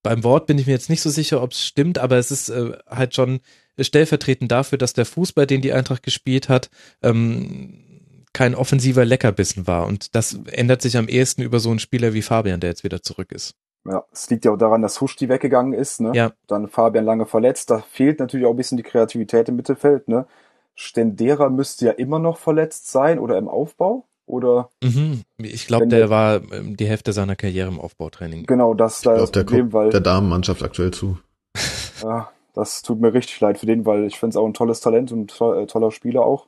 beim 0.04 0.24
Wort 0.24 0.48
bin 0.48 0.58
ich 0.58 0.68
mir 0.68 0.74
jetzt 0.74 0.90
nicht 0.90 1.02
so 1.02 1.10
sicher, 1.10 1.42
ob 1.42 1.52
es 1.52 1.66
stimmt, 1.66 1.98
aber 1.98 2.18
es 2.18 2.32
ist 2.32 2.50
äh, 2.50 2.72
halt 2.88 3.16
schon 3.16 3.42
stellvertretend 3.80 4.52
dafür, 4.52 4.78
dass 4.78 4.94
der 4.94 5.06
Fußball, 5.06 5.48
den 5.48 5.62
die 5.62 5.74
Eintracht 5.74 6.04
gespielt 6.04 6.50
hat, 6.50 6.70
ähm, 7.02 7.84
kein 8.34 8.56
offensiver 8.56 9.06
Leckerbissen 9.06 9.68
war. 9.68 9.88
Und 9.88 10.16
das 10.16 10.40
ändert 10.52 10.82
sich 10.82 10.98
am 10.98 11.08
ehesten 11.08 11.42
über 11.42 11.60
so 11.60 11.70
einen 11.70 11.80
Spieler 11.80 12.14
wie 12.14 12.22
Fabian, 12.22 12.60
der 12.60 12.70
jetzt 12.70 12.84
wieder 12.84 13.02
zurück 13.02 13.32
ist. 13.32 13.56
Ja, 13.86 14.04
es 14.12 14.30
liegt 14.30 14.46
ja 14.46 14.52
auch 14.52 14.58
daran, 14.58 14.82
dass 14.82 15.02
Huschti 15.02 15.30
weggegangen 15.30 15.74
ist, 15.74 16.02
ne? 16.02 16.12
Ja. 16.14 16.34
Dann 16.48 16.68
Fabian 16.68 17.06
lange 17.06 17.26
verletzt. 17.26 17.72
Da 17.72 17.80
fehlt 17.80 18.20
natürlich 18.20 18.46
auch 18.46 18.52
ein 18.52 18.58
bisschen 18.58 18.78
die 18.78 18.84
Kreativität 18.84 19.50
im 19.50 19.56
Mittelfeld, 19.56 20.08
ne? 20.08 20.28
Stendera 20.76 21.50
müsste 21.50 21.88
ja 21.88 21.92
immer 21.92 22.20
noch 22.20 22.38
verletzt 22.38 22.92
sein 22.92 23.20
oder 23.20 23.38
im 23.38 23.48
Aufbau. 23.48 24.06
Oder 24.30 24.70
mhm. 24.84 25.24
ich 25.40 25.66
glaube, 25.66 25.88
der 25.88 26.12
war 26.12 26.42
ähm, 26.54 26.78
die 26.78 26.86
Hälfte 26.86 27.14
seiner 27.14 27.36
Karriere 27.36 27.68
im 27.68 27.80
Aufbautraining. 27.80 28.46
Genau, 28.46 28.76
das 28.76 29.02
da 29.02 29.16
ist 29.16 29.36
das 29.36 29.44
Problem, 29.44 29.74
weil 29.74 29.90
der 29.90 30.02
Damenmannschaft 30.02 30.64
aktuell 30.64 30.92
zu. 30.92 31.18
Ja, 32.02 32.30
das 32.54 32.82
tut 32.82 33.02
mir 33.02 33.14
richtig 33.14 33.42
leid 33.42 33.58
für 33.58 33.66
den, 33.66 33.86
weil 33.86 34.06
ich 34.06 34.18
finde 34.18 34.30
es 34.30 34.38
auch 34.38 34.46
ein 34.46 34.54
tolles 34.54 34.80
Talent 34.80 35.12
und 35.12 35.36
to 35.38 35.54
äh, 35.54 35.68
toller 35.68 35.92
Spieler 35.92 36.22
auch. 36.22 36.46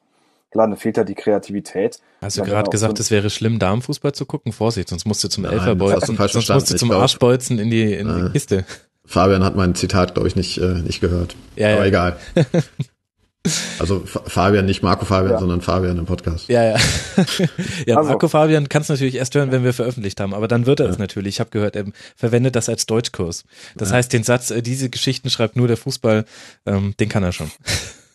Klar, 0.49 0.69
da 0.69 0.77
fehlt 0.77 0.95
ja 0.95 1.03
die 1.03 1.13
Kreativität. 1.13 1.99
Hast 2.21 2.37
du 2.37 2.43
gerade 2.43 2.69
gesagt, 2.69 2.97
so 2.97 3.01
es 3.01 3.11
wäre 3.11 3.29
schlimm, 3.29 3.59
Damenfußball 3.59 4.13
zu 4.13 4.25
gucken? 4.25 4.53
Vorsicht, 4.53 4.87
sonst 4.87 5.03
musst 5.03 5.21
du 5.25 5.27
zum 5.27 5.43
Elferbolzen, 5.43 6.15
sonst 6.15 6.49
musst 6.49 6.71
du 6.71 6.77
zum 6.77 6.91
Arschbolzen 6.91 7.59
in 7.59 7.69
die, 7.69 7.93
in 7.93 8.07
die 8.07 8.31
Kiste. 8.31 8.63
Fabian 9.05 9.43
hat 9.43 9.57
mein 9.57 9.75
Zitat, 9.75 10.13
glaube 10.13 10.29
ich, 10.29 10.37
nicht, 10.37 10.57
äh, 10.57 10.75
nicht 10.75 11.01
gehört. 11.01 11.35
Ja, 11.57 11.73
Aber 11.73 11.81
ja. 11.81 11.85
egal. 11.85 12.17
Also 13.80 14.03
Fabian, 14.05 14.65
nicht 14.65 14.84
Marco 14.84 15.05
Fabian, 15.05 15.31
ja. 15.31 15.39
sondern 15.39 15.61
Fabian 15.61 15.97
im 15.97 16.05
Podcast. 16.05 16.47
Ja, 16.47 16.63
ja. 16.63 16.77
ja, 17.88 17.97
also. 17.97 18.09
Marco 18.09 18.27
Fabian 18.27 18.69
kannst 18.69 18.89
du 18.89 18.93
natürlich 18.93 19.15
erst 19.15 19.34
hören, 19.34 19.51
wenn 19.51 19.63
wir 19.63 19.73
veröffentlicht 19.73 20.19
haben, 20.19 20.35
aber 20.35 20.47
dann 20.47 20.68
wird 20.68 20.80
er 20.80 20.88
es 20.88 20.99
natürlich. 20.99 21.35
Ich 21.35 21.39
habe 21.39 21.49
gehört, 21.49 21.76
er 21.76 21.85
verwendet 22.15 22.55
das 22.55 22.69
als 22.69 22.85
Deutschkurs. 22.85 23.43
Das 23.76 23.89
ja. 23.89 23.95
heißt, 23.95 24.13
den 24.13 24.23
Satz, 24.23 24.51
äh, 24.51 24.61
diese 24.61 24.91
Geschichten 24.91 25.31
schreibt 25.31 25.55
nur 25.55 25.68
der 25.68 25.77
Fußball, 25.77 26.26
ähm, 26.68 26.93
den 26.99 27.09
kann 27.09 27.23
er 27.23 27.31
schon. 27.31 27.49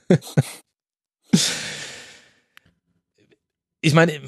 ich 3.86 3.94
meine, 3.94 4.20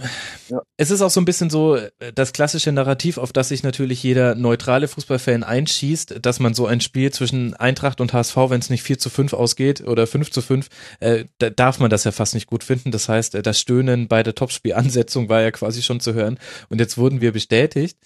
ja. 0.51 0.63
es 0.77 0.93
ist 0.93 1.03
auch 1.03 1.11
so 1.11 1.21
ein 1.21 1.25
bisschen 1.25 1.51
so 1.51 1.75
äh, 1.75 1.91
das 2.15 2.33
klassische 2.33 2.71
Narrativ, 2.71 3.19
auf 3.19 3.33
das 3.33 3.49
sich 3.49 3.65
natürlich 3.65 4.01
jeder 4.05 4.37
neutrale 4.37 4.87
Fußballfan 4.87 5.43
einschießt, 5.43 6.25
dass 6.25 6.39
man 6.39 6.55
so 6.55 6.69
ein 6.69 6.81
Spiel 6.81 7.13
zwischen 7.13 7.55
Eintracht 7.55 8.01
und 8.01 8.13
HSV, 8.13 8.37
wenn 8.37 8.61
es 8.61 8.71
nicht 8.71 8.85
4 8.85 9.01
zu 9.01 9.11
5 9.11 9.33
ausgeht 9.33 9.81
oder 9.81 10.07
5 10.07 10.31
zu 10.31 10.43
5, 10.43 10.69
äh, 11.01 11.25
da 11.39 11.51
darf 11.51 11.81
man 11.81 11.91
das 11.91 12.05
ja 12.05 12.13
fast 12.13 12.35
nicht 12.35 12.47
gut 12.47 12.63
finden. 12.63 12.93
Das 12.93 13.09
heißt, 13.09 13.35
äh, 13.35 13.43
das 13.43 13.59
Stöhnen 13.59 14.07
bei 14.07 14.23
der 14.23 14.37
Topspielansetzung 14.37 15.29
war 15.29 15.43
ja 15.43 15.51
quasi 15.51 15.83
schon 15.83 15.99
zu 15.99 16.15
hören 16.15 16.39
und 16.69 16.79
jetzt 16.79 16.97
wurden 16.97 17.21
wir 17.21 17.33
bestätigt. 17.33 17.99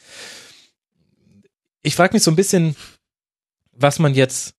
Ich 1.82 1.94
frage 1.96 2.14
mich 2.14 2.22
so 2.22 2.30
ein 2.30 2.36
bisschen, 2.36 2.76
was 3.72 3.98
man 3.98 4.14
jetzt 4.14 4.54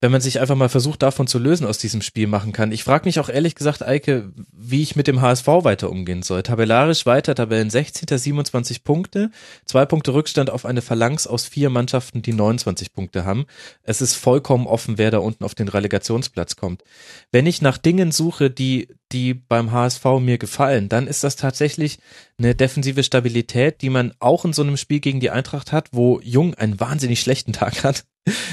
wenn 0.00 0.12
man 0.12 0.20
sich 0.20 0.38
einfach 0.40 0.54
mal 0.54 0.68
versucht, 0.68 1.02
davon 1.02 1.26
zu 1.26 1.40
lösen, 1.40 1.66
aus 1.66 1.78
diesem 1.78 2.02
Spiel 2.02 2.28
machen 2.28 2.52
kann. 2.52 2.70
Ich 2.70 2.84
frage 2.84 3.06
mich 3.06 3.18
auch 3.18 3.28
ehrlich 3.28 3.56
gesagt, 3.56 3.82
Eike, 3.82 4.32
wie 4.52 4.82
ich 4.82 4.94
mit 4.94 5.08
dem 5.08 5.20
HSV 5.20 5.46
weiter 5.46 5.90
umgehen 5.90 6.22
soll. 6.22 6.44
Tabellarisch 6.44 7.04
weiter, 7.04 7.34
Tabellen 7.34 7.68
16. 7.68 8.16
27 8.16 8.84
Punkte, 8.84 9.30
zwei 9.64 9.86
Punkte 9.86 10.14
Rückstand 10.14 10.50
auf 10.50 10.64
eine 10.66 10.82
Phalanx 10.82 11.26
aus 11.26 11.46
vier 11.46 11.68
Mannschaften, 11.68 12.22
die 12.22 12.32
29 12.32 12.92
Punkte 12.92 13.24
haben. 13.24 13.46
Es 13.82 14.00
ist 14.00 14.14
vollkommen 14.14 14.68
offen, 14.68 14.98
wer 14.98 15.10
da 15.10 15.18
unten 15.18 15.42
auf 15.42 15.56
den 15.56 15.68
Relegationsplatz 15.68 16.54
kommt. 16.54 16.84
Wenn 17.32 17.46
ich 17.46 17.60
nach 17.60 17.76
Dingen 17.76 18.12
suche, 18.12 18.50
die, 18.50 18.88
die 19.10 19.34
beim 19.34 19.72
HSV 19.72 20.04
mir 20.20 20.38
gefallen, 20.38 20.88
dann 20.88 21.08
ist 21.08 21.24
das 21.24 21.34
tatsächlich 21.34 21.98
eine 22.38 22.54
defensive 22.54 23.02
Stabilität, 23.02 23.82
die 23.82 23.90
man 23.90 24.14
auch 24.20 24.44
in 24.44 24.52
so 24.52 24.62
einem 24.62 24.76
Spiel 24.76 25.00
gegen 25.00 25.18
die 25.18 25.30
Eintracht 25.30 25.72
hat, 25.72 25.88
wo 25.90 26.20
Jung 26.22 26.54
einen 26.54 26.78
wahnsinnig 26.78 27.20
schlechten 27.20 27.52
Tag 27.52 27.82
hat 27.82 28.04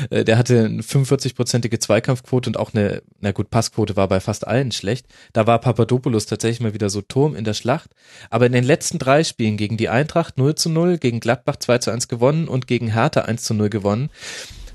der 0.10 0.38
hatte 0.38 0.66
eine 0.66 0.82
45-prozentige 0.82 1.80
Zweikampfquote 1.80 2.50
und 2.50 2.58
auch 2.58 2.74
eine, 2.74 3.02
na 3.20 3.32
gut, 3.32 3.50
Passquote 3.50 3.96
war 3.96 4.08
bei 4.08 4.20
fast 4.20 4.48
allen 4.48 4.72
schlecht. 4.72 5.08
Da 5.34 5.48
war 5.48 5.60
Papadopoulos 5.60 6.26
tatsächlich 6.26 6.60
mal 6.60 6.74
wieder 6.74 6.90
so 6.90 7.02
Turm 7.02 7.36
in 7.36 7.44
der 7.44 7.54
Schlacht. 7.54 7.92
Aber 8.30 8.46
in 8.46 8.52
den 8.52 8.64
letzten 8.64 9.00
drei 9.00 9.24
Spielen 9.24 9.58
gegen 9.58 9.78
die 9.78 9.90
Eintracht 9.90 10.38
0 10.38 10.56
zu 10.56 10.70
0, 10.70 10.98
gegen 10.98 11.20
Gladbach 11.20 11.58
2 11.58 11.78
zu 11.80 11.92
1 11.92 12.08
gewonnen 12.08 12.48
und 12.48 12.68
gegen 12.68 12.92
Hertha 12.92 13.22
1 13.22 13.44
zu 13.44 13.54
0 13.54 13.70
gewonnen, 13.70 14.10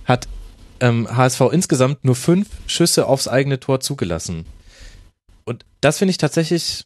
hat 0.05 0.29
ähm, 0.81 1.09
HSV 1.15 1.43
insgesamt 1.53 2.05
nur 2.05 2.15
fünf 2.15 2.49
Schüsse 2.67 3.07
aufs 3.07 3.29
eigene 3.29 3.61
Tor 3.61 3.81
zugelassen. 3.81 4.47
Und 5.45 5.65
das 5.81 5.99
finde 5.99 6.11
ich 6.11 6.19
tatsächlich 6.19 6.85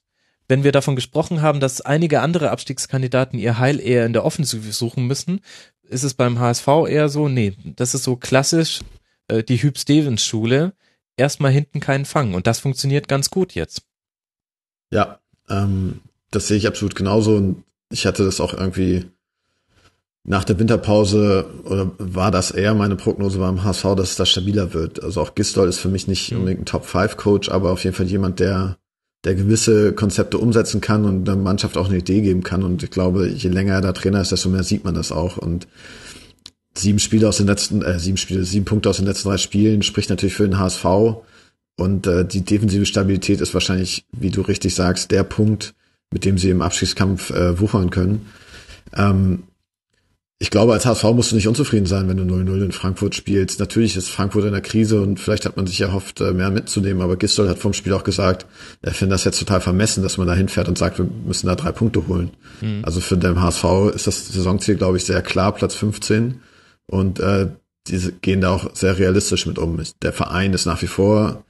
wenn 0.48 0.64
wir 0.64 0.72
davon 0.72 0.94
gesprochen 0.94 1.42
haben, 1.42 1.60
dass 1.60 1.80
einige 1.80 2.20
andere 2.20 2.50
Abstiegskandidaten 2.50 3.38
ihr 3.38 3.58
Heil 3.58 3.80
eher 3.80 4.04
in 4.04 4.12
der 4.12 4.24
Offensive 4.24 4.72
suchen 4.72 5.06
müssen, 5.06 5.40
ist 5.88 6.02
es 6.02 6.14
beim 6.14 6.38
HSV 6.38 6.66
eher 6.88 7.08
so, 7.08 7.28
nee, 7.28 7.54
das 7.76 7.94
ist 7.94 8.04
so 8.04 8.16
klassisch 8.16 8.80
äh, 9.28 9.42
die 9.42 9.62
Hüb 9.62 9.78
Stevens 9.78 10.24
Schule, 10.24 10.72
erstmal 11.16 11.52
hinten 11.52 11.80
keinen 11.80 12.04
Fang 12.04 12.34
und 12.34 12.46
das 12.46 12.60
funktioniert 12.60 13.08
ganz 13.08 13.30
gut 13.30 13.54
jetzt. 13.54 13.82
Ja, 14.90 15.18
ähm, 15.48 16.00
das 16.30 16.48
sehe 16.48 16.56
ich 16.56 16.66
absolut 16.66 16.94
genauso 16.94 17.36
und 17.36 17.64
ich 17.90 18.06
hatte 18.06 18.24
das 18.24 18.40
auch 18.40 18.54
irgendwie 18.54 19.06
nach 20.24 20.44
der 20.44 20.58
Winterpause 20.58 21.46
oder 21.64 21.90
war 21.98 22.30
das 22.30 22.50
eher 22.50 22.74
meine 22.74 22.96
Prognose 22.96 23.38
beim 23.38 23.62
HSV, 23.62 23.82
dass 23.96 24.10
es 24.10 24.16
da 24.16 24.24
stabiler 24.24 24.72
wird. 24.72 25.02
Also 25.02 25.20
auch 25.20 25.34
Gistol 25.34 25.68
ist 25.68 25.78
für 25.78 25.88
mich 25.88 26.08
nicht 26.08 26.32
mhm. 26.32 26.38
unbedingt 26.38 26.62
ein 26.62 26.66
Top-5-Coach, 26.66 27.50
aber 27.50 27.70
auf 27.70 27.84
jeden 27.84 27.94
Fall 27.94 28.06
jemand, 28.06 28.40
der 28.40 28.78
der 29.24 29.34
gewisse 29.34 29.92
Konzepte 29.92 30.38
umsetzen 30.38 30.80
kann 30.80 31.04
und 31.04 31.24
der 31.24 31.36
Mannschaft 31.36 31.76
auch 31.76 31.88
eine 31.88 31.98
Idee 31.98 32.20
geben 32.20 32.42
kann. 32.42 32.62
Und 32.62 32.82
ich 32.82 32.90
glaube, 32.90 33.28
je 33.28 33.48
länger 33.48 33.74
er 33.74 33.80
da 33.80 33.92
Trainer 33.92 34.20
ist, 34.20 34.32
desto 34.32 34.48
mehr 34.48 34.62
sieht 34.62 34.84
man 34.84 34.94
das 34.94 35.12
auch. 35.12 35.38
Und 35.38 35.66
sieben 36.76 36.98
Spiele 36.98 37.28
aus 37.28 37.38
den 37.38 37.46
letzten, 37.46 37.82
äh, 37.82 37.98
sieben 37.98 38.18
Spiele, 38.18 38.44
sieben 38.44 38.66
Punkte 38.66 38.90
aus 38.90 38.98
den 38.98 39.06
letzten 39.06 39.28
drei 39.28 39.38
Spielen 39.38 39.82
spricht 39.82 40.10
natürlich 40.10 40.34
für 40.34 40.48
den 40.48 40.58
HSV. 40.58 40.84
Und 41.76 42.06
äh, 42.06 42.24
die 42.24 42.42
defensive 42.42 42.86
Stabilität 42.86 43.40
ist 43.40 43.54
wahrscheinlich, 43.54 44.04
wie 44.12 44.30
du 44.30 44.42
richtig 44.42 44.74
sagst, 44.74 45.10
der 45.10 45.24
Punkt, 45.24 45.74
mit 46.12 46.24
dem 46.24 46.38
sie 46.38 46.50
im 46.50 46.62
Abstiegskampf 46.62 47.30
äh, 47.30 47.58
wuchern 47.58 47.90
können. 47.90 48.26
Ähm, 48.94 49.44
ich 50.44 50.50
glaube, 50.50 50.74
als 50.74 50.84
HSV 50.84 51.04
musst 51.14 51.30
du 51.30 51.36
nicht 51.36 51.48
unzufrieden 51.48 51.86
sein, 51.86 52.06
wenn 52.06 52.18
du 52.18 52.24
0-0 52.24 52.66
in 52.66 52.72
Frankfurt 52.72 53.14
spielst. 53.14 53.60
Natürlich 53.60 53.96
ist 53.96 54.10
Frankfurt 54.10 54.44
in 54.44 54.52
der 54.52 54.60
Krise 54.60 55.00
und 55.00 55.18
vielleicht 55.18 55.46
hat 55.46 55.56
man 55.56 55.66
sich 55.66 55.80
erhofft, 55.80 56.20
äh, 56.20 56.34
mehr 56.34 56.50
mitzunehmen, 56.50 57.00
aber 57.00 57.16
Gistol 57.16 57.48
hat 57.48 57.58
vom 57.58 57.72
Spiel 57.72 57.94
auch 57.94 58.04
gesagt, 58.04 58.44
er 58.82 58.92
findet 58.92 59.14
das 59.14 59.24
jetzt 59.24 59.38
total 59.38 59.62
vermessen, 59.62 60.02
dass 60.02 60.18
man 60.18 60.26
da 60.26 60.34
hinfährt 60.34 60.68
und 60.68 60.76
sagt, 60.76 60.98
wir 60.98 61.08
müssen 61.24 61.46
da 61.46 61.54
drei 61.54 61.72
Punkte 61.72 62.06
holen. 62.08 62.28
Mhm. 62.60 62.82
Also 62.82 63.00
für 63.00 63.16
den 63.16 63.40
HSV 63.40 63.64
ist 63.94 64.06
das 64.06 64.28
Saisonziel, 64.28 64.76
glaube 64.76 64.98
ich, 64.98 65.06
sehr 65.06 65.22
klar, 65.22 65.54
Platz 65.54 65.76
15. 65.76 66.42
Und 66.88 67.20
äh, 67.20 67.48
diese 67.86 68.12
gehen 68.12 68.42
da 68.42 68.50
auch 68.50 68.76
sehr 68.76 68.98
realistisch 68.98 69.46
mit 69.46 69.58
um. 69.58 69.80
Der 70.02 70.12
Verein 70.12 70.52
ist 70.52 70.66
nach 70.66 70.82
wie 70.82 70.88
vor, 70.88 71.42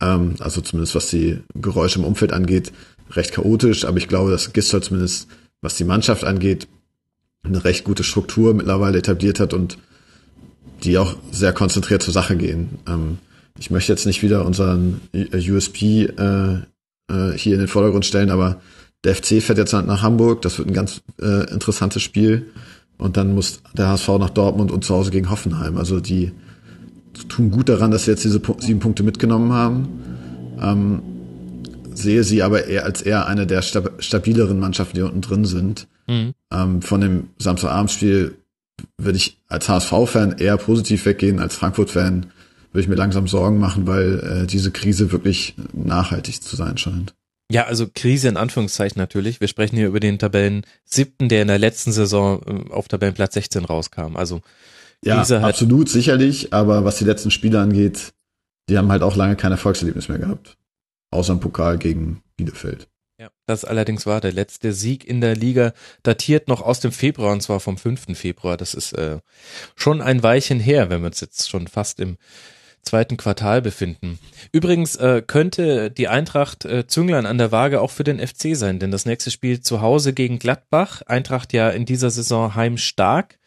ähm, 0.00 0.36
also 0.38 0.60
zumindest 0.60 0.94
was 0.94 1.08
die 1.08 1.40
Geräusche 1.56 1.98
im 1.98 2.04
Umfeld 2.04 2.32
angeht, 2.32 2.70
recht 3.10 3.32
chaotisch, 3.32 3.84
aber 3.84 3.98
ich 3.98 4.06
glaube, 4.06 4.30
dass 4.30 4.52
Gistol 4.52 4.80
zumindest, 4.80 5.26
was 5.60 5.74
die 5.74 5.82
Mannschaft 5.82 6.22
angeht, 6.22 6.68
eine 7.42 7.64
recht 7.64 7.84
gute 7.84 8.04
Struktur 8.04 8.54
mittlerweile 8.54 8.98
etabliert 8.98 9.40
hat 9.40 9.54
und 9.54 9.78
die 10.82 10.98
auch 10.98 11.16
sehr 11.30 11.52
konzentriert 11.52 12.02
zur 12.02 12.12
Sache 12.12 12.36
gehen. 12.36 12.78
Ähm, 12.86 13.18
ich 13.58 13.70
möchte 13.70 13.92
jetzt 13.92 14.06
nicht 14.06 14.22
wieder 14.22 14.44
unseren 14.44 15.00
USP 15.12 16.04
äh, 16.04 16.58
äh, 17.10 17.32
hier 17.36 17.54
in 17.54 17.58
den 17.58 17.68
Vordergrund 17.68 18.06
stellen, 18.06 18.30
aber 18.30 18.60
der 19.04 19.14
FC 19.14 19.42
fährt 19.42 19.58
jetzt 19.58 19.72
nach 19.72 20.02
Hamburg. 20.02 20.42
Das 20.42 20.58
wird 20.58 20.68
ein 20.68 20.74
ganz 20.74 21.02
äh, 21.20 21.50
interessantes 21.52 22.02
Spiel. 22.02 22.46
Und 22.98 23.16
dann 23.16 23.34
muss 23.34 23.62
der 23.76 23.88
HSV 23.88 24.08
nach 24.18 24.30
Dortmund 24.30 24.72
und 24.72 24.84
zu 24.84 24.94
Hause 24.94 25.10
gegen 25.10 25.30
Hoffenheim. 25.30 25.76
Also 25.76 26.00
die 26.00 26.32
tun 27.28 27.50
gut 27.50 27.68
daran, 27.68 27.90
dass 27.90 28.04
sie 28.04 28.10
jetzt 28.10 28.24
diese 28.24 28.40
sieben 28.58 28.80
Punkte 28.80 29.02
mitgenommen 29.02 29.52
haben. 29.52 29.88
Ähm, 30.60 31.02
sehe 31.98 32.24
sie 32.24 32.42
aber 32.42 32.66
eher 32.66 32.84
als 32.84 33.02
eher 33.02 33.26
eine 33.26 33.46
der 33.46 33.62
stabileren 33.62 34.58
Mannschaften, 34.58 34.96
die 34.96 35.02
unten 35.02 35.20
drin 35.20 35.44
sind. 35.44 35.86
Mhm. 36.06 36.34
Ähm, 36.52 36.82
von 36.82 37.00
dem 37.00 37.30
Samstagabendspiel 37.38 38.36
würde 38.96 39.18
ich 39.18 39.38
als 39.48 39.68
HSV-Fan 39.68 40.38
eher 40.38 40.56
positiv 40.56 41.04
weggehen, 41.04 41.40
als 41.40 41.56
Frankfurt-Fan 41.56 42.26
würde 42.72 42.82
ich 42.82 42.88
mir 42.88 42.96
langsam 42.96 43.26
Sorgen 43.26 43.58
machen, 43.58 43.86
weil 43.86 44.20
äh, 44.20 44.46
diese 44.46 44.70
Krise 44.70 45.10
wirklich 45.10 45.54
nachhaltig 45.72 46.42
zu 46.42 46.54
sein 46.54 46.76
scheint. 46.78 47.14
Ja, 47.50 47.64
also 47.64 47.86
Krise 47.92 48.28
in 48.28 48.36
Anführungszeichen 48.36 49.00
natürlich. 49.00 49.40
Wir 49.40 49.48
sprechen 49.48 49.76
hier 49.76 49.88
über 49.88 50.00
den 50.00 50.18
Tabellen 50.18 50.64
siebten, 50.84 51.30
der 51.30 51.42
in 51.42 51.48
der 51.48 51.58
letzten 51.58 51.92
Saison 51.92 52.42
äh, 52.46 52.72
auf 52.72 52.88
Tabellenplatz 52.88 53.34
16 53.34 53.64
rauskam. 53.64 54.16
Also 54.16 54.42
Krise 55.02 55.36
ja, 55.36 55.40
absolut 55.40 55.88
sicherlich, 55.88 56.52
aber 56.52 56.84
was 56.84 56.98
die 56.98 57.04
letzten 57.04 57.30
Spiele 57.30 57.60
angeht, 57.60 58.12
die 58.68 58.76
haben 58.76 58.90
halt 58.90 59.02
auch 59.02 59.16
lange 59.16 59.36
kein 59.36 59.52
Erfolgserlebnis 59.52 60.08
mehr 60.08 60.18
gehabt. 60.18 60.56
Außer 61.10 61.32
im 61.32 61.40
Pokal 61.40 61.78
gegen 61.78 62.22
Bielefeld. 62.36 62.88
Ja, 63.20 63.30
das 63.46 63.64
allerdings 63.64 64.06
war 64.06 64.20
der 64.20 64.32
letzte 64.32 64.72
Sieg 64.72 65.04
in 65.04 65.20
der 65.20 65.34
Liga, 65.34 65.72
datiert 66.04 66.46
noch 66.46 66.62
aus 66.62 66.78
dem 66.78 66.92
Februar 66.92 67.32
und 67.32 67.42
zwar 67.42 67.58
vom 67.58 67.76
5. 67.76 68.16
Februar. 68.16 68.56
Das 68.56 68.74
ist 68.74 68.92
äh, 68.92 69.18
schon 69.74 70.00
ein 70.00 70.22
Weilchen 70.22 70.60
her, 70.60 70.88
wenn 70.88 71.00
wir 71.00 71.08
uns 71.08 71.20
jetzt 71.20 71.50
schon 71.50 71.66
fast 71.66 71.98
im 71.98 72.16
zweiten 72.82 73.16
Quartal 73.16 73.60
befinden. 73.60 74.18
Übrigens 74.52 74.94
äh, 74.96 75.22
könnte 75.26 75.90
die 75.90 76.08
Eintracht 76.08 76.64
äh, 76.64 76.86
Zünglein 76.86 77.26
an 77.26 77.38
der 77.38 77.50
Waage 77.50 77.80
auch 77.80 77.90
für 77.90 78.04
den 78.04 78.24
FC 78.24 78.56
sein, 78.56 78.78
denn 78.78 78.92
das 78.92 79.04
nächste 79.04 79.30
Spiel 79.30 79.60
zu 79.60 79.80
Hause 79.80 80.12
gegen 80.12 80.38
Gladbach. 80.38 81.02
Eintracht 81.02 81.52
ja 81.52 81.70
in 81.70 81.86
dieser 81.86 82.10
Saison 82.10 82.54
heimstark. 82.54 83.37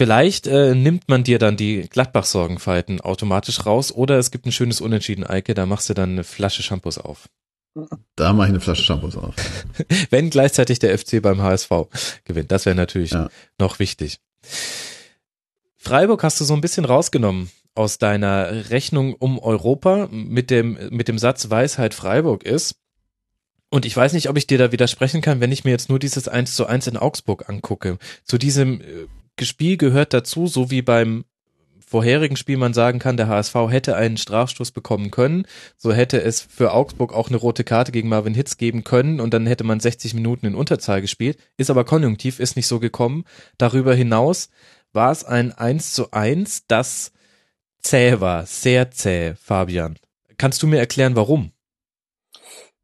Vielleicht 0.00 0.46
äh, 0.46 0.74
nimmt 0.74 1.10
man 1.10 1.24
dir 1.24 1.38
dann 1.38 1.58
die 1.58 1.82
Gladbach-Sorgenfalten 1.82 3.02
automatisch 3.02 3.66
raus 3.66 3.92
oder 3.92 4.18
es 4.18 4.30
gibt 4.30 4.46
ein 4.46 4.50
schönes 4.50 4.80
Unentschieden, 4.80 5.26
Eike, 5.26 5.52
da 5.52 5.66
machst 5.66 5.90
du 5.90 5.92
dann 5.92 6.12
eine 6.12 6.24
Flasche 6.24 6.62
Shampoos 6.62 6.96
auf. 6.96 7.28
Da 8.16 8.32
mache 8.32 8.46
ich 8.46 8.52
eine 8.52 8.60
Flasche 8.60 8.82
Shampoos 8.82 9.18
auf. 9.18 9.34
Wenn 10.08 10.30
gleichzeitig 10.30 10.78
der 10.78 10.98
FC 10.98 11.20
beim 11.20 11.42
HSV 11.42 11.70
gewinnt, 12.24 12.50
das 12.50 12.64
wäre 12.64 12.74
natürlich 12.74 13.10
ja. 13.10 13.28
noch 13.58 13.78
wichtig. 13.78 14.20
Freiburg 15.76 16.24
hast 16.24 16.40
du 16.40 16.46
so 16.46 16.54
ein 16.54 16.62
bisschen 16.62 16.86
rausgenommen 16.86 17.50
aus 17.74 17.98
deiner 17.98 18.70
Rechnung 18.70 19.12
um 19.12 19.38
Europa 19.38 20.08
mit 20.10 20.48
dem, 20.48 20.78
mit 20.88 21.08
dem 21.08 21.18
Satz 21.18 21.50
Weisheit 21.50 21.92
Freiburg 21.92 22.44
ist. 22.44 22.76
Und 23.68 23.84
ich 23.84 23.94
weiß 23.94 24.14
nicht, 24.14 24.30
ob 24.30 24.38
ich 24.38 24.46
dir 24.46 24.56
da 24.56 24.72
widersprechen 24.72 25.20
kann, 25.20 25.40
wenn 25.40 25.52
ich 25.52 25.64
mir 25.64 25.72
jetzt 25.72 25.90
nur 25.90 25.98
dieses 25.98 26.26
1 26.26 26.56
zu 26.56 26.64
1 26.64 26.86
in 26.86 26.96
Augsburg 26.96 27.50
angucke. 27.50 27.98
Zu 28.24 28.38
diesem 28.38 28.80
äh, 28.80 29.06
Spiel 29.48 29.76
gehört 29.76 30.12
dazu, 30.12 30.46
so 30.46 30.70
wie 30.70 30.82
beim 30.82 31.24
vorherigen 31.90 32.36
Spiel 32.36 32.56
man 32.56 32.72
sagen 32.72 33.00
kann, 33.00 33.16
der 33.16 33.26
HSV 33.26 33.54
hätte 33.68 33.96
einen 33.96 34.16
Strafstoß 34.16 34.70
bekommen 34.70 35.10
können. 35.10 35.44
So 35.76 35.92
hätte 35.92 36.22
es 36.22 36.40
für 36.40 36.72
Augsburg 36.72 37.12
auch 37.12 37.28
eine 37.28 37.36
rote 37.36 37.64
Karte 37.64 37.90
gegen 37.90 38.08
Marvin 38.08 38.34
Hitz 38.34 38.58
geben 38.58 38.84
können 38.84 39.18
und 39.18 39.34
dann 39.34 39.46
hätte 39.46 39.64
man 39.64 39.80
60 39.80 40.14
Minuten 40.14 40.46
in 40.46 40.54
Unterzahl 40.54 41.00
gespielt. 41.00 41.38
Ist 41.56 41.68
aber 41.68 41.84
konjunktiv, 41.84 42.38
ist 42.38 42.54
nicht 42.54 42.68
so 42.68 42.78
gekommen. 42.78 43.24
Darüber 43.58 43.92
hinaus 43.92 44.50
war 44.92 45.10
es 45.10 45.24
ein 45.24 45.52
1 45.52 45.92
zu 45.92 46.12
1, 46.12 46.66
das 46.68 47.10
zäh 47.82 48.20
war, 48.20 48.46
sehr 48.46 48.92
zäh, 48.92 49.34
Fabian. 49.34 49.96
Kannst 50.38 50.62
du 50.62 50.68
mir 50.68 50.78
erklären, 50.78 51.16
warum? 51.16 51.50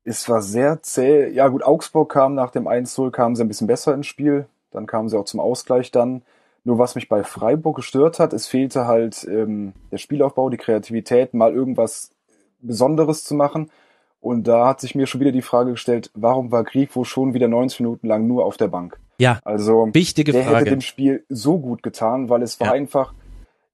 Es 0.02 0.28
war 0.28 0.42
sehr 0.42 0.82
zäh. 0.82 1.28
Ja 1.30 1.48
gut, 1.48 1.62
Augsburg 1.62 2.12
kam 2.12 2.34
nach 2.34 2.50
dem 2.50 2.66
1-0, 2.68 3.10
kamen 3.10 3.34
sie 3.34 3.42
ein 3.44 3.48
bisschen 3.48 3.66
besser 3.66 3.94
ins 3.94 4.06
Spiel. 4.06 4.46
Dann 4.70 4.86
kamen 4.86 5.08
sie 5.08 5.18
auch 5.18 5.24
zum 5.24 5.40
Ausgleich 5.40 5.90
dann. 5.90 6.22
Nur 6.66 6.80
was 6.80 6.96
mich 6.96 7.08
bei 7.08 7.22
Freiburg 7.22 7.76
gestört 7.76 8.18
hat, 8.18 8.32
es 8.32 8.48
fehlte 8.48 8.88
halt 8.88 9.24
ähm, 9.30 9.72
der 9.92 9.98
Spielaufbau, 9.98 10.50
die 10.50 10.56
Kreativität, 10.56 11.32
mal 11.32 11.52
irgendwas 11.52 12.10
Besonderes 12.58 13.22
zu 13.22 13.36
machen. 13.36 13.70
Und 14.18 14.48
da 14.48 14.66
hat 14.66 14.80
sich 14.80 14.96
mir 14.96 15.06
schon 15.06 15.20
wieder 15.20 15.30
die 15.30 15.42
Frage 15.42 15.70
gestellt, 15.70 16.10
warum 16.14 16.50
war 16.50 16.64
Grifo 16.64 17.04
schon 17.04 17.34
wieder 17.34 17.46
90 17.46 17.78
Minuten 17.78 18.08
lang 18.08 18.26
nur 18.26 18.44
auf 18.44 18.56
der 18.56 18.66
Bank? 18.66 18.98
Ja, 19.18 19.38
also 19.44 19.88
wichtige 19.92 20.32
der 20.32 20.42
Frage. 20.42 20.56
hätte 20.56 20.70
dem 20.70 20.80
Spiel 20.80 21.24
so 21.28 21.60
gut 21.60 21.84
getan, 21.84 22.30
weil 22.30 22.42
es 22.42 22.58
war 22.58 22.66
ja. 22.66 22.72
einfach, 22.72 23.14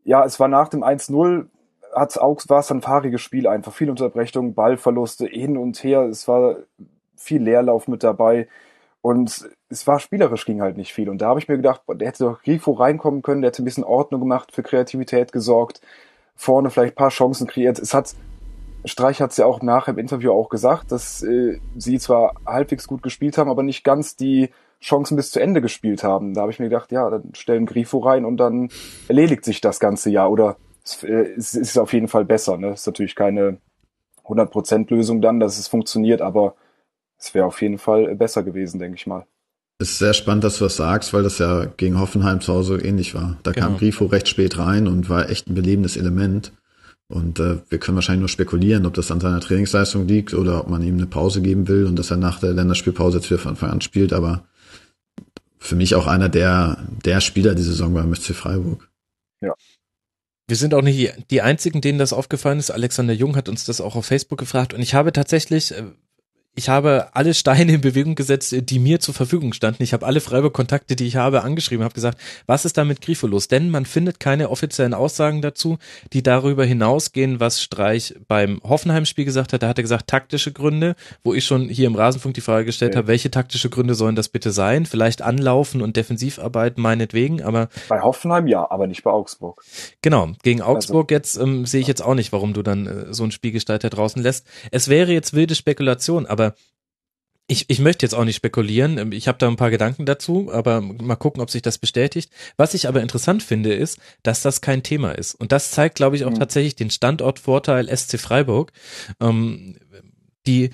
ja, 0.05 0.23
es 0.27 0.39
war 0.39 0.49
nach 0.49 0.69
dem 0.69 0.85
1-0, 0.85 1.47
hat 1.95 2.19
Augs, 2.19 2.51
war 2.51 2.61
es 2.61 2.71
ein 2.71 2.83
fahriges 2.83 3.23
Spiel 3.23 3.47
einfach, 3.47 3.73
viel 3.73 3.89
Unterbrechung, 3.89 4.53
Ballverluste 4.53 5.25
hin 5.27 5.57
und 5.57 5.83
her, 5.83 6.03
es 6.03 6.29
war 6.29 6.57
viel 7.17 7.43
Leerlauf 7.43 7.89
mit 7.89 8.05
dabei. 8.05 8.49
Und 9.03 9.51
es 9.69 9.87
war 9.89 9.99
spielerisch 9.99 10.47
ging 10.47 10.63
halt 10.63 10.77
nicht 10.77 10.93
viel. 10.93 11.11
Und 11.11 11.19
da 11.19 11.27
habe 11.27 11.41
ich 11.41 11.49
mir 11.49 11.57
gedacht, 11.57 11.83
der 11.89 12.07
hätte 12.07 12.25
doch 12.25 12.41
Grifo 12.43 12.73
reinkommen 12.73 13.23
können, 13.23 13.43
der 13.43 13.49
hätte 13.49 13.63
ein 13.63 13.65
bisschen 13.65 13.85
Ordnung 13.85 14.21
gemacht, 14.21 14.53
für 14.53 14.63
Kreativität 14.63 15.33
gesorgt, 15.33 15.81
vorne 16.37 16.71
vielleicht 16.71 16.95
paar 16.95 17.11
Chancen 17.11 17.49
kreiert. 17.49 17.81
Es 17.81 17.95
hat, 17.95 18.15
Streich 18.85 19.21
hat 19.21 19.33
es 19.33 19.39
ja 19.39 19.47
auch 19.47 19.61
nachher 19.61 19.93
im 19.93 19.99
Interview 19.99 20.31
auch 20.31 20.49
gesagt, 20.49 20.93
dass 20.93 21.21
äh, 21.25 21.59
sie 21.77 21.99
zwar 21.99 22.35
halbwegs 22.47 22.87
gut 22.87 23.03
gespielt 23.03 23.39
haben, 23.39 23.51
aber 23.51 23.65
nicht 23.65 23.83
ganz 23.83 24.15
die 24.15 24.51
Chancen 24.81 25.17
bis 25.17 25.33
zu 25.33 25.41
Ende 25.41 25.61
gespielt 25.61 26.05
haben. 26.05 26.35
Da 26.35 26.43
habe 26.43 26.53
ich 26.53 26.61
mir 26.61 26.69
gedacht, 26.69 26.93
ja, 26.93 27.11
dann 27.11 27.35
stellen 27.35 27.67
Grifo 27.67 27.99
rein 27.99 28.25
und 28.25 28.37
dann 28.37 28.69
erledigt 29.09 29.45
sich 29.45 29.61
das 29.61 29.81
ganze 29.81 30.11
Jahr. 30.11 30.31
Oder 30.31 30.57
es, 30.85 31.03
äh, 31.03 31.33
es 31.37 31.55
ist 31.55 31.77
auf 31.77 31.93
jeden 31.93 32.09
Fall 32.09 32.25
besser. 32.25 32.57
Ne? 32.57 32.71
ist 32.71 32.87
natürlich 32.87 33.17
keine 33.17 33.59
100% 34.25 34.95
Lösung 34.95 35.21
dann, 35.21 35.41
dass 35.41 35.59
es 35.59 35.67
funktioniert, 35.67 36.23
aber 36.23 36.55
es 37.23 37.35
wäre 37.35 37.47
auf 37.47 37.63
jeden 37.63 37.79
Fall 37.79 38.15
besser 38.17 38.43
gewesen, 38.43 38.81
denke 38.81 38.97
ich 38.97 39.07
mal. 39.07 39.27
Ist 39.79 39.99
sehr 39.99 40.13
spannend, 40.13 40.45
dass 40.45 40.59
du 40.59 40.65
das 40.65 40.77
sagst, 40.77 41.15
weil 41.15 41.23
das 41.23 41.39
ja 41.39 41.65
gegen 41.65 42.01
Hoffenheim 42.01 42.41
zu 42.41 42.53
Hause 42.53 42.79
ähnlich 42.79 43.15
war. 43.15 43.37
Da 43.45 43.53
genau. 43.53 43.69
kam 43.69 43.79
Grifo 43.79 44.07
recht 44.07 44.29
spät 44.29 44.59
rein 44.59 44.89
und 44.89 45.09
war 45.09 45.31
echt 45.31 45.49
ein 45.49 45.55
belebendes 45.55 45.97
Element. 45.97 46.53
Und 47.09 47.39
äh, 47.39 47.59
wir 47.69 47.79
können 47.79 47.97
wahrscheinlich 47.97 48.21
nur 48.21 48.29
spekulieren, 48.29 48.87
ob 48.87 48.95
das 48.95 49.11
an 49.11 49.21
seiner 49.21 49.41
Trainingsleistung 49.41 50.09
liegt 50.09 50.35
oder 50.35 50.61
ob 50.61 50.69
man 50.69 50.83
ihm 50.83 50.97
eine 50.97 51.07
Pause 51.07 51.43
geben 51.43 51.69
will 51.69 51.87
und 51.87 51.97
dass 51.97 52.11
er 52.11 52.17
nach 52.17 52.41
der 52.41 52.53
Länderspielpause 52.55 53.19
jetzt 53.19 53.31
wieder 53.31 53.39
von 53.39 53.51
Anfang 53.51 53.71
an 53.71 53.81
spielt. 53.81 54.13
Aber 54.13 54.45
für 55.59 55.77
mich 55.77 55.95
auch 55.95 56.09
einer 56.09 56.29
der, 56.29 56.79
der 57.05 57.21
Spieler 57.21 57.55
die 57.55 57.63
Saison 57.63 57.95
beim 57.95 58.13
SC 58.15 58.35
Freiburg. 58.35 58.89
Ja. 59.41 59.55
Wir 60.49 60.57
sind 60.57 60.75
auch 60.75 60.83
nicht 60.83 61.31
die 61.31 61.41
einzigen, 61.41 61.81
denen 61.81 61.99
das 61.99 62.13
aufgefallen 62.13 62.59
ist. 62.59 62.71
Alexander 62.71 63.13
Jung 63.15 63.37
hat 63.37 63.49
uns 63.49 63.65
das 63.65 63.81
auch 63.81 63.95
auf 63.95 64.07
Facebook 64.07 64.39
gefragt 64.39 64.75
und 64.75 64.81
ich 64.81 64.95
habe 64.95 65.13
tatsächlich, 65.13 65.73
äh, 65.73 65.85
ich 66.55 66.69
habe 66.69 67.09
alle 67.15 67.33
Steine 67.33 67.73
in 67.73 67.81
Bewegung 67.81 68.15
gesetzt, 68.15 68.55
die 68.55 68.79
mir 68.79 69.01
zur 69.01 69.15
Verfügung 69.15 69.55
standen. 69.55 69.83
Ich 69.83 69.95
habe 69.95 70.05
alle 70.05 70.21
Freiburg-Kontakte, 70.21 70.97
die 70.97 71.07
ich 71.07 71.17
habe, 71.17 71.43
angeschrieben, 71.43 71.83
habe 71.83 71.95
gesagt, 71.95 72.19
was 72.47 72.67
ist 72.67 72.77
da 72.77 72.85
mit 72.85 73.01
Grifo 73.01 73.27
los? 73.27 73.49
Denn 73.49 73.71
man 73.71 73.87
findet 73.87 74.21
keine 74.21 74.51
offiziellen 74.51 74.93
Aussagen 74.93 75.41
dazu, 75.41 75.79
die 76.13 76.23
darüber 76.23 76.67
hinausgehen, 76.67 77.41
was 77.41 77.63
Streich 77.63 78.15
beim 78.29 78.61
Hoffenheim-Spiel 78.65 79.25
gesagt 79.25 79.55
hat. 79.55 79.63
Da 79.63 79.69
hat 79.69 79.79
er 79.79 79.83
gesagt, 79.83 80.09
taktische 80.09 80.53
Gründe, 80.53 80.95
wo 81.25 81.33
ich 81.33 81.47
schon 81.47 81.71
hier 81.71 81.87
im 81.87 81.95
Rasenfunk 81.95 82.35
die 82.35 82.43
Frage 82.43 82.67
gestellt 82.67 82.93
okay. 82.93 82.99
habe, 82.99 83.09
welche 83.09 83.31
taktische 83.31 83.71
Gründe 83.71 83.95
sollen 83.95 84.15
das 84.15 84.29
bitte 84.29 84.51
sein? 84.51 84.85
Vielleicht 84.85 85.23
Anlaufen 85.23 85.81
und 85.81 85.97
Defensivarbeit 85.97 86.77
meinetwegen, 86.77 87.43
aber. 87.43 87.69
Bei 87.89 88.03
Hoffenheim 88.03 88.47
ja, 88.47 88.71
aber 88.71 88.87
nicht 88.87 89.03
bei 89.03 89.11
Augsburg. 89.11 89.63
Genau. 90.03 90.33
Gegen 90.43 90.61
also 90.61 90.73
Augsburg 90.73 91.11
also, 91.11 91.17
jetzt 91.17 91.37
ähm, 91.37 91.65
sehe 91.65 91.81
ich 91.81 91.87
jetzt 91.87 92.03
auch 92.03 92.15
nicht, 92.15 92.31
warum 92.33 92.53
du 92.53 92.63
dann 92.63 92.87
äh, 92.87 93.15
so 93.15 93.25
ein 93.25 93.31
Spielgestalter 93.31 93.89
draußen 93.89 94.23
lässt. 94.23 94.47
Es 94.71 94.89
wäre 94.89 95.13
jetzt 95.13 95.33
wilde 95.33 95.55
Spekulation, 95.55 96.27
aber 96.27 96.42
Ich, 97.49 97.69
ich 97.69 97.81
möchte 97.81 98.07
jetzt 98.07 98.15
auch 98.15 98.25
nicht 98.25 98.37
spekulieren. 98.37 99.13
Ich 99.13 99.29
habe 99.29 99.37
da 99.39 99.49
ein 99.49 99.57
paar 99.57 99.71
Gedanken 99.71 100.07
dazu, 100.07 100.51
aber 100.53 100.81
mal 100.81 101.17
gucken, 101.17 101.43
ob 101.43 101.51
sich 101.51 101.61
das 101.61 101.77
bestätigt. 101.79 102.33
Was 102.57 102.73
ich 102.73 102.89
aber 102.89 103.03
interessant 103.03 103.43
finde, 103.43 103.75
ist, 103.75 103.99
dass 104.23 104.43
das 104.43 104.61
kein 104.61 104.83
Thema 104.83 105.13
ist. 105.13 105.35
Und 105.35 105.53
das 105.53 105.71
zeigt, 105.71 105.97
glaube 105.97 106.17
ich, 106.17 106.25
auch 106.25 106.31
mhm. 106.31 106.39
tatsächlich 106.39 106.77
den 106.77 106.91
Standortvorteil 106.91 107.95
SC 107.95 108.19
Freiburg. 108.19 108.73
Ähm, 109.21 109.77
die 110.47 110.71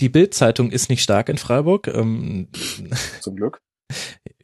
die 0.00 0.08
Bildzeitung 0.08 0.70
ist 0.70 0.88
nicht 0.88 1.02
stark 1.02 1.28
in 1.28 1.38
Freiburg. 1.38 1.88
Ähm, 1.88 2.48
Zum 3.20 3.36
Glück. 3.36 3.60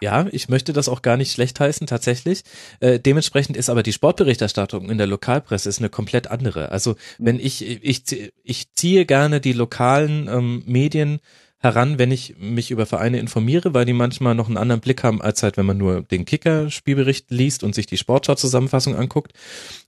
Ja, 0.03 0.27
ich 0.33 0.49
möchte 0.49 0.73
das 0.73 0.89
auch 0.89 1.03
gar 1.03 1.17
nicht 1.17 1.33
schlecht 1.33 1.61
heißen, 1.61 1.87
tatsächlich. 1.87 2.43
Äh, 2.81 2.99
dementsprechend 2.99 3.57
ist 3.57 3.69
aber 3.69 3.83
die 3.83 3.93
Sportberichterstattung 3.93 4.89
in 4.89 4.99
der 4.99 5.07
Lokalpresse 5.07 5.69
ist 5.69 5.79
eine 5.79 5.91
komplett 5.91 6.29
andere. 6.29 6.71
Also 6.73 6.97
wenn 7.19 7.39
ich, 7.39 7.63
ich, 7.63 8.33
ich 8.43 8.73
ziehe 8.73 9.05
gerne 9.05 9.41
die 9.41 9.53
lokalen 9.53 10.29
ähm, 10.29 10.63
Medien 10.67 11.21
heran, 11.59 11.99
wenn 11.99 12.11
ich 12.11 12.37
mich 12.39 12.71
über 12.71 12.87
Vereine 12.87 13.19
informiere, 13.19 13.75
weil 13.75 13.85
die 13.85 13.93
manchmal 13.93 14.35
noch 14.35 14.49
einen 14.49 14.57
anderen 14.57 14.81
Blick 14.81 15.05
haben, 15.05 15.21
als 15.21 15.43
halt, 15.43 15.59
wenn 15.59 15.67
man 15.67 15.77
nur 15.77 16.01
den 16.01 16.25
Kicker-Spielbericht 16.25 17.31
liest 17.31 17.63
und 17.63 17.75
sich 17.75 17.85
die 17.85 17.99
Sportschau-Zusammenfassung 17.99 18.97
anguckt. 18.97 19.35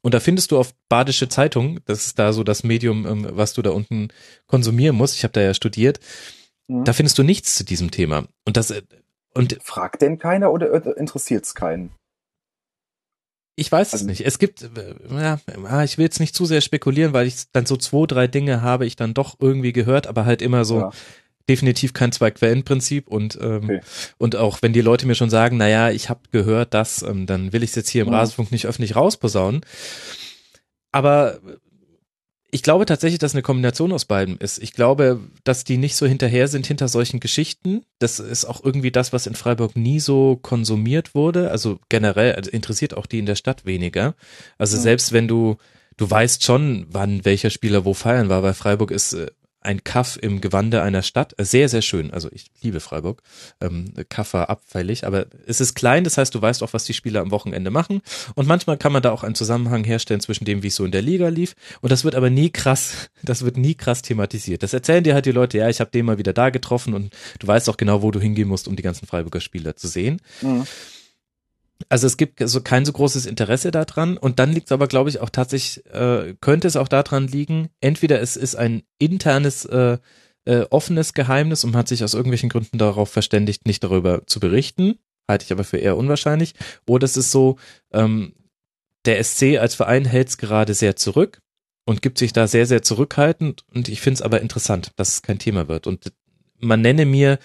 Und 0.03 0.13
da 0.13 0.21
findest 0.21 0.51
du 0.51 0.59
auf 0.59 0.75
Badische 0.91 1.31
Zeitung, 1.31 1.81
das 1.87 2.07
ist 2.07 2.19
da 2.19 2.35
so 2.35 2.45
das 2.45 2.63
Medium, 2.63 3.07
ähm, 3.07 3.29
was 3.31 3.55
du 3.55 3.63
da 3.63 3.71
unten 3.71 4.09
konsumieren 4.47 4.97
musst. 4.97 5.17
Ich 5.17 5.25
habe 5.25 5.33
da 5.33 5.41
ja 5.41 5.55
studiert. 5.55 5.99
Mhm. 6.69 6.85
Da 6.85 6.93
findest 6.93 7.17
du 7.19 7.23
nichts 7.23 7.57
zu 7.57 7.65
diesem 7.65 7.91
Thema. 7.91 8.27
Und 8.45 8.59
das 8.59 8.71
äh, 8.71 8.83
und 9.35 9.59
fragt 9.63 10.03
denn 10.03 10.19
keiner 10.19 10.53
oder 10.53 10.97
interessiert 10.97 11.45
es 11.45 11.55
keinen? 11.55 11.93
Ich 13.55 13.71
weiß 13.71 13.93
also, 13.93 14.05
es 14.05 14.07
nicht. 14.07 14.27
Es 14.27 14.39
gibt, 14.39 14.63
äh, 14.63 14.95
ja, 15.11 15.39
ah, 15.65 15.85
ich 15.85 15.99
will 15.99 16.05
jetzt 16.05 16.21
nicht 16.21 16.35
zu 16.35 16.47
sehr 16.47 16.63
spekulieren, 16.63 17.13
weil 17.13 17.27
ich 17.27 17.51
dann 17.53 17.67
so 17.67 17.77
zwei, 17.77 18.07
drei 18.07 18.27
Dinge 18.27 18.63
habe 18.63 18.87
ich 18.87 18.97
dann 18.97 19.15
doch 19.15 19.37
irgendwie 19.41 19.73
gehört, 19.73 20.07
aber 20.07 20.25
halt 20.25 20.41
immer 20.41 20.65
so 20.65 20.81
ja. 20.81 20.91
definitiv 21.49 21.93
kein 21.93 22.13
Zwei-Quellen-Prinzip 22.13 23.09
und 23.09 23.39
ähm, 23.43 23.65
okay. 23.65 23.81
und 24.17 24.37
auch 24.37 24.63
wenn 24.63 24.73
die 24.73 24.81
Leute 24.81 25.07
mir 25.07 25.15
schon 25.15 25.29
sagen, 25.29 25.59
na 25.59 25.69
ja, 25.69 25.91
ich 25.91 26.09
habe 26.09 26.21
gehört 26.31 26.73
das, 26.73 27.03
ähm, 27.03 27.27
dann 27.27 27.53
will 27.53 27.63
ich 27.63 27.71
es 27.71 27.77
jetzt 27.77 27.91
hier 27.91 28.03
im 28.03 28.09
mhm. 28.09 28.15
Rasenfunk 28.15 28.53
nicht 28.53 28.67
öffentlich 28.67 28.97
rausposaunen. 28.97 29.61
Aber 30.93 31.41
ich 32.55 32.63
glaube 32.63 32.85
tatsächlich, 32.85 33.19
dass 33.19 33.35
eine 33.35 33.41
Kombination 33.41 33.93
aus 33.93 34.05
beiden 34.05 34.37
ist. 34.37 34.63
Ich 34.63 34.75
glaube, 34.75 35.21
dass 35.43 35.65
die 35.65 35.79
nicht 35.79 35.97
so 35.97 36.07
hinterher 36.07 36.49
sind 36.49 36.67
hinter 36.67 36.87
solchen 36.87 37.19
Geschichten. 37.19 37.83
Das 37.99 38.21
ist 38.21 38.45
auch 38.45 38.63
irgendwie 38.63 38.91
das, 38.91 39.11
was 39.15 39.27
in 39.27 39.35
Freiburg 39.35 39.75
nie 39.75 40.01
so 40.01 40.39
konsumiert 40.43 41.15
wurde. 41.15 41.51
Also 41.51 41.81
generell 41.89 42.35
also 42.35 42.51
interessiert 42.51 42.95
auch 42.95 43.07
die 43.07 43.21
in 43.21 43.27
der 43.27 43.37
Stadt 43.37 43.65
weniger. 43.65 44.15
Also 44.59 44.77
mhm. 44.77 44.83
selbst 44.83 45.13
wenn 45.13 45.29
du, 45.29 45.57
du 45.97 46.11
weißt 46.11 46.45
schon, 46.45 46.87
wann 46.91 47.25
welcher 47.25 47.49
Spieler 47.49 47.87
wo 47.87 47.95
feiern 47.95 48.29
war. 48.29 48.43
Bei 48.43 48.53
Freiburg 48.53 48.91
ist 48.91 49.15
äh, 49.15 49.31
ein 49.63 49.85
Kaff 49.85 50.19
im 50.21 50.41
Gewande 50.41 50.83
einer 50.83 51.03
Stadt. 51.03 51.35
Sehr, 51.39 51.69
sehr 51.69 51.83
schön. 51.83 52.11
Also 52.13 52.29
ich 52.33 52.47
liebe 52.63 52.81
Freiburg. 52.81 53.23
Ähm, 53.61 53.93
Kaff 54.09 54.35
war 54.35 54.51
abfällig, 54.51 55.07
aber 55.07 55.27
es 55.47 55.61
ist 55.61 55.75
klein, 55.75 56.05
das 56.05 56.19
heißt, 56.19 56.35
du 56.35 56.43
weißt 56.43 56.63
auch, 56.63 56.73
was 56.73 56.85
die 56.85 56.95
Spieler 56.95 57.21
am 57.21 57.31
Wochenende 57.31 57.71
machen. 57.71 58.03
Und 58.35 58.47
manchmal 58.47 58.77
kann 58.77 58.93
man 58.93 59.03
da 59.03 59.13
auch 59.13 59.23
einen 59.23 59.35
Zusammenhang 59.35 59.85
herstellen 59.85 60.21
zwischen 60.21 60.45
dem, 60.45 60.63
wie 60.63 60.69
es 60.69 60.77
so 60.77 60.85
in 60.85 60.93
der 60.93 61.03
Liga 61.03 61.29
lief. 61.29 61.55
Und 61.81 61.93
das 61.93 62.05
wird 62.05 62.15
aber 62.15 62.31
nie 62.31 62.51
krass, 62.51 63.11
das 63.23 63.45
wird 63.45 63.57
nie 63.57 63.75
krass 63.75 64.03
thematisiert. 64.03 64.63
Das 64.63 64.73
erzählen 64.73 65.05
dir 65.05 65.15
halt 65.15 65.27
die 65.27 65.33
Leute, 65.33 65.59
ja, 65.59 65.69
ich 65.69 65.81
habe 65.81 65.91
den 65.91 66.07
mal 66.07 66.19
wieder 66.19 66.33
da 66.33 66.51
getroffen 66.51 66.95
und 66.95 67.15
du 67.39 67.47
weißt 67.47 67.69
auch 67.69 67.77
genau, 67.77 68.03
wo 68.03 68.11
du 68.11 68.21
hingehen 68.21 68.49
musst, 68.49 68.69
um 68.69 68.77
die 68.77 68.83
ganzen 68.83 69.07
Freiburger 69.07 69.41
Spieler 69.41 69.77
zu 69.77 69.89
sehen. 69.89 70.21
Mhm. 70.41 70.67
Also 71.89 72.07
es 72.07 72.17
gibt 72.17 72.41
so 72.49 72.61
kein 72.61 72.85
so 72.85 72.93
großes 72.93 73.27
Interesse 73.27 73.71
daran 73.71 74.17
und 74.17 74.39
dann 74.39 74.53
liegt 74.53 74.67
es 74.67 74.73
aber, 74.73 74.87
glaube 74.89 75.11
ich, 75.11 75.21
auch 75.21 75.31
tatsächlich, 75.31 75.85
äh, 75.87 76.35
könnte 76.41 76.69
es 76.69 76.77
auch 76.77 76.89
daran 76.89 77.29
liegen, 77.29 77.69
entweder 77.81 78.21
es 78.21 78.37
ist 78.37 78.55
ein 78.55 78.83
internes, 78.99 79.65
äh, 79.65 79.99
äh, 80.45 80.67
offenes 80.71 81.15
Geheimnis 81.15 81.65
und 81.65 81.71
man 81.71 81.81
hat 81.81 81.89
sich 81.89 82.03
aus 82.03 82.15
irgendwelchen 82.15 82.49
Gründen 82.49 82.79
darauf 82.79 83.11
verständigt, 83.11 83.67
nicht 83.67 83.85
darüber 83.85 84.27
zu 84.27 84.41
berichten, 84.41 84.99
halte 85.29 85.45
ich 85.45 85.53
aber 85.53 85.65
für 85.65 85.79
eher 85.79 85.97
unwahrscheinlich, 85.97 86.55
oder 86.87 87.05
es 87.05 87.17
ist 87.17 87.31
so, 87.31 87.59
ähm, 87.93 88.35
der 89.05 89.23
SC 89.23 89.59
als 89.59 89.75
Verein 89.75 90.05
hält 90.05 90.29
es 90.29 90.39
gerade 90.39 90.75
sehr 90.75 90.97
zurück 90.97 91.41
und 91.85 92.03
gibt 92.03 92.19
sich 92.19 92.33
da 92.33 92.47
sehr, 92.47 92.67
sehr 92.67 92.83
zurückhaltend. 92.83 93.65
Und 93.75 93.89
ich 93.89 94.01
finde 94.01 94.17
es 94.17 94.23
aber 94.23 94.41
interessant, 94.41 94.93
dass 94.97 95.09
es 95.15 95.23
kein 95.23 95.39
Thema 95.39 95.69
wird. 95.69 95.87
Und 95.87 96.13
man 96.59 96.81
nenne 96.81 97.05
mir 97.05 97.39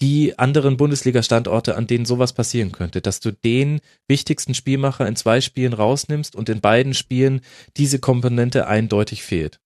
die 0.00 0.38
anderen 0.38 0.76
Bundesliga-Standorte, 0.76 1.76
an 1.76 1.86
denen 1.86 2.06
sowas 2.06 2.32
passieren 2.32 2.72
könnte, 2.72 3.00
dass 3.00 3.20
du 3.20 3.32
den 3.32 3.80
wichtigsten 4.08 4.54
Spielmacher 4.54 5.06
in 5.06 5.16
zwei 5.16 5.40
Spielen 5.40 5.72
rausnimmst 5.72 6.34
und 6.34 6.48
in 6.48 6.60
beiden 6.60 6.94
Spielen 6.94 7.42
diese 7.76 7.98
Komponente 7.98 8.66
eindeutig 8.66 9.22
fehlt. 9.22 9.60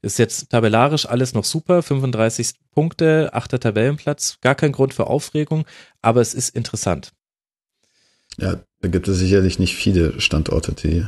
Ist 0.00 0.18
jetzt 0.18 0.50
tabellarisch 0.50 1.06
alles 1.06 1.34
noch 1.34 1.44
super, 1.44 1.82
35 1.82 2.54
Punkte, 2.70 3.30
achter 3.32 3.58
Tabellenplatz, 3.58 4.38
gar 4.40 4.54
kein 4.54 4.72
Grund 4.72 4.94
für 4.94 5.08
Aufregung, 5.08 5.66
aber 6.00 6.20
es 6.20 6.34
ist 6.34 6.50
interessant. 6.50 7.12
Ja, 8.38 8.60
da 8.80 8.88
gibt 8.88 9.08
es 9.08 9.18
sicherlich 9.18 9.58
nicht 9.58 9.74
viele 9.74 10.20
Standorte, 10.20 10.72
die, 10.72 11.04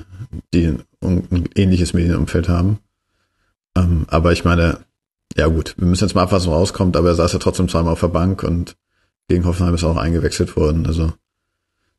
die 0.53 0.77
ein 1.01 1.49
ähnliches 1.55 1.93
Medienumfeld 1.93 2.49
haben. 2.49 2.81
Ähm, 3.77 4.07
aber 4.09 4.33
ich 4.33 4.45
meine, 4.45 4.81
ja 5.37 5.47
gut, 5.47 5.75
wir 5.79 5.87
müssen 5.87 6.05
jetzt 6.05 6.15
mal 6.15 6.23
abwarten, 6.23 6.47
was 6.47 6.53
rauskommt, 6.53 6.97
aber 6.97 7.09
er 7.09 7.15
saß 7.15 7.33
ja 7.33 7.39
trotzdem 7.39 7.69
zweimal 7.69 7.93
auf 7.93 8.01
der 8.01 8.09
Bank 8.09 8.43
und 8.43 8.77
gegen 9.29 9.45
Hoffenheim 9.45 9.75
ist 9.75 9.83
er 9.83 9.91
auch 9.91 9.97
eingewechselt 9.97 10.57
worden. 10.57 10.87
Also 10.87 11.13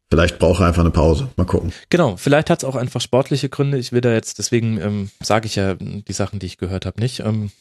vielleicht 0.10 0.38
braucht 0.38 0.60
er 0.60 0.68
einfach 0.68 0.82
eine 0.82 0.91
Pause. 0.91 1.30
Mal 1.38 1.45
gucken. 1.45 1.72
Genau, 1.90 2.18
vielleicht 2.18 2.49
hat 2.49 2.60
es 2.60 2.66
auch 2.66 2.76
einfach 2.76 2.99
sportliche 2.99 3.49
Gründe. 3.49 3.78
Ich 3.78 3.94
will 3.94 4.02
da 4.02 4.12
jetzt, 4.12 4.38
deswegen 4.38 4.80
ähm, 4.82 5.12
sage 5.22 5.45
ich 5.45 5.56
ja 5.56 5.76
die 5.76 6.14
Sachen, 6.14 6.40
die 6.40 6.48
ich 6.48 6.58
gehört 6.58 6.86
habe, 6.86 6.99
nicht. 6.99 7.22
Ähm, 7.22 7.52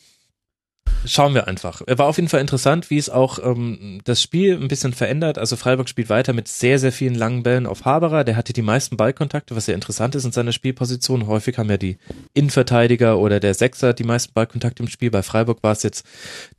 Schauen 1.07 1.33
wir 1.33 1.49
einfach. 1.49 1.81
War 1.87 2.07
auf 2.07 2.17
jeden 2.17 2.29
Fall 2.29 2.43
interessant, 2.43 2.91
wie 2.91 2.99
es 2.99 3.09
auch 3.09 3.39
ähm, 3.43 4.01
das 4.05 4.21
Spiel 4.21 4.55
ein 4.55 4.69
bisschen 4.69 4.93
verändert. 4.93 5.39
Also 5.39 5.57
Freiburg 5.57 5.89
spielt 5.89 6.11
weiter 6.11 6.35
mit 6.35 6.47
sehr, 6.47 6.79
sehr 6.79 6.93
vielen 6.93 7.15
langen 7.15 7.43
Bällen 7.43 7.67
auf 7.67 7.87
Haberer. 7.87 8.23
Der 8.23 8.37
hatte 8.37 8.53
die 8.53 8.61
meisten 8.61 8.99
Ballkontakte, 8.99 9.57
was 9.57 9.65
sehr 9.65 9.75
interessant 9.75 10.15
ist 10.15 10.25
in 10.25 10.33
seiner 10.33 10.53
Spielposition. 10.53 11.27
Häufig 11.27 11.57
haben 11.57 11.71
ja 11.71 11.79
die 11.79 11.97
Innenverteidiger 12.35 13.19
oder 13.19 13.41
der 13.41 13.55
Sechser 13.55 13.95
die 13.95 14.05
meisten 14.05 14.35
Ballkontakte 14.35 14.83
im 14.83 14.89
Spiel. 14.89 15.11
Bei 15.11 15.23
Freiburg 15.23 15.63
war 15.63 15.73
es 15.73 15.83
jetzt 15.83 16.05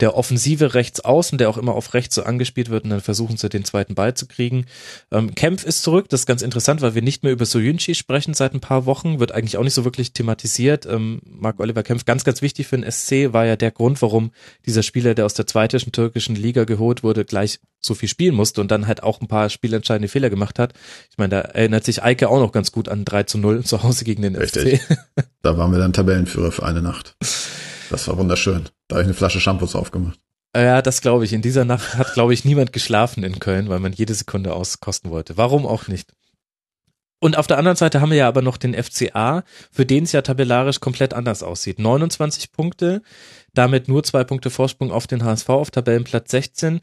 der 0.00 0.16
offensive 0.16 0.74
rechts 0.74 1.00
außen, 1.00 1.38
der 1.38 1.48
auch 1.48 1.56
immer 1.56 1.74
auf 1.74 1.94
rechts 1.94 2.16
so 2.16 2.24
angespielt 2.24 2.68
wird 2.68 2.84
und 2.84 2.90
dann 2.90 3.00
versuchen 3.00 3.36
sie 3.36 3.48
den 3.48 3.64
zweiten 3.64 3.94
Ball 3.94 4.14
zu 4.14 4.26
kriegen. 4.26 4.66
Ähm, 5.12 5.36
Kempf 5.36 5.64
ist 5.64 5.82
zurück. 5.82 6.08
Das 6.08 6.20
ist 6.20 6.26
ganz 6.26 6.42
interessant, 6.42 6.82
weil 6.82 6.96
wir 6.96 7.02
nicht 7.02 7.22
mehr 7.22 7.32
über 7.32 7.44
Soyunchi 7.44 7.94
sprechen 7.94 8.34
seit 8.34 8.54
ein 8.54 8.60
paar 8.60 8.86
Wochen. 8.86 9.20
Wird 9.20 9.32
eigentlich 9.32 9.56
auch 9.56 9.64
nicht 9.64 9.74
so 9.74 9.84
wirklich 9.84 10.12
thematisiert. 10.12 10.84
Ähm, 10.86 11.20
Marc 11.24 11.60
Oliver 11.60 11.84
Kempf, 11.84 12.04
ganz, 12.04 12.24
ganz 12.24 12.42
wichtig 12.42 12.66
für 12.66 12.76
den 12.76 12.90
SC, 12.90 13.32
war 13.32 13.46
ja 13.46 13.54
der 13.54 13.70
Grund, 13.70 14.02
warum 14.02 14.21
dieser 14.66 14.82
Spieler, 14.82 15.14
der 15.14 15.26
aus 15.26 15.34
der 15.34 15.46
zweiten 15.46 15.90
türkischen 15.90 16.36
Liga 16.36 16.64
geholt 16.64 17.02
wurde, 17.02 17.24
gleich 17.24 17.58
so 17.80 17.94
viel 17.94 18.08
spielen 18.08 18.34
musste 18.34 18.60
und 18.60 18.70
dann 18.70 18.86
halt 18.86 19.02
auch 19.02 19.20
ein 19.20 19.26
paar 19.26 19.50
spielentscheidende 19.50 20.08
Fehler 20.08 20.30
gemacht 20.30 20.58
hat. 20.58 20.74
Ich 21.10 21.18
meine, 21.18 21.30
da 21.30 21.40
erinnert 21.40 21.84
sich 21.84 22.02
Eike 22.02 22.28
auch 22.28 22.38
noch 22.38 22.52
ganz 22.52 22.70
gut 22.70 22.88
an 22.88 23.04
3 23.04 23.24
zu 23.24 23.38
0 23.38 23.64
zu 23.64 23.82
Hause 23.82 24.04
gegen 24.04 24.22
den 24.22 24.36
Richtig. 24.36 24.82
FC. 24.82 24.98
Da 25.42 25.58
waren 25.58 25.72
wir 25.72 25.80
dann 25.80 25.92
Tabellenführer 25.92 26.52
für 26.52 26.62
eine 26.62 26.82
Nacht. 26.82 27.16
Das 27.90 28.06
war 28.06 28.16
wunderschön. 28.16 28.68
Da 28.86 28.94
habe 28.94 29.02
ich 29.02 29.06
eine 29.08 29.14
Flasche 29.14 29.40
Shampoos 29.40 29.74
aufgemacht. 29.74 30.20
Ja, 30.54 30.82
das 30.82 31.00
glaube 31.00 31.24
ich. 31.24 31.32
In 31.32 31.42
dieser 31.42 31.64
Nacht 31.64 31.96
hat, 31.96 32.14
glaube 32.14 32.32
ich, 32.32 32.44
niemand 32.44 32.72
geschlafen 32.72 33.24
in 33.24 33.40
Köln, 33.40 33.68
weil 33.68 33.80
man 33.80 33.92
jede 33.92 34.14
Sekunde 34.14 34.54
auskosten 34.54 35.10
wollte. 35.10 35.36
Warum 35.36 35.66
auch 35.66 35.88
nicht? 35.88 36.12
Und 37.22 37.38
auf 37.38 37.46
der 37.46 37.56
anderen 37.56 37.76
Seite 37.76 38.00
haben 38.00 38.10
wir 38.10 38.18
ja 38.18 38.26
aber 38.26 38.42
noch 38.42 38.56
den 38.56 38.74
FCA, 38.74 39.44
für 39.70 39.86
den 39.86 40.02
es 40.02 40.10
ja 40.12 40.22
tabellarisch 40.22 40.80
komplett 40.80 41.14
anders 41.14 41.44
aussieht. 41.44 41.78
29 41.78 42.50
Punkte, 42.50 43.00
damit 43.54 43.88
nur 43.88 44.02
zwei 44.02 44.24
Punkte 44.24 44.50
Vorsprung 44.50 44.90
auf 44.90 45.06
den 45.06 45.24
HSV 45.24 45.48
auf 45.48 45.70
Tabellenplatz 45.70 46.30
16 46.30 46.80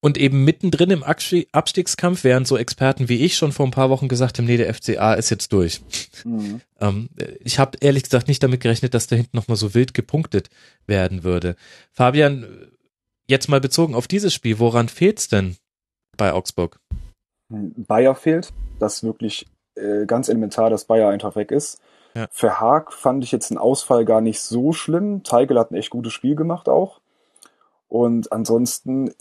und 0.00 0.18
eben 0.18 0.44
mittendrin 0.44 0.90
im 0.90 1.02
Abstiegskampf, 1.02 2.22
während 2.22 2.46
so 2.46 2.56
Experten 2.56 3.08
wie 3.08 3.24
ich 3.24 3.36
schon 3.36 3.52
vor 3.52 3.66
ein 3.66 3.72
paar 3.72 3.90
Wochen 3.90 4.08
gesagt 4.08 4.38
haben, 4.38 4.44
nee, 4.44 4.56
der 4.56 4.72
FCA 4.72 5.14
ist 5.14 5.30
jetzt 5.30 5.52
durch. 5.52 5.80
Mhm. 6.24 6.60
ähm, 6.80 7.08
ich 7.40 7.58
habe 7.58 7.78
ehrlich 7.80 8.04
gesagt 8.04 8.28
nicht 8.28 8.42
damit 8.42 8.60
gerechnet, 8.60 8.94
dass 8.94 9.06
da 9.06 9.16
hinten 9.16 9.36
nochmal 9.36 9.56
so 9.56 9.74
wild 9.74 9.94
gepunktet 9.94 10.48
werden 10.86 11.24
würde. 11.24 11.56
Fabian, 11.92 12.46
jetzt 13.26 13.48
mal 13.48 13.60
bezogen 13.60 13.94
auf 13.94 14.06
dieses 14.06 14.34
Spiel, 14.34 14.58
woran 14.58 14.88
fehlt's 14.88 15.28
denn 15.28 15.56
bei 16.16 16.32
Augsburg? 16.32 16.78
Bayer 17.48 18.14
fehlt, 18.14 18.52
das 18.78 19.02
wirklich 19.02 19.46
äh, 19.76 20.06
ganz 20.06 20.28
elementar, 20.28 20.70
dass 20.70 20.84
Bayer 20.84 21.08
einfach 21.08 21.36
weg 21.36 21.50
ist. 21.50 21.80
Ja. 22.16 22.28
Für 22.30 22.60
Haag 22.60 22.94
fand 22.94 23.22
ich 23.22 23.30
jetzt 23.30 23.50
einen 23.50 23.58
Ausfall 23.58 24.06
gar 24.06 24.22
nicht 24.22 24.40
so 24.40 24.72
schlimm. 24.72 25.22
Teigel 25.22 25.58
hat 25.58 25.70
ein 25.70 25.74
echt 25.76 25.90
gutes 25.90 26.14
Spiel 26.14 26.34
gemacht 26.34 26.68
auch. 26.68 27.00
Und 27.88 28.32
ansonsten, 28.32 29.12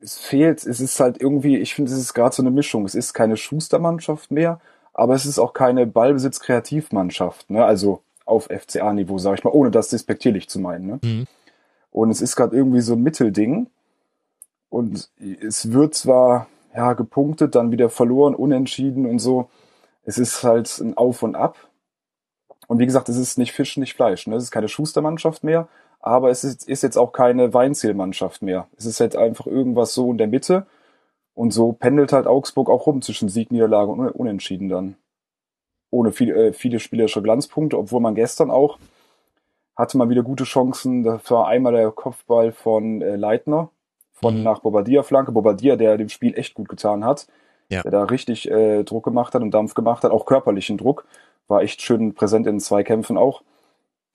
es 0.00 0.16
fehlt, 0.16 0.64
es 0.64 0.80
ist 0.80 1.00
halt 1.00 1.20
irgendwie, 1.20 1.56
ich 1.56 1.74
finde, 1.74 1.90
es 1.90 1.98
ist 1.98 2.14
gerade 2.14 2.34
so 2.34 2.42
eine 2.42 2.52
Mischung. 2.52 2.84
Es 2.84 2.94
ist 2.94 3.12
keine 3.12 3.36
Schustermannschaft 3.36 4.30
mehr, 4.30 4.60
aber 4.94 5.14
es 5.14 5.26
ist 5.26 5.40
auch 5.40 5.52
keine 5.52 5.86
Ballbesitz-Kreativmannschaft, 5.86 7.50
ne? 7.50 7.64
Also 7.64 8.02
auf 8.24 8.48
FCA-Niveau, 8.50 9.18
sage 9.18 9.36
ich 9.36 9.44
mal, 9.44 9.50
ohne 9.50 9.70
das 9.70 9.88
despektierlich 9.88 10.48
zu 10.48 10.58
meinen. 10.60 10.86
Ne? 10.86 10.98
Mhm. 11.02 11.26
Und 11.90 12.10
es 12.10 12.20
ist 12.20 12.36
gerade 12.36 12.56
irgendwie 12.56 12.80
so 12.80 12.94
ein 12.94 13.02
Mittelding. 13.02 13.68
Und 14.68 15.08
es 15.18 15.72
wird 15.72 15.94
zwar 15.94 16.48
ja, 16.74 16.92
gepunktet, 16.92 17.54
dann 17.54 17.70
wieder 17.70 17.88
verloren, 17.88 18.34
unentschieden 18.34 19.06
und 19.06 19.20
so. 19.20 19.48
Es 20.04 20.18
ist 20.18 20.42
halt 20.44 20.78
ein 20.78 20.96
Auf 20.96 21.22
und 21.22 21.36
Ab. 21.36 21.56
Und 22.66 22.78
wie 22.78 22.86
gesagt, 22.86 23.08
es 23.08 23.16
ist 23.16 23.38
nicht 23.38 23.52
Fisch, 23.52 23.76
nicht 23.76 23.94
Fleisch. 23.94 24.26
Ne? 24.26 24.36
Es 24.36 24.44
ist 24.44 24.50
keine 24.50 24.68
Schustermannschaft 24.68 25.44
mehr, 25.44 25.68
aber 26.00 26.30
es 26.30 26.44
ist, 26.44 26.68
ist 26.68 26.82
jetzt 26.82 26.98
auch 26.98 27.12
keine 27.12 27.54
Weinzielmannschaft 27.54 28.42
mehr. 28.42 28.66
Es 28.76 28.86
ist 28.86 29.00
halt 29.00 29.16
einfach 29.16 29.46
irgendwas 29.46 29.94
so 29.94 30.10
in 30.10 30.18
der 30.18 30.28
Mitte 30.28 30.66
und 31.34 31.52
so 31.52 31.72
pendelt 31.72 32.12
halt 32.12 32.26
Augsburg 32.26 32.68
auch 32.68 32.86
rum 32.86 33.02
zwischen 33.02 33.28
Sieg, 33.28 33.52
Niederlage 33.52 33.90
und 33.90 34.08
Unentschieden 34.08 34.68
dann. 34.68 34.96
Ohne 35.90 36.12
viel, 36.12 36.30
äh, 36.30 36.52
viele 36.52 36.80
spielerische 36.80 37.22
Glanzpunkte, 37.22 37.78
obwohl 37.78 38.00
man 38.00 38.14
gestern 38.14 38.50
auch 38.50 38.78
hatte 39.76 39.98
mal 39.98 40.08
wieder 40.08 40.22
gute 40.22 40.44
Chancen. 40.44 41.02
Das 41.04 41.30
war 41.30 41.46
einmal 41.46 41.72
der 41.72 41.90
Kopfball 41.90 42.50
von 42.50 43.02
äh, 43.02 43.16
Leitner, 43.16 43.70
von 44.12 44.38
mhm. 44.38 44.42
nach 44.42 44.60
Bobadilla-Flanke. 44.60 45.32
Bobadilla, 45.32 45.76
der 45.76 45.98
dem 45.98 46.08
Spiel 46.08 46.36
echt 46.36 46.54
gut 46.54 46.68
getan 46.68 47.04
hat. 47.04 47.26
Ja. 47.68 47.82
Der 47.82 47.90
da 47.90 48.04
richtig 48.04 48.50
äh, 48.50 48.84
Druck 48.84 49.04
gemacht 49.04 49.34
hat 49.34 49.42
und 49.42 49.50
Dampf 49.50 49.74
gemacht 49.74 50.04
hat, 50.04 50.12
auch 50.12 50.24
körperlichen 50.24 50.78
Druck. 50.78 51.04
War 51.48 51.62
echt 51.62 51.82
schön 51.82 52.14
präsent 52.14 52.46
in 52.46 52.60
zwei 52.60 52.82
Kämpfen 52.82 53.16
auch. 53.16 53.42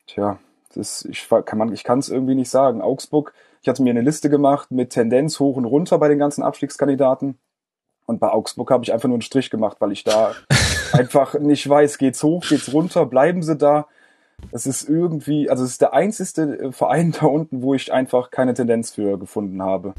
Tja, 0.07 0.39
das, 0.75 1.05
ich 1.05 1.27
kann 1.45 1.57
man, 1.57 1.71
ich 1.73 1.83
kann 1.83 1.99
es 1.99 2.09
irgendwie 2.09 2.35
nicht 2.35 2.49
sagen. 2.49 2.81
Augsburg, 2.81 3.33
ich 3.61 3.67
hatte 3.67 3.83
mir 3.83 3.91
eine 3.91 4.01
Liste 4.01 4.29
gemacht 4.29 4.71
mit 4.71 4.91
Tendenz 4.91 5.39
hoch 5.39 5.55
und 5.57 5.65
runter 5.65 5.97
bei 5.97 6.07
den 6.07 6.19
ganzen 6.19 6.43
Abstiegskandidaten. 6.43 7.37
Und 8.05 8.19
bei 8.19 8.29
Augsburg 8.29 8.71
habe 8.71 8.83
ich 8.83 8.91
einfach 8.91 9.07
nur 9.07 9.15
einen 9.15 9.21
Strich 9.21 9.49
gemacht, 9.49 9.77
weil 9.79 9.91
ich 9.91 10.03
da 10.03 10.33
einfach 10.93 11.35
nicht 11.35 11.67
weiß, 11.67 11.97
geht's 11.97 12.23
hoch, 12.23 12.43
geht's 12.47 12.73
runter, 12.73 13.05
bleiben 13.05 13.43
sie 13.43 13.55
da. 13.55 13.87
Es 14.51 14.65
ist 14.65 14.89
irgendwie, 14.89 15.49
also 15.49 15.63
es 15.63 15.71
ist 15.71 15.81
der 15.81 15.93
einzige 15.93 16.41
äh, 16.41 16.71
Verein 16.71 17.13
da 17.19 17.27
unten, 17.27 17.61
wo 17.61 17.73
ich 17.73 17.93
einfach 17.93 18.31
keine 18.31 18.53
Tendenz 18.53 18.91
für 18.91 19.17
gefunden 19.17 19.61
habe. 19.61 19.93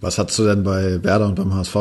Was 0.00 0.18
hast 0.18 0.38
du 0.38 0.44
denn 0.44 0.62
bei 0.62 1.02
Werder 1.02 1.26
und 1.26 1.34
beim 1.34 1.52
HSV? 1.52 1.76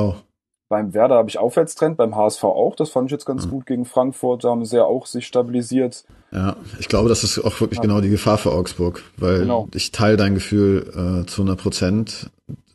Beim 0.70 0.94
Werder 0.94 1.16
habe 1.16 1.30
ich 1.30 1.38
Aufwärtstrend, 1.38 1.96
beim 1.96 2.16
HSV 2.16 2.44
auch. 2.44 2.76
Das 2.76 2.90
fand 2.90 3.08
ich 3.08 3.12
jetzt 3.12 3.26
ganz 3.26 3.46
mhm. 3.46 3.52
gut 3.52 3.66
gegen 3.66 3.86
Frankfurt. 3.86 4.44
Da 4.44 4.50
haben 4.50 4.66
sie 4.66 4.76
ja 4.76 4.84
auch 4.84 5.06
sich 5.06 5.26
stabilisiert. 5.26 6.04
Ja, 6.32 6.58
ich 6.80 6.90
glaube, 6.90 7.08
das 7.08 7.24
ist 7.24 7.40
auch 7.40 7.62
wirklich 7.62 7.78
ja. 7.78 7.84
genau 7.84 8.02
die 8.02 8.10
Gefahr 8.10 8.38
für 8.38 8.52
Augsburg, 8.52 9.04
weil 9.16 9.40
genau. 9.40 9.70
ich 9.74 9.92
teile 9.92 10.18
dein 10.18 10.34
Gefühl 10.34 10.88
äh, 10.90 11.26
zu 11.26 11.42
100 11.42 11.60
Prozent. 11.60 12.30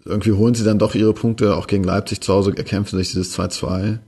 Irgendwie 0.04 0.32
holen 0.32 0.54
sie 0.54 0.64
dann 0.64 0.78
doch 0.78 0.94
ihre 0.94 1.12
Punkte, 1.12 1.56
auch 1.56 1.66
gegen 1.66 1.84
Leipzig 1.84 2.22
zu 2.22 2.32
Hause 2.32 2.56
erkämpfen 2.56 2.98
sich 2.98 3.08
dieses 3.08 3.38
2-2. 3.38 3.98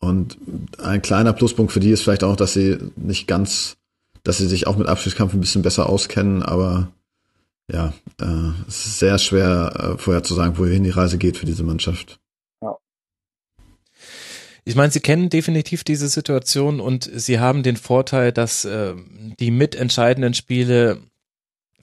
Und 0.00 0.38
ein 0.82 1.02
kleiner 1.02 1.32
Pluspunkt 1.32 1.72
für 1.72 1.80
die 1.80 1.90
ist 1.90 2.02
vielleicht 2.02 2.24
auch, 2.24 2.36
dass 2.36 2.54
sie 2.54 2.78
nicht 2.96 3.28
ganz, 3.28 3.76
dass 4.24 4.38
sie 4.38 4.46
sich 4.46 4.66
auch 4.66 4.76
mit 4.76 4.88
Abstiegskampf 4.88 5.32
ein 5.32 5.40
bisschen 5.40 5.62
besser 5.62 5.88
auskennen, 5.88 6.42
aber 6.42 6.88
ja, 7.70 7.92
äh, 8.20 8.50
es 8.66 8.86
ist 8.86 8.98
sehr 8.98 9.18
schwer 9.18 9.72
äh, 9.94 9.98
vorher 9.98 10.22
zu 10.22 10.34
sagen, 10.34 10.58
wohin 10.58 10.82
die 10.82 10.90
Reise 10.90 11.18
geht 11.18 11.36
für 11.36 11.46
diese 11.46 11.62
Mannschaft. 11.62 12.18
Ich 14.70 14.76
meine, 14.76 14.92
sie 14.92 15.00
kennen 15.00 15.30
definitiv 15.30 15.82
diese 15.82 16.06
Situation 16.06 16.78
und 16.78 17.10
sie 17.12 17.40
haben 17.40 17.64
den 17.64 17.76
Vorteil, 17.76 18.30
dass 18.30 18.64
äh, 18.64 18.94
die 19.40 19.50
mitentscheidenden 19.50 20.32
Spiele 20.32 21.00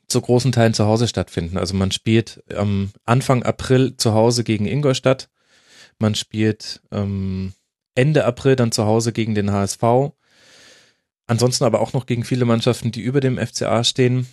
zu 0.08 0.22
großen 0.22 0.54
Teilen 0.54 0.74
zu 0.74 0.86
Hause 0.86 1.10
stattfinden. 1.10 1.58
Also 1.58 1.76
man 1.76 1.92
spielt 1.92 2.42
am 2.56 2.92
Anfang 3.04 3.44
April 3.44 3.98
zu 3.98 4.14
Hause 4.14 4.46
gegen 4.46 4.66
Ingolstadt, 4.68 5.28
man 6.00 6.16
spielt 6.16 6.82
ähm, 6.94 7.52
Ende 7.94 8.24
April 8.24 8.56
dann 8.56 8.72
zu 8.72 8.86
Hause 8.86 9.12
gegen 9.12 9.36
den 9.36 9.52
HSV. 9.52 9.84
Ansonsten 11.26 11.66
aber 11.66 11.82
auch 11.82 11.92
noch 11.92 12.06
gegen 12.06 12.24
viele 12.24 12.46
Mannschaften, 12.46 12.94
die 12.94 13.02
über 13.02 13.20
dem 13.20 13.38
FCA 13.38 13.84
stehen. 13.84 14.28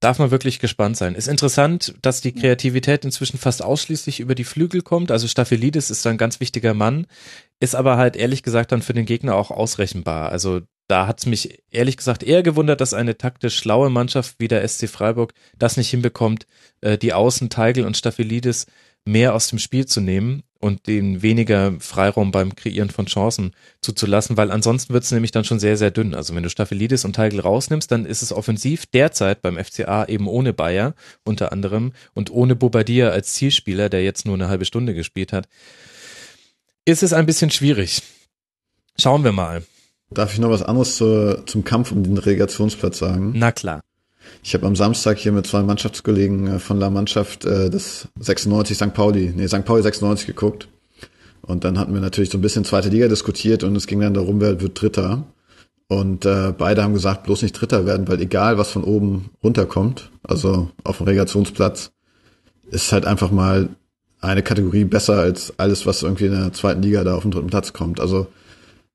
Darf 0.00 0.18
man 0.18 0.30
wirklich 0.30 0.58
gespannt 0.58 0.96
sein. 0.96 1.14
Ist 1.14 1.26
interessant, 1.26 1.94
dass 2.02 2.20
die 2.20 2.32
Kreativität 2.32 3.04
inzwischen 3.04 3.38
fast 3.38 3.64
ausschließlich 3.64 4.20
über 4.20 4.34
die 4.34 4.44
Flügel 4.44 4.82
kommt. 4.82 5.10
Also 5.10 5.26
Staphylides 5.26 5.90
ist 5.90 6.06
ein 6.06 6.18
ganz 6.18 6.38
wichtiger 6.38 6.74
Mann, 6.74 7.06
ist 7.60 7.74
aber 7.74 7.96
halt 7.96 8.14
ehrlich 8.14 8.42
gesagt 8.42 8.72
dann 8.72 8.82
für 8.82 8.92
den 8.92 9.06
Gegner 9.06 9.34
auch 9.34 9.50
ausrechenbar. 9.50 10.30
Also 10.30 10.60
da 10.88 11.06
hat 11.06 11.20
es 11.20 11.26
mich 11.26 11.62
ehrlich 11.70 11.96
gesagt 11.96 12.22
eher 12.22 12.42
gewundert, 12.42 12.80
dass 12.80 12.94
eine 12.94 13.16
taktisch 13.16 13.56
schlaue 13.56 13.90
Mannschaft 13.90 14.36
wie 14.38 14.48
der 14.48 14.66
SC 14.66 14.88
Freiburg 14.88 15.32
das 15.58 15.76
nicht 15.76 15.90
hinbekommt, 15.90 16.46
äh, 16.82 16.98
die 16.98 17.12
Außen 17.12 17.48
Teigl 17.48 17.84
und 17.84 17.96
Staphylides 17.96 18.66
mehr 19.06 19.34
aus 19.34 19.48
dem 19.48 19.58
Spiel 19.58 19.86
zu 19.86 20.00
nehmen 20.00 20.42
und 20.58 20.86
den 20.86 21.22
weniger 21.22 21.74
Freiraum 21.78 22.32
beim 22.32 22.54
Kreieren 22.56 22.90
von 22.90 23.06
Chancen 23.06 23.52
zuzulassen, 23.80 24.36
weil 24.36 24.50
ansonsten 24.50 24.92
wird 24.92 25.04
es 25.04 25.12
nämlich 25.12 25.30
dann 25.30 25.44
schon 25.44 25.60
sehr, 25.60 25.76
sehr 25.76 25.90
dünn. 25.90 26.14
Also 26.14 26.34
wenn 26.34 26.42
du 26.42 26.50
Staphelidis 26.50 27.04
und 27.04 27.14
Teigl 27.14 27.40
rausnimmst, 27.40 27.90
dann 27.90 28.04
ist 28.04 28.22
es 28.22 28.32
offensiv 28.32 28.86
derzeit 28.86 29.42
beim 29.42 29.62
FCA 29.62 30.06
eben 30.06 30.26
ohne 30.26 30.52
Bayer 30.52 30.94
unter 31.24 31.52
anderem 31.52 31.92
und 32.14 32.30
ohne 32.30 32.56
Bobadilla 32.56 33.10
als 33.10 33.34
Zielspieler, 33.34 33.88
der 33.88 34.02
jetzt 34.02 34.26
nur 34.26 34.34
eine 34.34 34.48
halbe 34.48 34.64
Stunde 34.64 34.92
gespielt 34.92 35.32
hat, 35.32 35.48
ist 36.84 37.02
es 37.02 37.12
ein 37.12 37.26
bisschen 37.26 37.50
schwierig. 37.50 38.02
Schauen 38.98 39.24
wir 39.24 39.32
mal. 39.32 39.62
Darf 40.10 40.32
ich 40.32 40.38
noch 40.38 40.50
was 40.50 40.62
anderes 40.62 40.96
zur, 40.96 41.44
zum 41.46 41.64
Kampf 41.64 41.92
um 41.92 42.02
den 42.02 42.18
Relegationsplatz 42.18 42.98
sagen? 42.98 43.32
Na 43.36 43.52
klar. 43.52 43.80
Ich 44.42 44.54
habe 44.54 44.66
am 44.66 44.76
Samstag 44.76 45.18
hier 45.18 45.32
mit 45.32 45.46
zwei 45.46 45.62
Mannschaftskollegen 45.62 46.46
äh, 46.46 46.58
von 46.58 46.80
der 46.80 46.90
Mannschaft 46.90 47.44
äh, 47.44 47.70
des 47.70 48.08
96 48.18 48.76
St. 48.76 48.94
Pauli, 48.94 49.32
nee, 49.34 49.48
St. 49.48 49.64
Pauli 49.64 49.82
96 49.82 50.26
geguckt. 50.26 50.68
Und 51.42 51.64
dann 51.64 51.78
hatten 51.78 51.94
wir 51.94 52.00
natürlich 52.00 52.30
so 52.30 52.38
ein 52.38 52.42
bisschen 52.42 52.64
zweite 52.64 52.88
Liga 52.88 53.08
diskutiert 53.08 53.62
und 53.62 53.76
es 53.76 53.86
ging 53.86 54.00
dann 54.00 54.14
darum, 54.14 54.40
wer 54.40 54.60
wird 54.60 54.80
Dritter. 54.80 55.24
Und 55.88 56.26
äh, 56.26 56.52
beide 56.56 56.82
haben 56.82 56.94
gesagt, 56.94 57.24
bloß 57.24 57.42
nicht 57.42 57.52
Dritter 57.52 57.86
werden, 57.86 58.08
weil 58.08 58.20
egal 58.20 58.58
was 58.58 58.70
von 58.70 58.82
oben 58.82 59.30
runterkommt, 59.44 60.10
also 60.24 60.70
auf 60.82 60.96
dem 60.96 61.06
Relegationsplatz, 61.06 61.92
ist 62.70 62.90
halt 62.90 63.06
einfach 63.06 63.30
mal 63.30 63.68
eine 64.20 64.42
Kategorie 64.42 64.84
besser 64.84 65.18
als 65.18 65.52
alles, 65.58 65.86
was 65.86 66.02
irgendwie 66.02 66.26
in 66.26 66.32
der 66.32 66.52
zweiten 66.52 66.82
Liga 66.82 67.04
da 67.04 67.14
auf 67.14 67.22
dem 67.22 67.30
dritten 67.30 67.46
Platz 67.48 67.72
kommt. 67.72 68.00
Also 68.00 68.26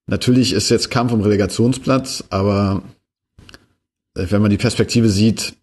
natürlich 0.08 0.52
ist 0.52 0.70
jetzt 0.70 0.92
Kampf 0.92 1.14
um 1.14 1.22
Relegationsplatz, 1.22 2.26
aber 2.30 2.82
wenn 4.14 4.42
man 4.42 4.52
die 4.52 4.58
Perspektive 4.58 5.10
sieht, 5.10 5.56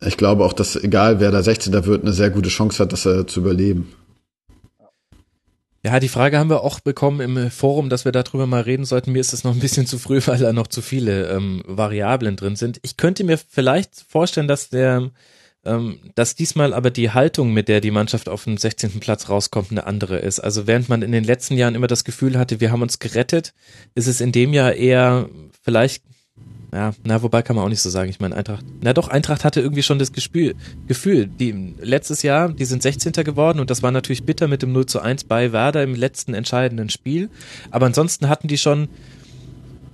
ich 0.00 0.16
glaube 0.16 0.44
auch, 0.44 0.52
dass 0.52 0.76
egal 0.76 1.20
wer 1.20 1.30
da 1.30 1.42
16. 1.42 1.72
wird, 1.86 2.02
eine 2.02 2.12
sehr 2.12 2.30
gute 2.30 2.48
Chance 2.48 2.82
hat, 2.82 2.92
das 2.92 3.06
äh, 3.06 3.26
zu 3.26 3.40
überleben. 3.40 3.92
Ja, 5.84 6.00
die 6.00 6.08
Frage 6.08 6.38
haben 6.38 6.48
wir 6.48 6.62
auch 6.62 6.80
bekommen 6.80 7.20
im 7.20 7.50
Forum, 7.50 7.90
dass 7.90 8.06
wir 8.06 8.12
darüber 8.12 8.46
mal 8.46 8.62
reden 8.62 8.86
sollten. 8.86 9.12
Mir 9.12 9.20
ist 9.20 9.34
das 9.34 9.44
noch 9.44 9.52
ein 9.52 9.60
bisschen 9.60 9.86
zu 9.86 9.98
früh, 9.98 10.20
weil 10.26 10.38
da 10.38 10.52
noch 10.52 10.66
zu 10.66 10.80
viele 10.80 11.28
ähm, 11.28 11.62
Variablen 11.66 12.36
drin 12.36 12.56
sind. 12.56 12.80
Ich 12.82 12.96
könnte 12.96 13.22
mir 13.22 13.36
vielleicht 13.36 14.04
vorstellen, 14.08 14.48
dass 14.48 14.70
der, 14.70 15.10
ähm, 15.64 15.98
dass 16.14 16.36
diesmal 16.36 16.72
aber 16.72 16.90
die 16.90 17.10
Haltung, 17.10 17.52
mit 17.52 17.68
der 17.68 17.82
die 17.82 17.90
Mannschaft 17.90 18.30
auf 18.30 18.44
den 18.44 18.56
16. 18.56 18.98
Platz 18.98 19.28
rauskommt, 19.28 19.72
eine 19.72 19.86
andere 19.86 20.18
ist. 20.18 20.40
Also 20.40 20.66
während 20.66 20.88
man 20.88 21.02
in 21.02 21.12
den 21.12 21.24
letzten 21.24 21.54
Jahren 21.54 21.74
immer 21.74 21.86
das 21.86 22.04
Gefühl 22.04 22.38
hatte, 22.38 22.60
wir 22.60 22.72
haben 22.72 22.82
uns 22.82 22.98
gerettet, 22.98 23.52
ist 23.94 24.06
es 24.06 24.22
in 24.22 24.32
dem 24.32 24.54
Jahr 24.54 24.72
eher 24.72 25.28
vielleicht 25.62 26.02
ja, 26.74 26.92
na, 27.04 27.22
wobei 27.22 27.42
kann 27.42 27.54
man 27.54 27.64
auch 27.64 27.68
nicht 27.68 27.80
so 27.80 27.88
sagen. 27.88 28.10
Ich 28.10 28.18
meine, 28.18 28.34
Eintracht, 28.34 28.64
na 28.82 28.92
doch, 28.92 29.06
Eintracht 29.06 29.44
hatte 29.44 29.60
irgendwie 29.60 29.84
schon 29.84 30.00
das 30.00 30.12
Gespür, 30.12 30.54
Gefühl, 30.88 31.28
die 31.28 31.74
letztes 31.80 32.22
Jahr, 32.22 32.48
die 32.48 32.64
sind 32.64 32.82
16. 32.82 33.12
geworden 33.12 33.60
und 33.60 33.70
das 33.70 33.84
war 33.84 33.92
natürlich 33.92 34.24
bitter 34.24 34.48
mit 34.48 34.62
dem 34.62 34.72
0 34.72 34.86
zu 34.86 35.00
1 35.00 35.24
bei 35.24 35.52
Werder 35.52 35.84
im 35.84 35.94
letzten 35.94 36.34
entscheidenden 36.34 36.90
Spiel. 36.90 37.30
Aber 37.70 37.86
ansonsten 37.86 38.28
hatten 38.28 38.48
die 38.48 38.58
schon 38.58 38.88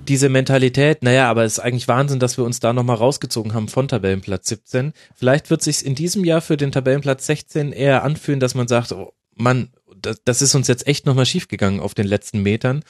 diese 0.08 0.30
Mentalität, 0.30 1.02
naja, 1.02 1.28
aber 1.28 1.44
es 1.44 1.58
ist 1.58 1.58
eigentlich 1.58 1.86
Wahnsinn, 1.86 2.18
dass 2.18 2.38
wir 2.38 2.44
uns 2.44 2.60
da 2.60 2.72
nochmal 2.72 2.96
rausgezogen 2.96 3.52
haben 3.52 3.68
von 3.68 3.86
Tabellenplatz 3.86 4.48
17. 4.48 4.94
Vielleicht 5.14 5.50
wird 5.50 5.60
sich 5.60 5.84
in 5.84 5.94
diesem 5.94 6.24
Jahr 6.24 6.40
für 6.40 6.56
den 6.56 6.72
Tabellenplatz 6.72 7.26
16 7.26 7.72
eher 7.72 8.04
anfühlen, 8.04 8.40
dass 8.40 8.54
man 8.54 8.68
sagt, 8.68 8.92
oh, 8.92 9.12
Mann, 9.34 9.68
das, 10.00 10.22
das 10.24 10.40
ist 10.40 10.54
uns 10.54 10.66
jetzt 10.66 10.86
echt 10.86 11.04
nochmal 11.04 11.26
schiefgegangen 11.26 11.80
auf 11.80 11.92
den 11.92 12.06
letzten 12.06 12.42
Metern. 12.42 12.82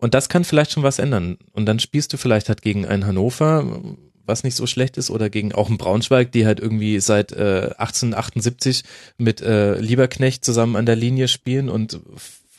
Und 0.00 0.14
das 0.14 0.28
kann 0.28 0.44
vielleicht 0.44 0.72
schon 0.72 0.82
was 0.82 0.98
ändern. 0.98 1.36
Und 1.52 1.66
dann 1.66 1.78
spielst 1.78 2.12
du 2.12 2.16
vielleicht 2.16 2.48
halt 2.48 2.62
gegen 2.62 2.86
ein 2.86 3.06
Hannover, 3.06 3.82
was 4.24 4.44
nicht 4.44 4.54
so 4.54 4.66
schlecht 4.66 4.96
ist, 4.96 5.10
oder 5.10 5.28
gegen 5.28 5.52
auch 5.52 5.68
ein 5.68 5.78
Braunschweig, 5.78 6.32
die 6.32 6.46
halt 6.46 6.60
irgendwie 6.60 7.00
seit 7.00 7.32
äh, 7.32 7.74
1878 7.76 8.84
mit 9.18 9.42
äh, 9.42 9.78
Lieberknecht 9.78 10.44
zusammen 10.44 10.76
an 10.76 10.86
der 10.86 10.96
Linie 10.96 11.28
spielen 11.28 11.68
und 11.68 12.00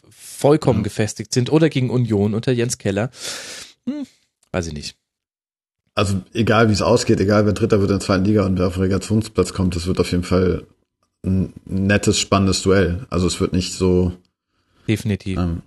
vollkommen 0.10 0.80
ja. 0.80 0.84
gefestigt 0.84 1.34
sind, 1.34 1.52
oder 1.52 1.70
gegen 1.70 1.90
Union 1.90 2.34
unter 2.34 2.52
Jens 2.52 2.78
Keller. 2.78 3.10
Hm, 3.88 4.06
weiß 4.52 4.68
ich 4.68 4.74
nicht. 4.74 4.96
Also 5.94 6.22
egal 6.34 6.70
wie 6.70 6.74
es 6.74 6.82
ausgeht, 6.82 7.20
egal 7.20 7.46
wer 7.46 7.54
Dritter 7.54 7.80
wird 7.80 7.92
in 7.92 7.98
der 7.98 8.06
zweiten 8.06 8.26
Liga 8.26 8.46
und 8.46 8.58
wer 8.58 8.68
auf 8.68 8.74
den 8.74 8.84
Relegationsplatz 8.84 9.54
kommt, 9.54 9.76
das 9.76 9.88
wird 9.88 10.00
auf 10.00 10.12
jeden 10.12 10.24
Fall 10.24 10.66
ein 11.26 11.54
nettes, 11.66 12.20
spannendes 12.20 12.62
Duell. 12.62 13.06
Also 13.10 13.28
es 13.28 13.40
wird 13.40 13.54
nicht 13.54 13.74
so. 13.74 14.14
Definitiv. 14.88 15.38
Ähm, 15.38 15.62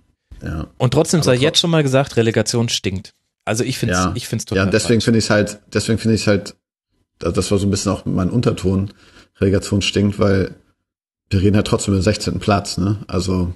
ja. 0.45 0.67
Und 0.77 0.93
trotzdem 0.93 1.23
sei 1.23 1.35
jetzt 1.35 1.59
schon 1.59 1.71
mal 1.71 1.83
gesagt, 1.83 2.17
Relegation 2.17 2.69
stinkt. 2.69 3.13
Also 3.45 3.63
ich 3.63 3.77
finde 3.77 3.93
es 3.95 3.99
ja. 3.99 4.11
ich 4.15 4.27
find's 4.27 4.45
total 4.45 4.65
Ja, 4.65 4.71
deswegen 4.71 5.01
finde 5.01 5.19
ich 5.19 5.29
halt, 5.29 5.59
deswegen 5.73 5.99
finde 5.99 6.15
ich 6.15 6.27
halt, 6.27 6.55
das 7.19 7.51
war 7.51 7.57
so 7.57 7.67
ein 7.67 7.71
bisschen 7.71 7.91
auch 7.91 8.05
mein 8.05 8.29
Unterton, 8.29 8.93
Relegation 9.39 9.81
stinkt, 9.81 10.19
weil 10.19 10.55
wir 11.29 11.41
reden 11.41 11.55
halt 11.55 11.67
trotzdem 11.67 11.93
über 11.93 12.01
den 12.01 12.03
16. 12.03 12.39
Platz, 12.39 12.77
ne? 12.77 13.03
Also 13.07 13.53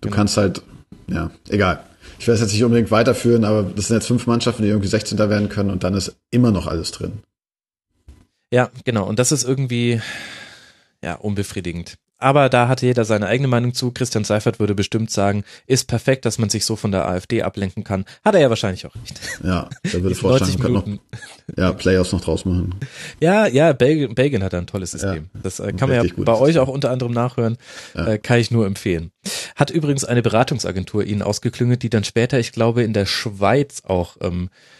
du 0.00 0.08
genau. 0.08 0.16
kannst 0.16 0.36
halt, 0.36 0.62
ja, 1.08 1.30
egal. 1.48 1.84
Ich 2.18 2.26
werde 2.26 2.36
es 2.36 2.40
jetzt 2.40 2.52
nicht 2.52 2.64
unbedingt 2.64 2.90
weiterführen, 2.90 3.44
aber 3.44 3.62
das 3.62 3.88
sind 3.88 3.96
jetzt 3.96 4.06
fünf 4.06 4.26
Mannschaften, 4.26 4.62
die 4.62 4.68
irgendwie 4.68 4.88
16. 4.88 5.18
werden 5.18 5.48
können 5.48 5.70
und 5.70 5.84
dann 5.84 5.94
ist 5.94 6.16
immer 6.30 6.50
noch 6.50 6.66
alles 6.66 6.92
drin. 6.92 7.22
Ja, 8.52 8.70
genau. 8.84 9.06
Und 9.06 9.18
das 9.18 9.32
ist 9.32 9.44
irgendwie, 9.44 10.00
ja, 11.02 11.14
unbefriedigend. 11.14 11.96
Aber 12.18 12.48
da 12.48 12.68
hatte 12.68 12.86
jeder 12.86 13.04
seine 13.04 13.26
eigene 13.26 13.48
Meinung 13.48 13.74
zu. 13.74 13.90
Christian 13.90 14.24
Seifert 14.24 14.58
würde 14.58 14.74
bestimmt 14.74 15.10
sagen, 15.10 15.44
ist 15.66 15.86
perfekt, 15.86 16.24
dass 16.24 16.38
man 16.38 16.48
sich 16.48 16.64
so 16.64 16.76
von 16.76 16.90
der 16.90 17.06
AfD 17.06 17.42
ablenken 17.42 17.84
kann. 17.84 18.04
Hat 18.24 18.34
er 18.34 18.40
ja 18.40 18.48
wahrscheinlich 18.48 18.86
auch 18.86 18.94
recht. 18.94 19.20
Ja, 19.44 19.68
der 19.92 20.02
würde 20.02 20.14
vorschlagen, 20.14 20.58
kann 20.58 20.72
noch 20.72 20.86
ja, 21.56 21.72
Playoffs 21.72 22.12
noch 22.12 22.22
draus 22.22 22.44
machen. 22.44 22.74
Ja, 23.20 23.46
ja, 23.46 23.72
Belgien, 23.72 24.14
Belgien 24.14 24.42
hat 24.42 24.54
ein 24.54 24.66
tolles 24.66 24.92
System. 24.92 25.28
Ja, 25.34 25.40
das 25.42 25.60
äh, 25.60 25.72
kann 25.72 25.88
man 25.88 26.04
ja 26.04 26.12
bei 26.16 26.32
euch 26.32 26.54
System. 26.54 26.62
auch 26.62 26.68
unter 26.68 26.90
anderem 26.90 27.12
nachhören. 27.12 27.58
Ja. 27.94 28.06
Äh, 28.06 28.18
kann 28.18 28.38
ich 28.38 28.50
nur 28.50 28.66
empfehlen. 28.66 29.10
Hat 29.54 29.70
übrigens 29.70 30.04
eine 30.04 30.22
Beratungsagentur 30.22 31.04
ihnen 31.04 31.22
ausgeklüngelt, 31.22 31.82
die 31.82 31.90
dann 31.90 32.04
später, 32.04 32.38
ich 32.38 32.52
glaube, 32.52 32.82
in 32.82 32.92
der 32.92 33.06
Schweiz 33.06 33.82
auch 33.84 34.16
ähm, 34.20 34.48
äh, 34.48 34.75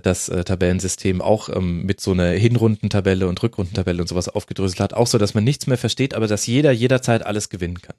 das 0.00 0.28
äh, 0.28 0.44
Tabellensystem 0.44 1.20
auch 1.20 1.48
ähm, 1.48 1.84
mit 1.84 2.00
so 2.00 2.12
einer 2.12 2.30
Hinrundentabelle 2.30 3.28
und 3.28 3.42
Rückrundentabelle 3.42 4.02
und 4.02 4.08
sowas 4.08 4.28
aufgedröselt 4.28 4.80
hat. 4.80 4.94
Auch 4.94 5.06
so, 5.06 5.18
dass 5.18 5.34
man 5.34 5.44
nichts 5.44 5.66
mehr 5.66 5.78
versteht, 5.78 6.14
aber 6.14 6.26
dass 6.26 6.46
jeder 6.46 6.72
jederzeit 6.72 7.24
alles 7.24 7.48
gewinnen 7.48 7.80
kann. 7.80 7.96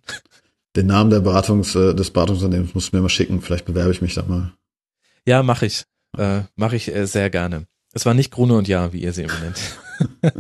Den 0.76 0.88
Namen 0.88 1.10
der 1.10 1.22
Beratungs, 1.22 1.74
äh, 1.76 1.96
des 1.96 2.12
Beratungsunternehmens 2.12 2.76
musst 2.76 2.92
du 2.92 2.98
mir 2.98 3.02
mal 3.02 3.10
schicken. 3.10 3.42
Vielleicht 3.42 3.66
bewerbe 3.66 3.92
ich 3.92 4.02
mich 4.02 4.14
da 4.14 4.24
mal. 4.24 4.54
Ja, 5.26 5.42
mache 5.44 5.66
ich. 5.66 5.86
Äh, 6.18 6.42
mache 6.56 6.76
ich 6.76 6.94
äh, 6.94 7.06
sehr 7.06 7.30
gerne. 7.30 7.66
Es 7.94 8.06
war 8.06 8.14
nicht 8.14 8.32
Grune 8.32 8.56
und 8.56 8.68
Ja, 8.68 8.94
wie 8.94 9.02
ihr 9.02 9.14
sie 9.14 9.24
immer 9.24 9.40
nennt. 9.40 9.60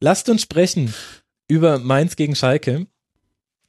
Lasst 0.00 0.28
uns 0.28 0.42
sprechen 0.42 0.94
über 1.48 1.78
Mainz 1.78 2.16
gegen 2.16 2.34
Schalke. 2.34 2.86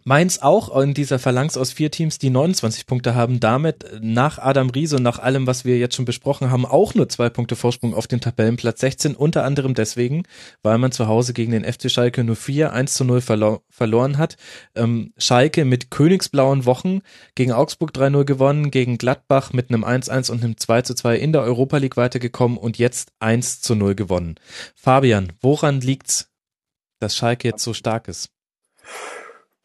Mainz 0.06 0.40
auch 0.40 0.80
in 0.82 0.94
dieser 0.94 1.20
Phalanx 1.20 1.58
aus 1.58 1.74
vier 1.74 1.92
Teams, 1.92 2.20
die 2.20 2.30
29 2.30 2.86
Punkte 2.86 3.16
haben, 3.16 3.42
damit 3.42 3.86
nach 4.00 4.40
Adam 4.40 4.70
Riese 4.70 4.96
und 4.96 5.04
nach 5.04 5.20
allem, 5.20 5.46
was 5.46 5.66
wir 5.66 5.78
jetzt 5.78 5.96
schon 5.96 6.06
besprochen 6.06 6.50
haben, 6.50 6.66
auch 6.66 6.96
nur 6.96 7.10
zwei 7.10 7.30
Punkte 7.30 7.58
Vorsprung 7.58 7.94
auf 7.94 8.08
den 8.08 8.22
Tabellenplatz 8.22 8.80
16, 8.80 9.16
unter 9.16 9.44
anderem 9.44 9.74
deswegen, 9.74 10.24
weil 10.64 10.78
man 10.78 10.94
zu 10.94 11.08
Hause 11.08 11.34
gegen 11.34 11.52
den 11.52 11.66
FC 11.66 11.92
Schalke 11.92 12.24
nur 12.24 12.38
4, 12.38 12.72
1 12.72 12.94
zu 12.94 13.04
0 13.04 13.20
verlo 13.20 13.62
verloren 13.70 14.18
hat. 14.18 14.38
Ähm, 14.74 15.14
Schalke 15.18 15.66
mit 15.66 15.92
königsblauen 15.92 16.66
Wochen 16.66 17.02
gegen 17.36 17.52
Augsburg 17.52 17.92
3-0 17.92 18.24
gewonnen, 18.24 18.72
gegen 18.72 18.98
Gladbach 18.98 19.52
mit 19.52 19.70
einem 19.70 19.84
1-1 19.84 20.32
und 20.32 20.44
einem 20.44 20.58
2 20.58 20.82
zu 20.84 20.96
2 20.96 21.18
in 21.18 21.34
der 21.34 21.42
Europa 21.42 21.78
League 21.78 21.98
weitergekommen 21.98 22.58
und 22.58 22.78
jetzt 22.78 23.12
1 23.20 23.60
zu 23.60 23.76
0 23.76 23.96
gewonnen. 23.96 24.36
Fabian, 24.76 25.34
woran 25.42 25.82
liegt's, 25.82 26.30
dass 27.00 27.18
Schalke 27.18 27.50
jetzt 27.50 27.64
so 27.64 27.74
stark 27.74 28.08
ist? 28.08 28.30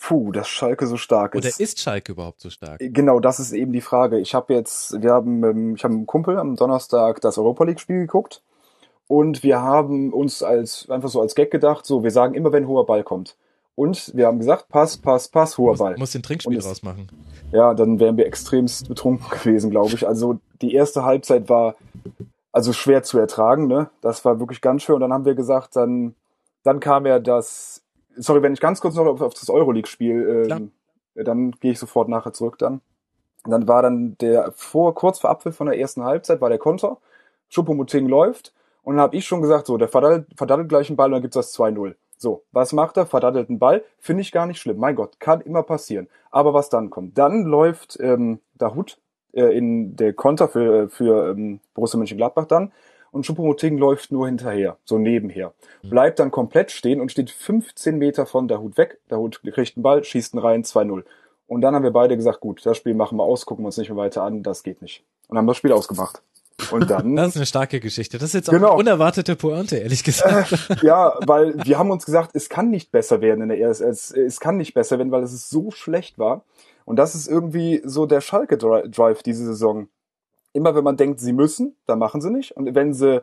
Puh, 0.06 0.32
dass 0.32 0.48
Schalke 0.48 0.86
so 0.86 0.98
stark 0.98 1.34
ist. 1.34 1.46
Oder 1.46 1.60
ist 1.64 1.80
Schalke 1.80 2.12
überhaupt 2.12 2.42
so 2.42 2.50
stark? 2.50 2.78
Genau, 2.78 3.20
das 3.20 3.40
ist 3.40 3.52
eben 3.52 3.72
die 3.72 3.80
Frage. 3.80 4.18
Ich 4.18 4.34
habe 4.34 4.52
jetzt, 4.52 5.00
wir 5.00 5.12
haben, 5.12 5.42
ähm, 5.42 5.74
ich 5.76 5.84
habe 5.84 5.94
einen 5.94 6.04
Kumpel 6.04 6.38
am 6.38 6.56
Donnerstag 6.56 7.22
das 7.22 7.38
Europa 7.38 7.64
League 7.64 7.80
Spiel 7.80 8.00
geguckt 8.00 8.42
und 9.06 9.42
wir 9.42 9.62
haben 9.62 10.12
uns 10.12 10.42
als 10.42 10.90
einfach 10.90 11.08
so 11.08 11.22
als 11.22 11.34
Gag 11.34 11.50
gedacht, 11.50 11.86
so 11.86 12.02
wir 12.02 12.10
sagen 12.10 12.34
immer, 12.34 12.52
wenn 12.52 12.68
hoher 12.68 12.84
Ball 12.84 13.02
kommt. 13.02 13.38
Und 13.76 14.14
wir 14.14 14.26
haben 14.26 14.38
gesagt, 14.38 14.68
Pass, 14.68 14.98
Pass, 14.98 15.28
Pass, 15.28 15.56
hoher 15.56 15.78
Ball. 15.78 15.96
Muss 15.96 16.12
den 16.12 16.22
Trinkspiel 16.22 16.58
es, 16.58 16.66
rausmachen. 16.66 17.08
Ja, 17.50 17.72
dann 17.72 17.98
wären 17.98 18.18
wir 18.18 18.26
extremst 18.26 18.88
betrunken 18.88 19.26
gewesen, 19.42 19.70
glaube 19.70 19.94
ich. 19.94 20.06
Also 20.06 20.38
die 20.60 20.74
erste 20.74 21.04
Halbzeit 21.04 21.48
war 21.48 21.76
also 22.52 22.74
schwer 22.74 23.04
zu 23.04 23.18
ertragen, 23.18 23.68
ne? 23.68 23.88
Das 24.02 24.22
war 24.26 24.38
wirklich 24.38 24.60
ganz 24.60 24.82
schwer. 24.82 24.96
Und 24.96 25.00
dann 25.00 25.14
haben 25.14 25.24
wir 25.24 25.34
gesagt, 25.34 25.76
dann, 25.76 26.14
dann 26.62 26.78
kam 26.78 27.06
ja 27.06 27.18
das 27.20 27.83
sorry, 28.16 28.42
wenn 28.42 28.52
ich 28.52 28.60
ganz 28.60 28.80
kurz 28.80 28.94
noch 28.94 29.06
auf, 29.06 29.20
auf 29.20 29.34
das 29.34 29.50
Euroleague-Spiel, 29.50 30.48
ähm, 30.50 30.72
dann 31.14 31.52
gehe 31.52 31.72
ich 31.72 31.78
sofort 31.78 32.08
nachher 32.08 32.32
zurück 32.32 32.58
dann. 32.58 32.80
Und 33.44 33.50
dann 33.50 33.68
war 33.68 33.82
dann 33.82 34.16
der 34.18 34.52
vor, 34.56 34.94
kurz 34.94 35.18
vor 35.18 35.30
Abpfiff 35.30 35.56
von 35.56 35.66
der 35.66 35.78
ersten 35.78 36.02
Halbzeit 36.02 36.40
war 36.40 36.48
der 36.48 36.58
Konter. 36.58 36.98
Schuppomoting 37.50 38.08
läuft. 38.08 38.52
Und 38.82 38.96
dann 38.96 39.02
habe 39.02 39.16
ich 39.16 39.26
schon 39.26 39.42
gesagt, 39.42 39.66
so, 39.66 39.76
der 39.76 39.88
verdattelt, 39.88 40.26
verdattelt 40.36 40.68
gleich 40.68 40.88
einen 40.88 40.96
Ball 40.96 41.06
und 41.06 41.12
dann 41.12 41.22
gibt's 41.22 41.36
das 41.36 41.56
2-0. 41.58 41.94
So, 42.16 42.42
was 42.52 42.72
macht 42.72 42.96
er? 42.96 43.06
Verdattelt 43.06 43.48
einen 43.48 43.58
Ball. 43.58 43.84
Finde 43.98 44.22
ich 44.22 44.32
gar 44.32 44.46
nicht 44.46 44.60
schlimm. 44.60 44.78
Mein 44.78 44.96
Gott, 44.96 45.20
kann 45.20 45.40
immer 45.40 45.62
passieren. 45.62 46.08
Aber 46.30 46.54
was 46.54 46.68
dann 46.68 46.90
kommt? 46.90 47.18
Dann 47.18 47.44
läuft 47.44 47.98
ähm, 48.00 48.40
Dahut 48.54 48.98
äh, 49.32 49.56
in 49.56 49.96
der 49.96 50.14
Konter 50.14 50.48
für, 50.48 50.88
für 50.88 51.30
ähm, 51.30 51.60
Borussia 51.74 51.98
Mönchengladbach 51.98 52.46
dann 52.46 52.72
und 53.14 53.24
Choupo-Moting 53.26 53.78
läuft 53.78 54.10
nur 54.10 54.26
hinterher, 54.26 54.76
so 54.84 54.98
nebenher. 54.98 55.54
Bleibt 55.82 56.18
dann 56.18 56.32
komplett 56.32 56.72
stehen 56.72 57.00
und 57.00 57.12
steht 57.12 57.30
15 57.30 57.96
Meter 57.96 58.26
von 58.26 58.48
der 58.48 58.60
Hut 58.60 58.76
weg. 58.76 58.98
Der 59.08 59.18
Hut 59.18 59.40
kriegt 59.42 59.76
einen 59.76 59.84
Ball, 59.84 60.02
schießt 60.02 60.34
ihn 60.34 60.40
rein, 60.40 60.64
2-0. 60.64 61.04
Und 61.46 61.60
dann 61.60 61.74
haben 61.74 61.84
wir 61.84 61.92
beide 61.92 62.16
gesagt, 62.16 62.40
gut, 62.40 62.66
das 62.66 62.76
Spiel 62.76 62.94
machen 62.94 63.16
wir 63.16 63.22
aus, 63.22 63.46
gucken 63.46 63.62
wir 63.64 63.66
uns 63.66 63.76
nicht 63.76 63.88
mehr 63.88 63.96
weiter 63.96 64.22
an, 64.22 64.42
das 64.42 64.64
geht 64.64 64.82
nicht. 64.82 65.04
Und 65.28 65.38
haben 65.38 65.46
das 65.46 65.56
Spiel 65.56 65.72
ausgemacht. 65.72 66.22
Und 66.72 66.90
dann. 66.90 67.14
das 67.16 67.28
ist 67.28 67.36
eine 67.36 67.46
starke 67.46 67.78
Geschichte. 67.78 68.18
Das 68.18 68.30
ist 68.30 68.34
jetzt 68.34 68.48
auch 68.48 68.54
genau. 68.54 68.70
eine 68.70 68.78
unerwartete 68.78 69.36
Pointe, 69.36 69.76
ehrlich 69.76 70.02
gesagt. 70.02 70.70
Äh, 70.70 70.86
ja, 70.86 71.14
weil 71.24 71.54
wir 71.64 71.78
haben 71.78 71.92
uns 71.92 72.04
gesagt, 72.04 72.30
es 72.34 72.48
kann 72.48 72.70
nicht 72.70 72.90
besser 72.90 73.20
werden 73.20 73.42
in 73.42 73.48
der 73.48 73.60
ESL. 73.60 73.88
Es, 73.90 74.10
es 74.10 74.40
kann 74.40 74.56
nicht 74.56 74.74
besser 74.74 74.98
werden, 74.98 75.12
weil 75.12 75.22
es 75.22 75.48
so 75.48 75.70
schlecht 75.70 76.18
war. 76.18 76.42
Und 76.84 76.96
das 76.96 77.14
ist 77.14 77.28
irgendwie 77.28 77.80
so 77.84 78.06
der 78.06 78.20
Schalke-Drive 78.20 79.22
diese 79.22 79.44
Saison 79.44 79.88
immer 80.54 80.74
wenn 80.74 80.84
man 80.84 80.96
denkt, 80.96 81.20
sie 81.20 81.34
müssen, 81.34 81.76
dann 81.86 81.98
machen 81.98 82.22
sie 82.22 82.30
nicht. 82.30 82.56
Und 82.56 82.74
wenn 82.74 82.94
sie, 82.94 83.22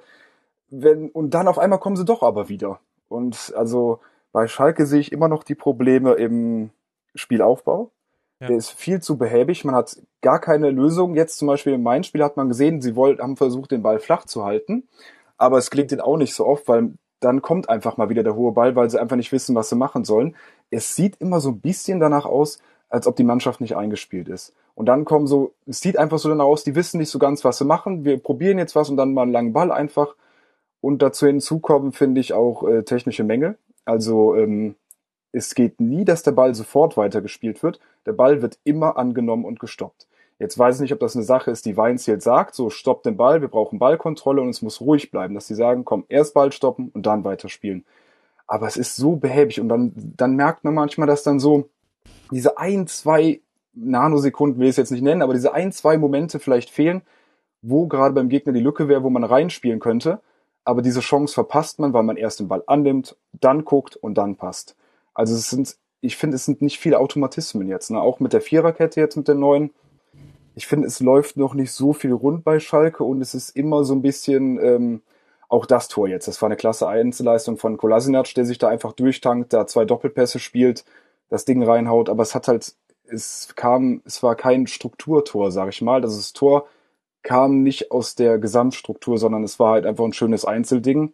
wenn, 0.69 1.09
und 1.09 1.33
dann 1.33 1.47
auf 1.47 1.57
einmal 1.57 1.79
kommen 1.79 1.95
sie 1.95 2.05
doch 2.05 2.21
aber 2.21 2.49
wieder. 2.49 2.79
Und 3.07 3.53
also 3.55 3.99
bei 4.31 4.47
Schalke 4.47 4.85
sehe 4.85 4.99
ich 4.99 5.11
immer 5.11 5.27
noch 5.27 5.43
die 5.43 5.55
Probleme 5.55 6.13
im 6.13 6.69
Spielaufbau. 7.15 7.91
Ja. 8.39 8.47
Der 8.47 8.57
ist 8.57 8.71
viel 8.71 9.01
zu 9.01 9.17
behäbig. 9.17 9.65
Man 9.65 9.75
hat 9.75 9.97
gar 10.21 10.39
keine 10.39 10.69
Lösung. 10.69 11.15
Jetzt 11.15 11.37
zum 11.37 11.47
Beispiel 11.47 11.73
in 11.73 11.83
meinem 11.83 12.03
Spiel 12.03 12.23
hat 12.23 12.37
man 12.37 12.49
gesehen, 12.49 12.81
sie 12.81 12.95
wollten, 12.95 13.21
haben 13.21 13.37
versucht, 13.37 13.71
den 13.71 13.83
Ball 13.83 13.99
flach 13.99 14.25
zu 14.25 14.43
halten. 14.43 14.87
Aber 15.37 15.57
es 15.57 15.71
gelingt 15.71 15.91
ihnen 15.91 16.01
auch 16.01 16.17
nicht 16.17 16.33
so 16.33 16.45
oft, 16.45 16.67
weil 16.67 16.93
dann 17.19 17.41
kommt 17.41 17.69
einfach 17.69 17.97
mal 17.97 18.09
wieder 18.09 18.23
der 18.23 18.35
hohe 18.35 18.51
Ball, 18.51 18.75
weil 18.75 18.89
sie 18.89 18.99
einfach 18.99 19.15
nicht 19.15 19.31
wissen, 19.31 19.55
was 19.55 19.69
sie 19.69 19.75
machen 19.75 20.05
sollen. 20.05 20.35
Es 20.69 20.95
sieht 20.95 21.17
immer 21.17 21.39
so 21.39 21.49
ein 21.49 21.61
bisschen 21.61 21.99
danach 21.99 22.25
aus, 22.25 22.59
als 22.89 23.07
ob 23.07 23.15
die 23.15 23.23
Mannschaft 23.23 23.61
nicht 23.61 23.75
eingespielt 23.75 24.27
ist. 24.27 24.53
Und 24.75 24.85
dann 24.85 25.05
kommen 25.05 25.27
so, 25.27 25.53
es 25.65 25.79
sieht 25.79 25.97
einfach 25.97 26.17
so 26.19 26.29
dann 26.29 26.41
aus, 26.41 26.63
die 26.63 26.75
wissen 26.75 26.99
nicht 26.99 27.09
so 27.09 27.19
ganz, 27.19 27.43
was 27.43 27.57
sie 27.57 27.65
machen. 27.65 28.05
Wir 28.05 28.17
probieren 28.17 28.57
jetzt 28.57 28.75
was 28.75 28.89
und 28.89 28.97
dann 28.97 29.13
mal 29.13 29.23
einen 29.23 29.31
langen 29.31 29.53
Ball 29.53 29.71
einfach. 29.71 30.15
Und 30.79 31.01
dazu 31.01 31.27
hinzukommen, 31.27 31.91
finde 31.91 32.21
ich 32.21 32.33
auch 32.33 32.67
äh, 32.67 32.83
technische 32.83 33.23
Mängel. 33.23 33.57
Also 33.85 34.35
ähm, 34.35 34.75
es 35.31 35.55
geht 35.55 35.79
nie, 35.79 36.05
dass 36.05 36.23
der 36.23 36.31
Ball 36.31 36.55
sofort 36.55 36.97
weitergespielt 36.97 37.61
wird. 37.63 37.79
Der 38.05 38.13
Ball 38.13 38.41
wird 38.41 38.59
immer 38.63 38.97
angenommen 38.97 39.45
und 39.45 39.59
gestoppt. 39.59 40.07
Jetzt 40.39 40.57
weiß 40.57 40.77
ich 40.77 40.81
nicht, 40.81 40.93
ob 40.93 40.99
das 40.99 41.15
eine 41.15 41.23
Sache 41.23 41.51
ist, 41.51 41.67
die 41.67 41.77
Weinziel 41.77 42.19
sagt, 42.19 42.55
so 42.55 42.71
stoppt 42.71 43.05
den 43.05 43.15
Ball, 43.15 43.41
wir 43.41 43.47
brauchen 43.47 43.77
Ballkontrolle 43.77 44.41
und 44.41 44.49
es 44.49 44.63
muss 44.63 44.81
ruhig 44.81 45.11
bleiben, 45.11 45.35
dass 45.35 45.45
sie 45.45 45.53
sagen, 45.53 45.85
komm, 45.85 46.03
erst 46.09 46.33
Ball 46.33 46.51
stoppen 46.51 46.89
und 46.95 47.05
dann 47.05 47.23
weiterspielen. 47.23 47.85
Aber 48.47 48.65
es 48.65 48.75
ist 48.75 48.95
so 48.95 49.15
behäbig 49.17 49.61
und 49.61 49.69
dann, 49.69 49.93
dann 49.95 50.35
merkt 50.35 50.63
man 50.63 50.73
manchmal, 50.73 51.07
dass 51.07 51.21
dann 51.21 51.39
so, 51.39 51.69
diese 52.31 52.57
ein, 52.57 52.87
zwei 52.87 53.39
Nanosekunden 53.73 54.59
will 54.59 54.67
ich 54.67 54.71
es 54.71 54.77
jetzt 54.77 54.91
nicht 54.91 55.03
nennen, 55.03 55.21
aber 55.21 55.33
diese 55.33 55.53
ein, 55.53 55.71
zwei 55.71 55.97
Momente 55.97 56.39
vielleicht 56.39 56.69
fehlen, 56.69 57.01
wo 57.61 57.87
gerade 57.87 58.13
beim 58.13 58.29
Gegner 58.29 58.53
die 58.53 58.59
Lücke 58.59 58.87
wäre, 58.87 59.03
wo 59.03 59.09
man 59.09 59.23
reinspielen 59.23 59.79
könnte. 59.79 60.19
Aber 60.63 60.81
diese 60.81 60.99
Chance 60.99 61.33
verpasst 61.33 61.79
man, 61.79 61.93
weil 61.93 62.03
man 62.03 62.17
erst 62.17 62.39
den 62.39 62.47
Ball 62.47 62.63
annimmt, 62.67 63.15
dann 63.33 63.65
guckt 63.65 63.95
und 63.95 64.15
dann 64.15 64.35
passt. 64.35 64.75
Also 65.13 65.35
es 65.35 65.49
sind, 65.49 65.75
ich 66.01 66.17
finde, 66.17 66.35
es 66.35 66.45
sind 66.45 66.61
nicht 66.61 66.79
viele 66.79 66.99
Automatismen 66.99 67.67
jetzt. 67.67 67.89
Ne? 67.91 67.99
Auch 67.99 68.19
mit 68.19 68.33
der 68.33 68.41
Viererkette 68.41 68.99
jetzt 68.99 69.15
mit 69.15 69.27
der 69.27 69.35
neuen. 69.35 69.71
Ich 70.53 70.67
finde, 70.67 70.87
es 70.87 70.99
läuft 70.99 71.37
noch 71.37 71.53
nicht 71.53 71.71
so 71.71 71.93
viel 71.93 72.11
rund 72.11 72.43
bei 72.43 72.59
Schalke 72.59 73.03
und 73.03 73.21
es 73.21 73.33
ist 73.33 73.55
immer 73.55 73.83
so 73.83 73.95
ein 73.95 74.01
bisschen 74.01 74.59
ähm, 74.59 75.01
auch 75.47 75.65
das 75.65 75.87
Tor 75.87 76.07
jetzt. 76.07 76.27
Das 76.27 76.41
war 76.41 76.47
eine 76.47 76.57
klasse 76.57 76.87
Einzelleistung 76.87 77.57
von 77.57 77.77
Kolasinac, 77.77 78.33
der 78.35 78.45
sich 78.45 78.57
da 78.57 78.67
einfach 78.67 78.91
durchtankt, 78.91 79.53
da 79.53 79.65
zwei 79.65 79.85
Doppelpässe 79.85 80.39
spielt 80.39 80.85
das 81.31 81.45
Ding 81.45 81.63
reinhaut, 81.63 82.09
aber 82.09 82.23
es 82.23 82.35
hat 82.35 82.49
halt, 82.49 82.75
es 83.11 83.53
kam, 83.55 84.01
es 84.05 84.23
war 84.23 84.35
kein 84.35 84.67
Strukturtor, 84.67 85.51
sag 85.51 85.69
ich 85.69 85.81
mal. 85.81 86.01
Das 86.01 86.33
Tor 86.33 86.67
kam 87.23 87.63
nicht 87.63 87.91
aus 87.91 88.15
der 88.15 88.37
Gesamtstruktur, 88.39 89.17
sondern 89.17 89.43
es 89.43 89.59
war 89.59 89.73
halt 89.73 89.85
einfach 89.85 90.05
ein 90.05 90.13
schönes 90.13 90.45
Einzelding. 90.45 91.13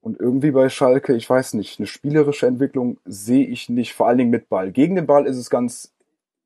Und 0.00 0.18
irgendwie 0.18 0.52
bei 0.52 0.68
Schalke, 0.68 1.14
ich 1.14 1.28
weiß 1.28 1.54
nicht, 1.54 1.78
eine 1.78 1.86
spielerische 1.86 2.46
Entwicklung 2.46 2.98
sehe 3.04 3.46
ich 3.46 3.68
nicht, 3.68 3.94
vor 3.94 4.06
allen 4.06 4.18
Dingen 4.18 4.30
mit 4.30 4.48
Ball. 4.48 4.70
Gegen 4.72 4.94
den 4.94 5.06
Ball 5.06 5.26
ist 5.26 5.36
es 5.36 5.50
ganz 5.50 5.92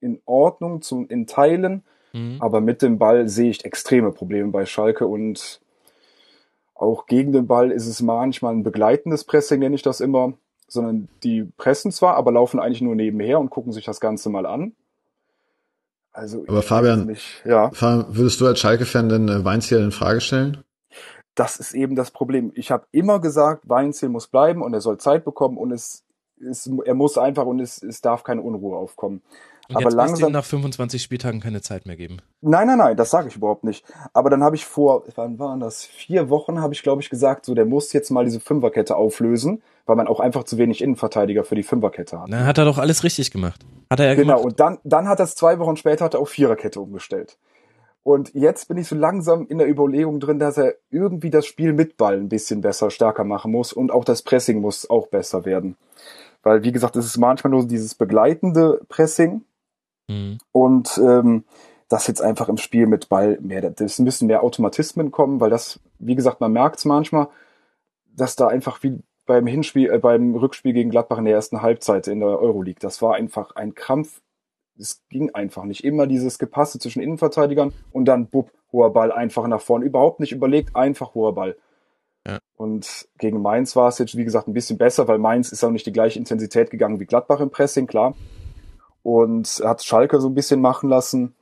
in 0.00 0.20
Ordnung 0.24 0.82
zum, 0.82 1.06
in 1.08 1.26
Teilen, 1.26 1.84
mhm. 2.12 2.38
aber 2.40 2.60
mit 2.60 2.82
dem 2.82 2.98
Ball 2.98 3.28
sehe 3.28 3.50
ich 3.50 3.64
extreme 3.64 4.10
Probleme 4.10 4.50
bei 4.50 4.66
Schalke 4.66 5.06
und 5.06 5.60
auch 6.74 7.06
gegen 7.06 7.32
den 7.32 7.46
Ball 7.46 7.70
ist 7.70 7.86
es 7.86 8.02
manchmal 8.02 8.54
ein 8.54 8.64
begleitendes 8.64 9.24
Pressing, 9.24 9.60
nenne 9.60 9.76
ich 9.76 9.82
das 9.82 10.00
immer 10.00 10.32
sondern 10.72 11.08
die 11.22 11.44
pressen 11.58 11.92
zwar, 11.92 12.16
aber 12.16 12.32
laufen 12.32 12.58
eigentlich 12.58 12.80
nur 12.80 12.94
nebenher 12.94 13.38
und 13.38 13.50
gucken 13.50 13.72
sich 13.72 13.84
das 13.84 14.00
Ganze 14.00 14.30
mal 14.30 14.46
an. 14.46 14.72
Also 16.12 16.44
aber 16.46 16.62
Fabian, 16.62 17.06
nicht, 17.06 17.42
ja. 17.44 17.70
würdest 17.80 18.40
du 18.40 18.46
als 18.46 18.60
Schalke-Fan 18.60 19.08
denn 19.08 19.28
äh, 19.28 19.44
Weinziel 19.44 19.78
in 19.78 19.92
Frage 19.92 20.20
stellen? 20.20 20.62
Das 21.34 21.56
ist 21.56 21.74
eben 21.74 21.94
das 21.94 22.10
Problem. 22.10 22.52
Ich 22.54 22.70
habe 22.70 22.86
immer 22.90 23.20
gesagt, 23.20 23.68
Weinziel 23.68 24.08
muss 24.08 24.28
bleiben 24.28 24.62
und 24.62 24.74
er 24.74 24.80
soll 24.80 24.98
Zeit 24.98 25.24
bekommen 25.24 25.56
und 25.56 25.72
es, 25.72 26.04
es 26.40 26.70
er 26.84 26.94
muss 26.94 27.16
einfach 27.16 27.46
und 27.46 27.60
es, 27.60 27.82
es 27.82 28.00
darf 28.00 28.24
keine 28.24 28.42
Unruhe 28.42 28.76
aufkommen. 28.76 29.22
Und 29.68 29.76
aber 29.76 29.84
jetzt 29.84 29.94
langsam 29.94 30.30
ihm 30.30 30.32
nach 30.32 30.44
25 30.44 31.02
Spieltagen 31.02 31.40
keine 31.40 31.62
Zeit 31.62 31.86
mehr 31.86 31.96
geben. 31.96 32.18
Nein, 32.40 32.66
nein, 32.66 32.78
nein, 32.78 32.96
das 32.96 33.10
sage 33.10 33.28
ich 33.28 33.36
überhaupt 33.36 33.64
nicht. 33.64 33.84
Aber 34.12 34.28
dann 34.28 34.42
habe 34.42 34.56
ich 34.56 34.66
vor, 34.66 35.04
wann 35.14 35.38
waren 35.38 35.60
das? 35.60 35.84
Vier 35.84 36.28
Wochen 36.28 36.60
habe 36.60 36.74
ich, 36.74 36.82
glaube 36.82 37.00
ich, 37.00 37.08
gesagt, 37.08 37.46
so 37.46 37.54
der 37.54 37.64
muss 37.64 37.92
jetzt 37.92 38.10
mal 38.10 38.24
diese 38.24 38.40
Fünferkette 38.40 38.96
auflösen, 38.96 39.62
weil 39.86 39.96
man 39.96 40.06
auch 40.06 40.20
einfach 40.20 40.44
zu 40.44 40.58
wenig 40.58 40.82
Innenverteidiger 40.82 41.44
für 41.44 41.54
die 41.54 41.62
Fünferkette 41.62 42.20
hat. 42.20 42.32
Dann 42.32 42.46
hat 42.46 42.58
er 42.58 42.64
doch 42.64 42.78
alles 42.78 43.04
richtig 43.04 43.30
gemacht. 43.30 43.64
Hat 43.90 44.00
er 44.00 44.06
ja 44.06 44.14
genau, 44.14 44.36
gemacht. 44.36 44.44
und 44.44 44.60
dann, 44.60 44.78
dann 44.84 45.08
hat 45.08 45.20
er 45.20 45.24
es 45.24 45.34
zwei 45.34 45.58
Wochen 45.58 45.76
später 45.76 46.04
hat 46.04 46.14
er 46.14 46.20
auf 46.20 46.30
Viererkette 46.30 46.80
umgestellt. 46.80 47.38
Und 48.04 48.34
jetzt 48.34 48.66
bin 48.66 48.78
ich 48.78 48.88
so 48.88 48.96
langsam 48.96 49.46
in 49.46 49.58
der 49.58 49.68
Überlegung 49.68 50.18
drin, 50.18 50.40
dass 50.40 50.58
er 50.58 50.74
irgendwie 50.90 51.30
das 51.30 51.46
Spiel 51.46 51.72
mit 51.72 51.96
Ball 51.96 52.16
ein 52.16 52.28
bisschen 52.28 52.60
besser, 52.60 52.90
stärker 52.90 53.24
machen 53.24 53.52
muss 53.52 53.72
und 53.72 53.92
auch 53.92 54.04
das 54.04 54.22
Pressing 54.22 54.60
muss 54.60 54.90
auch 54.90 55.06
besser 55.06 55.44
werden. 55.44 55.76
Weil, 56.42 56.64
wie 56.64 56.72
gesagt, 56.72 56.96
es 56.96 57.06
ist 57.06 57.18
manchmal 57.18 57.52
nur 57.52 57.66
dieses 57.66 57.94
begleitende 57.94 58.80
Pressing 58.88 59.42
mhm. 60.08 60.38
und 60.50 60.98
ähm, 60.98 61.44
das 61.88 62.08
jetzt 62.08 62.22
einfach 62.22 62.48
im 62.48 62.56
Spiel 62.56 62.86
mit 62.86 63.08
Ball 63.08 63.38
mehr, 63.40 63.70
das 63.70 63.98
müssen 64.00 64.26
mehr 64.26 64.42
Automatismen 64.42 65.12
kommen, 65.12 65.40
weil 65.40 65.50
das, 65.50 65.78
wie 65.98 66.16
gesagt, 66.16 66.40
man 66.40 66.52
merkt 66.52 66.78
es 66.78 66.84
manchmal, 66.84 67.28
dass 68.16 68.34
da 68.34 68.48
einfach 68.48 68.82
wie 68.82 68.98
beim 69.26 69.46
Hinspiel, 69.46 69.90
äh, 69.90 69.98
beim 69.98 70.34
Rückspiel 70.34 70.72
gegen 70.72 70.90
Gladbach 70.90 71.18
in 71.18 71.24
der 71.24 71.34
ersten 71.34 71.62
Halbzeit 71.62 72.08
in 72.08 72.20
der 72.20 72.40
Euroleague, 72.40 72.80
das 72.80 73.02
war 73.02 73.14
einfach 73.14 73.54
ein 73.56 73.74
Krampf 73.74 74.20
es 74.78 75.02
ging 75.08 75.30
einfach 75.30 75.64
nicht. 75.64 75.84
Immer 75.84 76.06
dieses 76.06 76.38
Gepasse 76.38 76.78
zwischen 76.78 77.02
Innenverteidigern 77.02 77.72
und 77.92 78.04
dann 78.06 78.26
bub, 78.26 78.50
hoher 78.72 78.92
Ball 78.92 79.12
einfach 79.12 79.46
nach 79.46 79.60
vorne. 79.60 79.84
Überhaupt 79.84 80.20
nicht 80.20 80.32
überlegt, 80.32 80.76
einfach 80.76 81.14
hoher 81.14 81.34
Ball. 81.34 81.56
Ja. 82.26 82.38
Und 82.56 83.08
gegen 83.18 83.42
Mainz 83.42 83.74
war 83.76 83.88
es 83.88 83.98
jetzt, 83.98 84.16
wie 84.16 84.24
gesagt, 84.24 84.48
ein 84.48 84.54
bisschen 84.54 84.78
besser, 84.78 85.08
weil 85.08 85.18
Mainz 85.18 85.50
ist 85.52 85.64
auch 85.64 85.70
nicht 85.70 85.86
die 85.86 85.92
gleiche 85.92 86.18
Intensität 86.18 86.70
gegangen 86.70 87.00
wie 87.00 87.06
Gladbach 87.06 87.40
im 87.40 87.50
Pressing, 87.50 87.86
klar. 87.86 88.14
Und 89.02 89.48
hat 89.64 89.82
Schalke 89.82 90.20
so 90.20 90.28
ein 90.28 90.34
bisschen 90.34 90.60
machen 90.60 90.88
lassen. 90.88 91.34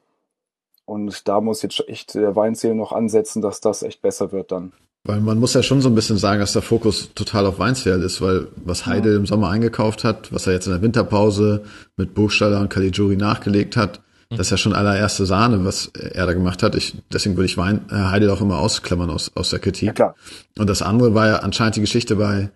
Und 0.86 1.28
da 1.28 1.40
muss 1.40 1.62
jetzt 1.62 1.86
echt 1.88 2.14
der 2.14 2.34
Weinzähl 2.34 2.74
noch 2.74 2.92
ansetzen, 2.92 3.42
dass 3.42 3.60
das 3.60 3.82
echt 3.82 4.02
besser 4.02 4.32
wird 4.32 4.50
dann. 4.50 4.72
Weil 5.04 5.20
man 5.20 5.38
muss 5.38 5.54
ja 5.54 5.62
schon 5.62 5.80
so 5.80 5.88
ein 5.88 5.94
bisschen 5.94 6.18
sagen, 6.18 6.40
dass 6.40 6.52
der 6.52 6.62
Fokus 6.62 7.10
total 7.14 7.46
auf 7.46 7.58
Weinsfeld 7.58 8.02
ist, 8.02 8.20
weil 8.20 8.48
was 8.64 8.84
Heide 8.84 9.12
ja. 9.12 9.16
im 9.16 9.24
Sommer 9.24 9.48
eingekauft 9.48 10.04
hat, 10.04 10.30
was 10.32 10.46
er 10.46 10.52
jetzt 10.52 10.66
in 10.66 10.72
der 10.72 10.82
Winterpause 10.82 11.62
mit 11.96 12.12
Buchstaller 12.12 12.60
und 12.60 12.68
Caligiuri 12.68 13.16
nachgelegt 13.16 13.78
hat, 13.78 14.02
mhm. 14.28 14.36
das 14.36 14.48
ist 14.48 14.50
ja 14.50 14.56
schon 14.58 14.74
allererste 14.74 15.24
Sahne, 15.24 15.64
was 15.64 15.86
er 15.94 16.26
da 16.26 16.34
gemacht 16.34 16.62
hat. 16.62 16.74
Ich, 16.74 16.96
deswegen 17.10 17.36
würde 17.36 17.46
ich 17.46 17.56
Wein, 17.56 17.86
äh, 17.90 17.94
Heide 17.94 18.30
auch 18.30 18.42
immer 18.42 18.58
ausklammern 18.58 19.08
aus, 19.08 19.32
aus 19.34 19.48
der 19.48 19.58
Kritik. 19.58 19.86
Ja, 19.86 19.92
klar. 19.94 20.14
Und 20.58 20.68
das 20.68 20.82
andere 20.82 21.14
war 21.14 21.28
ja 21.28 21.36
anscheinend 21.36 21.76
die 21.76 21.80
Geschichte 21.80 22.16
bei, 22.16 22.50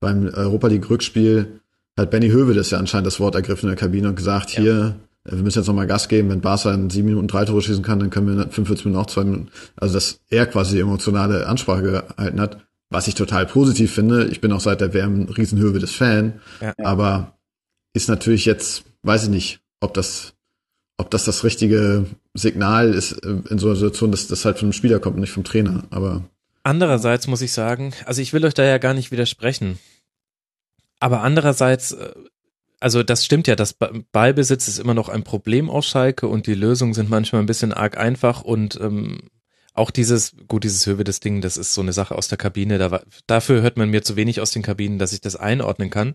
beim 0.00 0.26
Europa 0.32 0.68
League 0.68 0.88
Rückspiel, 0.88 1.60
hat 1.98 2.10
Benny 2.10 2.30
Höwe 2.30 2.54
das 2.54 2.70
ja 2.70 2.78
anscheinend 2.78 3.08
das 3.08 3.20
Wort 3.20 3.34
ergriffen 3.34 3.66
in 3.66 3.76
der 3.76 3.78
Kabine 3.78 4.08
und 4.08 4.16
gesagt, 4.16 4.54
ja. 4.54 4.62
hier, 4.62 4.96
wir 5.24 5.42
müssen 5.42 5.58
jetzt 5.58 5.66
nochmal 5.66 5.86
Gas 5.86 6.08
geben, 6.08 6.30
wenn 6.30 6.40
Barca 6.40 6.72
in 6.72 6.88
sieben 6.88 7.08
Minuten 7.08 7.28
drei 7.28 7.44
Tore 7.44 7.60
schießen 7.60 7.84
kann, 7.84 8.00
dann 8.00 8.10
können 8.10 8.26
wir 8.26 8.44
in 8.44 8.50
45 8.50 8.86
Minuten 8.86 9.02
auch 9.02 9.06
zwei 9.06 9.24
Minuten. 9.24 9.48
Also 9.76 9.94
dass 9.94 10.20
er 10.30 10.46
quasi 10.46 10.76
die 10.76 10.80
emotionale 10.80 11.46
Ansprache 11.46 11.82
gehalten 11.82 12.40
hat, 12.40 12.58
was 12.88 13.06
ich 13.06 13.14
total 13.14 13.46
positiv 13.46 13.92
finde. 13.92 14.26
Ich 14.28 14.40
bin 14.40 14.52
auch 14.52 14.60
seit 14.60 14.80
der 14.80 14.94
WM 14.94 15.22
ein 15.22 15.28
Riesenhöhe 15.28 15.78
des 15.78 15.94
Fan, 15.94 16.40
ja. 16.60 16.72
aber 16.82 17.38
ist 17.92 18.08
natürlich 18.08 18.46
jetzt, 18.46 18.84
weiß 19.02 19.24
ich 19.24 19.28
nicht, 19.28 19.60
ob 19.80 19.94
das, 19.94 20.34
ob 20.96 21.10
das 21.10 21.24
das 21.24 21.44
richtige 21.44 22.06
Signal 22.34 22.94
ist 22.94 23.12
äh, 23.24 23.36
in 23.48 23.58
so 23.58 23.66
einer 23.66 23.76
Situation, 23.76 24.10
dass 24.10 24.26
das 24.26 24.44
halt 24.44 24.58
von 24.58 24.66
einem 24.66 24.72
Spieler 24.72 25.00
kommt 25.00 25.16
und 25.16 25.20
nicht 25.20 25.32
vom 25.32 25.44
Trainer. 25.44 25.84
Aber 25.90 26.24
andererseits 26.62 27.26
muss 27.26 27.42
ich 27.42 27.52
sagen, 27.52 27.92
also 28.06 28.22
ich 28.22 28.32
will 28.32 28.44
euch 28.44 28.54
da 28.54 28.64
ja 28.64 28.78
gar 28.78 28.94
nicht 28.94 29.10
widersprechen. 29.10 29.78
Aber 30.98 31.22
andererseits 31.22 31.92
äh, 31.92 32.12
also 32.80 33.02
das 33.02 33.24
stimmt 33.24 33.46
ja, 33.46 33.56
das 33.56 33.74
Ballbesitz 34.12 34.66
ist 34.66 34.78
immer 34.78 34.94
noch 34.94 35.08
ein 35.08 35.22
Problem 35.22 35.68
aus 35.70 35.86
Schalke 35.86 36.26
und 36.26 36.46
die 36.46 36.54
Lösungen 36.54 36.94
sind 36.94 37.10
manchmal 37.10 37.42
ein 37.42 37.46
bisschen 37.46 37.72
arg 37.72 37.98
einfach 37.98 38.42
und 38.42 38.80
ähm, 38.80 39.20
auch 39.74 39.90
dieses, 39.90 40.34
gut, 40.48 40.64
dieses 40.64 40.86
Höhe 40.86 41.04
des 41.04 41.20
Ding, 41.20 41.40
das 41.42 41.56
ist 41.56 41.74
so 41.74 41.80
eine 41.80 41.92
Sache 41.92 42.16
aus 42.16 42.28
der 42.28 42.38
Kabine, 42.38 42.78
da 42.78 42.90
war, 42.90 43.02
dafür 43.26 43.62
hört 43.62 43.76
man 43.76 43.90
mir 43.90 44.02
zu 44.02 44.16
wenig 44.16 44.40
aus 44.40 44.50
den 44.50 44.62
Kabinen, 44.62 44.98
dass 44.98 45.12
ich 45.12 45.20
das 45.20 45.36
einordnen 45.36 45.90
kann. 45.90 46.14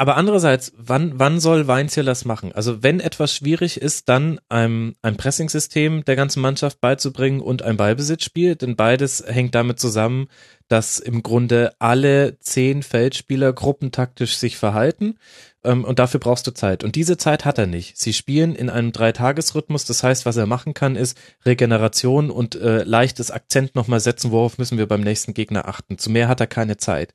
Aber 0.00 0.16
andererseits, 0.16 0.72
wann, 0.78 1.18
wann 1.18 1.40
soll 1.40 1.66
Weinziel 1.66 2.04
das 2.04 2.24
machen? 2.24 2.52
Also 2.52 2.82
wenn 2.82 3.00
etwas 3.00 3.34
schwierig 3.34 3.78
ist, 3.78 4.08
dann 4.08 4.40
ein, 4.48 4.94
ein 5.02 5.18
Pressing-System 5.18 6.06
der 6.06 6.16
ganzen 6.16 6.40
Mannschaft 6.40 6.80
beizubringen 6.80 7.42
und 7.42 7.60
ein 7.60 7.76
Ballbesitzspiel, 7.76 8.56
denn 8.56 8.76
beides 8.76 9.22
hängt 9.26 9.54
damit 9.54 9.78
zusammen, 9.78 10.28
dass 10.68 11.00
im 11.00 11.22
Grunde 11.22 11.74
alle 11.80 12.38
zehn 12.38 12.82
Feldspieler 12.82 13.52
gruppentaktisch 13.52 14.38
sich 14.38 14.56
verhalten 14.56 15.16
ähm, 15.64 15.84
und 15.84 15.98
dafür 15.98 16.20
brauchst 16.20 16.46
du 16.46 16.52
Zeit. 16.52 16.84
Und 16.84 16.96
diese 16.96 17.16
Zeit 17.16 17.44
hat 17.44 17.58
er 17.58 17.66
nicht. 17.66 17.98
Sie 17.98 18.12
spielen 18.12 18.54
in 18.54 18.70
einem 18.70 18.92
Dreitagesrhythmus, 18.92 19.84
das 19.84 20.02
heißt, 20.02 20.26
was 20.26 20.36
er 20.36 20.46
machen 20.46 20.74
kann, 20.74 20.96
ist 20.96 21.18
Regeneration 21.44 22.30
und 22.30 22.54
äh, 22.54 22.82
leichtes 22.84 23.30
Akzent 23.30 23.74
nochmal 23.74 24.00
setzen, 24.00 24.30
worauf 24.30 24.58
müssen 24.58 24.78
wir 24.78 24.86
beim 24.86 25.02
nächsten 25.02 25.34
Gegner 25.34 25.68
achten. 25.68 25.98
Zu 25.98 26.10
mehr 26.10 26.28
hat 26.28 26.40
er 26.40 26.46
keine 26.46 26.76
Zeit. 26.76 27.12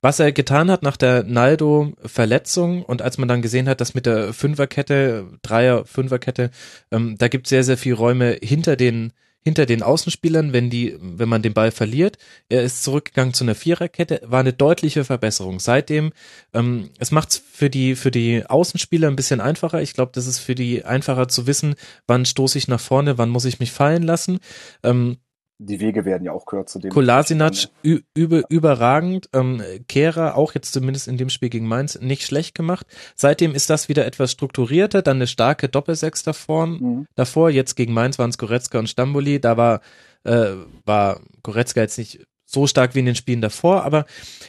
Was 0.00 0.18
er 0.18 0.32
getan 0.32 0.68
hat 0.68 0.82
nach 0.82 0.96
der 0.96 1.22
Naldo-Verletzung 1.22 2.82
und 2.82 3.02
als 3.02 3.18
man 3.18 3.28
dann 3.28 3.40
gesehen 3.40 3.68
hat, 3.68 3.80
dass 3.80 3.94
mit 3.94 4.04
der 4.04 4.32
Fünferkette, 4.32 5.26
Dreier, 5.42 5.84
Fünferkette, 5.84 6.50
ähm, 6.90 7.16
da 7.18 7.28
gibt 7.28 7.46
sehr, 7.46 7.62
sehr 7.62 7.78
viel 7.78 7.94
Räume 7.94 8.36
hinter 8.42 8.74
den 8.74 9.12
hinter 9.44 9.66
den 9.66 9.82
Außenspielern, 9.82 10.52
wenn 10.52 10.70
die, 10.70 10.96
wenn 11.00 11.28
man 11.28 11.42
den 11.42 11.52
Ball 11.52 11.70
verliert. 11.70 12.18
Er 12.48 12.62
ist 12.62 12.84
zurückgegangen 12.84 13.34
zu 13.34 13.44
einer 13.44 13.54
Viererkette, 13.54 14.20
war 14.24 14.40
eine 14.40 14.52
deutliche 14.52 15.04
Verbesserung. 15.04 15.60
Seitdem, 15.60 16.12
ähm, 16.52 16.90
es 16.98 17.10
macht's 17.10 17.42
für 17.50 17.70
die, 17.70 17.96
für 17.96 18.10
die 18.10 18.44
Außenspieler 18.46 19.08
ein 19.08 19.16
bisschen 19.16 19.40
einfacher. 19.40 19.82
Ich 19.82 19.94
glaube, 19.94 20.12
das 20.14 20.26
ist 20.26 20.38
für 20.38 20.54
die 20.54 20.84
einfacher 20.84 21.28
zu 21.28 21.46
wissen, 21.46 21.74
wann 22.06 22.24
stoße 22.24 22.58
ich 22.58 22.68
nach 22.68 22.80
vorne, 22.80 23.18
wann 23.18 23.30
muss 23.30 23.44
ich 23.44 23.60
mich 23.60 23.72
fallen 23.72 24.02
lassen. 24.02 24.38
Ähm, 24.82 25.18
die 25.66 25.80
Wege 25.80 26.04
werden 26.04 26.24
ja 26.24 26.32
auch 26.32 26.46
kürzer. 26.46 26.80
Kolasinac 26.88 27.68
über, 27.82 28.42
überragend, 28.48 29.28
ähm, 29.32 29.62
Kehrer 29.88 30.36
auch 30.36 30.54
jetzt 30.54 30.72
zumindest 30.72 31.08
in 31.08 31.16
dem 31.16 31.30
Spiel 31.30 31.48
gegen 31.48 31.66
Mainz 31.66 31.98
nicht 32.00 32.24
schlecht 32.24 32.54
gemacht. 32.54 32.86
Seitdem 33.14 33.54
ist 33.54 33.70
das 33.70 33.88
wieder 33.88 34.06
etwas 34.06 34.32
strukturierter, 34.32 35.02
dann 35.02 35.18
eine 35.18 35.26
starke 35.26 35.68
Doppelsechs 35.68 36.22
davor, 36.22 36.66
mhm. 36.66 37.06
davor. 37.14 37.50
Jetzt 37.50 37.76
gegen 37.76 37.92
Mainz 37.92 38.18
waren 38.18 38.30
es 38.30 38.38
Goretzka 38.38 38.78
und 38.78 38.88
Stamboli, 38.88 39.40
da 39.40 39.56
war, 39.56 39.80
äh, 40.24 40.52
war 40.84 41.20
Goretzka 41.42 41.80
jetzt 41.80 41.98
nicht 41.98 42.26
so 42.44 42.66
stark 42.66 42.94
wie 42.94 43.00
in 43.00 43.06
den 43.06 43.16
Spielen 43.16 43.40
davor, 43.40 43.84
aber 43.84 44.04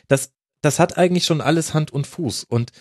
das, 0.08 0.32
das 0.62 0.80
hat 0.80 0.98
eigentlich 0.98 1.26
schon 1.26 1.42
alles 1.42 1.74
Hand 1.74 1.92
und 1.92 2.08
Fuß 2.08 2.44
und 2.44 2.72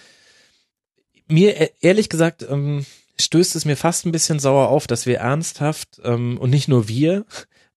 mir 1.29 1.61
e-, 1.61 1.71
ehrlich 1.81 2.09
gesagt 2.09 2.45
ähm, 2.49 2.85
stößt 3.21 3.57
es 3.57 3.65
mir 3.65 3.77
fast 3.77 4.07
ein 4.07 4.13
bisschen 4.13 4.39
sauer 4.39 4.69
auf, 4.69 4.87
dass 4.87 5.07
wir 5.07 5.19
ernsthaft 5.19 6.01
ähm, 6.05 6.39
und 6.39 6.51
nicht 6.51 6.69
nur 6.69 6.89
wir 6.89 7.25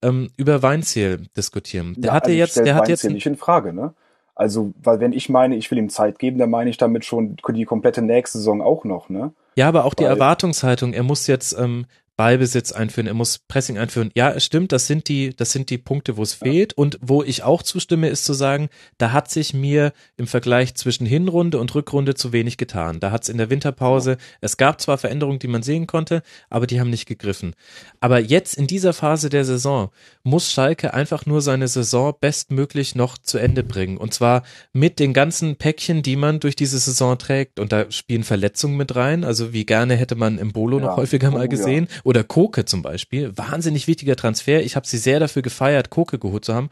ähm, 0.06 0.30
über 0.38 0.62
Weinziel 0.62 1.28
diskutieren. 1.36 1.96
Der 1.98 2.10
ja, 2.10 2.14
hatte 2.14 2.28
also 2.28 2.38
jetzt, 2.38 2.58
der 2.58 2.76
hat 2.76 2.88
jetzt 2.90 3.04
nicht 3.04 3.26
in 3.26 3.38
Frage, 3.38 3.74
ne? 3.74 3.94
Also, 4.36 4.74
weil 4.84 5.00
wenn 5.00 5.14
ich 5.14 5.30
meine, 5.30 5.56
ich 5.56 5.72
will 5.72 5.78
ihm 5.78 5.90
Zeit 5.90 6.20
geben, 6.20 6.38
dann 6.38 6.50
meine 6.50 6.70
ich 6.70 6.78
damit 6.78 7.06
schon 7.06 7.38
die 7.50 7.66
komplette 7.66 8.02
nächste 8.02 8.38
Saison 8.38 8.62
auch 8.62 8.84
noch, 8.84 9.10
ne? 9.10 9.32
Ja, 9.56 9.70
aber 9.70 9.86
auch 9.86 9.94
weil, 9.98 10.06
die 10.06 10.10
Erwartungshaltung, 10.10 10.94
er 10.94 11.04
muss 11.04 11.28
jetzt 11.28 11.58
ähm, 11.58 11.86
Ballbesitz 12.18 12.72
einführen, 12.72 13.08
er 13.08 13.14
muss 13.14 13.40
Pressing 13.40 13.78
einführen. 13.78 14.12
Ja, 14.16 14.32
es 14.32 14.46
stimmt, 14.46 14.72
das 14.72 14.88
sind 14.88 15.10
die, 15.10 15.36
das 15.36 15.52
sind 15.52 15.70
die 15.70 15.78
Punkte, 15.78 16.16
wo 16.16 16.24
es 16.24 16.40
ja. 16.40 16.48
fehlt. 16.48 16.74
Und 16.74 16.98
wo 17.02 17.24
ich 17.24 17.44
auch 17.44 17.62
zustimme, 17.62 18.08
ist 18.08 18.24
zu 18.24 18.34
sagen, 18.34 18.70
da 18.98 19.12
hat 19.12 19.30
sich 19.30 19.54
mir 19.54 19.92
im 20.16 20.28
Vergleich 20.28 20.76
zwischen 20.76 21.06
Hinrunde 21.06 21.60
und 21.60 21.76
Rückrunde 21.76 22.16
zu 22.16 22.32
wenig 22.32 22.58
getan. 22.58 23.00
Da 23.00 23.12
hat 23.12 23.24
es 23.24 23.30
in 23.30 23.38
der 23.38 23.50
Winterpause, 23.50 24.12
ja. 24.12 24.18
es 24.42 24.58
gab 24.58 24.80
zwar 24.80 24.98
Veränderungen, 24.98 25.40
die 25.40 25.48
man 25.48 25.64
sehen 25.64 25.88
konnte, 25.88 26.22
aber 26.50 26.68
die 26.68 26.80
haben 26.80 26.90
nicht 26.90 27.06
gegriffen. 27.06 27.54
Aber 28.00 28.20
jetzt 28.20 28.56
in 28.56 28.68
dieser 28.68 28.94
Phase 28.94 29.30
der 29.30 29.44
Saison 29.44 29.90
muss 30.24 30.52
Schalke 30.52 30.94
einfach 30.94 31.26
nur 31.26 31.42
seine 31.42 31.68
Saison 31.68 32.14
bestmöglich 32.20 32.96
noch 32.96 33.18
zu 33.18 33.38
Ende 33.38 33.64
bringen. 33.64 33.98
Und 33.98 34.14
zwar 34.14 34.44
mit 34.72 35.00
den 35.00 35.14
ganzen 35.14 35.58
Päckchen, 35.58 36.02
die 36.02 36.16
man 36.16 36.40
durch 36.40 36.56
diese 36.56 36.80
Saison 36.80 37.18
trägt. 37.18 37.60
Und 37.60 37.74
da 37.74 37.92
spielen 37.92 38.24
Verletzungen 38.24 38.78
mit 38.78 38.96
rein. 38.96 39.26
Also 39.26 39.52
wie 39.52 39.66
gerne 39.66 39.96
hätte 39.96 40.16
man 40.16 40.38
im 40.38 40.54
Bolo 40.54 40.80
ja. 40.80 40.86
noch 40.86 40.98
häufiger 40.98 41.32
mal 41.32 41.46
oh, 41.46 41.50
gesehen 41.50 41.90
oder 42.06 42.24
Koke 42.24 42.66
zum 42.66 42.84
Beispiel, 42.84 43.36
wahnsinnig 43.36 43.88
wichtiger 43.88 44.16
Transfer. 44.16 44.62
Ich 44.62 44.76
habe 44.76 44.88
sie 44.88 45.00
sehr 45.00 45.20
dafür 45.20 45.42
gefeiert, 45.42 45.90
Koke 45.90 46.20
geholt 46.20 46.46
zu 46.46 46.54
haben. 46.54 46.70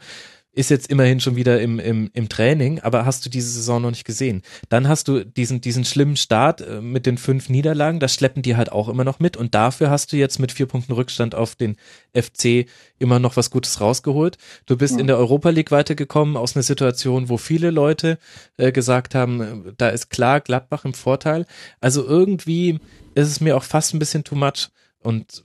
Ist 0.52 0.70
jetzt 0.70 0.88
immerhin 0.88 1.18
schon 1.18 1.34
wieder 1.34 1.60
im, 1.60 1.80
im, 1.80 2.08
im 2.14 2.28
Training, 2.28 2.78
aber 2.78 3.04
hast 3.04 3.26
du 3.26 3.30
diese 3.30 3.50
Saison 3.50 3.82
noch 3.82 3.90
nicht 3.90 4.04
gesehen. 4.04 4.42
Dann 4.68 4.86
hast 4.86 5.08
du 5.08 5.24
diesen, 5.24 5.60
diesen 5.60 5.84
schlimmen 5.84 6.16
Start 6.16 6.60
äh, 6.60 6.80
mit 6.80 7.06
den 7.06 7.18
fünf 7.18 7.48
Niederlagen, 7.48 7.98
das 7.98 8.14
schleppen 8.14 8.42
die 8.42 8.54
halt 8.54 8.70
auch 8.70 8.88
immer 8.88 9.02
noch 9.02 9.18
mit 9.18 9.36
und 9.36 9.56
dafür 9.56 9.90
hast 9.90 10.12
du 10.12 10.16
jetzt 10.16 10.38
mit 10.38 10.52
vier 10.52 10.66
Punkten 10.66 10.92
Rückstand 10.92 11.34
auf 11.34 11.56
den 11.56 11.76
FC 12.16 12.66
immer 13.00 13.18
noch 13.18 13.36
was 13.36 13.50
Gutes 13.50 13.80
rausgeholt. 13.80 14.38
Du 14.66 14.76
bist 14.76 14.94
mhm. 14.94 15.00
in 15.00 15.06
der 15.08 15.18
Europa 15.18 15.50
League 15.50 15.72
weitergekommen 15.72 16.36
aus 16.36 16.54
einer 16.54 16.62
Situation, 16.62 17.28
wo 17.28 17.38
viele 17.38 17.72
Leute 17.72 18.18
äh, 18.56 18.70
gesagt 18.70 19.16
haben, 19.16 19.40
äh, 19.40 19.72
da 19.76 19.88
ist 19.88 20.10
klar 20.10 20.40
Gladbach 20.40 20.84
im 20.84 20.94
Vorteil. 20.94 21.46
Also 21.80 22.06
irgendwie 22.06 22.78
ist 23.16 23.26
es 23.26 23.40
mir 23.40 23.56
auch 23.56 23.64
fast 23.64 23.92
ein 23.92 23.98
bisschen 23.98 24.22
too 24.22 24.36
much. 24.36 24.68
Und, 25.04 25.44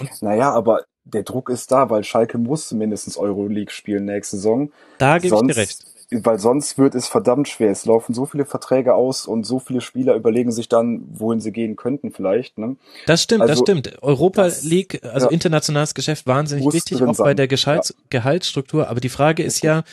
und 0.00 0.22
naja, 0.22 0.50
aber 0.50 0.84
der 1.04 1.22
Druck 1.22 1.48
ist 1.48 1.70
da, 1.70 1.90
weil 1.90 2.04
Schalke 2.04 2.38
muss 2.38 2.72
mindestens 2.72 3.16
Euroleague 3.16 3.72
spielen 3.72 4.06
nächste 4.06 4.36
Saison. 4.36 4.72
Da 4.98 5.18
gebe 5.18 5.34
ich 5.34 5.42
dir 5.42 5.56
recht. 5.56 5.84
weil 6.10 6.38
sonst 6.38 6.78
wird 6.78 6.94
es 6.94 7.06
verdammt 7.06 7.48
schwer. 7.48 7.70
Es 7.70 7.84
laufen 7.84 8.14
so 8.14 8.26
viele 8.26 8.44
Verträge 8.44 8.94
aus 8.94 9.26
und 9.26 9.44
so 9.44 9.58
viele 9.58 9.80
Spieler 9.80 10.14
überlegen 10.14 10.52
sich 10.52 10.68
dann, 10.68 11.02
wohin 11.10 11.40
sie 11.40 11.52
gehen 11.52 11.76
könnten 11.76 12.12
vielleicht. 12.12 12.58
Ne? 12.58 12.76
Das 13.06 13.22
stimmt, 13.22 13.42
also, 13.42 13.52
das 13.52 13.60
stimmt. 13.60 14.02
Europa 14.02 14.44
das, 14.44 14.64
League, 14.64 15.04
also 15.04 15.26
ja, 15.26 15.32
internationales 15.32 15.94
Geschäft, 15.94 16.26
wahnsinnig 16.26 16.72
wichtig, 16.72 17.02
auch 17.02 17.14
sein. 17.14 17.24
bei 17.24 17.34
der 17.34 17.48
Gehalts 17.48 17.90
ja. 17.90 18.04
Gehaltsstruktur. 18.10 18.88
Aber 18.88 19.00
die 19.00 19.08
Frage 19.08 19.42
ist 19.42 19.62
ja, 19.62 19.84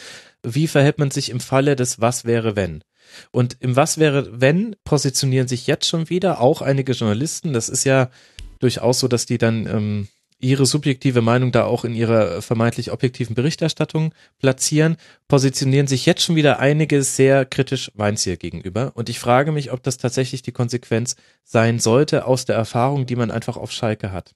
wie 0.43 0.67
verhält 0.67 0.99
man 0.99 1.11
sich 1.11 1.29
im 1.29 1.39
Falle 1.39 1.75
des 1.75 1.99
Was 1.99 2.25
wäre 2.25 2.55
wenn? 2.55 2.83
Und 3.31 3.57
im 3.61 3.75
Was 3.75 3.97
wäre 3.97 4.41
wenn 4.41 4.75
positionieren 4.83 5.47
sich 5.47 5.67
jetzt 5.67 5.87
schon 5.87 6.09
wieder 6.09 6.41
auch 6.41 6.61
einige 6.61 6.91
Journalisten. 6.91 7.53
Das 7.53 7.69
ist 7.69 7.83
ja 7.83 8.09
durchaus 8.59 8.99
so, 8.99 9.07
dass 9.07 9.25
die 9.25 9.37
dann 9.37 9.65
ähm, 9.67 10.07
ihre 10.39 10.65
subjektive 10.65 11.21
Meinung 11.21 11.51
da 11.51 11.63
auch 11.63 11.83
in 11.83 11.95
ihrer 11.95 12.41
vermeintlich 12.41 12.91
objektiven 12.91 13.35
Berichterstattung 13.35 14.13
platzieren, 14.39 14.97
positionieren 15.27 15.87
sich 15.87 16.05
jetzt 16.05 16.21
schon 16.21 16.35
wieder 16.35 16.59
einige 16.59 17.01
sehr 17.03 17.45
kritisch 17.45 17.91
Weinziel 17.95 18.37
gegenüber. 18.37 18.91
Und 18.93 19.09
ich 19.09 19.19
frage 19.19 19.51
mich, 19.51 19.71
ob 19.71 19.81
das 19.81 19.97
tatsächlich 19.97 20.43
die 20.43 20.51
Konsequenz 20.51 21.15
sein 21.43 21.79
sollte 21.79 22.25
aus 22.25 22.45
der 22.45 22.55
Erfahrung, 22.55 23.05
die 23.05 23.15
man 23.15 23.31
einfach 23.31 23.57
auf 23.57 23.71
Schalke 23.71 24.11
hat. 24.11 24.35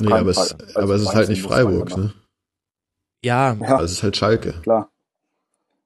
Nee, 0.00 0.10
aber, 0.10 0.30
es, 0.30 0.38
also 0.38 0.56
aber 0.74 0.94
es 0.94 1.02
ist 1.02 1.14
halt 1.14 1.28
nicht 1.28 1.42
Freiburg, 1.42 1.94
ne? 1.96 2.14
Ja. 3.22 3.54
ja. 3.60 3.66
Also 3.74 3.84
es 3.84 3.92
ist 3.92 4.02
halt 4.02 4.16
Schalke. 4.16 4.54
Klar. 4.62 4.90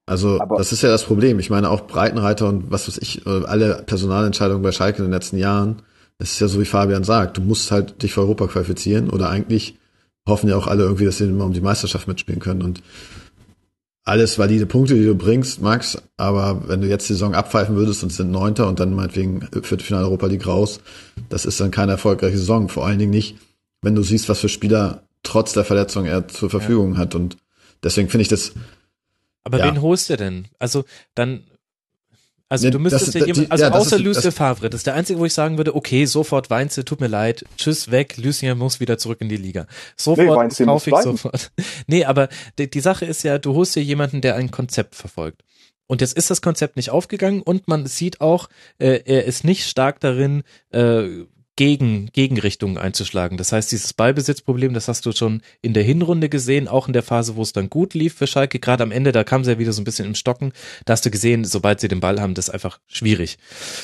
Also 0.05 0.39
aber 0.39 0.57
das 0.57 0.71
ist 0.71 0.81
ja 0.81 0.89
das 0.89 1.03
Problem. 1.03 1.39
Ich 1.39 1.49
meine 1.49 1.69
auch 1.69 1.81
Breitenreiter 1.81 2.47
und 2.47 2.71
was 2.71 2.87
weiß 2.87 2.97
ich, 2.99 3.27
alle 3.27 3.83
Personalentscheidungen 3.85 4.63
bei 4.63 4.71
Schalke 4.71 4.99
in 4.99 5.05
den 5.05 5.11
letzten 5.11 5.37
Jahren 5.37 5.81
es 6.19 6.33
ist 6.33 6.39
ja 6.39 6.47
so, 6.47 6.59
wie 6.59 6.65
Fabian 6.65 7.03
sagt, 7.03 7.37
du 7.37 7.41
musst 7.41 7.71
halt 7.71 8.01
dich 8.01 8.13
für 8.13 8.21
Europa 8.21 8.47
qualifizieren 8.47 9.09
oder 9.09 9.29
eigentlich 9.29 9.77
hoffen 10.27 10.49
ja 10.49 10.57
auch 10.57 10.67
alle 10.67 10.83
irgendwie, 10.83 11.05
dass 11.05 11.17
sie 11.17 11.25
immer 11.25 11.45
um 11.45 11.53
die 11.53 11.61
Meisterschaft 11.61 12.07
mitspielen 12.07 12.41
können 12.41 12.61
und 12.61 12.81
alles 14.03 14.39
valide 14.39 14.65
Punkte, 14.65 14.95
die 14.95 15.05
du 15.05 15.15
bringst, 15.15 15.61
Max, 15.61 16.01
aber 16.15 16.69
wenn 16.69 16.79
du 16.79 16.87
jetzt 16.87 17.09
die 17.09 17.13
Saison 17.13 17.35
abpfeifen 17.35 17.75
würdest 17.75 18.03
und 18.03 18.13
sind 18.13 18.31
Neunter 18.31 18.67
und 18.67 18.79
dann 18.79 18.95
meinetwegen 18.95 19.41
Viertelfinale 19.41 20.05
Europa 20.05 20.27
League 20.27 20.47
raus, 20.47 20.79
das 21.27 21.45
ist 21.45 21.59
dann 21.59 21.71
keine 21.71 21.93
erfolgreiche 21.93 22.37
Saison. 22.37 22.69
Vor 22.69 22.85
allen 22.85 22.99
Dingen 22.99 23.11
nicht, 23.11 23.35
wenn 23.81 23.95
du 23.95 24.03
siehst, 24.03 24.29
was 24.29 24.39
für 24.39 24.47
Spieler 24.47 25.03
trotz 25.23 25.51
der 25.51 25.65
Verletzung 25.65 26.05
er 26.05 26.27
zur 26.29 26.49
Verfügung 26.49 26.93
ja. 26.93 26.99
hat 26.99 27.15
und 27.15 27.35
deswegen 27.83 28.07
finde 28.07 28.21
ich 28.21 28.29
das. 28.29 28.53
Aber 29.43 29.59
ja. 29.59 29.65
wen 29.65 29.81
holst 29.81 30.09
du 30.09 30.15
denn? 30.15 30.47
Also 30.57 30.85
dann 31.13 31.43
also 32.49 32.67
ne, 32.67 32.71
du 32.71 32.79
müsstest 32.79 33.13
ja 33.13 33.25
jemand, 33.25 33.51
also 33.51 33.65
ja, 33.65 33.71
außer 33.71 33.99
Lucien 33.99 34.31
Favre, 34.31 34.69
das 34.69 34.79
ist 34.79 34.87
der 34.87 34.93
einzige, 34.93 35.19
wo 35.19 35.25
ich 35.25 35.33
sagen 35.33 35.57
würde, 35.57 35.75
okay, 35.75 36.05
sofort 36.05 36.49
Weinze, 36.49 36.85
tut 36.85 37.01
mir 37.01 37.07
leid, 37.07 37.43
tschüss, 37.57 37.91
weg, 37.91 38.15
Lucien 38.17 38.57
muss 38.57 38.79
wieder 38.79 38.97
zurück 38.97 39.19
in 39.21 39.29
die 39.29 39.37
Liga. 39.37 39.67
Sofort 39.97 40.59
nee, 40.59 40.65
kaufe 40.65 40.89
ich 40.89 40.97
sofort. 40.97 41.51
nee, 41.87 42.05
aber 42.05 42.29
die, 42.57 42.69
die 42.69 42.79
Sache 42.79 43.05
ist 43.05 43.23
ja, 43.23 43.37
du 43.37 43.53
holst 43.53 43.75
dir 43.75 43.83
jemanden, 43.83 44.21
der 44.21 44.35
ein 44.35 44.51
Konzept 44.51 44.95
verfolgt. 44.95 45.43
Und 45.87 46.01
jetzt 46.01 46.17
ist 46.17 46.29
das 46.29 46.41
Konzept 46.41 46.75
nicht 46.75 46.89
aufgegangen 46.89 47.41
und 47.41 47.67
man 47.67 47.85
sieht 47.85 48.21
auch, 48.21 48.49
äh, 48.77 49.01
er 49.05 49.25
ist 49.25 49.43
nicht 49.43 49.65
stark 49.65 49.99
darin, 49.99 50.43
äh, 50.71 51.25
gegen 51.57 52.09
Gegenrichtungen 52.13 52.77
einzuschlagen. 52.77 53.37
Das 53.37 53.51
heißt, 53.51 53.71
dieses 53.71 53.93
Ballbesitzproblem, 53.93 54.73
das 54.73 54.87
hast 54.87 55.05
du 55.05 55.11
schon 55.11 55.41
in 55.61 55.73
der 55.73 55.83
Hinrunde 55.83 56.29
gesehen, 56.29 56.69
auch 56.69 56.87
in 56.87 56.93
der 56.93 57.03
Phase, 57.03 57.35
wo 57.35 57.41
es 57.41 57.51
dann 57.51 57.69
gut 57.69 57.93
lief 57.93 58.13
für 58.13 58.27
Schalke. 58.27 58.59
Gerade 58.59 58.83
am 58.83 58.91
Ende, 58.91 59.11
da 59.11 59.25
kam 59.25 59.43
sie 59.43 59.51
ja 59.51 59.59
wieder 59.59 59.73
so 59.73 59.81
ein 59.81 59.85
bisschen 59.85 60.05
im 60.05 60.15
Stocken. 60.15 60.53
Da 60.85 60.93
hast 60.93 61.05
du 61.05 61.11
gesehen, 61.11 61.43
sobald 61.43 61.81
sie 61.81 61.89
den 61.89 61.99
Ball 61.99 62.21
haben, 62.21 62.35
das 62.35 62.47
ist 62.47 62.53
einfach 62.53 62.79
schwierig. 62.87 63.37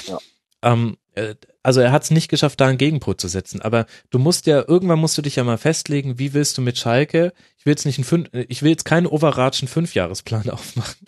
Ja. 0.07 0.19
Ähm, 0.61 0.97
äh, 1.15 1.35
also 1.61 1.79
er 1.79 1.91
hat 1.91 2.03
es 2.03 2.11
nicht 2.11 2.29
geschafft, 2.29 2.59
da 2.59 2.67
einen 2.67 2.77
Gegenpol 2.77 3.17
zu 3.17 3.27
setzen. 3.27 3.61
Aber 3.61 3.85
du 4.09 4.19
musst 4.19 4.45
ja, 4.45 4.63
irgendwann 4.67 4.99
musst 4.99 5.17
du 5.17 5.21
dich 5.21 5.37
ja 5.37 5.43
mal 5.43 5.57
festlegen, 5.57 6.19
wie 6.19 6.33
willst 6.33 6.57
du 6.57 6.61
mit 6.61 6.77
Schalke, 6.77 7.33
ich 7.57 7.65
will 7.65 7.71
jetzt 7.71 7.85
nicht 7.85 7.97
einen 7.97 8.05
fünf, 8.05 8.29
ich 8.33 8.61
will 8.61 8.69
jetzt 8.69 8.85
keinen 8.85 9.07
overratschen 9.07 9.67
Fünfjahresplan 9.67 10.49
aufmachen, 10.51 11.07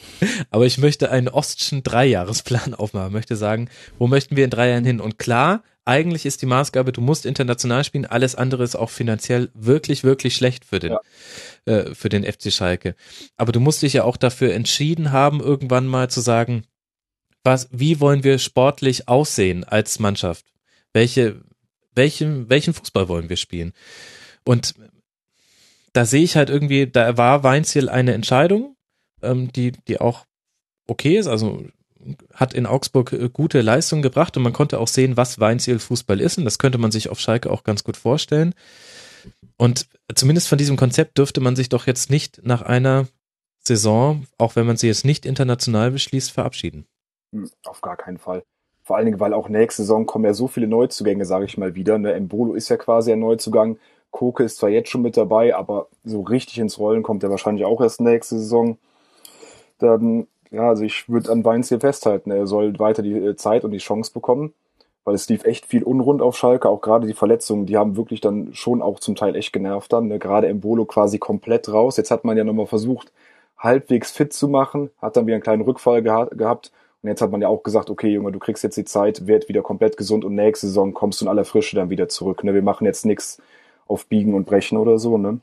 aber 0.49 0.65
ich 0.65 0.77
möchte 0.77 1.11
einen 1.11 1.27
Ostschen 1.27 1.83
Dreijahresplan 1.83 2.73
aufmachen, 2.75 3.13
möchte 3.13 3.35
sagen, 3.35 3.69
wo 3.97 4.07
möchten 4.07 4.35
wir 4.35 4.45
in 4.45 4.49
drei 4.49 4.69
Jahren 4.69 4.85
hin? 4.85 5.01
Und 5.01 5.19
klar, 5.19 5.63
eigentlich 5.85 6.25
ist 6.25 6.41
die 6.41 6.47
Maßgabe, 6.47 6.91
du 6.91 7.01
musst 7.01 7.25
international 7.25 7.83
spielen, 7.83 8.07
alles 8.07 8.35
andere 8.35 8.63
ist 8.63 8.75
auch 8.75 8.89
finanziell 8.89 9.49
wirklich, 9.53 10.03
wirklich 10.03 10.35
schlecht 10.35 10.65
für 10.65 10.79
den, 10.79 10.93
ja. 10.93 10.99
äh, 11.71 11.93
für 11.93 12.09
den 12.09 12.23
FC 12.23 12.51
Schalke. 12.51 12.95
Aber 13.37 13.51
du 13.51 13.59
musst 13.59 13.83
dich 13.83 13.93
ja 13.93 14.03
auch 14.03 14.17
dafür 14.17 14.53
entschieden 14.53 15.11
haben, 15.11 15.39
irgendwann 15.39 15.85
mal 15.85 16.09
zu 16.09 16.21
sagen, 16.21 16.63
was, 17.43 17.69
wie 17.71 17.99
wollen 17.99 18.23
wir 18.23 18.39
sportlich 18.39 19.07
aussehen 19.07 19.63
als 19.63 19.99
Mannschaft? 19.99 20.45
Welche, 20.93 21.41
welchen, 21.93 22.49
welchen 22.49 22.73
Fußball 22.73 23.07
wollen 23.07 23.29
wir 23.29 23.37
spielen? 23.37 23.73
Und 24.43 24.73
da 25.93 26.05
sehe 26.05 26.23
ich 26.23 26.35
halt 26.35 26.49
irgendwie, 26.49 26.87
da 26.87 27.15
war 27.15 27.43
Weinziel 27.43 27.89
eine 27.89 28.13
Entscheidung, 28.13 28.75
ähm, 29.21 29.51
die, 29.53 29.71
die 29.87 30.01
auch 30.01 30.25
okay 30.87 31.17
ist, 31.17 31.27
also 31.27 31.63
hat 32.33 32.53
in 32.53 32.65
Augsburg 32.65 33.13
äh, 33.13 33.29
gute 33.29 33.61
Leistungen 33.61 34.01
gebracht 34.01 34.35
und 34.37 34.43
man 34.43 34.53
konnte 34.53 34.79
auch 34.79 34.87
sehen, 34.87 35.17
was 35.17 35.39
Weinziel 35.39 35.79
Fußball 35.79 36.19
ist 36.19 36.37
und 36.37 36.45
das 36.45 36.59
könnte 36.59 36.77
man 36.77 36.91
sich 36.91 37.09
auf 37.09 37.19
Schalke 37.19 37.51
auch 37.51 37.63
ganz 37.63 37.83
gut 37.83 37.97
vorstellen. 37.97 38.53
Und 39.57 39.87
zumindest 40.13 40.47
von 40.47 40.57
diesem 40.57 40.77
Konzept 40.77 41.17
dürfte 41.17 41.41
man 41.41 41.55
sich 41.55 41.69
doch 41.69 41.87
jetzt 41.87 42.09
nicht 42.09 42.41
nach 42.43 42.61
einer 42.61 43.07
Saison, 43.59 44.27
auch 44.37 44.55
wenn 44.55 44.67
man 44.67 44.77
sie 44.77 44.87
jetzt 44.87 45.05
nicht 45.05 45.25
international 45.25 45.91
beschließt, 45.91 46.31
verabschieden. 46.31 46.85
Hm, 47.31 47.49
auf 47.65 47.81
gar 47.81 47.97
keinen 47.97 48.17
Fall. 48.17 48.43
Vor 48.83 48.97
allen 48.97 49.05
Dingen, 49.05 49.19
weil 49.19 49.33
auch 49.33 49.49
nächste 49.49 49.81
Saison 49.81 50.05
kommen 50.05 50.25
ja 50.25 50.33
so 50.33 50.47
viele 50.47 50.67
Neuzugänge, 50.67 51.25
sage 51.25 51.45
ich 51.45 51.57
mal 51.57 51.73
wieder. 51.73 51.97
Ne? 51.97 52.13
Embolo 52.13 52.53
ist 52.53 52.69
ja 52.69 52.77
quasi 52.77 53.11
ein 53.11 53.19
Neuzugang. 53.19 53.79
Koke 54.11 54.43
ist 54.43 54.57
zwar 54.57 54.69
jetzt 54.69 54.89
schon 54.89 55.01
mit 55.01 55.17
dabei, 55.17 55.55
aber 55.55 55.87
so 56.03 56.21
richtig 56.21 56.59
ins 56.59 56.77
Rollen 56.77 57.01
kommt 57.01 57.23
er 57.23 57.31
wahrscheinlich 57.31 57.65
auch 57.65 57.81
erst 57.81 57.99
nächste 57.99 58.37
Saison. 58.37 58.77
Dann 59.79 60.27
ja, 60.55 60.69
also 60.69 60.83
ich 60.83 61.09
würde 61.09 61.31
an 61.31 61.43
Weins 61.43 61.69
hier 61.69 61.79
festhalten. 61.79 62.31
Er 62.31 62.47
soll 62.47 62.77
weiter 62.79 63.01
die 63.03 63.13
äh, 63.13 63.35
Zeit 63.35 63.63
und 63.63 63.71
die 63.71 63.77
Chance 63.77 64.11
bekommen, 64.13 64.53
weil 65.03 65.15
es 65.15 65.27
lief 65.29 65.43
echt 65.45 65.65
viel 65.65 65.83
unrund 65.83 66.21
auf 66.21 66.37
Schalke. 66.37 66.69
Auch 66.69 66.81
gerade 66.81 67.07
die 67.07 67.13
Verletzungen, 67.13 67.65
die 67.65 67.77
haben 67.77 67.97
wirklich 67.97 68.21
dann 68.21 68.53
schon 68.53 68.81
auch 68.81 68.99
zum 68.99 69.15
Teil 69.15 69.35
echt 69.35 69.53
genervt 69.53 69.93
dann. 69.93 70.07
Ne? 70.07 70.19
Gerade 70.19 70.47
Embolo 70.47 70.85
quasi 70.85 71.19
komplett 71.19 71.71
raus. 71.71 71.97
Jetzt 71.97 72.11
hat 72.11 72.23
man 72.25 72.37
ja 72.37 72.43
nochmal 72.43 72.67
versucht, 72.67 73.11
halbwegs 73.57 74.11
fit 74.11 74.33
zu 74.33 74.47
machen, 74.47 74.89
hat 75.01 75.17
dann 75.17 75.27
wieder 75.27 75.35
einen 75.35 75.43
kleinen 75.43 75.63
Rückfall 75.63 76.01
geha 76.01 76.25
gehabt. 76.25 76.71
Und 77.03 77.09
jetzt 77.09 77.21
hat 77.21 77.31
man 77.31 77.41
ja 77.41 77.49
auch 77.49 77.61
gesagt, 77.61 77.89
okay, 77.89 78.09
Junge, 78.09 78.31
du 78.31 78.39
kriegst 78.39 78.63
jetzt 78.63 78.77
die 78.77 78.85
Zeit, 78.85 79.27
werd 79.27 79.47
wieder 79.47 79.61
komplett 79.61 79.97
gesund 79.97 80.25
und 80.25 80.35
nächste 80.35 80.67
Saison 80.67 80.93
kommst 80.93 81.21
du 81.21 81.25
in 81.25 81.29
aller 81.29 81.45
Frische 81.45 81.75
dann 81.75 81.89
wieder 81.89 82.09
zurück. 82.09 82.43
Ne? 82.43 82.53
Wir 82.53 82.63
machen 82.63 82.85
jetzt 82.85 83.05
nichts 83.05 83.41
auf 83.87 84.07
Biegen 84.07 84.33
und 84.33 84.45
Brechen 84.45 84.77
oder 84.77 84.97
so, 84.97 85.17
ne? 85.17 85.39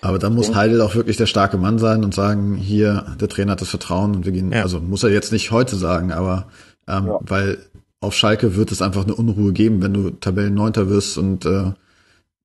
Aber 0.00 0.18
dann 0.18 0.34
muss 0.34 0.54
Heidel 0.54 0.80
auch 0.82 0.94
wirklich 0.94 1.16
der 1.16 1.26
starke 1.26 1.56
Mann 1.56 1.78
sein 1.78 2.04
und 2.04 2.14
sagen, 2.14 2.56
hier, 2.56 3.16
der 3.20 3.28
Trainer 3.28 3.52
hat 3.52 3.60
das 3.60 3.70
Vertrauen 3.70 4.14
und 4.14 4.24
wir 4.24 4.32
gehen, 4.32 4.52
ja. 4.52 4.62
also 4.62 4.80
muss 4.80 5.02
er 5.02 5.10
jetzt 5.10 5.32
nicht 5.32 5.50
heute 5.50 5.76
sagen, 5.76 6.12
aber 6.12 6.46
ähm, 6.86 7.06
ja. 7.06 7.18
weil 7.22 7.58
auf 8.00 8.14
Schalke 8.14 8.56
wird 8.56 8.72
es 8.72 8.82
einfach 8.82 9.04
eine 9.04 9.14
Unruhe 9.14 9.52
geben, 9.52 9.82
wenn 9.82 9.94
du 9.94 10.10
Tabellenneunter 10.10 10.88
wirst 10.88 11.18
und 11.18 11.44
äh, 11.44 11.72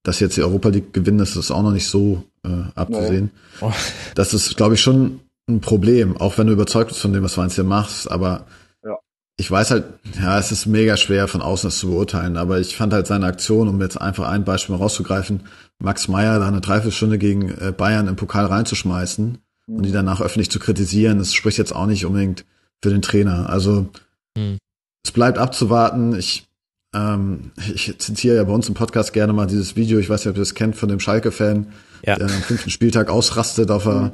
dass 0.03 0.19
jetzt 0.19 0.37
die 0.37 0.43
Europa 0.43 0.69
League 0.69 0.93
gewinnen, 0.93 1.19
das 1.19 1.35
ist 1.35 1.51
auch 1.51 1.61
noch 1.61 1.71
nicht 1.71 1.87
so 1.87 2.23
äh, 2.43 2.63
abzusehen. 2.73 3.31
Nee. 3.61 3.67
Oh. 3.67 3.71
Das 4.15 4.33
ist, 4.33 4.57
glaube 4.57 4.75
ich, 4.75 4.81
schon 4.81 5.19
ein 5.47 5.61
Problem, 5.61 6.17
auch 6.17 6.37
wenn 6.37 6.47
du 6.47 6.53
überzeugt 6.53 6.89
bist 6.89 7.01
von 7.01 7.13
dem, 7.13 7.23
was 7.23 7.35
du 7.35 7.45
hier 7.45 7.63
machst, 7.63 8.09
aber 8.09 8.45
ja. 8.83 8.97
ich 9.37 9.51
weiß 9.51 9.71
halt, 9.71 9.85
ja, 10.19 10.39
es 10.39 10.51
ist 10.51 10.65
mega 10.65 10.97
schwer 10.97 11.27
von 11.27 11.41
außen 11.41 11.67
das 11.67 11.79
zu 11.79 11.89
beurteilen, 11.89 12.37
aber 12.37 12.59
ich 12.59 12.75
fand 12.75 12.93
halt 12.93 13.05
seine 13.05 13.27
Aktion, 13.27 13.67
um 13.67 13.79
jetzt 13.81 13.99
einfach 13.99 14.27
ein 14.29 14.45
Beispiel 14.45 14.75
rauszugreifen, 14.75 15.41
Max 15.81 16.07
Meyer 16.07 16.39
da 16.39 16.47
eine 16.47 16.61
Dreiviertelstunde 16.61 17.17
gegen 17.17 17.49
äh, 17.49 17.73
Bayern 17.75 18.07
im 18.07 18.15
Pokal 18.15 18.45
reinzuschmeißen 18.45 19.37
mhm. 19.67 19.75
und 19.75 19.85
die 19.85 19.91
danach 19.91 20.21
öffentlich 20.21 20.51
zu 20.51 20.59
kritisieren, 20.59 21.17
das 21.17 21.33
spricht 21.33 21.57
jetzt 21.57 21.75
auch 21.75 21.87
nicht 21.87 22.05
unbedingt 22.05 22.45
für 22.81 22.89
den 22.89 23.01
Trainer. 23.01 23.49
Also 23.49 23.89
mhm. 24.37 24.57
es 25.03 25.11
bleibt 25.11 25.37
abzuwarten. 25.37 26.15
Ich 26.15 26.47
ähm, 26.93 27.51
ich 27.73 27.97
zitiere 27.99 28.35
ja 28.35 28.43
bei 28.43 28.51
uns 28.51 28.67
im 28.67 28.73
Podcast 28.73 29.13
gerne 29.13 29.33
mal 29.33 29.47
dieses 29.47 29.75
Video, 29.75 29.99
ich 29.99 30.09
weiß 30.09 30.25
nicht, 30.25 30.31
ob 30.31 30.37
ihr 30.37 30.41
das 30.41 30.55
kennt, 30.55 30.75
von 30.75 30.89
dem 30.89 30.99
Schalke-Fan, 30.99 31.67
ja. 32.05 32.17
der 32.17 32.27
am 32.27 32.41
fünften 32.41 32.69
Spieltag 32.69 33.09
ausrastet 33.09 33.71
auf 33.71 33.85
er, 33.85 34.11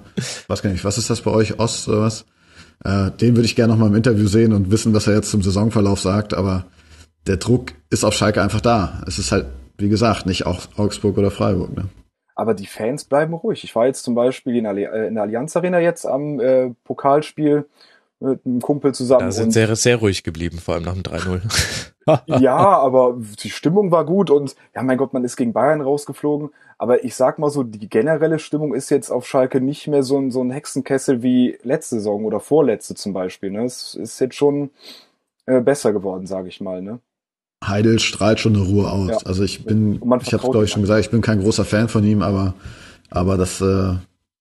was 0.48 0.62
kann 0.62 0.74
ich, 0.74 0.84
was 0.84 0.98
ist 0.98 1.10
das 1.10 1.22
bei 1.22 1.32
euch, 1.32 1.60
Ost 1.60 1.88
oder 1.88 2.02
was? 2.02 2.26
Äh, 2.84 3.12
den 3.12 3.36
würde 3.36 3.46
ich 3.46 3.56
gerne 3.56 3.74
noch 3.74 3.80
mal 3.80 3.88
im 3.88 3.96
Interview 3.96 4.28
sehen 4.28 4.54
und 4.54 4.70
wissen, 4.70 4.94
was 4.94 5.08
er 5.08 5.16
jetzt 5.16 5.32
zum 5.32 5.42
Saisonverlauf 5.42 6.00
sagt, 6.00 6.36
aber 6.36 6.66
der 7.26 7.38
Druck 7.38 7.74
ist 7.90 8.04
auf 8.04 8.14
Schalke 8.14 8.42
einfach 8.42 8.62
da. 8.62 9.04
Es 9.08 9.18
ist 9.18 9.32
halt 9.32 9.48
wie 9.78 9.90
gesagt, 9.90 10.26
nicht 10.26 10.46
auch 10.46 10.62
Augsburg 10.78 11.18
oder 11.18 11.32
Freiburg. 11.32 11.76
Ne? 11.76 11.90
Aber 12.36 12.54
die 12.54 12.68
Fans 12.68 13.04
bleiben 13.04 13.34
ruhig. 13.34 13.64
Ich 13.64 13.76
war 13.76 13.88
jetzt 13.88 14.04
zum 14.04 14.16
Beispiel 14.16 14.56
in, 14.58 14.66
Alli 14.66 14.84
äh, 14.84 15.08
in 15.08 15.16
der 15.16 15.24
Allianz 15.24 15.56
Arena 15.56 15.80
jetzt 15.80 16.06
am 16.06 16.40
äh, 16.40 16.72
Pokalspiel 16.84 17.66
mit 18.20 18.46
einem 18.46 18.62
Kumpel 18.62 18.94
zusammen. 18.94 19.26
Da 19.26 19.32
sind 19.32 19.52
sehr, 19.52 19.76
sehr 19.76 19.98
ruhig 19.98 20.24
geblieben, 20.24 20.58
vor 20.58 20.76
allem 20.76 20.84
nach 20.84 20.94
dem 20.94 21.04
3-0. 21.04 21.42
ja, 22.40 22.56
aber 22.58 23.18
die 23.44 23.50
Stimmung 23.50 23.92
war 23.92 24.06
gut 24.06 24.30
und 24.30 24.56
ja, 24.76 24.84
mein 24.84 24.98
Gott, 24.98 25.14
man 25.14 25.24
ist 25.24 25.36
gegen 25.36 25.54
Bayern 25.54 25.82
rausgeflogen. 25.82 26.50
Aber 26.78 27.04
ich 27.04 27.16
sag 27.16 27.40
mal 27.40 27.50
so, 27.50 27.64
die 27.64 27.90
generelle 27.90 28.40
Stimmung 28.40 28.74
ist 28.74 28.90
jetzt 28.90 29.10
auf 29.10 29.28
Schalke 29.28 29.62
nicht 29.62 29.88
mehr 29.88 30.04
so 30.04 30.18
ein, 30.18 30.32
so 30.32 30.44
ein 30.44 30.52
Hexenkessel 30.52 31.24
wie 31.24 31.58
letzte 31.64 31.96
Saison 31.96 32.26
oder 32.26 32.40
vorletzte 32.40 32.96
zum 32.96 33.14
Beispiel. 33.14 33.52
Ne? 33.52 33.66
Es 33.66 33.96
ist 33.96 34.20
jetzt 34.20 34.36
schon 34.36 34.70
äh, 35.46 35.62
besser 35.62 35.92
geworden, 35.94 36.28
sage 36.28 36.50
ich 36.50 36.62
mal. 36.62 36.82
Ne? 36.82 37.00
Heidel 37.66 38.00
strahlt 38.00 38.40
schon 38.40 38.56
eine 38.56 38.66
Ruhe 38.66 38.92
aus. 38.92 39.10
Ja. 39.10 39.18
Also 39.26 39.44
ich 39.44 39.66
bin, 39.66 39.96
ich 40.22 40.34
habe 40.34 40.44
glaube 40.44 40.66
ich 40.66 40.72
schon 40.72 40.82
gesagt, 40.82 41.06
ich 41.06 41.12
bin 41.12 41.22
kein 41.22 41.42
großer 41.42 41.66
Fan 41.66 41.90
von 41.90 42.04
ihm, 42.04 42.22
aber 42.22 42.54
aber 43.10 43.38
das, 43.38 43.62
äh, 43.62 43.96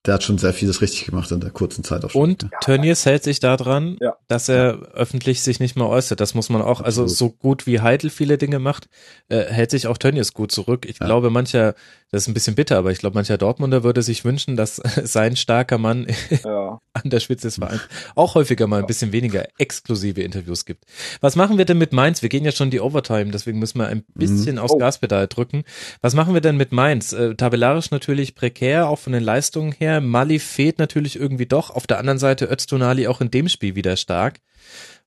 der 0.07 0.15
hat 0.15 0.23
schon 0.23 0.39
sehr 0.39 0.53
vieles 0.53 0.81
richtig 0.81 1.07
gemacht 1.07 1.31
in 1.31 1.41
der 1.41 1.51
kurzen 1.51 1.85
Zeit 1.85 2.05
auch 2.05 2.11
schon. 2.11 2.23
Und 2.23 2.43
ja. 2.45 2.49
Tönnies 2.61 3.05
hält 3.07 3.25
sich 3.25 3.41
daran, 3.41 3.97
ja. 4.01 4.17
dass 4.29 4.49
er 4.49 4.75
ja. 4.75 4.83
öffentlich 4.95 5.43
sich 5.43 5.61
nicht 5.61 5.77
mehr 5.77 5.89
äußert. 5.89 6.21
Das 6.21 6.35
muss 6.35 6.49
man 6.49 6.63
auch, 6.63 6.81
also 6.81 7.03
Absolut. 7.03 7.19
so 7.19 7.31
gut 7.31 7.67
wie 7.67 7.81
Heidel 7.81 8.11
viele 8.11 8.39
Dinge 8.39 8.59
macht, 8.59 8.89
äh, 9.29 9.45
hält 9.45 9.71
sich 9.71 9.87
auch 9.87 9.99
Tönnies 9.99 10.33
gut 10.33 10.53
zurück. 10.53 10.87
Ich 10.87 10.99
glaube, 10.99 11.31
mancher, 11.31 11.75
das 12.13 12.23
ist 12.23 12.29
ein 12.29 12.35
bisschen 12.35 12.55
bitter, 12.55 12.79
aber 12.79 12.93
ich 12.93 12.99
glaube, 12.99 13.15
mancher 13.15 13.37
Dortmunder 13.37 13.83
würde 13.83 14.03
sich 14.03 14.25
wünschen, 14.25 14.57
dass 14.57 14.77
sein 15.03 15.37
starker 15.37 15.79
Mann 15.79 16.07
an 16.45 17.11
der 17.11 17.21
Spitze 17.21 17.49
des 17.49 17.57
Vereins 17.57 17.81
auch 18.15 18.35
häufiger 18.35 18.67
mal 18.67 18.81
ein 18.81 18.87
bisschen 18.87 19.13
weniger 19.13 19.47
exklusive 19.59 20.23
Interviews 20.23 20.65
gibt. 20.65 20.85
Was 21.21 21.35
machen 21.35 21.59
wir 21.59 21.65
denn 21.65 21.79
mit 21.79 21.93
Mainz? 21.93 22.23
Wir 22.23 22.29
gehen 22.29 22.45
ja 22.45 22.53
schon 22.53 22.71
die 22.71 22.81
Overtime, 22.81 23.31
deswegen 23.33 23.59
müssen 23.59 23.79
wir 23.79 23.89
ein 23.89 23.99
mhm. 23.99 24.19
bisschen 24.19 24.55
mhm. 24.55 24.61
aufs 24.61 24.75
oh. 24.75 24.79
Gaspedal 24.79 25.27
drücken. 25.27 25.65
Was 26.01 26.15
machen 26.15 26.35
wir 26.35 26.41
denn 26.41 26.57
mit 26.57 26.73
Mainz? 26.73 27.13
Äh, 27.13 27.35
tabellarisch 27.35 27.91
natürlich 27.91 28.35
prekär, 28.35 28.89
auch 28.89 28.99
von 28.99 29.13
den 29.13 29.25
Leistungen 29.25 29.73
her. 29.73 30.01
Mali 30.01 30.39
fehlt 30.39 30.79
natürlich 30.79 31.17
irgendwie 31.19 31.47
doch. 31.47 31.71
Auf 31.71 31.87
der 31.87 31.99
anderen 31.99 32.19
Seite 32.19 32.47
Öztunali 32.51 33.09
auch 33.09 33.21
in 33.21 33.31
dem 33.31 33.49
Spiel 33.49 33.75
wieder 33.75 33.97
stark. 33.97 34.41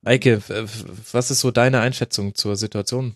Eike, 0.04 0.42
was 1.12 1.32
ist 1.32 1.42
so 1.42 1.52
deine 1.52 1.82
Einschätzung 1.82 2.34
zur 2.36 2.56
Situation? 2.56 3.16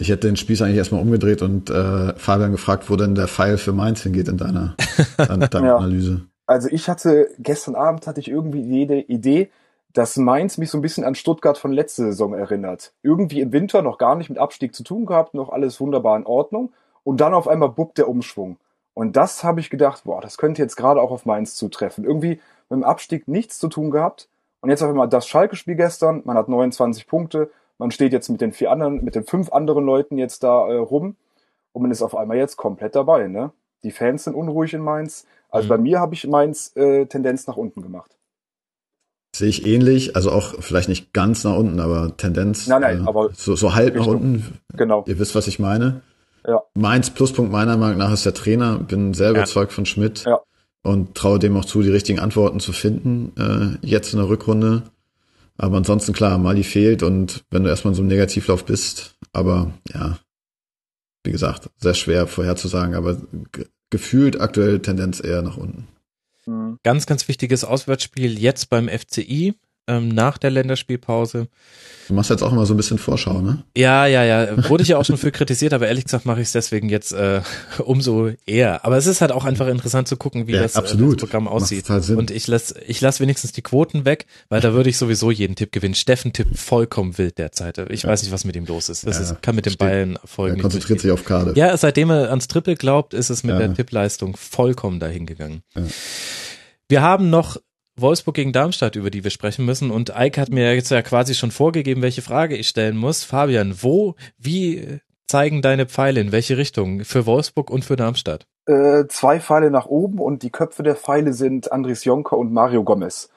Ich 0.00 0.08
hätte 0.08 0.26
den 0.26 0.36
Spieß 0.36 0.62
eigentlich 0.62 0.78
erstmal 0.78 1.02
umgedreht 1.02 1.42
und 1.42 1.68
äh, 1.68 2.14
Fabian 2.16 2.52
gefragt, 2.52 2.88
wo 2.88 2.96
denn 2.96 3.14
der 3.14 3.28
Pfeil 3.28 3.58
für 3.58 3.72
Mainz 3.72 4.02
hingeht 4.02 4.28
in 4.28 4.38
deiner, 4.38 4.74
deiner, 5.16 5.66
ja. 5.66 5.76
Analyse. 5.76 6.22
Also 6.46 6.68
ich 6.70 6.88
hatte, 6.88 7.28
gestern 7.38 7.74
Abend 7.74 8.06
hatte 8.06 8.18
ich 8.18 8.28
irgendwie 8.28 8.62
jede 8.62 8.98
Idee, 8.98 9.50
dass 9.92 10.16
Mainz 10.16 10.56
mich 10.56 10.70
so 10.70 10.78
ein 10.78 10.82
bisschen 10.82 11.04
an 11.04 11.14
Stuttgart 11.14 11.58
von 11.58 11.72
letzter 11.72 12.04
Saison 12.04 12.32
erinnert. 12.32 12.92
Irgendwie 13.02 13.42
im 13.42 13.52
Winter 13.52 13.82
noch 13.82 13.98
gar 13.98 14.16
nicht 14.16 14.30
mit 14.30 14.38
Abstieg 14.38 14.74
zu 14.74 14.84
tun 14.84 15.04
gehabt, 15.04 15.34
noch 15.34 15.50
alles 15.50 15.80
wunderbar 15.80 16.16
in 16.16 16.26
Ordnung. 16.26 16.72
Und 17.04 17.20
dann 17.20 17.34
auf 17.34 17.46
einmal 17.46 17.68
buppt 17.68 17.98
der 17.98 18.08
Umschwung. 18.08 18.56
Und 18.94 19.16
das 19.16 19.44
habe 19.44 19.60
ich 19.60 19.68
gedacht, 19.68 20.04
boah, 20.04 20.20
das 20.22 20.38
könnte 20.38 20.62
jetzt 20.62 20.76
gerade 20.76 21.02
auch 21.02 21.10
auf 21.10 21.26
Mainz 21.26 21.56
zutreffen. 21.56 22.04
Irgendwie 22.04 22.40
mit 22.70 22.78
dem 22.78 22.84
Abstieg 22.84 23.28
nichts 23.28 23.58
zu 23.58 23.68
tun 23.68 23.90
gehabt. 23.90 24.28
Und 24.60 24.70
jetzt 24.70 24.82
auf 24.82 24.88
einmal 24.88 25.08
das 25.08 25.26
Schalke-Spiel 25.26 25.74
gestern, 25.74 26.22
man 26.24 26.36
hat 26.36 26.48
29 26.48 27.06
Punkte, 27.06 27.50
man 27.80 27.90
steht 27.90 28.12
jetzt 28.12 28.28
mit 28.28 28.40
den 28.40 28.52
vier 28.52 28.70
anderen, 28.70 29.02
mit 29.02 29.14
den 29.14 29.24
fünf 29.24 29.50
anderen 29.52 29.84
Leuten 29.84 30.18
jetzt 30.18 30.42
da 30.42 30.68
äh, 30.68 30.76
rum 30.76 31.16
und 31.72 31.82
man 31.82 31.90
ist 31.90 32.02
auf 32.02 32.14
einmal 32.14 32.36
jetzt 32.36 32.56
komplett 32.56 32.94
dabei, 32.94 33.26
ne? 33.26 33.52
Die 33.82 33.90
Fans 33.90 34.24
sind 34.24 34.34
unruhig 34.34 34.74
in 34.74 34.82
Mainz. 34.82 35.26
Also 35.48 35.64
mhm. 35.64 35.68
bei 35.70 35.78
mir 35.78 36.00
habe 36.00 36.14
ich 36.14 36.26
Mainz 36.26 36.76
äh, 36.76 37.06
Tendenz 37.06 37.46
nach 37.46 37.56
unten 37.56 37.80
gemacht. 37.80 38.18
Sehe 39.34 39.48
ich 39.48 39.66
ähnlich, 39.66 40.14
also 40.14 40.30
auch 40.30 40.60
vielleicht 40.60 40.90
nicht 40.90 41.14
ganz 41.14 41.42
nach 41.44 41.56
unten, 41.56 41.80
aber 41.80 42.16
Tendenz. 42.18 42.66
Nein, 42.66 42.82
nein, 42.82 43.04
äh, 43.04 43.08
aber 43.08 43.30
so, 43.32 43.56
so 43.56 43.74
halb 43.74 43.96
nach 43.96 44.06
unten. 44.06 44.60
Genau. 44.74 45.04
Ihr 45.06 45.18
wisst, 45.18 45.34
was 45.34 45.46
ich 45.46 45.58
meine. 45.58 46.02
Ja. 46.46 46.62
Mainz 46.74 47.08
Pluspunkt 47.10 47.50
meiner 47.50 47.78
Meinung 47.78 47.98
nach 47.98 48.12
ist 48.12 48.26
der 48.26 48.34
Trainer. 48.34 48.78
Bin 48.78 49.14
sehr 49.14 49.30
überzeugt 49.30 49.72
ja. 49.72 49.74
von 49.74 49.86
Schmidt. 49.86 50.24
Ja. 50.24 50.40
Und 50.82 51.14
traue 51.14 51.38
dem 51.38 51.56
auch 51.56 51.64
zu, 51.64 51.82
die 51.82 51.90
richtigen 51.90 52.18
Antworten 52.18 52.60
zu 52.60 52.72
finden, 52.72 53.32
äh, 53.38 53.86
jetzt 53.86 54.12
in 54.12 54.18
der 54.18 54.28
Rückrunde. 54.28 54.82
Aber 55.56 55.76
ansonsten 55.76 56.12
klar, 56.12 56.38
Mali 56.38 56.64
fehlt 56.64 57.02
und 57.02 57.44
wenn 57.50 57.64
du 57.64 57.70
erstmal 57.70 57.92
in 57.92 57.96
so 57.96 58.02
einem 58.02 58.08
Negativlauf 58.08 58.64
bist, 58.64 59.16
aber 59.32 59.72
ja, 59.92 60.18
wie 61.24 61.32
gesagt, 61.32 61.70
sehr 61.78 61.94
schwer 61.94 62.26
vorherzusagen, 62.26 62.94
aber 62.94 63.20
gefühlt 63.90 64.40
aktuell 64.40 64.80
Tendenz 64.80 65.22
eher 65.22 65.42
nach 65.42 65.56
unten. 65.56 65.86
Ganz, 66.82 67.06
ganz 67.06 67.28
wichtiges 67.28 67.64
Auswärtsspiel 67.64 68.38
jetzt 68.38 68.70
beim 68.70 68.88
FCI 68.88 69.54
ähm, 69.90 70.08
nach 70.08 70.38
der 70.38 70.50
Länderspielpause. 70.50 71.48
Du 72.10 72.14
machst 72.14 72.28
jetzt 72.28 72.42
auch 72.42 72.50
immer 72.50 72.66
so 72.66 72.74
ein 72.74 72.76
bisschen 72.76 72.98
Vorschau, 72.98 73.40
ne? 73.40 73.62
Ja, 73.76 74.04
ja, 74.04 74.24
ja. 74.24 74.68
Wurde 74.68 74.82
ich 74.82 74.88
ja 74.88 74.98
auch 74.98 75.04
schon 75.04 75.16
für 75.16 75.30
kritisiert, 75.30 75.72
aber 75.72 75.86
ehrlich 75.86 76.02
gesagt 76.04 76.26
mache 76.26 76.40
ich 76.40 76.48
es 76.48 76.52
deswegen 76.52 76.88
jetzt 76.88 77.12
äh, 77.12 77.40
umso 77.78 78.32
eher. 78.46 78.84
Aber 78.84 78.96
es 78.96 79.06
ist 79.06 79.20
halt 79.20 79.30
auch 79.30 79.44
einfach 79.44 79.68
interessant 79.68 80.08
zu 80.08 80.16
gucken, 80.16 80.48
wie 80.48 80.52
ja, 80.54 80.62
das, 80.62 80.74
äh, 80.74 80.82
das, 80.82 81.16
Programm 81.16 81.46
aussieht. 81.46 81.88
Halt 81.88 82.10
Und 82.10 82.32
ich 82.32 82.48
lasse 82.48 82.74
ich 82.84 83.00
lass 83.00 83.20
wenigstens 83.20 83.52
die 83.52 83.62
Quoten 83.62 84.04
weg, 84.04 84.26
weil 84.48 84.60
da 84.60 84.72
würde 84.72 84.90
ich 84.90 84.98
sowieso 84.98 85.30
jeden 85.30 85.54
Tipp 85.54 85.70
gewinnen. 85.70 85.94
Steffen 85.94 86.32
tippt 86.32 86.58
vollkommen 86.58 87.16
wild 87.16 87.38
derzeit. 87.38 87.78
Ich 87.90 88.02
ja. 88.02 88.08
weiß 88.08 88.24
nicht, 88.24 88.32
was 88.32 88.44
mit 88.44 88.56
ihm 88.56 88.66
los 88.66 88.88
ist. 88.88 89.06
Das 89.06 89.18
ja, 89.18 89.22
ist, 89.22 89.42
kann 89.42 89.54
mit 89.54 89.66
den 89.66 89.76
Bayern 89.76 90.18
folgen. 90.24 90.56
Er 90.56 90.62
konzentriert 90.62 91.00
sich 91.00 91.12
auf 91.12 91.24
Karte. 91.24 91.52
Ja, 91.54 91.76
seitdem 91.76 92.10
er 92.10 92.30
ans 92.30 92.48
Triple 92.48 92.74
glaubt, 92.74 93.14
ist 93.14 93.30
es 93.30 93.44
mit 93.44 93.56
der 93.56 93.72
Tippleistung 93.72 94.36
vollkommen 94.36 94.98
dahingegangen. 94.98 95.62
Wir 96.88 97.02
haben 97.02 97.30
noch 97.30 97.56
Wolfsburg 97.96 98.34
gegen 98.34 98.52
Darmstadt, 98.52 98.96
über 98.96 99.10
die 99.10 99.24
wir 99.24 99.30
sprechen 99.30 99.64
müssen. 99.64 99.90
Und 99.90 100.16
Eike 100.16 100.40
hat 100.40 100.50
mir 100.50 100.74
jetzt 100.74 100.90
ja 100.90 101.02
quasi 101.02 101.34
schon 101.34 101.50
vorgegeben, 101.50 102.02
welche 102.02 102.22
Frage 102.22 102.56
ich 102.56 102.68
stellen 102.68 102.96
muss. 102.96 103.24
Fabian, 103.24 103.82
wo, 103.82 104.14
wie 104.38 105.00
zeigen 105.26 105.62
deine 105.62 105.86
Pfeile 105.86 106.20
in 106.20 106.32
welche 106.32 106.56
Richtung? 106.56 107.04
Für 107.04 107.26
Wolfsburg 107.26 107.70
und 107.70 107.84
für 107.84 107.96
Darmstadt? 107.96 108.46
Äh, 108.66 109.04
zwei 109.08 109.40
Pfeile 109.40 109.70
nach 109.70 109.86
oben 109.86 110.18
und 110.18 110.42
die 110.42 110.50
Köpfe 110.50 110.82
der 110.82 110.96
Pfeile 110.96 111.32
sind 111.32 111.72
Andres 111.72 112.04
Jonker 112.04 112.36
und 112.36 112.52
Mario 112.52 112.84
Gomez. 112.84 113.30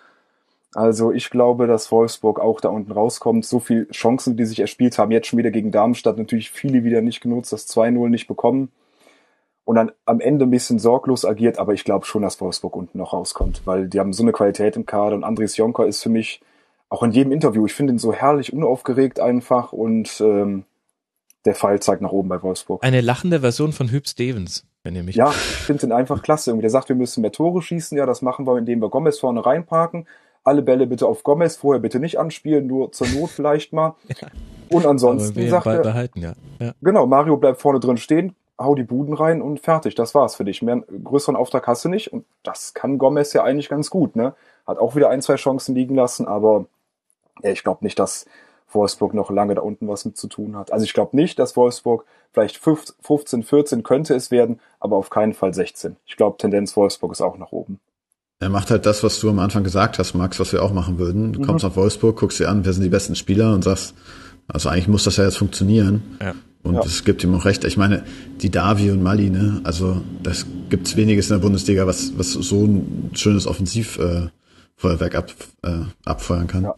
Also 0.74 1.12
ich 1.12 1.30
glaube, 1.30 1.68
dass 1.68 1.92
Wolfsburg 1.92 2.40
auch 2.40 2.60
da 2.60 2.70
unten 2.70 2.92
rauskommt. 2.92 3.46
So 3.46 3.60
viele 3.60 3.88
Chancen, 3.90 4.38
die 4.38 4.46
sich 4.46 4.60
erspielt 4.60 4.98
haben, 4.98 5.12
jetzt 5.12 5.28
schon 5.28 5.38
wieder 5.38 5.52
gegen 5.52 5.72
Darmstadt, 5.72 6.18
natürlich 6.18 6.50
viele 6.50 6.84
wieder 6.84 7.02
nicht 7.02 7.22
genutzt, 7.22 7.54
das 7.54 7.68
2-0 7.68 8.10
nicht 8.10 8.28
bekommen 8.28 8.72
und 9.66 9.76
dann 9.76 9.92
am 10.06 10.20
Ende 10.20 10.46
ein 10.46 10.52
bisschen 10.52 10.80
sorglos 10.80 11.26
agiert, 11.26 11.58
aber 11.58 11.74
ich 11.74 11.84
glaube 11.84 12.06
schon, 12.06 12.22
dass 12.22 12.40
Wolfsburg 12.42 12.76
unten 12.76 12.98
noch 12.98 13.14
rauskommt, 13.14 13.62
weil 13.66 13.88
die 13.88 14.00
haben 14.00 14.14
so 14.14 14.24
eine 14.24 14.32
Qualität 14.32 14.76
im 14.76 14.86
Kader 14.86 15.16
und 15.16 15.24
Andres 15.24 15.58
Jonker 15.58 15.86
ist 15.86 16.04
für 16.04 16.10
mich 16.10 16.42
auch 16.90 17.04
in 17.04 17.12
jedem 17.12 17.32
Interview, 17.32 17.66
ich 17.66 17.74
finde 17.74 17.94
ihn 17.94 18.00
so 18.00 18.14
herrlich 18.14 18.54
unaufgeregt 18.54 19.20
einfach 19.20 19.74
und 19.74 20.22
ähm, 20.22 20.66
der 21.46 21.56
Fall 21.56 21.82
zeigt 21.82 22.02
nach 22.02 22.12
oben 22.12 22.30
bei 22.30 22.42
Wolfsburg. 22.42 22.84
Eine 22.84 23.02
lachende 23.02 23.42
Version 23.42 23.74
von 23.74 23.90
Hüb 23.90 24.08
Stevens, 24.08 24.66
wenn 24.84 24.96
ihr 24.96 25.04
mich. 25.04 25.16
Ja, 25.16 25.30
ich 25.30 25.36
finde 25.36 25.88
ihn 25.88 25.92
einfach 25.92 26.22
klasse. 26.22 26.52
Irgendwie. 26.52 26.62
Der 26.62 26.70
sagt, 26.70 26.90
wir 26.90 26.96
müssen 26.96 27.22
mehr 27.22 27.32
Tore 27.32 27.62
schießen. 27.62 27.98
Ja, 27.98 28.06
das 28.06 28.22
machen 28.22 28.48
wir, 28.48 28.58
indem 28.58 28.80
wir 28.80 28.90
Gomez 28.90 29.20
vorne 29.20 29.46
reinparken. 29.46 30.08
Alle 30.46 30.62
Bälle 30.62 30.88
bitte 30.88 31.08
auf 31.08 31.24
Gomez, 31.24 31.56
vorher 31.58 31.82
bitte 31.82 32.00
nicht 32.00 32.20
anspielen, 32.20 32.68
nur 32.68 32.92
zur 32.92 33.08
Not 33.08 33.30
vielleicht 33.30 33.74
mal. 33.74 33.96
ja. 34.08 34.28
Und 34.70 34.86
ansonsten 34.86 35.50
sagt 35.50 35.66
er, 35.66 35.82
behalten, 35.82 36.22
ja. 36.22 36.34
ja. 36.60 36.74
Genau, 36.82 37.06
Mario 37.06 37.38
bleibt 37.38 37.62
vorne 37.62 37.80
drin 37.80 37.98
stehen, 37.98 38.36
hau 38.60 38.76
die 38.76 38.84
Buden 38.84 39.14
rein 39.14 39.42
und 39.42 39.60
fertig. 39.60 39.96
Das 39.96 40.14
war's 40.16 40.36
für 40.36 40.46
dich. 40.46 40.62
Mehr 40.62 40.84
größeren 41.04 41.36
Auftrag 41.36 41.68
hast 41.68 41.86
du 41.86 41.90
nicht. 41.90 42.14
Und 42.14 42.26
das 42.44 42.74
kann 42.74 42.98
Gomez 42.98 43.34
ja 43.34 43.44
eigentlich 43.44 43.70
ganz 43.70 43.90
gut, 43.90 44.16
ne? 44.16 44.36
Hat 44.66 44.78
auch 44.78 44.96
wieder 44.96 45.10
ein, 45.10 45.22
zwei 45.22 45.36
Chancen 45.36 45.76
liegen 45.76 45.96
lassen, 45.96 46.28
aber 46.28 46.66
ja, 47.42 47.52
ich 47.52 47.64
glaube 47.64 47.84
nicht, 47.84 48.00
dass 48.00 48.26
Wolfsburg 48.72 49.14
noch 49.14 49.30
lange 49.30 49.56
da 49.56 49.62
unten 49.62 49.88
was 49.88 50.06
mit 50.06 50.18
zu 50.18 50.28
tun 50.28 50.56
hat. 50.56 50.72
Also 50.72 50.86
ich 50.86 50.94
glaube 50.94 51.16
nicht, 51.16 51.38
dass 51.40 51.56
Wolfsburg 51.56 52.06
vielleicht 52.32 52.58
15, 52.58 53.44
14 53.44 53.84
könnte 53.84 54.16
es 54.16 54.32
werden, 54.32 54.60
aber 54.80 54.98
auf 54.98 55.10
keinen 55.10 55.34
Fall 55.34 55.54
16. 55.54 55.98
Ich 56.06 56.16
glaube, 56.16 56.38
Tendenz 56.38 56.76
Wolfsburg 56.76 57.12
ist 57.12 57.22
auch 57.22 57.38
nach 57.38 57.52
oben. 57.52 57.80
Er 58.40 58.50
macht 58.50 58.72
halt 58.72 58.86
das, 58.86 59.04
was 59.04 59.20
du 59.20 59.30
am 59.30 59.40
Anfang 59.40 59.64
gesagt 59.64 60.00
hast, 60.00 60.16
Max, 60.16 60.40
was 60.40 60.52
wir 60.52 60.64
auch 60.64 60.74
machen 60.74 60.98
würden. 60.98 61.34
Du 61.34 61.40
mhm. 61.40 61.46
kommst 61.46 61.64
nach 61.64 61.76
Wolfsburg, 61.76 62.18
guckst 62.18 62.40
dir 62.40 62.50
an, 62.50 62.66
wer 62.66 62.74
sind 62.74 62.84
die 62.84 62.90
besten 62.90 63.16
Spieler 63.16 63.54
und 63.54 63.64
sagst, 63.64 63.94
also 64.48 64.70
eigentlich 64.70 64.88
muss 64.88 65.06
das 65.06 65.18
ja 65.18 65.24
jetzt 65.24 65.38
funktionieren. 65.38 66.18
Ja. 66.22 66.34
Und 66.64 66.78
es 66.86 67.00
ja. 67.00 67.06
gibt 67.06 67.24
ihm 67.24 67.36
auch 67.36 67.46
recht. 67.46 67.66
Ich 67.66 67.76
meine, 67.76 68.04
die 68.42 68.50
Davi 68.50 68.90
und 68.90 69.04
Mali, 69.04 69.30
ne, 69.30 69.60
also 69.66 70.02
das 70.24 70.46
gibt's 70.70 70.96
weniges 70.96 71.30
in 71.30 71.36
der 71.36 71.42
Bundesliga, 71.42 71.86
was, 71.86 72.18
was 72.18 72.32
so 72.32 72.66
ein 72.66 73.12
schönes 73.14 73.48
Offensivfeuerwerk 73.48 75.14
äh, 75.14 75.18
ab, 75.18 75.34
äh, 75.64 75.82
abfeuern 76.06 76.48
kann. 76.48 76.64
Ja. 76.64 76.76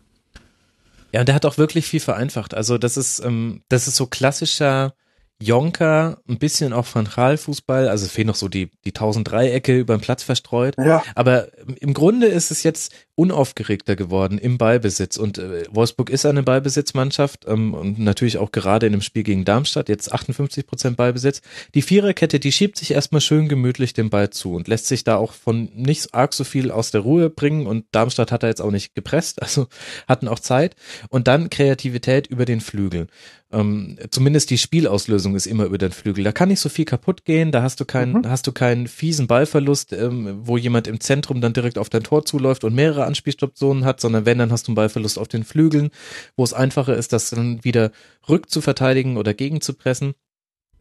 ja, 1.13 1.19
und 1.19 1.27
der 1.27 1.35
hat 1.35 1.45
auch 1.45 1.59
wirklich 1.59 1.85
viel 1.85 1.99
vereinfacht. 1.99 2.55
Also 2.55 2.79
das 2.79 2.97
ist, 2.97 3.23
ähm, 3.23 3.61
das 3.69 3.87
ist 3.87 3.95
so 3.95 4.07
klassischer 4.07 4.95
Jonker, 5.41 6.19
ein 6.29 6.37
bisschen 6.37 6.71
auch 6.71 6.85
Frontalfußball, 6.85 7.89
also 7.89 8.07
fehlen 8.07 8.27
noch 8.27 8.35
so 8.35 8.47
die, 8.47 8.71
die 8.85 8.93
tausend 8.93 9.29
Dreiecke 9.29 9.77
über 9.77 9.97
den 9.97 10.01
Platz 10.01 10.23
verstreut. 10.23 10.75
Ja. 10.77 11.03
Aber 11.13 11.49
im 11.81 11.93
Grunde 11.93 12.27
ist 12.27 12.51
es 12.51 12.63
jetzt 12.63 12.93
unaufgeregter 13.15 13.95
geworden 13.95 14.37
im 14.37 14.57
Ballbesitz 14.57 15.17
und 15.17 15.37
äh, 15.37 15.63
Wolfsburg 15.69 16.09
ist 16.09 16.25
eine 16.25 16.43
Ballbesitzmannschaft 16.43 17.45
ähm, 17.47 17.73
und 17.73 17.99
natürlich 17.99 18.37
auch 18.37 18.51
gerade 18.51 18.85
in 18.85 18.93
dem 18.93 19.01
Spiel 19.01 19.23
gegen 19.23 19.45
Darmstadt 19.45 19.89
jetzt 19.89 20.13
58 20.13 20.67
Prozent 20.67 20.97
Ballbesitz. 20.97 21.41
Die 21.73 21.81
Viererkette, 21.81 22.39
die 22.39 22.51
schiebt 22.51 22.77
sich 22.77 22.91
erstmal 22.91 23.21
schön 23.21 23.47
gemütlich 23.49 23.93
den 23.93 24.09
Ball 24.09 24.29
zu 24.29 24.53
und 24.53 24.67
lässt 24.67 24.87
sich 24.87 25.03
da 25.03 25.17
auch 25.17 25.33
von 25.33 25.69
nicht 25.73 26.13
arg 26.13 26.33
so 26.33 26.43
viel 26.43 26.71
aus 26.71 26.91
der 26.91 27.01
Ruhe 27.01 27.29
bringen 27.29 27.67
und 27.67 27.85
Darmstadt 27.91 28.31
hat 28.31 28.43
da 28.43 28.47
jetzt 28.47 28.61
auch 28.61 28.71
nicht 28.71 28.95
gepresst, 28.95 29.41
also 29.41 29.67
hatten 30.07 30.29
auch 30.29 30.39
Zeit 30.39 30.75
und 31.09 31.27
dann 31.27 31.49
Kreativität 31.49 32.27
über 32.27 32.45
den 32.45 32.61
Flügel 32.61 33.07
ähm, 33.51 33.97
zumindest 34.09 34.49
die 34.49 34.57
Spielauslösung 34.57 35.35
ist 35.35 35.45
immer 35.45 35.65
über 35.65 35.77
den 35.77 35.91
Flügel. 35.91 36.23
Da 36.23 36.31
kann 36.31 36.49
nicht 36.49 36.59
so 36.59 36.69
viel 36.69 36.85
kaputt 36.85 37.25
gehen, 37.25 37.51
da 37.51 37.61
hast 37.61 37.79
du 37.79 37.85
keinen, 37.85 38.13
mhm. 38.13 38.29
hast 38.29 38.47
du 38.47 38.51
keinen 38.51 38.87
fiesen 38.87 39.27
Ballverlust, 39.27 39.93
ähm, 39.93 40.39
wo 40.41 40.57
jemand 40.57 40.87
im 40.87 40.99
Zentrum 40.99 41.41
dann 41.41 41.53
direkt 41.53 41.77
auf 41.77 41.89
dein 41.89 42.03
Tor 42.03 42.25
zuläuft 42.25 42.63
und 42.63 42.73
mehrere 42.73 43.05
Anspielstationen 43.05 43.85
hat, 43.85 44.01
sondern 44.01 44.25
wenn, 44.25 44.39
dann 44.39 44.51
hast 44.51 44.67
du 44.67 44.71
einen 44.71 44.75
Ballverlust 44.75 45.19
auf 45.19 45.27
den 45.27 45.43
Flügeln, 45.43 45.91
wo 46.35 46.43
es 46.43 46.53
einfacher 46.53 46.95
ist, 46.95 47.13
das 47.13 47.29
dann 47.29 47.63
wieder 47.63 47.91
rück 48.27 48.49
zu 48.49 48.61
verteidigen 48.61 49.17
oder 49.17 49.33
gegen 49.33 49.61
zu 49.61 49.73
pressen. 49.73 50.15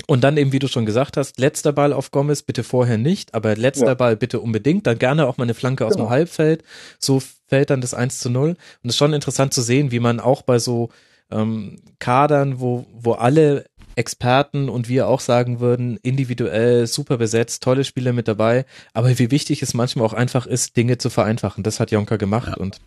Und 0.06 0.24
dann 0.24 0.36
eben, 0.36 0.52
wie 0.52 0.58
du 0.58 0.66
schon 0.66 0.86
gesagt 0.86 1.16
hast, 1.16 1.38
letzter 1.38 1.72
Ball 1.72 1.92
auf 1.92 2.10
Gomez, 2.10 2.42
bitte 2.42 2.64
vorher 2.64 2.98
nicht, 2.98 3.32
aber 3.32 3.56
letzter 3.56 3.86
ja. 3.86 3.94
Ball 3.94 4.16
bitte 4.16 4.40
unbedingt, 4.40 4.86
dann 4.86 4.98
gerne 4.98 5.26
auch 5.26 5.36
mal 5.36 5.44
eine 5.44 5.54
Flanke 5.54 5.86
aus 5.86 5.92
genau. 5.92 6.06
dem 6.06 6.10
Halbfeld. 6.10 6.64
So 6.98 7.22
fällt 7.46 7.70
dann 7.70 7.80
das 7.80 7.94
1 7.94 8.18
zu 8.18 8.28
0. 8.28 8.50
Und 8.50 8.58
es 8.82 8.90
ist 8.90 8.96
schon 8.96 9.12
interessant 9.12 9.54
zu 9.54 9.62
sehen, 9.62 9.92
wie 9.92 10.00
man 10.00 10.18
auch 10.18 10.42
bei 10.42 10.58
so 10.58 10.90
ähm, 11.34 11.76
Kadern, 11.98 12.60
wo, 12.60 12.86
wo 12.92 13.12
alle 13.12 13.66
Experten 13.96 14.68
und 14.68 14.88
wir 14.88 15.08
auch 15.08 15.20
sagen 15.20 15.60
würden, 15.60 15.98
individuell 16.02 16.86
super 16.86 17.18
besetzt, 17.18 17.62
tolle 17.62 17.84
Spieler 17.84 18.12
mit 18.12 18.28
dabei, 18.28 18.64
aber 18.92 19.18
wie 19.18 19.30
wichtig 19.30 19.62
es 19.62 19.74
manchmal 19.74 20.06
auch 20.06 20.12
einfach 20.12 20.46
ist, 20.46 20.76
Dinge 20.76 20.98
zu 20.98 21.10
vereinfachen. 21.10 21.62
Das 21.62 21.80
hat 21.80 21.90
Jonker 21.90 22.18
gemacht 22.18 22.48
ja. 22.48 22.56
und 22.56 22.80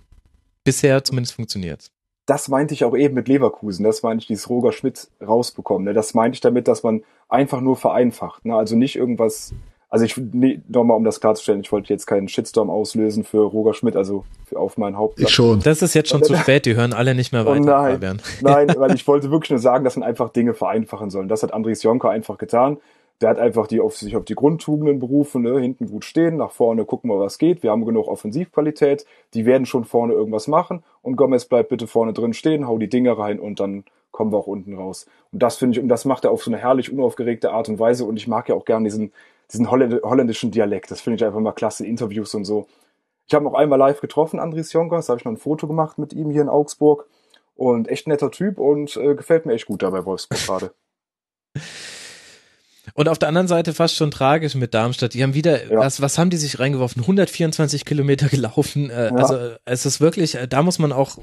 bisher 0.63 1.03
zumindest 1.03 1.35
funktioniert. 1.35 1.91
Das 2.25 2.49
meinte 2.49 2.73
ich 2.73 2.83
auch 2.83 2.95
eben 2.95 3.13
mit 3.13 3.29
Leverkusen, 3.29 3.85
das 3.85 4.03
meinte 4.03 4.23
ich, 4.23 4.27
dieses 4.27 4.49
Roger 4.49 4.73
Schmidt 4.73 5.07
rausbekommen. 5.25 5.85
Ne? 5.85 5.93
Das 5.93 6.13
meinte 6.13 6.35
ich 6.35 6.41
damit, 6.41 6.67
dass 6.67 6.83
man 6.83 7.03
einfach 7.29 7.61
nur 7.61 7.77
vereinfacht. 7.77 8.43
Ne? 8.43 8.53
Also 8.53 8.75
nicht 8.75 8.97
irgendwas 8.97 9.53
also 9.89 10.03
ich, 10.03 10.17
nee, 10.17 10.61
nochmal 10.67 10.97
um 10.97 11.05
das 11.05 11.21
klarzustellen, 11.21 11.61
ich 11.61 11.71
wollte 11.71 11.93
jetzt 11.93 12.05
keinen 12.05 12.27
Shitstorm 12.27 12.69
auslösen 12.69 13.23
für 13.23 13.43
Roger 13.43 13.73
Schmidt, 13.73 13.95
also 13.95 14.25
für, 14.45 14.59
auf 14.59 14.77
meinen 14.77 14.97
Haupt. 14.97 15.19
Ich 15.19 15.29
schon. 15.29 15.61
Das 15.61 15.81
ist 15.81 15.93
jetzt 15.93 16.09
schon 16.09 16.23
zu 16.23 16.35
spät, 16.37 16.65
die 16.65 16.75
hören 16.75 16.93
alle 16.93 17.15
nicht 17.15 17.31
mehr 17.31 17.45
weiter. 17.45 17.61
Oh 17.61 17.63
nein, 17.63 18.21
nein, 18.41 18.67
weil 18.77 18.93
ich 18.93 19.07
wollte 19.07 19.31
wirklich 19.31 19.51
nur 19.51 19.59
sagen, 19.59 19.85
dass 19.85 19.95
man 19.95 20.07
einfach 20.07 20.29
Dinge 20.29 20.53
vereinfachen 20.53 21.09
soll. 21.09 21.27
Das 21.27 21.41
hat 21.43 21.53
Andres 21.53 21.83
Jonker 21.83 22.09
einfach 22.09 22.37
getan. 22.37 22.77
Der 23.21 23.29
hat 23.29 23.39
einfach 23.39 23.65
die 23.65 23.79
auf 23.79 23.97
sich 23.97 24.15
auf 24.15 24.25
die 24.25 24.35
Grundtugenden 24.35 24.99
berufen, 24.99 25.41
ne? 25.41 25.57
hinten 25.59 25.87
gut 25.87 26.05
stehen, 26.05 26.37
nach 26.37 26.51
vorne 26.51 26.85
gucken 26.85 27.09
wir, 27.09 27.19
was 27.19 27.39
geht. 27.39 27.63
Wir 27.63 27.71
haben 27.71 27.83
genug 27.83 28.07
Offensivqualität, 28.07 29.07
die 29.33 29.47
werden 29.47 29.65
schon 29.65 29.85
vorne 29.85 30.13
irgendwas 30.13 30.47
machen 30.47 30.83
und 31.01 31.15
Gomez 31.15 31.45
bleibt 31.45 31.69
bitte 31.69 31.87
vorne 31.87 32.13
drin 32.13 32.33
stehen, 32.33 32.67
hau 32.67 32.77
die 32.77 32.89
Dinge 32.89 33.17
rein 33.17 33.39
und 33.39 33.59
dann 33.59 33.85
kommen 34.11 34.31
wir 34.31 34.37
auch 34.37 34.45
unten 34.45 34.75
raus. 34.75 35.07
Und 35.31 35.41
das 35.41 35.57
finde 35.57 35.77
ich, 35.77 35.81
und 35.81 35.89
das 35.89 36.05
macht 36.05 36.25
er 36.25 36.31
auf 36.31 36.43
so 36.43 36.51
eine 36.51 36.59
herrlich 36.59 36.91
unaufgeregte 36.91 37.51
Art 37.51 37.69
und 37.69 37.79
Weise 37.79 38.05
und 38.05 38.17
ich 38.17 38.27
mag 38.27 38.49
ja 38.49 38.55
auch 38.55 38.65
gern 38.65 38.83
diesen, 38.83 39.11
diesen 39.51 39.71
holländischen 39.71 40.51
Dialekt. 40.51 40.91
Das 40.91 41.01
finde 41.01 41.17
ich 41.17 41.25
einfach 41.25 41.39
mal 41.39 41.53
klasse, 41.53 41.85
Interviews 41.85 42.33
und 42.33 42.45
so. 42.45 42.67
Ich 43.27 43.33
habe 43.33 43.43
noch 43.43 43.53
einmal 43.53 43.79
live 43.79 43.99
getroffen, 43.99 44.39
Andries 44.39 44.71
Jonkers, 44.73 45.07
da 45.07 45.11
habe 45.11 45.19
ich 45.19 45.25
noch 45.25 45.33
ein 45.33 45.37
Foto 45.37 45.67
gemacht 45.67 45.97
mit 45.97 46.13
ihm 46.13 46.29
hier 46.29 46.41
in 46.41 46.49
Augsburg. 46.49 47.07
Und 47.55 47.87
echt 47.87 48.07
netter 48.07 48.29
Typ 48.29 48.59
und 48.59 48.95
äh, 48.97 49.15
gefällt 49.15 49.47
mir 49.47 49.53
echt 49.53 49.65
gut 49.65 49.81
da 49.81 49.89
bei 49.89 50.05
Wolfsburg 50.05 50.45
gerade. 50.45 50.71
Und 52.93 53.09
auf 53.09 53.19
der 53.19 53.27
anderen 53.27 53.47
Seite 53.47 53.73
fast 53.73 53.95
schon 53.95 54.11
tragisch 54.11 54.55
mit 54.55 54.73
Darmstadt. 54.73 55.13
Die 55.13 55.21
haben 55.21 55.33
wieder, 55.33 55.71
ja. 55.71 55.79
was, 55.79 56.01
was 56.01 56.17
haben 56.17 56.29
die 56.29 56.37
sich 56.37 56.59
reingeworfen? 56.59 57.01
124 57.01 57.85
Kilometer 57.85 58.27
gelaufen. 58.29 58.89
Äh, 58.89 59.09
ja. 59.09 59.15
Also 59.15 59.55
es 59.65 59.85
ist 59.85 60.01
wirklich, 60.01 60.35
äh, 60.35 60.47
da 60.47 60.63
muss 60.63 60.79
man 60.79 60.91
auch 60.91 61.17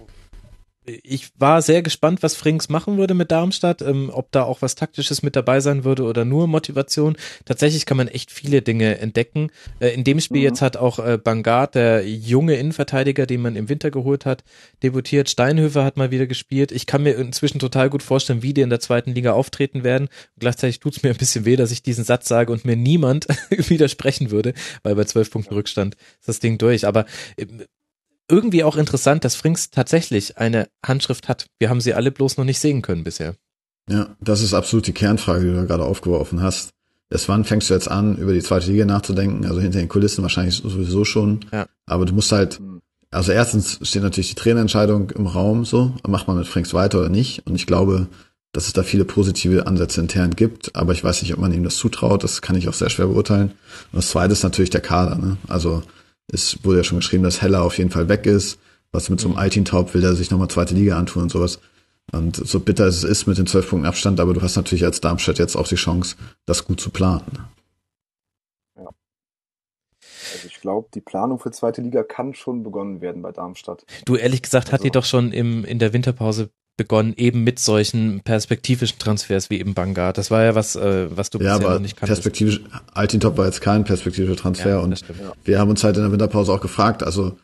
ich 0.87 1.31
war 1.39 1.63
sehr 1.63 1.83
gespannt, 1.83 2.23
was 2.23 2.35
Frings 2.35 2.69
machen 2.69 2.99
würde 2.99 3.15
mit 3.15 3.31
Darmstadt, 3.31 3.81
ähm, 3.81 4.11
ob 4.13 4.31
da 4.33 4.43
auch 4.43 4.61
was 4.63 4.75
Taktisches 4.75 5.23
mit 5.23 5.35
dabei 5.35 5.61
sein 5.61 5.85
würde 5.85 6.03
oder 6.05 6.25
nur 6.25 6.47
Motivation. 6.47 7.17
Tatsächlich 7.45 7.87
kann 7.87 7.97
man 7.97 8.09
echt 8.09 8.31
viele 8.31 8.61
Dinge 8.61 8.99
entdecken. 8.99 9.51
Äh, 9.81 9.95
in 9.95 10.05
dem 10.05 10.21
Spiel 10.21 10.41
mhm. 10.41 10.45
jetzt 10.45 10.63
hat 10.63 10.77
auch 10.77 10.99
äh, 10.99 11.17
Bangard, 11.17 11.75
der 11.75 12.07
junge 12.07 12.57
Innenverteidiger, 12.57 13.27
den 13.27 13.41
man 13.41 13.57
im 13.57 13.69
Winter 13.69 13.91
geholt 13.91 14.27
hat, 14.27 14.45
debütiert. 14.83 15.31
Steinhöfer 15.31 15.85
hat 15.85 15.97
mal 15.97 16.11
wieder 16.11 16.27
gespielt. 16.27 16.71
Ich 16.71 16.87
kann 16.87 17.03
mir 17.03 17.15
inzwischen 17.15 17.59
total 17.59 17.89
gut 17.89 18.03
vorstellen, 18.03 18.43
wie 18.43 18.53
die 18.53 18.61
in 18.61 18.71
der 18.71 18.81
zweiten 18.81 19.13
Liga 19.13 19.33
auftreten 19.33 19.85
werden. 19.85 20.05
Und 20.05 20.41
gleichzeitig 20.41 20.81
tut 20.81 20.97
es 20.97 21.03
mir 21.03 21.11
ein 21.11 21.17
bisschen 21.17 21.47
weh, 21.47 21.57
dass 21.57 21.71
ich 21.71 21.83
diesen 21.83 22.05
Satz 22.05 22.29
sage 22.29 22.53
und 22.53 22.65
mir 22.65 22.77
niemand 22.77 23.27
widersprechen 23.51 24.31
würde, 24.31 24.53
weil 24.83 24.95
bei 24.95 25.05
zwölf 25.05 25.31
Punkten 25.31 25.55
Rückstand 25.55 25.97
ist 26.21 26.29
das 26.29 26.41
Ding 26.41 26.59
durch. 26.59 26.87
Aber 26.87 27.07
äh, 27.37 27.47
irgendwie 28.29 28.65
auch 28.65 28.77
interessant, 28.77 29.25
dass 29.25 29.37
Frings 29.37 29.71
tatsächlich 29.71 30.39
eine 30.39 30.69
Handschrift 30.85 31.29
hat. 31.29 31.47
Wir 31.59 31.71
haben 31.71 31.81
sie 31.81 31.95
alle 31.95 32.11
bloß 32.11 32.37
noch 32.37 32.45
nicht 32.45 32.59
sehen 32.59 32.83
können 32.83 33.05
bisher. 33.05 33.35
Ja, 33.89 34.17
das 34.21 34.41
ist 34.41 34.55
absolut 34.55 34.87
die 34.87 34.93
Kernfrage, 34.93 35.45
die 35.45 35.51
du 35.51 35.57
da 35.57 35.65
gerade 35.65 35.85
aufgeworfen 35.85 36.43
hast. 36.43 36.71
Erst 37.11 37.29
wann 37.29 37.45
fängst 37.45 37.69
du 37.69 37.75
jetzt 37.75 37.91
an, 37.91 38.17
über 38.17 38.33
die 38.33 38.43
zweite 38.43 38.71
Liga 38.71 38.87
nachzudenken? 38.87 39.45
Also 39.45 39.61
hinter 39.61 39.79
den 39.79 39.89
Kulissen 39.89 40.23
wahrscheinlich 40.23 40.57
sowieso 40.57 41.05
schon. 41.05 41.41
Ja. 41.53 41.67
Aber 41.87 42.07
du 42.07 42.15
musst 42.15 42.33
halt, 42.33 42.61
also 43.11 43.31
erstens 43.31 43.79
steht 43.83 44.03
natürlich 44.03 44.31
die 44.31 44.35
Trainerentscheidung 44.37 45.11
im 45.11 45.27
Raum, 45.27 45.65
so, 45.65 45.95
macht 46.07 46.27
man 46.27 46.39
mit 46.39 46.47
Frings 46.47 46.73
weiter 46.73 47.01
oder 47.01 47.11
nicht? 47.11 47.47
Und 47.47 47.55
ich 47.55 47.67
glaube, 47.67 48.09
dass 48.53 48.69
es 48.69 48.73
da 48.73 48.83
viele 48.85 49.05
positive 49.05 49.67
Ansätze 49.67 50.01
intern 50.01 50.31
gibt, 50.31 50.75
aber 50.77 50.93
ich 50.93 51.05
weiß 51.05 51.23
nicht, 51.23 51.35
ob 51.35 51.41
man 51.41 51.53
ihm 51.53 51.65
das 51.65 51.77
zutraut. 51.77 52.25
Das 52.25 52.41
kann 52.41 52.57
ich 52.57 52.69
auch 52.69 52.75
sehr 52.75 52.89
schwer 52.89 53.09
beurteilen. 53.09 53.51
Und 53.93 53.97
das 53.97 54.09
zweite 54.09 54.33
ist 54.33 54.45
natürlich 54.45 54.71
der 54.71 54.81
Kader. 54.81 55.17
Ne? 55.17 55.37
Also 55.49 55.83
es 56.33 56.65
wurde 56.65 56.79
ja 56.79 56.85
schon 56.85 56.99
geschrieben, 56.99 57.23
dass 57.23 57.43
Heller 57.43 57.63
auf 57.63 57.79
jeden 57.79 57.91
Fall 57.91 58.09
weg 58.09 58.27
ist. 58.27 58.59
Was 58.93 59.11
mit 59.11 59.21
so 59.21 59.29
einem 59.29 59.37
Altin-Taub 59.37 59.93
will 59.95 60.05
er 60.05 60.15
sich 60.15 60.31
nochmal 60.31 60.49
zweite 60.49 60.75
Liga 60.75 60.97
antun 60.97 61.25
und 61.25 61.31
sowas. 61.31 61.59
Und 62.13 62.37
so 62.37 62.61
bitter 62.61 62.87
es 62.87 63.03
ist 63.03 63.27
mit 63.27 63.39
den 63.39 63.47
zwölf 63.47 63.69
Punkten 63.69 63.87
Abstand, 63.87 64.21
aber 64.21 64.35
du 64.35 64.43
hast 64.43 64.57
natürlich 64.57 64.85
als 64.85 65.01
Darmstadt 65.01 65.39
jetzt 65.39 65.57
auch 65.57 65.67
die 65.67 65.75
Chance, 65.75 66.17
das 66.47 66.65
gut 66.65 66.81
zu 66.81 66.91
planen. 66.91 67.49
Ja. 68.77 68.91
Also 70.35 70.47
ich 70.47 70.61
glaube, 70.61 70.89
die 70.95 71.01
Planung 71.01 71.39
für 71.39 71.51
zweite 71.51 71.81
Liga 71.83 72.03
kann 72.03 72.35
schon 72.35 72.63
begonnen 72.63 73.01
werden 73.01 73.23
bei 73.23 73.33
Darmstadt. 73.33 73.85
Du, 74.05 74.17
ehrlich 74.17 74.43
gesagt, 74.43 74.67
also, 74.67 74.75
hat 74.75 74.85
die 74.85 74.91
doch 74.91 75.05
schon 75.05 75.33
im, 75.33 75.65
in 75.65 75.79
der 75.79 75.93
Winterpause 75.93 76.51
begonnen, 76.77 77.15
eben 77.17 77.45
mit 77.45 77.59
solchen 77.59 78.21
perspektivischen 78.21 78.99
Transfers 78.99 79.51
wie 79.51 79.61
eben 79.61 79.75
Bangard. 79.75 80.19
Das 80.19 80.31
war 80.31 80.43
ja 80.43 80.55
was, 80.55 80.75
äh, 80.77 81.07
was 81.17 81.31
du 81.31 81.39
ja, 81.39 81.57
bisher 81.57 81.75
noch 81.75 81.81
nicht 81.81 81.97
kanntest. 81.97 82.23
Perspektivisch, 82.23 82.61
Altintop 82.93 83.39
war 83.39 83.47
jetzt 83.47 83.61
kein 83.61 83.85
perspektivischer 83.85 84.37
Transfer 84.37 84.71
ja, 84.71 84.79
und 84.79 84.99
stimmt, 84.99 85.21
wir 85.45 85.59
haben 85.59 85.71
uns 85.71 85.85
halt 85.85 85.97
in 85.97 86.03
der 86.03 86.13
Winterpause 86.13 86.53
auch 86.53 86.61
gefragt, 86.61 87.03
also 87.03 87.39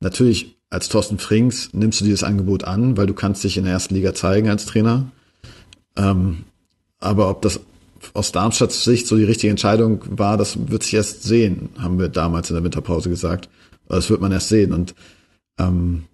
natürlich 0.00 0.56
als 0.70 0.88
Thorsten 0.88 1.18
Frings 1.18 1.70
nimmst 1.72 2.00
du 2.00 2.04
dieses 2.04 2.22
Angebot 2.22 2.64
an, 2.64 2.96
weil 2.96 3.06
du 3.06 3.14
kannst 3.14 3.44
dich 3.44 3.56
in 3.56 3.64
der 3.64 3.72
ersten 3.74 3.94
Liga 3.94 4.14
zeigen 4.14 4.48
als 4.48 4.66
Trainer. 4.66 5.10
Ähm, 5.96 6.44
aber 7.00 7.28
ob 7.28 7.42
das 7.42 7.60
aus 8.14 8.32
Darmstadts 8.32 8.84
Sicht 8.84 9.06
so 9.06 9.16
die 9.16 9.24
richtige 9.24 9.50
Entscheidung 9.50 10.00
war, 10.08 10.36
das 10.36 10.70
wird 10.70 10.84
sich 10.84 10.94
erst 10.94 11.24
sehen, 11.24 11.70
haben 11.78 11.98
wir 11.98 12.08
damals 12.08 12.48
in 12.48 12.54
der 12.54 12.64
Winterpause 12.64 13.10
gesagt. 13.10 13.48
Das 13.88 14.08
wird 14.08 14.20
man 14.20 14.32
erst 14.32 14.48
sehen 14.48 14.72
und 14.72 14.94
ähm, 15.58 16.04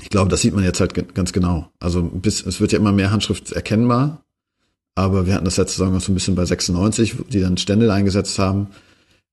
ich 0.00 0.10
glaube, 0.10 0.30
das 0.30 0.42
sieht 0.42 0.54
man 0.54 0.64
jetzt 0.64 0.80
halt 0.80 1.14
ganz 1.14 1.32
genau. 1.32 1.70
Also 1.80 2.02
bis, 2.02 2.44
es 2.44 2.60
wird 2.60 2.72
ja 2.72 2.78
immer 2.78 2.92
mehr 2.92 3.10
Handschrift 3.10 3.52
erkennbar, 3.52 4.24
aber 4.94 5.26
wir 5.26 5.34
hatten 5.34 5.44
das 5.44 5.56
letzte 5.56 5.78
Saison 5.78 5.96
auch 5.96 6.00
so 6.00 6.12
ein 6.12 6.14
bisschen 6.14 6.34
bei 6.34 6.44
96, 6.44 7.16
die 7.28 7.40
dann 7.40 7.56
Stendel 7.56 7.90
eingesetzt 7.90 8.38
haben 8.38 8.68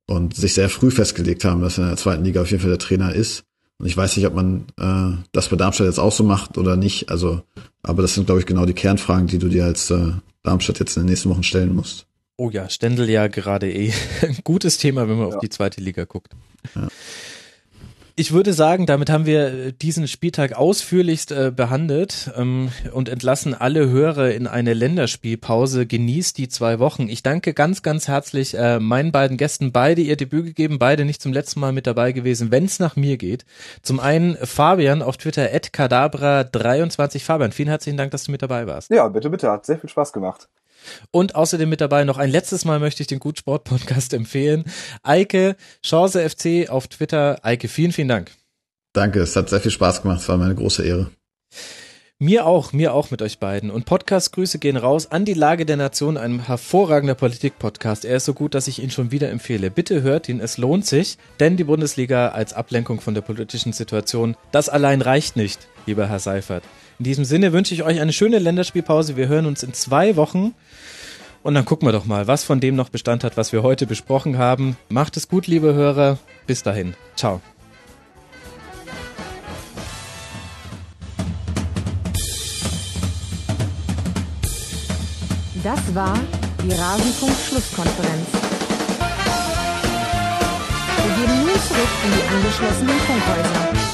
und 0.07 0.35
sich 0.35 0.53
sehr 0.53 0.69
früh 0.69 0.91
festgelegt 0.91 1.45
haben, 1.45 1.61
dass 1.61 1.77
er 1.77 1.83
in 1.83 1.89
der 1.89 1.97
zweiten 1.97 2.23
Liga 2.23 2.41
auf 2.41 2.51
jeden 2.51 2.61
Fall 2.61 2.69
der 2.69 2.79
Trainer 2.79 3.13
ist. 3.13 3.43
Und 3.77 3.87
ich 3.87 3.97
weiß 3.97 4.15
nicht, 4.15 4.25
ob 4.25 4.35
man 4.35 4.65
äh, 4.79 5.17
das 5.31 5.49
bei 5.49 5.55
Darmstadt 5.55 5.87
jetzt 5.87 5.99
auch 5.99 6.11
so 6.11 6.23
macht 6.23 6.57
oder 6.57 6.77
nicht. 6.77 7.09
Also, 7.09 7.41
aber 7.83 8.01
das 8.01 8.13
sind, 8.13 8.25
glaube 8.25 8.39
ich, 8.39 8.45
genau 8.45 8.65
die 8.65 8.73
Kernfragen, 8.73 9.27
die 9.27 9.37
du 9.37 9.49
dir 9.49 9.65
als 9.65 9.89
äh, 9.91 10.11
Darmstadt 10.43 10.79
jetzt 10.79 10.95
in 10.95 11.03
den 11.03 11.09
nächsten 11.09 11.29
Wochen 11.29 11.43
stellen 11.43 11.75
musst. 11.75 12.05
Oh 12.37 12.49
ja, 12.49 12.69
Stendel 12.69 13.09
ja 13.09 13.27
gerade 13.27 13.71
eh 13.71 13.91
ein 14.21 14.39
gutes 14.43 14.77
Thema, 14.77 15.07
wenn 15.09 15.17
man 15.17 15.29
ja. 15.29 15.35
auf 15.35 15.41
die 15.41 15.49
zweite 15.49 15.81
Liga 15.81 16.05
guckt. 16.05 16.33
Ja. 16.75 16.87
Ich 18.17 18.31
würde 18.31 18.53
sagen, 18.53 18.85
damit 18.85 19.09
haben 19.09 19.25
wir 19.25 19.47
äh, 19.47 19.73
diesen 19.73 20.07
Spieltag 20.07 20.53
ausführlichst 20.53 21.33
äh, 21.33 21.51
behandelt 21.53 22.31
ähm, 22.37 22.71
und 22.93 23.09
entlassen 23.09 23.53
alle 23.53 23.89
Hörer 23.89 24.31
in 24.31 24.47
eine 24.47 24.73
Länderspielpause. 24.73 25.85
Genießt 25.85 26.37
die 26.37 26.47
zwei 26.47 26.79
Wochen. 26.79 27.09
Ich 27.09 27.23
danke 27.23 27.53
ganz, 27.53 27.81
ganz 27.81 28.07
herzlich 28.07 28.57
äh, 28.57 28.79
meinen 28.79 29.11
beiden 29.11 29.35
Gästen, 29.35 29.73
beide 29.73 30.01
ihr 30.01 30.15
Debüt 30.15 30.45
gegeben, 30.45 30.79
beide 30.79 31.03
nicht 31.03 31.21
zum 31.21 31.33
letzten 31.33 31.59
Mal 31.59 31.73
mit 31.73 31.87
dabei 31.87 32.13
gewesen, 32.13 32.51
wenn 32.51 32.63
es 32.63 32.79
nach 32.79 32.95
mir 32.95 33.17
geht. 33.17 33.43
Zum 33.81 33.99
einen 33.99 34.37
Fabian 34.37 35.01
auf 35.01 35.17
Twitter, 35.17 35.47
kadabra23. 35.47 37.19
Fabian, 37.19 37.51
vielen 37.51 37.67
herzlichen 37.67 37.97
Dank, 37.97 38.11
dass 38.11 38.23
du 38.23 38.31
mit 38.31 38.41
dabei 38.41 38.65
warst. 38.65 38.91
Ja, 38.91 39.09
bitte, 39.09 39.29
bitte. 39.29 39.51
Hat 39.51 39.65
sehr 39.65 39.77
viel 39.77 39.89
Spaß 39.89 40.13
gemacht. 40.13 40.47
Und 41.11 41.35
außerdem 41.35 41.69
mit 41.69 41.81
dabei 41.81 42.03
noch 42.03 42.17
ein 42.17 42.29
letztes 42.29 42.65
Mal 42.65 42.79
möchte 42.79 43.01
ich 43.01 43.07
den 43.07 43.19
Gut 43.19 43.39
Sport 43.39 43.63
Podcast 43.63 44.13
empfehlen. 44.13 44.65
Eike, 45.03 45.55
Chance 45.83 46.29
FC 46.29 46.69
auf 46.69 46.87
Twitter. 46.87 47.39
Eike, 47.43 47.67
vielen, 47.67 47.91
vielen 47.91 48.07
Dank. 48.07 48.31
Danke, 48.93 49.19
es 49.19 49.35
hat 49.35 49.49
sehr 49.49 49.59
viel 49.59 49.71
Spaß 49.71 50.01
gemacht. 50.01 50.21
Es 50.21 50.29
war 50.29 50.37
meine 50.37 50.55
große 50.55 50.83
Ehre. 50.83 51.11
Mir 52.17 52.45
auch, 52.45 52.71
mir 52.71 52.93
auch 52.93 53.11
mit 53.11 53.21
euch 53.21 53.39
beiden. 53.39 53.69
Und 53.69 53.83
Podcast-Grüße 53.83 54.57
gehen 54.57 54.77
raus 54.77 55.11
an 55.11 55.25
die 55.25 55.33
Lage 55.33 55.65
der 55.65 55.75
Nation, 55.75 56.15
einem 56.15 56.45
hervorragender 56.45 57.13
Politik-Podcast. 57.13 58.05
Er 58.05 58.15
ist 58.15 58.23
so 58.23 58.33
gut, 58.33 58.55
dass 58.55 58.69
ich 58.69 58.81
ihn 58.81 58.89
schon 58.89 59.11
wieder 59.11 59.29
empfehle. 59.29 59.69
Bitte 59.69 60.01
hört 60.01 60.29
ihn, 60.29 60.39
es 60.39 60.57
lohnt 60.57 60.85
sich, 60.85 61.17
denn 61.41 61.57
die 61.57 61.65
Bundesliga 61.65 62.29
als 62.29 62.53
Ablenkung 62.53 63.01
von 63.01 63.15
der 63.15 63.21
politischen 63.21 63.73
Situation, 63.73 64.37
das 64.53 64.69
allein 64.69 65.01
reicht 65.01 65.35
nicht, 65.35 65.67
lieber 65.87 66.07
Herr 66.07 66.19
Seifert. 66.19 66.63
In 66.99 67.03
diesem 67.03 67.25
Sinne 67.25 67.51
wünsche 67.51 67.73
ich 67.73 67.83
euch 67.83 67.99
eine 67.99 68.13
schöne 68.13 68.39
Länderspielpause. 68.39 69.17
Wir 69.17 69.27
hören 69.27 69.45
uns 69.45 69.61
in 69.63 69.73
zwei 69.73 70.15
Wochen. 70.15 70.53
Und 71.45 71.53
dann 71.53 71.63
gucken 71.63 71.87
wir 71.87 71.91
doch 71.91 72.05
mal, 72.05 72.25
was 72.25 72.43
von 72.43 72.59
dem 72.59 72.75
noch 72.75 72.89
Bestand 72.89 73.23
hat, 73.23 73.37
was 73.37 73.53
wir 73.53 73.61
heute 73.61 73.85
besprochen 73.85 74.39
haben. 74.39 74.77
Macht 74.89 75.15
es 75.15 75.27
gut, 75.27 75.45
liebe 75.45 75.75
Hörer. 75.75 76.17
Bis 76.47 76.63
dahin. 76.63 76.95
Ciao. 77.15 77.39
Das 85.61 85.93
war 85.93 86.19
die 86.63 86.71
Rasenfunk-Schlusskonferenz. 86.71 88.27
Wir 90.97 91.15
gehen 91.15 91.45
nun 91.45 91.61
zurück 91.67 91.93
in 92.05 92.11
die 92.11 92.27
angeschlossenen 92.35 92.99
Funkhäuser. 93.01 93.84